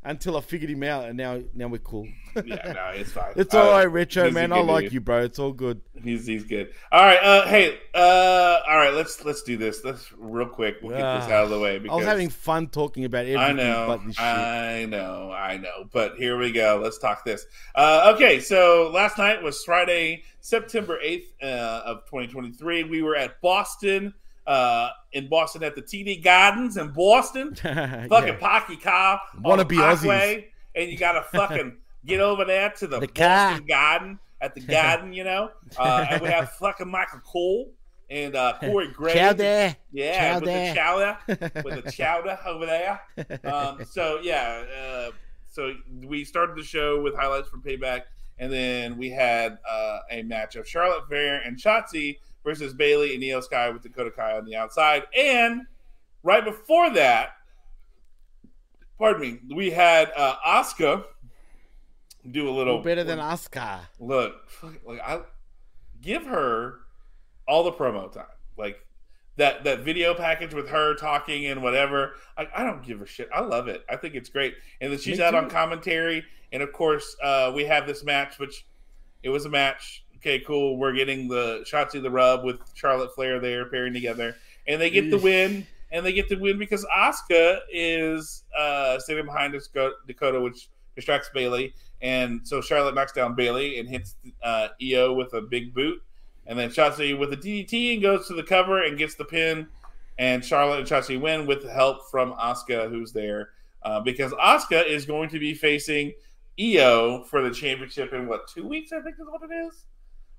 until 0.07 0.37
I 0.37 0.43
figured 0.43 0.71
him 0.71 0.83
out, 0.83 1.07
and 1.07 1.17
now 1.17 1.41
now 1.55 1.67
we're 1.69 1.79
cool. 1.79 2.07
yeah, 2.45 2.73
no, 2.75 2.91
it's 2.95 3.11
fine. 3.13 3.33
It's 3.37 3.55
all 3.55 3.71
right, 3.71 3.87
Retro 3.87 4.31
man. 4.31 4.53
I 4.53 4.61
like 4.61 4.85
dude. 4.85 4.93
you, 4.95 5.01
bro. 5.01 5.23
It's 5.23 5.39
all 5.39 5.53
good. 5.53 5.81
He's 6.03 6.27
he's 6.27 6.45
good. 6.45 6.73
All 6.93 7.03
right, 7.03 7.17
uh, 7.23 7.47
hey, 7.47 7.79
uh, 7.95 8.59
all 8.69 8.77
right, 8.77 8.93
let's 8.93 9.25
let's 9.25 9.43
do 9.43 9.57
this. 9.57 9.83
Let's 9.83 10.13
real 10.19 10.47
quick. 10.47 10.77
We'll 10.83 10.91
get 10.97 11.21
this 11.21 11.31
Ah, 11.31 11.37
out 11.37 11.45
of 11.45 11.51
the 11.51 11.59
way 11.59 11.81
I 11.91 11.95
was 11.95 12.05
having 12.05 12.29
fun 12.29 12.67
talking 12.69 13.05
about 13.07 13.21
everything 13.27 13.39
I 13.39 13.53
know, 13.53 13.87
but 13.89 14.07
this 14.07 14.17
shit. 14.17 14.25
I 14.25 14.85
know, 14.85 15.33
I 15.33 15.57
know. 15.57 15.89
But 15.91 16.17
here 16.17 16.37
we 16.37 16.53
go. 16.53 16.81
Let's 16.83 16.99
talk 16.99 17.25
this. 17.25 17.47
Uh, 17.75 18.13
okay, 18.15 18.41
so 18.41 18.91
last 18.93 19.17
night 19.17 19.43
was 19.43 19.65
Friday, 19.65 20.25
September 20.45 20.99
eighth 21.01 21.33
uh, 21.43 21.81
of 21.87 22.05
2023. 22.05 22.85
We 22.85 23.01
were 23.01 23.17
at 23.17 23.41
Boston, 23.41 24.13
uh, 24.47 24.91
in 25.13 25.27
Boston 25.27 25.63
at 25.63 25.75
the 25.75 25.81
TD 25.81 26.23
Gardens 26.23 26.77
in 26.77 26.89
Boston. 26.93 27.55
Fucking 27.63 28.11
Yeah. 28.11 28.37
Pocky 28.39 28.77
car, 28.77 29.23
Wanna 29.41 29.63
on 29.63 29.69
be 29.69 29.77
the 29.77 29.83
Aussies. 29.83 30.45
And 30.75 30.91
you 30.91 30.99
gotta 30.99 31.23
fucking 31.33 31.79
get 32.05 32.21
over 32.21 32.45
there 32.45 32.69
to 32.77 32.87
the, 32.87 33.01
The 33.01 33.07
car. 33.07 33.53
Boston 33.53 33.67
Garden 33.67 34.19
at 34.43 34.55
the 34.55 34.61
Garden, 34.61 35.15
you 35.15 35.25
know. 35.25 35.49
Uh, 35.79 36.05
and 36.11 36.21
we 36.21 36.29
have 36.29 36.51
fucking 36.53 36.91
Michael 36.91 37.21
Cole 37.21 37.73
and 38.11 38.37
uh, 38.37 38.59
Corey 38.61 38.89
Graves. 38.93 39.37
There. 39.39 39.75
Yeah, 39.93 40.35
Ciao 40.35 40.41
with 40.41 40.45
the 40.45 40.75
chowder, 40.75 41.19
with 41.65 41.85
the 41.85 41.91
chowder 41.91 42.39
over 42.45 42.67
there. 42.67 43.01
Um, 43.45 43.83
so 43.91 44.21
yeah, 44.23 44.63
uh, 44.79 45.11
so 45.51 45.73
we 46.05 46.23
started 46.23 46.55
the 46.55 46.63
show 46.63 47.01
with 47.01 47.15
highlights 47.17 47.49
from 47.49 47.63
Payback, 47.63 48.03
and 48.39 48.53
then 48.53 48.97
we 48.97 49.11
had 49.11 49.59
uh, 49.69 49.99
a 50.11 50.23
match 50.23 50.57
of 50.57 50.69
Charlotte 50.69 51.07
Flair 51.09 51.41
and 51.45 51.57
Shotzi 51.57 52.19
versus 52.43 52.75
Bayley 52.75 53.15
and 53.15 53.23
Iyo 53.23 53.43
Sky 53.43 53.71
with 53.71 53.83
Dakota 53.83 54.11
Kai 54.11 54.37
on 54.37 54.45
the 54.45 54.57
outside, 54.57 55.05
and 55.17 55.63
right 56.23 56.45
before 56.45 56.91
that, 56.91 57.31
pardon 58.99 59.21
me, 59.49 59.55
we 59.55 59.71
had 59.71 60.13
uh, 60.17 60.37
Asuka 60.47 61.05
do 62.31 62.49
a 62.49 62.53
little 62.53 62.81
better 62.81 63.05
than 63.05 63.19
Oscar. 63.21 63.81
look, 64.01 64.35
like 64.87 65.01
I 65.01 65.21
give 66.01 66.25
her 66.27 66.77
all 67.47 67.63
the 67.65 67.73
promo 67.73 68.11
time, 68.11 68.25
like 68.57 68.79
that 69.37 69.65
that 69.65 69.81
video 69.81 70.15
package 70.15 70.55
with 70.55 70.69
her 70.69 70.95
talking 70.95 71.47
and 71.47 71.63
whatever. 71.63 72.15
I, 72.39 72.47
I 72.57 72.65
don't 72.65 72.83
give 72.83 73.03
a 73.03 73.07
shit. 73.07 73.29
I 73.35 73.41
love 73.41 73.69
it. 73.69 73.85
I 73.91 73.97
think 73.97 74.15
it's 74.15 74.29
great. 74.29 74.55
And 74.81 74.91
then 74.93 74.99
she's 74.99 75.19
Me 75.19 75.25
out 75.25 75.33
too. 75.33 75.37
on 75.39 75.51
commentary, 75.51 76.25
and 76.55 76.63
of 76.63 76.73
course, 76.73 77.17
uh, 77.21 77.53
we 77.55 77.65
have 77.65 77.87
this 77.87 78.05
match, 78.05 78.39
which 78.39 78.65
it 79.25 79.29
was 79.29 79.45
a 79.45 79.51
match. 79.51 80.05
Okay, 80.17 80.39
cool. 80.39 80.79
We're 80.79 80.95
getting 80.95 81.29
the 81.29 81.67
Shotzi 81.71 82.01
the 82.01 82.11
rub 82.11 82.45
with 82.45 82.61
Charlotte 82.75 83.13
Flair 83.15 83.41
there 83.41 83.67
pairing 83.67 83.93
together, 83.93 84.37
and 84.67 84.81
they 84.81 84.89
get 84.89 85.11
the 85.11 85.19
win. 85.19 85.67
And 85.91 86.05
they 86.05 86.13
get 86.13 86.29
the 86.29 86.37
win 86.37 86.59
because 86.59 86.85
Asuka 86.97 87.61
is 87.71 88.43
uh, 88.59 88.99
sitting 88.99 89.27
behind 89.27 89.53
Dakota, 89.53 89.95
Dakota, 90.09 90.41
which 90.41 90.69
distracts 90.97 91.31
Bayley. 91.33 91.73
And 92.03 92.41
so 92.47 92.61
Charlotte 92.61 92.97
knocks 92.97 93.13
down 93.13 93.37
Bayley 93.37 93.79
and 93.79 93.89
hits 93.89 94.17
uh, 94.43 94.69
Iyo 94.83 95.15
with 95.15 95.35
a 95.35 95.41
big 95.41 95.73
boot. 95.73 96.03
And 96.47 96.59
then 96.59 96.71
Shotzi 96.71 97.17
with 97.17 97.33
a 97.33 97.37
DDT 97.37 97.95
and 97.95 98.03
goes 98.03 98.27
to 98.27 98.35
the 98.35 98.43
cover 98.43 98.83
and 98.83 98.99
gets 98.99 99.15
the 99.15 99.25
pin. 99.25 99.69
And 100.19 100.45
Charlotte 100.45 100.81
and 100.81 100.89
Shotzi 100.89 101.21
win 101.21 101.47
with 101.47 101.69
help 101.69 102.11
from 102.11 102.33
Asuka, 102.35 102.91
who's 102.91 103.13
there. 103.13 103.51
Uh, 103.85 104.01
because 104.01 104.33
Asuka 104.33 104.85
is 104.85 105.07
going 105.07 105.29
to 105.29 105.39
be 105.39 105.55
facing 105.55 106.13
Iyo 106.59 107.27
for 107.27 107.43
the 107.43 107.55
championship 107.55 108.13
in 108.13 108.27
what, 108.27 108.47
two 108.49 108.67
weeks, 108.67 108.93
I 108.93 109.01
think 109.01 109.17
is 109.19 109.27
what 109.29 109.43
it 109.51 109.55
is? 109.67 109.85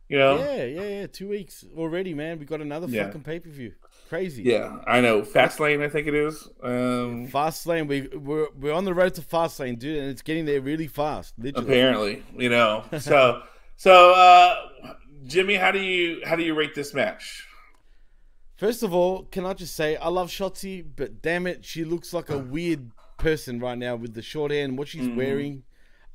You 0.08 0.20
know? 0.20 0.38
Yeah, 0.38 0.64
yeah, 0.66 0.82
yeah. 1.00 1.08
Two 1.08 1.28
weeks 1.30 1.66
already, 1.76 2.14
man. 2.14 2.38
We 2.38 2.46
got 2.46 2.62
another 2.62 2.88
Yeah. 2.88 3.06
fucking 3.08 3.24
pay 3.24 3.40
per 3.40 3.50
view. 3.50 3.74
Crazy. 4.08 4.44
Yeah, 4.44 4.78
I 4.86 5.02
know. 5.02 5.24
Fastlane, 5.24 5.82
I 5.84 5.90
think 5.90 6.08
it 6.08 6.14
is. 6.14 6.48
Um, 6.62 7.26
Fast 7.28 7.66
lane. 7.66 7.88
We 7.88 8.08
we're, 8.10 8.48
we're 8.52 8.74
on 8.74 8.86
the 8.86 8.94
road 8.94 9.16
to 9.16 9.24
fast 9.24 9.60
lane, 9.60 9.78
dude, 9.78 9.98
and 9.98 10.12
it's 10.12 10.22
getting 10.22 10.46
there 10.46 10.62
really 10.62 10.86
fast. 10.88 11.34
Literally. 11.40 11.66
apparently, 11.68 12.24
you 12.38 12.50
know. 12.50 12.84
So, 13.00 13.42
so 13.78 14.12
uh, 14.14 14.56
Jimmy, 15.26 15.56
how 15.56 15.72
do 15.72 15.80
you 15.80 16.22
how 16.24 16.36
do 16.36 16.44
you 16.44 16.54
rate 16.54 16.76
this 16.76 16.94
match? 16.94 17.48
First 18.58 18.84
of 18.84 18.94
all, 18.94 19.24
can 19.24 19.44
I 19.46 19.54
just 19.54 19.76
say 19.76 19.96
I 19.98 20.10
love 20.10 20.30
Shotzi, 20.30 20.86
but 20.96 21.24
damn 21.24 21.48
it, 21.48 21.66
she 21.66 21.84
looks 21.84 22.14
like 22.14 22.30
a 22.30 22.38
weird 22.38 22.92
person 23.18 23.60
right 23.60 23.78
now 23.78 23.96
with 23.96 24.14
the 24.14 24.22
short 24.22 24.52
hair 24.52 24.64
and 24.64 24.78
what 24.78 24.88
she's 24.88 25.08
Mhm. 25.08 25.16
wearing. 25.16 25.64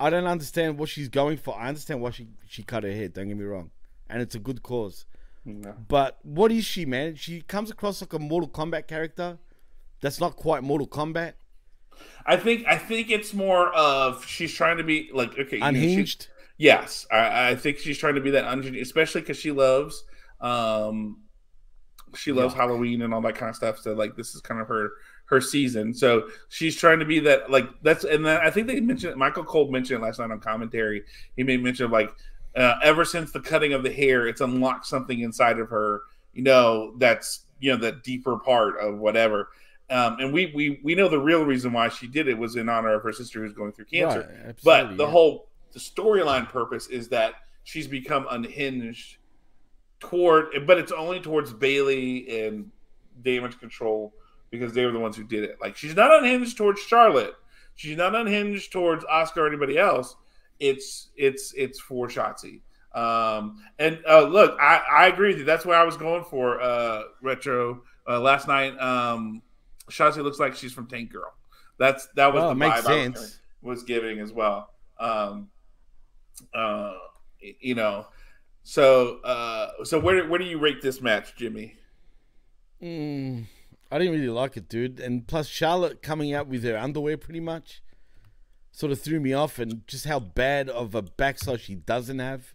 I 0.00 0.10
don't 0.10 0.26
understand 0.26 0.78
what 0.78 0.88
she's 0.88 1.08
going 1.08 1.36
for. 1.36 1.56
I 1.56 1.68
understand 1.68 2.00
why 2.00 2.10
she 2.10 2.26
she 2.48 2.62
cut 2.62 2.82
her 2.84 2.90
hair. 2.90 3.08
Don't 3.08 3.28
get 3.28 3.36
me 3.36 3.44
wrong, 3.44 3.70
and 4.08 4.20
it's 4.22 4.34
a 4.34 4.38
good 4.40 4.62
cause. 4.62 5.04
No. 5.44 5.74
But 5.88 6.18
what 6.22 6.50
is 6.52 6.64
she, 6.64 6.84
man? 6.86 7.14
She 7.14 7.42
comes 7.42 7.70
across 7.70 8.00
like 8.00 8.12
a 8.12 8.18
Mortal 8.18 8.48
Kombat 8.48 8.86
character. 8.88 9.38
That's 10.00 10.18
not 10.20 10.36
quite 10.36 10.62
Mortal 10.62 10.88
Kombat. 10.88 11.34
I 12.24 12.36
think 12.36 12.66
I 12.66 12.78
think 12.78 13.10
it's 13.10 13.34
more 13.34 13.68
of 13.74 14.24
she's 14.24 14.54
trying 14.54 14.78
to 14.78 14.84
be 14.84 15.10
like 15.12 15.38
okay, 15.38 15.58
you 15.58 15.72
know, 15.72 16.04
she- 16.04 16.28
Yes, 16.56 17.06
I, 17.10 17.50
I 17.50 17.54
think 17.56 17.78
she's 17.78 17.96
trying 17.96 18.16
to 18.16 18.20
be 18.20 18.30
that 18.32 18.44
ungenuine, 18.44 18.82
especially 18.82 19.22
because 19.22 19.38
she 19.38 19.50
loves, 19.50 20.04
um, 20.42 21.22
she 22.14 22.32
loves 22.32 22.52
Yeah. 22.54 22.60
Halloween 22.60 23.00
and 23.00 23.14
all 23.14 23.22
that 23.22 23.34
kind 23.34 23.48
of 23.48 23.56
stuff. 23.56 23.78
So 23.78 23.94
like, 23.94 24.14
this 24.14 24.34
is 24.34 24.42
kind 24.42 24.60
of 24.60 24.68
her 24.68 24.90
her 25.30 25.40
season. 25.40 25.94
So 25.94 26.28
she's 26.48 26.76
trying 26.76 26.98
to 26.98 27.04
be 27.04 27.20
that 27.20 27.50
like 27.50 27.66
that's 27.82 28.04
and 28.04 28.26
then 28.26 28.40
I 28.42 28.50
think 28.50 28.66
they 28.66 28.80
mentioned 28.80 29.16
Michael 29.16 29.44
Cole 29.44 29.70
mentioned 29.70 30.02
it 30.02 30.04
last 30.04 30.18
night 30.18 30.30
on 30.30 30.40
commentary. 30.40 31.04
He 31.36 31.44
made 31.44 31.62
mention 31.62 31.86
of 31.86 31.92
like 31.92 32.12
uh, 32.56 32.74
ever 32.82 33.04
since 33.04 33.30
the 33.30 33.40
cutting 33.40 33.72
of 33.72 33.84
the 33.84 33.92
hair, 33.92 34.26
it's 34.26 34.40
unlocked 34.40 34.86
something 34.86 35.20
inside 35.20 35.60
of 35.60 35.70
her. 35.70 36.02
You 36.34 36.42
know, 36.42 36.94
that's 36.98 37.46
you 37.60 37.70
know 37.70 37.78
that 37.78 38.02
deeper 38.02 38.38
part 38.38 38.78
of 38.80 38.98
whatever. 38.98 39.50
Um, 39.88 40.18
and 40.18 40.32
we 40.32 40.52
we 40.54 40.80
we 40.82 40.96
know 40.96 41.08
the 41.08 41.20
real 41.20 41.44
reason 41.44 41.72
why 41.72 41.88
she 41.88 42.08
did 42.08 42.26
it 42.26 42.36
was 42.36 42.56
in 42.56 42.68
honor 42.68 42.94
of 42.94 43.02
her 43.04 43.12
sister 43.12 43.40
who's 43.40 43.52
going 43.52 43.72
through 43.72 43.86
cancer. 43.86 44.28
Right, 44.44 44.56
But 44.64 44.96
the 44.96 45.04
yeah. 45.04 45.10
whole 45.10 45.48
the 45.72 45.78
storyline 45.78 46.48
purpose 46.48 46.88
is 46.88 47.08
that 47.10 47.34
she's 47.62 47.86
become 47.86 48.26
unhinged 48.30 49.18
toward, 50.00 50.66
but 50.66 50.78
it's 50.78 50.90
only 50.90 51.20
towards 51.20 51.52
Bayley 51.52 52.46
and 52.46 52.70
Damage 53.22 53.60
Control 53.60 54.12
because 54.50 54.72
they 54.72 54.84
were 54.84 54.92
the 54.92 54.98
ones 54.98 55.16
who 55.16 55.24
did 55.24 55.44
it. 55.44 55.58
Like 55.60 55.76
she's 55.76 55.94
not 55.94 56.12
unhinged 56.12 56.56
towards 56.56 56.80
Charlotte. 56.80 57.34
She's 57.74 57.96
not 57.96 58.14
unhinged 58.14 58.72
towards 58.72 59.04
Asuka 59.04 59.38
or 59.38 59.46
anybody 59.46 59.78
else. 59.78 60.16
It's 60.58 61.08
it's 61.16 61.54
it's 61.56 61.80
for 61.80 62.08
Shotzi. 62.08 62.60
Um, 62.94 63.62
and 63.78 64.00
uh, 64.08 64.22
look, 64.22 64.58
I, 64.60 64.82
I 64.90 65.06
agree 65.06 65.28
with 65.28 65.38
you. 65.38 65.44
That's 65.44 65.64
where 65.64 65.78
I 65.78 65.84
was 65.84 65.96
going 65.96 66.24
for 66.24 66.60
uh, 66.60 67.02
retro 67.22 67.82
uh, 68.08 68.20
last 68.20 68.48
night. 68.48 68.78
Um, 68.80 69.42
Shotzi 69.88 70.22
looks 70.22 70.38
like 70.38 70.54
she's 70.54 70.72
from 70.72 70.86
Tank 70.86 71.12
Girl. 71.12 71.32
That's 71.78 72.08
that 72.16 72.32
was 72.32 72.42
Well, 72.42 72.48
the 72.50 72.54
makes 72.56 72.80
vibe 72.82 73.16
I 73.16 73.20
was 73.20 73.38
was 73.62 73.82
giving 73.84 74.18
as 74.18 74.32
well. 74.32 74.70
Um, 74.98 75.48
uh, 76.52 76.94
you 77.60 77.74
know, 77.74 78.06
so 78.62 79.20
uh, 79.20 79.84
so 79.84 79.98
where 79.98 80.28
where 80.28 80.38
do 80.38 80.44
you 80.44 80.58
rate 80.58 80.82
this 80.82 81.00
match, 81.00 81.36
Jimmy? 81.36 81.76
Mm, 82.82 83.46
I 83.90 83.98
didn't 83.98 84.14
really 84.14 84.28
like 84.28 84.56
it, 84.56 84.68
dude. 84.68 85.00
And 85.00 85.26
plus, 85.26 85.46
Charlotte 85.48 86.02
coming 86.02 86.32
out 86.32 86.46
with 86.46 86.62
her 86.64 86.76
underwear 86.76 87.16
pretty 87.16 87.40
much 87.40 87.82
sort 88.72 88.92
of 88.92 89.00
threw 89.00 89.18
me 89.20 89.32
off, 89.32 89.58
and 89.58 89.86
just 89.86 90.04
how 90.06 90.20
bad 90.20 90.68
of 90.68 90.94
a 90.94 91.02
backside 91.02 91.60
she 91.60 91.74
doesn't 91.74 92.18
have. 92.20 92.54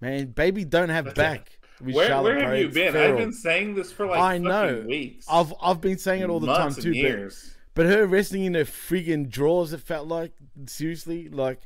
Man, 0.00 0.26
baby, 0.28 0.64
don't 0.64 0.88
have 0.88 1.04
That's 1.06 1.16
back. 1.16 1.58
With 1.80 1.94
Where, 1.94 2.08
Charlotte, 2.08 2.36
where 2.36 2.50
have 2.50 2.58
you 2.58 2.68
been? 2.68 2.92
feral. 2.92 3.12
I've 3.12 3.18
been 3.18 3.32
saying 3.32 3.74
this 3.74 3.90
for 3.92 4.06
like 4.06 4.20
I 4.20 4.38
know. 4.38 4.84
weeks. 4.86 5.26
I've 5.30 5.52
I've 5.60 5.80
been 5.80 5.98
saying 5.98 6.22
it 6.22 6.30
all 6.30 6.40
the 6.40 6.54
time 6.54 6.72
too. 6.74 6.80
and 6.82 6.92
But, 6.92 6.96
years. 6.96 7.54
but 7.74 7.86
her 7.86 8.06
wrestling 8.06 8.44
in 8.44 8.54
her 8.54 8.64
friggin' 8.64 9.28
drawers, 9.28 9.72
it 9.72 9.80
felt 9.80 10.06
like 10.08 10.32
seriously, 10.66 11.28
like 11.28 11.60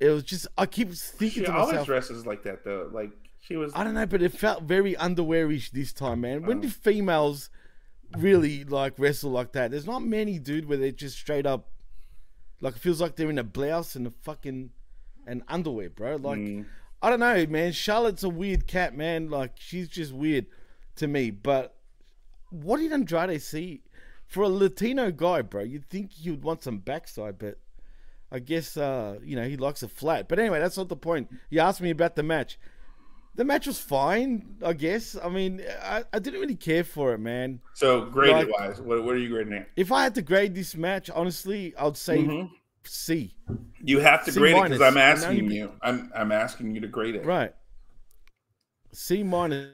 it 0.00 0.08
was 0.10 0.22
just. 0.24 0.46
I 0.56 0.66
keep 0.66 0.92
thinking 0.92 1.42
She 1.42 1.46
to 1.46 1.52
always 1.52 1.68
myself, 1.72 1.86
dresses 1.86 2.26
like 2.26 2.42
that 2.44 2.64
though. 2.64 2.88
Like 2.92 3.10
she 3.40 3.56
was. 3.56 3.72
I 3.74 3.84
don't 3.84 3.94
know, 3.94 4.06
but 4.06 4.22
it 4.22 4.32
felt 4.32 4.62
very 4.64 4.94
underwearish 4.94 5.70
this 5.70 5.92
time, 5.92 6.20
man. 6.22 6.44
When 6.44 6.58
Oh. 6.58 6.62
do 6.62 6.68
females 6.68 7.48
really 8.16 8.64
like 8.64 8.94
wrestle 8.98 9.30
like 9.30 9.52
that? 9.52 9.70
There's 9.70 9.86
not 9.86 10.02
many, 10.02 10.38
dude, 10.38 10.68
where 10.68 10.78
they're 10.78 10.92
just 10.92 11.18
straight 11.18 11.46
up 11.46 11.68
like 12.60 12.76
it 12.76 12.80
feels 12.80 13.00
like 13.00 13.16
they're 13.16 13.30
in 13.30 13.38
a 13.38 13.44
blouse 13.44 13.94
and 13.94 14.06
a 14.06 14.10
fucking 14.22 14.70
and 15.26 15.42
underwear, 15.48 15.90
bro. 15.90 16.16
Like 16.16 16.38
Mm. 16.38 16.66
I 17.00 17.10
don't 17.10 17.20
know, 17.20 17.46
man. 17.46 17.70
Charlotte's 17.72 18.24
a 18.24 18.28
weird 18.28 18.66
cat, 18.66 18.96
man. 18.96 19.30
Like 19.30 19.52
she's 19.56 19.88
just 19.88 20.12
weird 20.12 20.46
to 20.96 21.06
me. 21.06 21.30
But 21.30 21.76
what 22.50 22.78
did 22.78 22.92
Andrade 22.92 23.40
see 23.40 23.82
for 24.26 24.42
a 24.42 24.48
Latino 24.48 25.12
guy, 25.12 25.42
bro? 25.42 25.62
You'd 25.62 25.88
think 25.88 26.12
he 26.12 26.30
would 26.30 26.42
want 26.42 26.62
some 26.64 26.78
backside, 26.78 27.38
but 27.38 27.58
I 28.32 28.40
guess 28.40 28.76
uh, 28.76 29.18
you 29.22 29.36
know 29.36 29.44
he 29.44 29.56
likes 29.56 29.82
a 29.82 29.88
flat. 29.88 30.28
But 30.28 30.38
anyway, 30.38 30.58
that's 30.58 30.76
not 30.76 30.88
the 30.88 30.96
point. 30.96 31.30
You 31.50 31.60
asked 31.60 31.80
me 31.80 31.90
about 31.90 32.16
the 32.16 32.22
match. 32.24 32.58
The 33.38 33.44
match 33.44 33.68
was 33.68 33.78
fine, 33.78 34.56
I 34.64 34.72
guess. 34.72 35.16
I 35.22 35.28
mean, 35.28 35.62
I, 35.80 36.02
I 36.12 36.18
didn't 36.18 36.40
really 36.40 36.56
care 36.56 36.82
for 36.82 37.14
it, 37.14 37.18
man. 37.18 37.60
So 37.72 38.04
grade 38.06 38.32
Like- 38.32 38.50
wise, 38.50 38.80
what, 38.80 39.04
what 39.04 39.14
are 39.14 39.18
you 39.18 39.28
grading 39.28 39.52
it? 39.52 39.68
If 39.76 39.92
I 39.92 40.02
had 40.02 40.16
to 40.16 40.22
grade 40.22 40.56
this 40.56 40.74
match, 40.74 41.08
honestly, 41.08 41.72
I'd 41.78 41.96
say 41.96 42.18
Mhm. 42.18 42.50
C. 42.84 43.36
You 43.80 44.00
have 44.00 44.24
to 44.24 44.32
C 44.32 44.40
grade 44.40 44.56
it 44.56 44.62
because. 44.64 44.80
I'm 44.80 44.96
asking 44.96 45.52
you. 45.52 45.70
I'm 45.82 46.10
I'm 46.16 46.32
asking 46.32 46.74
you 46.74 46.80
to 46.80 46.88
grade 46.88 47.14
it. 47.14 47.24
Right. 47.24 47.54
C 48.92 49.22
minus, 49.22 49.70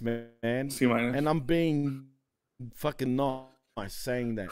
man. 0.00 0.70
C 0.70 0.86
minus. 0.86 1.14
And 1.14 1.28
I'm 1.28 1.40
being 1.40 2.06
fucking 2.74 3.14
not 3.14 3.50
nice 3.76 3.92
saying 3.92 4.36
that. 4.36 4.48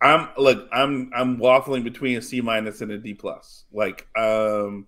I'm 0.00 0.28
look. 0.36 0.68
I'm 0.72 1.10
I'm 1.12 1.38
waffling 1.38 1.82
between 1.82 2.18
a 2.18 2.22
C 2.22 2.40
minus 2.40 2.82
and 2.82 2.92
a 2.92 2.98
D 2.98 3.14
plus. 3.14 3.64
Like 3.72 4.06
um. 4.16 4.86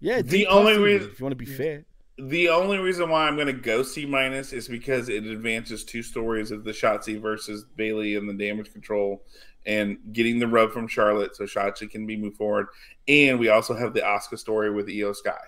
Yeah, 0.00 0.22
The 0.22 0.46
only 0.46 0.78
reason- 0.78 1.10
if 1.10 1.18
you 1.20 1.24
want 1.24 1.32
to 1.32 1.36
be 1.36 1.46
fair. 1.46 1.84
The 2.18 2.50
only 2.50 2.78
reason 2.78 3.08
why 3.08 3.26
I'm 3.26 3.34
going 3.36 3.46
to 3.46 3.52
go 3.54 3.82
C 3.82 4.04
minus 4.06 4.52
is 4.52 4.68
because 4.68 5.08
it 5.08 5.24
advances 5.24 5.82
two 5.82 6.02
stories 6.02 6.50
of 6.50 6.62
the 6.62 6.70
Shotzi 6.72 7.20
versus 7.20 7.64
Bayley 7.76 8.16
and 8.16 8.28
the 8.28 8.34
damage 8.34 8.70
control, 8.72 9.24
and 9.64 9.96
getting 10.12 10.38
the 10.38 10.46
rub 10.46 10.72
from 10.72 10.86
Charlotte 10.88 11.34
so 11.34 11.44
Shotzi 11.44 11.90
can 11.90 12.06
be 12.06 12.16
moved 12.16 12.36
forward, 12.36 12.66
and 13.08 13.38
we 13.40 13.48
also 13.48 13.74
have 13.74 13.94
the 13.94 14.00
Asuka 14.00 14.38
story 14.38 14.70
with 14.70 14.88
Iyo 14.88 15.16
Sky. 15.16 15.38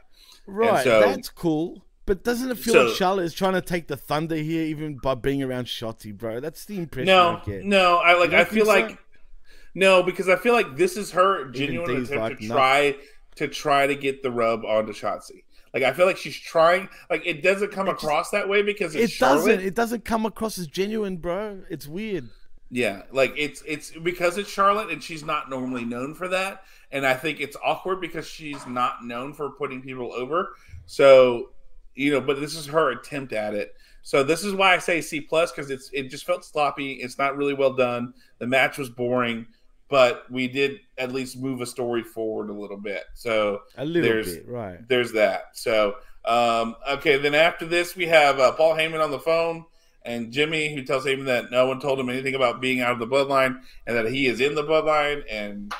Right, 0.46 0.82
so- 0.84 1.00
that's 1.00 1.28
cool. 1.28 1.84
But 2.06 2.22
doesn't 2.22 2.50
it 2.50 2.58
feel 2.58 2.74
So- 2.74 2.84
like 2.86 2.94
Charlotte 2.96 3.24
is 3.24 3.34
trying 3.34 3.54
to 3.54 3.62
take 3.62 3.86
the 3.86 3.96
thunder 3.96 4.36
here, 4.36 4.64
even 4.64 4.96
by 5.02 5.14
being 5.14 5.42
around 5.42 5.66
Shotzi, 5.66 6.16
bro? 6.16 6.40
That's 6.40 6.64
the 6.66 6.78
impression 6.78 7.06
No, 7.06 7.40
I 7.46 7.60
no, 7.62 7.96
I 7.96 8.12
like. 8.18 8.32
I 8.34 8.44
feel 8.44 8.66
like 8.66 8.98
no, 9.74 10.02
because 10.02 10.28
I 10.28 10.36
feel 10.36 10.52
like 10.52 10.76
this 10.76 10.96
is 10.96 11.12
her 11.12 11.46
genuine 11.50 11.90
attempt 12.02 12.12
like, 12.16 12.38
to 12.40 12.46
no. 12.46 12.54
try 12.54 12.96
to 13.36 13.48
try 13.48 13.86
to 13.86 13.94
get 13.94 14.22
the 14.22 14.30
rub 14.30 14.64
onto 14.64 14.92
Shotzi. 14.92 15.44
Like 15.72 15.82
I 15.82 15.92
feel 15.92 16.06
like 16.06 16.16
she's 16.16 16.36
trying. 16.36 16.88
Like 17.10 17.26
it 17.26 17.42
doesn't 17.42 17.72
come 17.72 17.88
It 17.88 17.92
just- 17.92 18.04
across 18.04 18.30
that 18.30 18.48
way 18.48 18.62
because 18.62 18.94
it's 18.94 19.04
It 19.04 19.10
Charlotte. 19.16 19.46
doesn't. 19.46 19.60
It 19.66 19.74
doesn't 19.74 20.04
come 20.04 20.24
across 20.26 20.58
as 20.58 20.66
genuine, 20.68 21.16
bro. 21.16 21.62
It's 21.68 21.86
weird. 21.88 22.28
Yeah, 22.70 23.02
like 23.12 23.34
it's 23.36 23.62
it's 23.66 23.90
because 23.90 24.38
it's 24.38 24.50
Charlotte 24.50 24.90
and 24.90 25.02
she's 25.02 25.24
not 25.24 25.50
normally 25.50 25.84
known 25.84 26.14
for 26.14 26.28
that, 26.28 26.62
and 26.92 27.06
I 27.06 27.14
think 27.14 27.40
it's 27.40 27.56
awkward 27.64 28.00
because 28.00 28.26
she's 28.26 28.66
not 28.66 29.04
known 29.04 29.32
for 29.32 29.50
putting 29.50 29.82
people 29.82 30.12
over. 30.12 30.54
So, 30.86 31.50
you 31.94 32.10
know, 32.12 32.20
but 32.20 32.40
this 32.40 32.54
is 32.56 32.66
her 32.66 32.90
attempt 32.90 33.32
at 33.32 33.54
it. 33.54 33.74
So 34.02 34.22
this 34.22 34.44
is 34.44 34.52
why 34.54 34.74
I 34.74 34.78
say 34.78 35.00
C 35.00 35.20
plus 35.20 35.50
because 35.52 35.70
it's 35.70 35.90
it 35.92 36.08
just 36.10 36.24
felt 36.26 36.44
sloppy. 36.44 36.94
It's 36.94 37.18
not 37.18 37.36
really 37.36 37.54
well 37.54 37.72
done. 37.74 38.12
The 38.38 38.46
match 38.46 38.76
was 38.78 38.90
boring, 38.90 39.46
but 39.88 40.24
we 40.30 40.48
did 40.48 40.80
at 40.98 41.12
least 41.12 41.36
move 41.38 41.60
a 41.60 41.66
story 41.66 42.02
forward 42.02 42.50
a 42.50 42.52
little 42.52 42.76
bit. 42.78 43.04
So 43.14 43.62
A 43.76 43.84
little 43.84 44.02
There's- 44.10 44.34
bit, 44.34 44.48
right? 44.48 44.88
there's 44.88 45.12
that. 45.12 45.50
So, 45.54 45.96
um, 46.24 46.76
okay, 46.88 47.16
then 47.18 47.34
after 47.34 47.66
this, 47.66 47.94
we 47.96 48.06
have 48.06 48.38
uh, 48.40 48.52
Paul 48.52 48.74
Heyman 48.74 49.02
on 49.02 49.10
the 49.10 49.18
phone 49.20 49.64
and 50.06 50.32
Jimmy, 50.32 50.74
who 50.74 50.82
tells 50.84 51.04
Heyman 51.04 51.26
that 51.26 51.50
no 51.50 51.66
one 51.66 51.80
told 51.80 51.98
him 52.00 52.08
anything 52.08 52.34
about 52.34 52.60
being 52.60 52.80
out 52.80 52.92
of 52.92 52.98
the 52.98 53.06
bloodline 53.06 53.60
and 53.86 53.96
that 53.96 54.06
he 54.06 54.26
is 54.26 54.40
in 54.40 54.54
the 54.54 54.62
bloodline. 54.64 55.22
And 55.30 55.72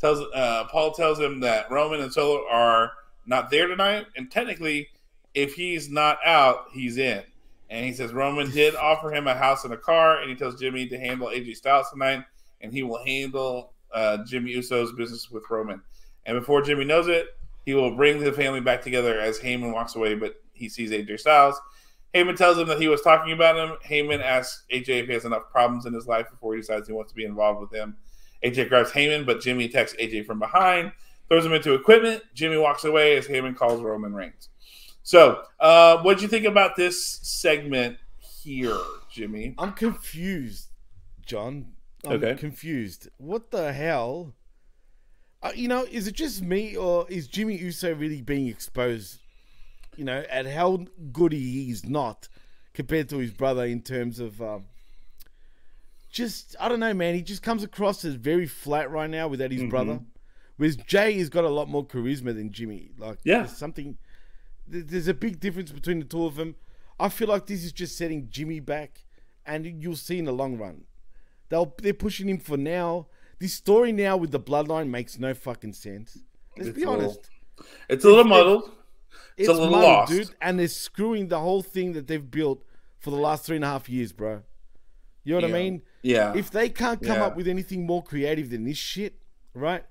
tells 0.00 0.20
uh, 0.34 0.64
Paul 0.70 0.92
tells 0.92 1.18
him 1.20 1.40
that 1.40 1.70
Roman 1.70 2.00
and 2.00 2.12
Solo 2.12 2.42
are 2.50 2.92
not 3.26 3.50
there 3.50 3.66
tonight. 3.68 4.06
And 4.16 4.30
technically, 4.30 4.88
if 5.34 5.54
he's 5.54 5.88
not 5.90 6.18
out, 6.24 6.66
he's 6.72 6.96
in. 6.98 7.22
And 7.70 7.86
he 7.86 7.92
says 7.92 8.12
Roman 8.12 8.50
did 8.50 8.74
offer 8.76 9.12
him 9.14 9.26
a 9.26 9.34
house 9.34 9.64
and 9.64 9.72
a 9.72 9.78
car, 9.78 10.20
and 10.20 10.28
he 10.28 10.36
tells 10.36 10.60
Jimmy 10.60 10.86
to 10.88 10.98
handle 10.98 11.28
AJ 11.28 11.56
Styles 11.56 11.88
tonight, 11.90 12.24
and 12.62 12.72
he 12.72 12.82
will 12.82 13.04
handle 13.04 13.72
uh, 13.92 14.18
Jimmy 14.24 14.52
Uso's 14.52 14.92
business 14.92 15.30
with 15.30 15.44
Roman. 15.50 15.82
And 16.24 16.38
before 16.38 16.62
Jimmy 16.62 16.84
knows 16.84 17.08
it, 17.08 17.26
he 17.64 17.74
will 17.74 17.94
bring 17.94 18.20
the 18.20 18.32
family 18.32 18.60
back 18.60 18.82
together 18.82 19.20
as 19.20 19.38
Heyman 19.38 19.72
walks 19.72 19.94
away, 19.94 20.14
but 20.14 20.36
he 20.52 20.68
sees 20.68 20.90
AJ 20.90 21.20
Styles. 21.20 21.60
Heyman 22.14 22.36
tells 22.36 22.58
him 22.58 22.68
that 22.68 22.80
he 22.80 22.88
was 22.88 23.00
talking 23.00 23.32
about 23.32 23.56
him. 23.56 23.76
Heyman 23.86 24.22
asks 24.22 24.64
AJ 24.72 24.88
if 25.02 25.06
he 25.06 25.12
has 25.14 25.24
enough 25.24 25.50
problems 25.50 25.86
in 25.86 25.94
his 25.94 26.06
life 26.06 26.28
before 26.30 26.54
he 26.54 26.60
decides 26.60 26.86
he 26.86 26.92
wants 26.92 27.10
to 27.12 27.16
be 27.16 27.24
involved 27.24 27.60
with 27.60 27.72
him. 27.72 27.96
AJ 28.44 28.68
grabs 28.68 28.90
Heyman, 28.90 29.24
but 29.24 29.40
Jimmy 29.40 29.66
attacks 29.66 29.94
AJ 29.94 30.26
from 30.26 30.38
behind, 30.38 30.92
throws 31.28 31.46
him 31.46 31.52
into 31.52 31.74
equipment. 31.74 32.22
Jimmy 32.34 32.58
walks 32.58 32.84
away 32.84 33.16
as 33.16 33.26
Heyman 33.26 33.56
calls 33.56 33.80
Roman 33.80 34.12
Reigns. 34.12 34.48
So, 35.04 35.42
uh, 35.58 35.98
what 36.02 36.18
do 36.18 36.22
you 36.22 36.28
think 36.28 36.46
about 36.46 36.76
this 36.76 37.18
segment 37.22 37.96
here, 38.18 38.78
Jimmy? 39.10 39.54
I'm 39.58 39.72
confused, 39.72 40.68
John. 41.24 41.72
I'm 42.04 42.12
Okay. 42.12 42.34
confused. 42.34 43.08
What 43.18 43.50
the 43.50 43.72
hell? 43.72 44.34
Uh, 45.42 45.52
you 45.54 45.68
know, 45.68 45.84
is 45.84 46.06
it 46.06 46.14
just 46.14 46.42
me 46.42 46.76
or 46.76 47.06
is 47.08 47.26
Jimmy 47.28 47.56
Uso 47.58 47.94
really 47.94 48.22
being 48.22 48.46
exposed? 48.48 49.18
You 49.96 50.04
know, 50.04 50.24
at 50.30 50.46
how 50.46 50.86
good 51.12 51.32
he 51.32 51.70
is 51.70 51.84
not 51.84 52.28
compared 52.74 53.08
to 53.10 53.18
his 53.18 53.30
brother 53.32 53.64
in 53.64 53.82
terms 53.82 54.18
of 54.18 54.40
um, 54.40 54.64
just 56.10 56.56
I 56.60 56.68
don't 56.68 56.80
know, 56.80 56.94
man. 56.94 57.14
He 57.14 57.22
just 57.22 57.42
comes 57.42 57.62
across 57.62 58.04
as 58.04 58.14
very 58.14 58.46
flat 58.46 58.90
right 58.90 59.10
now 59.10 59.28
without 59.28 59.50
his 59.50 59.62
Mhm. 59.62 59.70
brother. 59.70 60.00
Whereas 60.56 60.76
Jay 60.76 61.18
has 61.18 61.28
got 61.28 61.44
a 61.44 61.48
lot 61.50 61.68
more 61.68 61.86
charisma 61.86 62.34
than 62.34 62.52
Jimmy. 62.52 62.90
Like, 62.96 63.18
Yeah. 63.24 63.38
there's 63.40 63.56
something. 63.56 63.98
There's 64.66 65.08
a 65.08 65.14
big 65.14 65.40
difference 65.40 65.72
between 65.72 65.98
the 65.98 66.04
two 66.04 66.24
of 66.24 66.36
them. 66.36 66.56
I 67.00 67.08
feel 67.08 67.28
like 67.28 67.46
this 67.46 67.64
is 67.64 67.72
just 67.72 67.96
setting 67.96 68.28
Jimmy 68.30 68.60
back, 68.60 69.04
and 69.44 69.66
you'll 69.82 69.96
see 69.96 70.18
in 70.18 70.24
the 70.26 70.32
long 70.32 70.56
run. 70.56 70.84
They'll 71.52 71.74
they're 71.82 71.92
pushing 71.92 72.30
him 72.30 72.38
for 72.38 72.56
now. 72.56 73.08
This 73.38 73.52
story 73.52 73.92
now 73.92 74.16
with 74.16 74.30
the 74.30 74.40
bloodline 74.40 74.88
makes 74.88 75.18
no 75.18 75.34
fucking 75.34 75.74
sense. 75.74 76.16
Let's 76.56 76.70
It's 76.70 76.78
be 76.78 76.86
honest. 76.86 77.28
It's 77.90 78.06
a 78.06 78.08
little 78.08 78.24
muddled. 78.24 78.70
It's, 79.36 79.50
a 79.50 79.52
little 79.52 79.68
muddled, 79.68 79.84
lost. 79.84 80.12
dude, 80.12 80.30
and 80.40 80.58
they're 80.58 80.66
screwing 80.66 81.28
the 81.28 81.40
whole 81.40 81.60
thing 81.60 81.92
that 81.92 82.06
they've 82.06 82.30
built 82.30 82.64
for 83.00 83.10
the 83.10 83.16
last 83.18 83.44
three 83.44 83.56
and 83.56 83.66
a 83.66 83.68
half 83.68 83.86
years, 83.90 84.12
bro. 84.12 84.44
You 85.24 85.34
know 85.34 85.46
what 85.46 85.54
I 85.54 85.62
mean? 85.62 85.82
Yeah. 86.00 86.32
If 86.34 86.50
they 86.50 86.70
can't 86.70 87.02
come 87.02 87.18
Yeah. 87.18 87.26
up 87.26 87.36
with 87.36 87.46
anything 87.46 87.84
more 87.84 88.02
creative 88.02 88.48
than 88.48 88.64
this 88.64 88.78
shit, 88.78 89.16
right? 89.52 89.84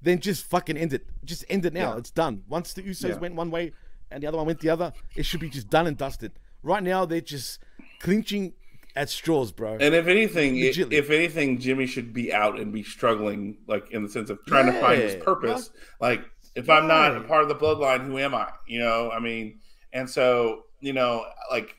Then 0.00 0.20
just 0.20 0.44
fucking 0.44 0.76
end 0.76 0.92
it. 0.92 1.04
Just 1.24 1.44
end 1.48 1.66
it 1.66 1.72
now. 1.72 1.94
Yeah. 1.94 1.98
It's 1.98 2.12
done. 2.12 2.44
Once 2.48 2.74
the 2.74 2.82
Usos 2.84 3.08
Yeah. 3.08 3.18
went 3.18 3.34
one 3.34 3.50
way 3.50 3.72
and 4.08 4.22
the 4.22 4.28
other 4.28 4.36
one 4.36 4.46
went 4.46 4.60
the 4.60 4.70
other, 4.70 4.92
it 5.16 5.24
should 5.24 5.40
be 5.40 5.48
just 5.50 5.68
done 5.68 5.88
and 5.88 5.96
dusted. 5.96 6.38
Right 6.62 6.82
now, 6.82 7.04
they're 7.04 7.20
just 7.20 7.58
clinching 8.02 8.52
at 8.94 9.08
straws, 9.08 9.52
bro. 9.52 9.78
And 9.80 9.94
if 9.94 10.06
anything, 10.06 10.54
i- 10.56 10.64
Legitly. 10.68 10.92
if 10.92 11.08
anything, 11.10 11.58
Jimmy 11.58 11.86
should 11.86 12.12
be 12.12 12.32
out 12.32 12.58
and 12.60 12.72
be 12.72 12.82
struggling, 12.82 13.56
like 13.66 13.90
in 13.92 14.02
the 14.02 14.08
sense 14.08 14.28
of 14.28 14.38
trying 14.46 14.66
to 14.66 14.78
find 14.80 15.00
his 15.00 15.14
Yeah, 15.14 15.22
purpose. 15.24 15.70
Like, 16.00 16.20
if 16.54 16.68
I'm 16.68 16.86
not 16.86 17.16
a 17.16 17.22
part 17.22 17.42
of 17.42 17.48
the 17.48 17.54
bloodline, 17.54 18.04
who 18.04 18.18
am 18.18 18.34
I? 18.34 18.50
You 18.66 18.80
know, 18.80 19.10
I 19.10 19.18
mean, 19.18 19.60
and 19.94 20.08
so 20.10 20.64
you 20.80 20.92
know, 20.92 21.24
like, 21.50 21.74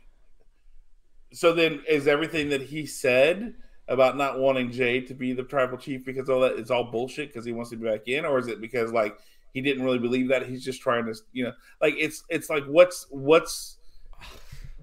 so 1.34 1.54
then 1.54 1.82
is 1.88 2.08
everything 2.08 2.50
that 2.50 2.62
he 2.62 2.86
said 2.86 3.54
about 3.90 4.18
not 4.18 4.40
wanting 4.40 4.72
Jey 4.72 5.02
to 5.02 5.14
be 5.14 5.34
the 5.34 5.44
tribal 5.44 5.78
chief 5.78 6.06
because 6.06 6.30
all 6.30 6.40
that 6.40 6.54
is 6.54 6.72
all 6.72 6.86
bullshit 6.86 7.30
because 7.30 7.45
he 7.45 7.52
wants 7.52 7.70
to 7.72 7.76
be 7.78 7.86
back 7.88 8.08
in, 8.08 8.24
or 8.26 8.40
is 8.40 8.48
it 8.48 8.62
because 8.62 8.91
like 8.91 9.16
he 9.54 9.62
didn't 9.62 9.84
really 9.84 10.00
believe 10.00 10.30
that 10.30 10.48
he's 10.48 10.64
just 10.64 10.82
trying 10.82 11.06
to, 11.06 11.14
you 11.34 11.44
know, 11.44 11.52
like 11.82 11.94
it's 11.98 12.24
it's 12.30 12.50
like 12.50 12.64
what's 12.66 13.06
what's 13.12 13.78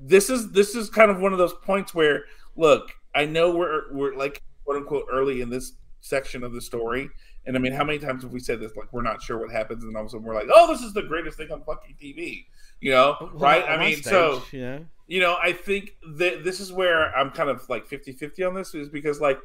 this 0.01 0.31
is 0.31 0.51
this 0.53 0.75
is 0.75 0.89
kind 0.89 1.11
of 1.11 1.21
one 1.21 1.33
of 1.33 1.39
those 1.39 1.53
points 1.53 1.95
where 1.95 2.25
look 2.57 2.91
i 3.15 3.25
know 3.25 3.55
we're 3.55 3.93
we're 3.93 4.15
like 4.15 4.43
quote 4.65 4.79
unquote 4.79 5.07
early 5.13 5.41
in 5.41 5.51
this 5.51 5.73
section 6.01 6.43
of 6.43 6.53
the 6.53 6.61
story. 6.61 7.11
And 7.47 7.57
i 7.57 7.59
mean 7.59 7.73
how 7.73 7.85
many 7.85 7.99
times 7.99 8.23
have 8.23 8.33
we 8.33 8.41
said 8.41 8.61
this 8.61 8.77
like 8.77 8.93
we're 8.93 9.03
not 9.03 9.23
sure 9.23 9.39
what 9.39 9.51
happens 9.51 9.83
and 9.83 9.97
all 9.97 10.03
of 10.03 10.07
a 10.07 10.11
sudden 10.11 10.25
we're 10.25 10.35
like 10.35 10.49
oh 10.53 10.73
this 10.73 10.83
is 10.83 10.93
the 10.93 11.03
greatest 11.03 11.37
thing 11.37 11.51
on 11.51 11.63
fucking 11.65 11.97
tv 12.01 12.45
you 12.81 12.93
know? 12.93 13.17
Well, 13.21 13.31
right? 13.35 13.65
i 13.69 13.77
mean 13.77 13.97
stage, 13.97 14.05
so 14.05 14.43
you 14.53 14.61
know, 14.61 14.87
you 15.09 15.21
know 15.21 15.37
i 15.43 15.53
think 15.53 15.97
that 16.17 16.45
this 16.45 16.61
is 16.61 16.71
where 16.73 17.15
i'm 17.17 17.31
kind 17.31 17.49
of 17.49 17.69
like 17.69 17.89
50-50 17.89 18.47
on 18.47 18.55
this 18.55 18.75
is 18.75 18.89
because 18.89 19.21
like 19.21 19.39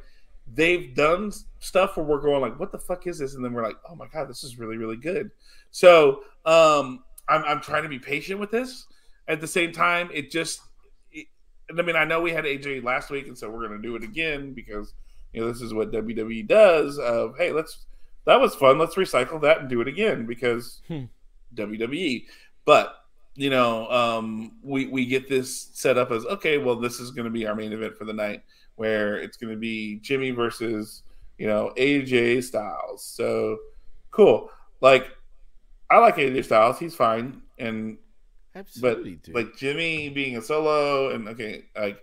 they've 0.54 0.94
done 0.94 1.32
stuff 1.58 1.96
where 1.96 2.06
we're 2.06 2.20
going 2.20 2.40
like 2.40 2.58
what 2.60 2.70
the 2.70 2.78
fuck 2.78 3.06
is 3.06 3.18
this? 3.18 3.34
And 3.34 3.44
then 3.44 3.52
we're 3.52 3.64
like 3.64 3.76
oh 3.88 3.96
my 3.96 4.06
god 4.06 4.28
this 4.28 4.44
is 4.44 4.58
really 4.58 4.76
really 4.76 4.96
good. 4.96 5.30
So 5.70 6.22
um 6.44 7.02
i'm, 7.28 7.42
I'm 7.44 7.60
trying 7.60 7.82
to 7.82 7.88
be 7.88 7.98
patient 7.98 8.38
with 8.38 8.50
this 8.50 8.86
at 9.28 9.40
the 9.40 9.46
same 9.46 9.72
time 9.72 10.08
it 10.12 10.30
just 10.30 10.60
it, 11.12 11.26
i 11.76 11.82
mean 11.82 11.96
i 11.96 12.04
know 12.04 12.20
we 12.20 12.30
had 12.30 12.44
aj 12.44 12.82
last 12.84 13.10
week 13.10 13.26
and 13.26 13.36
so 13.36 13.50
we're 13.50 13.66
going 13.66 13.80
to 13.80 13.86
do 13.86 13.96
it 13.96 14.02
again 14.02 14.52
because 14.52 14.94
you 15.32 15.40
know 15.40 15.50
this 15.50 15.60
is 15.62 15.74
what 15.74 15.92
wwe 15.92 16.46
does 16.46 16.98
of 16.98 17.36
hey 17.36 17.52
let's 17.52 17.86
that 18.24 18.40
was 18.40 18.56
fun. 18.56 18.76
Let's 18.76 18.96
recycle 18.96 19.40
that 19.42 19.60
and 19.60 19.68
do 19.68 19.80
it 19.80 19.86
again 19.86 20.26
because 20.26 20.80
Hmm. 20.88 21.04
wwe 21.54 22.26
but 22.64 23.04
you 23.36 23.50
know 23.50 23.88
um 23.88 24.56
we 24.64 24.86
we 24.86 25.06
get 25.06 25.28
this 25.28 25.70
set 25.74 25.96
up 25.96 26.10
as 26.10 26.24
okay 26.26 26.58
well 26.58 26.74
this 26.74 26.98
is 26.98 27.12
going 27.12 27.26
to 27.26 27.30
be 27.30 27.46
our 27.46 27.54
main 27.54 27.72
event 27.72 27.96
for 27.96 28.04
the 28.04 28.12
night 28.12 28.42
where 28.74 29.16
it's 29.16 29.36
going 29.36 29.52
to 29.52 29.58
be 29.58 30.00
jimmy 30.00 30.32
versus 30.32 31.02
you 31.38 31.46
know 31.46 31.72
aj 31.76 32.42
styles. 32.42 33.04
So 33.04 33.58
cool. 34.10 34.50
Like 34.80 35.08
i 35.90 35.98
like 35.98 36.16
aj 36.16 36.44
styles. 36.44 36.78
He's 36.78 36.94
fine. 36.94 37.42
And 37.58 37.98
but 38.80 39.02
dude. 39.04 39.28
like 39.34 39.56
Jimmy 39.56 40.08
being 40.08 40.36
a 40.36 40.42
solo 40.42 41.10
and 41.10 41.28
okay, 41.28 41.64
like 41.76 42.02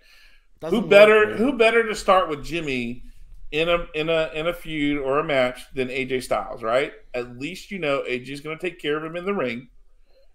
Doesn't 0.60 0.82
who 0.82 0.88
better 0.88 1.36
who 1.36 1.54
better 1.58 1.88
to 1.88 1.96
start 1.96 2.30
with 2.30 2.44
Jimmy 2.44 3.04
in 3.52 3.70
a 3.70 3.86
in 3.96 4.10
a 4.10 4.30
in 4.34 4.48
a 4.48 4.54
feud 4.54 5.00
or 5.02 5.20
a 5.20 5.24
match 5.24 5.62
than 5.74 5.88
AJ 5.90 6.24
Styles, 6.24 6.64
right? 6.64 6.94
At 7.14 7.38
least 7.40 7.72
you 7.72 7.80
know 7.80 8.04
AJ's 8.08 8.42
going 8.42 8.58
to 8.58 8.62
take 8.62 8.80
care 8.80 8.98
of 8.98 9.04
him 9.04 9.16
in 9.16 9.26
the 9.26 9.34
ring, 9.34 9.68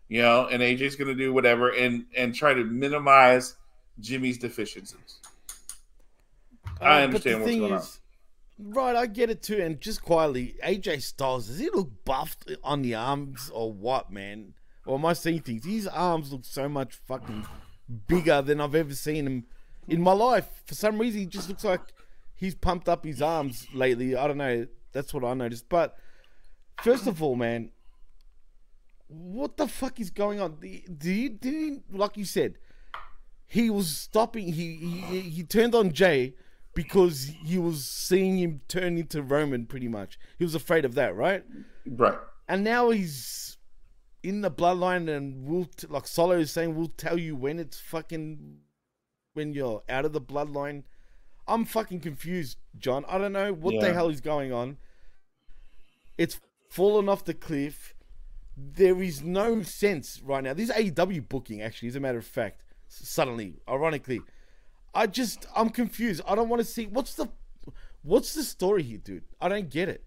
you 0.08 0.22
know, 0.22 0.46
and 0.46 0.62
AJ's 0.62 0.96
going 0.96 1.08
to 1.08 1.14
do 1.14 1.32
whatever 1.32 1.70
and 1.70 2.06
and 2.16 2.34
try 2.34 2.54
to 2.54 2.64
minimize 2.64 3.56
Jimmy's 4.00 4.38
deficiencies. 4.38 5.18
I 6.80 7.02
Uh, 7.02 7.04
understand 7.04 7.40
but 7.40 7.46
the 7.46 7.60
what's 7.60 7.60
going 7.60 7.72
on. 7.72 7.82
Right, 8.60 8.96
I 8.96 9.06
get 9.06 9.30
it 9.30 9.42
too. 9.42 9.60
And 9.62 9.80
just 9.80 10.02
quietly, 10.02 10.56
AJ 10.64 11.02
Styles, 11.02 11.46
does 11.46 11.58
he 11.58 11.70
look 11.70 11.90
buffed 12.04 12.50
on 12.64 12.82
the 12.82 12.94
arms 12.94 13.50
or 13.52 13.72
what, 13.72 14.10
man? 14.12 14.54
Or 14.88 14.96
am 14.96 15.04
I 15.04 15.12
seeing 15.12 15.40
things? 15.40 15.66
His 15.66 15.86
arms 15.86 16.32
look 16.32 16.46
so 16.46 16.66
much 16.66 16.94
fucking 17.06 17.46
bigger 18.06 18.40
than 18.40 18.58
I've 18.58 18.74
ever 18.74 18.94
seen 18.94 19.26
him 19.26 19.44
in 19.86 20.00
my 20.00 20.12
life. 20.12 20.62
For 20.64 20.74
some 20.74 20.98
reason, 20.98 21.20
he 21.20 21.26
just 21.26 21.46
looks 21.46 21.62
like 21.62 21.82
he's 22.34 22.54
pumped 22.54 22.88
up 22.88 23.04
his 23.04 23.20
arms 23.20 23.66
lately. 23.74 24.16
I 24.16 24.26
don't 24.26 24.38
know. 24.38 24.66
That's 24.92 25.12
what 25.12 25.24
I 25.24 25.34
noticed. 25.34 25.68
But 25.68 25.94
first 26.82 27.06
of 27.06 27.22
all, 27.22 27.36
man, 27.36 27.70
what 29.08 29.58
the 29.58 29.68
fuck 29.68 30.00
is 30.00 30.08
going 30.08 30.40
on? 30.40 30.56
You, 30.62 31.28
did 31.28 31.38
he, 31.42 31.80
like 31.92 32.16
you 32.16 32.24
said, 32.24 32.54
he 33.46 33.68
was 33.68 33.94
stopping. 33.94 34.54
He, 34.54 34.76
he 34.76 35.20
he 35.20 35.42
turned 35.42 35.74
on 35.74 35.92
Jey 35.92 36.34
because 36.74 37.30
he 37.44 37.58
was 37.58 37.84
seeing 37.84 38.38
him 38.38 38.62
turn 38.68 38.96
into 38.96 39.22
Roman. 39.22 39.66
Pretty 39.66 39.88
much, 39.88 40.18
he 40.38 40.44
was 40.44 40.54
afraid 40.54 40.86
of 40.86 40.94
that, 40.94 41.14
right? 41.14 41.44
Right. 41.86 42.18
And 42.48 42.64
now 42.64 42.88
he's 42.88 43.57
in 44.22 44.40
the 44.40 44.50
bloodline, 44.50 45.08
and 45.08 45.46
we'll 45.46 45.66
t- 45.66 45.86
like 45.88 46.06
Solo 46.06 46.38
is 46.38 46.50
saying, 46.50 46.74
we'll 46.74 46.88
tell 46.88 47.18
you 47.18 47.36
when 47.36 47.58
it's 47.58 47.78
fucking 47.78 48.58
when 49.34 49.52
you're 49.52 49.82
out 49.88 50.04
of 50.04 50.12
the 50.12 50.20
bloodline. 50.20 50.84
I'm 51.46 51.64
fucking 51.64 52.00
confused, 52.00 52.58
John. 52.78 53.04
I 53.08 53.18
don't 53.18 53.32
know 53.32 53.52
what 53.52 53.80
the 53.80 53.94
hell 53.94 54.08
is 54.08 54.20
going 54.20 54.52
on. 54.52 54.76
It's 56.18 56.40
fallen 56.68 57.08
off 57.08 57.24
the 57.24 57.34
cliff. 57.34 57.94
There 58.56 59.00
is 59.00 59.22
no 59.22 59.62
sense 59.62 60.20
right 60.22 60.42
now. 60.42 60.52
This 60.52 60.68
is 60.68 60.76
AEW 60.76 61.28
booking, 61.28 61.62
actually, 61.62 61.88
as 61.88 61.96
a 61.96 62.00
matter 62.00 62.18
of 62.18 62.26
fact. 62.26 62.62
Suddenly, 62.88 63.60
ironically, 63.68 64.20
I 64.94 65.06
just 65.06 65.46
I'm 65.54 65.70
confused. 65.70 66.22
I 66.26 66.34
don't 66.34 66.48
want 66.48 66.60
to 66.60 66.64
see 66.66 66.86
what's 66.86 67.14
the 67.14 67.28
what's 68.02 68.34
the 68.34 68.42
story 68.42 68.82
here, 68.82 68.98
dude. 68.98 69.24
I 69.40 69.48
don't 69.48 69.70
get 69.70 69.88
it. 69.88 70.04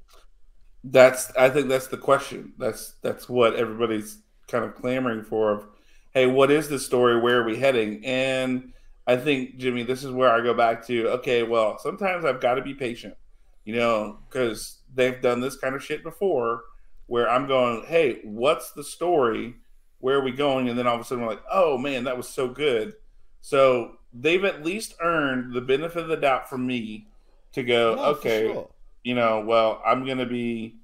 That's 0.84 1.32
I 1.36 1.50
think 1.50 1.68
that's 1.68 1.88
the 1.88 1.98
question. 1.98 2.54
That's 2.58 2.96
that's 3.02 3.30
what 3.30 3.56
everybody's 3.56 4.20
kind 4.48 4.66
of 4.66 4.76
clamoring 4.76 5.24
for 5.24 5.52
of 5.52 5.68
hey, 6.14 6.26
what 6.28 6.52
is 6.52 6.68
the 6.70 6.80
story? 6.80 7.20
Where 7.20 7.42
are 7.42 7.46
we 7.46 7.58
heading? 7.58 8.04
And 8.06 8.74
I 9.08 9.16
think 9.18 9.58
Jimmy, 9.58 9.84
this 9.84 10.04
is 10.04 10.12
where 10.12 10.32
I 10.32 10.42
go 10.42 10.54
back 10.54 10.86
to 10.88 11.10
okay, 11.20 11.44
well, 11.44 11.78
sometimes 11.80 12.26
I've 12.26 12.42
got 12.42 12.56
to 12.56 12.62
be 12.62 12.74
patient. 12.74 13.16
You 13.64 13.76
know, 13.76 14.20
cuz 14.30 14.80
they've 14.94 15.22
done 15.22 15.40
this 15.40 15.56
kind 15.58 15.76
of 15.76 15.84
shit 15.84 16.04
before 16.04 16.64
where 17.06 17.30
I'm 17.30 17.48
going, 17.48 17.86
"Hey, 17.86 18.22
what's 18.24 18.72
the 18.72 18.84
story? 18.84 19.56
Where 20.00 20.18
are 20.18 20.24
we 20.24 20.32
going?" 20.32 20.68
And 20.68 20.80
then 20.80 20.88
all 20.88 20.96
of 20.96 21.02
a 21.02 21.04
sudden 21.04 21.24
we're 21.24 21.30
like, 21.32 21.44
"Oh 21.52 21.78
man, 21.78 22.06
that 22.06 22.18
was 22.18 22.28
so 22.28 22.48
good." 22.48 22.96
So, 23.42 23.98
they've 24.14 24.44
at 24.46 24.64
least 24.64 24.96
earned 25.02 25.54
the 25.54 25.62
benefit 25.62 26.04
of 26.04 26.08
the 26.10 26.18
doubt 26.18 26.50
from 26.50 26.66
me 26.68 27.08
to 27.54 27.64
go, 27.64 27.96
No, 27.96 28.14
for 28.16 28.20
"Okay, 28.20 28.44
sure. 28.48 28.70
You 29.04 29.16
know, 29.16 29.44
well, 29.46 29.82
I'm 29.86 30.06
gonna 30.06 30.26
be 30.26 30.78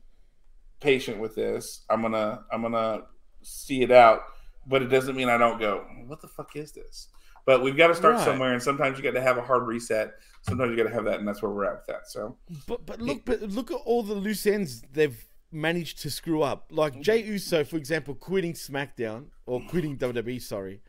patient 0.80 1.20
with 1.20 1.36
this. 1.36 1.86
I'm 1.90 2.02
gonna 2.02 2.44
I'm 2.52 2.62
gonna 2.62 3.04
see 3.42 3.82
it 3.84 3.92
out, 3.92 4.24
but 4.66 4.82
it 4.82 4.88
doesn't 4.88 5.16
mean 5.16 5.30
I 5.30 5.38
don't 5.38 5.60
go. 5.60 5.86
What 6.06 6.22
the 6.22 6.28
fuck 6.28 6.56
is 6.56 6.72
this? 6.72 7.10
But 7.46 7.64
we've 7.64 7.78
got 7.78 7.88
to 7.88 7.96
start 7.96 8.16
Right. 8.16 8.26
somewhere, 8.26 8.52
and 8.52 8.62
sometimes 8.62 8.98
you 8.98 9.04
got 9.04 9.14
to 9.14 9.22
have 9.22 9.38
a 9.38 9.42
hard 9.42 9.68
reset. 9.68 10.16
Sometimes 10.42 10.70
you 10.70 10.76
got 10.76 10.90
to 10.90 10.94
have 10.94 11.06
that, 11.06 11.20
and 11.20 11.28
that's 11.28 11.42
where 11.42 11.50
we're 11.50 11.64
at 11.64 11.78
with 11.78 11.86
that. 11.88 12.08
So 12.08 12.38
But 12.68 12.86
but 12.86 13.02
look 13.02 13.24
but 13.24 13.42
look 13.42 13.72
at 13.72 13.80
all 13.86 14.04
the 14.04 14.16
loose 14.16 14.46
ends 14.46 14.84
they've 14.92 15.26
managed 15.52 16.02
to 16.02 16.10
screw 16.10 16.42
up. 16.42 16.68
Like 16.72 16.94
mm-hmm. 16.94 17.04
Jey 17.04 17.24
Uso, 17.24 17.64
for 17.64 17.78
example, 17.78 18.16
quitting 18.16 18.54
SmackDown 18.54 19.28
or 19.46 19.62
quitting 19.70 19.98
WWE, 19.98 20.42
sorry, 20.42 20.82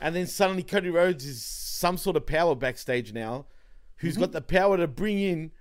and 0.00 0.16
then 0.16 0.26
suddenly 0.26 0.64
Cody 0.64 0.90
Rhodes 0.90 1.24
is 1.24 1.44
some 1.44 1.96
sort 1.96 2.16
of 2.16 2.26
power 2.26 2.56
backstage 2.56 3.12
now, 3.12 3.46
who's 3.98 4.14
mm-hmm. 4.14 4.22
got 4.22 4.32
the 4.32 4.40
power 4.40 4.76
to 4.76 4.88
bring 4.88 5.20
in 5.20 5.52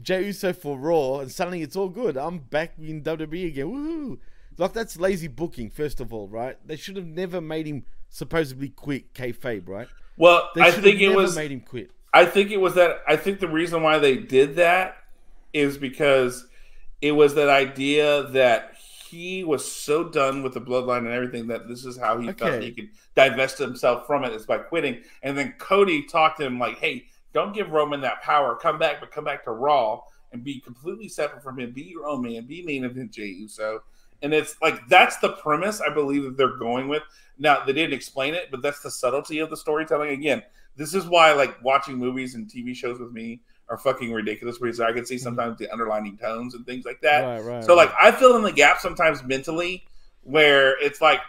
Jey 0.00 0.26
Uso 0.26 0.52
for 0.52 0.78
Raw, 0.78 1.18
and 1.20 1.30
suddenly 1.30 1.62
it's 1.62 1.76
all 1.76 1.88
good. 1.88 2.16
I'm 2.16 2.38
back 2.38 2.74
in 2.78 3.02
WWE 3.02 3.46
again. 3.48 3.66
Woohoo! 3.66 4.18
Like 4.58 4.72
that's 4.72 4.98
lazy 4.98 5.28
booking, 5.28 5.70
first 5.70 6.00
of 6.00 6.12
all, 6.12 6.28
right? 6.28 6.56
They 6.66 6.76
should 6.76 6.96
have 6.96 7.06
never 7.06 7.40
made 7.40 7.66
him 7.66 7.84
supposedly 8.08 8.68
quit 8.68 9.14
kayfabe, 9.14 9.68
right? 9.68 9.88
well, 10.16 10.50
They 10.54 10.62
I 10.62 10.70
think 10.70 10.98
have 10.98 11.02
it 11.02 11.08
never 11.08 11.16
was 11.22 11.36
made 11.36 11.50
him 11.50 11.60
quit. 11.60 11.90
I 12.12 12.26
think 12.26 12.50
it 12.50 12.58
was 12.58 12.74
that. 12.74 13.02
I 13.08 13.16
think 13.16 13.40
the 13.40 13.48
reason 13.48 13.82
why 13.82 13.98
they 13.98 14.16
did 14.16 14.56
that 14.56 14.96
is 15.52 15.78
because 15.78 16.46
it 17.00 17.12
was 17.12 17.34
that 17.34 17.48
idea 17.48 18.24
that 18.28 18.76
he 19.08 19.44
was 19.44 19.70
so 19.70 20.04
done 20.04 20.42
with 20.42 20.54
the 20.54 20.60
bloodline 20.60 20.98
and 20.98 21.08
everything 21.08 21.46
that 21.48 21.68
this 21.68 21.84
is 21.84 21.98
how 21.98 22.18
he 22.18 22.32
felt 22.32 22.62
he 22.62 22.70
could 22.72 22.88
divest 23.14 23.58
himself 23.58 24.06
from 24.06 24.24
it 24.24 24.32
is 24.32 24.46
by 24.46 24.58
quitting. 24.58 25.02
And 25.22 25.36
then 25.36 25.54
Cody 25.58 26.02
talked 26.04 26.38
to 26.38 26.46
him 26.46 26.58
like, 26.58 26.78
"Hey, 26.78 27.04
don't 27.32 27.54
give 27.54 27.70
Roman 27.70 28.00
that 28.02 28.22
power. 28.22 28.56
Come 28.56 28.78
back, 28.78 29.00
but 29.00 29.10
come 29.10 29.24
back 29.24 29.44
to 29.44 29.52
Raw 29.52 30.02
and 30.32 30.42
be 30.42 30.60
completely 30.60 31.08
separate 31.08 31.42
from 31.42 31.58
him. 31.58 31.72
Be 31.72 31.82
your 31.82 32.06
own 32.06 32.22
man. 32.22 32.46
Be 32.46 32.62
main 32.62 32.84
event 32.84 33.12
Jey 33.12 33.26
Uso." 33.26 33.82
And 34.22 34.32
it's 34.32 34.56
like 34.62 34.86
that's 34.88 35.18
the 35.18 35.30
premise 35.30 35.80
I 35.80 35.92
believe 35.92 36.22
that 36.24 36.36
they're 36.36 36.56
going 36.56 36.88
with. 36.88 37.02
Now 37.38 37.64
they 37.64 37.72
didn't 37.72 37.94
explain 37.94 38.34
it, 38.34 38.50
but 38.50 38.62
that's 38.62 38.80
the 38.80 38.90
subtlety 38.90 39.40
of 39.40 39.50
the 39.50 39.56
storytelling. 39.56 40.10
Again, 40.10 40.42
this 40.76 40.94
is 40.94 41.06
why 41.06 41.32
like 41.32 41.62
watching 41.62 41.96
movies 41.96 42.34
and 42.34 42.48
TV 42.48 42.74
shows 42.74 42.98
with 42.98 43.12
me 43.12 43.40
are 43.68 43.78
fucking 43.78 44.12
ridiculous 44.12 44.58
because 44.58 44.80
I 44.80 44.92
can 44.92 45.04
see 45.04 45.16
mm-hmm. 45.16 45.22
sometimes 45.22 45.58
the 45.58 45.70
underlining 45.70 46.16
tones 46.16 46.54
and 46.54 46.64
things 46.64 46.84
like 46.84 47.00
that. 47.00 47.22
Right, 47.22 47.40
right. 47.40 47.64
So 47.64 47.76
right. 47.76 47.88
like 47.88 47.94
I 48.00 48.12
fill 48.12 48.36
in 48.36 48.42
the 48.42 48.52
gap 48.52 48.78
sometimes 48.78 49.22
mentally 49.24 49.84
where 50.22 50.80
it's 50.82 51.00
like 51.00 51.20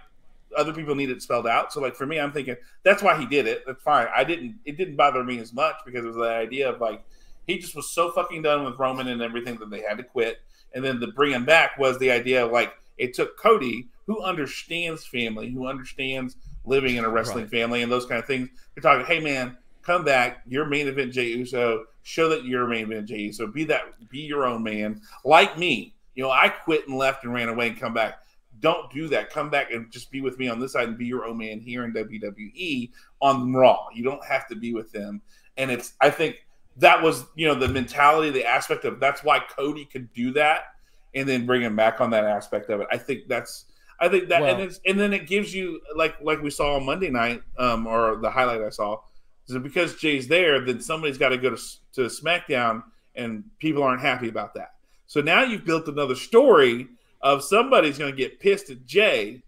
other 0.58 0.74
people 0.74 0.96
need 0.96 1.10
it 1.10 1.22
spelled 1.22 1.48
out. 1.48 1.74
So 1.74 1.82
like 1.82 1.96
for 1.96 2.06
me, 2.06 2.20
I'm 2.20 2.32
thinking 2.32 2.56
that's 2.84 3.02
why 3.04 3.18
he 3.18 3.26
did 3.26 3.48
it. 3.48 3.64
That's 3.66 3.82
fine. 3.82 4.08
I 4.16 4.24
didn't. 4.24 4.60
It 4.66 4.78
didn't 4.78 4.96
bother 4.96 5.24
me 5.24 5.40
as 5.40 5.54
much 5.54 5.76
because 5.86 6.04
it 6.04 6.08
was 6.08 6.16
the 6.18 6.30
idea 6.30 6.70
of 6.70 6.82
like 6.82 7.04
he 7.48 7.58
just 7.58 7.76
was 7.76 7.90
so 7.90 8.12
fucking 8.12 8.42
done 8.42 8.64
with 8.64 8.80
Roman 8.80 9.08
and 9.08 9.22
everything 9.22 9.58
that 9.58 9.70
they 9.70 9.82
had 9.82 9.98
to 9.98 10.04
quit. 10.04 10.40
And 10.74 10.84
then 10.84 11.00
the 11.00 11.08
bring 11.08 11.32
him 11.32 11.46
back 11.46 11.78
was 11.78 12.00
the 12.00 12.12
idea 12.12 12.46
of 12.46 12.52
like 12.52 12.74
it 12.98 13.14
took 13.14 13.38
Cody, 13.38 13.88
who 14.08 14.22
understands 14.22 15.06
family, 15.06 15.50
who 15.50 15.68
understands 15.68 16.36
living 16.66 16.96
in 16.96 17.04
a 17.06 17.10
wrestling 17.10 17.44
Right. 17.46 17.52
family 17.52 17.82
and 17.82 17.92
those 17.92 18.06
kind 18.06 18.20
of 18.20 18.26
things. 18.26 18.50
You're 18.76 18.84
talking, 18.84 19.06
hey 19.06 19.20
man, 19.20 19.58
come 19.82 20.04
back. 20.04 20.42
You're 20.48 20.66
main 20.66 20.88
event 20.88 21.14
Jey 21.14 21.28
Uso. 21.28 21.86
Show 22.04 22.30
that 22.30 22.46
you're 22.46 22.68
main 22.68 22.84
event 22.86 23.08
Jey 23.08 23.20
Uso. 23.22 23.48
Be 23.48 23.64
that. 23.66 24.10
Be 24.10 24.20
your 24.20 24.46
own 24.46 24.64
man, 24.64 25.02
like 25.24 25.58
me. 25.58 25.94
You 26.16 26.24
know, 26.24 26.32
I 26.32 26.50
quit 26.50 26.88
and 26.88 26.98
left 26.98 27.24
and 27.24 27.34
ran 27.34 27.50
away 27.50 27.70
and 27.70 27.80
come 27.80 27.94
back. 27.94 28.20
Don't 28.64 28.90
do 28.92 29.10
that. 29.10 29.30
Come 29.30 29.50
back 29.50 29.72
and 29.74 29.92
just 29.92 30.10
be 30.10 30.22
with 30.22 30.40
me 30.40 30.48
on 30.48 30.58
this 30.58 30.72
side 30.72 30.88
and 30.88 30.98
be 30.98 31.06
your 31.06 31.26
own 31.26 31.38
man 31.38 31.60
here 31.60 31.84
in 31.84 31.92
WWE 31.92 32.90
on 33.22 33.52
Raw. 33.52 33.88
You 33.94 34.06
don't 34.06 34.24
have 34.26 34.48
to 34.48 34.56
be 34.56 34.74
with 34.74 34.90
them. 34.94 35.22
And 35.58 35.70
it's 35.70 35.94
I 36.00 36.10
think 36.10 36.38
that 36.78 37.04
was 37.04 37.26
you 37.36 37.46
know 37.46 37.56
the 37.56 37.68
mentality, 37.68 38.30
the 38.30 38.46
aspect 38.46 38.86
of 38.86 39.02
that's 39.02 39.22
why 39.22 39.40
Cody 39.40 39.84
could 39.84 40.12
do 40.14 40.32
that, 40.32 40.68
and 41.14 41.28
then 41.28 41.46
bring 41.46 41.62
him 41.62 41.76
back 41.76 42.00
on 42.00 42.10
that 42.12 42.24
aspect 42.24 42.70
of 42.70 42.80
it. 42.80 42.88
I 42.90 42.98
think 42.98 43.28
that's 43.28 43.66
I 44.00 44.08
think 44.08 44.30
that 44.30 44.42
and 44.42 44.58
Well- 44.58 44.68
it's 44.68 44.80
and 44.86 44.98
then 44.98 45.12
it 45.12 45.28
gives 45.28 45.54
you 45.54 45.82
like 45.94 46.16
like 46.22 46.42
we 46.42 46.50
saw 46.50 46.78
on 46.78 46.86
Monday 46.86 47.10
night, 47.10 47.44
um, 47.58 47.86
or 47.86 48.16
the 48.16 48.32
highlight 48.32 48.62
I 48.62 48.70
saw, 48.70 49.02
is 49.50 49.58
because 49.58 49.98
Jey's 49.98 50.30
there, 50.30 50.62
then 50.62 50.80
somebody's 50.80 51.18
got 51.18 51.30
to 51.30 51.38
go 51.38 51.50
to 51.54 51.62
to 51.96 52.02
SmackDown, 52.04 52.84
and 53.14 53.44
people 53.60 53.84
aren't 53.84 54.02
happy 54.02 54.30
about 54.30 54.54
that. 54.54 54.76
So 55.06 55.20
now 55.20 55.44
you've 55.44 55.66
built 55.66 55.90
another 55.90 56.16
story 56.16 56.88
of 57.24 57.44
somebody's 57.44 57.98
going 57.98 58.12
to 58.12 58.18
get 58.18 58.40
pissed 58.40 58.70
at 58.70 58.86
Jey 58.86 59.42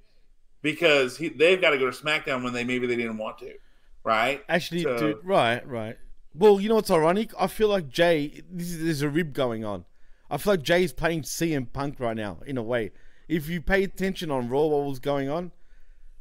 because 0.63 1.17
he, 1.17 1.29
they've 1.29 1.61
got 1.61 1.71
to 1.71 1.77
go 1.77 1.89
to 1.91 1.95
SmackDown 2.03 2.43
when 2.43 2.53
they 2.53 2.63
maybe 2.63 2.87
they 2.87 2.95
didn't 2.95 3.17
want 3.17 3.37
to, 3.39 3.53
right? 4.03 4.43
Actually, 4.49 4.81
So- 4.83 4.97
dude, 4.97 5.19
right, 5.23 5.65
right. 5.67 5.97
Well, 6.33 6.59
you 6.59 6.67
know 6.67 6.75
what's 6.75 6.91
ironic? 6.91 7.31
I 7.39 7.47
feel 7.47 7.69
like 7.69 7.87
Jey, 7.89 8.41
this 8.51 8.71
is, 8.71 8.83
there's 8.83 9.01
a 9.01 9.09
rib 9.09 9.31
going 9.33 9.63
on. 9.63 9.85
I 10.29 10.37
feel 10.37 10.53
like 10.53 10.63
Jey 10.63 10.83
is 10.83 10.91
playing 10.91 11.21
CM 11.21 11.71
Punk 11.71 11.99
right 11.99 12.17
now, 12.17 12.39
in 12.45 12.57
a 12.57 12.63
way. 12.63 12.91
If 13.29 13.47
you 13.47 13.61
pay 13.61 13.83
attention 13.83 14.31
on 14.31 14.49
Raw, 14.49 14.65
what 14.65 14.85
was 14.85 14.99
going 14.99 15.29
on, 15.29 15.51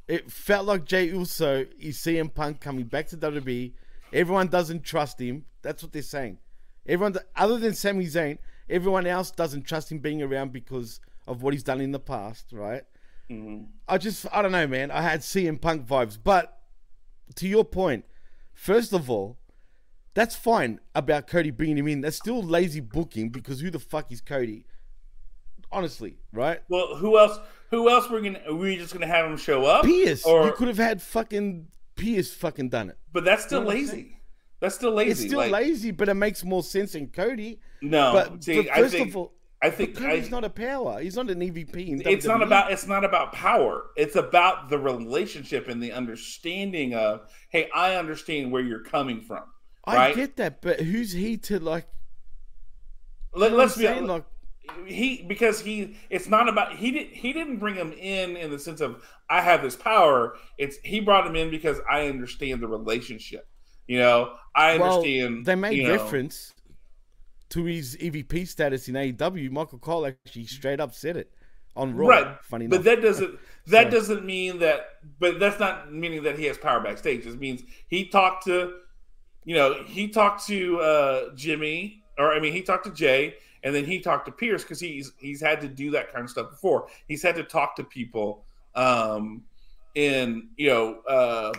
it 0.06 0.30
felt 0.30 0.66
like 0.66 0.84
Jey 0.84 1.06
Uso 1.06 1.66
is 1.80 1.98
CM 1.98 2.32
Punk 2.32 2.60
coming 2.60 2.84
back 2.84 3.08
to 3.08 3.16
WWE. 3.16 3.72
Everyone 4.12 4.46
doesn't 4.46 4.84
trust 4.84 5.20
him. 5.20 5.46
That's 5.62 5.82
what 5.82 5.92
they're 5.92 6.02
saying. 6.02 6.38
Everyone, 6.86 7.16
other 7.34 7.58
than 7.58 7.74
Sami 7.74 8.06
Zayn, 8.06 8.38
everyone 8.70 9.06
else 9.06 9.30
doesn't 9.32 9.62
trust 9.66 9.90
him 9.90 9.98
being 9.98 10.22
around 10.22 10.52
because 10.52 11.00
of 11.26 11.42
what 11.42 11.54
he's 11.54 11.62
done 11.62 11.80
in 11.80 11.92
the 11.92 12.00
past, 12.00 12.46
right? 12.52 12.82
Mhm. 13.30 13.66
I 13.88 13.98
just, 13.98 14.26
I 14.32 14.42
don't 14.42 14.52
know, 14.52 14.66
man. 14.66 14.90
I 14.90 15.00
had 15.02 15.20
CM 15.20 15.60
Punk 15.60 15.86
vibes. 15.86 16.18
But 16.22 16.58
to 17.36 17.48
your 17.48 17.64
point, 17.64 18.04
first 18.52 18.92
of 18.92 19.08
all, 19.10 19.38
that's 20.12 20.36
fine 20.36 20.80
about 20.94 21.26
Cody 21.26 21.50
bringing 21.50 21.78
him 21.78 21.88
in. 21.88 22.00
That's 22.02 22.16
still 22.16 22.42
lazy 22.42 22.80
booking 22.80 23.30
because 23.30 23.60
who 23.60 23.70
the 23.70 23.78
fuck 23.80 24.12
is 24.12 24.20
Cody? 24.20 24.66
Honestly, 25.72 26.18
right? 26.32 26.60
Well, 26.68 26.94
who 26.96 27.18
else? 27.18 27.38
Who 27.70 27.90
else 27.90 28.08
we're 28.08 28.20
gonna? 28.20 28.40
Are 28.46 28.54
we 28.54 28.76
just 28.76 28.92
gonna 28.92 29.08
have 29.08 29.26
him 29.28 29.36
show 29.36 29.64
up? 29.64 29.84
Pierce. 29.84 30.24
or 30.24 30.46
you 30.46 30.52
could 30.52 30.68
have 30.68 30.76
had 30.76 31.02
fucking 31.02 31.66
Pierce 31.96 32.32
fucking 32.32 32.68
done 32.68 32.90
it. 32.90 32.98
but 33.12 33.24
that's 33.24 33.44
still 33.44 33.60
You 33.60 33.64
know 33.64 33.70
lazy. 33.70 34.16
That's 34.60 34.76
still 34.76 34.92
lazy. 34.92 35.10
It's 35.10 35.20
still 35.22 35.38
like, 35.38 35.50
lazy, 35.50 35.90
but 35.90 36.08
it 36.08 36.14
makes 36.14 36.44
more 36.44 36.62
sense 36.62 36.92
than 36.92 37.08
Cody. 37.08 37.58
No, 37.82 38.12
but, 38.12 38.44
see, 38.44 38.62
but 38.62 38.74
first 38.74 38.94
think 38.94 39.08
of 39.10 39.16
all, 39.16 39.32
I 39.64 39.70
think 39.70 40.00
I- 40.00 40.28
not 40.30 40.44
a 40.44 40.50
power. 40.50 41.00
He's 41.00 41.16
not 41.16 41.30
an 41.30 41.40
EVP. 41.40 41.88
In 41.88 42.02
it's 42.06 42.26
not 42.26 42.42
about 42.42 42.70
it's 42.72 42.86
not 42.86 43.04
about 43.04 43.32
power 43.32 43.86
it's 43.96 44.16
about 44.16 44.68
the 44.68 44.78
relationship 44.78 45.68
and 45.68 45.82
the 45.82 45.92
understanding 45.92 46.94
of 46.94 47.22
hey 47.50 47.68
i 47.74 47.94
understand 47.96 48.50
where 48.52 48.62
you're 48.62 48.82
coming 48.84 49.20
from 49.20 49.42
I 49.86 49.96
right 49.96 50.14
get 50.16 50.36
that, 50.36 50.62
but 50.62 50.80
who's 50.80 51.12
he 51.12 51.36
to 51.48 51.58
like? 51.60 51.86
Let, 53.34 53.52
us 53.52 53.76
be 53.76 53.84
saying? 53.84 54.06
like. 54.06 54.24
he 54.86 55.22
because 55.28 55.60
he 55.60 55.96
it's 56.08 56.26
not 56.28 56.48
about 56.48 56.74
he 56.76 56.90
did 56.90 57.08
he 57.08 57.32
didn't 57.34 57.58
bring 57.58 57.74
him 57.74 57.92
in 57.92 58.36
in 58.36 58.50
the 58.50 58.58
sense 58.58 58.80
of 58.80 59.04
i 59.28 59.42
have 59.42 59.60
this 59.62 59.76
power 59.76 60.36
it's 60.56 60.78
he 60.84 61.00
brought 61.00 61.26
him 61.26 61.36
in 61.36 61.50
because 61.50 61.78
i 61.90 62.06
understand 62.08 62.62
the 62.62 62.66
relationship 62.68 63.46
you 63.86 63.98
know 63.98 64.36
i 64.54 64.78
Well, 64.78 64.96
understand 64.98 65.44
they 65.44 65.54
made 65.54 65.76
you 65.76 65.82
know, 65.88 65.92
reference 65.92 66.53
to 67.54 67.64
his 67.64 67.96
EVP 67.96 68.46
status 68.46 68.88
in 68.88 68.94
AEW. 68.94 69.50
Michael 69.50 69.78
Cole 69.78 70.06
actually 70.06 70.46
straight 70.46 70.80
up 70.80 70.94
said 70.94 71.16
it 71.16 71.32
on 71.76 71.94
Raw. 71.96 72.06
right 72.06 72.36
Funny 72.44 72.68
but 72.68 72.84
that 72.84 73.02
doesn't 73.02 73.36
that 73.66 73.84
So- 73.90 73.98
doesn't 73.98 74.24
mean 74.24 74.60
that 74.60 74.86
but 75.18 75.40
that's 75.40 75.58
not 75.58 75.92
meaning 75.92 76.22
that 76.22 76.38
he 76.38 76.44
has 76.44 76.56
power 76.56 76.80
backstage 76.80 77.26
it 77.26 77.38
means 77.40 77.62
he 77.88 78.06
talked 78.06 78.44
to 78.44 78.74
you 79.44 79.56
know 79.56 79.82
he 79.84 80.06
talked 80.06 80.46
to 80.46 80.78
uh 80.80 81.34
jimmy 81.34 82.04
or 82.16 82.32
i 82.32 82.38
mean 82.38 82.52
he 82.52 82.62
talked 82.62 82.84
to 82.84 82.92
jay 82.92 83.34
and 83.64 83.74
then 83.74 83.84
he 83.84 83.98
talked 83.98 84.26
to 84.26 84.30
pierce 84.32 84.62
because 84.62 84.78
he's 84.78 85.12
he's 85.18 85.40
had 85.40 85.60
to 85.60 85.66
do 85.66 85.90
that 85.90 86.12
kind 86.12 86.22
of 86.24 86.30
stuff 86.30 86.48
before 86.50 86.86
he's 87.08 87.22
had 87.24 87.34
to 87.34 87.42
talk 87.42 87.74
to 87.74 87.82
people 87.82 88.44
um 88.76 89.42
in 89.96 90.48
you 90.56 90.68
know 90.68 91.00
uh 91.08 91.52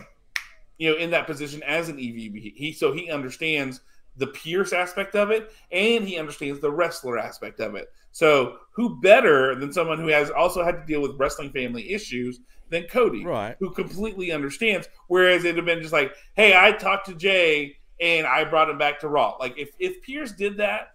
you 0.78 0.90
know 0.90 0.96
in 0.96 1.10
that 1.10 1.26
position 1.26 1.62
as 1.64 1.90
an 1.90 1.98
evp 1.98 2.54
he 2.56 2.72
so 2.72 2.90
he 2.92 3.10
understands 3.10 3.80
the 4.16 4.26
Pierce 4.28 4.72
aspect 4.72 5.14
of 5.14 5.30
it, 5.30 5.52
and 5.70 6.06
he 6.06 6.18
understands 6.18 6.60
the 6.60 6.70
wrestler 6.70 7.18
aspect 7.18 7.60
of 7.60 7.74
it. 7.74 7.88
So, 8.12 8.58
who 8.72 9.00
better 9.00 9.54
than 9.54 9.72
someone 9.72 9.98
who 9.98 10.08
has 10.08 10.30
also 10.30 10.64
had 10.64 10.72
to 10.76 10.86
deal 10.86 11.02
with 11.02 11.18
wrestling 11.18 11.50
family 11.50 11.92
issues 11.92 12.40
than 12.70 12.84
Cody, 12.84 13.24
Right. 13.24 13.56
who 13.60 13.70
completely 13.70 14.32
understands? 14.32 14.88
Whereas 15.08 15.44
it'd 15.44 15.56
have 15.56 15.66
been 15.66 15.82
just 15.82 15.92
like, 15.92 16.14
"Hey, 16.34 16.56
I 16.56 16.72
talked 16.72 17.06
to 17.06 17.14
Jey 17.14 17.76
and 18.00 18.26
I 18.26 18.44
brought 18.44 18.70
him 18.70 18.78
back 18.78 18.98
to 19.00 19.08
Raw." 19.08 19.36
Like 19.38 19.58
if 19.58 19.70
if 19.78 20.00
Pierce 20.02 20.32
did 20.32 20.56
that, 20.56 20.94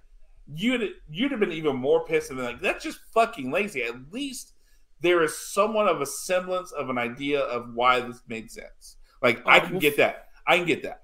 you'd 0.55 0.95
you'd 1.09 1.31
have 1.31 1.39
been 1.39 1.51
even 1.51 1.75
more 1.75 2.03
pissed 2.05 2.31
and 2.31 2.39
like, 2.39 2.59
"That's 2.59 2.83
just 2.83 2.99
fucking 3.13 3.51
lazy." 3.51 3.83
At 3.83 4.11
least 4.11 4.53
there 4.99 5.23
is 5.23 5.37
somewhat 5.37 5.87
of 5.87 6.01
a 6.01 6.05
semblance 6.05 6.71
of 6.71 6.89
an 6.89 6.97
idea 6.97 7.39
of 7.41 7.73
why 7.73 7.99
this 7.99 8.21
made 8.27 8.49
sense. 8.51 8.97
Like 9.21 9.41
I 9.45 9.59
can 9.59 9.77
get 9.79 9.97
that. 9.97 10.29
I 10.47 10.57
can 10.57 10.65
get 10.65 10.81
that. 10.83 11.03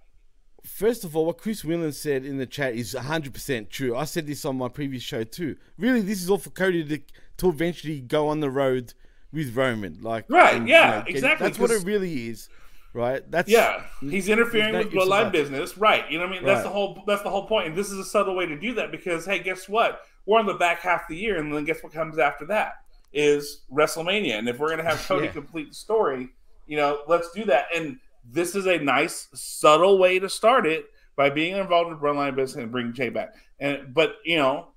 First 0.77 1.03
of 1.03 1.15
all, 1.15 1.25
what 1.25 1.39
Chris 1.39 1.65
Whelan 1.65 1.91
said 1.91 2.23
in 2.23 2.37
the 2.37 2.45
chat 2.45 2.75
is 2.75 2.93
100% 2.93 3.69
true. 3.69 3.95
I 3.97 4.03
said 4.03 4.27
this 4.27 4.45
on 4.45 4.59
my 4.59 4.67
previous 4.67 5.01
show 5.01 5.23
too. 5.23 5.55
Really, 5.79 6.01
this 6.01 6.21
is 6.21 6.29
all 6.29 6.37
for 6.37 6.51
Cody 6.51 6.83
to, 6.83 6.99
to 7.37 7.49
eventually 7.49 7.99
go 7.99 8.27
on 8.27 8.41
the 8.41 8.51
road 8.51 8.93
with 9.33 9.55
Roman. 9.55 9.97
Like, 10.03 10.25
Right, 10.29 10.67
yeah, 10.67 10.99
get- 10.99 11.15
exactly, 11.15 11.47
That's 11.47 11.57
what 11.57 11.71
it 11.71 11.83
really 11.83 12.27
is, 12.27 12.47
right? 12.93 13.23
That's 13.31 13.49
Yeah, 13.49 13.85
he's 14.01 14.29
interfering 14.29 14.77
with 14.77 14.91
bloodline 14.91 15.31
business, 15.31 15.79
right? 15.79 16.07
You 16.11 16.19
know 16.19 16.25
what 16.25 16.33
I 16.33 16.35
mean? 16.37 16.45
That's 16.45 16.61
the 16.61 16.69
whole. 16.69 17.01
That's 17.07 17.23
the 17.23 17.31
whole 17.31 17.47
point. 17.47 17.69
And 17.69 17.75
this 17.75 17.89
is 17.89 17.97
a 17.97 18.05
subtle 18.05 18.35
way 18.35 18.45
to 18.45 18.55
do 18.55 18.75
that 18.75 18.91
because, 18.91 19.25
hey, 19.25 19.39
guess 19.39 19.67
what? 19.67 20.01
We're 20.27 20.37
on 20.37 20.45
the 20.45 20.53
back 20.53 20.81
half 20.81 21.01
of 21.01 21.07
the 21.09 21.17
year, 21.17 21.39
and 21.39 21.51
then 21.51 21.65
guess 21.65 21.81
what 21.81 21.91
comes 21.91 22.19
after 22.19 22.45
that 22.45 22.73
is 23.13 23.61
WrestleMania. 23.73 24.37
And 24.37 24.47
if 24.47 24.59
we're 24.59 24.69
gonna 24.69 24.83
have 24.83 24.99
Cody 25.07 25.25
Yeah. 25.25 25.31
complete 25.31 25.69
the 25.69 25.75
story, 25.75 26.29
you 26.67 26.77
know, 26.77 26.99
let's 27.07 27.31
do 27.31 27.45
that. 27.45 27.65
And 27.75 27.97
this 28.31 28.55
is 28.55 28.65
a 28.67 28.77
nice, 28.77 29.27
subtle 29.33 29.97
way 29.97 30.19
to 30.19 30.29
start 30.29 30.65
it 30.65 30.85
by 31.15 31.29
being 31.29 31.55
involved 31.55 31.89
with 31.89 31.99
bloodline 31.99 32.35
business 32.35 32.61
and 32.63 32.71
bringing 32.71 32.93
Jey 32.93 33.09
back. 33.09 33.33
And 33.59 33.93
but 33.93 34.17
you 34.25 34.37
know, 34.37 34.67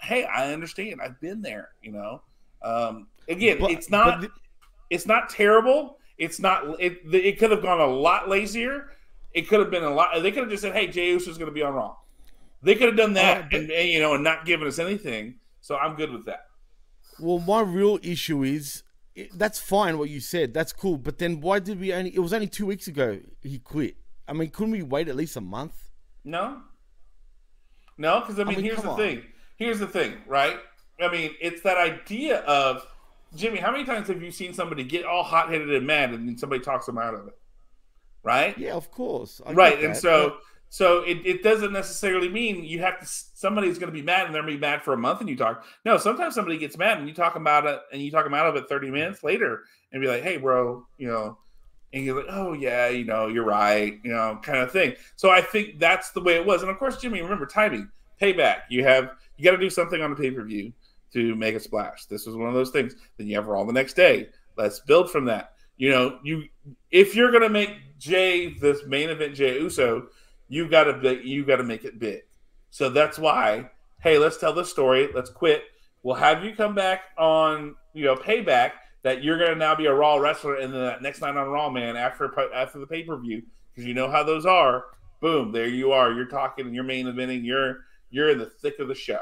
hey, 0.00 0.24
I 0.24 0.52
understand. 0.52 1.00
I've 1.02 1.20
been 1.20 1.40
there. 1.42 1.70
You 1.82 1.92
know, 1.92 2.22
um, 2.62 3.06
again, 3.28 3.58
But- 3.60 3.70
it's 3.70 3.90
not 3.90 4.20
the- 4.22 4.30
it's 4.90 5.06
not 5.06 5.28
terrible. 5.30 5.98
It's 6.18 6.40
not. 6.40 6.80
It, 6.80 6.98
it 7.12 7.38
could 7.38 7.50
have 7.50 7.62
gone 7.62 7.80
a 7.80 7.86
lot 7.86 8.28
lazier. 8.28 8.90
It 9.32 9.48
could 9.48 9.60
have 9.60 9.70
been 9.70 9.84
a 9.84 9.90
lot. 9.90 10.20
They 10.22 10.32
could 10.32 10.42
have 10.42 10.50
just 10.50 10.62
said, 10.62 10.72
"Hey, 10.74 10.90
Uso 10.90 11.30
is 11.30 11.38
going 11.38 11.48
to 11.48 11.54
be 11.54 11.62
on 11.62 11.72
Raw." 11.72 11.96
They 12.62 12.74
could 12.74 12.88
have 12.88 12.96
done 12.96 13.14
that, 13.14 13.50
but- 13.50 13.60
and, 13.60 13.70
and, 13.70 13.88
you 13.88 14.00
know, 14.00 14.14
and 14.14 14.22
not 14.24 14.44
given 14.44 14.66
us 14.68 14.78
anything. 14.78 15.36
So 15.62 15.76
I'm 15.76 15.94
good 15.94 16.10
with 16.10 16.26
that. 16.26 16.46
Well, 17.18 17.38
my 17.38 17.60
real 17.62 17.98
issue 18.02 18.42
is 18.42 18.82
that's 19.34 19.58
fine 19.58 19.98
what 19.98 20.10
you 20.10 20.20
said. 20.20 20.54
That's 20.54 20.72
cool. 20.72 20.96
But 20.98 21.18
then 21.18 21.40
why 21.40 21.58
did 21.58 21.80
we 21.80 21.92
only? 21.92 22.14
It 22.14 22.20
was 22.20 22.32
only 22.32 22.48
two 22.48 22.66
weeks 22.66 22.88
ago 22.88 23.18
he 23.42 23.58
quit. 23.58 23.96
I 24.26 24.32
mean, 24.32 24.50
couldn't 24.50 24.72
we 24.72 24.82
wait 24.82 25.08
at 25.08 25.16
least 25.16 25.36
a 25.36 25.40
month? 25.40 25.90
No, 26.24 26.60
no, 28.00 28.20
because 28.20 28.38
I 28.38 28.44
mean, 28.44 28.56
mean, 28.56 28.64
here's 28.64 28.82
the 28.82 28.90
on. 28.90 28.96
thing. 28.96 29.22
Here's 29.56 29.78
the 29.78 29.86
thing, 29.86 30.14
right? 30.26 30.56
I 31.02 31.10
mean, 31.10 31.34
it's 31.40 31.62
that 31.62 31.76
idea 31.76 32.38
of 32.40 32.86
Jimmy. 33.36 33.58
How 33.58 33.70
many 33.70 33.84
times 33.84 34.08
have 34.08 34.22
you 34.22 34.30
seen 34.30 34.54
somebody 34.54 34.84
get 34.84 35.04
all 35.04 35.22
hot 35.22 35.50
headed 35.50 35.70
and 35.70 35.86
mad, 35.86 36.10
and 36.10 36.26
then 36.26 36.38
somebody 36.38 36.62
talks 36.62 36.86
them 36.86 36.96
out 36.96 37.14
of 37.14 37.28
it? 37.28 37.38
Right? 38.22 38.56
Yeah, 38.56 38.72
of 38.72 38.90
course. 38.90 39.40
I 39.46 39.52
right 39.52 39.82
and 39.82 39.96
so 39.96 40.38
so 40.70 41.02
it, 41.02 41.18
it 41.26 41.42
doesn't 41.42 41.72
necessarily 41.72 42.28
mean 42.28 42.64
you 42.64 42.78
have 42.78 42.98
to 42.98 43.06
somebody's 43.06 43.78
going 43.78 43.92
to 43.92 43.96
be 43.96 44.02
mad 44.02 44.26
and 44.26 44.34
they're 44.34 44.42
going 44.42 44.54
to 44.54 44.58
be 44.58 44.60
mad 44.60 44.82
for 44.82 44.94
a 44.94 44.96
month 44.96 45.20
and 45.20 45.28
you 45.28 45.36
talk 45.36 45.64
no 45.84 45.98
sometimes 45.98 46.34
somebody 46.34 46.56
gets 46.56 46.78
mad 46.78 46.98
and 46.98 47.06
you 47.08 47.14
talk 47.14 47.34
about 47.34 47.66
it 47.66 47.80
and 47.92 48.00
you 48.00 48.10
talk 48.10 48.24
them 48.24 48.34
out 48.34 48.46
of 48.46 48.56
it 48.56 48.68
30 48.68 48.90
minutes 48.90 49.22
later 49.22 49.64
and 49.92 50.00
be 50.00 50.08
like 50.08 50.22
hey 50.22 50.36
bro 50.36 50.86
you 50.96 51.08
know 51.08 51.36
and 51.92 52.04
you're 52.04 52.16
like, 52.16 52.26
oh 52.30 52.52
yeah, 52.52 52.88
you 52.88 53.04
know, 53.04 53.26
you're 53.26 53.44
right, 53.44 53.98
you 54.04 54.12
know, 54.12 54.38
kind 54.42 54.58
of 54.58 54.70
thing. 54.70 54.94
So 55.16 55.30
I 55.30 55.40
think 55.40 55.78
that's 55.78 56.10
the 56.10 56.20
way 56.20 56.34
it 56.34 56.46
was. 56.46 56.62
And 56.62 56.70
of 56.70 56.78
course, 56.78 56.98
Jimmy, 56.98 57.20
remember 57.20 57.46
timing, 57.46 57.90
payback. 58.20 58.60
You 58.68 58.84
have 58.84 59.12
you 59.36 59.44
got 59.44 59.52
to 59.52 59.58
do 59.58 59.70
something 59.70 60.00
on 60.00 60.10
the 60.10 60.16
pay 60.16 60.30
per 60.30 60.44
view 60.44 60.72
to 61.12 61.34
make 61.34 61.54
a 61.54 61.60
splash. 61.60 62.06
This 62.06 62.26
was 62.26 62.36
one 62.36 62.48
of 62.48 62.54
those 62.54 62.70
things. 62.70 62.94
Then 63.16 63.26
you 63.26 63.36
have 63.36 63.48
Raw 63.48 63.64
the 63.64 63.72
next 63.72 63.94
day. 63.94 64.28
Let's 64.56 64.80
build 64.80 65.10
from 65.10 65.24
that. 65.26 65.54
You 65.78 65.90
know, 65.90 66.18
you 66.22 66.44
if 66.90 67.16
you're 67.16 67.32
gonna 67.32 67.48
make 67.48 67.98
Jey 67.98 68.54
this 68.54 68.84
main 68.86 69.10
event 69.10 69.34
Jey 69.34 69.58
Uso, 69.58 70.08
you 70.50 70.68
gotta 70.68 71.20
you 71.24 71.46
gotta 71.46 71.62
make 71.62 71.84
it 71.84 71.98
big. 71.98 72.20
So 72.68 72.90
that's 72.90 73.18
why, 73.18 73.70
hey, 74.02 74.18
let's 74.18 74.36
tell 74.36 74.52
the 74.52 74.64
story. 74.64 75.08
Let's 75.14 75.30
quit. 75.30 75.64
We'll 76.02 76.16
have 76.16 76.44
you 76.44 76.54
come 76.54 76.74
back 76.74 77.04
on, 77.16 77.76
you 77.94 78.04
know, 78.04 78.16
payback 78.16 78.72
that 79.02 79.22
you're 79.22 79.38
going 79.38 79.52
to 79.52 79.56
now 79.56 79.74
be 79.74 79.86
a 79.86 79.94
Raw 79.94 80.16
wrestler, 80.16 80.56
and 80.56 80.72
then 80.72 80.80
that 80.82 81.02
next 81.02 81.20
night 81.20 81.36
on 81.36 81.48
Raw, 81.48 81.70
man, 81.70 81.96
after 81.96 82.32
after 82.54 82.78
the 82.78 82.86
pay 82.86 83.02
per 83.02 83.18
view, 83.18 83.42
because 83.70 83.86
you 83.86 83.94
know 83.94 84.10
how 84.10 84.22
those 84.22 84.44
are. 84.44 84.84
Boom, 85.20 85.52
there 85.52 85.68
you 85.68 85.92
are. 85.92 86.12
You're 86.12 86.26
talking, 86.26 86.66
and 86.66 86.74
you're 86.74 86.84
main 86.84 87.06
eventing. 87.06 87.44
You're 87.44 87.78
you're 88.10 88.30
in 88.30 88.38
the 88.38 88.46
thick 88.46 88.78
of 88.78 88.88
the 88.88 88.94
show. 88.94 89.20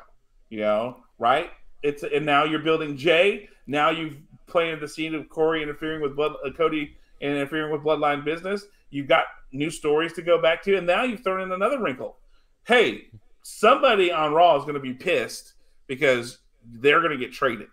You 0.48 0.60
know, 0.60 1.00
right? 1.18 1.50
It's 1.82 2.02
and 2.02 2.24
now 2.24 2.44
you're 2.44 2.60
building 2.60 2.96
Jey. 2.96 3.48
Now 3.66 3.90
you've 3.90 4.16
planted 4.46 4.80
the 4.80 4.88
scene 4.88 5.14
of 5.14 5.28
Corey 5.28 5.62
interfering 5.62 6.00
with 6.00 6.16
Blood, 6.16 6.32
uh, 6.44 6.50
Cody 6.50 6.96
and 7.20 7.32
interfering 7.32 7.72
with 7.72 7.82
Bloodline 7.82 8.24
business. 8.24 8.64
You've 8.90 9.08
got 9.08 9.24
new 9.52 9.70
stories 9.70 10.12
to 10.14 10.22
go 10.22 10.40
back 10.40 10.62
to, 10.64 10.76
and 10.76 10.86
now 10.86 11.04
you've 11.04 11.22
thrown 11.22 11.40
in 11.40 11.52
another 11.52 11.80
wrinkle. 11.80 12.16
Hey, 12.64 13.08
somebody 13.42 14.10
on 14.10 14.32
Raw 14.32 14.56
is 14.56 14.62
going 14.62 14.74
to 14.74 14.80
be 14.80 14.94
pissed 14.94 15.54
because 15.86 16.38
they're 16.64 17.00
going 17.00 17.18
to 17.18 17.24
get 17.24 17.32
traded 17.32 17.68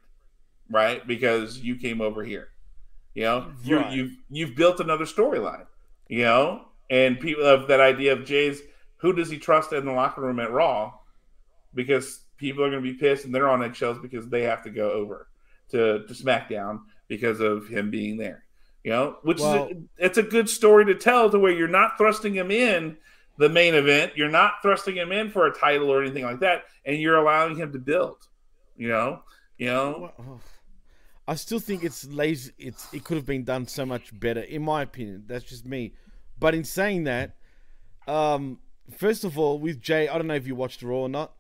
right? 0.69 1.05
Because 1.05 1.59
you 1.59 1.75
came 1.75 2.01
over 2.01 2.23
here. 2.23 2.49
You 3.13 3.23
know, 3.23 3.51
you 3.63 3.77
right. 3.77 3.91
you've 3.93 4.17
you've 4.29 4.55
built 4.55 4.79
another 4.79 5.05
storyline. 5.05 5.65
You 6.07 6.23
know, 6.23 6.65
and 6.89 7.19
people 7.19 7.45
have 7.45 7.67
that 7.67 7.79
idea 7.79 8.13
of 8.13 8.25
Jey's 8.25 8.61
who 8.97 9.13
does 9.13 9.29
he 9.29 9.37
trust 9.37 9.73
in 9.73 9.85
the 9.85 9.91
locker 9.91 10.21
room 10.21 10.39
at 10.39 10.51
Raw? 10.51 10.93
Because 11.73 12.21
people 12.37 12.63
are 12.63 12.69
going 12.69 12.83
to 12.83 12.91
be 12.91 12.97
pissed 12.97 13.25
and 13.25 13.33
they're 13.33 13.49
on 13.49 13.63
eggshells 13.63 13.99
because 13.99 14.27
they 14.27 14.43
have 14.43 14.63
to 14.63 14.69
go 14.69 14.91
over 14.91 15.27
to 15.69 16.05
to 16.05 16.13
SmackDown 16.13 16.81
because 17.07 17.39
of 17.39 17.67
him 17.67 17.89
being 17.89 18.17
there. 18.17 18.43
You 18.85 18.91
know, 18.91 19.17
which 19.23 19.39
well, 19.39 19.65
is 19.65 19.71
a, 19.71 20.05
it's 20.05 20.17
a 20.19 20.23
good 20.23 20.47
story 20.47 20.85
to 20.85 20.93
tell 20.93 21.31
to 21.31 21.39
where 21.39 21.51
you're 21.51 21.67
not 21.67 21.97
thrusting 21.97 22.35
him 22.35 22.51
in 22.51 22.95
the 23.35 23.49
main 23.49 23.73
event, 23.73 24.11
you're 24.15 24.29
not 24.29 24.61
thrusting 24.61 24.95
him 24.95 25.11
in 25.11 25.31
for 25.31 25.47
a 25.47 25.51
title 25.51 25.91
or 25.91 26.03
anything 26.03 26.23
like 26.23 26.39
that, 26.41 26.65
and 26.85 27.01
you're 27.01 27.17
allowing 27.17 27.55
him 27.55 27.73
to 27.73 27.79
build. 27.79 28.17
You 28.77 28.89
know, 28.89 29.23
you 29.57 29.65
know. 29.65 30.11
Oh, 30.19 30.39
I 31.27 31.33
still 31.33 31.57
think 31.57 31.83
it's 31.83 32.05
lazy. 32.05 32.51
It's 32.59 32.93
it 32.93 33.03
could 33.03 33.17
have 33.17 33.25
been 33.25 33.43
done 33.43 33.65
so 33.65 33.87
much 33.87 34.17
better, 34.19 34.41
in 34.41 34.61
my 34.61 34.83
opinion. 34.83 35.23
That's 35.25 35.45
just 35.45 35.65
me. 35.65 35.95
But 36.37 36.53
in 36.53 36.63
saying 36.63 37.05
that, 37.05 37.37
um, 38.07 38.59
first 38.95 39.23
of 39.23 39.39
all, 39.39 39.57
with 39.57 39.81
Jey, 39.81 40.09
I 40.09 40.15
don't 40.19 40.27
know 40.27 40.35
if 40.35 40.45
you 40.45 40.53
watched 40.53 40.83
Raw 40.83 40.97
or 40.97 41.09
not. 41.09 41.33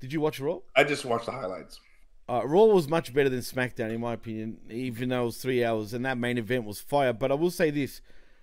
Did 0.00 0.12
you 0.12 0.20
watch 0.20 0.38
Raw? 0.38 0.58
I 0.76 0.84
just 0.84 1.06
watched 1.06 1.24
the 1.24 1.32
highlights. 1.32 1.80
Uh, 2.28 2.42
Raw 2.44 2.64
was 2.64 2.88
much 2.88 3.12
better 3.12 3.28
than 3.28 3.40
SmackDown, 3.40 3.90
in 3.92 4.00
my 4.00 4.14
opinion, 4.14 4.58
even 4.70 5.10
though 5.10 5.22
it 5.22 5.26
was 5.26 5.36
three 5.36 5.62
hours 5.62 5.92
and 5.92 6.06
that 6.06 6.16
main 6.16 6.38
event 6.38 6.64
was 6.64 6.80
fire. 6.80 7.12
But 7.12 7.30
I 7.30 7.34
will 7.34 7.50
say 7.50 7.70
this 7.70 8.00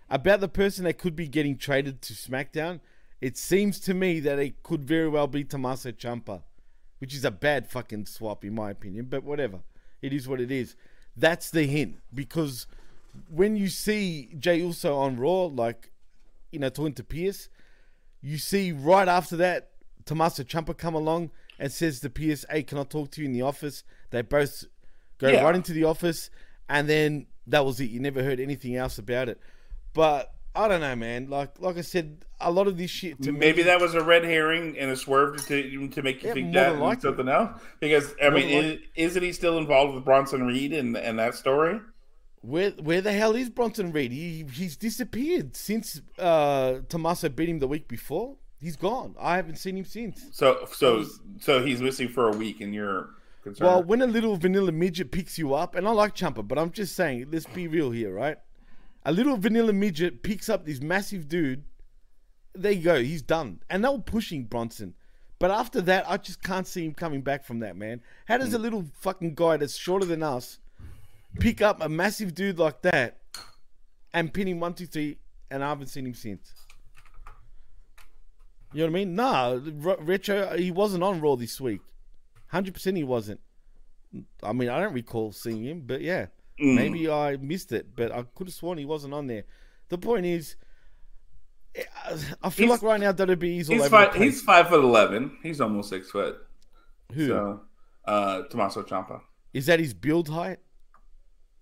about 0.09 0.39
the 0.39 0.47
person 0.47 0.83
that 0.83 0.99
could 0.99 1.15
be 1.15 1.27
getting 1.27 1.57
traded 1.57 2.01
to 2.03 2.13
SmackDown. 2.13 2.79
It 3.21 3.37
seems 3.37 3.79
to 3.81 3.93
me 3.93 4.19
that 4.19 4.39
it 4.39 4.61
could 4.61 4.83
very 4.83 5.07
well 5.07 5.27
be 5.27 5.43
Tommaso 5.43 5.91
Ciampa, 5.91 6.43
which 6.99 7.15
is 7.15 7.25
a 7.25 7.31
bad 7.31 7.67
fucking 7.67 8.05
swap, 8.05 8.45
in 8.45 8.53
my 8.53 8.69
opinion. 8.69 9.05
But 9.09 9.23
whatever. 9.23 9.61
It 10.01 10.13
is 10.13 10.27
what 10.27 10.41
it 10.41 10.51
is. 10.51 10.75
That's 11.15 11.49
the 11.49 11.63
hint 11.63 11.97
because 12.13 12.67
when 13.29 13.55
you 13.55 13.67
see 13.67 14.29
Jey 14.37 14.57
Uso 14.57 14.95
on 14.95 15.17
Raw, 15.17 15.45
like 15.45 15.91
you 16.51 16.59
know, 16.59 16.69
talking 16.69 16.93
to 16.93 17.03
Pearce, 17.03 17.49
you 18.21 18.37
see 18.37 18.71
right 18.71 19.07
after 19.07 19.35
that 19.37 19.71
Tommaso 20.05 20.43
Ciampa 20.43 20.77
come 20.77 20.95
along 20.95 21.31
and 21.61 21.71
says 21.71 21.99
to 21.99 22.09
Pearce, 22.09 22.43
"Hey, 22.49 22.63
can 22.63 22.79
I 22.79 22.83
talk 22.83 23.11
to 23.11 23.21
you 23.21 23.27
in 23.27 23.33
the 23.33 23.43
office?" 23.43 23.83
They 24.09 24.23
both 24.23 24.65
go 25.19 25.29
yeah. 25.29 25.43
right 25.43 25.55
into 25.55 25.73
the 25.73 25.83
office, 25.83 26.31
and 26.67 26.89
then 26.89 27.27
that 27.47 27.63
was 27.63 27.79
it. 27.79 27.91
You 27.91 27.99
never 27.99 28.23
heard 28.23 28.39
anything 28.39 28.75
else 28.75 28.97
about 28.97 29.29
it. 29.29 29.39
But 29.93 30.33
I 30.55 30.67
don't 30.67 30.81
know, 30.81 30.95
man. 30.95 31.29
Like 31.29 31.61
like 31.61 31.77
I 31.77 31.81
said, 31.81 32.25
a 32.39 32.51
lot 32.51 32.67
of 32.67 32.77
this 32.77 32.89
shit. 32.89 33.19
Maybe 33.19 33.57
me, 33.57 33.63
that 33.63 33.79
was 33.79 33.93
a 33.93 34.03
red 34.03 34.23
herring 34.23 34.75
and 34.77 34.89
a 34.89 34.97
swerve 34.97 35.45
to 35.47 35.87
to 35.89 36.01
make 36.01 36.23
you 36.23 36.29
yeah, 36.29 36.33
think 36.33 36.53
that 36.53 36.75
and 36.75 37.01
something 37.01 37.29
else. 37.29 37.61
Because 37.79 38.15
I 38.19 38.31
more 38.31 38.39
mean, 38.39 38.79
is, 38.95 39.13
not 39.13 39.23
he 39.23 39.31
still 39.31 39.59
involved 39.59 39.93
with 39.93 40.03
Bronson 40.03 40.47
Reed 40.47 40.73
and 40.73 40.97
and 40.97 41.19
that 41.19 41.35
story? 41.35 41.79
Where 42.41 42.71
where 42.71 43.01
the 43.01 43.13
hell 43.13 43.35
is 43.35 43.51
Bronson 43.51 43.91
Reed? 43.91 44.11
He 44.11 44.45
he's 44.51 44.77
disappeared 44.77 45.55
since 45.55 46.01
uh 46.17 46.79
Tommaso 46.89 47.29
beat 47.29 47.49
him 47.49 47.59
the 47.59 47.67
week 47.67 47.87
before. 47.87 48.37
He's 48.61 48.75
gone. 48.75 49.15
I 49.19 49.37
haven't 49.37 49.57
seen 49.57 49.75
him 49.75 49.85
since. 49.85 50.23
So 50.31 50.67
so 50.71 51.05
so 51.39 51.65
he's 51.65 51.81
missing 51.81 52.07
for 52.07 52.29
a 52.29 52.31
week, 52.31 52.61
and 52.61 52.73
you're 52.73 53.09
concerned. 53.43 53.67
Well, 53.67 53.83
when 53.83 54.01
a 54.01 54.07
little 54.07 54.37
vanilla 54.37 54.71
midget 54.71 55.11
picks 55.11 55.37
you 55.39 55.55
up, 55.55 55.75
and 55.75 55.87
I 55.87 55.91
like 55.91 56.15
Ciampa, 56.15 56.47
but 56.47 56.59
I'm 56.59 56.71
just 56.71 56.95
saying, 56.95 57.27
let's 57.31 57.47
be 57.47 57.67
real 57.67 57.89
here, 57.89 58.13
right? 58.13 58.37
A 59.03 59.11
little 59.11 59.35
vanilla 59.35 59.73
midget 59.73 60.21
picks 60.21 60.47
up 60.47 60.65
this 60.65 60.79
massive 60.79 61.27
dude. 61.27 61.63
There 62.53 62.71
you 62.71 62.83
go. 62.83 63.01
He's 63.01 63.23
done. 63.23 63.61
And 63.69 63.83
they 63.83 63.89
were 63.89 63.97
pushing 63.97 64.43
Bronson. 64.43 64.93
But 65.39 65.49
after 65.49 65.81
that, 65.81 66.07
I 66.07 66.17
just 66.17 66.43
can't 66.43 66.67
see 66.67 66.85
him 66.85 66.93
coming 66.93 67.21
back 67.21 67.43
from 67.43 67.59
that, 67.59 67.75
man. 67.75 68.01
How 68.27 68.37
does 68.37 68.53
a 68.53 68.59
mm. 68.59 68.61
little 68.61 68.85
fucking 68.99 69.33
guy 69.33 69.57
that's 69.57 69.75
shorter 69.75 70.05
than 70.05 70.21
us 70.21 70.59
pick 71.39 71.63
up 71.63 71.81
a 71.81 71.89
massive 71.89 72.35
dude 72.35 72.59
like 72.59 72.83
that 72.83 73.21
and 74.13 74.31
pin 74.31 74.47
him 74.47 74.59
one, 74.59 74.75
two, 74.75 74.85
three, 74.85 75.17
and 75.49 75.63
I 75.63 75.69
haven't 75.69 75.87
seen 75.87 76.05
him 76.05 76.13
since? 76.13 76.53
You 78.73 78.81
know 78.81 78.85
what 78.85 78.89
I 78.89 79.05
mean? 79.05 79.15
Nah, 79.15 79.59
Retro, 79.99 80.57
he 80.57 80.71
wasn't 80.71 81.03
on 81.03 81.19
Raw 81.19 81.35
this 81.35 81.59
week. 81.59 81.81
100% 82.53 82.95
he 82.95 83.03
wasn't. 83.03 83.39
I 84.43 84.53
mean, 84.53 84.69
I 84.69 84.79
don't 84.79 84.93
recall 84.93 85.31
seeing 85.31 85.63
him, 85.63 85.83
but 85.85 86.01
yeah. 86.01 86.27
Mm. 86.59 86.75
Maybe 86.75 87.09
I 87.09 87.37
missed 87.37 87.71
it, 87.71 87.95
but 87.95 88.11
I 88.11 88.23
could 88.35 88.47
have 88.47 88.53
sworn 88.53 88.77
he 88.77 88.85
wasn't 88.85 89.13
on 89.13 89.27
there. 89.27 89.43
The 89.89 89.97
point 89.97 90.25
is, 90.25 90.55
I 92.43 92.49
feel 92.49 92.67
he's, 92.67 92.69
like 92.69 92.81
right 92.81 92.99
now 92.99 93.13
WWE's 93.13 93.69
all 93.69 93.75
he's 93.75 93.81
over 93.85 93.89
five, 93.89 94.15
He's 94.15 94.41
five 94.41 94.69
foot 94.69 94.83
eleven. 94.83 95.37
He's 95.41 95.61
almost 95.61 95.89
six 95.89 96.11
foot. 96.11 96.37
Who? 97.13 97.27
So, 97.27 97.61
uh, 98.05 98.43
Tommaso 98.43 98.83
Ciampa. 98.83 99.21
Is 99.53 99.65
that 99.65 99.79
his 99.79 99.93
build 99.93 100.29
height? 100.29 100.59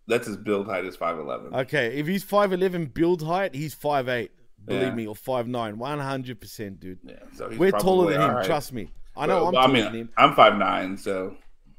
That's 0.08 0.28
his 0.28 0.38
build 0.38 0.68
height 0.68 0.86
is 0.86 0.96
five 0.96 1.20
eleven. 1.20 1.54
Okay, 1.54 2.00
if 2.00 2.08
he's 2.08 2.24
five 2.24 2.52
eleven 2.52 2.88
build 2.88 3.22
height, 3.22 3.54
he's 3.54 3.74
five 3.74 4.10
eight. 4.10 4.32
Believe 4.66 4.82
yeah. 4.84 4.96
me, 4.96 5.08
or 5.08 5.16
five 5.16 5.48
nine, 5.48 5.78
one 5.78 6.00
hundred 6.00 6.40
percent, 6.40 6.80
dude. 6.80 7.00
Yeah, 7.04 7.16
so 7.34 7.50
we're 7.58 7.72
taller 7.72 8.12
than 8.12 8.22
him. 8.22 8.36
Right. 8.36 8.46
Trust 8.46 8.74
me. 8.74 8.90
I 9.16 9.26
know 9.26 9.36
well, 9.36 9.48
I'm 9.48 9.54
taller 9.54 9.68
I 9.68 9.72
mean, 9.72 9.84
than 9.86 9.96
him. 9.96 10.10
I'm 10.18 10.36
five 10.36 10.58
nine, 10.58 10.98
so. 10.98 11.36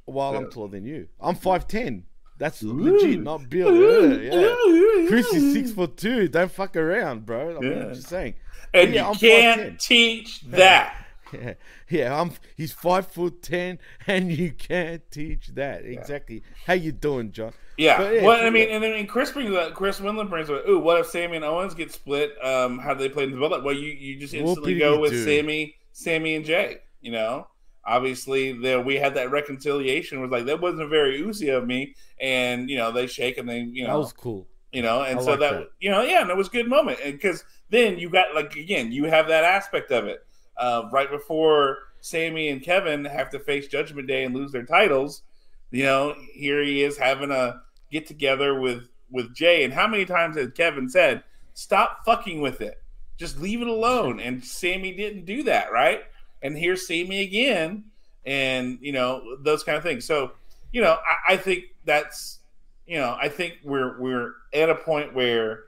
While 0.07 0.33
yeah. 0.33 0.39
I'm 0.39 0.51
taller 0.51 0.69
than 0.69 0.85
you, 0.85 1.09
I'm 1.21 1.37
five 1.37 1.69
ten. 1.69 2.05
That's 2.39 2.63
Ooh. 2.63 2.73
legit, 2.73 3.23
not 3.23 3.49
Bill. 3.49 3.71
Yeah, 4.21 4.39
yeah. 4.39 5.09
Chris 5.09 5.33
is 5.33 5.53
six 5.53 5.73
foot 5.73 5.97
two. 5.97 6.27
Don't 6.27 6.51
fuck 6.51 6.75
around, 6.75 7.27
bro. 7.27 7.59
I'm 7.59 7.63
yeah. 7.63 7.93
just 7.93 8.09
saying. 8.09 8.35
And 8.73 8.95
yeah, 8.95 9.03
you 9.03 9.09
I'm 9.09 9.15
can't 9.15 9.79
teach 9.79 10.41
that. 10.43 11.00
Yeah, 11.33 11.55
yeah. 11.89 12.21
I'm. 12.21 12.33
He's 12.57 12.73
five 12.73 13.07
foot 13.07 13.43
ten, 13.43 13.79
and 14.07 14.31
you 14.33 14.53
can't 14.53 15.03
teach 15.11 15.49
that. 15.49 15.85
Exactly. 15.85 16.43
How 16.67 16.75
you 16.75 16.93
doing, 16.93 17.33
John? 17.33 17.53
Yeah. 17.77 18.11
Yeah 18.11 18.25
well, 18.25 18.47
I 18.47 18.51
mean, 18.51 18.69
and 18.69 18.83
then 18.83 19.07
Chris 19.07 19.31
brings 19.31 19.55
up 19.55 19.75
Chris 19.75 20.01
Winland 20.01 20.31
brings 20.31 20.51
up. 20.51 20.67
Ooh, 20.69 20.79
what 20.79 20.99
if 20.99 21.07
Sami 21.07 21.37
and 21.37 21.45
Owens 21.45 21.75
get 21.75 21.93
split? 21.93 22.33
Um, 22.45 22.79
how 22.79 22.95
do 22.95 23.01
they 23.01 23.09
play 23.09 23.25
in 23.25 23.31
the 23.31 23.37
bullet? 23.37 23.65
Well, 23.65 23.75
you 23.75 23.91
you 23.91 24.19
just 24.19 24.35
instantly 24.35 24.79
go 24.79 24.99
with 24.99 25.13
do? 25.13 25.25
Sammy, 25.25 25.77
Sami 25.93 26.37
and 26.37 26.45
Jey. 26.45 26.79
You 27.01 27.13
know 27.13 27.47
obviously 27.85 28.53
there 28.53 28.81
we 28.81 28.97
had 28.97 29.15
that 29.15 29.31
reconciliation 29.31 30.19
it 30.19 30.21
was 30.21 30.31
like 30.31 30.45
that 30.45 30.61
wasn't 30.61 30.89
very 30.91 31.21
oozy 31.21 31.49
of 31.49 31.67
me 31.67 31.95
and 32.21 32.69
you 32.69 32.77
know 32.77 32.93
they 32.93 33.07
shake 33.07 33.39
and 33.39 33.49
they 33.49 33.61
you 33.61 33.85
know 33.85 33.95
that 33.95 33.99
was 33.99 34.13
cool 34.13 34.47
you 34.71 34.83
know 34.83 35.03
and 35.03 35.19
I 35.19 35.23
so 35.23 35.31
like 35.31 35.41
that, 35.41 35.53
that, 35.53 35.69
you 35.81 35.91
know 35.91 36.03
yeah 36.03 36.21
and 36.21 36.31
it 36.31 36.37
was 36.37 36.49
a 36.49 36.51
good 36.51 36.69
moment 36.69 36.99
and 37.03 37.15
because 37.15 37.43
then 37.71 37.99
you 37.99 38.11
got 38.11 38.35
like 38.35 38.55
again 38.57 38.93
you 38.93 39.05
have 39.05 39.29
that 39.29 39.45
aspect 39.45 39.91
of 39.93 40.07
it 40.07 40.25
uh, 40.61 40.89
right 40.93 41.11
before 41.11 41.79
Sami 42.01 42.49
and 42.49 42.63
Kevin 42.63 43.05
have 43.05 43.31
to 43.31 43.39
face 43.41 43.69
Judgment 43.69 44.07
Day 44.07 44.25
and 44.25 44.35
lose 44.35 44.53
their 44.53 44.65
titles 44.65 45.23
you 45.71 45.85
know 45.85 46.15
here 46.33 46.63
he 46.63 46.83
is 46.83 46.97
having 46.97 47.31
a 47.31 47.63
get 47.91 48.07
together 48.07 48.59
with 48.61 48.89
with 49.11 49.35
Jey 49.35 49.65
and 49.65 49.73
how 49.73 49.89
many 49.89 50.05
times 50.05 50.37
has 50.37 50.51
Kevin 50.55 50.89
said 50.89 51.25
stop 51.55 52.05
fucking 52.05 52.41
with 52.41 52.61
it 52.61 52.83
just 53.17 53.39
leave 53.39 53.61
it 53.61 53.69
alone 53.69 54.21
and 54.21 54.45
Sami 54.45 54.93
didn't 54.93 55.25
do 55.25 55.43
that 55.45 55.73
right 55.73 56.03
and 56.43 56.57
here's 56.57 56.87
Sami 56.87 57.23
again, 57.23 57.85
and 58.25 58.79
you 58.81 58.93
know 58.93 59.37
those 59.41 59.63
kind 59.63 59.77
of 59.77 59.85
things. 59.85 60.05
So, 60.05 60.33
you 60.73 60.81
know, 60.83 60.93
I, 60.93 61.35
I 61.35 61.37
think 61.37 61.65
that's 61.85 62.39
you 62.87 62.99
know, 62.99 63.17
I 63.21 63.29
think 63.29 63.59
we're 63.65 64.01
we're 64.01 64.35
at 64.53 64.71
a 64.71 64.75
point 64.75 65.15
where 65.15 65.65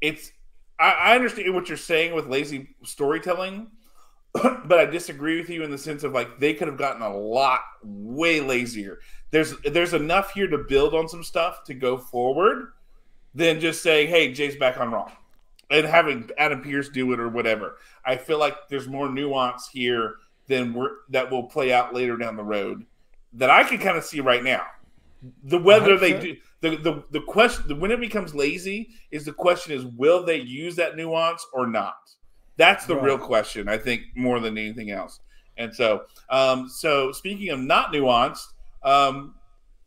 it's. 0.00 0.32
I, 0.78 0.90
I 0.90 1.14
understand 1.14 1.54
what 1.54 1.68
you're 1.68 1.78
saying 1.78 2.14
with 2.14 2.26
lazy 2.26 2.74
storytelling, 2.84 3.68
but 4.64 4.78
I 4.78 4.86
disagree 4.86 5.40
with 5.40 5.50
you 5.50 5.62
in 5.62 5.70
the 5.70 5.78
sense 5.78 6.04
of 6.04 6.12
like 6.12 6.38
they 6.38 6.54
could 6.54 6.68
have 6.68 6.78
gotten 6.78 7.02
a 7.02 7.16
lot 7.16 7.60
way 7.82 8.40
lazier. 8.40 9.00
There's 9.30 9.54
there's 9.60 9.94
enough 9.94 10.32
here 10.32 10.46
to 10.48 10.58
build 10.68 10.94
on 10.94 11.08
some 11.08 11.22
stuff 11.22 11.64
to 11.64 11.74
go 11.74 11.98
forward 11.98 12.72
than 13.34 13.60
just 13.60 13.82
saying, 13.82 14.08
"Hey, 14.08 14.32
Jey's 14.32 14.56
back 14.56 14.78
on 14.78 14.90
Raw," 14.90 15.10
and 15.70 15.86
having 15.86 16.30
Adam 16.38 16.62
Pierce 16.62 16.88
do 16.88 17.12
it 17.12 17.20
or 17.20 17.28
whatever. 17.28 17.76
I 18.04 18.16
feel 18.16 18.38
like 18.38 18.68
there's 18.68 18.88
more 18.88 19.10
nuance 19.10 19.68
here 19.68 20.16
than 20.48 20.72
we're, 20.72 20.90
that 21.10 21.30
will 21.30 21.44
play 21.44 21.72
out 21.72 21.94
later 21.94 22.16
down 22.16 22.36
the 22.36 22.44
road 22.44 22.86
that 23.36 23.50
I 23.50 23.64
can 23.64 23.78
kind 23.78 23.96
of 23.96 24.04
see 24.04 24.20
right 24.20 24.42
now. 24.42 24.62
The 25.44 25.58
whether 25.58 25.98
they 25.98 26.12
so. 26.12 26.20
do 26.20 26.36
the, 26.60 26.76
the 26.76 27.04
the 27.10 27.20
question 27.20 27.80
when 27.80 27.90
it 27.90 28.00
becomes 28.00 28.34
lazy 28.34 28.90
is 29.10 29.24
the 29.24 29.32
question 29.32 29.72
is 29.72 29.84
will 29.84 30.24
they 30.24 30.40
use 30.40 30.76
that 30.76 30.96
nuance 30.96 31.44
or 31.52 31.66
not? 31.66 31.96
That's 32.56 32.86
the 32.86 32.94
Right. 32.96 33.04
real 33.04 33.18
question, 33.18 33.68
I 33.68 33.76
think, 33.78 34.02
more 34.14 34.40
than 34.40 34.56
anything 34.58 34.90
else. 34.90 35.20
And 35.58 35.74
so, 35.74 36.04
um, 36.30 36.68
so 36.68 37.12
speaking 37.12 37.48
of 37.50 37.60
not 37.60 37.92
nuanced, 37.92 38.52
um, 38.82 39.34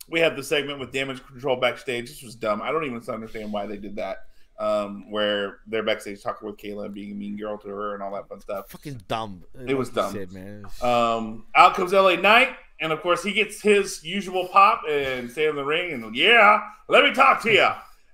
we 0.07 0.19
have 0.19 0.35
the 0.35 0.43
segment 0.43 0.79
with 0.79 0.91
damage 0.91 1.23
control 1.25 1.55
backstage. 1.55 2.09
This 2.09 2.23
was 2.23 2.35
dumb. 2.35 2.61
I 2.61 2.71
don't 2.71 2.83
even 2.85 3.01
understand 3.07 3.51
why 3.53 3.65
they 3.67 3.77
did 3.77 3.95
that. 3.97 4.25
Um, 4.57 5.09
where 5.09 5.59
they're 5.67 5.83
backstage 5.83 6.21
talking 6.21 6.45
with 6.45 6.57
Kayla 6.57 6.85
and 6.87 6.93
being 6.93 7.11
a 7.13 7.15
mean 7.15 7.37
girl 7.37 7.57
to 7.59 7.69
her 7.69 7.93
and 7.93 8.03
all 8.03 8.11
that 8.15 8.27
fun 8.27 8.41
stuff. 8.41 8.69
Fucking 8.69 9.01
dumb. 9.07 9.45
It 9.65 9.73
was 9.77 9.95
like 9.95 10.11
you 10.13 10.19
dumb. 10.19 10.29
Said, 10.29 10.31
man. 10.33 10.65
Um, 10.81 11.45
out 11.55 11.75
comes 11.75 11.93
LA 11.93 12.15
Knight, 12.15 12.49
and 12.81 12.91
of 12.91 12.99
course 13.01 13.23
he 13.23 13.31
gets 13.31 13.61
his 13.61 14.03
usual 14.03 14.49
pop 14.49 14.81
and 14.89 15.31
stay 15.31 15.47
in 15.47 15.55
the 15.55 15.63
ring 15.63 15.93
and 15.93 16.13
yeah, 16.13 16.59
let 16.89 17.05
me 17.05 17.13
talk 17.13 17.41
to 17.43 17.53
you. 17.53 17.69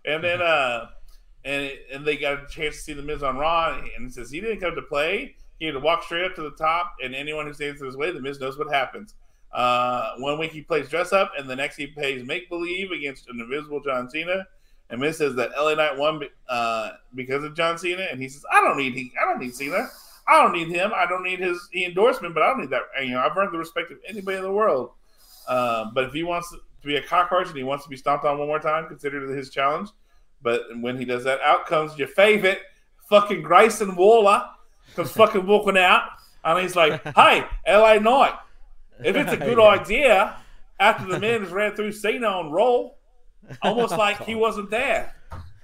And 0.05 0.23
then 0.23 0.39
uh, 0.39 0.89
and 1.45 1.71
and 1.93 2.05
they 2.05 2.17
got 2.17 2.43
a 2.43 2.47
chance 2.47 2.75
to 2.75 2.81
see 2.81 2.93
the 2.93 3.01
Miz 3.01 3.23
on 3.23 3.37
Raw, 3.37 3.79
and 3.95 4.07
it 4.07 4.13
says 4.13 4.29
he 4.29 4.41
didn't 4.41 4.59
come 4.59 4.75
to 4.75 4.81
play. 4.81 5.35
He 5.59 5.65
had 5.65 5.73
to 5.73 5.79
walk 5.79 6.03
straight 6.03 6.25
up 6.25 6.35
to 6.35 6.41
the 6.41 6.51
top, 6.51 6.95
and 7.01 7.15
anyone 7.15 7.45
who 7.45 7.53
stands 7.53 7.79
in 7.79 7.87
his 7.87 7.95
way, 7.95 8.11
the 8.11 8.19
Miz 8.19 8.39
knows 8.39 8.57
what 8.57 8.73
happens. 8.73 9.13
Uh, 9.53 10.15
one 10.17 10.37
week 10.37 10.51
he 10.51 10.61
plays 10.61 10.89
dress 10.89 11.13
up, 11.13 11.31
and 11.37 11.49
the 11.49 11.55
next 11.55 11.77
he 11.77 11.87
plays 11.87 12.25
make 12.25 12.49
believe 12.49 12.91
against 12.91 13.29
an 13.29 13.39
invisible 13.39 13.79
John 13.81 14.09
Cena. 14.09 14.45
And 14.89 14.99
Miz 14.99 15.17
says 15.17 15.35
that 15.35 15.51
LA 15.57 15.75
Knight 15.75 15.97
won 15.97 16.21
uh, 16.49 16.91
because 17.13 17.43
of 17.43 17.55
John 17.55 17.77
Cena, 17.77 18.07
and 18.11 18.19
he 18.19 18.27
says, 18.27 18.43
"I 18.51 18.59
don't 18.61 18.77
need 18.77 18.93
he, 18.93 19.11
I 19.21 19.25
don't 19.25 19.39
need 19.39 19.55
Cena. 19.55 19.87
I 20.27 20.41
don't 20.41 20.53
need 20.53 20.69
him. 20.69 20.91
I 20.95 21.05
don't 21.05 21.23
need 21.23 21.39
his 21.39 21.69
endorsement, 21.75 22.33
but 22.33 22.41
I 22.41 22.47
don't 22.47 22.61
need 22.61 22.71
that. 22.71 22.81
You 22.99 23.11
know, 23.11 23.19
I've 23.19 23.37
earned 23.37 23.53
the 23.53 23.59
respect 23.59 23.91
of 23.91 23.99
anybody 24.07 24.37
in 24.37 24.43
the 24.43 24.51
world. 24.51 24.91
Um, 25.47 25.91
but 25.93 26.05
if 26.05 26.13
he 26.13 26.23
wants 26.23 26.49
to 26.49 26.57
be 26.83 26.95
a 26.95 27.01
cockroach 27.01 27.47
and 27.47 27.55
he 27.55 27.63
wants 27.63 27.83
to 27.83 27.89
be 27.89 27.95
stomped 27.95 28.25
on 28.25 28.39
one 28.39 28.47
more 28.47 28.59
time, 28.59 28.87
consider 28.87 29.31
it 29.31 29.37
his 29.37 29.51
challenge. 29.51 29.89
But 30.45 30.61
when 30.79 30.95
he 30.97 31.05
does 31.05 31.23
that, 31.23 31.41
out 31.41 31.65
comes 31.65 31.97
your 31.97 32.07
favorite, 32.07 32.59
fucking 33.09 33.41
Grayson 33.41 33.95
Waller, 33.95 34.43
comes 34.95 35.11
fucking 35.21 35.45
walking 35.47 35.75
out, 35.75 36.03
and 36.43 36.59
he's 36.61 36.75
like, 36.75 37.03
"Hey, 37.15 37.43
LA 37.67 37.95
Knight, 37.95 38.35
if 39.03 39.15
it's 39.15 39.33
a 39.33 39.37
good 39.49 39.57
Yeah. 39.57 39.63
idea, 39.63 40.37
after 40.79 41.05
the 41.07 41.19
man 41.19 41.41
has 41.41 41.51
ran 41.51 41.75
through 41.75 41.93
Cena 41.93 42.27
on 42.27 42.51
Raw, 42.51 42.91
almost 43.63 43.97
like 44.05 44.21
he 44.23 44.35
wasn't 44.35 44.69
there." 44.69 45.15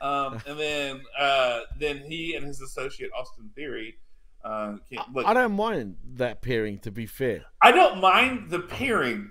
Um, 0.02 0.42
and 0.48 0.60
then, 0.60 1.02
uh, 1.18 1.60
then 1.80 2.00
he 2.00 2.34
and 2.34 2.44
his 2.48 2.60
associate 2.60 3.12
Austin 3.16 3.52
Theory. 3.56 3.98
Uh, 4.44 4.78
look, 5.14 5.28
I 5.28 5.36
don't 5.36 5.52
mind 5.56 5.96
that 6.16 6.42
pairing. 6.42 6.80
To 6.80 6.90
be 6.90 7.06
fair, 7.06 7.44
I 7.62 7.72
don't 7.72 8.02
mind 8.02 8.50
the 8.50 8.62
pairing, 8.62 9.30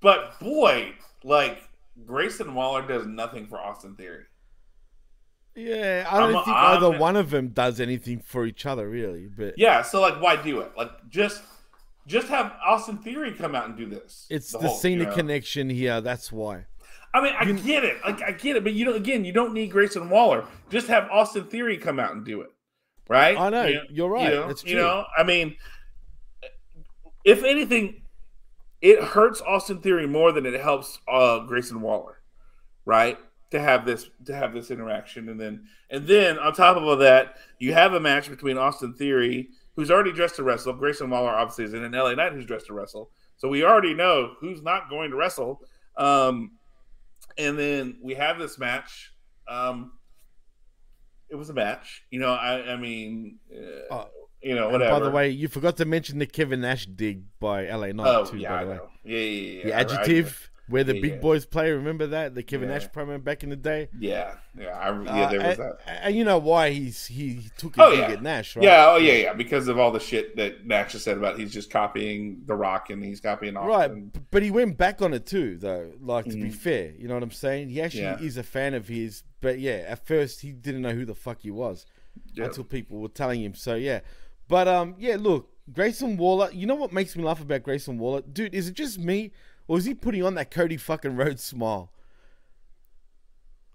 but 0.00 0.38
boy, 0.38 0.92
like 1.24 1.64
Grayson 2.06 2.54
Waller 2.54 2.86
does 2.86 3.04
nothing 3.08 3.48
for 3.48 3.58
Austin 3.58 3.96
Theory. 3.96 4.26
Yeah, 5.56 6.06
I 6.10 6.20
don't 6.20 6.34
I'm- 6.34 6.44
think 6.44 6.56
I'm- 6.56 6.76
either 6.76 6.98
one 6.98 7.16
of 7.16 7.30
them 7.30 7.48
does 7.48 7.80
anything 7.80 8.20
for 8.20 8.46
each 8.46 8.66
other, 8.66 8.88
really. 8.88 9.26
But 9.26 9.54
Yeah, 9.58 9.82
so 9.82 10.00
like, 10.00 10.20
why 10.20 10.36
do 10.36 10.60
it? 10.60 10.72
Like, 10.76 10.90
just 11.08 11.42
just 12.06 12.28
have 12.28 12.52
Austin 12.64 12.98
Theory 12.98 13.32
come 13.32 13.54
out 13.56 13.66
and 13.66 13.76
do 13.76 13.86
this. 13.86 14.26
it's 14.30 14.52
the, 14.52 14.58
whole- 14.58 14.76
Cena 14.76 15.02
you 15.04 15.08
know? 15.08 15.14
connection 15.14 15.68
here. 15.68 16.00
That's 16.00 16.30
why. 16.30 16.66
I 17.12 17.20
mean, 17.22 17.32
I 17.38 17.44
get 17.50 17.82
it. 17.82 17.96
Like, 18.04 18.22
I 18.22 18.30
get 18.32 18.56
it, 18.56 18.62
but 18.62 18.74
you 18.74 18.84
know, 18.84 18.92
again, 18.92 19.24
you 19.24 19.32
don't 19.32 19.54
need 19.54 19.70
Grayson 19.72 20.08
Waller. 20.10 20.44
Just 20.70 20.86
have 20.88 21.08
Austin 21.10 21.44
Theory 21.46 21.78
come 21.78 21.98
out 21.98 22.12
and 22.12 22.24
do 22.24 22.42
it, 22.42 22.50
right? 23.08 23.36
I 23.38 23.48
know, 23.48 23.64
You 23.64 23.80
you're 23.90 24.08
right. 24.10 24.28
You 24.32 24.40
know, 24.40 24.48
It's 24.50 24.64
you 24.64 24.76
know, 24.76 25.04
I 25.16 25.22
mean, 25.22 25.56
if 27.24 27.42
anything, 27.42 28.02
it 28.82 29.02
hurts 29.02 29.40
Austin 29.40 29.80
Theory 29.80 30.06
more 30.06 30.30
than 30.32 30.44
it 30.46 30.60
helps 30.60 30.98
uh, 31.08 31.40
Grayson 31.40 31.80
Waller, 31.80 32.20
right? 32.84 33.18
To 33.52 33.60
have 33.60 33.86
this 33.86 34.10
to 34.24 34.34
have 34.34 34.52
this 34.52 34.70
interaction, 34.72 35.28
and 35.28 35.40
then 35.40 35.68
and 35.90 36.04
then 36.06 36.36
on 36.38 36.52
top 36.52 36.76
of 36.76 36.82
all 36.82 36.96
that, 36.96 37.36
you 37.60 37.72
have 37.74 37.94
a 37.94 38.00
match 38.00 38.28
between 38.28 38.58
Austin 38.58 38.92
Theory, 38.94 39.50
who's 39.76 39.88
already 39.90 40.12
dressed 40.12 40.36
to 40.36 40.42
wrestle. 40.42 40.72
Grayson 40.72 41.08
Waller 41.10 41.30
obviously 41.30 41.64
is 41.64 41.72
in 41.74 41.84
an 41.84 41.92
LA 41.92 42.14
Knight 42.14 42.32
who's 42.32 42.44
dressed 42.44 42.66
to 42.66 42.74
wrestle, 42.74 43.10
so 43.36 43.48
we 43.48 43.64
already 43.64 43.94
know 43.94 44.34
who's 44.40 44.62
not 44.62 44.90
going 44.90 45.10
to 45.12 45.16
wrestle. 45.16 45.60
Um, 45.96 46.52
and 47.38 47.56
then 47.56 47.98
we 48.02 48.14
have 48.14 48.38
this 48.40 48.58
match. 48.58 49.12
Um, 49.48 49.92
it 51.28 51.36
was 51.36 51.48
a 51.48 51.54
match, 51.54 52.02
you 52.10 52.18
know. 52.18 52.32
I, 52.32 52.72
I 52.72 52.76
mean, 52.76 53.38
uh, 53.52 53.94
Oh, 53.94 54.08
you 54.42 54.54
know, 54.54 54.68
whatever. 54.70 54.90
by 54.98 55.04
the 55.04 55.10
way, 55.10 55.30
you 55.30 55.48
forgot 55.48 55.76
to 55.78 55.84
mention 55.84 56.18
the 56.18 56.26
Kevin 56.26 56.60
Nash 56.62 56.86
dig 56.86 57.22
by 57.40 57.66
LA 57.68 57.88
Knight 57.92 58.06
oh 58.06 58.24
too. 58.24 58.38
yeah, 58.38 58.48
by 58.50 58.64
the 58.64 58.70
way. 58.70 58.78
Yeah, 59.04 59.18
yeah, 59.18 59.52
yeah. 59.58 59.64
the 59.64 59.72
I- 59.72 59.76
I- 59.76 59.80
adjective 59.82 60.50
where 60.68 60.82
the 60.82 60.94
Yeah, 60.96 61.00
big 61.02 61.10
yeah. 61.12 61.18
boys 61.18 61.46
play. 61.46 61.70
Remember 61.70 62.06
that 62.08 62.34
the 62.34 62.42
Kevin 62.42 62.68
Yeah. 62.68 62.74
Nash 62.78 62.88
promo 62.88 63.22
back 63.22 63.42
in 63.44 63.50
the 63.50 63.56
day. 63.56 63.88
yeah, 63.98 64.34
yeah, 64.58 64.68
I, 64.78 65.02
yeah. 65.04 65.28
There 65.30 65.40
Uh, 65.40 65.48
was 65.48 65.56
that. 65.58 65.78
and 66.02 66.16
you 66.16 66.24
know 66.24 66.38
why 66.38 66.70
he's 66.70 67.06
he, 67.06 67.28
he 67.34 67.50
took 67.56 67.76
a 67.76 67.84
Oh, 67.84 67.92
yeah. 67.92 68.08
at 68.10 68.22
Nash, 68.22 68.56
right? 68.56 68.64
Yeah, 68.64 68.86
oh 68.90 68.96
yeah, 68.96 69.12
yeah. 69.14 69.32
Because 69.34 69.68
of 69.68 69.78
all 69.78 69.92
the 69.92 70.00
shit 70.00 70.34
that 70.36 70.66
Nash 70.66 70.92
has 70.92 71.02
said 71.04 71.16
about 71.18 71.38
he's 71.38 71.52
just 71.52 71.70
copying 71.70 72.42
The 72.46 72.54
Rock 72.56 72.90
and 72.90 73.04
he's 73.04 73.20
copying 73.20 73.56
Austin. 73.56 73.68
Right, 74.12 74.30
but 74.30 74.42
he 74.42 74.50
went 74.50 74.76
back 74.76 75.02
on 75.02 75.14
it 75.14 75.24
too, 75.26 75.56
though. 75.56 75.92
Like 76.00 76.24
to 76.24 76.32
be 76.36 76.48
Mhm. 76.50 76.54
fair, 76.54 76.92
you 76.98 77.06
know 77.06 77.14
what 77.14 77.22
I'm 77.22 77.30
saying? 77.30 77.68
He 77.68 77.80
actually 77.80 78.26
is 78.26 78.36
a 78.36 78.42
fan 78.42 78.74
of 78.74 78.88
his, 78.88 79.22
but 79.40 79.58
yeah, 79.60 79.84
at 79.86 80.04
first 80.06 80.40
he 80.40 80.52
didn't 80.52 80.82
know 80.82 80.92
who 80.92 81.04
the 81.04 81.14
fuck 81.14 81.42
he 81.42 81.50
was 81.50 81.86
Yeah. 82.34 82.46
until 82.46 82.64
people 82.64 82.98
were 82.98 83.08
telling 83.08 83.40
him. 83.42 83.54
So 83.54 83.74
yeah, 83.76 84.00
but 84.48 84.66
um, 84.66 84.96
yeah, 84.98 85.16
look, 85.18 85.48
Grayson 85.72 86.16
Waller. 86.16 86.48
You 86.52 86.66
know 86.66 86.74
what 86.76 86.92
makes 86.92 87.14
me 87.16 87.22
laugh 87.24 87.40
about 87.40 87.62
Grayson 87.62 87.98
Waller, 87.98 88.22
dude? 88.22 88.54
Is 88.54 88.68
it 88.68 88.74
just 88.74 88.98
me, 88.98 89.32
or 89.68 89.78
is 89.78 89.84
he 89.84 89.94
putting 89.94 90.22
on 90.22 90.34
that 90.34 90.50
Cody 90.50 90.76
fucking 90.76 91.16
Rhodes 91.16 91.42
smile? 91.42 91.90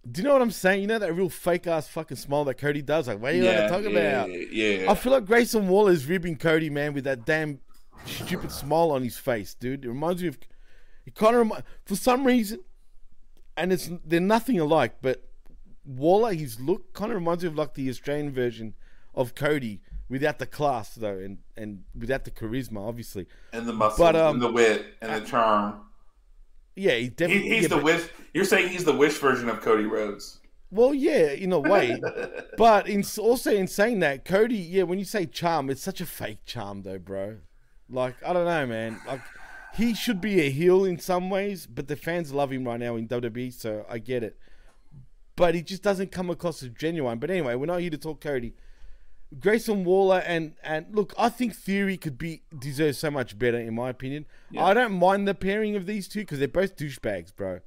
Do 0.09 0.21
you 0.21 0.27
know 0.27 0.33
what 0.33 0.41
I'm 0.41 0.51
saying? 0.51 0.81
You 0.81 0.87
know 0.87 0.99
that 0.99 1.13
real 1.13 1.29
fake 1.29 1.67
ass 1.67 1.87
fucking 1.87 2.17
smile 2.17 2.43
that 2.45 2.55
Cody 2.55 2.81
does. 2.81 3.07
Like, 3.07 3.21
what 3.21 3.33
are 3.33 3.35
you 3.35 3.43
yeah, 3.43 3.67
gonna 3.67 3.69
talk 3.69 3.91
yeah, 3.91 3.99
about? 3.99 4.29
Yeah, 4.31 4.67
yeah. 4.67 4.91
I 4.91 4.95
feel 4.95 5.11
like 5.11 5.25
Grayson 5.25 5.67
Waller 5.67 5.91
is 5.91 6.07
ribbing 6.07 6.37
Cody, 6.37 6.71
man, 6.71 6.93
with 6.93 7.03
that 7.03 7.25
damn 7.25 7.59
stupid 8.05 8.51
smile 8.51 8.91
on 8.91 9.03
his 9.03 9.17
face, 9.17 9.53
dude. 9.53 9.85
It 9.85 9.89
reminds 9.89 10.23
me 10.23 10.29
of 10.29 10.39
it 11.05 11.15
kind 11.15 11.35
of 11.35 11.49
remi- 11.49 11.63
for 11.85 11.95
some 11.95 12.25
reason, 12.25 12.61
and 13.55 13.71
it's 13.71 13.91
they're 14.03 14.19
nothing 14.19 14.59
alike. 14.59 14.95
But 15.01 15.23
Waller, 15.85 16.33
his 16.33 16.59
look 16.59 16.93
kind 16.93 17.11
of 17.11 17.15
reminds 17.15 17.43
me 17.43 17.49
of 17.49 17.55
like 17.55 17.75
the 17.75 17.89
Australian 17.89 18.31
version 18.31 18.73
of 19.13 19.35
Cody, 19.35 19.81
without 20.11 20.37
the 20.37 20.45
class 20.45 20.93
though, 20.93 21.17
and 21.17 21.39
and 21.57 21.83
without 21.97 22.25
the 22.25 22.31
charisma, 22.31 22.87
obviously. 22.87 23.25
and 23.53 23.65
the 23.67 23.73
muscle, 23.73 24.05
But, 24.05 24.15
um, 24.15 24.35
and 24.35 24.41
the 24.43 24.51
wit, 24.51 24.85
and 25.01 25.23
the 25.23 25.27
charm. 25.27 25.81
Yeah, 26.75 26.91
he 26.95 27.03
He, 27.03 27.09
definitely. 27.09 27.49
he's 27.49 27.61
yeah, 27.63 27.67
the 27.69 27.75
but- 27.77 27.83
wish. 27.83 28.09
You're 28.33 28.45
saying 28.45 28.69
he's 28.69 28.83
the 28.85 28.95
wish 28.95 29.17
version 29.17 29.49
of 29.49 29.61
Cody 29.61 29.85
Rhodes. 29.85 30.39
Well, 30.69 30.93
yeah, 30.93 31.31
in 31.31 31.51
a 31.51 31.59
way. 31.59 31.99
but 32.57 32.87
in 32.87 33.03
also 33.19 33.51
in 33.53 33.67
saying 33.67 33.99
that, 33.99 34.23
Cody, 34.23 34.55
yeah, 34.55 34.83
when 34.83 34.99
you 34.99 35.05
say 35.05 35.25
charm, 35.25 35.69
it's 35.69 35.81
such 35.81 35.99
a 35.99 36.05
fake 36.05 36.45
charm 36.45 36.83
though, 36.83 36.99
bro. 36.99 37.37
Like, 37.89 38.15
I 38.25 38.31
don't 38.31 38.45
know, 38.45 38.65
man. 38.67 39.01
Like 39.05 39.19
he 39.73 39.93
should 39.93 40.21
be 40.21 40.39
a 40.41 40.49
heel 40.49 40.85
in 40.85 40.97
some 40.99 41.29
ways, 41.29 41.65
but 41.67 41.87
the 41.89 41.95
fans 41.97 42.31
love 42.33 42.51
him 42.51 42.65
right 42.65 42.79
now 42.79 42.95
in 42.95 43.07
WWE, 43.07 43.51
so 43.53 43.85
I 43.89 43.97
get 43.99 44.23
it. 44.23 44.37
But 45.35 45.55
he 45.55 45.61
just 45.61 45.81
doesn't 45.83 46.11
come 46.11 46.29
across 46.29 46.61
as 46.63 46.69
genuine. 46.69 47.19
But 47.19 47.31
anyway, 47.31 47.55
we're 47.55 47.65
not 47.65 47.79
here 47.81 47.89
to 47.89 47.97
talk 47.97 48.21
Cody. 48.21 48.53
Grayson 49.39 49.85
Waller 49.85 50.19
and 50.25 50.53
and 50.63 50.87
look, 50.93 51.13
I 51.17 51.29
think 51.29 51.55
Theory 51.55 51.97
could 51.97 52.17
be 52.17 52.41
deserves 52.57 52.97
so 52.97 53.09
much 53.09 53.37
better 53.39 53.57
in 53.59 53.73
my 53.75 53.89
opinion. 53.89 54.25
Yeah. 54.49 54.65
I 54.65 54.73
don't 54.73 54.93
mind 54.93 55.27
the 55.27 55.33
pairing 55.33 55.75
of 55.75 55.85
these 55.85 56.07
two 56.07 56.19
because 56.21 56.39
they're 56.39 56.47
both 56.47 56.75
douchebags, 56.75 57.33
bro. 57.35 57.59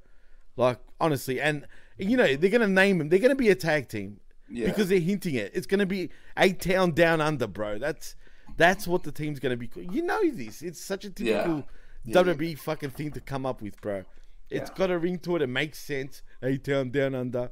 Like 0.55 0.79
honestly, 1.01 1.41
and 1.41 1.65
you 1.97 2.17
know 2.17 2.35
they're 2.35 2.51
gonna 2.51 2.67
name 2.67 2.99
them. 2.99 3.09
They're 3.09 3.19
gonna 3.19 3.35
be 3.35 3.49
a 3.49 3.55
tag 3.55 3.89
team 3.89 4.19
Yeah. 4.49 4.67
because 4.67 4.89
they're 4.89 4.99
hinting 4.99 5.35
it. 5.35 5.51
It's 5.55 5.65
gonna 5.67 5.85
be 5.87 6.11
a 6.37 6.51
town 6.53 6.91
down 6.91 7.19
under, 7.19 7.47
bro. 7.47 7.79
That's 7.79 8.15
that's 8.57 8.87
what 8.87 9.03
the 9.03 9.11
team's 9.11 9.39
gonna 9.39 9.57
be. 9.57 9.69
You 9.75 10.03
know 10.03 10.29
this. 10.31 10.61
It's 10.61 10.79
such 10.79 11.03
a 11.05 11.09
typical 11.09 11.67
Yeah. 12.03 12.21
WWE 12.21 12.55
fucking 12.59 12.91
thing 12.91 13.11
to 13.13 13.19
come 13.19 13.45
up 13.45 13.61
with, 13.63 13.81
bro. 13.81 14.03
It's 14.51 14.69
got 14.69 14.91
a 14.91 14.99
ring 14.99 15.17
to 15.19 15.35
it. 15.37 15.41
It 15.41 15.47
makes 15.47 15.79
sense. 15.79 16.21
A 16.43 16.57
town 16.57 16.91
down 16.91 17.15
under. 17.15 17.49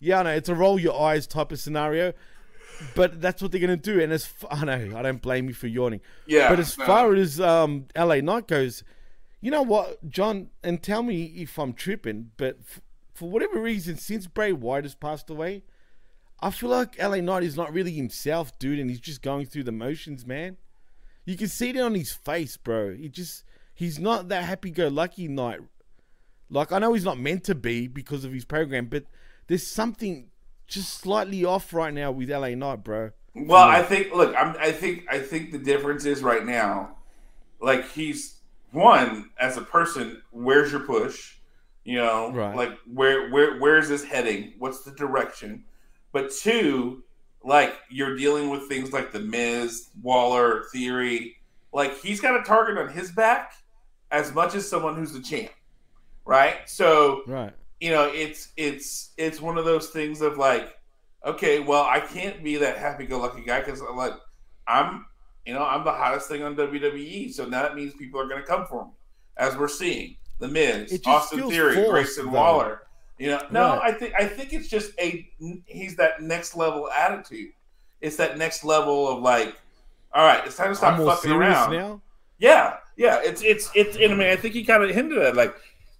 Yeah, 0.00 0.18
I 0.18 0.22
know 0.24 0.30
it's 0.30 0.48
a 0.48 0.54
roll 0.56 0.80
your 0.80 1.00
eyes 1.00 1.28
type 1.28 1.52
of 1.52 1.60
scenario, 1.60 2.12
but 2.94 3.20
that's 3.20 3.40
what 3.42 3.52
they're 3.52 3.60
gonna 3.60 3.76
do. 3.76 4.00
And 4.00 4.12
as 4.12 4.24
f- 4.24 4.44
I 4.50 4.64
know, 4.64 4.96
I 4.96 5.02
don't 5.02 5.22
blame 5.22 5.48
you 5.48 5.54
for 5.54 5.66
yawning. 5.66 6.00
Yeah, 6.26 6.48
But 6.48 6.58
as 6.60 6.76
no. 6.78 6.84
far 6.86 7.14
as 7.14 7.40
um, 7.40 7.86
LA 7.96 8.16
Knight 8.16 8.48
goes, 8.48 8.82
you 9.40 9.50
know 9.50 9.62
what, 9.62 10.08
John, 10.08 10.50
and 10.62 10.82
tell 10.82 11.02
me 11.02 11.24
if 11.36 11.58
I'm 11.58 11.72
tripping, 11.72 12.30
but 12.36 12.58
f- 12.60 12.80
for 13.14 13.28
whatever 13.30 13.60
reason, 13.60 13.96
since 13.96 14.26
Bray 14.26 14.52
Wyatt 14.52 14.84
has 14.84 14.94
passed 14.94 15.28
away, 15.30 15.64
I 16.40 16.50
feel 16.50 16.70
like 16.70 16.98
LA 17.00 17.16
Knight 17.20 17.42
is 17.44 17.56
not 17.56 17.72
really 17.72 17.92
himself, 17.92 18.58
dude, 18.58 18.78
and 18.78 18.90
he's 18.90 19.00
just 19.00 19.22
going 19.22 19.46
through 19.46 19.64
the 19.64 19.72
motions, 19.72 20.26
man. 20.26 20.56
You 21.24 21.36
can 21.36 21.46
see 21.48 21.70
it 21.70 21.76
on 21.78 21.94
his 21.94 22.10
face, 22.12 22.56
bro. 22.56 22.94
He 22.94 23.08
just 23.08 23.44
he's 23.74 23.98
not 24.00 24.28
that 24.28 24.44
happy 24.44 24.70
go 24.72 24.88
lucky 24.88 25.28
Knight. 25.28 25.60
Like 26.50 26.72
I 26.72 26.80
know 26.80 26.94
he's 26.94 27.04
not 27.04 27.18
meant 27.18 27.44
to 27.44 27.54
be 27.54 27.86
because 27.86 28.24
of 28.24 28.32
his 28.32 28.44
program, 28.44 28.86
but 28.86 29.04
there's 29.46 29.64
something 29.66 30.30
just 30.72 30.94
slightly 31.00 31.44
off 31.44 31.72
right 31.72 31.92
now 31.92 32.10
with 32.10 32.30
LA 32.30 32.50
Knight, 32.50 32.82
bro. 32.84 33.10
Well, 33.34 33.62
I 33.62 33.82
think 33.82 34.12
look, 34.14 34.34
I'm, 34.36 34.56
I 34.58 34.72
think 34.72 35.04
I 35.10 35.18
think 35.18 35.52
the 35.52 35.58
difference 35.58 36.04
is 36.04 36.22
right 36.22 36.44
now, 36.44 36.96
like 37.60 37.88
he's 37.90 38.40
one 38.72 39.30
as 39.38 39.56
a 39.56 39.62
person. 39.62 40.22
Where's 40.30 40.70
your 40.72 40.80
push? 40.82 41.36
You 41.84 41.96
know, 41.96 42.30
Right. 42.32 42.54
like 42.56 42.78
where 42.86 43.30
where 43.30 43.58
where 43.58 43.78
is 43.78 43.88
this 43.88 44.04
heading? 44.04 44.54
What's 44.58 44.82
the 44.84 44.92
direction? 44.92 45.64
But 46.12 46.30
two, 46.30 47.02
like 47.42 47.74
you're 47.90 48.16
dealing 48.16 48.50
with 48.50 48.68
things 48.68 48.92
like 48.92 49.12
the 49.12 49.20
Miz, 49.20 49.88
Waller, 50.02 50.64
Theory. 50.72 51.36
Like 51.72 51.98
he's 52.00 52.20
got 52.20 52.38
a 52.38 52.44
target 52.44 52.76
on 52.78 52.92
his 52.92 53.10
back 53.12 53.52
as 54.10 54.34
much 54.34 54.54
as 54.54 54.68
someone 54.68 54.94
who's 54.94 55.12
the 55.14 55.22
champ, 55.22 55.50
right? 56.26 56.56
So 56.66 57.22
Right. 57.26 57.54
You 57.82 57.90
know, 57.90 58.04
it's 58.14 58.52
it's 58.56 59.10
it's 59.16 59.40
one 59.40 59.58
of 59.58 59.64
those 59.64 59.88
things 59.88 60.20
of 60.20 60.38
like, 60.38 60.72
okay, 61.26 61.58
well, 61.58 61.82
I 61.82 61.98
can't 61.98 62.42
be 62.44 62.56
that 62.58 62.78
happy-go-lucky 62.78 63.42
guy 63.42 63.58
because 63.58 63.82
like 63.96 64.12
I'm, 64.68 65.04
you 65.44 65.52
know, 65.52 65.64
I'm 65.64 65.82
the 65.82 65.90
hottest 65.90 66.28
thing 66.28 66.44
on 66.44 66.54
WWE, 66.54 67.32
so 67.32 67.44
now 67.44 67.62
that 67.62 67.74
means 67.74 67.92
people 67.94 68.20
are 68.20 68.28
going 68.28 68.40
to 68.40 68.46
come 68.46 68.66
for 68.66 68.84
me, 68.84 68.92
as 69.36 69.56
we're 69.56 69.66
seeing 69.66 70.16
the 70.38 70.46
Miz, 70.46 71.00
Austin 71.04 71.50
Theory, 71.50 71.74
forced, 71.74 71.90
Grayson 71.90 72.26
though. 72.26 72.38
Waller. 72.38 72.82
You 73.18 73.30
know, 73.30 73.42
no, 73.50 73.70
Right. 73.76 73.92
I 73.94 73.98
think 73.98 74.14
I 74.16 74.26
think 74.26 74.52
it's 74.52 74.68
just 74.68 74.92
a 75.00 75.28
he's 75.66 75.96
that 75.96 76.22
next 76.22 76.56
level 76.56 76.88
attitude. 76.88 77.50
It's 78.00 78.14
that 78.16 78.38
next 78.38 78.62
level 78.62 79.08
of 79.08 79.22
like, 79.22 79.56
all 80.14 80.24
right, 80.24 80.46
it's 80.46 80.56
time 80.56 80.68
to 80.68 80.76
stop 80.76 81.00
I'm 81.00 81.04
fucking 81.04 81.32
around. 81.32 81.72
now. 81.72 82.00
Yeah, 82.38 82.76
yeah. 82.96 83.20
It's 83.22 83.42
it's 83.42 83.72
it's. 83.74 83.96
And 83.96 84.12
I 84.12 84.16
mean, 84.16 84.28
I 84.28 84.36
think 84.36 84.54
he 84.54 84.62
kind 84.64 84.84
of 84.84 84.90
hinted 84.90 85.18
at 85.18 85.34
like, 85.36 85.54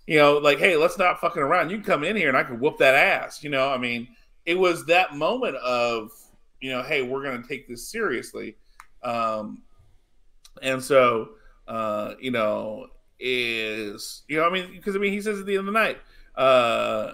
you 0.07 0.19
know, 0.19 0.39
like, 0.39 0.59
hey, 0.59 0.77
let's 0.77 0.99
not 0.99 1.20
fucking 1.20 1.43
around. 1.43 1.70
You 1.70 1.77
can 1.77 1.85
come 1.85 2.05
in 2.05 2.16
here 2.16 2.29
and 2.29 2.37
I 2.37 2.43
can 2.43 2.59
whoop 2.61 2.79
that 2.79 2.95
ass. 2.95 3.43
You 3.45 3.51
know, 3.51 3.69
I 3.70 3.79
mean, 3.79 4.09
it 4.47 4.57
was 4.59 4.85
that 4.87 5.15
moment 5.16 5.57
of, 5.57 6.11
you 6.61 6.70
know, 6.70 6.83
hey, 6.83 7.03
we're 7.03 7.23
gonna 7.24 7.43
take 7.47 7.69
this 7.69 7.89
seriously, 7.89 8.57
um, 9.03 9.62
and 10.62 10.83
so, 10.83 11.31
uh, 11.69 12.15
you 12.20 12.31
know, 12.31 12.87
is 13.19 14.23
you 14.29 14.39
know, 14.39 14.45
I 14.47 14.51
mean, 14.51 14.73
because 14.73 14.97
I 14.97 14.99
mean, 14.99 15.12
he 15.12 15.20
says 15.20 15.39
at 15.41 15.47
the 15.47 15.53
end 15.57 15.61
of 15.69 15.73
the 15.74 15.79
night, 15.81 15.99
uh, 16.37 17.12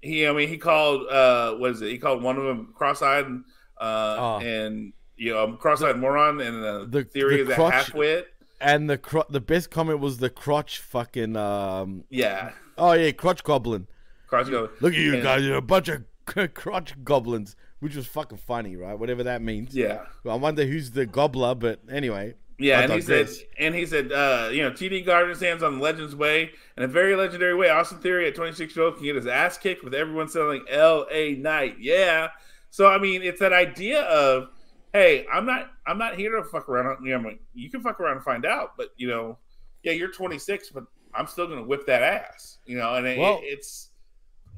he, 0.00 0.26
I 0.26 0.32
mean, 0.32 0.48
he 0.48 0.58
called, 0.58 1.06
uh, 1.08 1.54
what 1.54 1.70
is 1.72 1.82
it? 1.82 1.90
He 1.90 1.98
called 1.98 2.22
one 2.22 2.36
of 2.36 2.44
them 2.44 2.72
cross-eyed, 2.74 3.26
and, 3.26 3.44
uh, 3.80 4.16
Oh. 4.18 4.38
and 4.40 4.92
you 5.16 5.32
know, 5.32 5.52
cross 5.52 5.82
eyed 5.82 5.98
moron, 5.98 6.40
and 6.40 6.64
uh, 6.64 6.84
The- 6.88 7.04
theory 7.04 7.42
the 7.44 7.52
a 7.52 7.54
crotch- 7.54 7.92
halfwit. 7.92 8.24
And 8.62 8.88
the 8.88 8.96
cro- 8.98 9.24
the 9.28 9.40
best 9.40 9.70
comment 9.70 9.98
was 9.98 10.18
the 10.18 10.30
crotch 10.30 10.78
fucking 10.78 11.36
um 11.36 12.04
Yeah, 12.10 12.52
oh 12.78 12.92
yeah 12.92 13.10
crotch 13.10 13.42
goblin. 13.44 13.86
cross 14.28 14.48
go. 14.48 14.70
Look 14.80 14.94
at 14.94 14.98
you 15.00 15.14
And- 15.14 15.22
guys, 15.22 15.42
you're 15.42 15.56
a 15.56 15.62
bunch 15.62 15.88
of 15.88 16.04
crotch 16.54 16.94
goblins, 17.04 17.56
which 17.80 17.96
was 17.96 18.06
fucking 18.06 18.38
funny, 18.38 18.76
right? 18.76 18.98
Whatever 18.98 19.24
that 19.24 19.42
means. 19.42 19.74
Yeah, 19.74 20.04
I 20.24 20.34
wonder 20.36 20.64
who's 20.64 20.92
the 20.92 21.04
gobbler, 21.06 21.54
but 21.56 21.80
anyway. 21.90 22.34
yeah, 22.58 22.78
I 22.78 22.82
and 22.82 22.92
he 22.92 23.00
said, 23.00 23.28
and 23.58 23.74
he 23.74 23.84
said, 23.86 24.12
uh, 24.12 24.48
you 24.52 24.62
know, 24.62 24.70
TD 24.70 25.04
Garden 25.04 25.34
stands 25.34 25.62
on 25.64 25.78
the 25.78 25.82
Legends 25.82 26.14
way, 26.14 26.52
in 26.76 26.84
a 26.84 26.86
very 26.86 27.16
legendary 27.16 27.54
way. 27.56 27.68
Austin 27.70 27.98
Theory 27.98 28.28
at 28.28 28.36
26 28.36 28.76
year 28.76 28.84
old 28.84 28.94
can 28.96 29.04
get 29.04 29.16
his 29.16 29.26
ass 29.26 29.58
kicked 29.58 29.82
with 29.82 29.94
everyone 29.94 30.28
selling 30.28 30.64
L.A. 30.70 31.34
Knight. 31.34 31.76
Yeah, 31.80 32.28
so 32.70 32.86
I 32.86 32.98
mean, 32.98 33.22
it's 33.22 33.40
that 33.40 33.52
idea 33.52 34.02
of, 34.02 34.48
hey, 34.92 35.26
I'm 35.32 35.46
not, 35.46 35.70
I'm 35.86 35.98
not 35.98 36.16
here 36.16 36.36
to 36.36 36.44
fuck 36.44 36.68
around. 36.68 37.04
You 37.04 37.18
know, 37.18 37.28
like, 37.28 37.40
you 37.54 37.70
can 37.70 37.80
fuck 37.82 38.00
around 38.00 38.16
and 38.16 38.24
find 38.24 38.44
out, 38.46 38.76
but 38.76 38.88
you 38.96 39.08
know, 39.08 39.38
yeah, 39.82 39.92
you're 39.92 40.10
26, 40.12 40.70
but 40.70 40.84
I'm 41.14 41.26
still 41.26 41.46
gonna 41.48 41.62
whip 41.64 41.86
that 41.86 42.02
ass. 42.02 42.58
You 42.66 42.78
know, 42.78 42.94
and 42.94 43.06
it, 43.06 43.18
Well- 43.18 43.40
it's, 43.42 43.88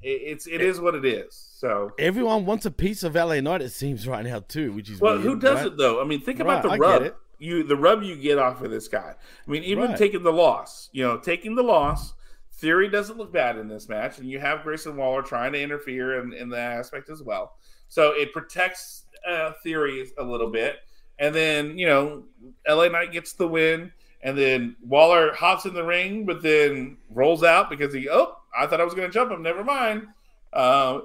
it, 0.02 0.09
it's, 0.23 0.47
it 0.47 0.61
is 0.61 0.81
what 0.81 0.94
it 0.94 1.05
is. 1.05 1.35
So. 1.35 1.90
Everyone 1.98 2.44
wants 2.44 2.66
a 2.66 2.70
piece 2.70 3.02
of 3.05 3.15
LA 3.15 3.40
Knight, 3.40 3.62
it 3.62 3.70
seems 3.70 4.06
right 4.06 4.24
now 4.24 4.40
too, 4.40 4.73
which 4.73 4.90
is 4.90 5.01
Well, 5.01 5.15
weird, 5.15 5.24
who 5.24 5.39
does 5.39 5.59
right? 5.59 5.66
it 5.69 5.77
though? 5.78 6.01
I 6.01 6.05
mean, 6.05 6.20
think 6.20 6.40
about 6.40 6.65
Right, 6.65 6.73
I 6.73 6.77
the 6.77 6.82
get 6.82 7.02
rub. 7.02 7.15
You 7.39 7.62
the 7.65 7.77
rub 7.77 8.02
you 8.02 8.16
get 8.16 8.39
off 8.39 8.62
of 8.62 8.70
this 8.70 8.86
guy. 8.89 9.15
I 9.47 9.51
mean, 9.51 9.65
even 9.65 9.86
Right. 9.90 9.98
taking 9.98 10.23
the 10.23 10.32
loss, 10.32 10.89
you 10.93 11.02
know, 11.02 11.19
taking 11.19 11.55
the 11.55 11.62
loss. 11.62 12.15
Theory 12.59 12.89
doesn't 12.89 13.19
look 13.19 13.32
bad 13.32 13.59
in 13.59 13.66
this 13.66 13.89
match, 13.89 14.19
and 14.19 14.31
you 14.31 14.39
have 14.39 14.62
Grayson 14.62 14.97
Waller 14.97 15.23
trying 15.23 15.52
to 15.55 15.61
interfere 15.61 16.20
in, 16.23 16.32
in 16.32 16.48
that 16.51 16.78
aspect 16.78 17.11
as 17.11 17.20
well. 17.23 17.56
So 17.89 18.12
it 18.12 18.32
protects 18.32 19.03
uh, 19.28 19.52
Theory 19.62 20.10
a 20.18 20.22
little 20.22 20.50
bit, 20.50 20.76
and 21.18 21.34
then 21.34 21.78
you 21.78 21.86
know, 21.86 22.24
LA 22.68 22.88
Knight 22.88 23.12
gets 23.12 23.32
the 23.32 23.48
win, 23.48 23.92
and 24.22 24.36
then 24.36 24.76
Waller 24.86 25.34
hops 25.34 25.64
in 25.66 25.74
the 25.74 25.84
ring, 25.84 26.24
but 26.24 26.42
then 26.42 26.96
rolls 27.10 27.42
out 27.42 27.70
because 27.70 27.92
he 27.92 28.08
oh, 28.08 28.36
I 28.56 28.66
thought 28.66 28.80
I 28.80 28.84
was 28.84 28.94
going 28.94 29.08
to 29.08 29.12
jump 29.12 29.30
him. 29.30 29.42
Never 29.42 29.64
mind. 29.64 30.06
Uh, 30.52 31.00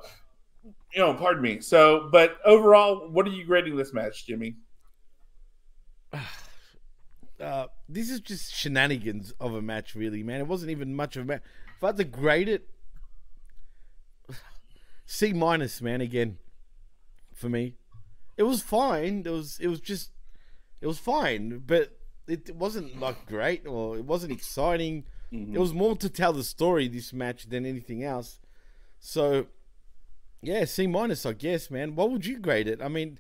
you 0.94 1.00
know, 1.00 1.14
pardon 1.14 1.42
me. 1.42 1.60
So, 1.62 2.10
but 2.12 2.38
overall, 2.46 3.10
what 3.10 3.28
are 3.28 3.32
you 3.32 3.46
grading 3.46 3.76
this 3.76 3.94
match, 3.94 4.26
Jimmy? 4.26 4.56
uh, 7.40 7.68
this 7.88 8.10
is 8.10 8.20
just 8.20 8.54
shenanigans 8.56 9.34
of 9.40 9.54
a 9.54 9.62
match, 9.62 9.96
really, 9.96 10.24
man. 10.24 10.40
It 10.40 10.48
wasn't 10.48 10.72
even 10.72 10.96
much 10.96 11.16
of 11.16 11.24
a 11.24 11.26
match. 11.26 11.42
If 11.78 11.84
I 11.84 11.88
had 11.88 11.98
to 11.98 12.04
grade 12.04 12.50
it, 12.50 12.70
C 15.06 15.34
minus, 15.34 15.82
man. 15.82 16.02
Again, 16.02 16.38
for 17.34 17.50
me, 17.50 17.76
it 18.40 18.44
was 18.44 18.62
fine. 18.62 19.24
It 19.26 19.32
was, 19.32 19.60
it 19.60 19.68
was 19.68 19.82
just, 19.82 20.12
it 20.80 20.88
was 20.88 20.98
fine, 20.98 21.62
but 21.68 22.00
it 22.26 22.56
wasn't 22.56 22.98
like 22.98 23.26
great 23.26 23.68
or 23.68 23.98
it 23.98 24.06
wasn't 24.06 24.32
exciting. 24.32 25.04
Mm-hmm. 25.34 25.56
It 25.58 25.60
was 25.60 25.74
more 25.74 25.98
to 25.98 26.10
tell 26.10 26.32
the 26.32 26.46
story 26.46 26.88
this 26.88 27.12
match 27.12 27.50
than 27.50 27.66
anything 27.66 28.02
else. 28.02 28.40
So, 28.98 29.48
yeah, 30.42 30.64
C 30.64 30.88
minus, 30.88 31.26
I 31.26 31.34
guess, 31.34 31.70
man. 31.70 31.96
What 31.96 32.12
would 32.12 32.26
you 32.26 32.40
grade 32.40 32.70
it? 32.70 32.82
I 32.82 32.88
mean, 32.88 33.20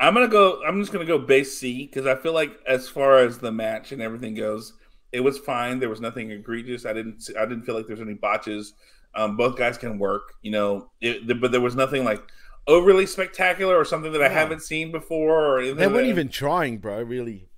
I'm 0.00 0.12
gonna 0.12 0.26
go. 0.26 0.60
I'm 0.66 0.80
just 0.80 0.92
gonna 0.92 1.04
go 1.04 1.18
base 1.18 1.56
C 1.56 1.86
because 1.86 2.06
I 2.06 2.16
feel 2.16 2.32
like 2.32 2.58
as 2.66 2.88
far 2.88 3.18
as 3.18 3.38
the 3.38 3.52
match 3.52 3.92
and 3.92 4.02
everything 4.02 4.34
goes, 4.34 4.72
it 5.12 5.20
was 5.20 5.38
fine. 5.38 5.78
There 5.78 5.88
was 5.88 6.00
nothing 6.00 6.32
egregious. 6.32 6.84
I 6.84 6.92
didn't. 6.92 7.30
I 7.38 7.46
didn't 7.46 7.62
feel 7.62 7.76
like 7.76 7.86
there's 7.86 8.00
any 8.00 8.14
botches. 8.14 8.74
Um, 9.14 9.36
both 9.36 9.56
guys 9.56 9.78
can 9.78 9.98
work, 9.98 10.34
you 10.42 10.50
know. 10.50 10.90
It, 11.00 11.40
but 11.40 11.52
there 11.52 11.60
was 11.60 11.76
nothing 11.76 12.04
like 12.04 12.22
overly 12.66 13.06
spectacular 13.06 13.76
or 13.76 13.84
something 13.84 14.12
that 14.12 14.22
I 14.22 14.28
haven't 14.28 14.62
seen 14.62 14.90
before. 14.92 15.44
Or 15.46 15.58
anything 15.58 15.76
they 15.76 15.86
weren't 15.86 15.98
that- 16.06 16.10
even 16.10 16.28
trying, 16.28 16.78
bro. 16.78 17.02
Really. 17.02 17.48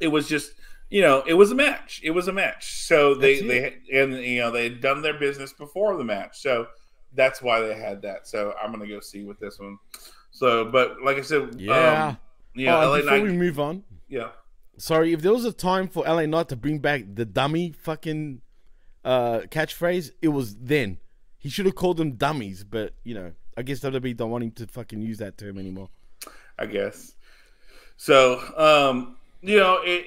it 0.00 0.08
was 0.08 0.28
just 0.28 0.52
you 0.90 1.00
know 1.00 1.22
it 1.26 1.34
was 1.34 1.50
a 1.50 1.54
match 1.54 2.00
it 2.04 2.10
was 2.10 2.28
a 2.28 2.32
match 2.32 2.82
so 2.84 3.14
they 3.14 3.40
they 3.40 3.76
and 3.92 4.12
you 4.14 4.40
know 4.40 4.50
they 4.50 4.64
had 4.64 4.80
done 4.80 5.00
their 5.02 5.14
business 5.18 5.52
before 5.52 5.96
the 5.96 6.04
match 6.04 6.38
so 6.40 6.66
that's 7.14 7.40
why 7.40 7.60
they 7.60 7.74
had 7.74 8.02
that 8.02 8.26
so 8.28 8.52
i'm 8.62 8.70
gonna 8.70 8.86
go 8.86 9.00
see 9.00 9.24
with 9.24 9.38
this 9.38 9.58
one 9.58 9.78
so 10.30 10.64
but 10.66 11.00
like 11.02 11.16
i 11.16 11.20
said 11.22 11.54
Yeah. 11.58 12.08
um, 12.08 12.18
know 12.54 12.76
Oh, 12.82 12.90
LA 12.90 12.96
before 12.98 13.10
Knight, 13.12 13.22
we 13.22 13.32
move 13.32 13.58
on, 13.60 13.82
yeah 14.08 14.28
sorry, 14.76 15.12
if 15.12 15.22
there 15.22 15.32
was 15.32 15.44
a 15.46 15.52
time 15.52 15.88
for 15.88 16.04
LA 16.04 16.26
Knight 16.26 16.48
to 16.50 16.56
bring 16.56 16.80
back 16.80 17.02
the 17.14 17.24
dummy 17.24 17.70
fucking 17.72 18.40
uh, 19.04 19.40
catchphrase, 19.48 20.10
it 20.22 20.28
was 20.28 20.56
then. 20.56 20.98
He 21.38 21.48
should 21.48 21.66
have 21.66 21.74
called 21.76 21.96
them 21.98 22.12
dummies, 22.16 22.64
but 22.64 22.94
you 23.04 23.14
know, 23.14 23.32
I 23.56 23.62
guess 23.62 23.80
WWE 23.80 24.16
don't 24.16 24.30
want 24.30 24.44
him 24.44 24.50
to 24.52 24.66
fucking 24.66 25.00
use 25.00 25.18
that 25.18 25.38
term 25.38 25.58
anymore. 25.58 25.88
I 26.58 26.66
guess. 26.66 27.14
So, 27.96 28.40
um, 28.56 29.16
you 29.42 29.58
know, 29.58 29.80
it. 29.82 30.06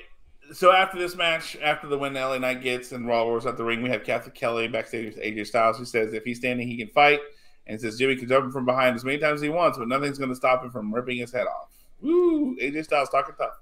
So 0.54 0.72
after 0.72 0.98
this 0.98 1.16
match, 1.16 1.58
after 1.62 1.88
the 1.88 1.98
win 1.98 2.14
LA 2.14 2.38
Knight 2.38 2.64
gets 2.64 2.94
and 2.94 3.06
Raw 3.06 3.26
was 3.26 3.46
at 3.46 3.58
the 3.58 3.66
ring, 3.66 3.82
we 3.82 3.90
have 3.90 4.06
Cathy 4.06 4.32
Kelly 4.32 4.70
backstage 4.70 5.14
with 5.14 5.22
AJ 5.22 5.48
Styles, 5.48 5.78
who 5.78 5.84
says 5.84 6.14
if 6.14 6.24
he's 6.24 6.38
standing, 6.38 6.66
he 6.66 6.78
can 6.78 6.88
fight, 6.88 7.20
and 7.66 7.80
says 7.80 7.98
Jimmy 7.98 8.16
can 8.16 8.30
jump 8.30 8.46
him 8.46 8.52
from 8.52 8.66
behind 8.66 8.96
as 8.96 9.04
many 9.04 9.18
times 9.18 9.36
as 9.36 9.42
he 9.42 9.50
wants, 9.50 9.78
but 9.78 9.90
nothing's 9.90 10.18
going 10.18 10.30
to 10.30 10.36
stop 10.36 10.64
him 10.64 10.72
from 10.72 10.94
ripping 10.94 11.18
his 11.18 11.34
head 11.34 11.48
off. 11.48 11.70
Woo! 12.02 12.56
AJ 12.58 12.86
Styles 12.86 13.10
talking 13.10 13.36
tough. 13.38 13.60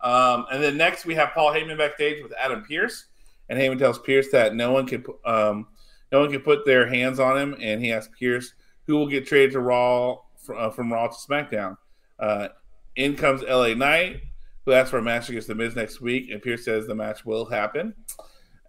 Um, 0.00 0.46
and 0.52 0.62
then 0.62 0.76
next 0.76 1.06
we 1.06 1.16
have 1.16 1.30
Paul 1.30 1.52
Heyman 1.52 1.76
backstage 1.76 2.22
with 2.22 2.32
Adam 2.38 2.62
Pierce, 2.62 3.06
and 3.48 3.58
Heyman 3.58 3.80
tells 3.80 3.98
Pierce 3.98 4.30
that 4.30 4.54
no 4.54 4.70
one 4.70 4.86
can, 4.86 5.04
um, 5.24 5.66
no 6.12 6.20
one 6.20 6.30
can 6.30 6.40
put 6.40 6.64
their 6.64 6.86
hands 6.86 7.18
on 7.18 7.36
him, 7.36 7.56
and 7.60 7.82
he 7.82 7.92
asks 7.92 8.14
Pierce 8.16 8.54
who 8.88 8.96
will 8.96 9.06
get 9.06 9.26
traded 9.26 9.52
to 9.52 9.60
Raw 9.60 10.16
uh, 10.56 10.70
from 10.70 10.92
Raw 10.92 11.06
to 11.06 11.14
SmackDown. 11.14 11.76
Uh, 12.18 12.48
in 12.96 13.14
comes 13.14 13.42
LA 13.42 13.74
Knight, 13.74 14.22
who 14.64 14.72
asks 14.72 14.90
for 14.90 14.98
a 14.98 15.02
match 15.02 15.28
against 15.28 15.46
The 15.46 15.54
Miz 15.54 15.76
next 15.76 16.00
week, 16.00 16.30
and 16.32 16.42
Pierce 16.42 16.64
says 16.64 16.86
the 16.88 16.94
match 16.94 17.24
will 17.24 17.44
happen. 17.44 17.94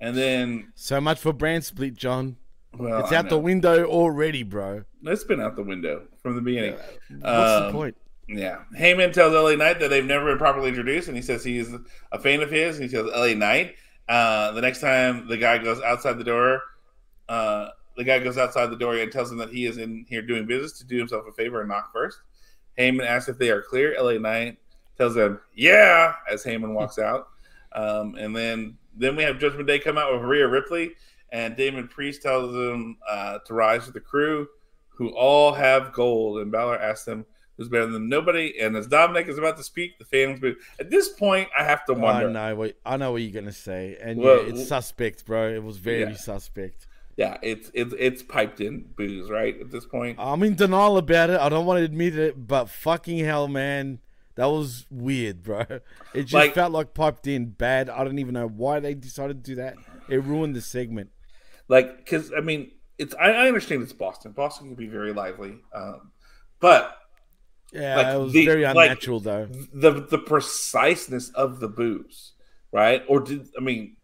And 0.01 0.15
then, 0.15 0.71
So 0.75 1.01
much 1.01 1.19
for 1.19 1.33
brand 1.33 1.63
split, 1.63 1.95
John. 1.95 2.35
well, 2.77 2.99
it's 2.99 3.11
I 3.11 3.15
out 3.15 3.29
the 3.29 3.39
window 3.39 3.85
already, 3.85 4.43
bro. 4.43 4.83
It's 5.03 5.23
been 5.23 5.41
out 5.41 5.55
the 5.55 5.63
window 5.63 6.03
from 6.21 6.35
the 6.35 6.41
beginning. 6.41 6.73
What's 6.73 7.21
the 7.23 7.65
Um, 7.67 7.71
point? 7.71 7.95
Yeah. 8.27 8.59
Heyman 8.77 9.11
tells 9.13 9.33
LA 9.33 9.55
Knight 9.55 9.79
that 9.79 9.89
they've 9.89 10.05
never 10.05 10.25
been 10.25 10.37
properly 10.37 10.67
introduced, 10.69 11.07
and 11.07 11.15
he 11.17 11.23
says 11.23 11.43
he's 11.45 11.73
a 12.11 12.19
fan 12.19 12.41
of 12.41 12.51
his, 12.51 12.77
and 12.77 12.89
he 12.89 12.93
tells 12.93 13.09
LA 13.11 13.33
Knight 13.33 13.75
uh, 14.09 14.51
the 14.51 14.61
next 14.61 14.81
time 14.81 15.27
the 15.27 15.37
guy 15.37 15.57
goes 15.57 15.81
outside 15.81 16.17
the 16.19 16.23
door, 16.23 16.61
uh, 17.29 17.69
the 17.99 18.03
guy 18.05 18.17
goes 18.19 18.37
outside 18.37 18.67
the 18.67 18.75
door 18.77 18.95
and 18.95 19.11
tells 19.11 19.31
him 19.31 19.37
that 19.37 19.49
he 19.51 19.65
is 19.65 19.77
in 19.77 20.05
here 20.09 20.21
doing 20.21 20.45
business 20.47 20.71
to 20.79 20.85
do 20.85 20.97
himself 20.97 21.25
a 21.27 21.31
favor 21.33 21.59
and 21.59 21.69
knock 21.69 21.91
first. 21.93 22.17
Heyman 22.77 23.05
asks 23.05 23.29
if 23.29 23.37
they 23.37 23.49
are 23.51 23.61
clear. 23.61 23.95
LA 24.01 24.13
Knight 24.13 24.57
tells 24.97 25.13
them, 25.15 25.39
yeah, 25.53 26.13
as 26.31 26.43
Heyman 26.43 26.73
walks 26.73 26.97
out. 26.97 27.27
Um, 27.73 28.15
and 28.15 28.35
then 28.35 28.77
then 28.95 29.15
we 29.15 29.23
have 29.23 29.37
Judgment 29.37 29.67
Day 29.67 29.79
come 29.79 29.97
out 29.97 30.11
with 30.13 30.23
Rhea 30.23 30.47
Ripley, 30.47 30.93
and 31.31 31.55
Damian 31.55 31.87
Priest 31.87 32.21
tells 32.21 32.51
them 32.53 32.97
uh, 33.07 33.39
to 33.45 33.53
rise 33.53 33.85
with 33.85 33.93
the 33.93 33.99
crew. 33.99 34.47
who 34.97 35.09
all 35.09 35.53
have 35.53 35.93
gold. 35.93 36.39
And 36.39 36.51
Balor 36.51 36.77
asks 36.79 37.05
them 37.05 37.25
who's 37.55 37.69
better 37.69 37.85
than 37.87 38.09
nobody. 38.09 38.59
And 38.59 38.75
as 38.75 38.87
Dominic 38.87 39.27
is 39.29 39.37
about 39.37 39.55
to 39.57 39.63
speak, 39.63 39.97
the 39.99 40.03
fans 40.05 40.39
boo. 40.41 40.55
At 40.79 40.89
this 40.89 41.09
point, 41.09 41.47
I 41.57 41.63
have 41.63 41.85
to 41.85 41.93
wonder. 41.93 42.27
I 42.29 42.31
know 42.31 42.55
what 42.55 42.77
I 42.85 42.97
know 42.97 43.11
what 43.13 43.21
you're 43.21 43.31
gonna 43.41 43.51
say, 43.53 43.97
and 44.01 44.19
Well, 44.19 44.43
yeah, 44.43 44.49
it's 44.49 44.67
suspect, 44.67 45.25
bro. 45.25 45.49
It 45.49 45.63
was 45.63 45.77
very 45.77 46.01
Yeah. 46.01 46.15
suspect. 46.15 46.87
Yeah, 47.19 47.37
it's 47.43 47.69
it's 47.73 47.93
it's 47.99 48.23
piped 48.23 48.61
in 48.61 48.85
booze, 48.95 49.29
right? 49.29 49.59
At 49.59 49.71
this 49.71 49.85
point, 49.85 50.17
I'm 50.19 50.41
in 50.41 50.55
denial 50.55 50.97
about 50.97 51.29
it. 51.29 51.37
I 51.39 51.49
don't 51.49 51.65
want 51.65 51.79
to 51.79 51.83
admit 51.83 52.17
it, 52.17 52.47
but 52.47 52.69
fucking 52.69 53.19
hell, 53.19 53.49
man, 53.49 53.99
that 54.35 54.45
was 54.45 54.85
weird, 54.89 55.43
bro. 55.43 55.65
It 56.13 56.21
just 56.23 56.33
Like- 56.33 56.53
felt 56.53 56.71
like 56.71 56.93
piped 56.93 57.27
in 57.27 57.47
bad. 57.49 57.89
I 57.89 58.05
don't 58.05 58.19
even 58.19 58.33
know 58.35 58.47
why 58.47 58.79
they 58.79 58.93
decided 58.93 59.43
to 59.43 59.51
do 59.51 59.55
that. 59.55 59.75
It 60.07 60.23
ruined 60.23 60.55
the 60.55 60.61
segment. 60.61 61.09
like 61.67 61.97
because 61.97 62.31
I 62.35 62.39
mean, 62.39 62.71
it's 62.97 63.13
I, 63.15 63.31
I 63.31 63.47
understand 63.47 63.83
it's 63.83 63.91
Boston. 63.91 64.31
Boston 64.31 64.67
can 64.67 64.75
be 64.75 64.87
very 64.87 65.11
lively, 65.11 65.55
um, 65.75 66.11
but 66.61 66.95
Yeah, 67.73 67.97
Like, 67.97 68.15
it 68.15 68.17
was 68.17 68.33
the- 68.33 68.45
very 68.45 68.63
like- 68.63 68.75
unnatural 68.91 69.19
though. 69.19 69.45
the 69.73 69.91
the 69.91 70.17
preciseness 70.19 71.29
of 71.31 71.59
the 71.59 71.67
booze, 71.67 72.31
right? 72.71 73.03
Or 73.09 73.19
did 73.19 73.49
I 73.57 73.61
mean? 73.61 73.97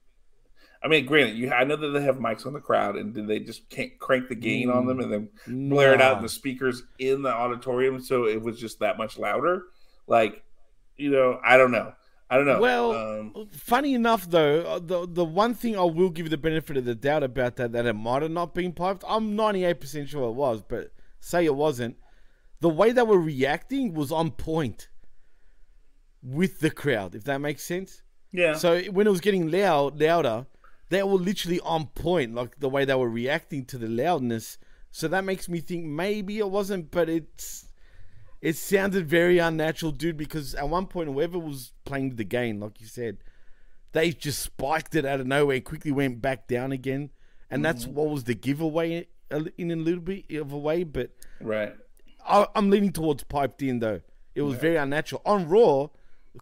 I 0.85 0.87
mean, 0.87 1.07
granted, 1.07 1.35
you 1.35 1.51
I 1.51 1.63
know 1.63 1.75
that 1.77 1.89
they 1.89 2.03
have 2.03 2.17
mics 2.17 2.45
on 2.45 2.53
the 2.53 2.59
crowd, 2.59 2.95
and 2.95 3.11
did 3.11 3.27
they 3.27 3.39
just 3.39 3.67
can't 3.71 3.97
crank 3.97 4.29
the 4.29 4.35
gain 4.35 4.69
on 4.69 4.85
them 4.85 4.99
and 4.99 5.11
then 5.11 5.29
blare 5.47 5.95
it 5.95 6.01
out 6.01 6.17
in 6.17 6.21
the 6.23 6.29
speakers 6.29 6.83
in 6.99 7.23
the 7.23 7.33
auditorium, 7.33 7.99
so 7.99 8.27
it 8.27 8.39
was 8.39 8.59
just 8.59 8.79
that 8.81 8.95
much 8.95 9.17
louder? 9.17 9.63
Like, 10.05 10.43
you 10.95 11.09
know, 11.09 11.39
I 11.43 11.57
don't 11.57 11.71
know, 11.71 11.93
I 12.29 12.37
don't 12.37 12.45
know. 12.45 12.59
Well, 12.59 12.91
um, 12.91 13.47
Funny 13.51 13.95
enough, 13.95 14.29
though, 14.29 14.61
uh, 14.61 14.79
the 14.79 15.07
the 15.07 15.25
one 15.25 15.55
thing 15.55 15.75
I 15.75 15.81
will 15.81 16.11
give 16.11 16.29
the 16.29 16.37
benefit 16.37 16.77
of 16.77 16.85
the 16.85 16.93
doubt 16.93 17.23
about 17.23 17.55
that 17.55 17.71
that 17.71 17.87
it 17.87 17.93
might 17.93 18.21
have 18.21 18.29
not 18.29 18.53
been 18.53 18.71
piped. 18.71 19.03
I'm 19.07 19.35
98 19.35 19.79
percent 19.79 20.09
sure 20.09 20.29
it 20.29 20.33
was, 20.33 20.61
but 20.61 20.91
say 21.19 21.45
it 21.45 21.55
wasn't. 21.55 21.97
The 22.59 22.69
way 22.69 22.91
they 22.91 23.01
were 23.01 23.19
reacting 23.19 23.95
was 23.95 24.11
on 24.11 24.29
point 24.29 24.89
with 26.21 26.59
the 26.59 26.69
crowd, 26.69 27.15
if 27.15 27.23
that 27.23 27.39
makes 27.41 27.63
sense. 27.63 28.03
yeah, 28.31 28.53
So 28.53 28.81
when 28.83 29.07
it 29.07 29.09
was 29.09 29.21
getting 29.21 29.49
loud, 29.49 29.99
louder, 29.99 30.45
they 30.89 31.03
were 31.03 31.17
literally 31.17 31.59
on 31.61 31.87
point, 31.87 32.35
like 32.35 32.59
the 32.59 32.69
way 32.69 32.85
they 32.85 32.95
were 32.95 33.09
reacting 33.09 33.65
to 33.65 33.77
the 33.77 33.87
loudness. 33.87 34.57
So 34.91 35.07
that 35.07 35.23
makes 35.23 35.49
me 35.49 35.59
think 35.59 35.85
maybe 35.85 36.37
it 36.37 36.49
wasn't, 36.49 36.91
but 36.91 37.09
it's 37.09 37.67
it 38.41 38.55
sounded 38.55 39.07
very 39.07 39.39
unnatural, 39.39 39.91
dude. 39.91 40.17
Because 40.17 40.55
at 40.55 40.69
one 40.69 40.87
point, 40.87 41.09
whoever 41.09 41.39
was 41.39 41.73
playing 41.85 42.15
the 42.15 42.23
game, 42.23 42.59
like 42.59 42.79
you 42.79 42.87
said, 42.87 43.17
they 43.91 44.11
just 44.11 44.41
spiked 44.41 44.95
it 44.95 45.05
out 45.05 45.19
of 45.19 45.27
nowhere, 45.27 45.59
quickly 45.61 45.91
went 45.91 46.21
back 46.21 46.47
down 46.47 46.71
again, 46.71 47.09
and 47.49 47.65
that's 47.65 47.85
mm-hmm. 47.85 47.95
what 47.95 48.09
was 48.09 48.25
the 48.25 48.35
giveaway 48.35 49.07
uh, 49.31 49.43
in 49.57 49.71
a 49.71 49.75
little 49.75 50.01
bit 50.01 50.29
of 50.31 50.51
a 50.51 50.57
way. 50.57 50.83
But 50.83 51.11
right. 51.41 51.73
I, 52.25 52.47
I'm 52.55 52.69
leaning 52.69 52.91
towards 52.91 53.23
piped 53.23 53.61
in 53.61 53.79
though. 53.79 54.01
It 54.35 54.41
was 54.41 54.57
very 54.57 54.75
unnatural. 54.75 55.21
On 55.25 55.47
Raw, 55.47 55.87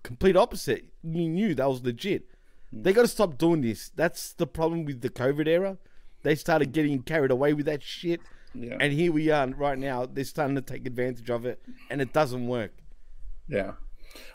complete 0.02 0.36
opposite. 0.36 0.86
You 1.04 1.30
knew 1.30 1.56
that 1.56 1.70
was 1.70 1.84
legit. 1.84 2.33
They 2.82 2.94
got 2.94 3.04
to 3.04 3.08
stop 3.08 3.38
doing 3.38 3.62
this. 3.62 3.92
That's 3.96 4.34
the 4.34 4.48
problem 4.48 4.86
with 4.86 5.02
the 5.02 5.10
COVID 5.10 5.48
era. 5.48 5.78
They 6.24 6.36
started 6.36 6.72
getting 6.72 7.02
carried 7.04 7.32
away 7.32 7.54
with 7.54 7.66
that 7.68 7.84
shit, 7.84 8.22
Yeah, 8.54 8.78
and 8.80 8.94
here 8.94 9.12
we 9.12 9.30
are 9.30 9.46
right 9.48 9.78
now. 9.78 10.06
They're 10.06 10.24
starting 10.24 10.56
to 10.56 10.62
take 10.62 10.86
advantage 10.88 11.30
of 11.30 11.46
it, 11.46 11.62
and 11.90 12.02
it 12.02 12.14
doesn't 12.14 12.48
work. 12.48 12.72
Yeah. 13.48 13.74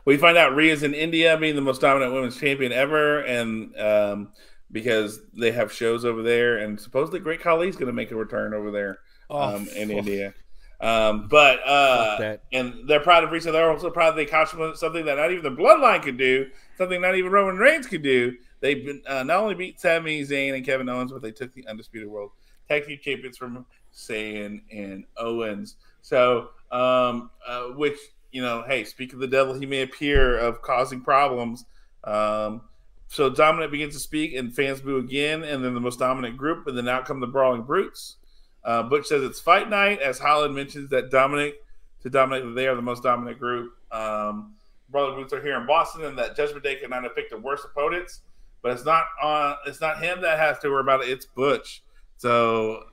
We 0.04 0.16
find 0.16 0.36
out 0.36 0.54
Rhea's 0.54 0.82
in 0.82 0.92
India 0.94 1.36
being 1.38 1.54
the 1.56 1.62
most 1.62 1.80
dominant 1.80 2.12
women's 2.12 2.38
champion 2.38 2.72
ever, 2.72 3.20
and 3.20 3.76
um, 3.80 4.32
because 4.70 5.20
they 5.38 5.52
have 5.52 5.72
shows 5.72 6.04
over 6.04 6.22
there, 6.22 6.58
and 6.58 6.78
supposedly 6.80 7.20
Great 7.20 7.40
Khali's 7.40 7.76
going 7.76 7.86
to 7.86 7.92
make 7.92 8.10
a 8.10 8.16
return 8.16 8.52
over 8.54 8.70
there 8.70 8.98
Oh, 9.30 9.40
um, 9.56 9.68
in 9.76 9.88
fuck. 9.88 9.98
India. 9.98 10.34
Um, 10.80 11.26
but 11.28 11.58
uh, 11.66 12.36
and 12.52 12.86
they're 12.88 13.00
proud 13.00 13.24
of 13.24 13.30
Rhea. 13.32 13.40
They're 13.40 13.70
also 13.70 13.90
proud 13.90 14.12
they 14.12 14.22
accomplished 14.26 14.78
something 14.78 15.04
that 15.06 15.16
not 15.16 15.32
even 15.32 15.42
the 15.42 15.60
Bloodline 15.62 16.02
could 16.02 16.16
do, 16.18 16.46
something 16.78 17.00
not 17.00 17.16
even 17.16 17.30
Roman 17.30 17.56
Reigns 17.56 17.86
could 17.86 18.02
do. 18.02 18.36
They've 18.60 19.00
uh, 19.06 19.24
not 19.24 19.40
only 19.40 19.54
beat 19.54 19.80
Sami 19.80 20.22
Zayn 20.22 20.54
and 20.54 20.64
Kevin 20.64 20.88
Owens, 20.88 21.12
but 21.12 21.20
they 21.20 21.32
took 21.32 21.52
the 21.52 21.66
undisputed 21.66 22.08
world 22.08 22.30
tag 22.68 22.86
team 22.86 22.98
champions 23.02 23.36
from 23.36 23.66
Zayn 23.94 24.62
and 24.72 25.04
Owens. 25.16 25.76
So, 26.00 26.50
um, 26.70 27.30
uh, 27.46 27.64
which 27.74 27.98
you 28.32 28.42
know, 28.42 28.64
hey, 28.66 28.84
speak 28.84 29.12
of 29.12 29.18
the 29.18 29.26
devil, 29.26 29.54
he 29.54 29.66
may 29.66 29.82
appear 29.82 30.38
of 30.38 30.62
causing 30.62 31.00
problems. 31.00 31.64
Um, 32.04 32.62
so 33.08 33.30
dominant 33.30 33.72
begins 33.72 33.94
to 33.94 34.00
speak, 34.00 34.34
and 34.34 34.54
fans 34.54 34.80
boo 34.80 34.98
again, 34.98 35.42
and 35.42 35.64
then 35.64 35.74
the 35.74 35.80
most 35.80 35.98
dominant 35.98 36.36
group, 36.36 36.66
and 36.66 36.76
then 36.76 36.88
out 36.88 37.06
come 37.06 37.20
the 37.20 37.26
brawling 37.26 37.62
brutes. 37.62 38.16
Uh, 38.64 38.82
Butch 38.82 39.06
says 39.06 39.22
it's 39.22 39.40
fight 39.40 39.70
night, 39.70 40.00
as 40.00 40.18
Holland 40.18 40.54
mentions 40.54 40.90
that 40.90 41.10
Dominic 41.10 41.54
to 42.02 42.10
Dominic 42.10 42.54
they 42.54 42.68
are 42.68 42.74
the 42.74 42.82
most 42.82 43.02
dominant 43.02 43.38
group. 43.38 43.72
Um, 43.90 44.54
Brawling 44.90 45.14
Brutes 45.14 45.32
are 45.32 45.42
here 45.42 45.58
in 45.58 45.66
Boston, 45.66 46.04
and 46.04 46.18
that 46.18 46.36
Judgment 46.36 46.64
Day 46.64 46.76
could 46.76 46.90
not 46.90 47.04
have 47.04 47.14
picked 47.14 47.30
the 47.30 47.38
worst 47.38 47.64
opponents, 47.64 48.22
but 48.62 48.72
it's 48.72 48.84
not 48.84 49.04
on. 49.22 49.56
It's 49.66 49.80
not 49.80 50.02
him 50.02 50.20
that 50.22 50.38
has 50.38 50.58
to 50.60 50.70
worry 50.70 50.80
about 50.80 51.02
it. 51.02 51.10
It's 51.10 51.26
Butch. 51.26 51.82
So 52.16 52.84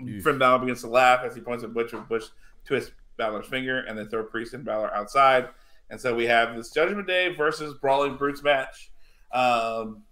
Oof. 0.00 0.24
Finn 0.24 0.38
Balor 0.38 0.60
begins 0.60 0.80
to 0.80 0.88
laugh 0.88 1.20
as 1.24 1.34
he 1.34 1.40
points 1.40 1.62
at 1.64 1.74
Butch 1.74 1.92
with 1.92 2.08
Butch 2.08 2.24
twists 2.64 2.92
Balor's 3.16 3.46
finger, 3.46 3.80
and 3.80 3.98
then 3.98 4.08
throw 4.08 4.24
Priest 4.24 4.54
and 4.54 4.64
Balor 4.64 4.94
outside. 4.94 5.48
And 5.90 6.00
so 6.00 6.14
we 6.14 6.24
have 6.26 6.56
this 6.56 6.70
Judgment 6.70 7.06
Day 7.06 7.34
versus 7.34 7.74
Brawling 7.80 8.16
Brutes 8.16 8.42
match, 8.42 8.90
um, 9.32 10.02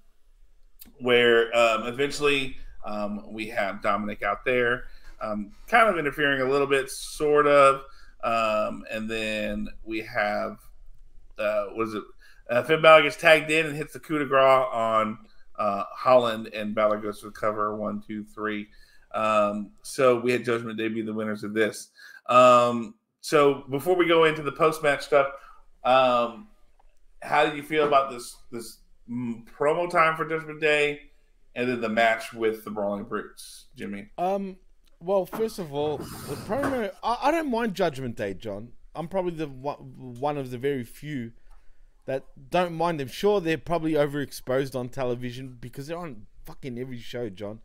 where 0.98 1.56
um, 1.56 1.86
eventually 1.86 2.56
um, 2.84 3.32
we 3.32 3.48
have 3.48 3.82
Dominic 3.82 4.22
out 4.22 4.44
there, 4.44 4.84
um, 5.22 5.52
kind 5.66 5.88
of 5.88 5.98
interfering 5.98 6.42
a 6.42 6.50
little 6.50 6.66
bit, 6.66 6.90
sort 6.90 7.46
of, 7.46 7.82
um, 8.22 8.84
and 8.90 9.08
then 9.08 9.68
we 9.82 10.00
have 10.00 10.58
uh, 11.40 11.66
was 11.74 11.94
it 11.94 12.02
uh, 12.50 12.62
Finn 12.64 12.82
Balor 12.82 13.02
gets 13.02 13.16
tagged 13.16 13.50
in 13.50 13.66
and 13.66 13.76
hits 13.76 13.92
the 13.92 14.00
coup 14.00 14.18
de 14.18 14.26
grace 14.26 14.66
on 14.72 15.18
uh, 15.58 15.84
Holland, 15.94 16.48
and 16.48 16.74
Balor 16.74 16.98
goes 16.98 17.20
to 17.20 17.26
the 17.26 17.32
cover 17.32 17.76
one, 17.76 18.02
two, 18.04 18.24
three. 18.24 18.66
Um, 19.14 19.70
so 19.82 20.18
we 20.18 20.32
had 20.32 20.44
Judgment 20.44 20.76
Day 20.76 20.88
be 20.88 21.02
the 21.02 21.12
winners 21.12 21.44
of 21.44 21.54
this. 21.54 21.90
Um, 22.28 22.94
so 23.20 23.64
before 23.70 23.94
we 23.96 24.06
go 24.06 24.24
into 24.24 24.42
the 24.42 24.52
post 24.52 24.82
match 24.82 25.02
stuff, 25.02 25.28
um, 25.84 26.48
how 27.22 27.44
did 27.44 27.56
you 27.56 27.62
feel 27.62 27.86
about 27.86 28.10
this 28.10 28.36
this 28.50 28.78
promo 29.08 29.90
time 29.90 30.16
for 30.16 30.28
Judgment 30.28 30.60
Day, 30.60 31.00
and 31.54 31.68
then 31.68 31.80
the 31.80 31.88
match 31.88 32.32
with 32.32 32.64
the 32.64 32.70
Brawling 32.70 33.04
Brutes, 33.04 33.66
Jimmy? 33.76 34.08
Um, 34.18 34.56
well, 35.00 35.26
first 35.26 35.58
of 35.58 35.72
all, 35.72 35.98
the 35.98 36.36
promo. 36.46 36.90
I, 37.02 37.18
I 37.22 37.30
don't 37.30 37.50
mind 37.50 37.74
Judgment 37.74 38.16
Day, 38.16 38.34
John. 38.34 38.72
I'm 38.94 39.08
probably 39.08 39.32
the 39.32 39.48
one, 39.48 39.76
one 40.18 40.36
of 40.36 40.50
the 40.50 40.58
very 40.58 40.84
few 40.84 41.32
that 42.06 42.24
don't 42.50 42.74
mind 42.74 42.98
them. 43.00 43.08
Sure, 43.08 43.40
they're 43.40 43.58
probably 43.58 43.92
overexposed 43.92 44.74
on 44.74 44.88
television 44.88 45.56
because 45.60 45.86
they're 45.86 45.98
on 45.98 46.26
fucking 46.44 46.78
every 46.78 46.98
show, 46.98 47.28
John. 47.28 47.60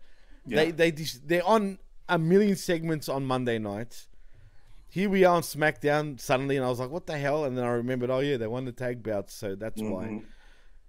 They 0.45 0.67
Yeah. 0.67 0.71
they 0.71 0.91
dis- 0.91 1.21
they're 1.25 1.45
on 1.45 1.79
a 2.07 2.19
million 2.19 2.55
segments 2.55 3.09
on 3.09 3.25
Monday 3.25 3.57
nights. 3.57 4.07
Here 4.87 5.09
we 5.09 5.25
are 5.25 5.35
on 5.35 5.41
SmackDown 5.41 6.19
suddenly, 6.19 6.55
and 6.55 6.65
I 6.65 6.69
was 6.69 6.79
like, 6.79 6.91
"What 6.91 7.07
the 7.07 7.17
hell?" 7.17 7.43
And 7.43 7.57
then 7.57 7.65
I 7.65 7.69
remembered, 7.71 8.09
"Oh 8.11 8.19
yeah, 8.19 8.37
they 8.37 8.47
won 8.47 8.65
the 8.65 8.71
tag 8.71 9.01
bouts, 9.03 9.33
so 9.33 9.55
that's 9.55 9.81
why." 9.81 10.05
Mhm. 10.05 10.23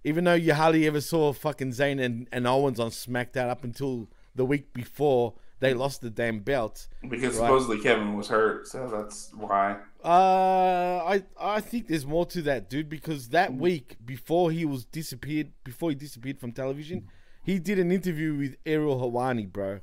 Even 0.04 0.24
though 0.24 0.34
you 0.34 0.54
hardly 0.54 0.86
ever 0.86 1.00
saw 1.00 1.32
fucking 1.32 1.70
Zayn 1.70 2.00
and, 2.00 2.28
and 2.30 2.46
Owens 2.46 2.78
on 2.78 2.90
SmackDown 2.90 3.48
up 3.48 3.64
until 3.64 4.08
the 4.34 4.44
week 4.44 4.72
before 4.72 5.34
they 5.60 5.72
lost 5.74 6.00
the 6.02 6.10
damn 6.10 6.40
belt 6.40 6.86
Because 7.02 7.36
Right. 7.36 7.46
supposedly 7.46 7.80
Kevin 7.80 8.14
was 8.16 8.28
hurt, 8.28 8.66
so 8.68 8.88
that's 8.88 9.32
why. 9.34 9.78
Uh, 10.04 11.02
I 11.04 11.24
I 11.38 11.60
think 11.60 11.88
there's 11.88 12.06
more 12.06 12.26
to 12.26 12.42
that, 12.42 12.68
dude. 12.70 12.88
Because 12.88 13.28
that 13.30 13.50
Mm. 13.52 13.58
week 13.58 13.96
before 14.04 14.50
he 14.50 14.64
was 14.64 14.84
disappeared, 14.84 15.52
before 15.64 15.90
he 15.90 15.96
disappeared 15.96 16.38
from 16.38 16.52
television, 16.52 17.08
he 17.42 17.58
did 17.58 17.78
an 17.78 17.90
interview 17.90 18.34
with 18.36 18.56
Ariel 18.66 19.00
Helwani, 19.00 19.50
bro, 19.50 19.80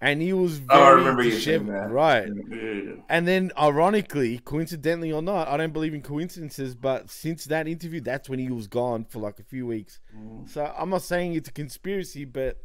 and 0.00 0.20
he 0.22 0.32
was 0.32 0.58
very 0.58 0.80
Oh, 0.80 0.84
I 0.84 0.90
remember 0.90 1.22
you 1.22 1.30
that. 1.38 1.90
right. 1.90 2.28
Yeah. 2.48 2.94
And 3.08 3.26
then, 3.26 3.50
ironically, 3.58 4.38
coincidentally 4.44 5.12
or 5.12 5.22
not, 5.22 5.48
I 5.48 5.56
don't 5.56 5.72
believe 5.72 5.94
in 5.94 6.02
coincidences, 6.02 6.74
but 6.74 7.10
since 7.10 7.44
that 7.46 7.66
interview, 7.68 8.00
that's 8.00 8.28
when 8.28 8.38
he 8.38 8.50
was 8.50 8.66
gone 8.66 9.04
for 9.04 9.18
like 9.20 9.38
a 9.38 9.44
few 9.44 9.66
weeks. 9.66 9.98
Mm. 10.16 10.48
So 10.48 10.72
I'm 10.76 10.90
not 10.90 11.02
saying 11.02 11.34
it's 11.34 11.48
a 11.48 11.52
conspiracy, 11.52 12.24
but 12.24 12.58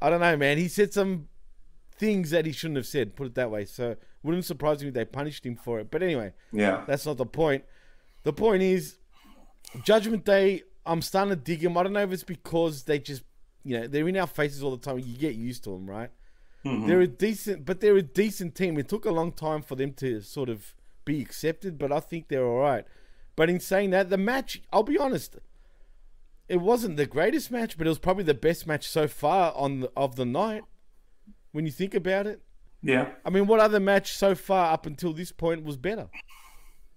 I 0.00 0.10
don't 0.10 0.20
know, 0.20 0.36
man. 0.36 0.58
He 0.58 0.68
said 0.68 0.92
some 0.92 1.28
things 1.96 2.30
that 2.30 2.46
he 2.46 2.52
shouldn't 2.52 2.76
have 2.76 2.86
said. 2.86 3.14
Put 3.16 3.26
it 3.28 3.34
that 3.36 3.50
way. 3.50 3.64
So 3.64 3.96
wouldn't 4.22 4.44
surprise 4.44 4.82
me 4.82 4.88
if 4.88 4.94
they 4.94 5.04
punished 5.04 5.44
him 5.46 5.56
for 5.56 5.80
it. 5.80 5.90
But 5.90 6.02
anyway, 6.02 6.32
Yeah. 6.52 6.84
that's 6.86 7.06
not 7.06 7.16
the 7.16 7.26
point. 7.26 7.64
The 8.24 8.32
point 8.32 8.62
is, 8.62 8.96
Judgment 9.84 10.24
Day. 10.24 10.62
I'm 10.84 11.00
starting 11.00 11.30
to 11.30 11.36
dig 11.36 11.62
him. 11.62 11.78
I 11.78 11.84
don't 11.84 11.92
know 11.92 12.02
if 12.02 12.10
it's 12.10 12.24
because 12.24 12.82
they 12.82 12.98
just, 12.98 13.22
you 13.62 13.78
know, 13.78 13.86
they're 13.86 14.08
in 14.08 14.16
our 14.16 14.26
faces 14.26 14.64
all 14.64 14.72
the 14.76 14.84
time. 14.84 14.98
You 14.98 15.16
get 15.16 15.36
used 15.36 15.62
to 15.64 15.70
them, 15.70 15.88
right? 15.88 16.10
Mhm. 16.64 16.88
They're 16.88 17.00
a 17.02 17.06
decent, 17.06 17.64
but 17.64 17.80
they're 17.80 17.96
a 17.96 18.02
decent 18.02 18.56
team. 18.56 18.76
It 18.78 18.88
took 18.88 19.04
a 19.04 19.12
long 19.12 19.30
time 19.30 19.62
for 19.62 19.76
them 19.76 19.92
to 19.94 20.20
sort 20.22 20.48
of 20.48 20.74
be 21.04 21.20
accepted, 21.20 21.78
but 21.78 21.92
I 21.92 22.00
think 22.00 22.26
they're 22.26 22.44
all 22.44 22.58
right. 22.58 22.84
But 23.36 23.48
in 23.48 23.60
saying 23.60 23.90
that, 23.90 24.10
the 24.10 24.16
match, 24.18 24.60
I'll 24.72 24.82
be 24.82 24.98
honest, 24.98 25.36
it 26.48 26.56
wasn't 26.60 26.96
the 26.96 27.06
greatest 27.06 27.50
match, 27.52 27.78
but 27.78 27.86
it 27.86 27.90
was 27.90 27.98
probably 28.00 28.24
the 28.24 28.34
best 28.34 28.66
match 28.66 28.88
so 28.88 29.06
far 29.06 29.52
on 29.54 29.80
the, 29.80 29.92
of 29.96 30.16
the 30.16 30.24
night. 30.26 30.64
When 31.52 31.64
you 31.66 31.72
think 31.72 31.94
about 31.94 32.26
it, 32.26 32.40
Yeah. 32.82 33.08
I 33.24 33.30
mean, 33.30 33.46
what 33.46 33.60
other 33.60 33.78
match 33.80 34.14
so 34.16 34.34
far 34.34 34.72
up 34.72 34.86
until 34.86 35.12
this 35.12 35.30
point 35.32 35.64
was 35.64 35.76
better? 35.76 36.08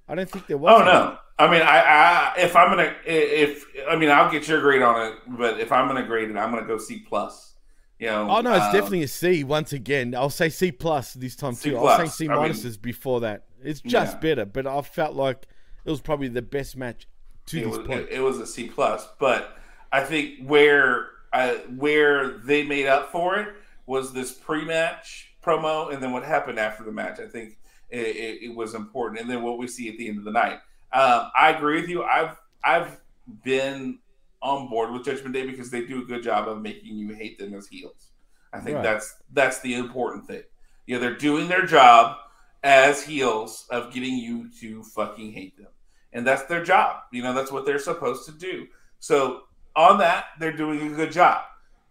I 0.08 0.16
don't 0.16 0.30
think 0.30 0.48
there 0.48 0.58
was. 0.58 0.82
Oh 0.82 0.84
no. 0.86 1.18
I 1.38 1.52
mean, 1.52 1.62
I, 1.62 1.80
I 1.82 2.34
if 2.38 2.56
I'm 2.56 2.70
gonna 2.70 2.94
if 3.06 3.66
I 3.90 3.96
mean 3.96 4.10
I'll 4.10 4.32
get 4.32 4.48
your 4.48 4.62
grade 4.62 4.82
on 4.82 5.08
it, 5.12 5.14
but 5.28 5.60
if 5.60 5.72
I'm 5.72 5.88
gonna 5.88 6.06
grade 6.06 6.30
it, 6.30 6.38
I'm 6.38 6.52
gonna 6.54 6.66
go 6.66 6.78
C 6.78 7.00
plus. 7.00 7.56
You 8.00 8.08
know. 8.08 8.30
Oh 8.30 8.42
no, 8.42 8.54
it's 8.54 8.66
um, 8.66 8.74
definitely 8.74 9.04
a 9.04 9.08
C 9.08 9.44
once 9.44 9.74
again. 9.74 10.16
I'll 10.16 10.30
say 10.30 10.50
C 10.50 10.72
plus 10.72 11.14
this 11.14 11.36
time 11.36 11.54
C 11.54 11.72
too. 11.72 11.78
I'll 11.78 11.98
say 11.98 12.04
plus. 12.04 12.16
C 12.18 12.30
I 12.30 12.36
mean- 12.36 12.54
minuses 12.54 12.82
before 12.82 13.22
that. 13.22 13.46
It's 13.64 13.82
just 13.82 14.14
Yeah. 14.16 14.20
better, 14.20 14.46
but 14.46 14.68
I 14.68 14.82
felt 14.84 15.16
like 15.16 15.48
it 15.86 15.90
was 15.90 16.02
probably 16.02 16.28
the 16.28 16.42
best 16.44 16.78
match 16.78 17.08
to 17.48 17.58
it 17.60 17.66
this 17.66 17.78
was, 17.78 17.88
point. 17.88 18.00
it, 18.02 18.10
it 18.12 18.20
was 18.20 18.38
a 18.40 18.46
C 18.46 18.68
plus, 18.68 19.08
but 19.20 19.58
I 19.92 20.02
think 20.02 20.46
where 20.46 21.08
I, 21.34 21.56
where 21.76 22.38
they 22.38 22.64
made 22.64 22.86
up 22.86 23.12
for 23.12 23.38
it 23.40 23.50
was 23.86 24.14
this 24.14 24.32
pre-match 24.32 25.34
promo, 25.44 25.94
and 25.94 26.02
then 26.02 26.12
what 26.12 26.24
happened 26.24 26.60
after 26.60 26.84
the 26.84 26.92
match. 26.92 27.20
I 27.20 27.28
think 27.28 27.58
it, 27.90 28.00
it, 28.00 28.44
it 28.44 28.56
was 28.56 28.74
important, 28.74 29.22
and 29.22 29.30
then 29.30 29.44
what 29.44 29.58
we 29.58 29.68
see 29.68 29.90
at 29.90 29.98
the 29.98 30.08
end 30.08 30.18
of 30.18 30.24
the 30.24 30.32
night. 30.32 30.60
Um, 30.94 31.30
I 31.38 31.54
agree 31.56 31.82
with 31.82 31.90
you. 31.90 32.04
I've 32.04 32.38
I've 32.64 33.00
been 33.44 34.00
on 34.42 34.70
board 34.70 34.92
with 34.92 35.04
Judgment 35.06 35.34
Day 35.34 35.46
because 35.46 35.70
they 35.70 35.86
do 35.86 36.02
a 36.02 36.06
good 36.06 36.24
job 36.24 36.48
of 36.48 36.62
making 36.62 36.98
you 36.98 37.14
hate 37.14 37.38
them 37.40 37.54
as 37.54 37.68
heels. 37.68 38.12
I 38.54 38.60
think 38.60 38.76
Right. 38.76 38.84
that's 38.84 39.16
that's 39.34 39.60
the 39.62 39.76
important 39.76 40.28
thing. 40.28 40.44
You 40.86 40.96
know, 40.96 41.02
they're 41.02 41.18
doing 41.18 41.48
their 41.48 41.66
job 41.66 42.18
as 42.64 43.04
heels 43.04 43.68
of 43.70 43.94
getting 43.94 44.18
you 44.18 44.50
to 44.60 44.84
fucking 44.84 45.32
hate 45.32 45.58
them 45.58 45.68
and 46.16 46.26
that's 46.26 46.44
their 46.44 46.64
job. 46.64 47.02
You 47.12 47.22
know, 47.22 47.34
that's 47.34 47.52
what 47.52 47.66
they're 47.66 47.78
supposed 47.78 48.26
to 48.26 48.32
do. 48.32 48.68
So 49.00 49.42
on 49.76 50.00
that, 50.00 50.28
they're 50.40 50.56
doing 50.56 50.94
a 50.94 50.96
good 50.96 51.12
job. 51.12 51.44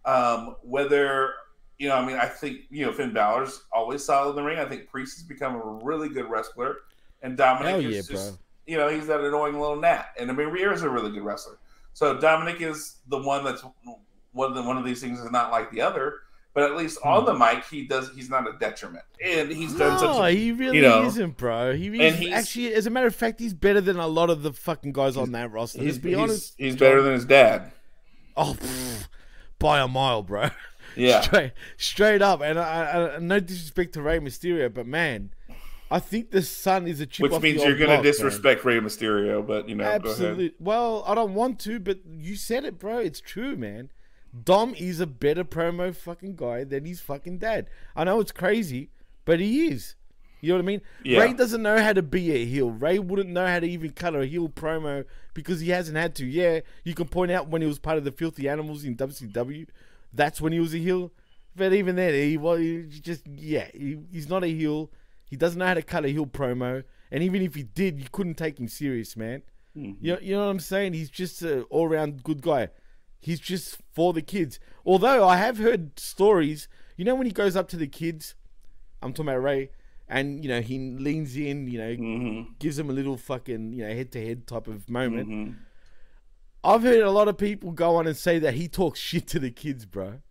Um, 0.03 0.55
whether 0.63 1.33
you 1.77 1.89
know, 1.89 1.95
I 1.95 2.05
mean, 2.05 2.15
I 2.15 2.25
think 2.25 2.61
you 2.69 2.85
know 2.85 2.91
Finn 2.91 3.13
Balor's 3.13 3.63
always 3.71 4.03
solid 4.03 4.31
in 4.31 4.35
the 4.35 4.43
ring. 4.43 4.59
I 4.59 4.65
think 4.65 4.87
Priest 4.89 5.17
has 5.17 5.23
become 5.23 5.55
a 5.55 5.59
really 5.83 6.09
good 6.09 6.29
wrestler, 6.29 6.77
and 7.21 7.35
Dominic 7.37 7.69
Hell 7.69 7.79
is 7.79 7.95
yeah, 8.09 8.15
just 8.15 8.31
bro. 8.31 8.39
you 8.67 8.77
know 8.77 8.89
he's 8.89 9.07
that 9.07 9.21
annoying 9.21 9.59
little 9.59 9.75
gnat. 9.79 10.09
And 10.19 10.29
I 10.31 10.33
mean, 10.33 10.47
Rhea's 10.49 10.83
a 10.83 10.89
really 10.89 11.11
good 11.11 11.23
wrestler. 11.23 11.57
So 11.93 12.19
Dominic 12.19 12.61
is 12.61 12.97
the 13.07 13.17
one 13.17 13.43
that's 13.43 13.63
one 14.33 14.49
of 14.49 14.55
the, 14.55 14.63
one 14.63 14.77
of 14.77 14.83
these 14.85 15.01
things 15.01 15.19
is 15.19 15.31
not 15.31 15.51
like 15.51 15.71
the 15.71 15.81
other. 15.81 16.19
But 16.53 16.63
at 16.71 16.77
least 16.77 16.99
on 17.03 17.25
the 17.25 17.33
mic, 17.33 17.65
he 17.65 17.85
does. 17.85 18.11
He's 18.15 18.29
not 18.29 18.47
a 18.47 18.57
detriment, 18.57 19.03
and 19.21 19.51
he's 19.51 19.73
done 19.73 19.97
Hmm. 19.97 20.05
No, 20.05 20.13
such. 20.13 20.31
A, 20.31 20.37
he 20.37 20.53
really 20.53 20.77
you 20.77 20.83
know, 20.83 21.03
isn't, 21.03 21.35
bro. 21.35 21.75
He 21.75 21.87
and 21.87 21.95
is 22.01 22.15
he's- 22.17 22.33
actually, 22.33 22.73
as 22.73 22.87
a 22.87 22.89
matter 22.89 23.07
of 23.07 23.15
fact, 23.15 23.41
he's 23.41 23.53
better 23.53 23.81
than 23.81 23.97
a 23.97 24.07
lot 24.07 24.29
of 24.29 24.41
the 24.41 24.53
fucking 24.53 24.93
guys 24.93 25.17
on 25.17 25.33
that 25.33 25.51
roster. 25.51 25.81
he's, 25.83 25.97
be 25.99 26.11
he's, 26.11 26.17
honest. 26.17 26.53
he's 26.57 26.77
better 26.77 27.01
than 27.01 27.11
his 27.11 27.25
dad. 27.25 27.73
Oh, 28.37 28.55
pff, 28.57 29.07
by 29.59 29.79
a 29.81 29.87
mile, 29.89 30.23
bro. 30.23 30.49
Yeah. 30.95 31.21
straight, 31.21 31.51
straight 31.77 32.21
up. 32.21 32.41
And 32.41 32.59
I, 32.59 33.15
I, 33.15 33.19
no 33.19 33.39
disrespect 33.39 33.93
to 33.93 34.01
Rey 34.01 34.19
Mysterio, 34.19 34.73
but 34.73 34.87
man, 34.87 35.31
I 35.91 35.99
think 35.99 36.31
the 36.31 36.41
son 36.41 36.87
is 36.87 36.99
a 36.99 37.05
chip 37.05 37.31
Which 37.31 37.41
means 37.41 37.63
you're 37.63 37.77
going 37.77 37.81
to 37.81 37.85
block, 37.87 37.97
man. 37.97 38.03
disrespect 38.03 38.65
Rey 38.65 38.79
Mysterio, 38.79 39.45
but 39.45 39.69
you 39.69 39.75
know, 39.75 39.83
go 39.83 39.89
ahead. 39.89 40.05
Absolutely. 40.05 40.53
Well, 40.59 41.03
I 41.07 41.15
don't 41.15 41.33
want 41.33 41.59
to, 41.61 41.79
but 41.79 41.99
you 42.05 42.35
said 42.35 42.65
it, 42.65 42.79
bro. 42.79 42.97
It's 42.99 43.21
true, 43.21 43.55
man. 43.55 43.91
Dom 44.43 44.75
is 44.75 44.99
a 44.99 45.07
better 45.07 45.43
promo 45.43 45.95
fucking 45.95 46.35
guy 46.35 46.63
than 46.63 46.85
his 46.85 46.99
fucking 46.99 47.37
dad. 47.37 47.69
I 47.95 48.03
know 48.03 48.19
it's 48.19 48.31
crazy, 48.31 48.89
but 49.23 49.39
he 49.39 49.67
is. 49.67 49.95
You 50.41 50.49
know 50.49 50.55
what 50.55 50.63
I 50.63 50.65
mean? 50.65 50.81
Yeah. 51.03 51.19
Rey 51.21 51.33
doesn't 51.33 51.61
know 51.61 51.81
how 51.81 51.93
to 51.93 52.01
be 52.03 52.31
a 52.31 52.45
heel. 52.45 52.69
Rey 52.69 52.99
wouldn't 52.99 53.29
know 53.29 53.47
how 53.47 53.59
to 53.59 53.67
even 53.67 53.91
cut 53.91 54.15
a 54.15 54.25
heel 54.25 54.49
promo 54.49 55.05
because 55.33 55.59
he 55.61 55.69
hasn't 55.69 55.97
had 55.97 56.13
to. 56.15 56.25
Yeah, 56.25 56.59
you 56.83 56.93
can 56.93 57.07
point 57.07 57.31
out 57.31 57.47
when 57.47 57.61
he 57.61 57.67
was 57.67 57.79
part 57.79 57.97
of 57.97 58.03
the 58.03 58.11
Filthy 58.11 58.49
Animals 58.49 58.83
in 58.83 58.95
WCW, 58.95 59.67
that's 60.15 60.39
when 60.41 60.53
he 60.53 60.59
was 60.59 60.73
a 60.73 60.77
heel. 60.77 61.11
But 61.55 61.73
even 61.73 61.95
then, 61.95 62.13
he 62.13 62.37
was 62.37 62.59
he 62.59 62.99
just 63.01 63.27
yeah, 63.27 63.67
he, 63.73 63.97
he's 64.11 64.29
not 64.29 64.43
a 64.43 64.47
heel. 64.47 64.91
He 65.29 65.35
doesn't 65.35 65.57
know 65.59 65.65
how 65.67 65.73
to 65.73 65.81
cut 65.81 66.05
a 66.05 66.09
heel 66.09 66.25
promo, 66.25 66.83
and 67.11 67.23
even 67.23 67.41
if 67.41 67.55
he 67.55 67.63
did, 67.63 67.99
you 67.99 68.07
couldn't 68.11 68.35
take 68.35 68.59
him 68.59 68.67
serious, 68.67 69.15
man. 69.17 69.41
You 69.73 70.13
know, 70.13 70.19
you 70.21 70.33
know 70.35 70.45
what 70.45 70.51
I'm 70.51 70.59
saying? 70.61 70.93
He's 70.93 71.09
just 71.09 71.41
an 71.41 71.63
all 71.69 71.87
round 71.89 72.23
good 72.23 72.41
guy. 72.41 72.69
He's 73.19 73.39
just 73.39 73.77
for 73.93 74.13
the 74.13 74.21
kids. 74.21 74.59
Although 74.85 75.27
I 75.27 75.35
have 75.37 75.57
heard 75.57 75.99
stories, 75.99 76.67
you 76.95 77.03
know, 77.03 77.15
when 77.15 77.25
he 77.25 77.33
goes 77.33 77.55
up 77.57 77.67
to 77.69 77.77
the 77.77 77.87
kids, 77.87 78.35
I'm 79.01 79.11
talking 79.11 79.29
about 79.29 79.41
Rey, 79.43 79.71
and 80.07 80.43
you 80.43 80.49
know 80.49 80.61
he 80.61 80.77
leans 80.79 81.35
in, 81.35 81.67
you 81.67 81.77
know, 81.79 81.89
Mm-hmm. 81.95 82.51
gives 82.59 82.77
them 82.77 82.89
a 82.89 82.93
little 82.93 83.17
fucking 83.17 83.73
you 83.73 83.85
know 83.85 83.93
head 83.93 84.11
to 84.13 84.25
head 84.25 84.45
type 84.47 84.67
of 84.67 84.89
moment. 84.89 85.29
Mm-hmm. 85.29 85.53
I've 86.65 86.81
heard 86.81 87.01
a 87.01 87.11
lot 87.11 87.27
of 87.27 87.37
people 87.37 87.71
go 87.71 87.95
on 87.97 88.07
and 88.07 88.17
say 88.17 88.39
that 88.39 88.55
he 88.55 88.67
talks 88.67 88.99
shit 88.99 89.27
to 89.27 89.39
the 89.39 89.51
kids, 89.51 89.85
bro. 89.85 90.21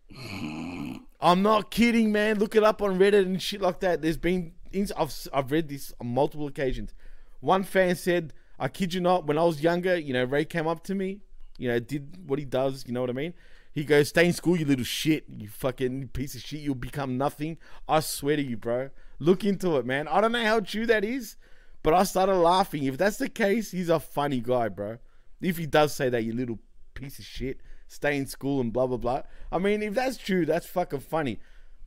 I'm 1.20 1.42
not 1.42 1.70
kidding, 1.70 2.10
man. 2.10 2.40
Look 2.40 2.56
it 2.56 2.64
up 2.64 2.82
on 2.82 2.98
Reddit 2.98 3.22
and 3.22 3.40
shit 3.40 3.60
like 3.60 3.78
that. 3.80 4.02
There's 4.02 4.16
been, 4.16 4.52
I've, 4.96 5.14
I've 5.32 5.52
read 5.52 5.68
this 5.68 5.92
on 6.00 6.08
multiple 6.08 6.48
occasions. 6.48 6.92
One 7.38 7.62
fan 7.62 7.94
said, 7.94 8.32
I 8.58 8.66
kid 8.66 8.94
you 8.94 9.00
not, 9.00 9.26
when 9.26 9.38
I 9.38 9.44
was 9.44 9.62
younger, 9.62 9.96
you 9.96 10.12
know, 10.12 10.24
Rey 10.24 10.44
came 10.44 10.66
up 10.66 10.82
to 10.84 10.94
me, 10.96 11.20
you 11.56 11.68
know, 11.68 11.78
did 11.78 12.28
what 12.28 12.40
he 12.40 12.44
does, 12.44 12.84
you 12.84 12.92
know 12.92 13.00
what 13.00 13.10
I 13.10 13.14
mean? 13.14 13.34
He 13.72 13.84
goes, 13.84 14.08
Stay 14.08 14.26
in 14.26 14.32
school, 14.32 14.56
you 14.56 14.66
little 14.66 14.84
shit. 14.84 15.24
You 15.28 15.48
fucking 15.48 16.08
piece 16.08 16.34
of 16.34 16.40
shit. 16.40 16.60
You'll 16.60 16.74
become 16.74 17.16
nothing. 17.16 17.58
I 17.88 18.00
swear 18.00 18.36
to 18.36 18.42
you, 18.42 18.56
bro. 18.56 18.90
Look 19.20 19.44
into 19.44 19.76
it, 19.76 19.86
man. 19.86 20.08
I 20.08 20.20
don't 20.20 20.32
know 20.32 20.44
how 20.44 20.60
true 20.60 20.86
that 20.86 21.04
is, 21.04 21.36
but 21.84 21.94
I 21.94 22.02
started 22.02 22.36
laughing. 22.36 22.84
If 22.84 22.98
that's 22.98 23.18
the 23.18 23.28
case, 23.28 23.70
he's 23.70 23.88
a 23.88 24.00
funny 24.00 24.40
guy, 24.40 24.68
bro. 24.68 24.98
If 25.44 25.58
he 25.58 25.66
does 25.66 25.94
say 25.94 26.08
that, 26.08 26.24
you 26.24 26.32
little 26.32 26.58
piece 26.94 27.18
of 27.18 27.24
shit, 27.24 27.60
stay 27.88 28.16
in 28.16 28.26
school 28.26 28.60
and 28.60 28.72
blah, 28.72 28.86
blah, 28.86 28.96
blah. 28.96 29.22
I 29.52 29.58
mean, 29.58 29.82
if 29.82 29.94
that's 29.94 30.16
true, 30.16 30.46
that's 30.46 30.66
fucking 30.66 31.00
funny. 31.00 31.38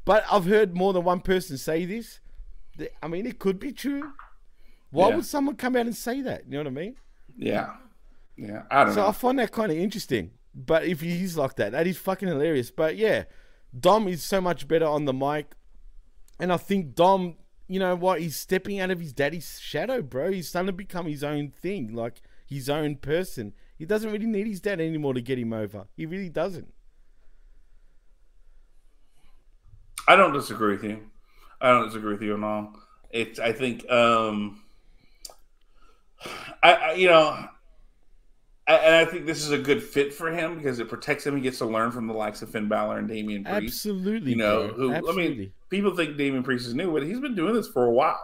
But 0.05 0.23
I've 0.31 0.45
heard 0.45 0.75
more 0.75 0.93
than 0.93 1.03
one 1.03 1.21
person 1.21 1.57
say 1.57 1.85
this. 1.85 2.19
I 3.01 3.07
mean, 3.07 3.25
it 3.25 3.39
could 3.39 3.59
be 3.59 3.71
true. 3.71 4.13
Why 4.91 5.09
Yeah. 5.09 5.15
would 5.15 5.25
someone 5.25 5.55
come 5.55 5.75
out 5.75 5.85
and 5.85 5.95
say 5.95 6.21
that? 6.21 6.45
You 6.45 6.51
know 6.51 6.59
what 6.59 6.67
I 6.67 6.69
mean? 6.71 6.95
Yeah, 7.35 7.75
yeah. 8.37 8.63
I 8.71 8.85
don't 8.85 8.93
So 8.93 9.05
I 9.07 9.11
find 9.11 9.39
that 9.39 9.51
kind 9.51 9.71
of 9.71 9.77
interesting. 9.77 10.31
But 10.55 10.85
if 10.85 11.01
he's 11.01 11.37
like 11.37 11.55
that, 11.57 11.73
that 11.73 11.85
is 11.87 11.97
fucking 11.97 12.27
hilarious. 12.27 12.71
But 12.71 12.95
yeah, 12.97 13.25
Dom 13.77 14.07
is 14.07 14.23
so 14.23 14.41
much 14.41 14.67
better 14.67 14.85
on 14.87 15.05
the 15.05 15.13
mic. 15.13 15.53
And 16.39 16.53
I 16.53 16.57
think 16.57 16.95
Dom, 16.95 17.35
you 17.67 17.79
know 17.79 17.95
what, 17.95 18.21
he's 18.21 18.35
stepping 18.37 18.79
out 18.79 18.91
of 18.91 18.99
his 18.99 19.13
daddy's 19.13 19.59
shadow, 19.59 20.01
bro. 20.01 20.31
He's 20.31 20.47
starting 20.49 20.67
to 20.67 20.73
become 20.73 21.05
his 21.07 21.23
own 21.23 21.49
thing, 21.49 21.93
like 21.93 22.21
his 22.47 22.69
own 22.69 22.95
person. 22.95 23.53
He 23.77 23.85
doesn't 23.85 24.11
really 24.11 24.25
need 24.25 24.47
his 24.47 24.59
dad 24.61 24.81
anymore 24.81 25.13
to 25.13 25.21
get 25.21 25.37
him 25.37 25.53
over. 25.53 25.87
He 25.95 26.05
really 26.05 26.29
doesn't. 26.29 26.73
I 30.07 30.15
don't 30.15 30.33
disagree 30.33 30.71
with 30.71 30.83
you. 30.83 30.99
I 31.59 31.69
don't 31.71 31.85
disagree 31.85 32.13
with 32.13 32.21
you 32.21 32.35
at 32.37 32.43
all. 32.43 32.73
It's. 33.11 33.39
I 33.39 33.51
think. 33.51 33.89
um 33.89 34.63
I, 36.63 36.73
I 36.73 36.93
you 36.93 37.07
know. 37.07 37.47
I, 38.69 38.73
and 38.73 38.95
I 38.95 39.05
think 39.05 39.25
this 39.25 39.43
is 39.43 39.51
a 39.51 39.57
good 39.57 39.81
fit 39.81 40.13
for 40.13 40.29
him 40.29 40.57
because 40.57 40.79
it 40.79 40.89
protects 40.89 41.25
him. 41.25 41.35
He 41.35 41.41
gets 41.41 41.57
to 41.59 41.65
learn 41.65 41.91
from 41.91 42.07
the 42.07 42.13
likes 42.13 42.41
of 42.41 42.49
Finn 42.49 42.67
Balor 42.67 42.97
and 42.99 43.07
Damian 43.07 43.45
Priest. 43.45 43.85
Absolutely. 43.85 44.31
you 44.31 44.37
know, 44.37 44.67
who. 44.67 44.93
I 44.93 44.99
mean, 45.13 45.53
people 45.69 45.95
think 45.95 46.17
Damian 46.17 46.43
Priest 46.43 46.67
is 46.67 46.73
new, 46.73 46.91
but 46.91 47.03
he's 47.03 47.19
been 47.19 47.35
doing 47.35 47.53
this 47.53 47.67
for 47.67 47.85
a 47.85 47.91
while. 47.91 48.19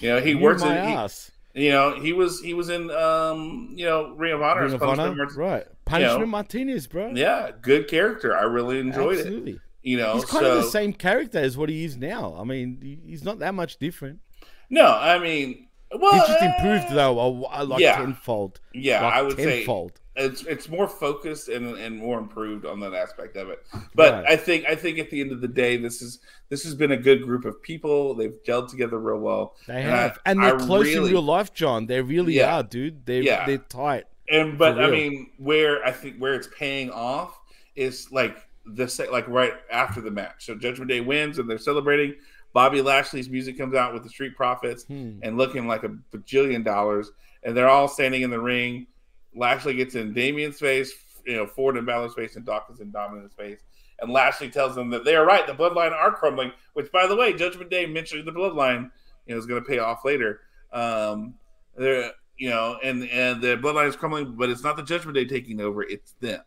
You 0.00 0.10
know, 0.10 0.20
he 0.20 0.34
works 0.36 0.62
my 0.62 0.78
in. 0.78 0.88
he- 0.88 0.94
ass. 0.94 1.30
You 1.58 1.70
know, 1.70 1.98
he 2.00 2.12
was 2.12 2.40
he 2.40 2.54
was 2.54 2.68
in 2.68 2.90
um 2.90 3.70
you 3.74 3.84
know 3.84 4.14
Ring 4.14 4.32
of 4.32 4.42
Honor. 4.42 4.64
Ring 4.64 4.74
of 4.74 4.80
Punishment 4.80 5.20
Honor, 5.20 5.26
right? 5.36 5.66
Punishment 5.84 6.20
know. 6.20 6.26
Martinez, 6.26 6.86
bro. 6.86 7.12
Yeah, 7.14 7.50
good 7.60 7.88
character. 7.88 8.36
I 8.36 8.42
really 8.42 8.78
enjoyed 8.78 9.18
it. 9.18 9.58
You 9.82 9.96
know, 9.96 10.14
He's 10.14 10.24
kind 10.24 10.44
so 10.44 10.58
of 10.58 10.64
the 10.64 10.70
same 10.70 10.92
character 10.92 11.38
as 11.38 11.56
what 11.56 11.68
he 11.68 11.84
is 11.84 11.96
now. 11.96 12.36
I 12.38 12.44
mean, 12.44 13.00
he's 13.06 13.24
not 13.24 13.38
that 13.38 13.54
much 13.54 13.78
different. 13.78 14.20
no, 14.68 14.86
I 14.86 15.18
mean, 15.18 15.68
well, 15.98 16.12
He's 16.12 16.26
just 16.28 16.42
eh, 16.42 16.54
improved 16.54 16.94
though, 16.94 17.18
a, 17.18 17.62
a, 17.62 17.64
like 17.64 17.80
Yeah. 17.80 17.96
tenfold. 17.96 18.60
Yeah, 18.74 19.02
Like 19.02 19.14
I 19.14 19.22
would 19.22 19.36
say 19.36 19.58
tenfold. 19.60 19.92
It's 20.18 20.42
it's 20.44 20.68
more 20.68 20.86
focused 20.88 21.48
and, 21.48 21.76
and 21.78 21.96
more 21.96 22.18
improved 22.18 22.66
on 22.66 22.80
that 22.80 22.92
aspect 22.94 23.36
of 23.36 23.48
it. 23.48 23.64
But 23.94 24.12
Right. 24.12 24.24
I 24.32 24.36
think 24.36 24.66
I 24.66 24.74
think 24.74 24.98
at 24.98 25.10
the 25.10 25.20
end 25.20 25.32
of 25.32 25.40
the 25.40 25.48
day, 25.48 25.76
this 25.76 26.02
is 26.02 26.18
this 26.48 26.64
has 26.64 26.74
been 26.74 26.92
a 26.92 26.96
good 26.96 27.22
group 27.22 27.44
of 27.44 27.62
people. 27.62 28.14
They've 28.14 28.34
gelled 28.46 28.68
together 28.68 28.98
real 28.98 29.18
well. 29.20 29.54
They 29.66 29.82
And 29.82 29.92
I- 29.92 29.96
have, 29.96 30.18
and 30.26 30.42
they're 30.42 30.56
I 30.56 30.58
close 30.58 30.84
really- 30.86 31.06
in 31.08 31.12
real 31.12 31.22
life, 31.22 31.54
John. 31.54 31.86
They 31.86 32.00
really 32.02 32.34
Yeah. 32.34 32.56
are, 32.58 32.62
dude. 32.62 33.06
They're 33.06 33.22
Yeah. 33.22 33.46
they're 33.46 33.58
tight. 33.58 34.04
And 34.28 34.58
but 34.58 34.78
I 34.80 34.90
mean, 34.90 35.30
where 35.38 35.84
I 35.86 35.92
think 35.92 36.16
where 36.18 36.34
it's 36.34 36.48
paying 36.58 36.90
off 36.90 37.38
is 37.76 38.10
like 38.12 38.36
the 38.66 39.08
like 39.10 39.26
right 39.28 39.54
after 39.70 40.00
the 40.00 40.10
match. 40.10 40.44
So 40.44 40.54
Judgment 40.54 40.90
Day 40.90 41.00
wins 41.00 41.38
and 41.38 41.48
they're 41.48 41.58
celebrating. 41.58 42.14
Bobby 42.54 42.80
Lashley's 42.82 43.28
music 43.30 43.56
comes 43.58 43.74
out 43.74 43.94
with 43.94 44.02
the 44.02 44.08
Street 44.08 44.34
Profits 44.34 44.84
Hmm. 44.84 45.18
and 45.22 45.36
looking 45.38 45.66
like 45.68 45.84
a 45.84 45.90
bajillion 46.14 46.64
dollars, 46.64 47.10
and 47.42 47.56
they're 47.56 47.68
all 47.68 47.88
standing 47.88 48.22
in 48.22 48.30
the 48.30 48.40
ring. 48.40 48.86
Lashley 49.34 49.74
gets 49.74 49.94
in 49.94 50.12
Damian's 50.12 50.58
face, 50.58 50.92
you 51.26 51.36
know, 51.36 51.46
Ford 51.46 51.76
and 51.76 51.86
Balor's 51.86 52.14
face, 52.14 52.36
and 52.36 52.44
Dawkins 52.44 52.80
and 52.80 52.92
Dominic's 52.92 53.34
face. 53.34 53.60
And 54.00 54.12
Lashley 54.12 54.48
tells 54.48 54.74
them 54.74 54.90
that 54.90 55.04
they 55.04 55.16
are 55.16 55.26
right. 55.26 55.46
The 55.46 55.54
bloodline 55.54 55.92
are 55.92 56.12
crumbling. 56.12 56.52
Which, 56.74 56.90
by 56.92 57.06
the 57.06 57.16
way, 57.16 57.32
Judgment 57.32 57.70
Day 57.70 57.86
mentioning 57.86 58.24
the 58.24 58.32
bloodline, 58.32 58.90
you 59.26 59.34
know, 59.34 59.38
is 59.38 59.46
going 59.46 59.62
to 59.62 59.68
pay 59.68 59.78
off 59.78 60.04
later. 60.04 60.40
Um, 60.72 61.34
they're, 61.76 62.12
you 62.36 62.48
know, 62.50 62.78
and 62.82 63.04
and 63.10 63.42
the 63.42 63.56
bloodline 63.56 63.88
is 63.88 63.96
crumbling, 63.96 64.36
but 64.36 64.48
it's 64.50 64.62
not 64.62 64.76
the 64.76 64.82
Judgment 64.82 65.16
Day 65.16 65.24
taking 65.24 65.60
over; 65.60 65.82
it's 65.82 66.12
them. 66.20 66.42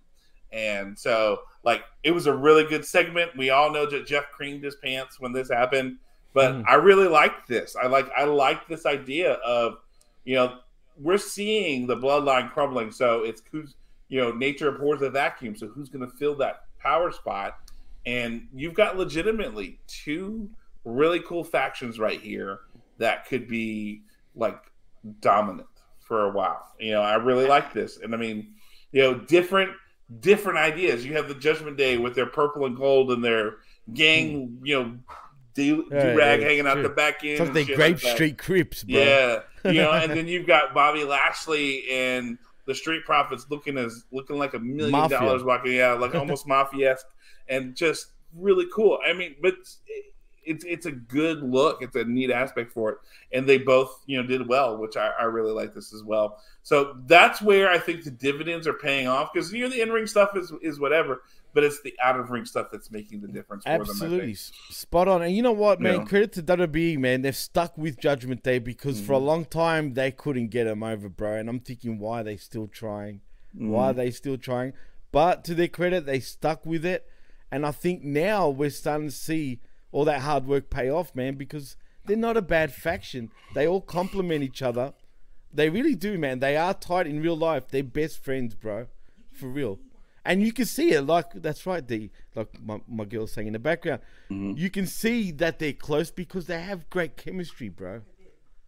And 0.53 0.97
so, 0.97 1.41
like, 1.63 1.83
it 2.03 2.11
was 2.11 2.27
a 2.27 2.33
really 2.33 2.65
good 2.65 2.85
segment. 2.85 3.31
We 3.37 3.49
all 3.51 3.71
know 3.71 3.85
that 3.89 4.05
Jeff 4.05 4.25
creamed 4.31 4.63
his 4.63 4.75
pants 4.75 5.19
when 5.19 5.31
this 5.31 5.49
happened. 5.49 5.97
But 6.33 6.53
Mm. 6.53 6.63
I 6.67 6.75
really 6.75 7.07
like 7.07 7.45
this. 7.47 7.75
I 7.75 7.87
like 7.87 8.09
I 8.15 8.23
like 8.23 8.67
this 8.67 8.85
idea 8.85 9.33
of, 9.33 9.79
you 10.23 10.35
know, 10.35 10.59
we're 10.97 11.17
seeing 11.17 11.87
the 11.87 11.95
bloodline 11.95 12.51
crumbling. 12.51 12.91
So 12.91 13.23
it's 13.23 13.41
who's 13.51 13.75
you 14.11 14.19
know, 14.19 14.31
nature 14.33 14.67
abhors 14.67 15.01
a 15.01 15.09
vacuum. 15.09 15.55
So 15.55 15.67
who's 15.67 15.87
going 15.87 16.05
to 16.05 16.15
fill 16.17 16.35
that 16.35 16.63
power 16.77 17.11
spot? 17.11 17.57
And 18.05 18.47
you've 18.53 18.73
got 18.73 18.97
legitimately 18.97 19.79
two 19.87 20.49
really 20.83 21.21
cool 21.21 21.45
factions 21.45 21.97
right 21.97 22.19
here 22.19 22.59
that 22.97 23.25
could 23.25 23.47
be 23.47 24.01
like 24.35 24.59
dominant 25.21 25.67
for 26.01 26.25
a 26.25 26.29
while. 26.29 26.67
You 26.77 26.91
know, 26.91 27.01
I 27.01 27.15
really 27.15 27.47
like 27.47 27.73
this. 27.73 27.99
And 28.03 28.13
I 28.13 28.17
mean, 28.17 28.53
you 28.91 29.01
know, 29.01 29.15
different 29.15 29.71
different 30.19 30.59
ideas. 30.59 31.05
You 31.05 31.13
have 31.13 31.29
the 31.29 31.35
Judgment 31.35 31.77
Day 31.77 31.97
with 31.97 32.13
their 32.13 32.25
purple 32.25 32.65
and 32.65 32.75
gold 32.75 33.11
and 33.11 33.23
their 33.23 33.59
gang, 33.93 34.47
hmm. 34.47 34.65
you 34.65 34.83
know, 34.83 34.97
do 35.53 35.87
rag 35.89 36.41
yeah, 36.41 36.47
hanging 36.47 36.67
out 36.67 36.73
true. 36.75 36.83
the 36.83 36.89
back 36.89 37.23
end. 37.23 37.31
It's 37.31 37.39
like 37.39 37.47
and 37.47 37.55
they 37.55 37.65
shit 37.65 37.75
Grape 37.77 38.03
like. 38.03 38.13
Street 38.13 38.37
Crips, 38.37 38.83
bro. 38.83 38.99
Yeah, 38.99 39.39
you 39.65 39.73
know, 39.73 39.91
and 39.93 40.11
then 40.11 40.27
you've 40.27 40.47
got 40.47 40.73
Bobby 40.73 41.03
Lashley 41.03 41.89
and 41.91 42.37
the 42.65 42.75
Street 42.75 43.05
Profits 43.05 43.45
looking 43.49 43.77
as 43.77 44.05
looking 44.11 44.37
like 44.37 44.53
a 44.53 44.59
million 44.59 44.91
Mafia. 44.91 45.19
dollars 45.19 45.43
walking 45.43 45.79
out, 45.79 45.99
like 45.99 46.15
almost 46.15 46.47
mafia 46.47 46.93
esque, 46.93 47.07
and 47.49 47.75
just 47.75 48.07
really 48.35 48.67
cool. 48.73 48.99
I 49.05 49.13
mean, 49.13 49.35
but 49.41 49.55
it's 50.43 50.65
it's 50.65 50.85
a 50.85 50.91
good 50.91 51.43
look. 51.43 51.81
It's 51.81 51.95
a 51.95 52.03
neat 52.03 52.31
aspect 52.31 52.71
for 52.73 52.91
it, 52.91 52.97
and 53.31 53.47
they 53.47 53.57
both 53.57 54.01
you 54.05 54.21
know 54.21 54.27
did 54.27 54.47
well, 54.47 54.77
which 54.77 54.97
I, 54.97 55.11
I 55.19 55.23
really 55.23 55.51
like 55.51 55.73
this 55.73 55.93
as 55.93 56.03
well. 56.03 56.41
So 56.63 56.97
that's 57.05 57.41
where 57.41 57.69
I 57.69 57.77
think 57.79 58.03
the 58.03 58.11
dividends 58.11 58.67
are 58.67 58.73
paying 58.73 59.07
off 59.07 59.31
because 59.33 59.51
you 59.51 59.63
know 59.63 59.69
the 59.69 59.81
in 59.81 59.91
ring 59.91 60.07
stuff 60.07 60.35
is 60.35 60.51
is 60.61 60.79
whatever, 60.79 61.21
but 61.53 61.63
it's 61.63 61.81
the 61.81 61.93
out 62.01 62.19
of 62.19 62.29
ring 62.29 62.45
stuff 62.45 62.67
that's 62.71 62.91
making 62.91 63.21
the 63.21 63.27
difference. 63.27 63.63
For 63.63 63.69
Them, 63.71 63.81
Absolutely 63.81 64.35
think. 64.35 64.55
Spot 64.69 65.07
on. 65.07 65.21
And 65.21 65.35
you 65.35 65.41
know 65.41 65.51
what, 65.51 65.79
man? 65.79 65.99
Yeah. 65.99 66.05
Credit 66.05 66.31
to 66.33 66.43
WWE, 66.43 66.97
man. 66.97 67.21
They've 67.21 67.35
stuck 67.35 67.77
with 67.77 67.99
Judgment 67.99 68.43
Day 68.43 68.59
because 68.59 69.01
for 69.01 69.13
a 69.13 69.19
Mhm. 69.19 69.25
long 69.25 69.45
time 69.45 69.93
they 69.93 70.11
couldn't 70.11 70.47
get 70.47 70.67
him 70.67 70.83
over, 70.83 71.09
bro. 71.09 71.35
And 71.37 71.49
I'm 71.49 71.59
thinking, 71.59 71.99
why 71.99 72.21
are 72.21 72.23
they 72.23 72.37
still 72.37 72.67
trying? 72.67 73.21
Why 73.53 73.89
are 73.89 73.93
Mhm. 73.93 73.97
they 73.97 74.11
still 74.11 74.37
trying? 74.37 74.73
But 75.11 75.43
to 75.45 75.55
their 75.55 75.67
credit, 75.67 76.05
they 76.05 76.19
stuck 76.21 76.65
with 76.65 76.85
it. 76.85 77.05
And 77.51 77.65
I 77.65 77.71
think 77.71 78.03
now 78.03 78.47
we're 78.49 78.69
starting 78.69 79.07
to 79.09 79.15
see 79.15 79.59
all 79.91 80.05
that 80.05 80.21
hard 80.21 80.45
work 80.47 80.69
pay 80.69 80.89
off, 80.89 81.13
man, 81.13 81.35
because 81.35 81.75
they're 82.05 82.15
not 82.15 82.37
a 82.37 82.41
bad 82.41 82.73
faction. 82.73 83.29
They 83.53 83.67
all 83.67 83.81
complement 83.81 84.41
each 84.43 84.61
other. 84.61 84.93
They 85.53 85.69
really 85.69 85.95
do, 85.95 86.17
man. 86.17 86.39
They 86.39 86.55
are 86.55 86.73
tight 86.73 87.07
in 87.07 87.21
real 87.21 87.35
life. 87.35 87.67
They're 87.67 87.83
best 87.83 88.23
friends, 88.23 88.55
bro. 88.55 88.87
For 89.33 89.49
real. 89.49 89.79
And 90.23 90.43
you 90.43 90.53
can 90.53 90.65
see 90.65 90.91
it, 90.91 91.01
like 91.01 91.31
that's 91.33 91.65
right, 91.65 91.85
the 91.87 92.09
Like 92.35 92.61
my, 92.61 92.79
my 92.87 93.05
girl's 93.05 93.31
saying 93.31 93.47
in 93.47 93.53
the 93.53 93.59
background. 93.59 94.01
Mhm. 94.29 94.57
You 94.57 94.69
can 94.69 94.85
see 94.85 95.31
that 95.31 95.57
they're 95.59 95.73
close 95.73 96.11
because 96.11 96.45
they 96.45 96.61
have 96.61 96.89
great 96.89 97.17
chemistry, 97.17 97.69
bro. 97.69 98.01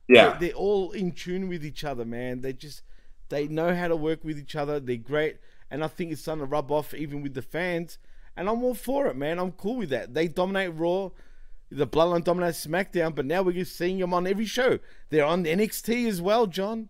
Yeah, 0.07 0.29
They're, 0.31 0.39
they're 0.39 0.57
all 0.57 0.91
in 0.91 1.11
tune 1.11 1.47
with 1.47 1.63
each 1.63 1.83
other, 1.83 2.05
man. 2.05 2.41
They 2.41 2.53
just 2.53 2.81
they 3.29 3.47
know 3.47 3.73
how 3.75 3.87
to 3.87 3.95
work 3.95 4.23
with 4.23 4.37
each 4.37 4.55
other. 4.55 4.79
They're 4.79 4.97
great, 4.97 5.37
and 5.71 5.83
I 5.83 5.87
think 5.87 6.11
it's 6.11 6.21
starting 6.21 6.43
to 6.43 6.45
rub 6.49 6.71
off 6.71 6.93
even 6.93 7.21
with 7.21 7.33
the 7.35 7.41
fans. 7.41 7.97
And 8.35 8.49
I'm 8.49 8.63
all 8.63 8.73
for 8.73 9.07
it, 9.07 9.15
man. 9.15 9.37
I'm 9.39 9.51
cool 9.51 9.75
with 9.77 9.89
that. 9.91 10.13
They 10.13 10.27
dominate 10.27 10.73
Raw. 10.75 11.09
The 11.69 11.87
Bloodline 11.87 12.23
dominates 12.23 12.65
SmackDown, 12.65 13.15
but 13.15 13.25
now 13.25 13.41
we're 13.43 13.53
just 13.53 13.75
seeing 13.77 13.99
them 13.99 14.13
on 14.13 14.27
every 14.27 14.45
show. 14.45 14.79
They're 15.09 15.25
on 15.25 15.43
NXT 15.45 16.07
as 16.07 16.21
well, 16.21 16.47
John. 16.47 16.89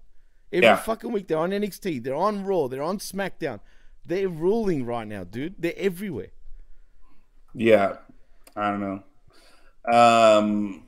Every 0.51 0.67
Yeah. 0.67 0.75
fucking 0.77 1.11
week 1.11 1.27
they're 1.27 1.37
on 1.37 1.51
NXT. 1.51 1.99
They're 2.03 2.15
on 2.15 2.45
Raw. 2.45 2.67
They're 2.67 2.81
on 2.81 2.97
SmackDown. 2.99 3.59
They're 4.05 4.29
ruling 4.29 4.85
right 4.85 5.07
now, 5.07 5.23
dude. 5.23 5.55
They're 5.59 5.73
everywhere. 5.77 6.31
Yeah, 7.53 7.97
I 8.55 8.71
don't 8.71 8.81
know. 8.81 9.03
Um, 9.91 10.83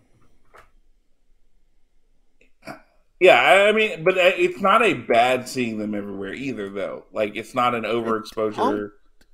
yeah, 3.20 3.42
I 3.42 3.70
I 3.70 3.72
mean, 3.72 4.04
but 4.04 4.18
it's 4.18 4.60
not 4.62 4.84
a 4.84 4.94
bad 4.94 5.48
seeing 5.48 5.78
them 5.78 5.96
everywhere 5.96 6.34
either, 6.34 6.70
though. 6.70 7.06
Like, 7.14 7.36
it's 7.36 7.56
not 7.56 7.74
an 7.76 7.84
overexposure. 7.84 8.92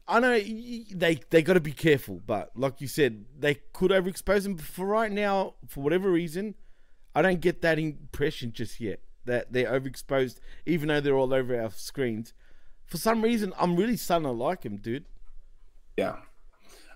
I 0.08 0.20
know 0.20 0.32
y- 0.32 0.44
y- 0.48 0.86
they 0.94 1.20
they 1.30 1.42
got 1.42 1.54
to 1.54 1.60
be 1.62 1.72
careful, 1.72 2.22
but 2.26 2.52
like 2.56 2.82
you 2.82 2.88
said, 2.88 3.26
they 3.38 3.56
could 3.74 3.92
overexpose 3.92 4.44
them. 4.44 4.56
But 4.56 4.66
for 4.66 4.86
right 4.86 5.12
now, 5.12 5.56
for 5.68 5.82
whatever 5.82 6.12
reason, 6.12 6.56
I 7.16 7.22
don't 7.22 7.40
get 7.42 7.62
that 7.62 7.80
impression 7.80 8.52
just 8.52 8.80
yet 8.80 9.00
that 9.26 9.54
they're 9.54 9.72
overexposed, 9.72 10.40
even 10.66 10.90
though 10.90 11.00
they're 11.02 11.16
all 11.16 11.34
over 11.34 11.60
our 11.60 11.72
screens. 11.72 12.34
For 12.92 12.98
some 12.98 13.22
reason, 13.22 13.54
I'm 13.58 13.78
really 13.78 13.96
starting 13.96 14.26
to 14.26 14.32
like 14.32 14.64
him, 14.64 14.76
dude. 14.76 15.06
Yeah, 15.96 16.18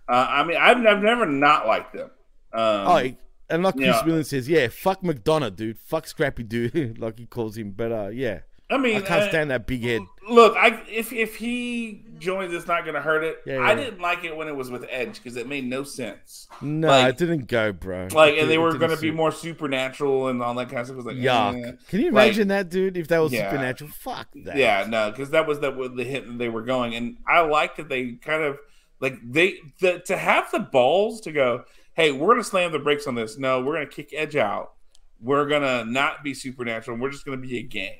uh, 0.09 0.27
I 0.29 0.43
mean, 0.43 0.57
I've, 0.57 0.85
I've 0.85 1.01
never 1.01 1.25
not 1.25 1.67
liked 1.67 1.93
them. 1.93 2.11
Um, 2.53 2.61
oh, 2.61 3.11
and 3.49 3.63
like 3.63 3.75
Chris 3.75 3.87
yeah. 3.87 4.05
Williams 4.05 4.29
says, 4.29 4.49
yeah, 4.49 4.67
fuck 4.67 5.01
McDonagh, 5.03 5.55
dude. 5.55 5.79
Fuck 5.79 6.05
Scrappy, 6.07 6.43
dude, 6.43 6.97
like 6.99 7.17
he 7.17 7.25
calls 7.25 7.57
him. 7.57 7.71
But 7.71 7.91
uh, 7.93 8.09
yeah, 8.09 8.39
I 8.69 8.77
mean, 8.77 8.97
I 8.97 9.01
can't 9.01 9.23
uh, 9.23 9.29
stand 9.29 9.51
that 9.51 9.67
big 9.67 9.83
head. 9.83 10.01
Look, 10.27 10.55
I 10.57 10.81
if 10.89 11.13
if 11.13 11.35
he 11.35 12.03
joins, 12.17 12.51
it's 12.51 12.65
not 12.65 12.81
going 12.83 12.95
to 12.95 13.01
hurt 13.01 13.23
it. 13.23 13.37
Yeah, 13.45 13.59
I 13.61 13.75
didn't 13.75 14.01
like 14.01 14.23
it 14.23 14.35
when 14.35 14.47
it 14.47 14.55
was 14.55 14.71
with 14.71 14.85
Edge 14.89 15.15
because 15.21 15.35
it 15.37 15.47
made 15.47 15.65
no 15.65 15.83
sense. 15.83 16.47
No, 16.61 16.87
like- 16.87 17.09
it 17.13 17.17
didn't 17.19 17.47
go, 17.47 17.71
bro. 17.71 18.07
Like, 18.11 18.37
and 18.39 18.49
they 18.49 18.57
were 18.57 18.75
going 18.75 18.89
to 18.89 18.97
be 18.97 19.11
more 19.11 19.31
supernatural 19.31 20.29
and 20.29 20.41
all 20.41 20.55
that 20.55 20.69
kind 20.69 20.79
of 20.79 20.87
stuff. 20.87 20.95
It 20.95 20.97
was 20.97 21.05
like, 21.05 21.17
Yuck. 21.17 21.63
eh. 21.63 21.71
Can 21.89 21.99
you 21.99 22.11
Like- 22.11 22.29
imagine 22.29 22.47
that, 22.47 22.69
dude? 22.69 22.97
If 22.97 23.07
that 23.09 23.19
was 23.19 23.31
Yeah. 23.33 23.51
supernatural, 23.51 23.91
fuck 23.91 24.29
that. 24.45 24.55
Yeah, 24.57 24.87
no, 24.89 25.11
because 25.11 25.29
that 25.29 25.45
was 25.47 25.59
the 25.59 25.71
the 25.95 26.03
hit 26.03 26.25
that 26.25 26.37
they 26.39 26.49
were 26.49 26.63
going, 26.63 26.95
and 26.95 27.17
I 27.27 27.41
like 27.41 27.75
that 27.75 27.87
they 27.89 28.13
kind 28.13 28.41
of 28.43 28.57
like 28.99 29.17
they 29.23 29.57
the, 29.79 29.99
to 30.07 30.17
have 30.17 30.49
the 30.51 30.59
balls 30.59 31.21
to 31.21 31.31
go. 31.31 31.65
Hey, 31.93 32.11
we're 32.11 32.29
gonna 32.33 32.43
slam 32.43 32.71
the 32.71 32.79
brakes 32.79 33.05
on 33.05 33.13
this. 33.13 33.37
No, 33.37 33.61
we're 33.61 33.73
gonna 33.75 33.85
kick 33.85 34.09
Edge 34.11 34.35
out. 34.35 34.71
We're 35.21 35.45
gonna 35.47 35.85
not 35.85 36.23
be 36.23 36.33
supernatural. 36.33 36.97
We're 36.97 37.11
just 37.11 37.25
gonna 37.25 37.37
be 37.37 37.57
a 37.59 37.63
game. 37.63 37.93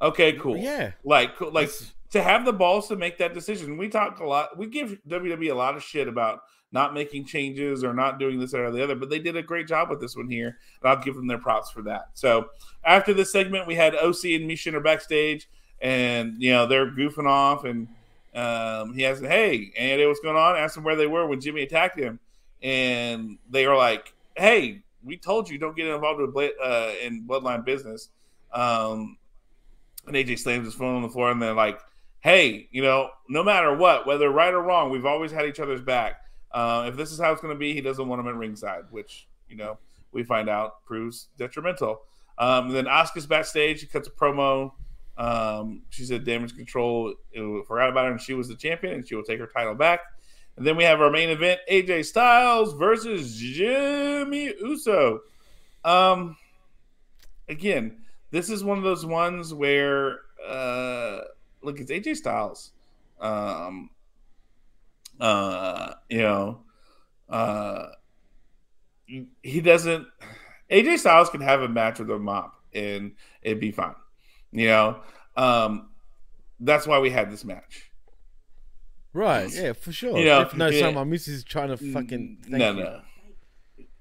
Okay, 0.00 0.34
cool. 0.34 0.56
Yeah. 0.56 0.92
Like, 1.04 1.40
like 1.40 1.68
That's- 1.68 1.94
to 2.10 2.22
have 2.22 2.44
the 2.44 2.52
balls 2.52 2.88
to 2.88 2.96
make 2.96 3.18
that 3.18 3.34
decision. 3.34 3.76
We 3.76 3.88
talk 3.88 4.20
a 4.20 4.24
lot. 4.26 4.56
We 4.56 4.66
give 4.66 4.98
WWE 5.08 5.50
a 5.50 5.54
lot 5.54 5.76
of 5.76 5.82
shit 5.82 6.08
about 6.08 6.40
not 6.72 6.94
making 6.94 7.24
changes 7.24 7.82
or 7.82 7.94
not 7.94 8.18
doing 8.18 8.38
this 8.38 8.54
or 8.54 8.70
the 8.70 8.82
other, 8.82 8.94
but 8.94 9.10
they 9.10 9.18
did 9.18 9.36
a 9.36 9.42
great 9.42 9.66
job 9.66 9.88
with 9.90 10.00
this 10.00 10.16
one 10.16 10.28
here, 10.28 10.58
and 10.82 10.90
I'll 10.90 11.02
give 11.02 11.14
them 11.14 11.26
their 11.26 11.38
props 11.38 11.70
for 11.70 11.82
that. 11.82 12.10
So 12.14 12.48
after 12.84 13.14
this 13.14 13.32
segment, 13.32 13.66
we 13.66 13.74
had 13.74 13.94
OC 13.94 14.34
and 14.34 14.50
Michin 14.50 14.74
are 14.74 14.80
backstage, 14.80 15.48
and 15.80 16.34
you 16.38 16.52
know 16.52 16.66
they're 16.66 16.90
goofing 16.90 17.26
off, 17.26 17.64
and 17.64 17.88
um, 18.34 18.94
he 18.94 19.06
asked, 19.06 19.22
"Hey, 19.22 19.72
and 19.78 20.06
what's 20.06 20.20
going 20.20 20.36
on?" 20.36 20.56
Asked 20.56 20.74
them 20.74 20.84
where 20.84 20.96
they 20.96 21.06
were 21.06 21.26
when 21.26 21.40
Jimmy 21.40 21.62
attacked 21.62 21.98
him, 21.98 22.20
and 22.62 23.38
they 23.50 23.66
were 23.66 23.76
like, 23.76 24.12
"Hey, 24.36 24.82
we 25.02 25.16
told 25.16 25.48
you 25.48 25.58
don't 25.58 25.76
get 25.76 25.86
involved 25.86 26.20
with 26.20 26.52
uh, 26.62 26.92
in 27.02 27.26
bloodline 27.26 27.64
business." 27.64 28.10
Um, 28.52 29.16
and 30.08 30.16
AJ 30.16 30.38
slams 30.38 30.64
his 30.64 30.74
phone 30.74 30.96
on 30.96 31.02
the 31.02 31.08
floor, 31.08 31.30
and 31.30 31.40
they're 31.40 31.54
like, 31.54 31.80
"Hey, 32.20 32.68
you 32.70 32.82
know, 32.82 33.10
no 33.28 33.42
matter 33.42 33.74
what, 33.74 34.06
whether 34.06 34.30
right 34.30 34.52
or 34.52 34.62
wrong, 34.62 34.90
we've 34.90 35.06
always 35.06 35.32
had 35.32 35.46
each 35.46 35.60
other's 35.60 35.82
back. 35.82 36.22
Uh, 36.52 36.86
if 36.88 36.96
this 36.96 37.12
is 37.12 37.20
how 37.20 37.32
it's 37.32 37.40
going 37.40 37.54
to 37.54 37.58
be, 37.58 37.74
he 37.74 37.80
doesn't 37.80 38.08
want 38.08 38.20
him 38.20 38.28
at 38.28 38.34
ringside, 38.34 38.84
which 38.90 39.28
you 39.48 39.56
know 39.56 39.78
we 40.12 40.22
find 40.22 40.48
out 40.48 40.84
proves 40.84 41.28
detrimental." 41.36 42.02
Um, 42.38 42.70
then 42.70 42.86
Asuka's 42.86 43.26
backstage. 43.26 43.80
She 43.80 43.86
cuts 43.86 44.08
a 44.08 44.10
promo. 44.10 44.72
Um, 45.16 45.82
she 45.90 46.04
said 46.04 46.24
damage 46.24 46.54
control 46.54 47.14
uh, 47.36 47.62
forgot 47.66 47.88
about 47.90 48.06
her, 48.06 48.12
and 48.12 48.20
she 48.20 48.34
was 48.34 48.48
the 48.48 48.54
champion, 48.54 48.94
and 48.94 49.06
she 49.06 49.16
will 49.16 49.24
take 49.24 49.40
her 49.40 49.48
title 49.48 49.74
back. 49.74 50.00
And 50.56 50.66
then 50.66 50.76
we 50.76 50.84
have 50.84 51.00
our 51.00 51.10
main 51.10 51.28
event: 51.30 51.60
AJ 51.70 52.06
Styles 52.06 52.74
versus 52.74 53.36
Jimmy 53.36 54.54
Uso. 54.60 55.20
Um, 55.84 56.36
again, 57.48 57.98
this 58.30 58.50
is 58.50 58.64
one 58.64 58.78
of 58.78 58.84
those 58.84 59.04
ones 59.04 59.54
where 59.54 60.20
uh 60.46 61.20
look 61.62 61.80
it's 61.80 61.90
AJ 61.90 62.16
Styles. 62.16 62.72
Um 63.20 63.90
uh 65.20 65.94
you 66.08 66.22
know 66.22 66.60
uh 67.28 67.86
he 69.42 69.60
doesn't 69.60 70.06
AJ 70.70 70.98
Styles 70.98 71.30
can 71.30 71.40
have 71.40 71.62
a 71.62 71.68
match 71.68 71.98
with 71.98 72.10
a 72.10 72.18
mop 72.18 72.60
and 72.72 73.12
it'd 73.42 73.60
be 73.60 73.70
fine. 73.70 73.94
You 74.52 74.66
know? 74.66 75.00
Um 75.36 75.90
that's 76.60 76.86
why 76.86 76.98
we 76.98 77.10
had 77.10 77.30
this 77.30 77.44
match. 77.44 77.90
Right, 79.12 79.52
yeah, 79.52 79.72
for 79.72 79.90
sure. 79.90 80.18
You 80.18 80.26
know, 80.26 80.42
if 80.42 80.54
no, 80.54 80.68
yeah. 80.68 80.80
sorry, 80.80 80.92
my 80.92 81.04
missus 81.04 81.34
is 81.34 81.44
trying 81.44 81.68
to 81.68 81.76
fucking. 81.76 82.44
no, 82.48 82.72
no. 82.72 83.00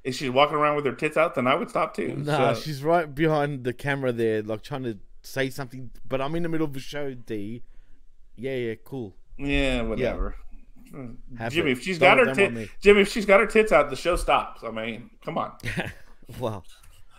If 0.08 0.16
she's 0.16 0.30
walking 0.32 0.56
around 0.56 0.77
with 0.77 0.86
her 0.86 0.94
tits 0.94 1.18
out, 1.18 1.36
then 1.36 1.48
I 1.48 1.56
would 1.56 1.69
stop 1.69 1.94
too. 1.94 2.16
Nah, 2.16 2.53
So- 2.53 2.61
she's 2.61 2.82
right 2.84 3.14
behind 3.14 3.64
the 3.66 3.74
camera 3.74 4.11
there, 4.14 4.42
like 4.42 4.61
trying 4.64 4.84
to 4.84 4.98
say 5.22 5.50
something. 5.50 5.92
But 6.08 6.22
I'm 6.22 6.34
in 6.36 6.44
the 6.44 6.50
middle 6.50 6.66
of 6.68 6.76
a 6.76 6.80
show, 6.80 7.14
D. 7.14 7.64
Yeah, 8.36 8.56
yeah, 8.56 8.76
cool. 8.84 9.16
Yeah, 9.38 9.82
whatever. 9.82 10.36
Have 11.38 11.52
Jimmy, 11.52 11.72
it. 11.72 11.77
if 11.77 11.84
she's 11.84 12.00
Don't- 12.00 12.11
got 12.16 12.19
her 12.19 12.26
don't 12.27 12.36
tit, 12.36 12.45
want 12.53 12.56
me. 12.56 12.69
Jimmy, 12.80 13.02
if 13.02 13.11
she's 13.11 13.26
got 13.26 13.42
her 13.42 13.45
tits 13.45 13.74
out, 13.74 13.90
the 13.90 13.95
show 13.98 14.16
stops. 14.16 14.64
I 14.64 14.72
mean, 14.72 15.10
come 15.26 15.38
on. 15.38 15.52
Well, 16.40 16.66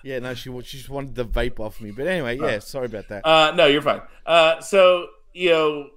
yeah, 0.03 0.19
no, 0.19 0.35
she 0.35 0.51
she 0.65 0.77
just 0.79 0.91
wanted 0.91 1.15
the 1.15 1.25
vape 1.25 1.59
off 1.61 1.81
me. 1.81 1.91
But 1.93 2.07
anyway, 2.07 2.39
yeah, 2.39 2.59
sorry 2.59 2.87
about 2.87 3.09
that. 3.09 3.27
Uh, 3.27 3.53
no, 3.55 3.65
you're 3.67 3.81
fine. 3.83 4.03
Uh, 4.27 4.61
so 4.61 5.07
you 5.33 5.49
know, 5.51 5.91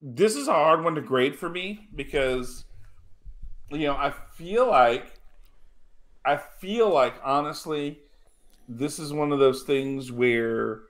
this 0.00 0.36
is 0.36 0.48
a 0.48 0.52
hard 0.52 0.84
one 0.84 0.94
to 0.94 1.00
grade 1.00 1.36
for 1.36 1.48
me 1.48 1.88
because 1.94 2.64
you 3.70 3.78
know 3.86 3.94
I 3.94 4.12
feel 4.36 4.68
like 4.68 5.15
I 6.26 6.36
feel 6.36 6.90
like 6.90 7.14
honestly, 7.24 8.00
this 8.68 8.98
is 8.98 9.12
one 9.12 9.32
of 9.32 9.38
those 9.38 9.62
things 9.62 10.10
where 10.10 10.80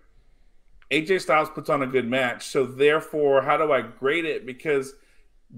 AJ 0.90 1.20
Styles 1.20 1.50
puts 1.50 1.68
on 1.68 1.82
a 1.82 1.86
good 1.86 2.08
match. 2.08 2.46
So 2.46 2.64
therefore, 2.64 3.42
how 3.42 3.56
do 3.56 3.70
I 3.72 3.82
grade 3.82 4.24
it? 4.24 4.46
Because 4.46 4.94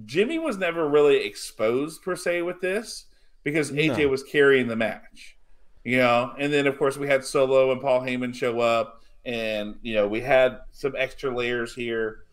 Jimmy 0.05 0.39
was 0.39 0.59
never 0.59 0.89
really 0.89 1.25
exposed 1.25 2.03
per 2.03 2.17
se 2.17 2.43
with 2.43 2.61
this 2.61 3.07
because 3.45 3.71
AJ 3.71 3.99
No. 3.99 4.09
was 4.09 4.23
carrying 4.23 4.67
the 4.67 4.77
match. 4.77 5.37
You 5.85 5.99
know, 5.99 6.35
and 6.39 6.53
then 6.53 6.67
of 6.67 6.77
course 6.77 6.99
we 6.99 7.07
had 7.07 7.25
Solo 7.25 7.73
and 7.73 7.81
Paul 7.81 8.03
Heyman 8.03 8.35
show 8.35 8.61
up, 8.61 9.03
and 9.25 9.77
you 9.83 9.95
know 9.95 10.07
we 10.07 10.21
had 10.21 10.59
some 10.73 10.95
extra 10.99 11.35
layers 11.35 11.75
here. 11.75 12.25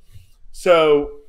So 0.52 1.20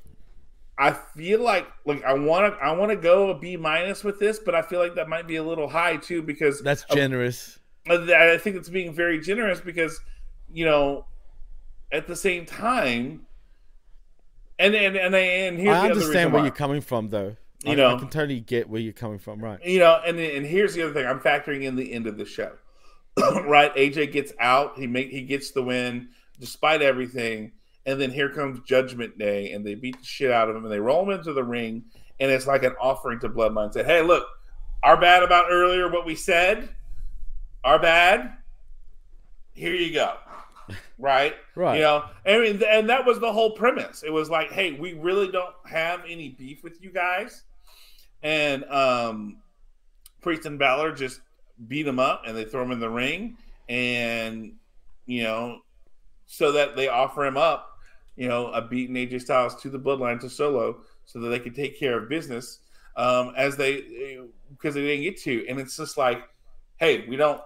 I 0.78 0.92
feel 0.92 1.42
like 1.42 1.66
like 1.84 2.04
I 2.04 2.12
want 2.12 2.54
to 2.54 2.60
I 2.62 2.72
want 2.72 2.90
to 2.90 2.96
go 2.96 3.30
a 3.30 3.38
B 3.38 3.56
minus 3.56 4.04
with 4.04 4.18
this, 4.18 4.38
but 4.38 4.54
I 4.54 4.62
feel 4.62 4.78
like 4.78 4.94
that 4.96 5.08
might 5.08 5.26
be 5.26 5.36
a 5.36 5.42
little 5.42 5.68
high 5.68 5.96
too 5.96 6.22
because 6.22 6.60
That's 6.62 6.84
generous. 6.92 7.58
Uh, 7.88 8.06
I 8.14 8.36
think 8.38 8.56
it's 8.56 8.68
being 8.68 8.92
very 8.92 9.20
generous 9.20 9.60
because 9.60 10.00
you 10.52 10.64
know 10.64 11.06
at 11.92 12.06
the 12.06 12.16
same 12.16 12.44
time, 12.44 13.26
and 14.58 14.74
and 14.74 14.96
and, 14.96 15.14
and 15.14 15.58
here's 15.58 15.76
I 15.76 15.90
understand 15.90 16.32
where 16.32 16.40
why. 16.40 16.46
you're 16.46 16.54
coming 16.54 16.80
from, 16.80 17.08
though. 17.08 17.36
You 17.64 17.72
I, 17.72 17.74
know. 17.74 17.96
I 17.96 17.98
can 17.98 18.08
totally 18.08 18.40
get 18.40 18.68
where 18.68 18.80
you're 18.80 18.92
coming 18.92 19.18
from, 19.18 19.40
right? 19.40 19.64
you 19.64 19.78
know, 19.78 20.00
and 20.04 20.18
and 20.18 20.44
here's 20.44 20.74
the 20.74 20.82
other 20.82 20.92
thing. 20.92 21.06
I'm 21.06 21.20
factoring 21.20 21.62
in 21.62 21.76
the 21.76 21.92
end 21.92 22.06
of 22.06 22.18
the 22.18 22.26
show. 22.26 22.52
right? 23.44 23.74
AJ 23.74 24.12
gets 24.12 24.32
out. 24.38 24.78
He 24.78 24.86
make 24.86 25.10
he 25.10 25.22
gets 25.22 25.52
the 25.52 25.62
win 25.62 26.08
despite 26.38 26.82
everything. 26.82 27.52
And 27.86 28.00
then 28.00 28.10
here 28.10 28.28
comes 28.28 28.60
Judgment 28.66 29.16
Day, 29.16 29.52
and 29.52 29.64
they 29.64 29.76
beat 29.76 29.98
the 29.98 30.04
shit 30.04 30.30
out 30.30 30.50
of 30.50 30.56
him, 30.56 30.64
and 30.64 30.72
they 30.72 30.80
roll 30.80 31.04
him 31.04 31.16
into 31.16 31.32
the 31.32 31.44
ring, 31.44 31.84
and 32.18 32.30
it's 32.30 32.46
like 32.46 32.64
an 32.64 32.74
offering 32.80 33.20
to 33.20 33.28
Bloodline. 33.28 33.72
Said, 33.72 33.86
hey, 33.86 34.02
look, 34.02 34.26
our 34.82 34.96
bad 34.96 35.22
about 35.22 35.46
earlier 35.50 35.88
what 35.88 36.04
we 36.04 36.14
said, 36.14 36.68
our 37.64 37.78
bad. 37.78 38.32
Here 39.54 39.74
you 39.74 39.92
go, 39.92 40.14
right? 40.98 41.34
Right. 41.54 41.76
You 41.76 41.82
know, 41.82 42.04
I 42.26 42.38
mean, 42.38 42.62
and 42.68 42.90
that 42.90 43.06
was 43.06 43.18
the 43.18 43.32
whole 43.32 43.52
premise. 43.52 44.02
It 44.02 44.12
was 44.12 44.28
like, 44.28 44.52
hey, 44.52 44.72
we 44.72 44.92
really 44.92 45.32
don't 45.32 45.54
have 45.64 46.02
any 46.06 46.28
beef 46.28 46.62
with 46.62 46.82
you 46.82 46.90
guys, 46.90 47.44
and 48.22 48.62
um, 48.64 49.38
Priest 50.20 50.44
and 50.44 50.58
Balor 50.58 50.92
just 50.92 51.22
beat 51.66 51.86
him 51.86 51.98
up, 51.98 52.24
and 52.26 52.36
they 52.36 52.44
throw 52.44 52.62
him 52.62 52.72
in 52.72 52.80
the 52.80 52.90
ring, 52.90 53.38
and 53.70 54.52
you 55.06 55.22
know, 55.22 55.60
so 56.26 56.52
that 56.52 56.76
they 56.76 56.88
offer 56.88 57.24
him 57.24 57.38
up, 57.38 57.75
you 58.16 58.28
know, 58.28 58.48
a 58.48 58.62
beaten 58.62 58.96
AJ 58.96 59.22
Styles 59.22 59.54
to 59.56 59.70
the 59.70 59.78
Bloodline 59.78 60.20
to 60.20 60.30
Solo, 60.30 60.80
so 61.04 61.20
that 61.20 61.28
they 61.28 61.38
could 61.38 61.54
take 61.54 61.78
care 61.78 61.98
of 61.98 62.08
business 62.08 62.60
um, 62.96 63.32
as 63.36 63.56
they 63.56 64.18
because 64.50 64.74
they 64.74 64.82
didn't 64.82 65.02
get 65.02 65.20
to, 65.22 65.46
and 65.48 65.60
it's 65.60 65.76
just 65.76 65.96
like, 65.96 66.22
hey, 66.78 67.06
we 67.08 67.16
don't, 67.16 67.40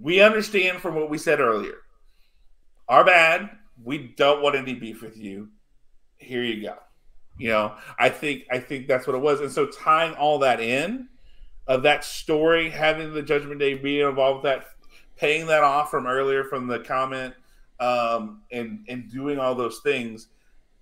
we 0.00 0.20
understand 0.20 0.80
from 0.80 0.94
what 0.94 1.10
we 1.10 1.18
said 1.18 1.40
earlier 1.40 1.78
our 2.88 3.04
bad. 3.04 3.50
We 3.82 3.98
don't 4.16 4.42
want 4.42 4.56
any 4.56 4.74
beef 4.74 5.02
with 5.02 5.16
you. 5.16 5.48
Here 6.16 6.42
you 6.42 6.62
go. 6.62 6.76
You 7.38 7.48
know, 7.48 7.74
I 7.98 8.08
think 8.08 8.44
I 8.50 8.58
think 8.58 8.86
that's 8.86 9.06
what 9.06 9.16
it 9.16 9.22
was. 9.22 9.40
And 9.40 9.50
so 9.50 9.66
tying 9.66 10.14
all 10.14 10.38
that 10.40 10.60
in 10.60 11.08
of 11.66 11.82
that 11.82 12.04
story, 12.04 12.70
having 12.70 13.12
the 13.12 13.22
Judgment 13.22 13.58
Day 13.58 13.74
being 13.74 14.06
involved 14.06 14.44
with 14.44 14.52
that, 14.52 14.66
paying 15.16 15.46
that 15.46 15.64
off 15.64 15.90
from 15.90 16.06
earlier 16.06 16.44
from 16.44 16.68
the 16.68 16.78
comment, 16.80 17.34
um, 17.80 18.42
and 18.52 18.84
and 18.88 19.10
doing 19.10 19.38
all 19.38 19.54
those 19.54 19.80
things, 19.80 20.28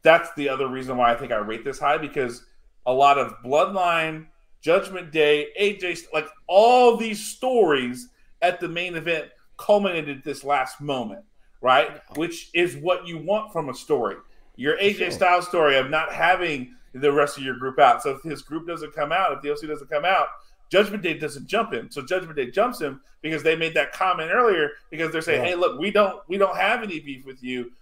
that's 0.02 0.30
the 0.36 0.48
other 0.48 0.68
reason 0.68 0.96
why 0.96 1.12
I 1.12 1.16
think 1.16 1.32
I 1.32 1.36
rate 1.36 1.64
this 1.64 1.78
high 1.78 1.98
because 1.98 2.44
a 2.86 2.92
lot 2.92 3.18
of 3.18 3.34
Bloodline, 3.44 4.26
Judgment 4.60 5.12
Day, 5.12 5.48
AJ, 5.60 6.04
like 6.12 6.28
all 6.48 6.96
these 6.96 7.24
stories 7.24 8.08
at 8.42 8.60
the 8.60 8.68
main 8.68 8.96
event 8.96 9.26
culminated 9.56 10.18
at 10.18 10.24
this 10.24 10.42
last 10.44 10.80
moment, 10.80 11.24
right? 11.60 12.00
Which 12.16 12.50
is 12.54 12.76
what 12.76 13.06
you 13.06 13.18
want 13.18 13.52
from 13.52 13.68
a 13.68 13.74
story. 13.74 14.16
Your 14.56 14.76
AJ 14.78 14.96
Sure. 14.96 15.10
Styles 15.10 15.46
story 15.48 15.76
of 15.76 15.88
not 15.90 16.12
having 16.12 16.74
the 16.92 17.12
rest 17.12 17.38
of 17.38 17.44
your 17.44 17.56
group 17.56 17.78
out. 17.78 18.02
So 18.02 18.10
if 18.10 18.22
his 18.22 18.42
group 18.42 18.66
doesn't 18.66 18.94
come 18.94 19.12
out, 19.12 19.32
if 19.32 19.42
the 19.42 19.50
OC 19.52 19.68
doesn't 19.68 19.88
come 19.88 20.04
out, 20.04 20.28
Judgment 20.72 21.02
Day 21.02 21.12
doesn't 21.12 21.46
jump 21.46 21.70
him. 21.70 21.90
So 21.90 22.00
Judgment 22.00 22.34
Day 22.34 22.50
jumps 22.50 22.80
him 22.80 23.02
because 23.20 23.42
they 23.42 23.54
made 23.54 23.74
that 23.74 23.92
comment 23.92 24.30
earlier 24.32 24.70
because 24.88 25.12
they're 25.12 25.20
saying, 25.20 25.42
Right. 25.42 25.50
"Hey, 25.50 25.54
look, 25.54 25.78
we 25.78 25.90
don't 25.90 26.26
we 26.28 26.38
don't 26.38 26.56
have 26.56 26.82
any 26.82 26.98
beef 26.98 27.26
with 27.26 27.44
you. 27.44 27.72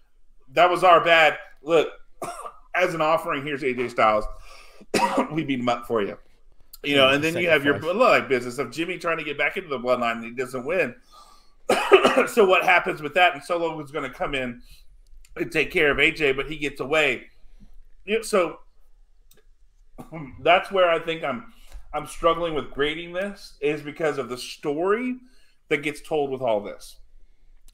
That 0.55 0.69
was 0.69 0.83
our 0.83 1.01
bad. 1.05 1.39
Look, 1.63 1.89
as 2.75 2.93
an 2.93 3.01
offering, 3.01 3.45
here's 3.45 3.63
AJ 3.63 3.93
Styles. 3.93 4.25
we 5.31 5.45
beat 5.45 5.61
him 5.61 5.69
up 5.69 5.87
for 5.87 6.03
you." 6.03 6.19
You 6.83 6.97
know, 6.97 7.11
and 7.11 7.23
then 7.23 7.37
you 7.37 7.49
have 7.49 7.65
your 7.65 7.79
bloodline 7.79 8.29
business 8.29 8.59
of 8.59 8.73
Jimmy 8.73 8.99
trying 8.99 9.19
to 9.19 9.25
get 9.25 9.39
back 9.39 9.57
into 9.57 9.69
the 9.69 9.79
bloodline 9.79 10.17
and 10.17 10.25
he 10.25 10.33
doesn't 10.33 10.65
win. 10.65 10.97
so 12.27 12.45
what 12.45 12.65
happens 12.65 13.01
with 13.01 13.15
that? 13.15 13.35
And 13.35 13.45
Solo 13.45 13.77
was 13.77 13.93
going 13.93 14.11
to 14.11 14.17
come 14.17 14.35
in 14.35 14.63
and 15.37 15.53
take 15.53 15.71
care 15.71 15.93
of 15.93 15.99
AJ, 15.99 16.35
but 16.35 16.51
he 16.51 16.57
gets 16.57 16.81
away. 16.81 17.27
So 18.23 18.61
hmm, 20.01 20.31
that's 20.41 20.73
where 20.73 20.91
I 20.91 20.99
think 20.99 21.23
I'm 21.23 21.53
I'm 21.93 22.07
struggling 22.07 22.55
with 22.55 22.71
grading 22.71 23.13
this 23.13 23.55
is 23.61 23.83
because 23.83 24.19
of 24.19 24.29
the 24.29 24.39
story 24.39 25.17
that 25.69 25.79
gets 25.79 26.01
told 26.01 26.31
with 26.31 26.41
all 26.41 26.61
this. 26.61 26.99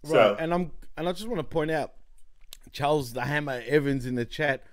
Right. 0.02 0.10
So 0.10 0.36
And 0.38 0.54
I'm 0.54 0.72
and 0.96 1.08
I 1.08 1.12
just 1.12 1.28
want 1.28 1.38
to 1.38 1.44
point 1.44 1.70
out 1.70 1.92
Charles 2.72 3.12
the 3.12 3.22
Hammer 3.22 3.62
Evans 3.66 4.06
in 4.06 4.14
the 4.14 4.24
chat. 4.24 4.64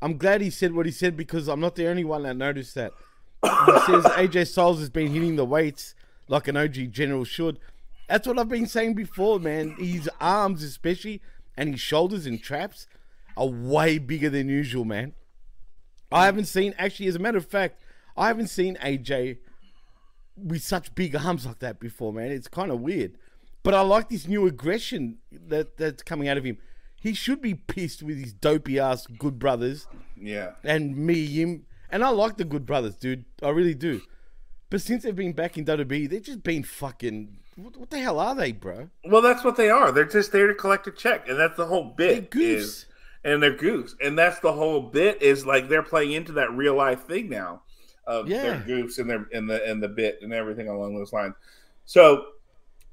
I'm 0.00 0.18
glad 0.18 0.40
he 0.40 0.50
said 0.50 0.74
what 0.74 0.86
he 0.86 0.92
said 0.92 1.16
because 1.16 1.48
I'm 1.48 1.60
not 1.60 1.76
the 1.76 1.86
only 1.86 2.04
one 2.04 2.24
that 2.24 2.36
noticed 2.36 2.74
that. 2.74 2.92
He 3.42 3.48
says 3.86 4.04
AJ 4.04 4.48
Styles 4.48 4.80
has 4.80 4.90
been 4.90 5.12
hitting 5.12 5.36
the 5.36 5.44
weights 5.44 5.94
like 6.28 6.48
an 6.48 6.56
OG 6.56 6.90
general 6.90 7.24
should. 7.24 7.58
That's 8.08 8.26
what 8.26 8.38
I've 8.38 8.48
been 8.48 8.66
saying 8.66 8.94
before, 8.94 9.38
man. 9.38 9.76
His 9.78 10.10
arms, 10.20 10.62
especially, 10.62 11.22
and 11.56 11.70
his 11.70 11.80
shoulders 11.80 12.26
and 12.26 12.42
traps 12.42 12.86
are 13.36 13.46
way 13.46 13.98
bigger 13.98 14.28
than 14.28 14.48
usual, 14.48 14.84
man. 14.84 15.14
I 16.10 16.26
haven't 16.26 16.44
seen, 16.44 16.74
actually, 16.78 17.06
as 17.06 17.14
a 17.16 17.18
matter 17.18 17.38
of 17.38 17.46
fact, 17.46 17.80
I 18.16 18.28
haven't 18.28 18.48
seen 18.48 18.76
AJ 18.76 19.38
with 20.36 20.62
such 20.62 20.94
big 20.94 21.14
arms 21.16 21.46
like 21.46 21.58
that 21.60 21.80
before, 21.80 22.12
man. 22.12 22.30
It's 22.30 22.48
kind 22.48 22.70
of 22.70 22.80
weird. 22.80 23.16
But 23.62 23.74
I 23.74 23.80
like 23.82 24.08
this 24.08 24.26
new 24.26 24.46
aggression 24.46 25.18
that 25.30 25.76
that's 25.76 26.02
coming 26.02 26.28
out 26.28 26.36
of 26.36 26.44
him. 26.44 26.58
He 27.00 27.14
should 27.14 27.40
be 27.40 27.54
pissed 27.54 28.02
with 28.02 28.18
his 28.18 28.32
dopey 28.32 28.78
ass 28.78 29.06
good 29.06 29.38
brothers 29.38 29.86
yeah. 30.16 30.52
and 30.62 30.96
me, 30.96 31.26
him. 31.26 31.66
And 31.90 32.04
I 32.04 32.08
like 32.08 32.36
the 32.36 32.44
good 32.44 32.64
brothers, 32.64 32.96
dude. 32.96 33.24
I 33.42 33.50
really 33.50 33.74
do. 33.74 34.02
But 34.70 34.80
since 34.80 35.02
they've 35.02 35.14
been 35.14 35.32
back 35.32 35.58
in 35.58 35.64
WWE, 35.64 36.08
they've 36.08 36.22
just 36.22 36.42
been 36.42 36.62
fucking. 36.62 37.36
What, 37.56 37.76
what 37.76 37.90
the 37.90 37.98
hell 37.98 38.18
are 38.18 38.34
they, 38.34 38.52
bro? 38.52 38.88
Well, 39.04 39.20
that's 39.20 39.44
what 39.44 39.56
they 39.56 39.68
are. 39.68 39.92
They're 39.92 40.04
just 40.04 40.32
there 40.32 40.46
to 40.46 40.54
collect 40.54 40.86
a 40.86 40.90
check, 40.90 41.28
and 41.28 41.38
that's 41.38 41.56
the 41.56 41.66
whole 41.66 41.84
bit. 41.84 42.30
They're 42.30 42.42
goofs. 42.42 42.56
Is, 42.56 42.86
and 43.24 43.42
they're 43.42 43.56
goose, 43.56 43.94
and 44.02 44.18
that's 44.18 44.40
the 44.40 44.52
whole 44.52 44.80
bit. 44.80 45.20
Is 45.20 45.44
like 45.44 45.68
they're 45.68 45.82
playing 45.82 46.12
into 46.12 46.32
that 46.32 46.50
real 46.52 46.74
life 46.74 47.02
thing 47.02 47.28
now 47.28 47.62
of 48.04 48.28
their 48.28 48.54
Yeah. 48.56 48.62
goofs 48.62 48.98
and 48.98 49.08
their 49.08 49.26
and 49.32 49.48
the 49.48 49.64
and 49.64 49.82
the 49.82 49.88
bit 49.88 50.18
and 50.22 50.32
everything 50.32 50.68
along 50.68 50.94
those 50.96 51.12
lines. 51.12 51.34
So 51.84 52.26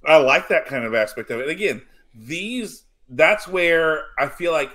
I 0.06 0.18
like 0.18 0.48
that 0.50 0.66
kind 0.66 0.86
of 0.86 0.94
aspect 0.96 1.30
of 1.32 1.40
it. 1.40 1.44
And 1.44 1.52
again, 1.52 1.82
these 2.14 2.84
that's 3.10 3.48
where 3.48 4.06
I 4.18 4.28
feel 4.28 4.52
like 4.52 4.72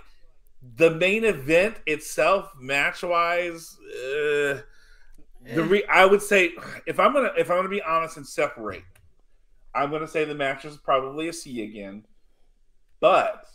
the 0.76 0.90
main 0.90 1.24
event 1.24 1.76
itself, 1.86 2.50
match 2.58 3.02
wise, 3.02 3.76
uh, 3.80 4.60
the 5.54 5.62
re- 5.62 5.84
I 5.90 6.04
would 6.06 6.22
say 6.22 6.52
if 6.86 6.98
I'm 6.98 7.12
gonna 7.12 7.32
if 7.36 7.50
I'm 7.50 7.58
gonna 7.58 7.68
be 7.68 7.82
honest 7.82 8.16
and 8.16 8.26
separate, 8.26 8.82
I'm 9.74 9.90
gonna 9.90 10.08
say 10.08 10.24
the 10.24 10.34
match 10.34 10.64
is 10.64 10.76
probably 10.78 11.28
a 11.28 11.32
C 11.32 11.62
again, 11.62 12.04
but 13.00 13.46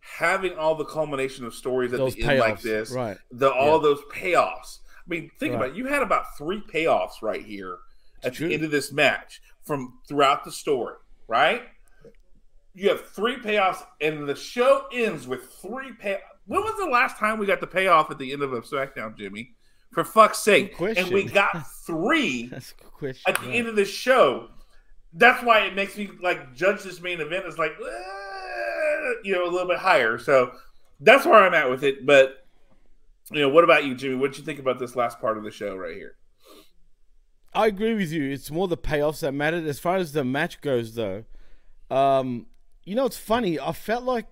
having 0.00 0.56
all 0.58 0.74
the 0.74 0.84
culmination 0.84 1.44
of 1.46 1.54
stories 1.54 1.92
at 1.92 1.98
Those 1.98 2.14
the 2.14 2.24
end 2.24 2.38
like 2.40 2.60
this, 2.60 2.90
right. 2.90 3.16
the 3.30 3.50
all 3.52 3.76
Yeah. 3.76 3.82
those 3.82 4.00
payoffs. 4.12 4.78
I 5.06 5.10
mean, 5.10 5.30
think 5.38 5.52
Right. 5.52 5.56
about 5.66 5.68
it. 5.70 5.76
You 5.76 5.86
had 5.86 6.02
about 6.02 6.36
three 6.38 6.62
payoffs 6.62 7.22
right 7.22 7.44
here 7.44 7.78
at 8.22 8.28
It's 8.28 8.36
true. 8.38 8.48
the 8.48 8.54
end 8.54 8.64
of 8.64 8.70
this 8.70 8.90
match 8.92 9.40
from 9.62 9.98
throughout 10.08 10.44
the 10.44 10.52
story, 10.52 10.96
right? 11.28 11.62
You 12.74 12.88
have 12.88 13.08
three 13.10 13.36
payoffs, 13.36 13.84
and 14.00 14.26
the 14.28 14.34
show 14.34 14.86
ends 14.92 15.26
with 15.28 15.48
three 15.60 15.92
pay. 15.92 16.18
When 16.46 16.62
was 16.62 16.74
the 16.76 16.86
last 16.90 17.18
time 17.18 17.38
we 17.38 17.46
got 17.46 17.60
the 17.60 17.66
payoff 17.66 18.10
at 18.10 18.18
the 18.18 18.32
end 18.32 18.42
of 18.42 18.52
a 18.52 18.60
SmackDown, 18.62 19.16
Jimmy? 19.16 19.52
For 19.92 20.02
fuck's 20.04 20.38
sake! 20.38 20.78
And 20.80 21.08
we 21.12 21.24
got 21.24 21.66
three 21.86 22.46
That's 22.48 22.72
a 22.72 22.82
good 22.82 22.92
question. 22.92 23.22
at 23.28 23.40
the 23.40 23.46
right. 23.46 23.56
end 23.56 23.68
of 23.68 23.76
the 23.76 23.84
show. 23.84 24.48
That's 25.12 25.44
why 25.44 25.60
it 25.66 25.74
makes 25.76 25.96
me 25.96 26.10
like 26.20 26.52
judge 26.54 26.82
this 26.82 27.00
main 27.00 27.20
event 27.20 27.44
as 27.46 27.58
like 27.58 27.70
eh, 27.80 29.12
you 29.22 29.32
know 29.34 29.44
a 29.48 29.50
little 29.50 29.68
bit 29.68 29.78
higher. 29.78 30.18
So 30.18 30.52
that's 30.98 31.24
where 31.24 31.36
I'm 31.44 31.54
at 31.54 31.70
with 31.70 31.84
it. 31.84 32.04
But 32.04 32.43
you 33.30 33.40
know, 33.40 33.48
what 33.48 33.64
about 33.64 33.84
you, 33.84 33.94
Jimmy? 33.94 34.16
What 34.16 34.32
did 34.32 34.38
you 34.38 34.44
think 34.44 34.58
about 34.58 34.78
this 34.78 34.96
last 34.96 35.20
part 35.20 35.38
of 35.38 35.44
the 35.44 35.50
show 35.50 35.76
right 35.76 35.94
here? 35.94 36.16
I 37.54 37.68
agree 37.68 37.94
with 37.94 38.10
you. 38.10 38.30
It's 38.30 38.50
more 38.50 38.68
the 38.68 38.76
payoffs 38.76 39.20
that 39.20 39.32
mattered. 39.32 39.66
As 39.66 39.78
far 39.78 39.96
as 39.96 40.12
the 40.12 40.24
match 40.24 40.60
goes, 40.60 40.94
though, 40.94 41.24
um, 41.90 42.46
you 42.84 42.94
know, 42.94 43.06
it's 43.06 43.16
funny. 43.16 43.58
I 43.60 43.72
felt 43.72 44.04
like, 44.04 44.26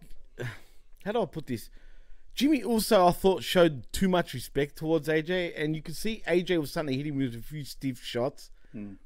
how 1.04 1.12
do 1.12 1.22
I 1.22 1.26
put 1.26 1.46
this? 1.46 1.70
Jimmy 2.34 2.62
also, 2.64 3.06
I 3.06 3.12
thought, 3.12 3.42
showed 3.42 3.92
too 3.92 4.08
much 4.08 4.34
respect 4.34 4.76
towards 4.76 5.06
AJ, 5.06 5.52
and 5.56 5.76
you 5.76 5.82
could 5.82 5.96
see 5.96 6.22
AJ 6.26 6.60
was 6.60 6.70
starting 6.70 6.92
to 6.92 6.96
hit 6.96 7.06
him 7.06 7.18
with 7.18 7.34
a 7.34 7.42
few 7.42 7.64
stiff 7.64 8.02
shots. 8.02 8.50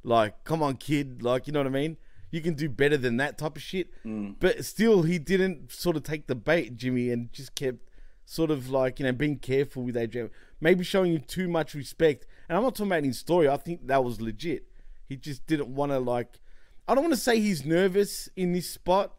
Like, 0.05 0.45
come 0.45 0.63
on, 0.63 0.77
kid. 0.77 1.23
Like, 1.23 1.47
you 1.47 1.53
know 1.53 1.61
what 1.61 1.67
I 1.67 1.71
mean? 1.71 1.97
You 2.31 2.41
can 2.41 2.55
do 2.55 2.69
better 2.69 2.97
than 2.97 3.17
that 3.19 3.37
type 3.39 3.57
of 3.57 3.63
shit. 3.63 3.89
Mm. 4.05 4.37
But 4.39 4.65
still, 4.65 5.03
he 5.03 5.19
didn't 5.19 5.73
sort 5.73 5.97
of 5.97 6.05
take 6.05 6.27
the 6.27 6.35
bait, 6.35 6.77
Jimmy, 6.77 7.11
and 7.11 7.33
just 7.33 7.55
kept 7.55 7.79
sort 8.27 8.51
of 8.51 8.69
like, 8.69 8.99
you 8.99 9.07
know, 9.07 9.13
being 9.13 9.39
careful 9.39 9.85
with 9.85 9.97
Adrian. 9.97 10.31
Maybe 10.61 10.85
showing 10.85 11.13
him 11.15 11.23
too 11.27 11.49
much 11.49 11.75
respect. 11.75 12.27
And 12.49 12.59
I'm 12.59 12.65
not 12.65 12.75
talking 12.75 12.93
about 12.93 13.05
his 13.05 13.19
story. 13.19 13.49
I 13.49 13.57
think 13.57 13.87
that 13.87 14.05
was 14.05 14.21
legit. 14.21 14.67
He 15.09 15.17
just 15.17 15.47
didn't 15.47 15.69
want 15.69 15.93
to, 15.93 15.99
like, 15.99 16.41
I 16.89 16.95
don't 16.95 17.05
want 17.05 17.15
to 17.15 17.21
say 17.21 17.41
he's 17.41 17.65
nervous 17.65 18.29
in 18.37 18.53
this 18.53 18.69
spot. 18.69 19.15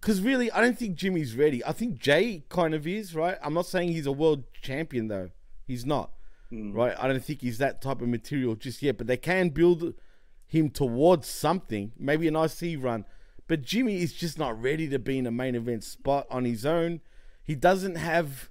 Because 0.00 0.20
really, 0.20 0.50
I 0.50 0.60
don't 0.60 0.78
think 0.78 0.96
Jimmy's 0.96 1.36
ready. 1.36 1.64
I 1.64 1.72
think 1.72 1.98
Jey 1.98 2.44
kind 2.48 2.74
of 2.74 2.86
is, 2.86 3.14
right? 3.14 3.38
I'm 3.42 3.54
not 3.54 3.66
saying 3.66 3.90
he's 3.92 4.06
a 4.06 4.12
world 4.12 4.44
champion, 4.60 5.08
though. 5.08 5.30
He's 5.66 5.86
not, 5.86 6.10
mm. 6.52 6.74
right? 6.74 6.94
I 6.98 7.08
don't 7.08 7.24
think 7.24 7.40
he's 7.40 7.58
that 7.58 7.80
type 7.80 8.02
of 8.02 8.08
material 8.08 8.54
just 8.54 8.82
yet. 8.82 8.98
But 8.98 9.06
they 9.06 9.16
can 9.16 9.50
build 9.50 9.94
him 10.46 10.70
towards 10.70 11.28
something, 11.28 11.92
maybe 11.98 12.28
an 12.28 12.36
IC 12.36 12.82
run. 12.82 13.04
But 13.46 13.62
Jimmy 13.62 14.00
is 14.00 14.12
just 14.12 14.38
not 14.38 14.60
ready 14.60 14.88
to 14.88 14.98
be 14.98 15.18
in 15.18 15.26
a 15.26 15.30
main 15.30 15.54
event 15.54 15.84
spot 15.84 16.26
on 16.30 16.44
his 16.44 16.64
own. 16.64 17.00
He 17.44 17.54
doesn't 17.54 17.96
have 17.96 18.50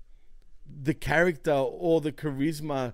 the 0.66 0.94
character 0.94 1.52
or 1.52 2.00
the 2.00 2.12
charisma. 2.12 2.94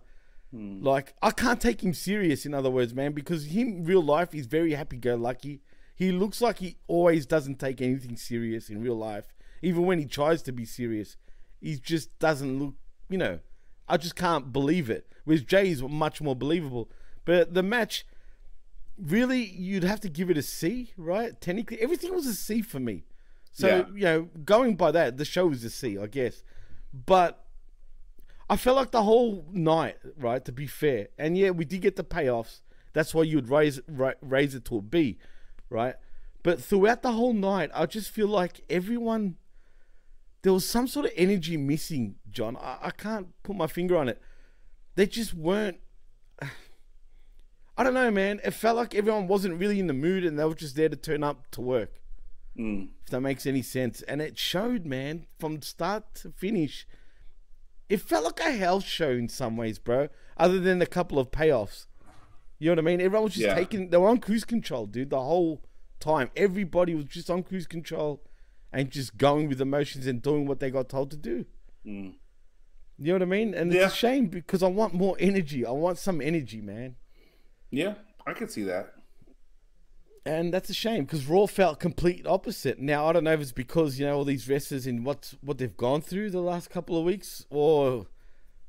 Hmm. 0.52 0.82
Like 0.82 1.14
I 1.22 1.32
can't 1.32 1.62
take 1.62 1.84
him 1.84 1.94
serious. 1.94 2.46
In 2.46 2.54
other 2.54 2.72
words, 2.72 2.94
man, 2.94 3.12
because 3.12 3.48
him 3.48 3.84
real 3.84 4.02
life 4.02 4.32
he's 4.32 4.48
very 4.48 4.74
happy-go-lucky. 4.74 5.62
He 5.96 6.12
looks 6.14 6.42
like 6.42 6.60
he 6.60 6.78
always 6.88 7.26
doesn't 7.26 7.60
take 7.60 7.82
anything 7.82 8.16
serious 8.16 8.70
in 8.70 8.82
real 8.82 8.96
life. 8.96 9.26
Even 9.62 9.86
when 9.86 10.00
he 10.00 10.06
tries 10.06 10.42
to 10.44 10.54
be 10.54 10.64
serious, 10.64 11.18
he 11.60 11.76
just 11.76 12.18
doesn't 12.20 12.58
look. 12.58 12.76
You 13.10 13.18
know, 13.18 13.40
I 13.88 13.98
just 13.98 14.16
can't 14.16 14.54
believe 14.54 14.90
it. 14.90 15.12
Whereas 15.26 15.44
Jey 15.44 15.70
is 15.70 15.84
much 15.84 16.22
more 16.22 16.36
believable. 16.36 16.90
But 17.26 17.54
the 17.54 17.62
match, 17.62 18.06
really, 18.98 19.44
you'd 19.44 19.84
have 19.84 20.00
to 20.02 20.10
give 20.10 20.30
it 20.30 20.38
a 20.38 20.42
C, 20.42 20.94
right? 20.96 21.40
Technically, 21.42 21.82
everything 21.82 22.16
was 22.16 22.26
a 22.26 22.34
C 22.34 22.62
for 22.62 22.80
me. 22.80 23.04
So 23.52 23.68
Yeah. 23.68 23.86
you 23.94 24.02
know, 24.02 24.30
going 24.46 24.76
by 24.76 24.92
that, 24.92 25.18
the 25.18 25.26
show 25.26 25.48
was 25.48 25.64
a 25.64 25.70
C, 25.70 25.98
I 25.98 26.08
guess. 26.08 26.44
But 26.94 27.46
I 28.50 28.56
felt 28.58 28.78
like 28.78 28.92
the 28.92 29.04
whole 29.04 29.46
night, 29.52 29.98
right? 30.18 30.44
To 30.46 30.52
be 30.52 30.66
fair, 30.68 31.10
and 31.18 31.38
yeah, 31.38 31.52
we 31.52 31.66
did 31.66 31.82
get 31.82 31.96
the 31.96 32.04
payoffs. 32.04 32.62
That's 32.94 33.14
why 33.14 33.24
you'd 33.24 33.50
raise 33.50 33.80
ra- 33.88 34.14
raise 34.22 34.56
it 34.56 34.66
to 34.66 34.78
a 34.78 34.82
B, 34.82 35.20
right? 35.70 35.96
But 36.42 36.62
throughout 36.64 37.02
the 37.04 37.12
whole 37.12 37.34
night, 37.34 37.70
I 37.74 37.86
just 37.86 38.10
feel 38.12 38.28
like 38.28 38.62
everyone 38.70 39.36
there 40.42 40.54
was 40.54 40.68
some 40.68 40.88
sort 40.88 41.06
of 41.06 41.12
energy 41.18 41.58
missing, 41.58 42.16
John. 42.32 42.56
I, 42.58 42.78
I 42.84 42.92
can't 42.92 43.28
put 43.44 43.58
my 43.58 43.68
finger 43.68 43.98
on 43.98 44.08
it. 44.08 44.22
They 44.96 45.06
just 45.06 45.34
weren't. 45.34 45.80
I 47.78 47.84
don't 47.84 47.94
know, 47.94 48.12
man. 48.12 48.40
It 48.44 48.52
felt 48.52 48.76
like 48.78 48.94
everyone 48.96 49.28
wasn't 49.28 49.60
really 49.60 49.80
in 49.80 49.88
the 49.88 49.94
mood, 49.94 50.26
and 50.26 50.38
they 50.40 50.44
were 50.46 50.56
just 50.56 50.76
there 50.76 50.90
to 50.90 50.96
turn 50.96 51.24
up 51.24 51.50
to 51.52 51.62
work. 51.62 52.02
Mm. 52.60 52.90
If 53.06 53.10
that 53.12 53.22
makes 53.22 53.46
any 53.46 53.62
sense, 53.62 54.02
and 54.02 54.22
it 54.22 54.38
showed, 54.38 54.86
man, 54.86 55.26
from 55.40 55.62
start 55.62 56.14
to 56.16 56.32
finish. 56.32 56.86
It 57.88 58.02
felt 58.02 58.26
like 58.26 58.40
a 58.42 58.52
hell 58.52 58.82
show 58.82 59.12
in 59.12 59.30
some 59.30 59.56
ways, 59.58 59.80
bro. 59.80 60.10
Other 60.38 60.60
than 60.60 60.82
a 60.82 60.86
couple 60.86 61.18
of 61.18 61.32
payoffs. 61.32 61.86
You 62.60 62.68
know 62.68 62.74
what 62.74 62.80
I 62.80 62.82
mean? 62.82 63.02
Everyone 63.02 63.24
was 63.24 63.34
just 63.34 63.46
Yeah. 63.46 63.56
taking. 63.56 63.90
They 63.90 63.98
were 63.98 64.10
on 64.10 64.20
cruise 64.20 64.44
control, 64.44 64.86
dude. 64.86 65.10
The 65.10 65.22
whole 65.22 65.64
time, 66.02 66.30
everybody 66.36 66.94
was 66.94 67.06
just 67.06 67.30
on 67.30 67.44
cruise 67.44 67.66
control, 67.66 68.22
and 68.74 68.92
just 68.92 69.18
going 69.18 69.48
with 69.48 69.62
emotions 69.62 70.06
and 70.06 70.22
doing 70.22 70.46
what 70.46 70.60
they 70.60 70.70
got 70.70 70.90
told 70.90 71.10
to 71.12 71.18
do. 71.18 71.46
Mm. 71.86 72.16
You 72.98 73.06
know 73.08 73.14
what 73.14 73.22
I 73.22 73.26
mean? 73.26 73.54
And 73.54 73.72
Yeah. 73.72 73.86
it's 73.86 73.94
a 73.94 73.98
shame 73.98 74.28
because 74.28 74.62
I 74.62 74.68
want 74.68 74.94
more 74.94 75.16
energy. 75.20 75.66
I 75.66 75.72
want 75.72 75.98
some 75.98 76.20
energy, 76.22 76.60
man. 76.60 76.98
Yeah, 77.72 77.96
I 78.28 78.34
could 78.34 78.52
see 78.52 78.64
that. 78.64 78.94
And 80.30 80.54
that's 80.54 80.70
a 80.70 80.76
shame 80.76 81.06
because 81.06 81.26
Raw 81.26 81.48
felt 81.48 81.80
complete 81.80 82.28
opposite. 82.28 82.78
Now 82.78 83.08
I 83.08 83.14
don't 83.14 83.24
know 83.24 83.34
if 83.34 83.42
it's 83.42 83.52
because 83.52 84.00
you 84.00 84.06
know 84.06 84.16
all 84.16 84.26
these 84.26 84.48
wrestlers 84.48 84.86
and 84.86 85.04
what 85.04 85.34
what 85.42 85.58
they've 85.58 85.76
gone 85.76 86.02
through 86.02 86.30
the 86.30 86.40
last 86.40 86.70
couple 86.70 86.96
of 86.96 87.04
weeks, 87.04 87.48
or 87.50 88.06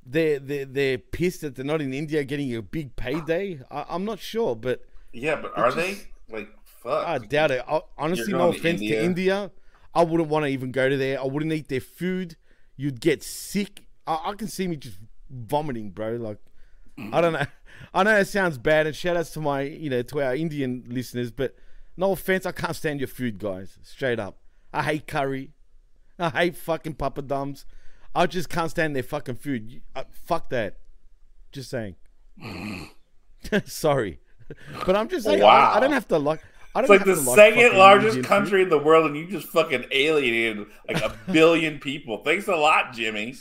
they're 0.04 0.38
they're, 0.38 0.64
they're 0.64 0.96
pissed 0.96 1.42
that 1.42 1.56
they're 1.56 1.64
not 1.64 1.82
in 1.82 1.92
India 1.92 2.24
getting 2.24 2.56
a 2.56 2.62
big 2.62 2.96
payday. 2.96 3.60
I, 3.70 3.84
I'm 3.90 4.06
not 4.06 4.20
sure, 4.20 4.56
but 4.56 4.86
Yeah, 5.12 5.36
but 5.36 5.52
are 5.54 5.70
they 5.70 5.98
like 6.30 6.48
fuck? 6.64 7.06
I 7.06 7.18
doubt 7.18 7.50
it. 7.50 7.62
I, 7.68 7.82
honestly, 7.98 8.32
no 8.32 8.38
going 8.38 8.52
to 8.52 8.58
offense 8.58 8.80
to 8.80 8.86
India. 8.86 9.04
India, 9.04 9.50
I 9.94 10.02
wouldn't 10.02 10.30
want 10.30 10.46
to 10.46 10.48
even 10.48 10.72
go 10.72 10.88
to 10.88 10.96
there. 10.96 11.20
I 11.20 11.24
wouldn't 11.24 11.52
eat 11.52 11.68
their 11.68 11.82
food. 11.82 12.36
You'd 12.78 13.02
get 13.02 13.22
sick. 13.22 13.84
I, 14.06 14.18
I 14.24 14.32
can 14.32 14.48
see 14.48 14.66
me 14.66 14.76
just 14.76 14.96
vomiting, 15.28 15.90
bro. 15.90 16.12
Like 16.12 16.38
I 17.12 17.20
don't 17.20 17.34
know. 17.34 17.46
I 17.92 18.02
know 18.02 18.16
it 18.16 18.26
sounds 18.26 18.58
bad, 18.58 18.86
and 18.86 18.94
shout 18.94 19.16
outs 19.16 19.30
to 19.32 19.40
my, 19.40 19.62
you 19.62 19.90
know, 19.90 20.02
to 20.02 20.22
our 20.22 20.34
Indian 20.34 20.84
listeners, 20.88 21.30
but 21.30 21.54
no 21.96 22.12
offense, 22.12 22.46
I 22.46 22.52
can't 22.52 22.76
stand 22.76 23.00
your 23.00 23.08
food, 23.08 23.38
guys. 23.38 23.78
Straight 23.82 24.18
up, 24.20 24.38
I 24.72 24.82
hate 24.84 25.06
curry. 25.06 25.50
I 26.18 26.28
hate 26.30 26.56
fucking 26.56 26.94
papadums. 26.96 27.64
I 28.14 28.26
just 28.26 28.48
can't 28.48 28.70
stand 28.70 28.94
their 28.94 29.02
fucking 29.02 29.36
food. 29.36 29.80
Uh, 29.96 30.04
fuck 30.12 30.50
that. 30.50 30.76
Just 31.52 31.70
saying. 31.70 31.96
Sorry, 33.64 34.18
but 34.86 34.96
I'm 34.96 35.08
just 35.08 35.26
saying. 35.26 35.42
I- 35.42 35.74
I, 35.76 35.80
don't 35.80 35.92
have 35.92 36.08
to 36.08 36.18
like. 36.18 36.40
I 36.74 36.80
It's 36.80 36.88
don't 36.88 36.98
like 36.98 37.06
have 37.06 37.16
the 37.16 37.22
to 37.24 37.28
like 37.30 37.36
second 37.36 37.62
fucking 37.64 37.78
largest 37.78 38.06
Indian 38.16 38.22
food. 38.24 38.28
country 38.28 38.62
in 38.62 38.68
the 38.68 38.78
world, 38.78 39.06
and 39.06 39.16
you 39.16 39.26
just 39.26 39.48
fucking 39.48 39.86
alienated 39.90 40.66
like 40.88 41.02
a 41.02 41.16
billion 41.32 41.78
people. 41.80 42.18
Thanks 42.18 42.46
a 42.48 42.54
lot, 42.54 42.92
Jimmy. 42.92 43.34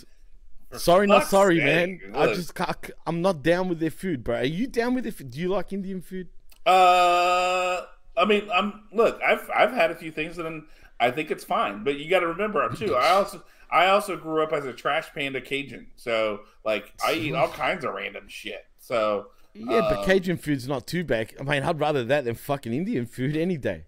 Sorry, 0.73 1.07
not 1.07 1.25
sorry, 1.27 1.57
sake, 1.57 1.65
man. 1.65 2.15
I 2.15 2.27
just 2.33 2.53
can't, 2.53 2.77
I'm 3.07 3.21
not 3.21 3.41
down 3.41 3.69
with 3.69 3.79
their 3.79 3.89
food, 3.89 4.23
bro. 4.23 4.37
Are 4.37 4.43
you 4.43 4.67
down 4.67 4.93
with 4.93 5.05
it? 5.05 5.29
Do 5.29 5.39
you 5.39 5.49
like 5.49 5.73
Indian 5.73 6.01
food? 6.01 6.27
Uh, 6.65 7.81
I 8.17 8.25
mean, 8.27 8.47
I'm 8.53 8.83
look. 8.91 9.19
I've 9.25 9.49
I've 9.55 9.71
had 9.71 9.91
a 9.91 9.95
few 9.95 10.11
things, 10.11 10.37
and 10.37 10.63
I 10.99 11.09
think 11.11 11.31
it's 11.31 11.43
fine. 11.43 11.83
But 11.83 11.97
you 11.97 12.09
got 12.09 12.19
to 12.19 12.27
remember 12.27 12.67
too. 12.75 12.95
I 12.95 13.11
also 13.11 13.43
I 13.71 13.87
also 13.87 14.15
grew 14.17 14.43
up 14.43 14.53
as 14.53 14.65
a 14.65 14.73
trash 14.73 15.07
panda 15.13 15.41
Cajun, 15.41 15.87
so 15.95 16.41
like 16.63 16.93
I 17.03 17.13
eat 17.13 17.33
all 17.33 17.47
kinds 17.63 17.83
of 17.85 17.93
random 17.93 18.27
shit. 18.27 18.65
So 18.79 19.27
Yeah, 19.53 19.81
but 19.89 19.99
Um, 19.99 20.05
Cajun 20.05 20.37
food's 20.37 20.67
not 20.67 20.85
too 20.85 21.03
bad. 21.03 21.33
I 21.39 21.43
mean, 21.43 21.63
I'd 21.63 21.79
rather 21.79 22.03
that 22.05 22.25
than 22.25 22.35
fucking 22.35 22.73
Indian 22.73 23.05
food 23.05 23.35
any 23.35 23.57
day. 23.57 23.85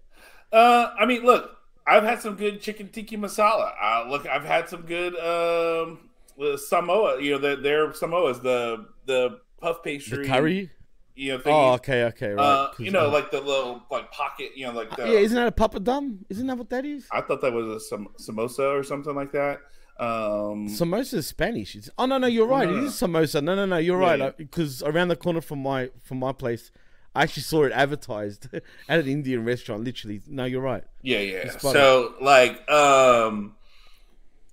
Uh, 0.52 0.90
I 0.98 1.06
mean, 1.06 1.22
look, 1.24 1.56
I've 1.86 2.02
had 2.04 2.20
some 2.20 2.34
good 2.36 2.60
chicken 2.60 2.88
tikka 2.88 3.16
masala. 3.16 3.72
Uh, 3.80 4.06
look, 4.08 4.26
I've 4.26 4.44
had 4.44 4.68
some 4.68 4.82
good 4.82 5.14
um 5.18 6.08
uh, 6.40 6.56
Samoa. 6.56 7.20
You 7.20 7.32
know, 7.32 7.38
their, 7.38 7.56
their 7.56 7.88
Samoas, 7.88 8.42
the 8.42 8.86
the 9.06 9.40
puff 9.60 9.82
pastry 9.82 10.26
The 10.26 10.32
curry? 10.32 10.70
You 11.14 11.32
know, 11.36 11.42
Oh, 11.44 11.72
okay, 11.74 12.04
okay, 12.04 12.30
right. 12.30 12.42
uh, 12.42 12.70
you 12.78 12.90
know, 12.90 13.06
uh, 13.08 13.12
like 13.12 13.30
the 13.30 13.40
little 13.40 13.82
like 13.90 14.10
pocket. 14.12 14.52
You 14.56 14.66
know, 14.66 14.72
like 14.72 14.96
the. 14.96 15.02
yeah, 15.04 15.18
isn't 15.18 15.36
that 15.36 15.46
a 15.46 15.52
papadum? 15.52 16.18
Isn't 16.30 16.46
that 16.46 16.56
what 16.56 16.70
that 16.70 16.86
is? 16.86 17.06
I 17.12 17.20
thought 17.20 17.42
that 17.42 17.52
was 17.52 17.66
a 17.68 17.80
sam- 17.80 18.08
samosa 18.18 18.78
or 18.78 18.82
something 18.82 19.14
like 19.14 19.32
that. 19.32 19.60
Um, 20.00 20.68
Samosa 20.68 21.14
is 21.14 21.26
Spanish. 21.26 21.76
It's, 21.76 21.90
oh 21.98 22.06
no, 22.06 22.16
no, 22.16 22.26
you're 22.26 22.46
right. 22.46 22.68
No, 22.68 22.76
It 22.78 22.84
is 22.84 22.94
samosa. 22.94 23.42
No, 23.44 23.54
no, 23.54 23.66
no, 23.66 23.76
you're 23.76 24.00
Yeah, 24.00 24.08
right. 24.08 24.18
yeah. 24.18 24.30
Because 24.36 24.82
around 24.82 25.08
the 25.08 25.16
corner 25.16 25.42
from 25.42 25.62
my 25.62 25.90
from 26.02 26.18
my 26.18 26.32
place, 26.32 26.70
I 27.14 27.24
actually 27.24 27.42
saw 27.42 27.64
it 27.64 27.72
advertised 27.72 28.48
at 28.88 28.98
an 29.00 29.06
Indian 29.06 29.44
restaurant. 29.44 29.84
Literally, 29.84 30.22
no, 30.26 30.46
you're 30.46 30.62
right. 30.62 30.82
Yeah, 31.02 31.18
yeah. 31.18 31.50
So 31.58 32.14
like, 32.22 32.68
um, 32.70 33.54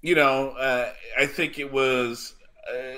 you 0.02 0.16
know, 0.16 0.52
uh, 0.52 0.92
I 1.18 1.26
think 1.26 1.60
it 1.60 1.72
was. 1.72 2.36
Uh, 2.72 2.98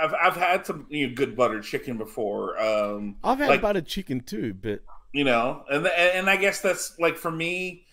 I've 0.00 0.14
I've 0.14 0.36
had 0.36 0.66
some 0.66 0.86
you 0.90 1.08
know, 1.08 1.14
good 1.14 1.36
buttered 1.36 1.64
chicken 1.64 1.98
before. 1.98 2.60
Um, 2.60 3.16
I've 3.24 3.38
had 3.38 3.48
like, 3.48 3.60
buttered 3.60 3.86
chicken 3.86 4.20
too, 4.20 4.54
but 4.54 4.82
you 5.12 5.24
know, 5.24 5.64
and 5.70 5.86
and 5.86 6.28
I 6.28 6.36
guess 6.36 6.60
that's 6.60 6.98
like 6.98 7.16
for 7.16 7.30
me. 7.30 7.84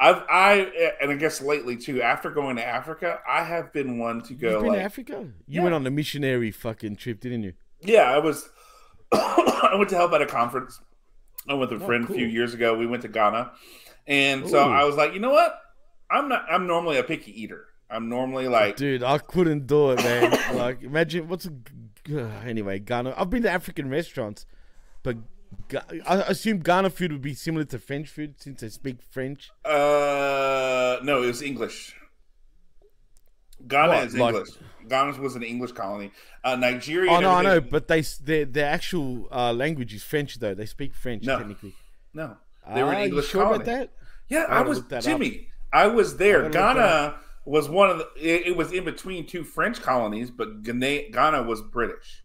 I've 0.00 0.22
I 0.30 0.94
and 1.02 1.10
I 1.12 1.16
guess 1.16 1.40
lately 1.42 1.76
too. 1.76 2.02
After 2.02 2.30
going 2.30 2.56
to 2.56 2.64
Africa, 2.66 3.20
I 3.28 3.44
have 3.44 3.72
been 3.72 3.98
one 3.98 4.22
to 4.24 4.34
go 4.34 4.50
you've 4.50 4.58
been 4.58 4.72
like 4.72 4.80
to 4.80 4.80
Africa. 4.82 5.32
You 5.46 5.62
Yeah. 5.62 5.62
went 5.62 5.74
on 5.74 5.86
a 5.86 5.90
missionary 5.90 6.50
fucking 6.50 6.96
trip, 6.96 7.20
didn't 7.20 7.42
you? 7.42 7.54
Yeah, 7.80 8.02
I 8.10 8.18
was. 8.18 8.48
I 9.12 9.74
went 9.76 9.90
to 9.90 9.96
help 9.96 10.12
at 10.12 10.22
a 10.22 10.26
conference. 10.26 10.80
I 11.48 11.54
went 11.54 11.70
with 11.72 11.82
a 11.82 11.84
Oh, 11.84 11.86
friend 11.86 12.04
a 12.04 12.08
few 12.08 12.26
years 12.26 12.54
ago. 12.54 12.76
We 12.76 12.86
went 12.86 13.02
to 13.02 13.08
Ghana, 13.08 13.52
and 14.08 14.48
so 14.48 14.60
I 14.66 14.84
was 14.84 14.96
like, 14.96 15.14
you 15.14 15.20
know 15.20 15.32
what? 15.32 15.60
I'm 16.10 16.28
not. 16.28 16.46
I'm 16.50 16.66
normally 16.68 16.98
a 16.98 17.04
picky 17.04 17.40
eater. 17.42 17.67
I'm 17.90 18.08
normally 18.08 18.48
like, 18.48 18.76
Dude, 18.76 19.02
I 19.02 19.18
couldn't 19.18 19.66
do 19.66 19.90
it, 19.92 19.96
man. 19.98 20.38
like, 20.56 20.82
imagine 20.82 21.28
what's 21.28 21.46
a 21.46 21.50
g- 22.06 22.18
anyway 22.44 22.78
Ghana. 22.78 23.14
I've 23.16 23.30
been 23.30 23.42
to 23.44 23.50
African 23.50 23.88
restaurants, 23.90 24.44
but 25.02 25.16
I 26.06 26.16
assume 26.28 26.58
Ghana 26.60 26.90
food 26.90 27.12
would 27.12 27.22
be 27.22 27.34
similar 27.34 27.64
to 27.64 27.78
French 27.78 28.08
food 28.08 28.34
since 28.40 28.60
they 28.60 28.68
speak 28.68 28.98
French. 29.10 29.50
uh, 29.64 30.98
no, 31.02 31.22
it 31.22 31.26
was 31.26 31.42
English. 31.42 31.94
Ghana 33.66 33.88
What, 33.88 34.06
is 34.06 34.16
like- 34.16 34.34
English. 34.34 34.50
Ghana 34.88 35.20
was 35.20 35.34
an 35.36 35.42
English 35.42 35.72
colony. 35.72 36.12
Uh, 36.44 36.56
Nigeria. 36.56 37.10
Oh 37.10 37.20
no, 37.20 37.30
I 37.30 37.42
know, 37.42 37.60
but 37.60 37.88
they 37.88 38.00
their 38.22 38.44
their 38.46 38.66
actual 38.66 39.28
uh, 39.30 39.52
language 39.52 39.92
is 39.92 40.02
French 40.02 40.38
though. 40.38 40.54
They 40.54 40.64
speak 40.64 40.94
French 40.94 41.24
No. 41.24 41.36
technically. 41.38 41.74
no, 42.14 42.36
they 42.74 42.82
were 42.82 42.90
Ah, 42.90 42.92
an 42.92 42.98
you 43.00 43.04
English 43.06 43.28
sure 43.28 43.42
colony. 43.42 43.64
about 43.64 43.66
that? 43.66 43.92
Yeah, 44.28 44.44
I 44.48 44.58
I, 44.58 44.62
was 44.62 44.82
that 44.86 44.98
up. 44.98 45.04
Jimmy. 45.04 45.48
I 45.72 45.88
was 45.88 46.16
there. 46.16 46.46
I 46.46 46.48
gotta 46.48 46.54
look 46.54 46.76
that 46.76 46.76
Ghana 46.76 47.20
was 47.48 47.68
one 47.68 47.90
of 47.90 47.98
the. 47.98 48.08
It, 48.16 48.48
it 48.48 48.56
was 48.56 48.72
in 48.72 48.84
between 48.84 49.26
two 49.26 49.44
French 49.44 49.80
colonies, 49.80 50.30
but 50.30 50.62
Ghana, 50.62 51.10
Ghana 51.10 51.42
was 51.42 51.62
British. 51.62 52.24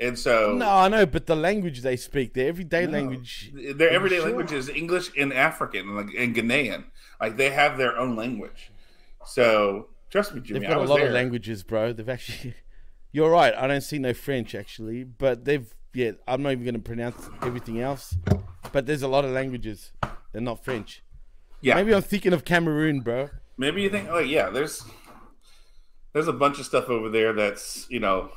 And 0.00 0.18
so 0.18 0.54
No, 0.54 0.68
I 0.68 0.88
know, 0.88 1.06
but 1.06 1.26
the 1.26 1.36
language 1.36 1.82
they 1.82 1.96
speak, 1.96 2.34
their 2.34 2.48
everyday 2.48 2.86
No. 2.86 2.92
language. 2.92 3.52
their 3.54 3.90
everyday 3.90 4.16
Sure. 4.16 4.26
language 4.26 4.50
is 4.52 4.68
English 4.68 5.10
and 5.16 5.32
African 5.32 5.94
like, 5.94 6.08
and 6.18 6.34
Ghanaian. 6.34 6.84
Like 7.20 7.36
they 7.36 7.50
have 7.50 7.78
their 7.78 7.96
own 7.96 8.16
language. 8.16 8.70
So 9.24 9.88
trust 10.10 10.34
me, 10.34 10.40
Jimmy. 10.40 10.60
They've 10.60 10.68
got 10.68 10.78
a 10.78 10.84
lot 10.84 10.98
there. 10.98 11.08
of 11.08 11.12
languages, 11.12 11.62
bro. 11.62 11.92
They've 11.92 12.08
actually. 12.08 12.54
You're 13.12 13.30
right. 13.30 13.54
I 13.54 13.66
don't 13.66 13.82
see 13.82 13.98
no 13.98 14.14
French 14.14 14.54
actually, 14.54 15.04
but 15.04 15.44
they've. 15.44 15.72
Yeah, 15.94 16.12
I'm 16.26 16.42
not 16.42 16.52
even 16.52 16.64
going 16.64 16.74
to 16.74 16.80
pronounce 16.80 17.28
everything 17.42 17.78
else, 17.78 18.16
but 18.72 18.86
there's 18.86 19.02
a 19.02 19.08
lot 19.08 19.26
of 19.26 19.30
languages. 19.32 19.92
They're 20.32 20.40
not 20.40 20.64
French. 20.64 21.02
Yeah, 21.60 21.74
Maybe 21.74 21.94
I'm 21.94 22.00
thinking 22.00 22.32
of 22.32 22.46
Cameroon, 22.46 23.00
bro. 23.00 23.28
Maybe 23.58 23.82
you 23.82 23.90
think, 23.90 24.08
like, 24.10 24.26
yeah, 24.28 24.50
there's 24.50 24.84
there's 26.12 26.28
a 26.28 26.32
bunch 26.32 26.58
of 26.58 26.66
stuff 26.66 26.88
over 26.88 27.08
there 27.08 27.32
that's 27.32 27.86
you 27.90 28.00
know, 28.00 28.30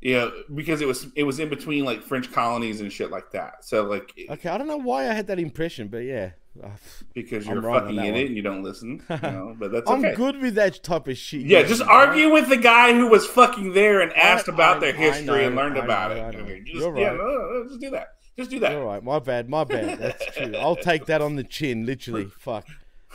yeah, 0.00 0.28
because 0.54 0.80
it 0.80 0.88
was 0.88 1.06
it 1.16 1.24
was 1.24 1.38
in 1.40 1.48
between 1.48 1.84
like 1.84 2.02
French 2.02 2.30
colonies 2.32 2.80
and 2.80 2.92
shit 2.92 3.10
like 3.10 3.30
that. 3.32 3.64
So 3.64 3.84
like, 3.84 4.12
Okay, 4.30 4.48
I 4.48 4.58
don't 4.58 4.68
know 4.68 4.76
why 4.76 5.08
I 5.08 5.14
had 5.14 5.26
that 5.28 5.38
impression, 5.38 5.88
but 5.88 5.98
yeah, 5.98 6.30
Uh, 6.62 6.68
because 7.14 7.46
you're 7.46 7.62
fucking 7.62 7.96
in 7.96 8.14
it 8.14 8.26
and 8.26 8.36
you 8.36 8.42
don't 8.42 8.62
listen, 8.62 9.02
you 9.08 9.16
know, 9.22 9.54
but 9.58 9.72
that's 9.72 9.90
I'm 9.90 10.04
okay. 10.04 10.14
good 10.14 10.40
with 10.40 10.54
that 10.56 10.82
type 10.82 11.08
of 11.08 11.16
shit. 11.16 11.42
Yeah, 11.42 11.62
just 11.62 11.82
argue 11.82 12.30
with 12.30 12.48
the 12.48 12.56
guy 12.58 12.92
who 12.94 13.08
was 13.08 13.26
fucking 13.26 13.72
there 13.72 14.00
and 14.00 14.12
asked 14.14 14.48
I- 14.48 14.52
about 14.54 14.76
I- 14.78 14.80
their 14.80 14.94
I 14.94 14.96
history 14.96 15.44
and 15.44 15.56
learned 15.56 15.78
I 15.78 15.84
about 15.84 16.10
know, 16.16 16.22
I 16.22 16.28
it. 16.30 16.38
know. 16.38 16.54
Just, 16.64 16.66
You're 16.74 16.98
yeah, 16.98 17.08
right. 17.08 17.16
no, 17.16 17.24
no, 17.24 17.62
no, 17.62 17.68
just 17.68 17.80
do 17.80 17.90
that. 17.90 18.08
Just 18.36 18.50
do 18.50 18.58
that. 18.60 18.72
You're. 18.72 19.00
My 19.00 19.20
bad. 19.20 19.48
My 19.48 19.62
bad. 19.62 19.96
That's 19.98 20.36
true. 20.36 20.54
I'll 20.56 20.74
take 20.74 21.06
that 21.06 21.22
on 21.22 21.36
the 21.36 21.44
chin. 21.44 21.86
Literally. 21.86 22.24
Fuck. 22.40 22.66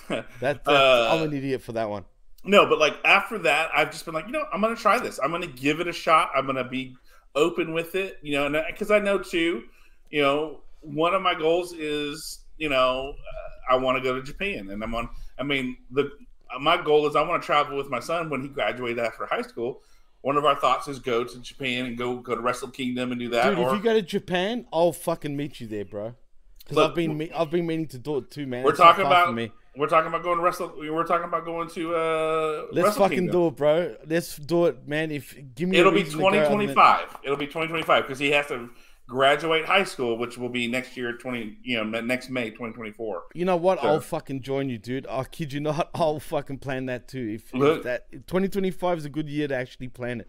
That, 0.40 0.64
that 0.64 0.68
Uh, 0.68 1.10
I'm 1.11 1.24
an 1.24 1.34
idiot 1.34 1.61
for 1.61 1.74
that 1.74 1.90
one. 1.90 2.06
No, 2.44 2.66
but 2.66 2.80
like 2.80 2.95
after 3.03 3.38
that, 3.40 3.69
I've 3.76 3.92
just 3.92 4.06
been 4.06 4.14
like, 4.14 4.26
you 4.26 4.32
know, 4.32 4.45
I'm 4.53 4.61
gonna 4.61 4.76
try 4.76 4.98
this. 5.00 5.19
I'm 5.22 5.32
gonna 5.32 5.48
give 5.48 5.80
it 5.80 5.88
a 5.88 5.94
shot. 5.94 6.32
I'm 6.36 6.45
gonna 6.45 6.64
be 6.68 6.95
open 7.36 7.74
with 7.74 7.95
it, 7.95 8.18
you 8.22 8.34
know, 8.34 8.64
because 8.68 8.92
I 8.92 9.00
know 9.00 9.18
too, 9.18 9.64
you 10.10 10.22
know, 10.22 10.61
one 10.82 11.14
of 11.14 11.22
my 11.22 11.36
goals 11.36 11.74
is, 11.74 12.40
you 12.58 12.69
know, 12.69 13.14
uh, 13.14 13.74
I 13.74 13.76
want 13.76 13.98
to 13.98 14.03
go 14.03 14.16
to 14.16 14.24
Japan, 14.24 14.69
and 14.69 14.82
I'm 14.84 14.95
on. 14.95 15.10
I 15.38 15.44
mean, 15.44 15.78
the 15.92 16.11
my 16.60 16.82
goal 16.82 17.08
is 17.08 17.16
I 17.16 17.22
want 17.22 17.42
to 17.42 17.45
travel 17.45 17.78
with 17.78 17.90
my 17.90 18.00
son 18.00 18.30
when 18.30 18.42
he 18.42 18.48
graduated 18.48 19.00
after 19.00 19.26
high 19.26 19.44
school. 19.44 19.82
One 20.22 20.36
of 20.36 20.44
our 20.45 20.56
thoughts 20.56 20.88
is 20.88 21.00
go 21.00 21.24
to 21.24 21.40
Japan 21.42 21.86
and 21.86 21.98
go 21.98 22.18
go 22.18 22.36
to 22.36 22.42
Wrestle 22.42 22.69
Kingdom 22.69 23.11
and 23.11 23.19
do 23.19 23.30
that. 23.30 23.50
Dude, 23.50 23.60
or 23.60 23.69
if 23.69 23.78
you 23.78 23.84
go 23.84 23.94
to 23.94 24.02
Japan, 24.02 24.66
I'll 24.74 24.92
fucking 24.92 25.36
meet 25.36 25.60
you 25.60 25.68
there, 25.68 25.86
bro. 25.86 26.16
Because 26.60 26.78
I've 26.78 26.95
been 26.95 27.18
me- 27.18 27.32
I've 27.32 27.50
been 27.50 27.66
meaning 27.66 27.88
to 27.88 27.98
do 27.98 28.18
it 28.18 28.30
too, 28.32 28.45
man. 28.45 28.64
we're 28.64 28.72
It's 28.72 28.80
talking 28.80 29.06
about 29.06 29.34
me. 29.34 29.52
We're 29.76 29.88
talking 29.88 30.08
about 30.08 30.24
going 30.24 30.38
to 30.38 30.44
Wrestle. 30.44 30.74
We're 30.78 31.04
talking 31.06 31.26
about 31.28 31.46
going 31.46 31.70
to 31.70 31.96
uh. 31.96 32.66
Let's 32.72 32.98
fucking 32.98 33.18
Kingdom. 33.18 33.34
do 33.34 33.48
it, 33.48 33.56
bro. 33.56 33.96
Let's 34.08 34.36
do 34.38 34.66
it, 34.66 34.88
man. 34.88 35.12
If 35.12 35.38
give 35.56 35.70
me 35.70 35.78
It'll 35.78 35.92
be 35.92 36.04
reason 36.04 36.14
to 36.14 36.18
go 36.20 36.28
other 36.30 36.38
than- 36.40 36.46
2025. 36.52 37.18
It'll 37.24 37.38
be 37.38 37.46
2025 37.48 38.04
because 38.04 38.20
he 38.20 38.32
has 38.32 38.48
to 38.48 38.70
graduate 39.08 39.66
high 39.66 39.84
school, 39.86 40.18
which 40.20 40.38
will 40.38 40.50
be 40.50 40.68
next 40.68 40.96
year, 40.96 41.14
20, 41.14 41.58
you 41.64 41.84
know, 41.84 42.00
next 42.02 42.30
May, 42.30 42.52
2024. 42.52 43.24
You 43.34 43.44
know 43.46 43.56
what? 43.58 43.82
So- 43.82 43.88
I'll 43.88 44.02
fucking 44.02 44.42
join 44.42 44.70
you, 44.70 44.78
dude. 44.78 45.08
I 45.10 45.24
kid 45.24 45.52
you 45.54 45.60
not. 45.60 45.90
I'll 45.96 46.20
fucking 46.20 46.60
plan 46.60 46.86
that 46.88 47.08
too. 47.08 47.40
If, 47.42 47.52
if 47.54 47.84
that 47.84 48.12
2025 48.12 48.98
is 49.00 49.06
a 49.06 49.10
good 49.10 49.30
year 49.30 49.48
to 49.48 49.56
actually 49.56 49.88
plan 49.88 50.22
it, 50.22 50.28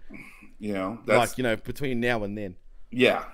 You 0.58 0.74
know, 0.74 0.98
like 1.06 1.36
you 1.38 1.42
know, 1.44 1.56
between 1.56 2.00
now 2.00 2.24
and 2.24 2.36
then. 2.38 2.56
yeah, 2.90 3.24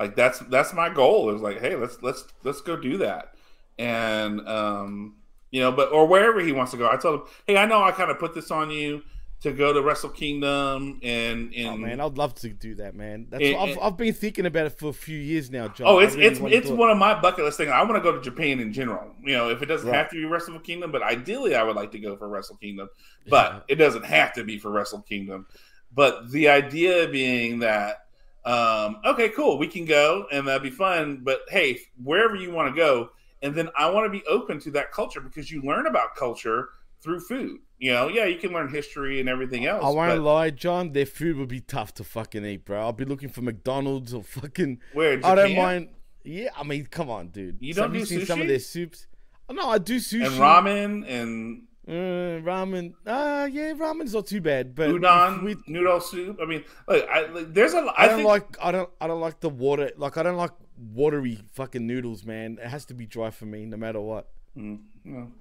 like 0.00 0.16
that's 0.16 0.38
that's 0.40 0.72
my 0.72 0.88
goal. 0.88 1.34
Is 1.34 1.40
like, 1.42 1.60
hey, 1.60 1.76
let's 1.76 2.02
let's 2.02 2.24
let's 2.42 2.60
go 2.62 2.76
do 2.76 2.96
that, 2.98 3.34
and 3.78 4.46
um, 4.48 5.16
you 5.54 5.60
know, 5.60 5.70
but 5.70 5.92
or 5.92 6.04
wherever 6.06 6.40
he 6.40 6.50
wants 6.50 6.72
to 6.72 6.76
go. 6.78 6.90
I 6.90 6.96
told 6.96 7.20
him, 7.20 7.26
hey, 7.46 7.56
I 7.56 7.64
know 7.66 7.80
I 7.82 7.92
kind 7.92 8.10
of 8.10 8.18
put 8.18 8.34
this 8.34 8.50
on 8.50 8.70
you 8.70 9.02
to 9.42 9.52
go 9.52 9.72
to 9.72 9.82
Wrestle 9.82 10.10
Kingdom 10.10 10.98
and 11.02 11.52
and 11.54 11.68
Oh 11.68 11.76
man, 11.76 12.00
I'd 12.00 12.18
love 12.18 12.34
to 12.36 12.48
do 12.48 12.74
that, 12.76 12.94
man. 12.96 13.26
That's 13.30 13.44
what 13.52 13.60
I've, 13.60 13.68
it- 13.68 13.78
I've 13.82 13.96
been 13.96 14.14
thinking 14.14 14.46
about 14.46 14.66
it 14.66 14.78
for 14.78 14.88
a 14.88 14.92
few 14.92 15.18
years 15.18 15.50
now, 15.50 15.68
John. 15.68 15.86
Oh, 15.86 15.98
it's 16.00 16.16
really 16.16 16.26
it's 16.56 16.66
it's 16.66 16.70
one 16.70 16.90
of 16.90 16.98
my 16.98 17.20
bucket 17.20 17.44
list 17.44 17.58
things. 17.58 17.70
I 17.70 17.80
want 17.82 17.94
to 17.94 18.00
go 18.00 18.12
to 18.16 18.20
Japan 18.20 18.58
in 18.58 18.72
general. 18.72 19.14
You 19.22 19.34
know, 19.34 19.50
if 19.50 19.62
it 19.62 19.66
doesn't 19.66 19.88
Right. 19.88 19.96
have 19.96 20.10
to 20.10 20.16
be 20.16 20.24
Wrestle 20.24 20.58
Kingdom, 20.58 20.90
but 20.90 21.02
ideally 21.04 21.54
I 21.54 21.62
would 21.62 21.76
like 21.76 21.92
to 21.92 21.98
go 22.00 22.16
for 22.16 22.26
Wrestle 22.28 22.56
Kingdom. 22.56 22.88
But 23.28 23.64
it 23.68 23.76
doesn't 23.76 24.04
have 24.06 24.32
to 24.34 24.42
be 24.44 24.58
for 24.58 24.70
Wrestle 24.72 25.02
Kingdom. 25.02 25.46
But 25.94 26.32
the 26.32 26.48
idea 26.48 27.06
being 27.08 27.60
that, 27.60 28.06
um, 28.44 28.96
okay, 29.04 29.28
cool, 29.28 29.58
we 29.58 29.68
can 29.68 29.84
go 29.84 30.26
and 30.32 30.48
that'd 30.48 30.62
be 30.62 30.70
fun. 30.70 31.20
But 31.22 31.42
hey, 31.48 31.78
wherever 32.02 32.34
you 32.34 32.50
want 32.50 32.74
to 32.74 32.76
go, 32.76 33.10
and 33.44 33.54
then 33.54 33.68
I 33.78 33.90
want 33.90 34.06
to 34.06 34.10
be 34.10 34.24
open 34.26 34.58
to 34.60 34.70
that 34.72 34.90
culture 34.90 35.20
because 35.20 35.50
you 35.50 35.62
learn 35.62 35.86
about 35.86 36.16
culture 36.16 36.70
through 37.02 37.20
food. 37.20 37.60
You 37.78 37.92
know, 37.92 38.08
yeah, 38.08 38.24
you 38.24 38.38
can 38.38 38.52
learn 38.52 38.70
history 38.70 39.20
and 39.20 39.28
everything 39.28 39.66
else. 39.66 39.84
I 39.84 39.90
won't 39.90 40.08
but 40.08 40.20
lie, 40.20 40.50
John. 40.50 40.92
Their 40.92 41.04
food 41.04 41.36
would 41.36 41.50
be 41.50 41.60
tough 41.60 41.92
to 41.94 42.04
fucking 42.04 42.44
eat, 42.46 42.64
bro. 42.64 42.80
I'll 42.80 42.92
be 42.94 43.04
looking 43.04 43.28
for 43.28 43.42
McDonald's 43.42 44.14
or 44.14 44.22
fucking. 44.22 44.80
where 44.94 45.20
I 45.22 45.34
don't 45.34 45.54
mind. 45.54 45.90
Yeah, 46.24 46.48
I 46.56 46.62
mean, 46.64 46.86
come 46.86 47.10
on, 47.10 47.28
dude. 47.28 47.58
You 47.60 47.74
don't 47.74 47.92
have 47.92 47.94
you 47.94 48.00
do 48.00 48.06
seen 48.06 48.26
some 48.26 48.40
of 48.40 48.48
their 48.48 48.58
soups? 48.58 49.06
Oh, 49.50 49.52
no, 49.52 49.68
I 49.68 49.76
do 49.76 49.96
sushi 49.96 50.24
and 50.24 50.34
ramen 50.36 51.06
and 51.06 51.64
Uh, 51.86 52.40
ramen. 52.40 52.94
Uh, 53.06 53.46
yeah, 53.52 53.74
ramen's 53.74 54.14
not 54.14 54.26
too 54.26 54.40
bad, 54.40 54.74
but 54.74 54.88
udon, 54.88 55.42
with 55.42 55.58
noodle 55.68 56.00
soup. 56.00 56.38
I 56.40 56.46
mean, 56.46 56.64
look, 56.88 57.06
I, 57.10 57.26
like, 57.26 57.52
there's 57.52 57.74
a. 57.74 57.80
I, 57.80 58.04
I, 58.04 58.06
don't 58.06 58.16
think, 58.16 58.28
like 58.28 58.56
I 58.62 58.72
don't 58.72 58.88
I 59.02 59.06
don't 59.06 59.20
like 59.20 59.40
the 59.40 59.50
water 59.50 59.90
like 59.98 60.16
I 60.16 60.22
don't 60.22 60.38
like 60.38 60.52
watery 60.76 61.38
fucking 61.52 61.86
noodles, 61.86 62.24
man. 62.24 62.58
It 62.62 62.68
has 62.68 62.84
to 62.86 62.94
be 62.94 63.06
dry 63.06 63.30
for 63.30 63.46
me, 63.46 63.64
no 63.66 63.76
matter 63.76 64.00
what. 64.00 64.28
Mm, 64.56 64.80
well, 65.04 65.32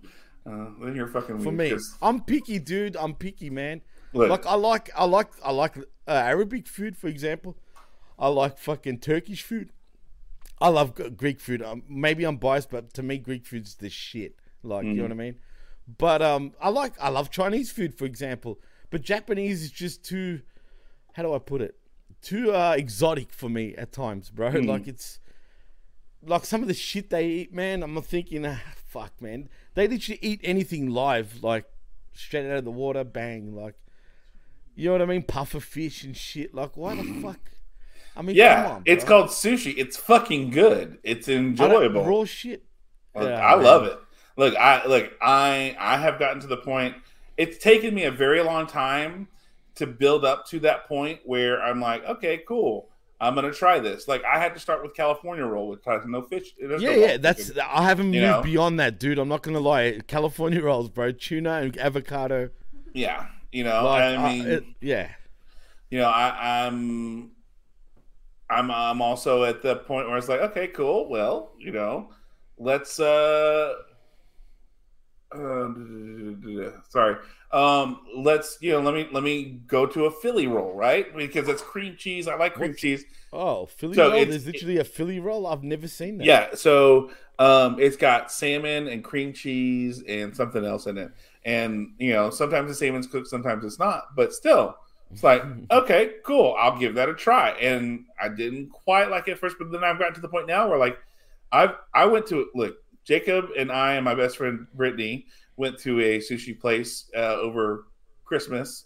uh, 0.45 0.67
then 0.83 0.95
you're 0.95 1.07
fucking 1.07 1.39
For 1.39 1.51
me. 1.51 1.69
'cause- 1.71 1.97
I'm 2.01 2.21
picky, 2.21 2.59
dude. 2.59 2.95
I'm 2.97 3.15
picky, 3.15 3.49
man. 3.49 3.81
Look, 4.13 4.29
Like 4.29 4.45
I 4.45 4.55
like 4.55 4.89
I 4.95 5.05
like 5.05 5.29
I 5.43 5.51
like 5.51 5.77
uh, 5.77 5.81
Arabic 6.11 6.67
food, 6.67 6.95
for 6.97 7.07
example. 7.07 7.57
I 8.19 8.27
like 8.27 8.57
fucking 8.59 8.99
Turkish 8.99 9.41
food. 9.41 9.71
I 10.61 10.69
love 10.69 10.93
Greek 11.17 11.39
food. 11.41 11.61
Um, 11.63 11.83
maybe 11.89 12.23
I'm 12.23 12.37
biased, 12.37 12.69
but 12.69 12.93
to 12.93 13.03
me, 13.03 13.17
Greek 13.17 13.45
food's 13.45 13.75
the 13.75 13.89
shit. 13.89 14.35
Like 14.61 14.85
you 14.85 14.93
know 14.93 15.03
what 15.03 15.11
I 15.11 15.15
mean. 15.15 15.35
But 15.97 16.21
um, 16.21 16.53
I 16.61 16.69
like 16.69 16.93
I 17.01 17.09
love 17.09 17.31
Chinese 17.31 17.71
food, 17.71 17.95
for 17.97 18.05
example. 18.05 18.59
But 18.91 19.01
Japanese 19.01 19.63
is 19.63 19.71
just 19.71 20.03
too. 20.05 20.41
How 21.13 21.23
do 21.23 21.33
I 21.33 21.39
put 21.39 21.61
it? 21.61 21.75
Too 22.21 22.51
uh, 22.53 22.75
exotic 22.77 23.33
for 23.33 23.49
me 23.49 23.75
at 23.75 23.91
times, 23.91 24.29
bro. 24.29 24.49
Like 24.61 24.87
it's 24.87 25.19
like 26.25 26.45
some 26.45 26.61
of 26.61 26.67
the 26.67 26.73
shit 26.73 27.09
they 27.09 27.25
eat, 27.27 27.53
man. 27.53 27.83
I'm 27.83 28.01
thinking, 28.01 28.45
ah, 28.45 28.59
fuck, 28.87 29.21
man. 29.21 29.49
They 29.75 29.87
literally 29.87 30.19
eat 30.21 30.39
anything 30.43 30.89
live, 30.89 31.43
like 31.43 31.65
straight 32.13 32.49
out 32.49 32.57
of 32.57 32.65
the 32.65 32.71
water, 32.71 33.03
bang, 33.03 33.55
like 33.55 33.75
you 34.75 34.85
know 34.87 34.93
what 34.93 35.01
I 35.01 35.05
mean? 35.05 35.23
Puffer 35.23 35.59
fish 35.59 36.03
and 36.03 36.15
shit. 36.17 36.53
Like, 36.53 36.75
why 36.75 36.95
the 36.95 37.03
fuck? 37.21 37.39
I 38.15 38.21
mean, 38.21 38.35
yeah, 38.35 38.63
come 38.63 38.71
on, 38.73 38.83
it's 38.85 39.03
called 39.03 39.27
sushi. 39.29 39.73
It's 39.77 39.97
fucking 39.97 40.51
good. 40.51 40.99
It's 41.03 41.27
enjoyable. 41.27 42.05
raw 42.05 42.25
shit. 42.25 42.63
Like, 43.15 43.25
Yeah, 43.25 43.45
I 43.45 43.55
man. 43.55 43.63
love 43.65 43.83
it. 43.85 43.99
Look, 44.37 44.55
I 44.55 44.85
look, 44.85 45.11
I 45.21 45.75
I 45.79 45.97
have 45.97 46.19
gotten 46.19 46.39
to 46.41 46.47
the 46.47 46.57
point. 46.57 46.95
It's 47.37 47.57
taken 47.57 47.93
me 47.95 48.03
a 48.03 48.11
very 48.11 48.41
long 48.43 48.67
time 48.67 49.27
to 49.75 49.87
build 49.87 50.23
up 50.23 50.45
to 50.47 50.59
that 50.59 50.87
point 50.87 51.21
where 51.25 51.61
I'm 51.61 51.81
like, 51.81 52.05
okay, 52.05 52.43
cool. 52.47 52.89
I'm 53.27 53.35
gonna 53.35 53.53
try 53.53 53.79
this. 53.79 54.07
Like 54.07 54.23
I 54.25 54.39
had 54.39 54.53
to 54.53 54.59
start 54.59 54.83
with 54.83 54.93
California 54.95 55.45
roll 55.45 55.67
with 55.69 55.85
no 56.05 56.21
fish. 56.23 56.53
Yeah, 56.59 56.67
no 56.67 56.77
yeah, 56.77 57.17
that's. 57.17 57.47
chicken. 57.47 57.63
I 57.69 57.83
haven't 57.83 58.13
You 58.13 58.21
moved 58.21 58.33
know? 58.33 58.41
beyond 58.43 58.79
that, 58.79 58.99
dude. 58.99 59.19
I'm 59.19 59.29
not 59.29 59.41
gonna 59.43 59.59
lie. 59.59 59.99
California 60.07 60.61
rolls, 60.61 60.89
bro. 60.89 61.11
Tuna 61.11 61.53
and 61.61 61.77
avocado. 61.77 62.49
yeah. 62.93 63.27
You 63.51 63.63
know, 63.63 63.83
Like, 63.85 64.01
I 64.01 64.15
I- 64.15 64.33
mean, 64.33 64.47
it- 64.47 64.63
yeah. 64.81 65.11
you 65.91 65.99
know, 65.99 66.07
I, 66.09 66.65
I'm, 66.65 67.29
I'm, 68.49 68.71
I'm 68.71 68.99
also 68.99 69.43
at 69.43 69.61
the 69.61 69.75
point 69.75 70.07
where 70.07 70.17
it's 70.17 70.27
like, 70.27 70.41
okay, 70.41 70.67
cool. 70.69 71.07
Well, 71.07 71.51
you 71.59 71.71
know, 71.71 72.09
let's, 72.57 72.99
uh, 72.99 73.73
uh 75.35 75.67
sorry, 76.89 77.17
um, 77.53 77.99
let's, 78.15 78.57
you 78.61 78.71
know, 78.71 78.79
let 78.81 78.93
me, 78.93 79.07
let 79.11 79.23
me 79.23 79.61
go 79.67 79.85
to 79.85 80.05
a 80.05 80.11
Philly 80.11 80.47
roll, 80.47 80.73
right? 80.73 81.15
Because 81.15 81.47
it's 81.47 81.61
cream 81.61 81.95
cheese. 81.97 82.27
I 82.27 82.35
like 82.35 82.55
cream 82.55 82.71
What's- 82.71 82.81
cheese. 82.81 83.05
Oh, 83.31 83.65
Philly 83.67 83.93
So 83.95 84.09
roll. 84.09 84.13
it's- 84.13 84.29
There's 84.29 84.45
literally 84.45 84.77
a 84.77 84.83
Philly 84.83 85.19
roll. 85.19 85.45
I've 85.47 85.63
never 85.63 85.87
seen 85.87 86.17
that. 86.17 86.25
Yeah. 86.25 86.55
So, 86.55 87.11
um, 87.39 87.79
it's 87.79 87.95
got 87.95 88.31
salmon 88.31 88.87
and 88.87 89.03
cream 89.03 89.33
cheese 89.33 90.03
and 90.07 90.35
something 90.35 90.65
else 90.65 90.85
in 90.87 90.97
it. 90.97 91.11
And, 91.45 91.93
you 91.99 92.13
know, 92.13 92.29
sometimes 92.29 92.69
the 92.69 92.75
salmon's 92.75 93.07
cooked, 93.07 93.27
sometimes 93.27 93.63
it's 93.65 93.79
not, 93.79 94.15
but 94.15 94.33
still, 94.33 94.77
it's 95.11 95.23
like, 95.23 95.43
okay, 95.71 96.13
cool. 96.23 96.55
I'll 96.57 96.77
give 96.77 96.95
that 96.95 97.09
a 97.09 97.13
try. 97.13 97.49
And 97.51 98.05
I 98.21 98.29
didn't 98.29 98.69
quite 98.71 99.09
like 99.09 99.27
it 99.27 99.31
at 99.31 99.39
first, 99.39 99.57
but 99.59 99.71
then 99.71 99.83
I've 99.83 99.99
gotten 99.99 100.15
to 100.15 100.21
the 100.21 100.27
point 100.29 100.47
now 100.47 100.67
where 100.69 100.77
like 100.79 100.97
I've 101.51 101.75
I 101.93 102.05
went 102.05 102.25
to 102.27 102.47
look, 102.55 102.77
Jacob 103.03 103.49
and 103.57 103.71
I 103.71 103.93
and 103.95 104.05
my 104.05 104.15
best 104.15 104.37
friend 104.37 104.65
Brittany 104.73 105.27
went 105.57 105.77
to 105.79 105.99
a 105.99 106.19
sushi 106.19 106.59
place 106.59 107.09
uh, 107.15 107.35
over 107.35 107.85
Christmas, 108.25 108.85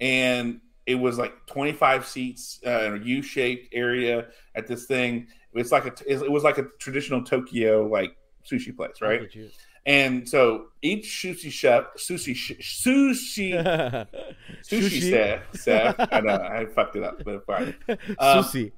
and 0.00 0.60
it 0.86 0.94
was 0.94 1.18
like 1.18 1.34
25 1.46 2.06
seats 2.06 2.60
uh, 2.66 2.84
in 2.84 3.02
a 3.02 3.04
U-shaped 3.04 3.68
area 3.72 4.26
at 4.54 4.66
this 4.66 4.86
thing. 4.86 5.26
It's 5.54 5.72
like 5.72 5.86
a 5.86 5.92
it 6.06 6.30
was 6.30 6.42
like 6.42 6.58
a 6.58 6.64
traditional 6.78 7.22
Tokyo 7.22 7.86
like 7.86 8.16
sushi 8.50 8.74
place, 8.76 9.00
right? 9.00 9.20
And 9.86 10.26
so 10.26 10.66
each 10.80 11.06
sushi 11.06 11.50
chef, 11.50 11.84
sushi, 11.98 12.34
sh- 12.34 12.52
sushi, 12.86 13.52
sushi, 14.62 15.10
chef, 15.10 15.42
chef, 15.62 15.94
I 16.10 16.20
know 16.20 16.34
I 16.36 16.64
fucked 16.74 16.96
it 16.96 17.02
up, 17.02 17.22
but 17.24 17.44
fine. 17.46 17.74
Um, 18.18 18.42
Sushi. 18.44 18.72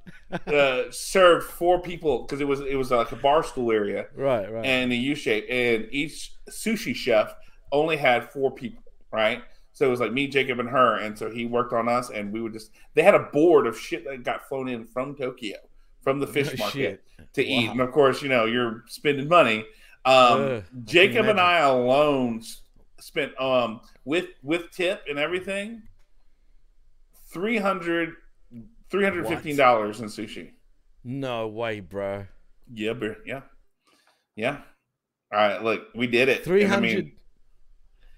uh, 0.49 0.91
served 0.91 1.47
four 1.49 1.81
people 1.81 2.23
because 2.23 2.41
it 2.41 2.49
was 2.49 2.60
it 2.60 2.75
was 2.76 2.91
like 2.91 3.12
a 3.12 3.17
bar 3.17 3.43
stool 3.44 3.70
area 3.70 4.07
Right, 4.17 4.51
right. 4.52 4.65
and 4.67 4.93
a 4.93 4.97
U 4.97 5.15
shape, 5.15 5.47
and 5.49 5.86
each 5.91 6.33
sushi 6.51 6.94
chef 6.94 7.35
only 7.73 7.97
had 7.97 8.31
four 8.33 8.51
people, 8.51 8.83
right? 9.12 9.43
So 9.73 9.86
it 9.86 9.91
was 9.91 10.01
like 10.01 10.12
me, 10.12 10.26
Jacob, 10.26 10.59
and 10.59 10.68
her, 10.68 10.97
and 10.97 11.17
so 11.18 11.31
he 11.31 11.44
worked 11.47 11.73
on 11.73 11.89
us, 11.89 12.10
and 12.10 12.33
we 12.33 12.41
would 12.41 12.52
just 12.52 12.70
they 12.94 13.02
had 13.02 13.15
a 13.15 13.20
board 13.33 13.67
of 13.67 13.78
shit 13.78 14.05
that 14.07 14.25
got 14.25 14.49
flown 14.49 14.68
in 14.68 14.85
from 14.86 15.15
Tokyo, 15.15 15.57
from 16.02 16.18
the 16.18 16.26
fish 16.26 16.59
market 16.59 17.02
shit. 17.18 17.33
to 17.35 17.44
eat, 17.44 17.70
and 17.70 17.81
of 17.81 17.93
course, 17.93 18.23
you 18.23 18.28
know 18.28 18.44
you're 18.47 18.83
spending 18.89 19.28
money. 19.28 19.65
Um, 20.07 20.41
Ugh, 20.43 20.65
I 20.65 20.81
Jacob 20.85 21.26
and. 21.26 21.41
I 21.41 21.59
alone 21.59 22.43
spent 23.01 23.39
um 23.41 23.81
with 24.05 24.26
with 24.43 24.70
tip 24.70 25.02
and 25.09 25.18
everything 25.18 25.83
300 27.33 28.15
315 28.91 29.57
dollars 29.57 30.01
in 30.01 30.07
sushi. 30.07 30.51
No 31.05 31.49
way, 31.49 31.81
bro. 31.81 32.26
Yeah, 32.73 32.93
bro. 32.94 33.15
Yeah. 33.25 33.43
Yeah. 34.36 34.59
All 35.33 35.39
right, 35.39 35.62
look, 35.62 35.89
we 35.94 36.07
did 36.07 36.28
it. 36.28 36.44
Three 36.44 36.65
And 36.65 36.73
I 36.75 36.81
mean, 36.81 37.12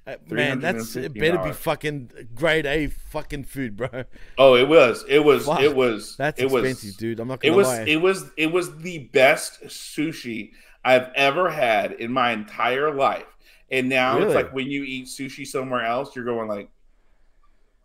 Uh, 0.07 0.17
man, 0.31 0.61
that's 0.61 0.97
it 0.97 1.13
better 1.15 1.39
be 1.39 1.53
fucking 1.53 2.11
grade 2.35 2.65
A 2.67 2.87
fucking 2.89 3.45
food, 3.45 3.77
bro. 3.77 4.05
oh, 4.39 4.55
it 4.57 4.67
was. 4.69 5.05
It 5.09 5.19
was 5.25 5.47
Fuck, 5.47 5.61
it 5.61 5.75
was 5.75 6.17
That's 6.17 6.41
it 6.41 6.45
expensive, 6.45 6.89
was, 6.89 6.97
dude. 6.97 7.21
I'm 7.21 7.29
not 7.29 7.41
It 7.43 7.49
gonna 7.49 7.57
was 7.59 7.67
lie. 7.69 7.83
it 7.83 8.01
was 8.01 8.31
it 8.37 8.53
was 8.53 8.77
the 8.79 8.99
best 9.13 9.63
sushi 9.65 10.53
I've 10.89 11.11
ever 11.15 11.51
had 11.51 11.93
in 11.93 12.11
my 12.11 12.33
entire 12.33 12.91
life. 12.95 13.27
And 13.71 13.91
now 13.91 14.19
it's 14.19 14.35
like 14.35 14.55
when 14.55 14.71
you 14.71 14.85
eat 14.85 15.05
sushi 15.05 15.47
somewhere 15.47 15.85
else, 15.85 16.17
you're 16.17 16.25
going 16.25 16.49
like, 16.49 16.71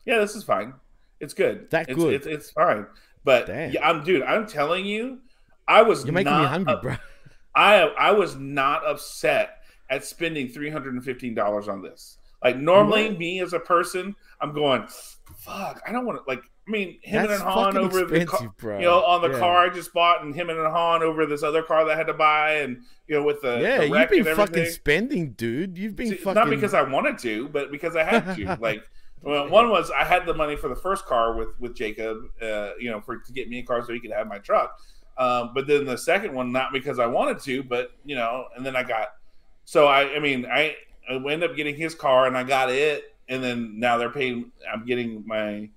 yeah, 0.05 0.19
this 0.19 0.35
is 0.35 0.45
fine. 0.45 0.73
It's 1.19 1.33
good. 1.33 1.69
That 1.71 1.89
it's, 1.89 1.99
good? 1.99 2.13
It's, 2.13 2.25
it's 2.25 2.51
fine. 2.51 2.87
But 3.25 3.49
yeah, 3.49 3.85
I'm 3.85 4.05
dude. 4.05 4.23
I'm 4.23 4.47
telling 4.47 4.85
you, 4.85 5.19
I 5.67 5.81
was 5.81 6.05
You're 6.05 6.13
making 6.13 6.37
me 6.37 6.45
hungry, 6.45 6.75
bro. 6.81 6.95
I 7.55 7.81
I 7.81 8.11
was 8.11 8.37
not 8.37 8.87
upset 8.87 9.63
at 9.89 10.05
spending 10.05 10.47
three 10.47 10.69
hundred 10.69 10.93
and 10.93 11.03
fifteen 11.03 11.35
dollars 11.35 11.67
on 11.67 11.81
this. 11.81 12.19
Like 12.41 12.55
normally, 12.55 13.07
weren't? 13.07 13.19
me 13.19 13.41
as 13.41 13.51
a 13.51 13.59
person, 13.59 14.15
I'm 14.39 14.53
going, 14.53 14.87
fuck. 15.37 15.81
I 15.85 15.91
don't 15.91 16.05
want 16.05 16.19
to 16.19 16.23
like. 16.25 16.43
I 16.67 16.71
mean, 16.71 16.99
him 17.01 17.27
That's 17.27 17.41
and 17.41 17.49
Han 17.49 17.77
over 17.77 18.05
the 18.05 18.25
car, 18.25 18.53
bro. 18.57 18.79
you 18.79 18.85
know, 18.85 19.03
on 19.03 19.21
the 19.21 19.31
Yeah. 19.31 19.39
car 19.39 19.65
I 19.65 19.69
just 19.69 19.93
bought, 19.93 20.23
and 20.23 20.33
him 20.33 20.49
and 20.49 20.59
Han 20.59 21.03
over 21.03 21.25
this 21.25 21.43
other 21.43 21.61
car 21.61 21.83
that 21.85 21.91
I 21.91 21.97
had 21.97 22.07
to 22.07 22.13
buy, 22.13 22.55
and 22.55 22.83
you 23.07 23.15
know, 23.15 23.23
with 23.23 23.41
the 23.41 23.59
yeah, 23.59 23.79
the 23.79 23.87
you've 23.87 24.25
been 24.25 24.35
fucking 24.35 24.65
spending, 24.67 25.31
dude. 25.31 25.77
You've 25.77 25.95
been 25.95 26.09
See, 26.09 26.15
fucking. 26.15 26.35
Not 26.35 26.49
because 26.49 26.73
I 26.73 26.81
wanted 26.83 27.17
to, 27.19 27.49
but 27.49 27.69
because 27.69 27.97
I 27.97 28.03
had 28.03 28.35
to. 28.37 28.57
like, 28.61 28.81
well, 29.21 29.49
one 29.49 29.69
was 29.69 29.91
I 29.91 30.05
had 30.05 30.25
the 30.25 30.33
money 30.33 30.55
for 30.55 30.69
the 30.69 30.75
first 30.75 31.05
car 31.05 31.35
with 31.35 31.49
with 31.59 31.75
Jacob, 31.75 32.19
uh, 32.41 32.71
you 32.79 32.89
know, 32.89 33.01
for 33.01 33.17
to 33.17 33.33
get 33.33 33.49
me 33.49 33.59
a 33.59 33.63
car 33.63 33.83
so 33.85 33.91
he 33.91 33.99
could 33.99 34.11
have 34.11 34.27
my 34.27 34.37
truck. 34.37 34.77
Um, 35.17 35.51
but 35.53 35.67
then 35.67 35.85
the 35.85 35.97
second 35.97 36.33
one, 36.33 36.51
not 36.51 36.71
because 36.71 36.97
I 36.97 37.05
wanted 37.07 37.39
to, 37.41 37.61
but 37.63 37.91
you 38.05 38.15
know, 38.15 38.45
and 38.55 38.65
then 38.65 38.75
I 38.75 38.83
got. 38.83 39.09
So 39.65 39.87
I, 39.87 40.15
I 40.15 40.19
mean, 40.19 40.45
I, 40.45 40.75
I 41.09 41.15
ended 41.15 41.43
up 41.43 41.55
getting 41.55 41.75
his 41.75 41.93
car, 41.93 42.25
and 42.25 42.37
I 42.37 42.43
got 42.43 42.69
it, 42.69 43.15
and 43.27 43.43
then 43.43 43.79
now 43.79 43.97
they're 43.97 44.09
paying. 44.09 44.51
I'm 44.71 44.85
getting 44.85 45.23
my 45.27 45.69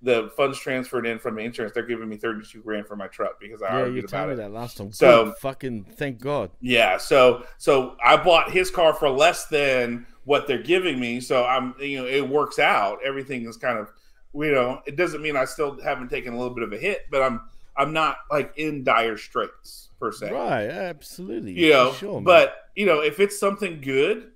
the 0.00 0.30
funds 0.36 0.58
transferred 0.58 1.06
in 1.06 1.18
from 1.18 1.34
the 1.34 1.40
insurance. 1.42 1.74
They're 1.74 1.82
giving 1.86 2.08
me 2.08 2.16
thirty 2.16 2.44
two 2.46 2.62
grand 2.62 2.86
for 2.86 2.94
my 2.96 3.08
truck 3.08 3.40
because 3.40 3.62
I 3.62 3.66
yeah, 3.68 3.78
you 3.78 3.84
argued 3.84 4.04
about 4.06 4.28
me 4.28 4.34
it. 4.34 4.36
that 4.36 4.52
last 4.52 4.76
time. 4.76 4.92
So- 4.92 5.24
Good, 5.26 5.34
fucking 5.36 5.84
thank 5.96 6.20
God. 6.20 6.50
Yeah, 6.60 6.98
so 6.98 7.44
so 7.58 7.96
I 8.04 8.16
bought 8.16 8.50
his 8.50 8.70
car 8.70 8.94
for 8.94 9.08
less 9.10 9.46
than 9.46 10.06
what 10.24 10.46
they're 10.46 10.62
giving 10.62 11.00
me, 11.00 11.20
so 11.20 11.44
I'm 11.44 11.74
you 11.80 11.98
know 11.98 12.06
it 12.06 12.28
works 12.28 12.58
out. 12.58 12.98
Everything 13.04 13.46
is 13.48 13.56
kind 13.56 13.78
of 13.78 13.88
you 14.34 14.52
know 14.52 14.80
it 14.86 14.94
doesn't 14.96 15.20
mean 15.22 15.36
I 15.36 15.44
still 15.46 15.80
haven't 15.80 16.10
taken 16.10 16.32
a 16.34 16.38
little 16.38 16.54
bit 16.54 16.64
of 16.64 16.72
a 16.72 16.78
hit, 16.78 17.06
but 17.10 17.22
I'm 17.22 17.40
I'm 17.76 17.92
not 17.92 18.18
like 18.30 18.52
in 18.56 18.84
dire 18.84 19.16
straits 19.16 19.88
per 19.98 20.12
se. 20.12 20.30
Right, 20.32 20.68
absolutely. 20.68 21.52
You 21.52 21.70
know, 21.72 21.92
sure, 21.94 22.20
but 22.20 22.54
you 22.76 22.86
know 22.86 23.00
if 23.00 23.18
it's 23.20 23.38
something 23.38 23.80
good, 23.80 24.32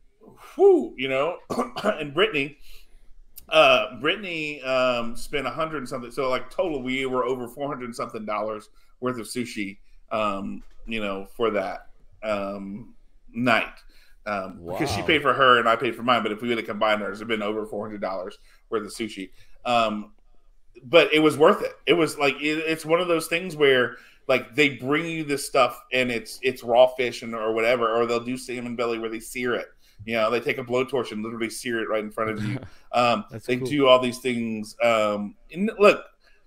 whoo, 0.57 0.95
you 0.97 1.09
know, 1.09 1.37
and 1.85 2.13
Brittany. 2.15 2.59
Uh, 3.53 4.01
Brittany 4.01 4.63
um, 4.63 5.15
spent 5.15 5.47
a 5.47 5.51
hundred 5.51 5.79
and 5.79 5.89
something. 5.89 6.11
So 6.11 6.29
like 6.29 6.51
total, 6.51 6.83
we 6.83 7.07
were 7.07 7.25
over 7.25 7.47
four 7.47 7.69
hundred 7.69 7.85
and 7.85 7.95
something 7.95 8.25
dollars 8.25 8.71
worth 9.01 9.19
of 9.19 9.27
sushi. 9.27 9.79
Um, 10.11 10.63
you 10.87 11.01
know, 11.01 11.27
for 11.37 11.51
that 11.51 11.87
um, 12.25 12.95
night 13.33 13.73
um, 14.27 14.61
because 14.65 14.91
she 14.91 15.03
paid 15.03 15.23
for 15.23 15.33
her 15.33 15.59
and 15.59 15.69
I 15.69 15.77
paid 15.77 15.97
for 15.97 16.03
mine. 16.03 16.23
But 16.23 16.33
if 16.33 16.43
we 16.43 16.49
would 16.49 16.59
have 16.59 16.67
combined 16.67 17.03
ours, 17.03 17.19
it'd 17.19 17.29
been 17.29 17.43
over 17.43 17.67
four 17.67 17.85
hundred 17.85 18.01
dollars 18.01 18.39
worth 18.71 18.85
of 18.85 18.93
sushi. 18.93 19.31
Um, 19.65 20.13
but 20.85 21.13
it 21.13 21.19
was 21.19 21.37
worth 21.37 21.63
it. 21.63 21.73
It 21.87 21.95
was 21.95 22.19
like 22.19 22.35
it, 22.41 22.59
it's 22.59 22.85
one 22.85 23.01
of 23.01 23.09
those 23.09 23.27
things 23.27 23.57
where 23.57 23.97
like 24.29 24.55
they 24.55 24.71
bring 24.71 25.07
you 25.07 25.25
this 25.25 25.47
stuff 25.47 25.83
and 25.93 26.11
it's 26.11 26.39
it's 26.43 26.63
raw 26.63 26.87
fish 26.87 27.23
and 27.23 27.35
or 27.35 27.53
whatever, 27.53 27.89
or 27.93 28.07
they'll 28.07 28.21
do 28.21 28.37
salmon 28.37 28.77
belly 28.77 28.99
where 28.99 29.11
they 29.11 29.21
sear 29.21 29.55
it. 29.55 29.69
You 30.05 30.15
know, 30.17 30.31
they 30.31 30.41
take 30.41 30.59
a 30.59 30.65
blowtorch 30.65 31.13
and 31.13 31.23
literally 31.23 31.51
sear 31.51 31.81
it 31.81 31.89
right 31.89 32.03
in 32.03 32.11
front 32.11 32.31
of 32.31 32.43
you. 32.45 32.59
Um, 32.95 33.25
they 33.47 33.57
cool. 33.57 33.67
do 33.67 33.87
all 33.87 33.99
these 34.01 34.19
things. 34.19 34.77
Um, 34.83 35.35
and 35.51 35.71
look, 35.79 36.05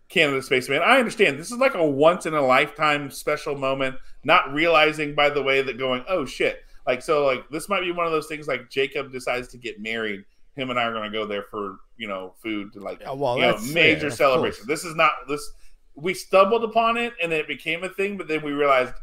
Canada 0.10 0.44
Spaceman, 0.44 0.84
I 0.84 1.00
understand 1.00 1.40
this 1.40 1.52
is 1.52 1.58
like 1.58 1.74
a 1.74 1.84
once 1.84 2.28
in 2.28 2.36
a 2.36 2.42
lifetime 2.46 3.10
special 3.10 3.58
moment. 3.58 3.96
Not 4.24 4.54
realizing, 4.54 5.16
by 5.16 5.32
the 5.32 5.42
way, 5.42 5.64
that 5.64 5.80
going, 5.80 6.04
oh 6.08 6.24
shit, 6.24 6.60
like 6.86 7.02
so, 7.02 7.26
like 7.26 7.50
this 7.50 7.68
might 7.68 7.82
be 7.82 7.92
one 7.92 8.06
of 8.06 8.12
those 8.12 8.28
things. 8.28 8.48
Like 8.48 8.70
Jacob 8.70 9.12
decides 9.12 9.48
to 9.50 9.58
get 9.58 9.82
married, 9.82 10.24
him 10.56 10.70
and 10.70 10.80
I 10.80 10.84
are 10.84 10.94
going 10.94 11.12
to 11.12 11.18
go 11.18 11.26
there 11.26 11.46
for 11.50 11.78
you 11.98 12.08
know 12.08 12.36
food 12.44 12.72
to 12.74 12.80
like 12.80 13.00
Yeah, 13.02 13.14
well, 13.14 13.38
you 13.38 13.42
know 13.42 13.58
major 13.74 14.08
of 14.08 14.14
celebration. 14.14 14.68
course. 14.68 14.68
This 14.68 14.86
is 14.86 14.96
not 14.96 15.14
this. 15.28 15.52
We 15.96 16.14
stumbled 16.14 16.64
upon 16.64 16.98
it 16.98 17.14
and 17.24 17.34
it 17.34 17.48
became 17.48 17.84
a 17.84 17.90
thing, 17.90 18.18
but 18.18 18.28
then 18.28 18.44
we 18.44 18.52
realized, 18.52 18.94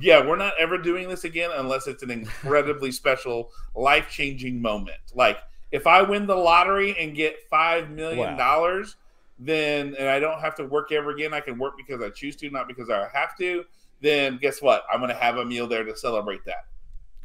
yeah, 0.00 0.24
we're 0.26 0.36
not 0.36 0.54
ever 0.58 0.78
doing 0.78 1.08
this 1.08 1.24
again 1.24 1.50
unless 1.54 1.86
it's 1.86 2.02
an 2.02 2.10
incredibly 2.10 2.92
special, 3.02 3.50
life 3.74 4.08
changing 4.10 4.60
moment. 4.60 4.98
Like 5.14 5.38
if 5.72 5.86
I 5.86 6.02
win 6.02 6.26
the 6.26 6.36
lottery 6.36 6.96
and 6.98 7.14
get 7.14 7.36
five 7.50 7.90
million 7.90 8.36
dollars, 8.36 8.96
then 9.38 9.94
and 9.98 10.08
I 10.08 10.18
don't 10.20 10.40
have 10.40 10.54
to 10.56 10.64
work 10.64 10.92
ever 10.92 11.10
again. 11.10 11.34
I 11.34 11.40
can 11.40 11.58
work 11.58 11.74
because 11.76 12.00
I 12.02 12.10
choose 12.10 12.36
to, 12.36 12.50
not 12.50 12.68
because 12.68 12.90
I 12.90 13.08
have 13.12 13.36
to. 13.38 13.64
Then 14.00 14.38
guess 14.38 14.60
what? 14.60 14.84
I'm 14.92 15.00
going 15.00 15.10
to 15.10 15.16
have 15.16 15.36
a 15.38 15.44
meal 15.44 15.66
there 15.66 15.82
to 15.84 15.96
celebrate 15.96 16.44
that. 16.44 16.66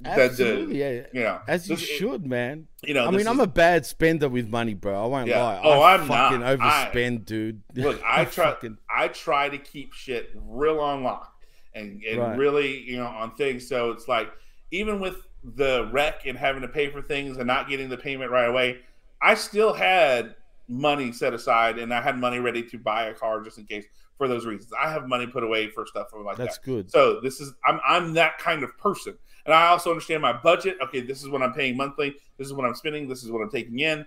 Uh, 0.03 0.09
Absolutely, 0.19 0.79
yeah. 0.79 1.01
you 1.13 1.21
know, 1.21 1.39
As 1.47 1.69
you 1.69 1.75
this- 1.75 1.85
should, 1.85 2.25
man. 2.25 2.67
You 2.81 2.95
know, 2.95 3.05
I 3.05 3.11
mean, 3.11 3.27
I'm 3.27 3.39
a 3.39 3.45
bad 3.45 3.85
spender 3.85 4.29
with 4.29 4.49
money, 4.49 4.73
bro. 4.73 5.03
I 5.03 5.05
won't 5.05 5.27
Yeah. 5.27 5.43
lie. 5.43 5.61
Oh, 5.63 5.79
I 5.81 5.93
I'm 5.93 6.07
not. 6.07 6.31
fucking 6.31 6.43
I- 6.43 6.55
overspend, 6.55 7.25
dude. 7.25 7.61
Look, 7.75 8.01
I 8.05 8.25
try. 8.25 8.45
fucking- 8.45 8.77
I 8.89 9.09
try 9.09 9.49
to 9.49 9.57
keep 9.59 9.93
shit 9.93 10.31
real 10.33 10.79
on 10.79 11.03
lock 11.03 11.30
and, 11.73 12.03
and 12.03 12.19
Right. 12.19 12.37
really, 12.37 12.79
you 12.81 12.97
know, 12.97 13.07
on 13.07 13.35
things. 13.35 13.67
So 13.67 13.91
it's 13.91 14.07
like 14.07 14.31
even 14.71 14.99
with 14.99 15.27
the 15.43 15.89
wreck 15.91 16.25
and 16.25 16.37
having 16.37 16.61
to 16.61 16.67
pay 16.67 16.89
for 16.89 17.01
things 17.01 17.37
and 17.37 17.47
not 17.47 17.69
getting 17.69 17.89
the 17.89 17.97
payment 17.97 18.31
right 18.31 18.49
away, 18.49 18.79
I 19.21 19.35
still 19.35 19.73
had 19.73 20.35
money 20.67 21.11
set 21.11 21.33
aside 21.33 21.77
and 21.77 21.93
I 21.93 22.01
had 22.01 22.17
money 22.17 22.39
ready 22.39 22.63
to 22.63 22.77
buy 22.77 23.05
a 23.05 23.13
car 23.13 23.41
just 23.41 23.57
in 23.57 23.65
case 23.65 23.85
for 24.17 24.27
those 24.27 24.45
reasons. 24.45 24.71
I 24.79 24.89
have 24.89 25.07
money 25.07 25.27
put 25.27 25.43
away 25.43 25.69
for 25.69 25.85
stuff 25.85 26.07
like 26.13 26.37
That's 26.37 26.57
that. 26.57 26.65
good. 26.65 26.91
So 26.91 27.19
this 27.21 27.41
is 27.41 27.53
I'm 27.65 27.79
I'm 27.85 28.13
that 28.13 28.37
kind 28.37 28.63
of 28.63 28.77
person. 28.77 29.17
And 29.45 29.55
I 29.55 29.67
also 29.69 29.89
understand 29.89 30.21
my 30.21 30.33
budget. 30.33 30.77
Okay, 30.83 31.01
this 31.01 31.23
is 31.23 31.29
what 31.29 31.41
I'm 31.41 31.53
paying 31.53 31.75
monthly. 31.75 32.15
This 32.37 32.47
is 32.47 32.53
what 32.53 32.65
I'm 32.65 32.75
spending. 32.75 33.07
This 33.07 33.23
is 33.23 33.31
what 33.31 33.41
I'm 33.41 33.49
taking 33.49 33.79
in. 33.79 34.05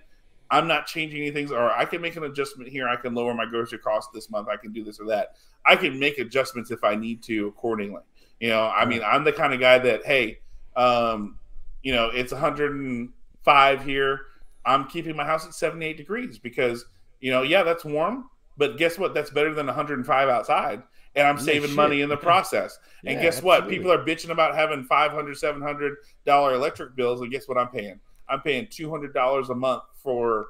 I'm 0.51 0.67
not 0.67 0.85
changing 0.85 1.21
anything, 1.21 1.51
or 1.51 1.71
I 1.71 1.85
can 1.85 2.01
make 2.01 2.15
an 2.15 2.23
adjustment 2.23 2.69
here. 2.69 2.87
I 2.87 2.95
can 2.95 3.13
lower 3.15 3.33
my 3.33 3.45
grocery 3.45 3.79
cost 3.79 4.09
this 4.13 4.29
month. 4.29 4.47
I 4.47 4.57
can 4.57 4.71
do 4.71 4.83
this 4.83 4.99
or 4.99 5.07
that. 5.07 5.35
I 5.65 5.75
can 5.75 5.99
make 5.99 6.19
adjustments 6.19 6.71
if 6.71 6.83
I 6.83 6.95
need 6.95 7.23
to 7.23 7.47
accordingly. 7.47 8.01
You 8.39 8.49
know, 8.49 8.67
I 8.67 8.85
mean, 8.85 9.01
I'm 9.03 9.23
the 9.23 9.31
kind 9.31 9.53
of 9.53 9.59
guy 9.59 9.79
that, 9.79 10.05
hey, 10.05 10.39
um, 10.75 11.39
you 11.81 11.93
know, 11.93 12.09
it's 12.13 12.31
105 12.31 13.83
here. 13.83 14.21
I'm 14.65 14.87
keeping 14.87 15.15
my 15.15 15.25
house 15.25 15.45
at 15.45 15.53
78 15.53 15.97
degrees 15.97 16.37
because, 16.37 16.85
you 17.21 17.31
know, 17.31 17.41
yeah, 17.41 17.63
that's 17.63 17.85
warm, 17.85 18.29
but 18.57 18.77
guess 18.77 18.97
what? 18.97 19.13
That's 19.13 19.29
better 19.29 19.53
than 19.53 19.67
105 19.67 20.29
outside. 20.29 20.83
And 21.15 21.25
I'm 21.25 21.39
saving 21.39 21.69
shit. 21.69 21.75
money 21.75 22.01
in 22.01 22.09
the 22.09 22.17
process. 22.29 22.77
and 23.05 23.15
Yeah, 23.15 23.21
guess 23.21 23.41
what? 23.41 23.69
People 23.69 23.91
are 23.91 24.03
bitching 24.03 24.31
about 24.31 24.53
having 24.53 24.83
500 24.83 25.37
700 25.37 25.95
dollar 26.25 26.53
electric 26.53 26.95
bills, 26.95 27.21
and 27.21 27.31
guess 27.31 27.47
what 27.47 27.57
I'm 27.57 27.69
paying? 27.69 27.99
I'm 28.27 28.41
paying 28.41 28.67
two 28.69 28.89
hundred 28.89 29.13
dollars 29.13 29.49
a 29.49 29.55
month 29.55 29.83
for 30.05 30.45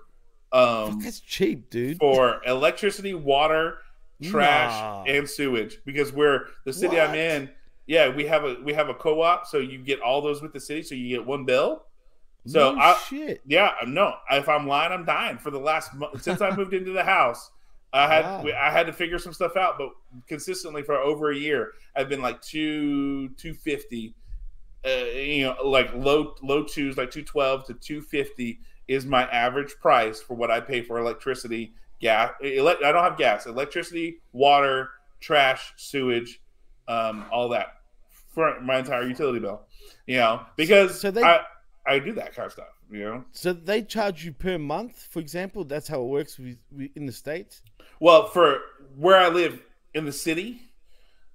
um 0.52 0.92
Fuck, 0.94 1.02
that's 1.04 1.20
cheap, 1.22 1.72
dude. 1.72 1.98
for 1.98 2.40
electricity, 2.46 3.16
water, 3.16 3.80
trash, 4.22 4.72
Nah. 4.80 5.04
and 5.12 5.28
sewage. 5.28 5.80
Because 5.86 6.14
we're 6.14 6.46
the 6.66 6.72
city 6.74 7.00
I'm 7.00 7.16
in. 7.16 7.50
Yeah, 7.88 8.10
we 8.16 8.26
have 8.28 8.44
a 8.44 8.58
we 8.64 8.74
have 8.74 8.90
a 8.90 8.94
co-op, 8.94 9.48
so 9.48 9.58
you 9.58 9.80
get 9.80 10.02
all 10.02 10.22
those 10.22 10.42
with 10.44 10.54
the 10.54 10.60
city, 10.60 10.84
so 10.84 10.94
you 10.96 11.10
get 11.10 11.26
one 11.26 11.46
bill. 11.46 11.86
So 12.48 12.74
no 12.76 12.80
I 12.80 12.94
shit. 13.10 13.42
yeah 13.48 13.72
no 13.88 14.14
if 14.30 14.48
I'm 14.48 14.68
lying, 14.68 14.92
I'm 14.92 15.04
dying. 15.06 15.40
For 15.40 15.50
the 15.50 15.58
last 15.60 15.96
month 15.96 16.22
since 16.22 16.42
I 16.42 16.56
moved 16.56 16.74
into 16.76 16.92
the 16.92 17.04
house, 17.04 17.50
I 17.92 18.08
had 18.08 18.24
Wow. 18.26 18.44
we, 18.44 18.54
I 18.54 18.70
had 18.70 18.86
to 18.86 18.94
figure 18.94 19.18
some 19.20 19.34
stuff 19.34 19.58
out, 19.58 19.78
but 19.80 19.90
consistently 20.28 20.84
for 20.84 20.96
over 20.96 21.32
a 21.32 21.36
year, 21.36 21.72
I've 21.96 22.08
been 22.10 22.22
like 22.22 22.42
two 22.42 23.30
two 23.30 23.54
fifty 23.56 24.14
uh, 24.86 25.06
you 25.16 25.46
know, 25.46 25.56
like 25.64 25.92
low 25.96 26.36
low 26.44 26.64
twos, 26.64 26.98
like 26.98 27.10
two 27.10 27.24
twelve 27.24 27.66
to 27.66 27.74
two 27.74 28.02
fifty 28.02 28.60
is 28.88 29.06
my 29.06 29.24
average 29.30 29.76
price 29.82 30.22
for 30.22 30.36
what 30.36 30.52
I 30.52 30.60
pay 30.60 30.82
for 30.82 31.00
electricity, 31.00 31.74
gas. 32.00 32.32
Ele- 32.44 32.68
I 32.70 32.92
don't 32.92 33.04
have 33.04 33.18
gas, 33.18 33.46
electricity, 33.46 34.18
water, 34.32 34.90
trash, 35.20 35.74
sewage, 35.78 36.42
um, 36.88 37.26
all 37.32 37.50
that 37.50 37.68
for 38.34 38.60
my 38.62 38.78
entire 38.80 39.04
utility 39.08 39.40
bill. 39.40 39.62
You 40.06 40.18
know, 40.18 40.46
because 40.56 41.00
So 41.00 41.10
they- 41.12 41.24
I 41.24 41.42
I 41.88 42.00
do 42.00 42.14
that 42.14 42.34
kind 42.36 42.46
of 42.48 42.52
stuff. 42.52 42.68
You 42.92 43.00
know, 43.00 43.26
So 43.32 43.52
they 43.54 43.82
charge 43.82 44.24
you 44.24 44.32
per 44.32 44.60
month, 44.60 45.08
for 45.10 45.20
example. 45.20 45.64
That's 45.64 45.88
how 45.88 46.02
it 46.02 46.06
works 46.08 46.38
with, 46.38 46.58
with 46.72 46.92
in 46.96 47.08
the 47.08 47.12
states. 47.12 47.64
well, 48.00 48.28
for 48.28 48.60
where 48.96 49.18
I 49.18 49.30
live 49.30 49.62
in 49.96 50.06
the 50.06 50.12
city, 50.12 50.62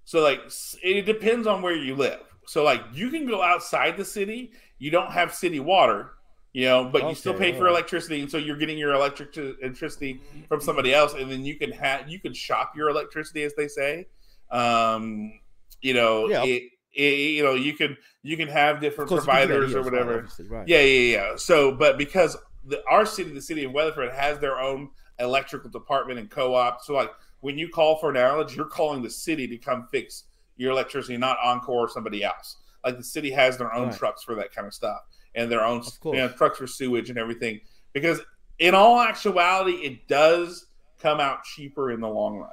so 0.05 0.21
like 0.21 0.41
it 0.83 1.07
depends 1.07 1.47
on 1.49 1.63
where 1.63 1.75
you 1.75 1.97
live. 1.97 2.21
So 2.47 2.63
like 2.63 2.83
you 2.93 3.11
can 3.11 3.27
go 3.27 3.43
outside 3.43 3.97
the 3.97 4.05
city, 4.05 4.53
you 4.79 4.91
don't 4.93 5.11
have 5.11 5.35
city 5.35 5.59
water, 5.59 6.13
you 6.53 6.65
know, 6.65 6.85
but 6.85 7.09
you 7.09 7.15
still 7.15 7.35
Okay, 7.35 7.53
pay 7.53 7.59
for 7.59 7.67
electricity, 7.69 8.21
and 8.21 8.31
so 8.31 8.37
you're 8.39 8.57
getting 8.57 8.77
your 8.79 8.93
electric 8.93 9.37
electricity 9.37 10.21
from 10.49 10.61
somebody 10.61 10.93
else, 10.93 11.15
and 11.15 11.31
then 11.31 11.45
you 11.45 11.57
can 11.57 11.71
have 11.73 12.09
you 12.09 12.19
can 12.19 12.35
shop 12.35 12.73
your 12.77 12.89
electricity, 12.89 13.43
as 13.45 13.55
they 13.55 13.69
say. 13.69 14.07
Um, 14.51 15.33
you 15.81 15.95
know, 15.95 16.29
Yeah. 16.29 16.45
it, 16.45 16.73
it, 16.93 17.03
you 17.37 17.45
know, 17.45 17.55
you 17.55 17.75
can 17.75 17.97
you 18.23 18.37
can 18.37 18.49
have 18.49 18.81
different 18.81 19.09
course, 19.09 19.27
we 19.27 19.33
do 19.33 19.39
that 19.39 19.47
providers 19.49 19.75
or 19.75 19.83
whatever. 19.83 20.29
right? 20.49 20.69
Yeah, 20.69 20.81
yeah, 20.81 21.17
yeah. 21.17 21.37
So, 21.37 21.73
but 21.73 21.97
because 21.99 22.37
the, 22.65 22.83
our 22.89 23.07
city, 23.07 23.31
the 23.33 23.41
city 23.41 23.65
of 23.65 23.73
Weatherford, 23.73 24.13
has 24.13 24.39
their 24.41 24.59
own 24.59 24.91
electrical 25.19 25.71
department 25.71 26.19
and 26.19 26.29
co-op. 26.31 26.83
So, 26.83 26.95
like 26.95 27.11
when 27.41 27.57
you 27.59 27.69
call 27.69 27.97
for 27.99 28.11
an 28.11 28.17
outage, 28.17 28.57
you're 28.57 28.67
calling 28.67 29.03
the 29.03 29.11
city 29.11 29.47
to 29.49 29.57
come 29.57 29.87
fix 29.91 30.25
your 30.57 30.73
electricity, 30.73 31.17
not 31.17 31.39
Oncor 31.39 31.69
or 31.69 31.89
somebody 31.89 32.23
else. 32.25 32.57
Like 32.85 32.97
the 32.99 33.05
city 33.05 33.31
has 33.31 33.57
their 33.57 33.73
own 33.73 33.89
Right. 33.89 33.97
trucks 33.99 34.23
for 34.25 34.35
that 34.35 34.53
kind 34.53 34.67
of 34.67 34.75
stuff, 34.75 35.01
and 35.35 35.51
their 35.51 35.65
own 35.65 35.83
you 36.05 36.13
know, 36.13 36.29
trucks 36.29 36.59
for 36.59 36.67
sewage 36.67 37.09
and 37.11 37.19
everything. 37.19 37.61
Because 37.93 38.21
in 38.59 38.75
all 38.75 39.01
actuality, 39.01 39.73
it 39.73 40.07
does 40.09 40.67
come 41.01 41.21
out 41.21 41.45
cheaper 41.45 41.91
in 41.93 42.01
the 42.01 42.09
long 42.09 42.39
run. 42.39 42.51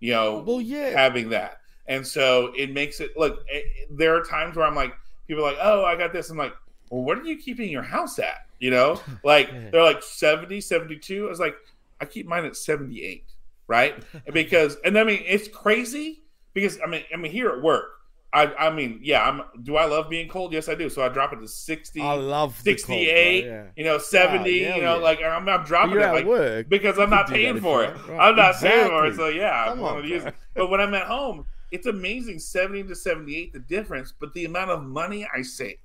You 0.00 0.12
know, 0.12 0.38
Well, 0.46 0.60
yeah. 0.60 0.90
having 0.90 1.28
that. 1.30 1.58
And 1.86 2.06
so 2.06 2.52
it 2.56 2.72
makes 2.72 3.00
it 3.00 3.16
look. 3.16 3.44
eh, 3.52 3.60
there 3.90 4.16
are 4.16 4.22
times 4.24 4.56
where 4.56 4.66
I'm 4.66 4.74
like, 4.74 4.94
people 5.26 5.44
are 5.44 5.48
like, 5.52 5.60
oh, 5.60 5.84
I 5.84 5.96
got 5.96 6.12
this. 6.12 6.30
I'm 6.30 6.36
like, 6.38 6.54
well, 6.90 7.02
what 7.02 7.18
are 7.18 7.24
you 7.24 7.36
keeping 7.36 7.70
your 7.70 7.82
house 7.82 8.18
at? 8.18 8.46
You 8.60 8.70
know, 8.70 9.00
like 9.24 9.50
they're 9.70 9.82
like 9.82 10.02
70, 10.02 10.60
72. 10.60 11.26
I 11.26 11.28
was 11.28 11.40
like, 11.40 11.56
I 12.00 12.04
keep 12.04 12.26
mine 12.26 12.44
at 12.44 12.56
78, 12.56 13.24
right? 13.66 14.02
because, 14.32 14.76
and 14.84 14.98
I 14.98 15.04
mean, 15.04 15.22
it's 15.26 15.48
crazy 15.48 16.22
because 16.54 16.78
I 16.84 16.86
mean, 16.88 17.02
I 17.12 17.16
mean, 17.16 17.30
here 17.32 17.50
at 17.50 17.60
work, 17.62 18.00
I, 18.34 18.54
I 18.54 18.70
mean, 18.70 19.00
yeah, 19.02 19.22
I'm. 19.28 19.42
Do 19.62 19.76
I 19.76 19.84
love 19.84 20.08
being 20.08 20.26
cold? 20.26 20.54
Yes, 20.54 20.68
I 20.68 20.74
do. 20.74 20.88
So 20.88 21.02
I 21.02 21.10
drop 21.10 21.34
it 21.34 21.40
to 21.40 21.48
60, 21.48 22.00
I 22.00 22.14
love 22.14 22.62
the 22.64 22.72
cold, 22.72 22.80
68, 22.80 23.44
yeah. 23.44 23.64
you 23.76 23.84
know, 23.84 23.98
70. 23.98 24.62
hell 24.62 24.76
you 24.76 24.82
know, 24.82 24.96
yeah. 24.96 25.02
like 25.02 25.22
I'm, 25.22 25.46
I'm 25.48 25.64
dropping 25.64 25.98
it 25.98 26.06
like 26.06 26.24
work. 26.24 26.68
because 26.68 26.98
I'm 26.98 27.10
not 27.10 27.26
can 27.26 27.34
do 27.34 27.42
that 27.42 27.52
paying 27.52 27.60
for 27.60 27.84
it. 27.84 27.94
Right. 28.08 28.18
I'm 28.18 28.36
not 28.36 28.54
paying 28.56 28.88
for 28.88 29.06
it, 29.06 29.16
so 29.16 29.28
yeah, 29.28 29.66
Come 29.66 29.80
I'm 29.80 29.84
on, 29.84 30.02
to 30.02 30.08
use 30.08 30.24
it. 30.24 30.34
But 30.54 30.70
when 30.70 30.80
I'm 30.80 30.94
at 30.94 31.06
home, 31.06 31.44
it's 31.70 31.86
amazing 31.86 32.38
70 32.38 32.84
to 32.84 32.94
78 32.94 33.52
the 33.52 33.58
difference, 33.58 34.14
but 34.18 34.32
the 34.32 34.46
amount 34.46 34.70
of 34.70 34.82
money 34.82 35.28
I 35.34 35.42
save. 35.42 35.76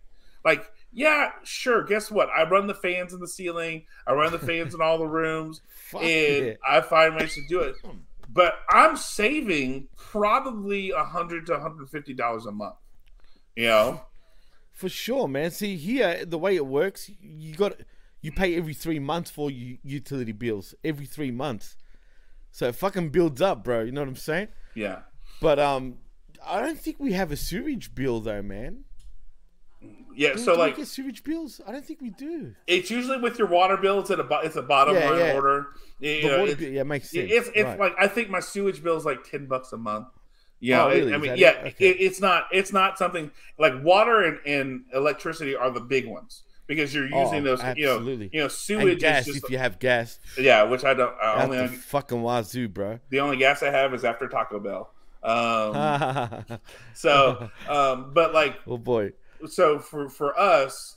Like, 0.46 0.72
yeah, 0.94 1.32
sure. 1.44 1.84
Guess 1.84 2.12
what? 2.12 2.30
I 2.30 2.48
run 2.48 2.68
the 2.68 2.74
fans 2.74 3.14
in 3.14 3.20
the 3.20 3.28
ceiling. 3.28 3.86
I 4.08 4.14
run 4.14 4.32
the 4.32 4.40
fans 4.40 4.74
in 4.74 4.82
all 4.82 4.98
the 4.98 5.06
rooms, 5.06 5.62
and 5.94 6.46
yeah. 6.46 6.54
I 6.66 6.80
find 6.80 7.16
ways 7.16 7.36
to 7.36 7.42
do 7.50 7.60
it. 7.60 7.76
But 8.32 8.56
I'm 8.70 8.98
saving 8.98 9.88
probably 9.96 10.92
a 10.92 11.04
hundred 11.04 11.46
to 11.48 11.54
150 11.54 12.14
dollars 12.14 12.46
a 12.46 12.52
month. 12.52 12.76
You 13.56 13.68
know, 13.68 14.02
For 14.72 14.90
sure, 14.90 15.28
man. 15.28 15.52
See 15.52 15.78
here, 15.78 16.26
the 16.26 16.38
way 16.38 16.56
it 16.56 16.66
works, 16.66 17.10
you 17.22 17.56
got 17.56 17.74
you 18.22 18.32
pay 18.32 18.56
every 18.56 18.74
three 18.74 19.00
months 19.00 19.32
for 19.32 19.50
you 19.50 19.78
utility 19.84 20.32
bills 20.34 20.76
every 20.84 21.06
three 21.06 21.32
months, 21.32 21.76
so 22.52 22.68
it 22.68 22.76
fucking 22.76 23.10
builds 23.10 23.42
up, 23.42 23.64
bro. 23.64 23.82
You 23.82 23.92
know 23.92 24.02
what 24.02 24.10
I'm 24.10 24.16
saying? 24.16 24.50
yeah. 24.76 25.00
But 25.40 25.60
um, 25.60 25.98
I 26.46 26.62
don't 26.62 26.80
think 26.80 26.98
we 27.00 27.14
have 27.14 27.32
a 27.32 27.38
sewage 27.38 27.94
bill 27.96 28.20
though, 28.22 28.42
man. 28.42 28.84
Yeah, 30.18 30.34
Do, 30.34 30.40
so 30.40 30.54
do 30.54 30.60
like 30.60 30.76
we 30.76 30.82
get 30.82 30.88
sewage 30.88 31.24
bills? 31.24 31.62
I 31.68 31.72
don't 31.72 31.86
think 31.86 32.02
we 32.02 32.10
do. 32.10 32.56
it's 32.66 32.90
usually 32.90 33.20
with 33.20 33.38
your 33.38 33.48
water 33.48 33.78
bill. 33.78 34.00
It's 34.00 34.10
at 34.12 34.20
a 34.20 34.28
it's 34.44 34.56
a 34.56 34.62
bottom 34.64 34.96
Yeah, 34.96 35.10
line 35.10 35.20
yeah. 35.20 35.34
order. 35.34 35.68
You 36.00 36.22
The 36.24 36.28
know, 36.28 36.40
water 36.40 36.56
bill, 36.56 36.70
yeah, 36.72 36.84
makes 36.84 37.12
sense. 37.12 37.30
It's 37.32 37.48
it's 37.54 37.64
right. 37.66 37.80
like 37.80 37.94
I 38.00 38.08
think 38.08 38.30
my 38.30 38.40
sewage 38.40 38.82
bill 38.84 38.98
is 38.98 39.06
like 39.06 39.24
ten 39.30 39.46
bucks 39.46 39.72
a 39.74 39.78
month. 39.78 40.08
Yeah, 40.60 40.86
Oh, 40.86 40.90
really? 40.90 41.14
I 41.14 41.18
mean, 41.18 41.34
yeah, 41.38 41.52
it? 41.52 41.68
Okay. 41.76 41.90
it, 41.90 41.98
it's 42.00 42.20
not 42.20 42.48
it's 42.52 42.74
not 42.74 42.98
something 42.98 43.30
like 43.60 43.74
water 43.84 44.24
and, 44.24 44.40
and 44.48 44.86
electricity 44.94 45.56
are 45.56 45.70
the 45.70 45.82
big 45.82 46.08
ones 46.08 46.42
because 46.66 46.96
you're 46.96 47.08
Oh, 47.14 47.24
using 47.26 47.44
those. 47.44 47.60
You 47.76 47.86
know, 47.86 47.92
absolutely. 47.98 48.30
you 48.34 48.40
know, 48.40 48.46
and 48.46 48.52
sewage 48.52 49.00
gas 49.02 49.28
is 49.28 49.36
just 49.36 49.46
if 49.46 49.52
you 49.52 49.60
have 49.60 49.78
gas. 49.78 50.20
yeah, 50.36 50.64
which 50.64 50.84
I 50.84 50.96
don't. 50.96 51.14
I 51.22 51.44
only 51.44 51.68
fucking 51.68 52.24
wazoo, 52.24 52.70
bro. 52.70 53.00
the 53.12 53.20
only 53.20 53.38
gas 53.38 53.62
I 53.62 53.70
have 53.70 53.94
is 53.94 54.04
after 54.04 54.28
Taco 54.28 54.60
Bell. 54.60 54.92
Um, 55.28 56.46
so, 56.94 57.50
um, 57.68 58.12
but 58.14 58.34
like 58.34 58.58
oh 58.66 58.78
boy. 58.78 59.12
So 59.48 59.80
for 59.80 60.10
for 60.10 60.38
us 60.40 60.96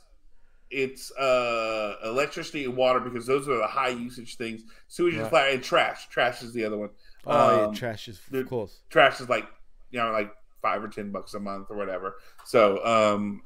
it's 0.71 1.11
uh 1.13 1.97
electricity 2.05 2.65
and 2.65 2.77
water 2.77 3.01
because 3.01 3.27
those 3.27 3.49
are 3.49 3.57
the 3.57 3.67
high 3.67 3.89
usage 3.89 4.37
things. 4.37 4.63
Sewage 4.89 5.15
is 5.15 5.27
flat 5.29 5.53
and 5.53 5.63
trash. 5.63 6.09
Trash 6.09 6.43
is 6.43 6.53
the 6.53 6.65
other 6.65 6.79
one. 6.79 6.91
Oh 7.27 7.65
Um, 7.67 7.73
yeah, 7.73 7.79
trash 7.79 8.09
is 8.09 8.21
of 8.33 8.47
course. 8.49 8.79
trash 8.89 9.21
is 9.21 9.29
like 9.29 9.47
you 9.91 9.99
know 9.99 10.13
like 10.13 10.33
five 10.63 10.83
or 10.85 10.89
ten 10.89 11.11
bucks 11.11 11.35
a 11.35 11.41
month 11.41 11.67
or 11.71 11.77
whatever. 11.77 12.17
So 12.45 12.85
um 12.85 13.43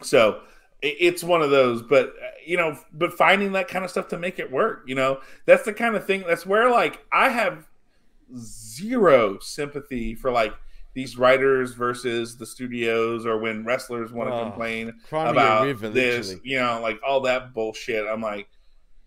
so 0.00 0.40
it, 0.80 0.96
it's 1.00 1.24
one 1.24 1.42
of 1.42 1.50
those 1.50 1.82
but 1.82 2.14
you 2.46 2.56
know 2.56 2.78
but 2.92 3.12
finding 3.12 3.52
that 3.52 3.68
kind 3.68 3.84
of 3.84 3.90
stuff 3.90 4.08
to 4.08 4.18
make 4.18 4.38
it 4.38 4.50
work 4.50 4.84
you 4.86 4.94
know 4.94 5.20
that's 5.44 5.64
the 5.64 5.72
kind 5.72 5.96
of 5.96 6.06
thing 6.06 6.22
that's 6.26 6.46
where 6.46 6.70
like 6.70 7.04
i 7.10 7.28
have 7.28 7.66
zero 8.36 9.38
sympathy 9.40 10.14
for 10.14 10.30
like 10.30 10.54
these 10.94 11.16
writers 11.18 11.74
versus 11.74 12.36
the 12.36 12.46
studios 12.46 13.24
or 13.26 13.38
when 13.38 13.64
wrestlers 13.64 14.12
want 14.12 14.30
to 14.30 14.34
Oh, 14.36 14.44
complain 14.44 14.94
Cry 15.08 15.24
me 15.24 15.28
a 15.28 15.32
about 15.32 15.64
river, 15.66 15.88
this 15.90 16.34
you 16.42 16.58
know 16.58 16.80
like 16.82 16.98
all 17.06 17.20
that 17.22 17.52
bullshit 17.54 18.06
i'm 18.06 18.20
like 18.22 18.48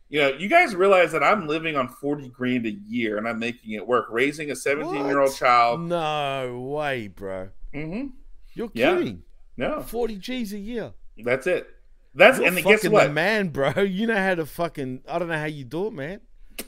you 0.10 0.19
know 0.22 0.30
you 0.30 0.48
guys 0.48 0.76
realize 0.76 1.11
that 1.11 1.24
i'm 1.24 1.48
living 1.48 1.76
on 1.76 1.88
40 1.90 2.30
grand 2.30 2.66
a 2.66 2.72
year 2.88 3.18
and 3.18 3.27
i'm 3.27 3.40
making 3.40 3.72
it 3.74 3.85
work 3.85 4.08
raising 4.10 4.51
a 4.51 4.56
17 4.56 5.06
year 5.06 5.19
old 5.19 5.35
child 5.35 5.82
No 5.82 6.60
way, 6.76 7.08
bro. 7.08 7.50
hmm 7.74 8.08
You're 8.53 8.69
Yeah. 8.74 8.95
kidding. 8.98 9.24
no 9.58 9.82
Forty 9.82 10.16
G's 10.18 10.53
a 10.53 10.58
year. 10.60 10.93
that's 11.18 11.48
it 11.48 11.68
that's 12.14 12.38
You're 12.38 12.48
and 12.48 12.58
then 12.58 12.64
guess 12.66 12.88
what 12.90 13.08
the 13.08 13.14
man, 13.14 13.50
bro. 13.50 13.72
You 13.82 14.06
know 14.08 14.18
how 14.18 14.35
to 14.35 14.45
fucking. 14.45 15.03
I 15.08 15.18
don't 15.18 15.30
know 15.30 15.38
how 15.38 15.45
you 15.45 15.64
do 15.64 15.88
it, 15.88 15.93
man. 15.93 16.19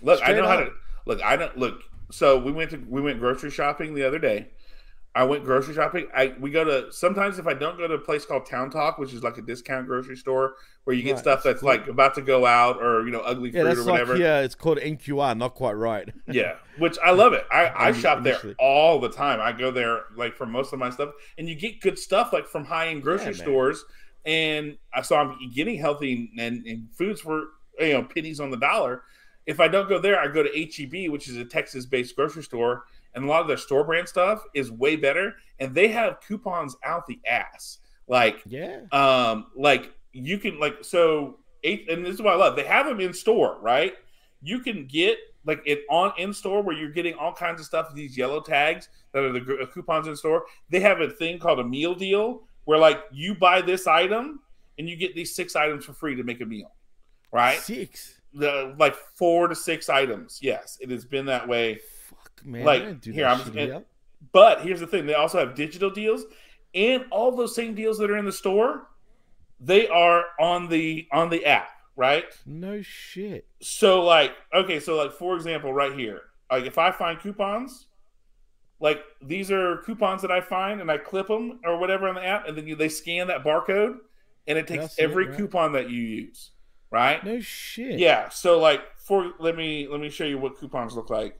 Look, 0.01 0.21
I 0.21 0.25
Straight 0.27 0.37
know 0.37 0.47
how 0.47 0.55
to 0.57 0.69
look. 1.05 1.21
I 1.21 1.35
don't 1.35 1.57
look. 1.57 1.81
So 2.11 2.39
we 2.39 2.53
went 2.53 2.71
to 2.71 2.77
we 2.77 3.01
went 3.01 3.19
grocery 3.19 3.51
shopping 3.51 3.93
the 3.93 4.03
other 4.07 4.19
day. 4.19 4.47
I 5.15 5.23
went 5.25 5.43
grocery 5.45 5.75
shopping. 5.75 6.07
I 6.15 6.33
we 6.39 6.49
go 6.51 6.63
to 6.63 6.91
sometimes 6.91 7.37
if 7.39 7.47
I 7.47 7.53
don't 7.53 7.77
go 7.77 7.87
to 7.87 7.95
a 7.95 7.99
place 7.99 8.25
called 8.25 8.45
Town 8.47 8.69
Talk, 8.71 8.97
which 8.97 9.13
is 9.13 9.23
like 9.23 9.37
a 9.37 9.41
discount 9.43 9.87
grocery 9.87 10.17
store 10.17 10.55
where 10.85 10.95
you 10.95 11.03
get 11.03 11.17
Right, 11.17 11.19
stuff 11.19 11.43
that's 11.43 11.61
like 11.63 11.87
about 11.87 12.15
to 12.15 12.21
go 12.21 12.45
out 12.45 12.77
or 12.81 13.05
you 13.05 13.11
know 13.11 13.21
ugly 13.21 13.51
Yeah, 13.51 13.63
fruit 13.63 13.77
or 13.77 13.83
like 13.83 14.11
whatever. 14.11 14.13
yeah. 14.13 14.39
It's 14.41 14.55
called 14.55 14.79
NQR. 14.79 15.35
Not 15.35 15.55
quite 15.55 15.73
right. 15.73 16.09
Yeah, 16.25 16.53
which 16.75 16.97
I 17.03 17.11
love 17.11 17.33
it. 17.33 17.45
I, 17.51 17.71
I 17.75 17.91
shop 17.91 18.23
there 18.23 18.43
all 18.57 18.99
the 18.99 19.09
time. 19.09 19.41
I 19.41 19.51
go 19.51 19.71
there 19.71 20.03
like 20.15 20.35
for 20.35 20.45
most 20.45 20.71
of 20.71 20.79
my 20.79 20.89
stuff, 20.89 21.09
and 21.37 21.49
you 21.49 21.55
get 21.55 21.81
good 21.81 21.99
stuff 21.99 22.31
like 22.31 22.47
from 22.47 22.63
high 22.65 22.87
end 22.87 23.03
grocery 23.03 23.33
Yeah, 23.33 23.35
stores. 23.35 23.83
And 24.25 24.77
I 24.93 25.01
so 25.01 25.17
I'm 25.17 25.37
getting 25.53 25.77
healthy 25.77 26.31
and, 26.37 26.65
and 26.65 26.87
foods 26.97 27.19
for 27.19 27.43
you 27.79 27.93
know 27.93 28.03
pennies 28.03 28.39
on 28.39 28.51
the 28.51 28.57
dollar. 28.57 29.03
If 29.45 29.59
I 29.59 29.67
don't 29.67 29.89
go 29.89 29.99
there, 29.99 30.17
I 30.17 30.29
go 30.29 30.43
to 30.43 30.57
HEB, 30.57 31.09
which 31.09 31.27
is 31.27 31.35
a 31.35 31.43
Texas 31.43 31.85
based 31.85 32.15
grocery 32.15 32.43
store, 32.43 32.85
and 33.15 33.23
a 33.25 33.27
lot 33.27 33.41
of 33.41 33.47
their 33.47 33.57
store 33.57 33.83
brand 33.83 34.07
stuff 34.07 34.43
is 34.53 34.71
way 34.71 34.95
better, 34.95 35.35
and 35.59 35.73
they 35.75 35.87
have 35.89 36.19
coupons 36.21 36.75
out 36.83 37.05
the 37.07 37.19
ass. 37.27 37.79
Like 38.07 38.41
Yeah. 38.45 38.81
um 38.91 39.47
like 39.55 39.93
you 40.11 40.37
can 40.37 40.59
like 40.59 40.83
so 40.83 41.39
eight 41.63 41.89
and 41.89 42.05
this 42.05 42.15
is 42.15 42.21
what 42.21 42.33
i 42.33 42.35
love 42.35 42.55
they 42.57 42.65
have 42.65 42.85
them 42.85 42.99
in 42.99 43.13
store 43.13 43.57
right 43.61 43.93
you 44.41 44.59
can 44.59 44.85
get 44.85 45.17
like 45.45 45.61
it 45.65 45.79
on 45.89 46.11
in 46.17 46.33
store 46.33 46.61
where 46.61 46.75
you're 46.75 46.91
getting 46.91 47.13
all 47.13 47.31
kinds 47.33 47.61
of 47.61 47.65
stuff 47.65 47.95
these 47.95 48.17
yellow 48.17 48.41
tags 48.41 48.89
that 49.13 49.23
are 49.23 49.31
the 49.31 49.39
gr- 49.39 49.63
coupons 49.73 50.07
in 50.07 50.15
store 50.17 50.43
they 50.69 50.81
have 50.81 50.99
a 50.99 51.09
thing 51.09 51.39
called 51.39 51.59
a 51.61 51.63
meal 51.63 51.95
deal 51.95 52.43
where 52.65 52.77
like 52.77 52.99
you 53.13 53.33
buy 53.33 53.61
this 53.61 53.87
item 53.87 54.41
and 54.77 54.89
you 54.89 54.97
get 54.97 55.15
these 55.15 55.33
six 55.33 55.55
items 55.55 55.85
for 55.85 55.93
free 55.93 56.13
to 56.15 56.23
make 56.23 56.41
a 56.41 56.45
meal 56.45 56.73
right 57.31 57.59
Six. 57.59 58.19
the 58.33 58.75
like 58.77 58.95
four 59.15 59.47
to 59.47 59.55
six 59.55 59.87
items 59.87 60.39
yes 60.41 60.77
it 60.81 60.91
has 60.91 61.05
been 61.05 61.25
that 61.27 61.47
way 61.47 61.79
man. 62.45 62.65
Like, 62.65 63.03
here, 63.03 63.25
I'm 63.25 63.39
just- 63.39 63.53
here. 63.53 63.83
but 64.31 64.61
here's 64.61 64.79
the 64.79 64.87
thing: 64.87 65.05
they 65.05 65.13
also 65.13 65.39
have 65.39 65.55
digital 65.55 65.89
deals, 65.89 66.25
and 66.73 67.05
all 67.11 67.35
those 67.35 67.55
same 67.55 67.75
deals 67.75 67.97
that 67.99 68.09
are 68.09 68.17
in 68.17 68.25
the 68.25 68.31
store, 68.31 68.87
they 69.59 69.87
are 69.87 70.25
on 70.39 70.67
the 70.69 71.07
on 71.11 71.29
the 71.29 71.45
app, 71.45 71.69
right? 71.95 72.25
No 72.45 72.81
shit. 72.81 73.45
So, 73.61 74.03
like, 74.03 74.33
okay, 74.53 74.79
so 74.79 74.95
like 74.95 75.13
for 75.13 75.35
example, 75.35 75.73
right 75.73 75.93
here, 75.93 76.21
like 76.51 76.65
if 76.65 76.77
I 76.77 76.91
find 76.91 77.19
coupons, 77.19 77.87
like 78.79 79.03
these 79.21 79.51
are 79.51 79.77
coupons 79.77 80.21
that 80.21 80.31
I 80.31 80.41
find 80.41 80.81
and 80.81 80.91
I 80.91 80.97
clip 80.97 81.27
them 81.27 81.59
or 81.63 81.77
whatever 81.77 82.07
on 82.07 82.15
the 82.15 82.25
app, 82.25 82.47
and 82.47 82.57
then 82.57 82.67
you, 82.67 82.75
they 82.75 82.89
scan 82.89 83.27
that 83.27 83.43
barcode, 83.43 83.97
and 84.47 84.57
it 84.57 84.67
takes 84.67 84.81
That's 84.83 84.99
it, 84.99 85.03
every 85.03 85.27
right. 85.27 85.37
coupon 85.37 85.71
that 85.73 85.89
you 85.89 86.01
use, 86.01 86.51
right? 86.91 87.23
No 87.23 87.39
shit. 87.39 87.99
Yeah. 87.99 88.29
So 88.29 88.59
like 88.59 88.81
for 88.97 89.31
let 89.39 89.55
me 89.55 89.87
let 89.87 89.99
me 89.99 90.09
show 90.09 90.25
you 90.25 90.37
what 90.37 90.57
coupons 90.57 90.95
look 90.95 91.09
like. 91.09 91.39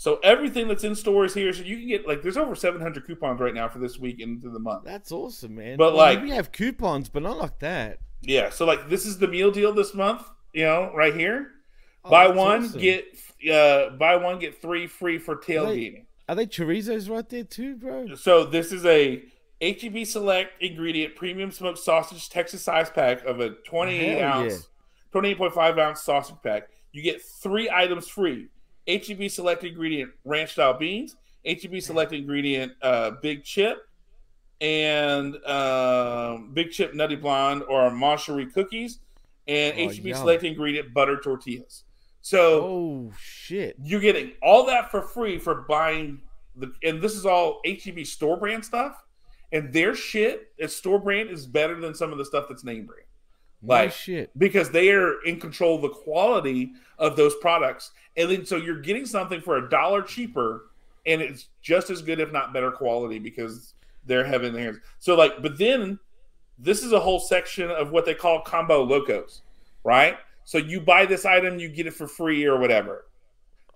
So 0.00 0.18
everything 0.22 0.66
that's 0.66 0.82
in 0.82 0.94
stores 0.94 1.34
here, 1.34 1.52
so 1.52 1.62
you 1.62 1.76
can 1.76 1.86
get 1.86 2.08
like 2.08 2.22
there's 2.22 2.38
over 2.38 2.54
700 2.54 3.06
coupons 3.06 3.38
right 3.38 3.52
now 3.52 3.68
for 3.68 3.80
this 3.80 3.98
week 3.98 4.18
into 4.18 4.48
the 4.48 4.58
month. 4.58 4.82
That's 4.82 5.12
awesome, 5.12 5.56
man. 5.56 5.76
But, 5.76 5.92
Well, 5.92 6.14
like- 6.14 6.22
we 6.22 6.30
have 6.30 6.52
coupons, 6.52 7.10
but 7.10 7.22
not 7.22 7.36
like 7.36 7.58
that. 7.58 7.98
Yeah. 8.22 8.48
So 8.48 8.64
like 8.64 8.88
this 8.88 9.04
is 9.04 9.18
the 9.18 9.28
meal 9.28 9.50
deal 9.50 9.74
this 9.74 9.92
month. 9.92 10.22
You 10.54 10.64
know, 10.64 10.90
right 10.94 11.14
here. 11.14 11.50
Oh, 12.02 12.08
buy 12.08 12.28
one 12.28 12.64
awesome. 12.64 12.80
get 12.80 13.04
uh 13.52 13.90
buy 13.90 14.16
one 14.16 14.38
get 14.38 14.62
three 14.62 14.86
free 14.86 15.18
for 15.18 15.36
tailgating. 15.36 16.06
Are 16.30 16.34
they 16.34 16.46
chorizos 16.46 17.10
right 17.10 17.28
there 17.28 17.44
too, 17.44 17.76
bro? 17.76 18.14
So 18.14 18.44
this 18.46 18.72
is 18.72 18.86
a 18.86 19.22
HEB 19.60 20.06
Select 20.06 20.62
ingredient 20.62 21.14
premium 21.14 21.50
smoked 21.50 21.78
sausage 21.78 22.30
Texas 22.30 22.62
size 22.64 22.88
pack 22.88 23.22
of 23.26 23.40
a 23.40 23.50
28 23.50 24.16
Hell 24.16 24.44
ounce, 24.44 24.66
28.5 25.12 25.78
ounce 25.78 26.00
sausage 26.00 26.36
pack. 26.42 26.70
You 26.90 27.02
get 27.02 27.20
three 27.22 27.68
items 27.68 28.08
free: 28.08 28.48
HEB 28.86 29.30
Select 29.30 29.64
ingredient 29.64 30.10
ranch 30.24 30.52
style 30.52 30.74
beans, 30.74 31.16
HEB 31.44 31.80
Select 31.80 32.12
ingredient 32.12 32.72
uh, 32.82 33.12
big 33.22 33.44
chip, 33.44 33.78
and 34.60 35.36
um, 35.46 36.50
big 36.52 36.70
chip 36.70 36.94
nutty 36.94 37.16
blonde 37.16 37.62
or 37.68 37.90
moncherie 37.90 38.52
cookies, 38.52 39.00
and 39.48 39.74
Oh, 39.78 39.88
HEB 39.88 40.06
yum. 40.06 40.18
Select 40.18 40.44
ingredient 40.44 40.92
butter 40.92 41.18
tortillas. 41.20 41.84
So 42.22 42.62
Oh 42.62 43.12
shit! 43.18 43.76
you're 43.82 44.00
getting 44.00 44.32
all 44.42 44.66
that 44.66 44.90
for 44.90 45.00
free 45.02 45.38
for 45.38 45.62
buying 45.68 46.20
the 46.56 46.72
and 46.82 47.00
this 47.00 47.14
is 47.14 47.24
all 47.24 47.60
HEB 47.64 48.04
store 48.06 48.36
brand 48.36 48.64
stuff. 48.64 49.02
And 49.52 49.72
their 49.72 49.96
shit 49.96 50.52
at 50.60 50.70
store 50.70 51.00
brand 51.00 51.28
is 51.30 51.44
better 51.44 51.80
than 51.80 51.92
some 51.92 52.12
of 52.12 52.18
the 52.18 52.24
stuff 52.24 52.44
that's 52.48 52.62
name 52.62 52.86
brand. 52.86 53.06
No 53.62 53.74
Like 53.74 53.90
shit. 53.92 54.30
because 54.38 54.70
they 54.70 54.90
are 54.92 55.20
in 55.24 55.40
control 55.40 55.74
of 55.76 55.82
the 55.82 55.88
quality 55.88 56.72
of 56.98 57.16
those 57.16 57.34
products. 57.40 57.90
And 58.20 58.30
then 58.30 58.44
so 58.46 58.56
you're 58.56 58.80
getting 58.80 59.06
something 59.06 59.40
for 59.40 59.56
a 59.56 59.68
dollar 59.70 60.02
cheaper 60.02 60.66
and 61.06 61.22
it's 61.22 61.48
just 61.62 61.88
as 61.90 62.02
good, 62.02 62.20
if 62.20 62.30
not 62.32 62.52
better 62.52 62.70
quality, 62.70 63.18
because 63.18 63.74
they're 64.04 64.24
having 64.24 64.52
their 64.52 64.62
hands. 64.64 64.78
So 64.98 65.14
like, 65.16 65.40
but 65.42 65.56
then 65.58 65.98
this 66.58 66.82
is 66.82 66.92
a 66.92 67.00
whole 67.00 67.18
section 67.20 67.70
of 67.70 67.90
what 67.90 68.04
they 68.04 68.14
call 68.14 68.42
combo 68.42 68.82
locos, 68.82 69.42
right? 69.82 70.18
So 70.44 70.58
you 70.58 70.80
buy 70.80 71.06
this 71.06 71.24
item, 71.24 71.58
you 71.58 71.68
get 71.68 71.86
it 71.86 71.94
for 71.94 72.06
free 72.06 72.44
or 72.44 72.58
whatever. 72.58 73.06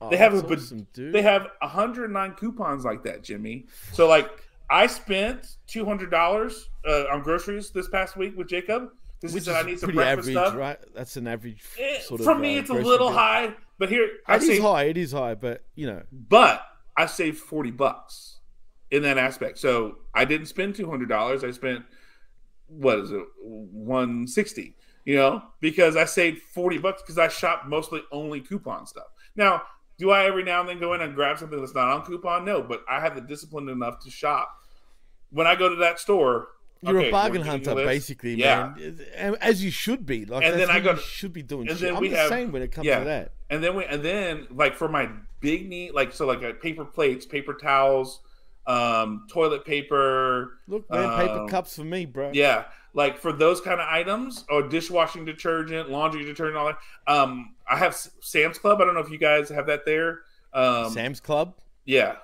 Oh, 0.01 0.11
they 0.11 0.17
have 0.19 0.35
a 0.35 0.45
awesome. 0.47 0.87
They 0.95 1.23
have 1.23 1.47
109 1.63 2.33
coupons 2.33 2.85
like 2.85 3.03
that, 3.05 3.23
Jimmy. 3.23 3.67
So 3.93 4.09
like 4.09 4.29
I 4.69 4.87
spent 4.87 5.57
two 5.67 5.85
hundred 5.85 6.11
dollars 6.11 6.69
uh, 6.87 7.05
on 7.13 7.23
groceries 7.23 7.71
this 7.71 7.89
past 7.89 8.17
week 8.17 8.37
with 8.37 8.49
Jacob 8.49 8.91
because 9.21 9.33
he 9.33 9.37
Which 9.37 9.45
said 9.45 9.55
I 9.57 9.63
need 9.67 9.79
some 9.79 9.93
breakfast 9.93 10.29
average, 10.31 10.47
stuff. 10.49 10.57
right? 10.57 10.79
That's 10.95 11.17
an 11.17 11.27
average 11.29 11.63
Eh, 11.79 12.01
sort 12.01 12.21
of. 12.21 12.25
For 12.27 12.35
me, 12.35 12.57
uh, 12.57 12.61
it's 12.61 12.71
a 12.71 12.75
little 12.75 13.09
bill. 13.09 13.17
high, 13.17 13.55
but 13.79 13.89
here 13.89 14.09
uh, 14.29 14.33
I 14.33 14.37
It 14.37 14.43
is 14.43 14.49
saved, 14.49 14.63
high. 14.63 14.85
It 14.85 14.97
is 14.97 15.13
high, 15.13 15.35
but 15.35 15.65
you 15.75 15.87
know, 15.87 16.03
but 16.13 16.63
I 16.97 17.07
saved 17.07 17.39
forty 17.39 17.71
bucks 17.71 18.39
in 18.91 19.03
that 19.03 19.19
aspect. 19.19 19.59
So 19.59 19.97
I 20.15 20.25
didn't 20.25 20.47
spend 20.47 20.75
two 20.75 20.89
hundred 20.89 21.09
dollars. 21.09 21.45
I 21.45 21.51
spent 21.51 21.85
what 22.67 22.99
is 22.99 23.11
it, 23.13 23.25
one 23.43 24.27
sixty? 24.27 24.77
You 25.05 25.17
know, 25.17 25.43
because 25.61 25.97
I 25.97 26.07
saved 26.07 26.43
forty 26.43 26.79
bucks 26.79 27.03
because 27.03 27.19
I 27.19 27.29
shop 27.29 27.67
mostly 27.67 28.03
only 28.11 28.41
coupon 28.41 28.87
stuff. 28.87 29.09
Now, 29.37 29.63
do 29.99 30.11
I 30.11 30.25
every 30.25 30.45
now 30.45 30.61
and 30.61 30.69
then 30.69 30.81
go 30.81 30.95
in 30.95 31.03
and 31.03 31.15
grab 31.15 31.39
something 31.39 31.59
that's 31.59 31.75
not 31.75 31.89
on 31.89 32.05
coupon? 32.05 32.45
No, 32.45 32.63
but 32.63 32.85
I 32.89 33.01
have 33.01 33.15
the 33.15 33.21
discipline 33.21 33.69
enough 33.69 33.99
to 34.05 34.11
shop. 34.11 34.51
When 35.31 35.47
I 35.47 35.57
go 35.57 35.69
to 35.69 35.77
that 35.77 35.99
store, 35.99 36.49
you're 36.87 36.99
okay, 37.01 37.09
a 37.09 37.13
bargain 37.13 37.43
hunter, 37.43 37.75
basically, 37.75 38.35
Yeah. 38.35 38.73
man. 38.77 39.37
As 39.41 39.65
you 39.65 39.71
should 39.71 40.05
be. 40.07 40.25
Like, 40.25 40.45
And 40.45 40.59
then 40.59 40.71
I 40.71 40.75
what 40.75 40.85
go- 40.85 40.91
you 40.93 40.97
should 40.99 41.33
be 41.33 41.43
doing. 41.43 41.69
and 41.69 41.79
shit. 41.79 41.89
then 41.89 41.97
I'm 41.97 42.01
we 42.03 42.09
the 42.09 42.17
have- 42.17 42.29
same 42.29 42.53
when 42.53 42.63
it 42.63 42.73
comes 42.73 42.87
yeah. 42.87 42.99
to 43.01 43.05
that. 43.07 43.33
And 43.51 43.63
then 43.63 43.77
we 43.77 43.85
and 43.85 44.03
then 44.03 44.47
like 44.51 44.75
for 44.77 44.89
my 44.89 45.09
big 45.41 45.69
need, 45.69 45.93
like 45.93 46.13
so 46.13 46.27
like 46.27 46.43
a 46.43 46.55
paper 46.55 46.85
plates, 46.85 47.27
paper 47.27 47.55
towels, 47.55 48.21
um, 48.67 49.27
toilet 49.31 49.65
paper, 49.65 50.59
Look, 50.67 50.91
man, 50.91 51.19
paper 51.19 51.41
Um, 51.41 51.49
cups 51.49 51.77
for 51.77 51.85
me, 51.85 52.07
bro. 52.07 52.31
yeah, 52.33 52.65
like 52.95 53.19
for 53.19 53.33
those 53.33 53.61
kind 53.61 53.81
of 53.81 53.87
items 53.89 54.45
or 54.49 54.63
dishwashing 54.63 55.25
detergent, 55.27 55.91
laundry 55.91 56.25
detergent, 56.25 56.57
all 56.57 56.67
that. 56.67 56.79
Um, 57.07 57.55
I 57.69 57.77
have 57.77 57.95
Sam's 58.21 58.59
Club. 58.59 58.81
I 58.81 58.85
don't 58.85 58.95
know 58.95 59.01
if 59.01 59.11
you 59.11 59.19
guys 59.19 59.49
have 59.51 59.67
that 59.67 59.85
there. 59.85 60.21
Um, 60.55 60.91
Sam's 60.91 61.21
Club. 61.21 61.55
yeah, 61.85 62.17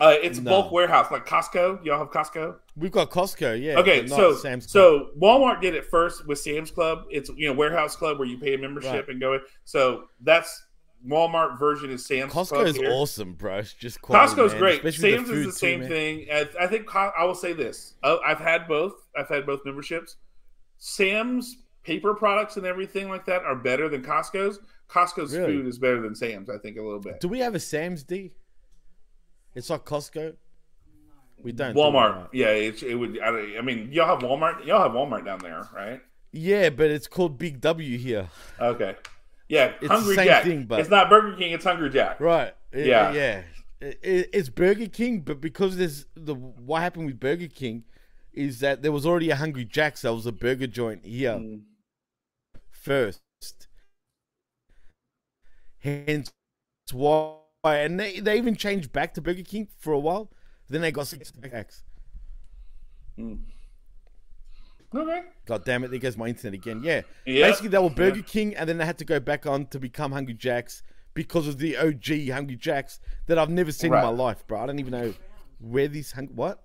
uh, 0.00 0.14
it's 0.22 0.38
No. 0.40 0.50
bulk 0.50 0.72
warehouse 0.72 1.10
like 1.10 1.26
Costco. 1.26 1.84
Y'all 1.84 1.98
have 1.98 2.10
Costco? 2.10 2.56
We've 2.76 2.90
got 2.92 3.10
Costco, 3.10 3.60
yeah. 3.62 3.78
Okay, 3.78 4.06
so 4.06 4.34
Sam's 4.34 4.66
Club. 4.66 4.70
so 4.70 5.10
Walmart 5.20 5.60
did 5.60 5.74
it 5.74 5.84
first 5.86 6.26
with 6.26 6.38
Sam's 6.38 6.70
Club. 6.70 7.04
It's 7.10 7.30
you 7.36 7.46
know 7.48 7.52
warehouse 7.54 7.94
club 7.96 8.18
where 8.18 8.26
you 8.28 8.38
pay 8.38 8.54
a 8.54 8.58
membership 8.58 8.92
Right. 8.92 9.08
and 9.08 9.20
go 9.20 9.34
in. 9.34 9.40
So 9.64 10.04
that's 10.20 10.64
Walmart 11.06 11.58
version 11.58 11.90
is 11.90 12.04
Sam's. 12.06 12.32
Club 12.32 12.46
Costco 12.48 12.66
is 12.66 12.78
awesome, 12.78 13.34
bro. 13.34 13.58
It's 13.58 13.72
just 13.74 14.00
quality, 14.02 14.32
Costco's 14.34 14.52
man, 14.52 14.60
great. 14.60 14.84
especially 14.84 15.12
Sam's 15.16 15.28
the 15.28 15.34
is 15.34 15.46
the 15.46 15.52
same 15.52 15.80
man. 15.80 15.88
thing. 15.88 16.26
I, 16.32 16.48
I 16.62 16.66
think 16.66 16.86
Co- 16.86 17.12
I 17.16 17.24
will 17.24 17.34
say 17.34 17.52
this. 17.52 17.94
Uh, 18.02 18.16
I've 18.24 18.38
had 18.40 18.66
both. 18.66 18.94
I've 19.16 19.28
had 19.28 19.44
both 19.46 19.60
memberships. 19.64 20.16
Sam's 20.78 21.58
paper 21.82 22.14
products 22.14 22.56
and 22.56 22.66
everything 22.66 23.08
like 23.08 23.24
that 23.26 23.42
are 23.44 23.54
better 23.54 23.88
than 23.88 24.02
Costco's. 24.02 24.58
Costco's 24.88 25.34
Really? 25.36 25.52
food 25.52 25.66
is 25.66 25.78
better 25.78 26.00
than 26.00 26.14
Sam's. 26.14 26.48
I 26.50 26.58
think 26.58 26.78
a 26.78 26.82
little 26.82 27.00
bit. 27.00 27.20
Do 27.20 27.28
we 27.28 27.38
have 27.40 27.54
a 27.54 27.60
Sam's 27.60 28.02
D? 28.02 28.32
It's 29.54 29.70
like 29.70 29.84
Costco. 29.84 30.34
We 31.42 31.52
don't. 31.52 31.74
do 31.74 31.80
Walmart, 31.80 32.16
right? 32.16 32.28
yeah, 32.32 32.46
it, 32.48 32.82
it 32.82 32.94
would. 32.94 33.18
I, 33.20 33.58
I 33.58 33.60
mean, 33.60 33.90
y'all 33.92 34.06
have 34.06 34.20
Walmart. 34.28 34.64
Y'all 34.64 34.82
have 34.82 34.92
Walmart 34.92 35.24
down 35.24 35.38
there, 35.40 35.68
right? 35.74 36.00
Yeah, 36.32 36.70
but 36.70 36.90
it's 36.90 37.06
called 37.06 37.38
Big 37.38 37.60
W 37.60 37.98
here. 37.98 38.28
Okay, 38.58 38.96
yeah. 39.48 39.72
the 39.80 39.88
Hungry 39.88 40.16
same 40.16 40.26
Jack. 40.26 40.44
thing, 40.44 40.64
but- 40.64 40.80
it's 40.80 40.90
not 40.90 41.08
Burger 41.10 41.36
King. 41.36 41.52
It's 41.52 41.64
Hungry 41.64 41.90
Jack. 41.90 42.18
Right. 42.20 42.54
It- 42.72 42.86
Yeah. 42.86 43.12
Yeah. 43.12 43.42
It- 43.80 43.98
it- 44.02 44.30
it's 44.32 44.48
Burger 44.48 44.88
King, 44.88 45.20
but 45.20 45.40
because 45.40 45.76
there's 45.76 46.06
the 46.14 46.34
what 46.34 46.80
happened 46.82 47.06
with 47.06 47.20
Burger 47.20 47.48
King 47.48 47.84
is 48.32 48.60
that 48.60 48.82
there 48.82 48.90
was 48.92 49.04
already 49.06 49.30
a 49.30 49.36
Hungry 49.36 49.64
Jack's. 49.64 50.02
That 50.02 50.14
was 50.14 50.26
a 50.26 50.32
burger 50.32 50.66
joint 50.66 51.04
here 51.04 51.32
Mm. 51.34 51.60
first. 52.70 53.20
Hence 55.78 56.32
why, 56.92 57.36
and 57.64 57.98
they, 57.98 58.20
they 58.20 58.36
even 58.36 58.54
changed 58.56 58.92
back 58.92 59.14
to 59.14 59.20
Burger 59.20 59.42
King 59.42 59.68
for 59.78 59.92
a 59.92 59.98
while. 59.98 60.30
Then 60.68 60.80
they 60.82 60.92
got 60.92 61.06
six 61.06 61.30
Jacks. 61.30 61.82
Hmm. 63.16 63.34
Okay. 64.94 65.22
God 65.46 65.64
damn 65.64 65.82
it! 65.84 65.90
There 65.90 65.98
goes 65.98 66.16
my 66.16 66.28
internet 66.28 66.54
again. 66.54 66.80
Yeah. 66.84 67.02
Yeah. 67.26 67.48
Basically, 67.48 67.68
they 67.68 67.78
were 67.78 67.90
Burger 67.90 68.22
King, 68.22 68.54
and 68.54 68.68
then 68.68 68.78
they 68.78 68.86
had 68.86 68.98
to 68.98 69.04
go 69.04 69.18
back 69.18 69.44
on 69.46 69.66
to 69.66 69.80
become 69.80 70.12
Hungry 70.12 70.34
Jacks 70.34 70.82
because 71.14 71.48
of 71.48 71.58
the 71.58 71.76
OG 71.76 72.28
Hungry 72.30 72.56
Jacks 72.56 73.00
that 73.26 73.38
I've 73.38 73.50
never 73.50 73.72
seen 73.72 73.90
Right. 73.90 74.00
in 74.00 74.04
my 74.16 74.22
life, 74.24 74.46
bro. 74.46 74.60
I 74.60 74.66
don't 74.66 74.78
even 74.78 74.92
know 74.92 75.14
where 75.58 75.88
these 75.88 76.12
hung- 76.12 76.28
what. 76.28 76.62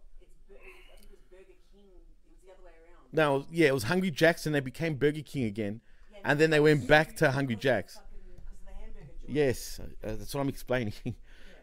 I 0.49 0.53
think 0.53 0.61
it 1.03 1.09
was 1.09 1.19
Burger 1.31 1.43
King. 1.73 1.85
It 1.85 2.29
was 2.29 2.37
the 2.45 2.51
other 2.53 2.63
way 2.63 2.71
around. 2.71 3.41
No, 3.41 3.45
yeah, 3.51 3.67
it 3.69 3.73
was 3.73 3.83
Hungry 3.83 4.11
Jacks, 4.11 4.45
and 4.45 4.53
they 4.53 4.59
became 4.59 4.95
Burger 4.95 5.21
King 5.23 5.45
again, 5.45 5.81
and 6.23 6.39
then 6.39 6.51
they 6.51 6.59
went 6.59 6.87
back 6.87 7.15
to 7.17 7.31
Hungry 7.31 7.55
Jacks. 7.55 7.95
Fucking 7.95 8.09
because 8.35 8.59
of 8.59 8.65
the 8.65 8.73
hamburger 8.73 9.05
joint. 9.07 9.18
Yes, 9.29 9.79
uh, 9.79 9.87
that's 10.01 10.33
what 10.33 10.41
I'm 10.41 10.49
explaining. 10.49 10.93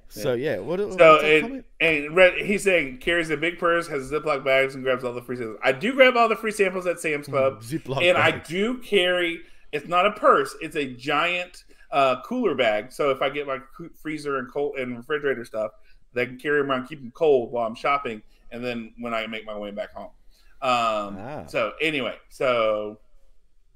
so 0.09 0.35
yeah, 0.35 0.59
what? 0.59 0.79
So 0.79 0.87
what's 0.87 0.97
that 0.97 1.25
and, 1.25 1.65
and 1.81 2.17
Red, 2.17 2.35
he's 2.39 2.65
saying 2.65 2.99
carries 2.99 3.31
a 3.31 3.37
big 3.37 3.59
purse, 3.59 3.89
has 3.89 4.11
Ziploc 4.11 4.45
bags, 4.45 4.75
and 4.75 4.85
grabs 4.85 5.05
all 5.05 5.13
the 5.13 5.23
free 5.23 5.37
samples. 5.37 5.59
I 5.63 5.73
do 5.73 5.93
grab 5.95 6.17
all 6.17 6.29
the 6.29 6.37
free 6.37 6.53
samples 6.53 6.87
at 6.87 7.01
Sam's 7.01 7.27
Club, 7.27 7.61
Ziploc 7.63 8.03
and 8.03 8.17
I 8.17 8.31
do 8.31 8.79
carry. 8.79 9.41
It's 9.73 9.89
not 9.89 10.07
a 10.07 10.13
purse; 10.13 10.55
it's 10.61 10.77
a 10.77 10.87
giant 10.87 11.65
uh, 11.91 12.23
cooler 12.23 12.55
bag. 12.55 12.93
So 12.93 13.11
if 13.11 13.23
I 13.23 13.31
get 13.31 13.47
my 13.47 13.59
freezer 14.01 14.39
and 14.39 14.51
cold 14.51 14.77
and 14.77 14.97
refrigerator 14.97 15.45
stuff, 15.45 15.73
they 16.13 16.27
can 16.27 16.39
carry 16.39 16.61
them 16.61 16.71
around, 16.71 16.87
keep 16.87 17.01
them 17.01 17.13
cold 17.15 17.53
while 17.53 17.67
I'm 17.67 17.75
shopping, 17.75 18.23
and 18.51 18.65
then 18.65 18.93
when 18.99 19.13
I 19.15 19.27
make 19.27 19.45
my 19.45 19.57
way 19.57 19.71
back 19.71 19.93
home. 19.93 20.11
Um, 20.63 21.19
Ah. 21.19 21.45
So 21.47 21.73
anyway, 21.81 22.15
so 22.31 22.99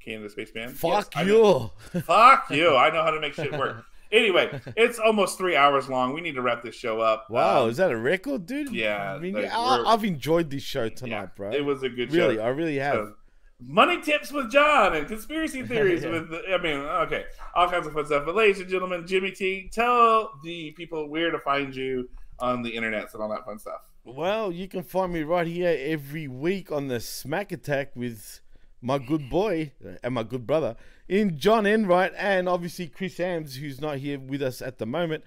Canada 0.05 0.31
Spaceman. 0.31 0.71
Fuck 0.71 1.15
Yes, 1.15 1.27
you. 1.27 1.71
Fuck 2.03 2.47
you! 2.51 2.77
I 2.77 2.91
know 2.91 3.03
how 3.03 3.11
to 3.11 3.21
make 3.21 3.35
shit 3.35 3.53
work. 3.53 3.85
Anyway, 4.13 4.61
it's 4.77 4.99
almost 4.99 5.39
three 5.39 5.55
hours 5.55 5.89
long. 5.89 6.13
We 6.13 6.21
need 6.21 6.35
to 6.35 6.43
wrap 6.43 6.65
this 6.65 6.75
show 6.75 7.01
up. 7.01 7.31
Wow, 7.31 7.63
Um, 7.63 7.71
is 7.71 7.77
that 7.77 7.93
a 7.93 7.97
record, 7.97 8.45
dude? 8.45 8.73
yeah, 8.73 9.15
I 9.15 9.21
mean, 9.21 9.35
like, 9.35 9.49
I, 9.53 9.85
I've 9.87 10.03
enjoyed 10.03 10.51
this 10.51 10.65
show 10.65 10.89
tonight, 10.89 11.13
yeah, 11.21 11.27
bro. 11.37 11.53
It 11.53 11.65
was 11.65 11.85
a 11.85 11.89
good 11.89 12.11
show. 12.11 12.17
really, 12.19 12.35
show. 12.35 12.43
I 12.43 12.49
really 12.49 12.77
have. 12.79 12.95
So, 12.95 13.15
money 13.61 14.01
tips 14.01 14.33
with 14.33 14.51
John 14.51 14.97
and 14.97 15.07
conspiracy 15.07 15.63
theories 15.67 16.03
Yeah. 16.03 16.11
with. 16.11 16.33
I 16.53 16.59
mean, 16.59 16.79
okay, 16.81 17.27
all 17.55 17.71
kinds 17.71 17.87
of 17.87 17.93
fun 17.93 18.05
stuff. 18.05 18.25
But 18.27 18.35
ladies 18.35 18.59
and 18.59 18.69
gentlemen, 18.69 19.07
Jimmy 19.07 19.31
T, 19.31 19.71
tell 19.73 20.33
the 20.43 20.73
people 20.73 21.09
where 21.09 21.31
to 21.31 21.39
find 21.39 21.73
you 21.73 22.11
on 22.41 22.63
the 22.63 22.71
internet 22.71 23.15
and 23.15 23.23
all 23.23 23.29
that 23.29 23.45
fun 23.45 23.61
stuff. 23.61 23.83
Well, 24.05 24.51
you 24.51 24.67
can 24.67 24.83
find 24.83 25.13
me 25.13 25.23
right 25.23 25.47
here 25.47 25.77
every 25.79 26.27
week 26.27 26.73
on 26.73 26.89
the 26.89 26.99
Smack 26.99 27.53
Attack 27.53 27.95
with 27.95 28.41
my 28.83 28.99
good 28.99 29.29
boy 29.29 29.73
uh, 29.87 29.93
and 30.03 30.15
my 30.15 30.23
good 30.23 30.47
brother 30.47 30.77
in 31.09 31.39
John 31.39 31.67
Enright 31.67 32.13
and 32.17 32.49
obviously 32.49 32.87
Chris 32.89 33.17
Hams, 33.19 33.57
who's 33.57 33.81
not 33.81 33.99
here 33.99 34.19
with 34.19 34.43
us 34.43 34.63
at 34.63 34.79
the 34.79 34.87
moment. 34.87 35.25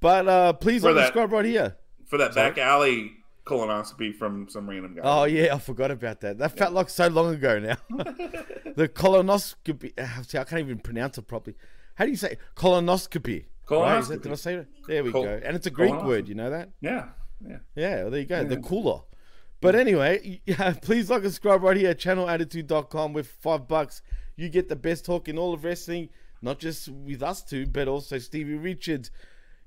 But 0.00 0.28
uh, 0.28 0.52
please 0.54 0.82
For 0.82 0.94
subscribe 0.94 1.32
right 1.32 1.44
here. 1.44 1.76
for 2.06 2.18
that 2.18 2.34
Sorry? 2.34 2.50
back 2.50 2.58
alley 2.58 3.12
colonoscopy 3.46 4.14
from 4.14 4.48
some 4.48 4.68
random 4.68 4.94
guy. 4.94 5.02
Oh 5.04 5.24
yeah, 5.24 5.54
I 5.54 5.58
forgot 5.58 5.90
about 5.90 6.20
that. 6.20 6.38
That 6.38 6.56
felt 6.56 6.72
like 6.72 6.88
so 6.90 7.06
long 7.08 7.32
ago 7.34 7.58
now. 7.58 7.76
the 8.76 8.88
colonoscopy. 8.88 9.92
ah, 9.98 10.22
See, 10.26 10.36
I 10.38 10.44
can't 10.44 10.60
even 10.60 10.78
pronounce 10.78 11.16
it 11.18 11.26
properly. 11.28 11.56
How 11.94 12.04
do 12.04 12.10
you 12.10 12.16
say 12.16 12.32
it? 12.32 12.40
colonoscopy? 12.56 13.44
Right? 13.70 13.98
Is 13.98 14.08
that- 14.08 14.22
did 14.22 14.32
I 14.32 14.34
say 14.36 14.54
it? 14.54 14.66
There 14.86 15.02
we 15.04 15.12
Col- 15.12 15.24
go. 15.24 15.40
And 15.44 15.56
it's 15.56 15.66
a 15.66 15.70
Greek 15.70 15.94
word. 16.04 16.28
You 16.28 16.34
know 16.34 16.50
that? 16.50 16.70
yeah, 16.80 17.08
yeah. 17.46 17.58
Yeah, 17.74 18.02
well, 18.02 18.10
there 18.10 18.20
you 18.20 18.26
go. 18.26 18.44
The 18.44 18.58
cooler. 18.58 19.00
But 19.60 19.74
anyway, 19.74 20.40
yeah, 20.46 20.74
please 20.80 21.10
like 21.10 21.22
and 21.22 21.32
subscribe 21.32 21.62
right 21.62 21.76
here 21.76 21.90
at 21.90 21.98
channelattitude.com 21.98 23.12
with 23.12 23.28
five 23.28 23.68
bucks. 23.68 24.02
You 24.36 24.48
get 24.48 24.68
the 24.68 24.76
best 24.76 25.04
talk 25.04 25.28
in 25.28 25.38
all 25.38 25.54
of 25.54 25.64
wrestling, 25.64 26.10
not 26.42 26.58
just 26.58 26.88
with 26.88 27.22
us 27.22 27.42
two, 27.42 27.66
but 27.66 27.88
also 27.88 28.18
Stevie 28.18 28.54
Richards. 28.54 29.10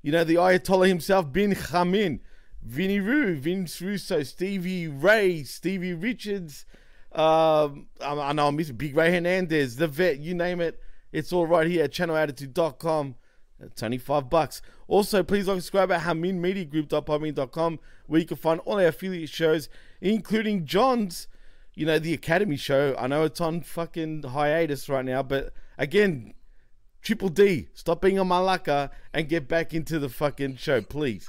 You 0.02 0.12
know, 0.12 0.24
the 0.24 0.36
Ayatollah 0.36 0.88
himself, 0.88 1.32
Bin 1.32 1.54
Chamin, 1.54 2.20
Vinny 2.62 3.00
Roo, 3.00 3.36
Vince 3.36 3.80
Russo, 3.82 4.22
Stevie 4.22 4.88
Ray, 4.88 5.42
Stevie 5.42 5.94
Richards. 5.94 6.64
Um, 7.12 7.88
I 8.00 8.32
know 8.32 8.48
I'm 8.48 8.56
missing 8.56 8.76
Big 8.76 8.96
Ray 8.96 9.10
Hernandez, 9.10 9.76
the 9.76 9.88
vet, 9.88 10.20
you 10.20 10.34
name 10.34 10.60
it. 10.60 10.80
It's 11.12 11.32
all 11.32 11.46
right 11.46 11.66
here 11.66 11.84
at 11.84 11.92
channelattitude.com. 11.92 13.16
It's 13.62 13.82
only 13.82 13.98
five 13.98 14.30
bucks. 14.30 14.62
Also, 14.88 15.22
please 15.22 15.46
like 15.46 15.54
and 15.54 15.62
subscribe 15.62 15.92
at 15.92 16.02
haminmediagroup.podbean.com 16.02 17.78
where 18.06 18.20
you 18.20 18.26
can 18.26 18.36
find 18.36 18.60
all 18.60 18.74
our 18.80 18.86
affiliate 18.86 19.28
shows, 19.30 19.68
including 20.00 20.64
John's, 20.66 21.28
you 21.74 21.86
know, 21.86 21.98
the 21.98 22.14
Academy 22.14 22.56
show. 22.56 22.94
I 22.98 23.06
know 23.06 23.24
it's 23.24 23.40
on 23.40 23.60
fucking 23.62 24.22
hiatus 24.24 24.88
right 24.88 25.04
now, 25.04 25.22
but 25.22 25.52
again, 25.78 26.34
Triple 27.02 27.28
D, 27.28 27.68
stop 27.72 28.00
being 28.02 28.18
a 28.18 28.24
malaka 28.24 28.90
and 29.14 29.28
get 29.28 29.48
back 29.48 29.72
into 29.72 29.98
the 29.98 30.08
fucking 30.08 30.56
show, 30.56 30.82
please. 30.82 31.28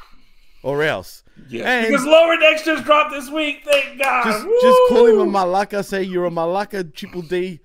Or 0.64 0.84
else. 0.84 1.24
Yeah, 1.50 1.70
And- 1.70 1.88
because 1.88 2.06
Lower 2.06 2.38
Decks 2.38 2.64
just 2.64 2.84
dropped 2.84 3.12
this 3.12 3.30
week. 3.32 3.62
Thank 3.66 4.00
God. 4.00 4.26
Just, 4.26 4.44
just 4.62 4.80
call 4.90 5.08
him 5.08 5.20
a 5.20 5.26
malaka. 5.26 5.84
Say 5.84 6.04
you're 6.04 6.26
a 6.26 6.30
malaka, 6.30 6.94
Triple 6.94 7.24
D. 7.24 7.60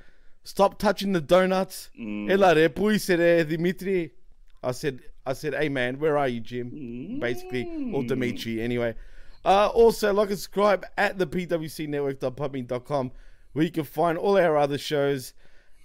Stop 0.45 0.78
touching 0.78 1.12
the 1.12 1.20
donuts. 1.20 1.91
Mm. 2.01 3.01
Said, 3.01 3.20
eh, 3.20 3.43
Dimitri. 3.43 4.12
I 4.67 4.73
said, 4.73 5.01
I 5.25 5.33
said, 5.33 5.55
hey 5.55 5.69
man, 5.69 5.99
where 5.99 6.19
are 6.19 6.28
you, 6.28 6.41
Jim? 6.41 7.19
Basically, 7.20 7.62
or 7.95 8.03
Mm. 8.03 8.09
Dimitri. 8.09 8.61
Anyway, 8.61 8.95
uh, 9.45 9.69
also 9.69 10.12
like 10.12 10.28
and 10.31 10.39
subscribe 10.39 10.85
at 10.99 11.19
the 11.19 11.27
pwcnetwork.podbean.com 11.27 13.12
where 13.53 13.65
you 13.65 13.70
can 13.70 13.85
find 13.85 14.19
all 14.19 14.36
our 14.36 14.57
other 14.57 14.78
shows. 14.78 15.33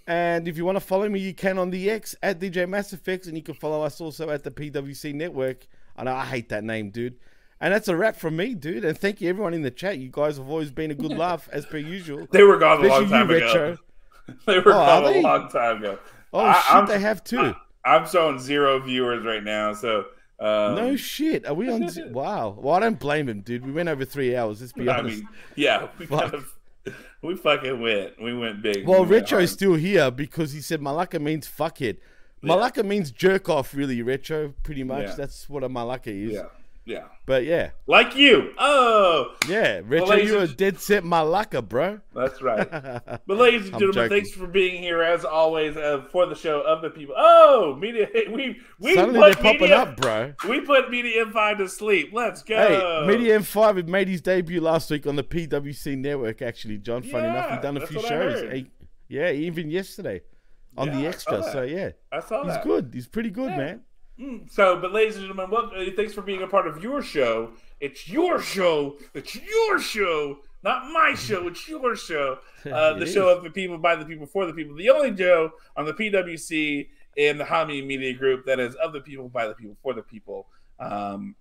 And 0.08 0.48
if 0.48 0.58
you 0.58 0.66
want 0.66 0.76
to 0.77 0.82
follow 0.82 1.08
me, 1.08 1.19
you 1.19 1.34
can 1.34 1.58
on 1.58 1.69
the 1.69 1.90
X 1.90 2.16
at 2.24 2.40
DJ 2.40 2.68
Mass 2.68 2.92
Effects, 2.92 3.27
and 3.27 3.38
you 3.38 3.43
can 3.43 3.53
follow 3.53 3.84
us 3.84 4.01
also 4.01 4.30
at 4.30 4.43
the 4.43 4.51
PWC 4.51 5.14
Network. 5.14 5.68
I 5.95 6.03
know 6.03 6.14
I 6.16 6.26
hate 6.26 6.50
that 6.50 6.64
name, 6.64 6.90
dude. 6.90 7.16
And 7.61 7.74
that's 7.74 7.88
a 7.88 7.95
wrap 7.95 8.16
from 8.16 8.35
me, 8.35 8.56
dude. 8.56 8.84
And 8.84 8.98
thank 8.98 9.22
you 9.22 9.30
everyone 9.30 9.53
in 9.53 9.61
the 9.61 9.69
chat. 9.72 10.00
You 10.00 10.10
guys 10.11 10.38
have 10.38 10.50
always 10.50 10.72
been 10.72 10.90
a 10.92 10.95
good 10.95 11.16
laugh 11.18 11.48
as 11.51 11.66
per 11.66 11.77
usual. 11.77 12.27
They 12.32 12.43
were 12.43 12.58
gone 12.58 12.84
a 12.84 12.88
long 12.88 13.03
Especially 13.03 13.06
you, 13.06 13.11
time 13.11 13.30
ago. 13.30 13.45
Retro. 13.45 13.77
They 14.48 14.60
were 14.60 14.72
Oh, 14.72 14.85
gone 14.85 15.03
a 15.06 15.14
they? 15.14 15.22
long 15.22 15.50
time 15.50 15.77
ago. 15.77 16.00
Oh 16.34 16.40
I- 16.40 16.53
shit, 16.61 16.74
I'm- 16.76 16.85
they 16.88 17.00
have 17.00 17.24
too. 17.24 17.53
I'm 17.84 18.08
showing 18.08 18.40
zero 18.40 18.80
viewers 18.80 19.26
right 19.26 19.43
now. 19.43 19.74
So 19.74 20.06
um, 20.40 20.76
no 20.76 20.95
shit. 20.95 21.45
Are 21.45 21.53
we 21.53 21.69
on? 21.69 21.88
wow. 22.11 22.58
Well, 22.58 22.74
I 22.76 22.80
don't 22.80 23.00
blame 23.00 23.30
him, 23.30 23.42
dude. 23.42 23.66
We 23.66 23.72
went 23.72 23.90
over 23.90 24.06
three 24.06 24.35
hours. 24.35 24.60
Let's 24.61 24.74
be 24.74 24.90
I 24.90 24.98
honest. 24.98 25.19
mean, 25.19 25.30
yeah, 25.56 25.88
we 26.00 26.08
kind 26.08 26.34
of, 26.34 26.53
we 27.22 27.35
fucking 27.35 27.80
went. 27.80 28.22
We 28.22 28.35
went 28.35 28.61
big. 28.64 28.88
well, 28.88 29.06
We 29.06 29.18
Retro's 29.18 29.51
still 29.51 29.76
here 29.76 30.10
because 30.10 30.51
he 30.51 30.61
said 30.61 30.82
Malaka 30.82 31.22
means 31.22 31.48
fuckhead. 31.48 31.98
Malaka 32.43 32.84
means 32.84 33.11
jerk 33.11 33.50
off, 33.50 33.76
really, 33.76 34.01
Retro. 34.01 34.56
Pretty 34.64 34.84
much. 34.84 35.10
Yeah. 35.10 35.16
That's 35.16 35.48
what 35.48 35.64
a 35.64 35.69
Malaka 35.69 36.08
is. 36.08 36.34
Yeah, 36.34 36.45
yeah, 36.85 37.03
But 37.26 37.45
yeah, 37.45 37.72
like 37.88 38.16
you. 38.16 38.53
Oh, 38.58 39.35
yeah, 39.48 39.82
Richard, 39.85 40.08
ladies 40.08 40.30
you're 40.32 40.42
a 40.42 40.48
dead 40.48 40.80
set 40.80 41.03
Malaka, 41.03 41.68
bro. 41.68 42.00
that's 42.14 42.42
right. 42.42 42.68
But 43.27 43.38
ladies 43.38 43.64
and 43.68 43.72
gentlemen, 43.74 43.93
joking. 43.93 44.10
thanks 44.10 44.32
for 44.32 44.48
being 44.48 44.82
here 44.82 45.01
as 45.03 45.24
always 45.24 45.77
uh, 45.77 46.06
for 46.11 46.26
the 46.26 46.35
show 46.35 46.61
of 46.61 46.82
the 46.82 46.90
people. 46.90 47.14
Oh, 47.18 47.76
media. 47.80 48.08
We 48.32 48.60
we 48.80 48.95
Suddenly 48.95 49.19
put 49.19 49.35
popping 49.43 49.61
media, 49.61 49.77
up, 49.77 49.98
bro. 49.98 50.34
We 50.50 50.61
put 50.61 50.90
media 50.90 51.26
M5 51.26 51.58
to 51.60 51.69
sleep. 51.69 52.10
Let's 52.14 52.42
go. 52.43 52.56
Hey, 52.58 53.08
Media 53.08 53.40
M5 53.40 53.76
had 53.77 53.88
made 53.90 54.08
his 54.08 54.22
debut 54.22 54.60
last 54.61 54.90
week 54.90 55.06
on 55.06 55.16
the 55.16 55.24
PWC 55.24 55.98
network, 55.98 56.42
actually, 56.42 56.77
John. 56.80 57.03
Funny 57.03 57.27
enough, 57.27 57.51
he 57.51 57.58
done 57.61 57.77
a 57.77 57.85
few 57.85 58.01
shows. 58.01 58.51
He- 58.51 58.72
yeah, 59.08 59.30
even 59.32 59.69
yesterday 59.69 60.22
on 60.77 60.88
Yeah, 60.88 60.95
the 61.01 61.08
extra. 61.08 61.43
So, 61.43 61.64
yeah, 61.64 61.90
I 62.11 62.22
saw 62.22 62.43
he's 62.45 62.53
that. 62.53 62.64
good. 62.64 62.92
He's 62.93 63.08
pretty 63.08 63.30
good, 63.30 63.50
man. 63.58 63.82
So, 64.50 64.80
but 64.80 64.91
ladies 64.91 65.16
and 65.16 65.25
gentlemen, 65.25 65.50
well, 65.50 65.72
uh, 65.75 65.85
thanks 65.95 66.14
for 66.14 66.22
being 66.22 66.43
a 66.43 66.48
part 66.48 66.67
of 66.67 66.83
your 66.83 67.01
show. 67.01 67.51
It's 67.80 68.08
your 68.08 68.41
show. 68.41 68.98
It's 69.14 69.35
your 69.35 69.80
show, 69.80 70.40
not 70.64 70.91
my 70.91 71.16
show. 71.16 71.48
It's 71.48 71.67
your 71.67 71.95
show. 71.95 72.40
Uh, 72.64 72.93
the 72.93 73.06
It 73.06 73.11
show 73.11 73.27
of 73.27 73.43
the 73.43 73.50
people, 73.50 73.80
by 73.80 73.95
the 73.95 74.06
people, 74.06 74.27
for 74.27 74.45
the 74.45 74.53
people. 74.53 74.75
The 74.75 74.91
only 74.91 75.09
Joe 75.09 75.51
on 75.75 75.85
the 75.85 75.93
PWC 75.93 76.90
and 77.17 77.40
the 77.40 77.43
Hami 77.43 77.83
Media 77.83 78.14
Group 78.14 78.45
that 78.45 78.59
is 78.59 78.75
of 78.75 78.93
the 78.93 79.01
people, 79.01 79.30
by 79.30 79.48
the 79.48 79.56
people, 79.56 79.75
for 79.82 79.95
the 79.95 80.03
people. 80.03 80.45
Um, 80.80 81.35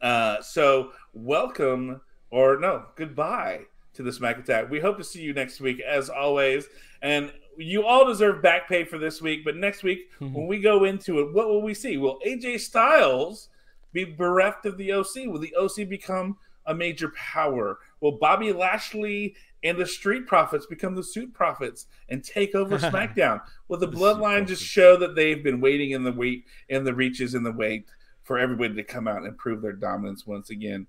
uh, 0.00 0.40
so, 0.40 0.92
welcome, 1.12 2.00
or 2.30 2.58
no, 2.58 2.86
goodbye 2.96 3.66
to 3.92 4.02
the 4.02 4.10
Smack 4.10 4.38
Attack. 4.38 4.70
We 4.70 4.80
hope 4.80 4.96
to 4.96 5.04
see 5.04 5.20
you 5.20 5.34
next 5.34 5.60
week, 5.60 5.80
as 5.80 6.08
always. 6.08 6.66
And 7.02 7.30
you 7.56 7.84
all 7.84 8.06
deserve 8.06 8.42
back 8.42 8.68
pay 8.68 8.84
for 8.84 8.98
this 8.98 9.20
week, 9.20 9.44
but 9.44 9.56
next 9.56 9.82
week, 9.82 10.10
mm-hmm. 10.20 10.32
when 10.32 10.46
we 10.46 10.60
go 10.60 10.84
into 10.84 11.20
it, 11.20 11.32
what 11.32 11.48
will 11.48 11.62
we 11.62 11.74
see? 11.74 11.96
Will 11.96 12.18
AJ 12.26 12.60
Styles 12.60 13.48
be 13.92 14.04
bereft 14.04 14.66
of 14.66 14.76
the 14.76 14.92
OC? 14.92 15.26
Will 15.26 15.38
the 15.38 15.54
OC 15.56 15.88
become 15.88 16.36
a 16.66 16.74
major 16.74 17.12
power? 17.16 17.78
Will 18.00 18.18
Bobby 18.18 18.52
Lashley 18.52 19.34
and 19.64 19.78
the 19.78 19.86
Street 19.86 20.26
Profits 20.26 20.66
become 20.66 20.94
the 20.94 21.04
Suit 21.04 21.32
Profits 21.32 21.86
and 22.08 22.24
take 22.24 22.54
over 22.54 22.78
SmackDown? 22.78 23.40
Will 23.68 23.78
the 23.78 23.86
The 23.86 23.96
Bloodline 23.96 24.46
just 24.46 24.64
show 24.64 24.96
that 24.96 25.14
they've 25.14 25.42
been 25.42 25.60
waiting 25.60 25.90
in 25.90 26.04
the 26.04 26.12
wait 26.12 26.44
in 26.68 26.84
the 26.84 26.94
reaches 26.94 27.34
in 27.34 27.42
the 27.42 27.52
wait 27.52 27.86
for 28.22 28.38
everybody 28.38 28.74
to 28.74 28.84
come 28.84 29.08
out 29.08 29.24
and 29.24 29.36
prove 29.36 29.62
their 29.62 29.72
dominance 29.72 30.26
once 30.26 30.50
again? 30.50 30.86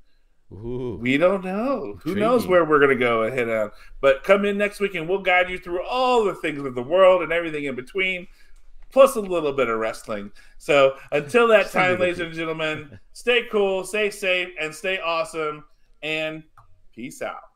Ooh. 0.54 0.98
We 1.02 1.18
don't 1.18 1.44
know. 1.44 2.00
Who 2.04 2.16
knows 2.16 2.48
where 2.48 2.64
we're 2.64 2.80
going 2.80 2.90
to 2.90 2.96
go 2.96 3.24
ahead 3.24 3.50
on? 3.50 3.72
But 4.02 4.24
come 4.24 4.46
in 4.46 4.58
next 4.58 4.80
week 4.80 4.96
and 4.96 5.08
we'll 5.08 5.22
guide 5.22 5.50
you 5.50 5.58
through 5.58 5.84
all 5.84 6.24
the 6.24 6.36
things 6.36 6.64
of 6.64 6.76
the 6.76 6.84
world 6.84 7.24
and 7.24 7.32
everything 7.32 7.66
in 7.66 7.76
between, 7.76 8.28
plus 8.92 9.16
a 9.16 9.22
little 9.22 9.54
bit 9.54 9.68
of 9.68 9.80
wrestling. 9.80 10.32
So 10.58 10.96
until 11.12 11.48
that 11.48 11.72
time, 11.72 12.00
ladies 12.00 12.20
and 12.20 12.34
gentlemen, 12.34 13.00
stay 13.14 13.48
cool, 13.52 13.84
stay 13.84 14.10
safe, 14.10 14.50
and 14.60 14.74
stay 14.74 15.00
awesome. 15.00 15.64
And 16.02 16.44
peace 16.94 17.22
out. 17.22 17.53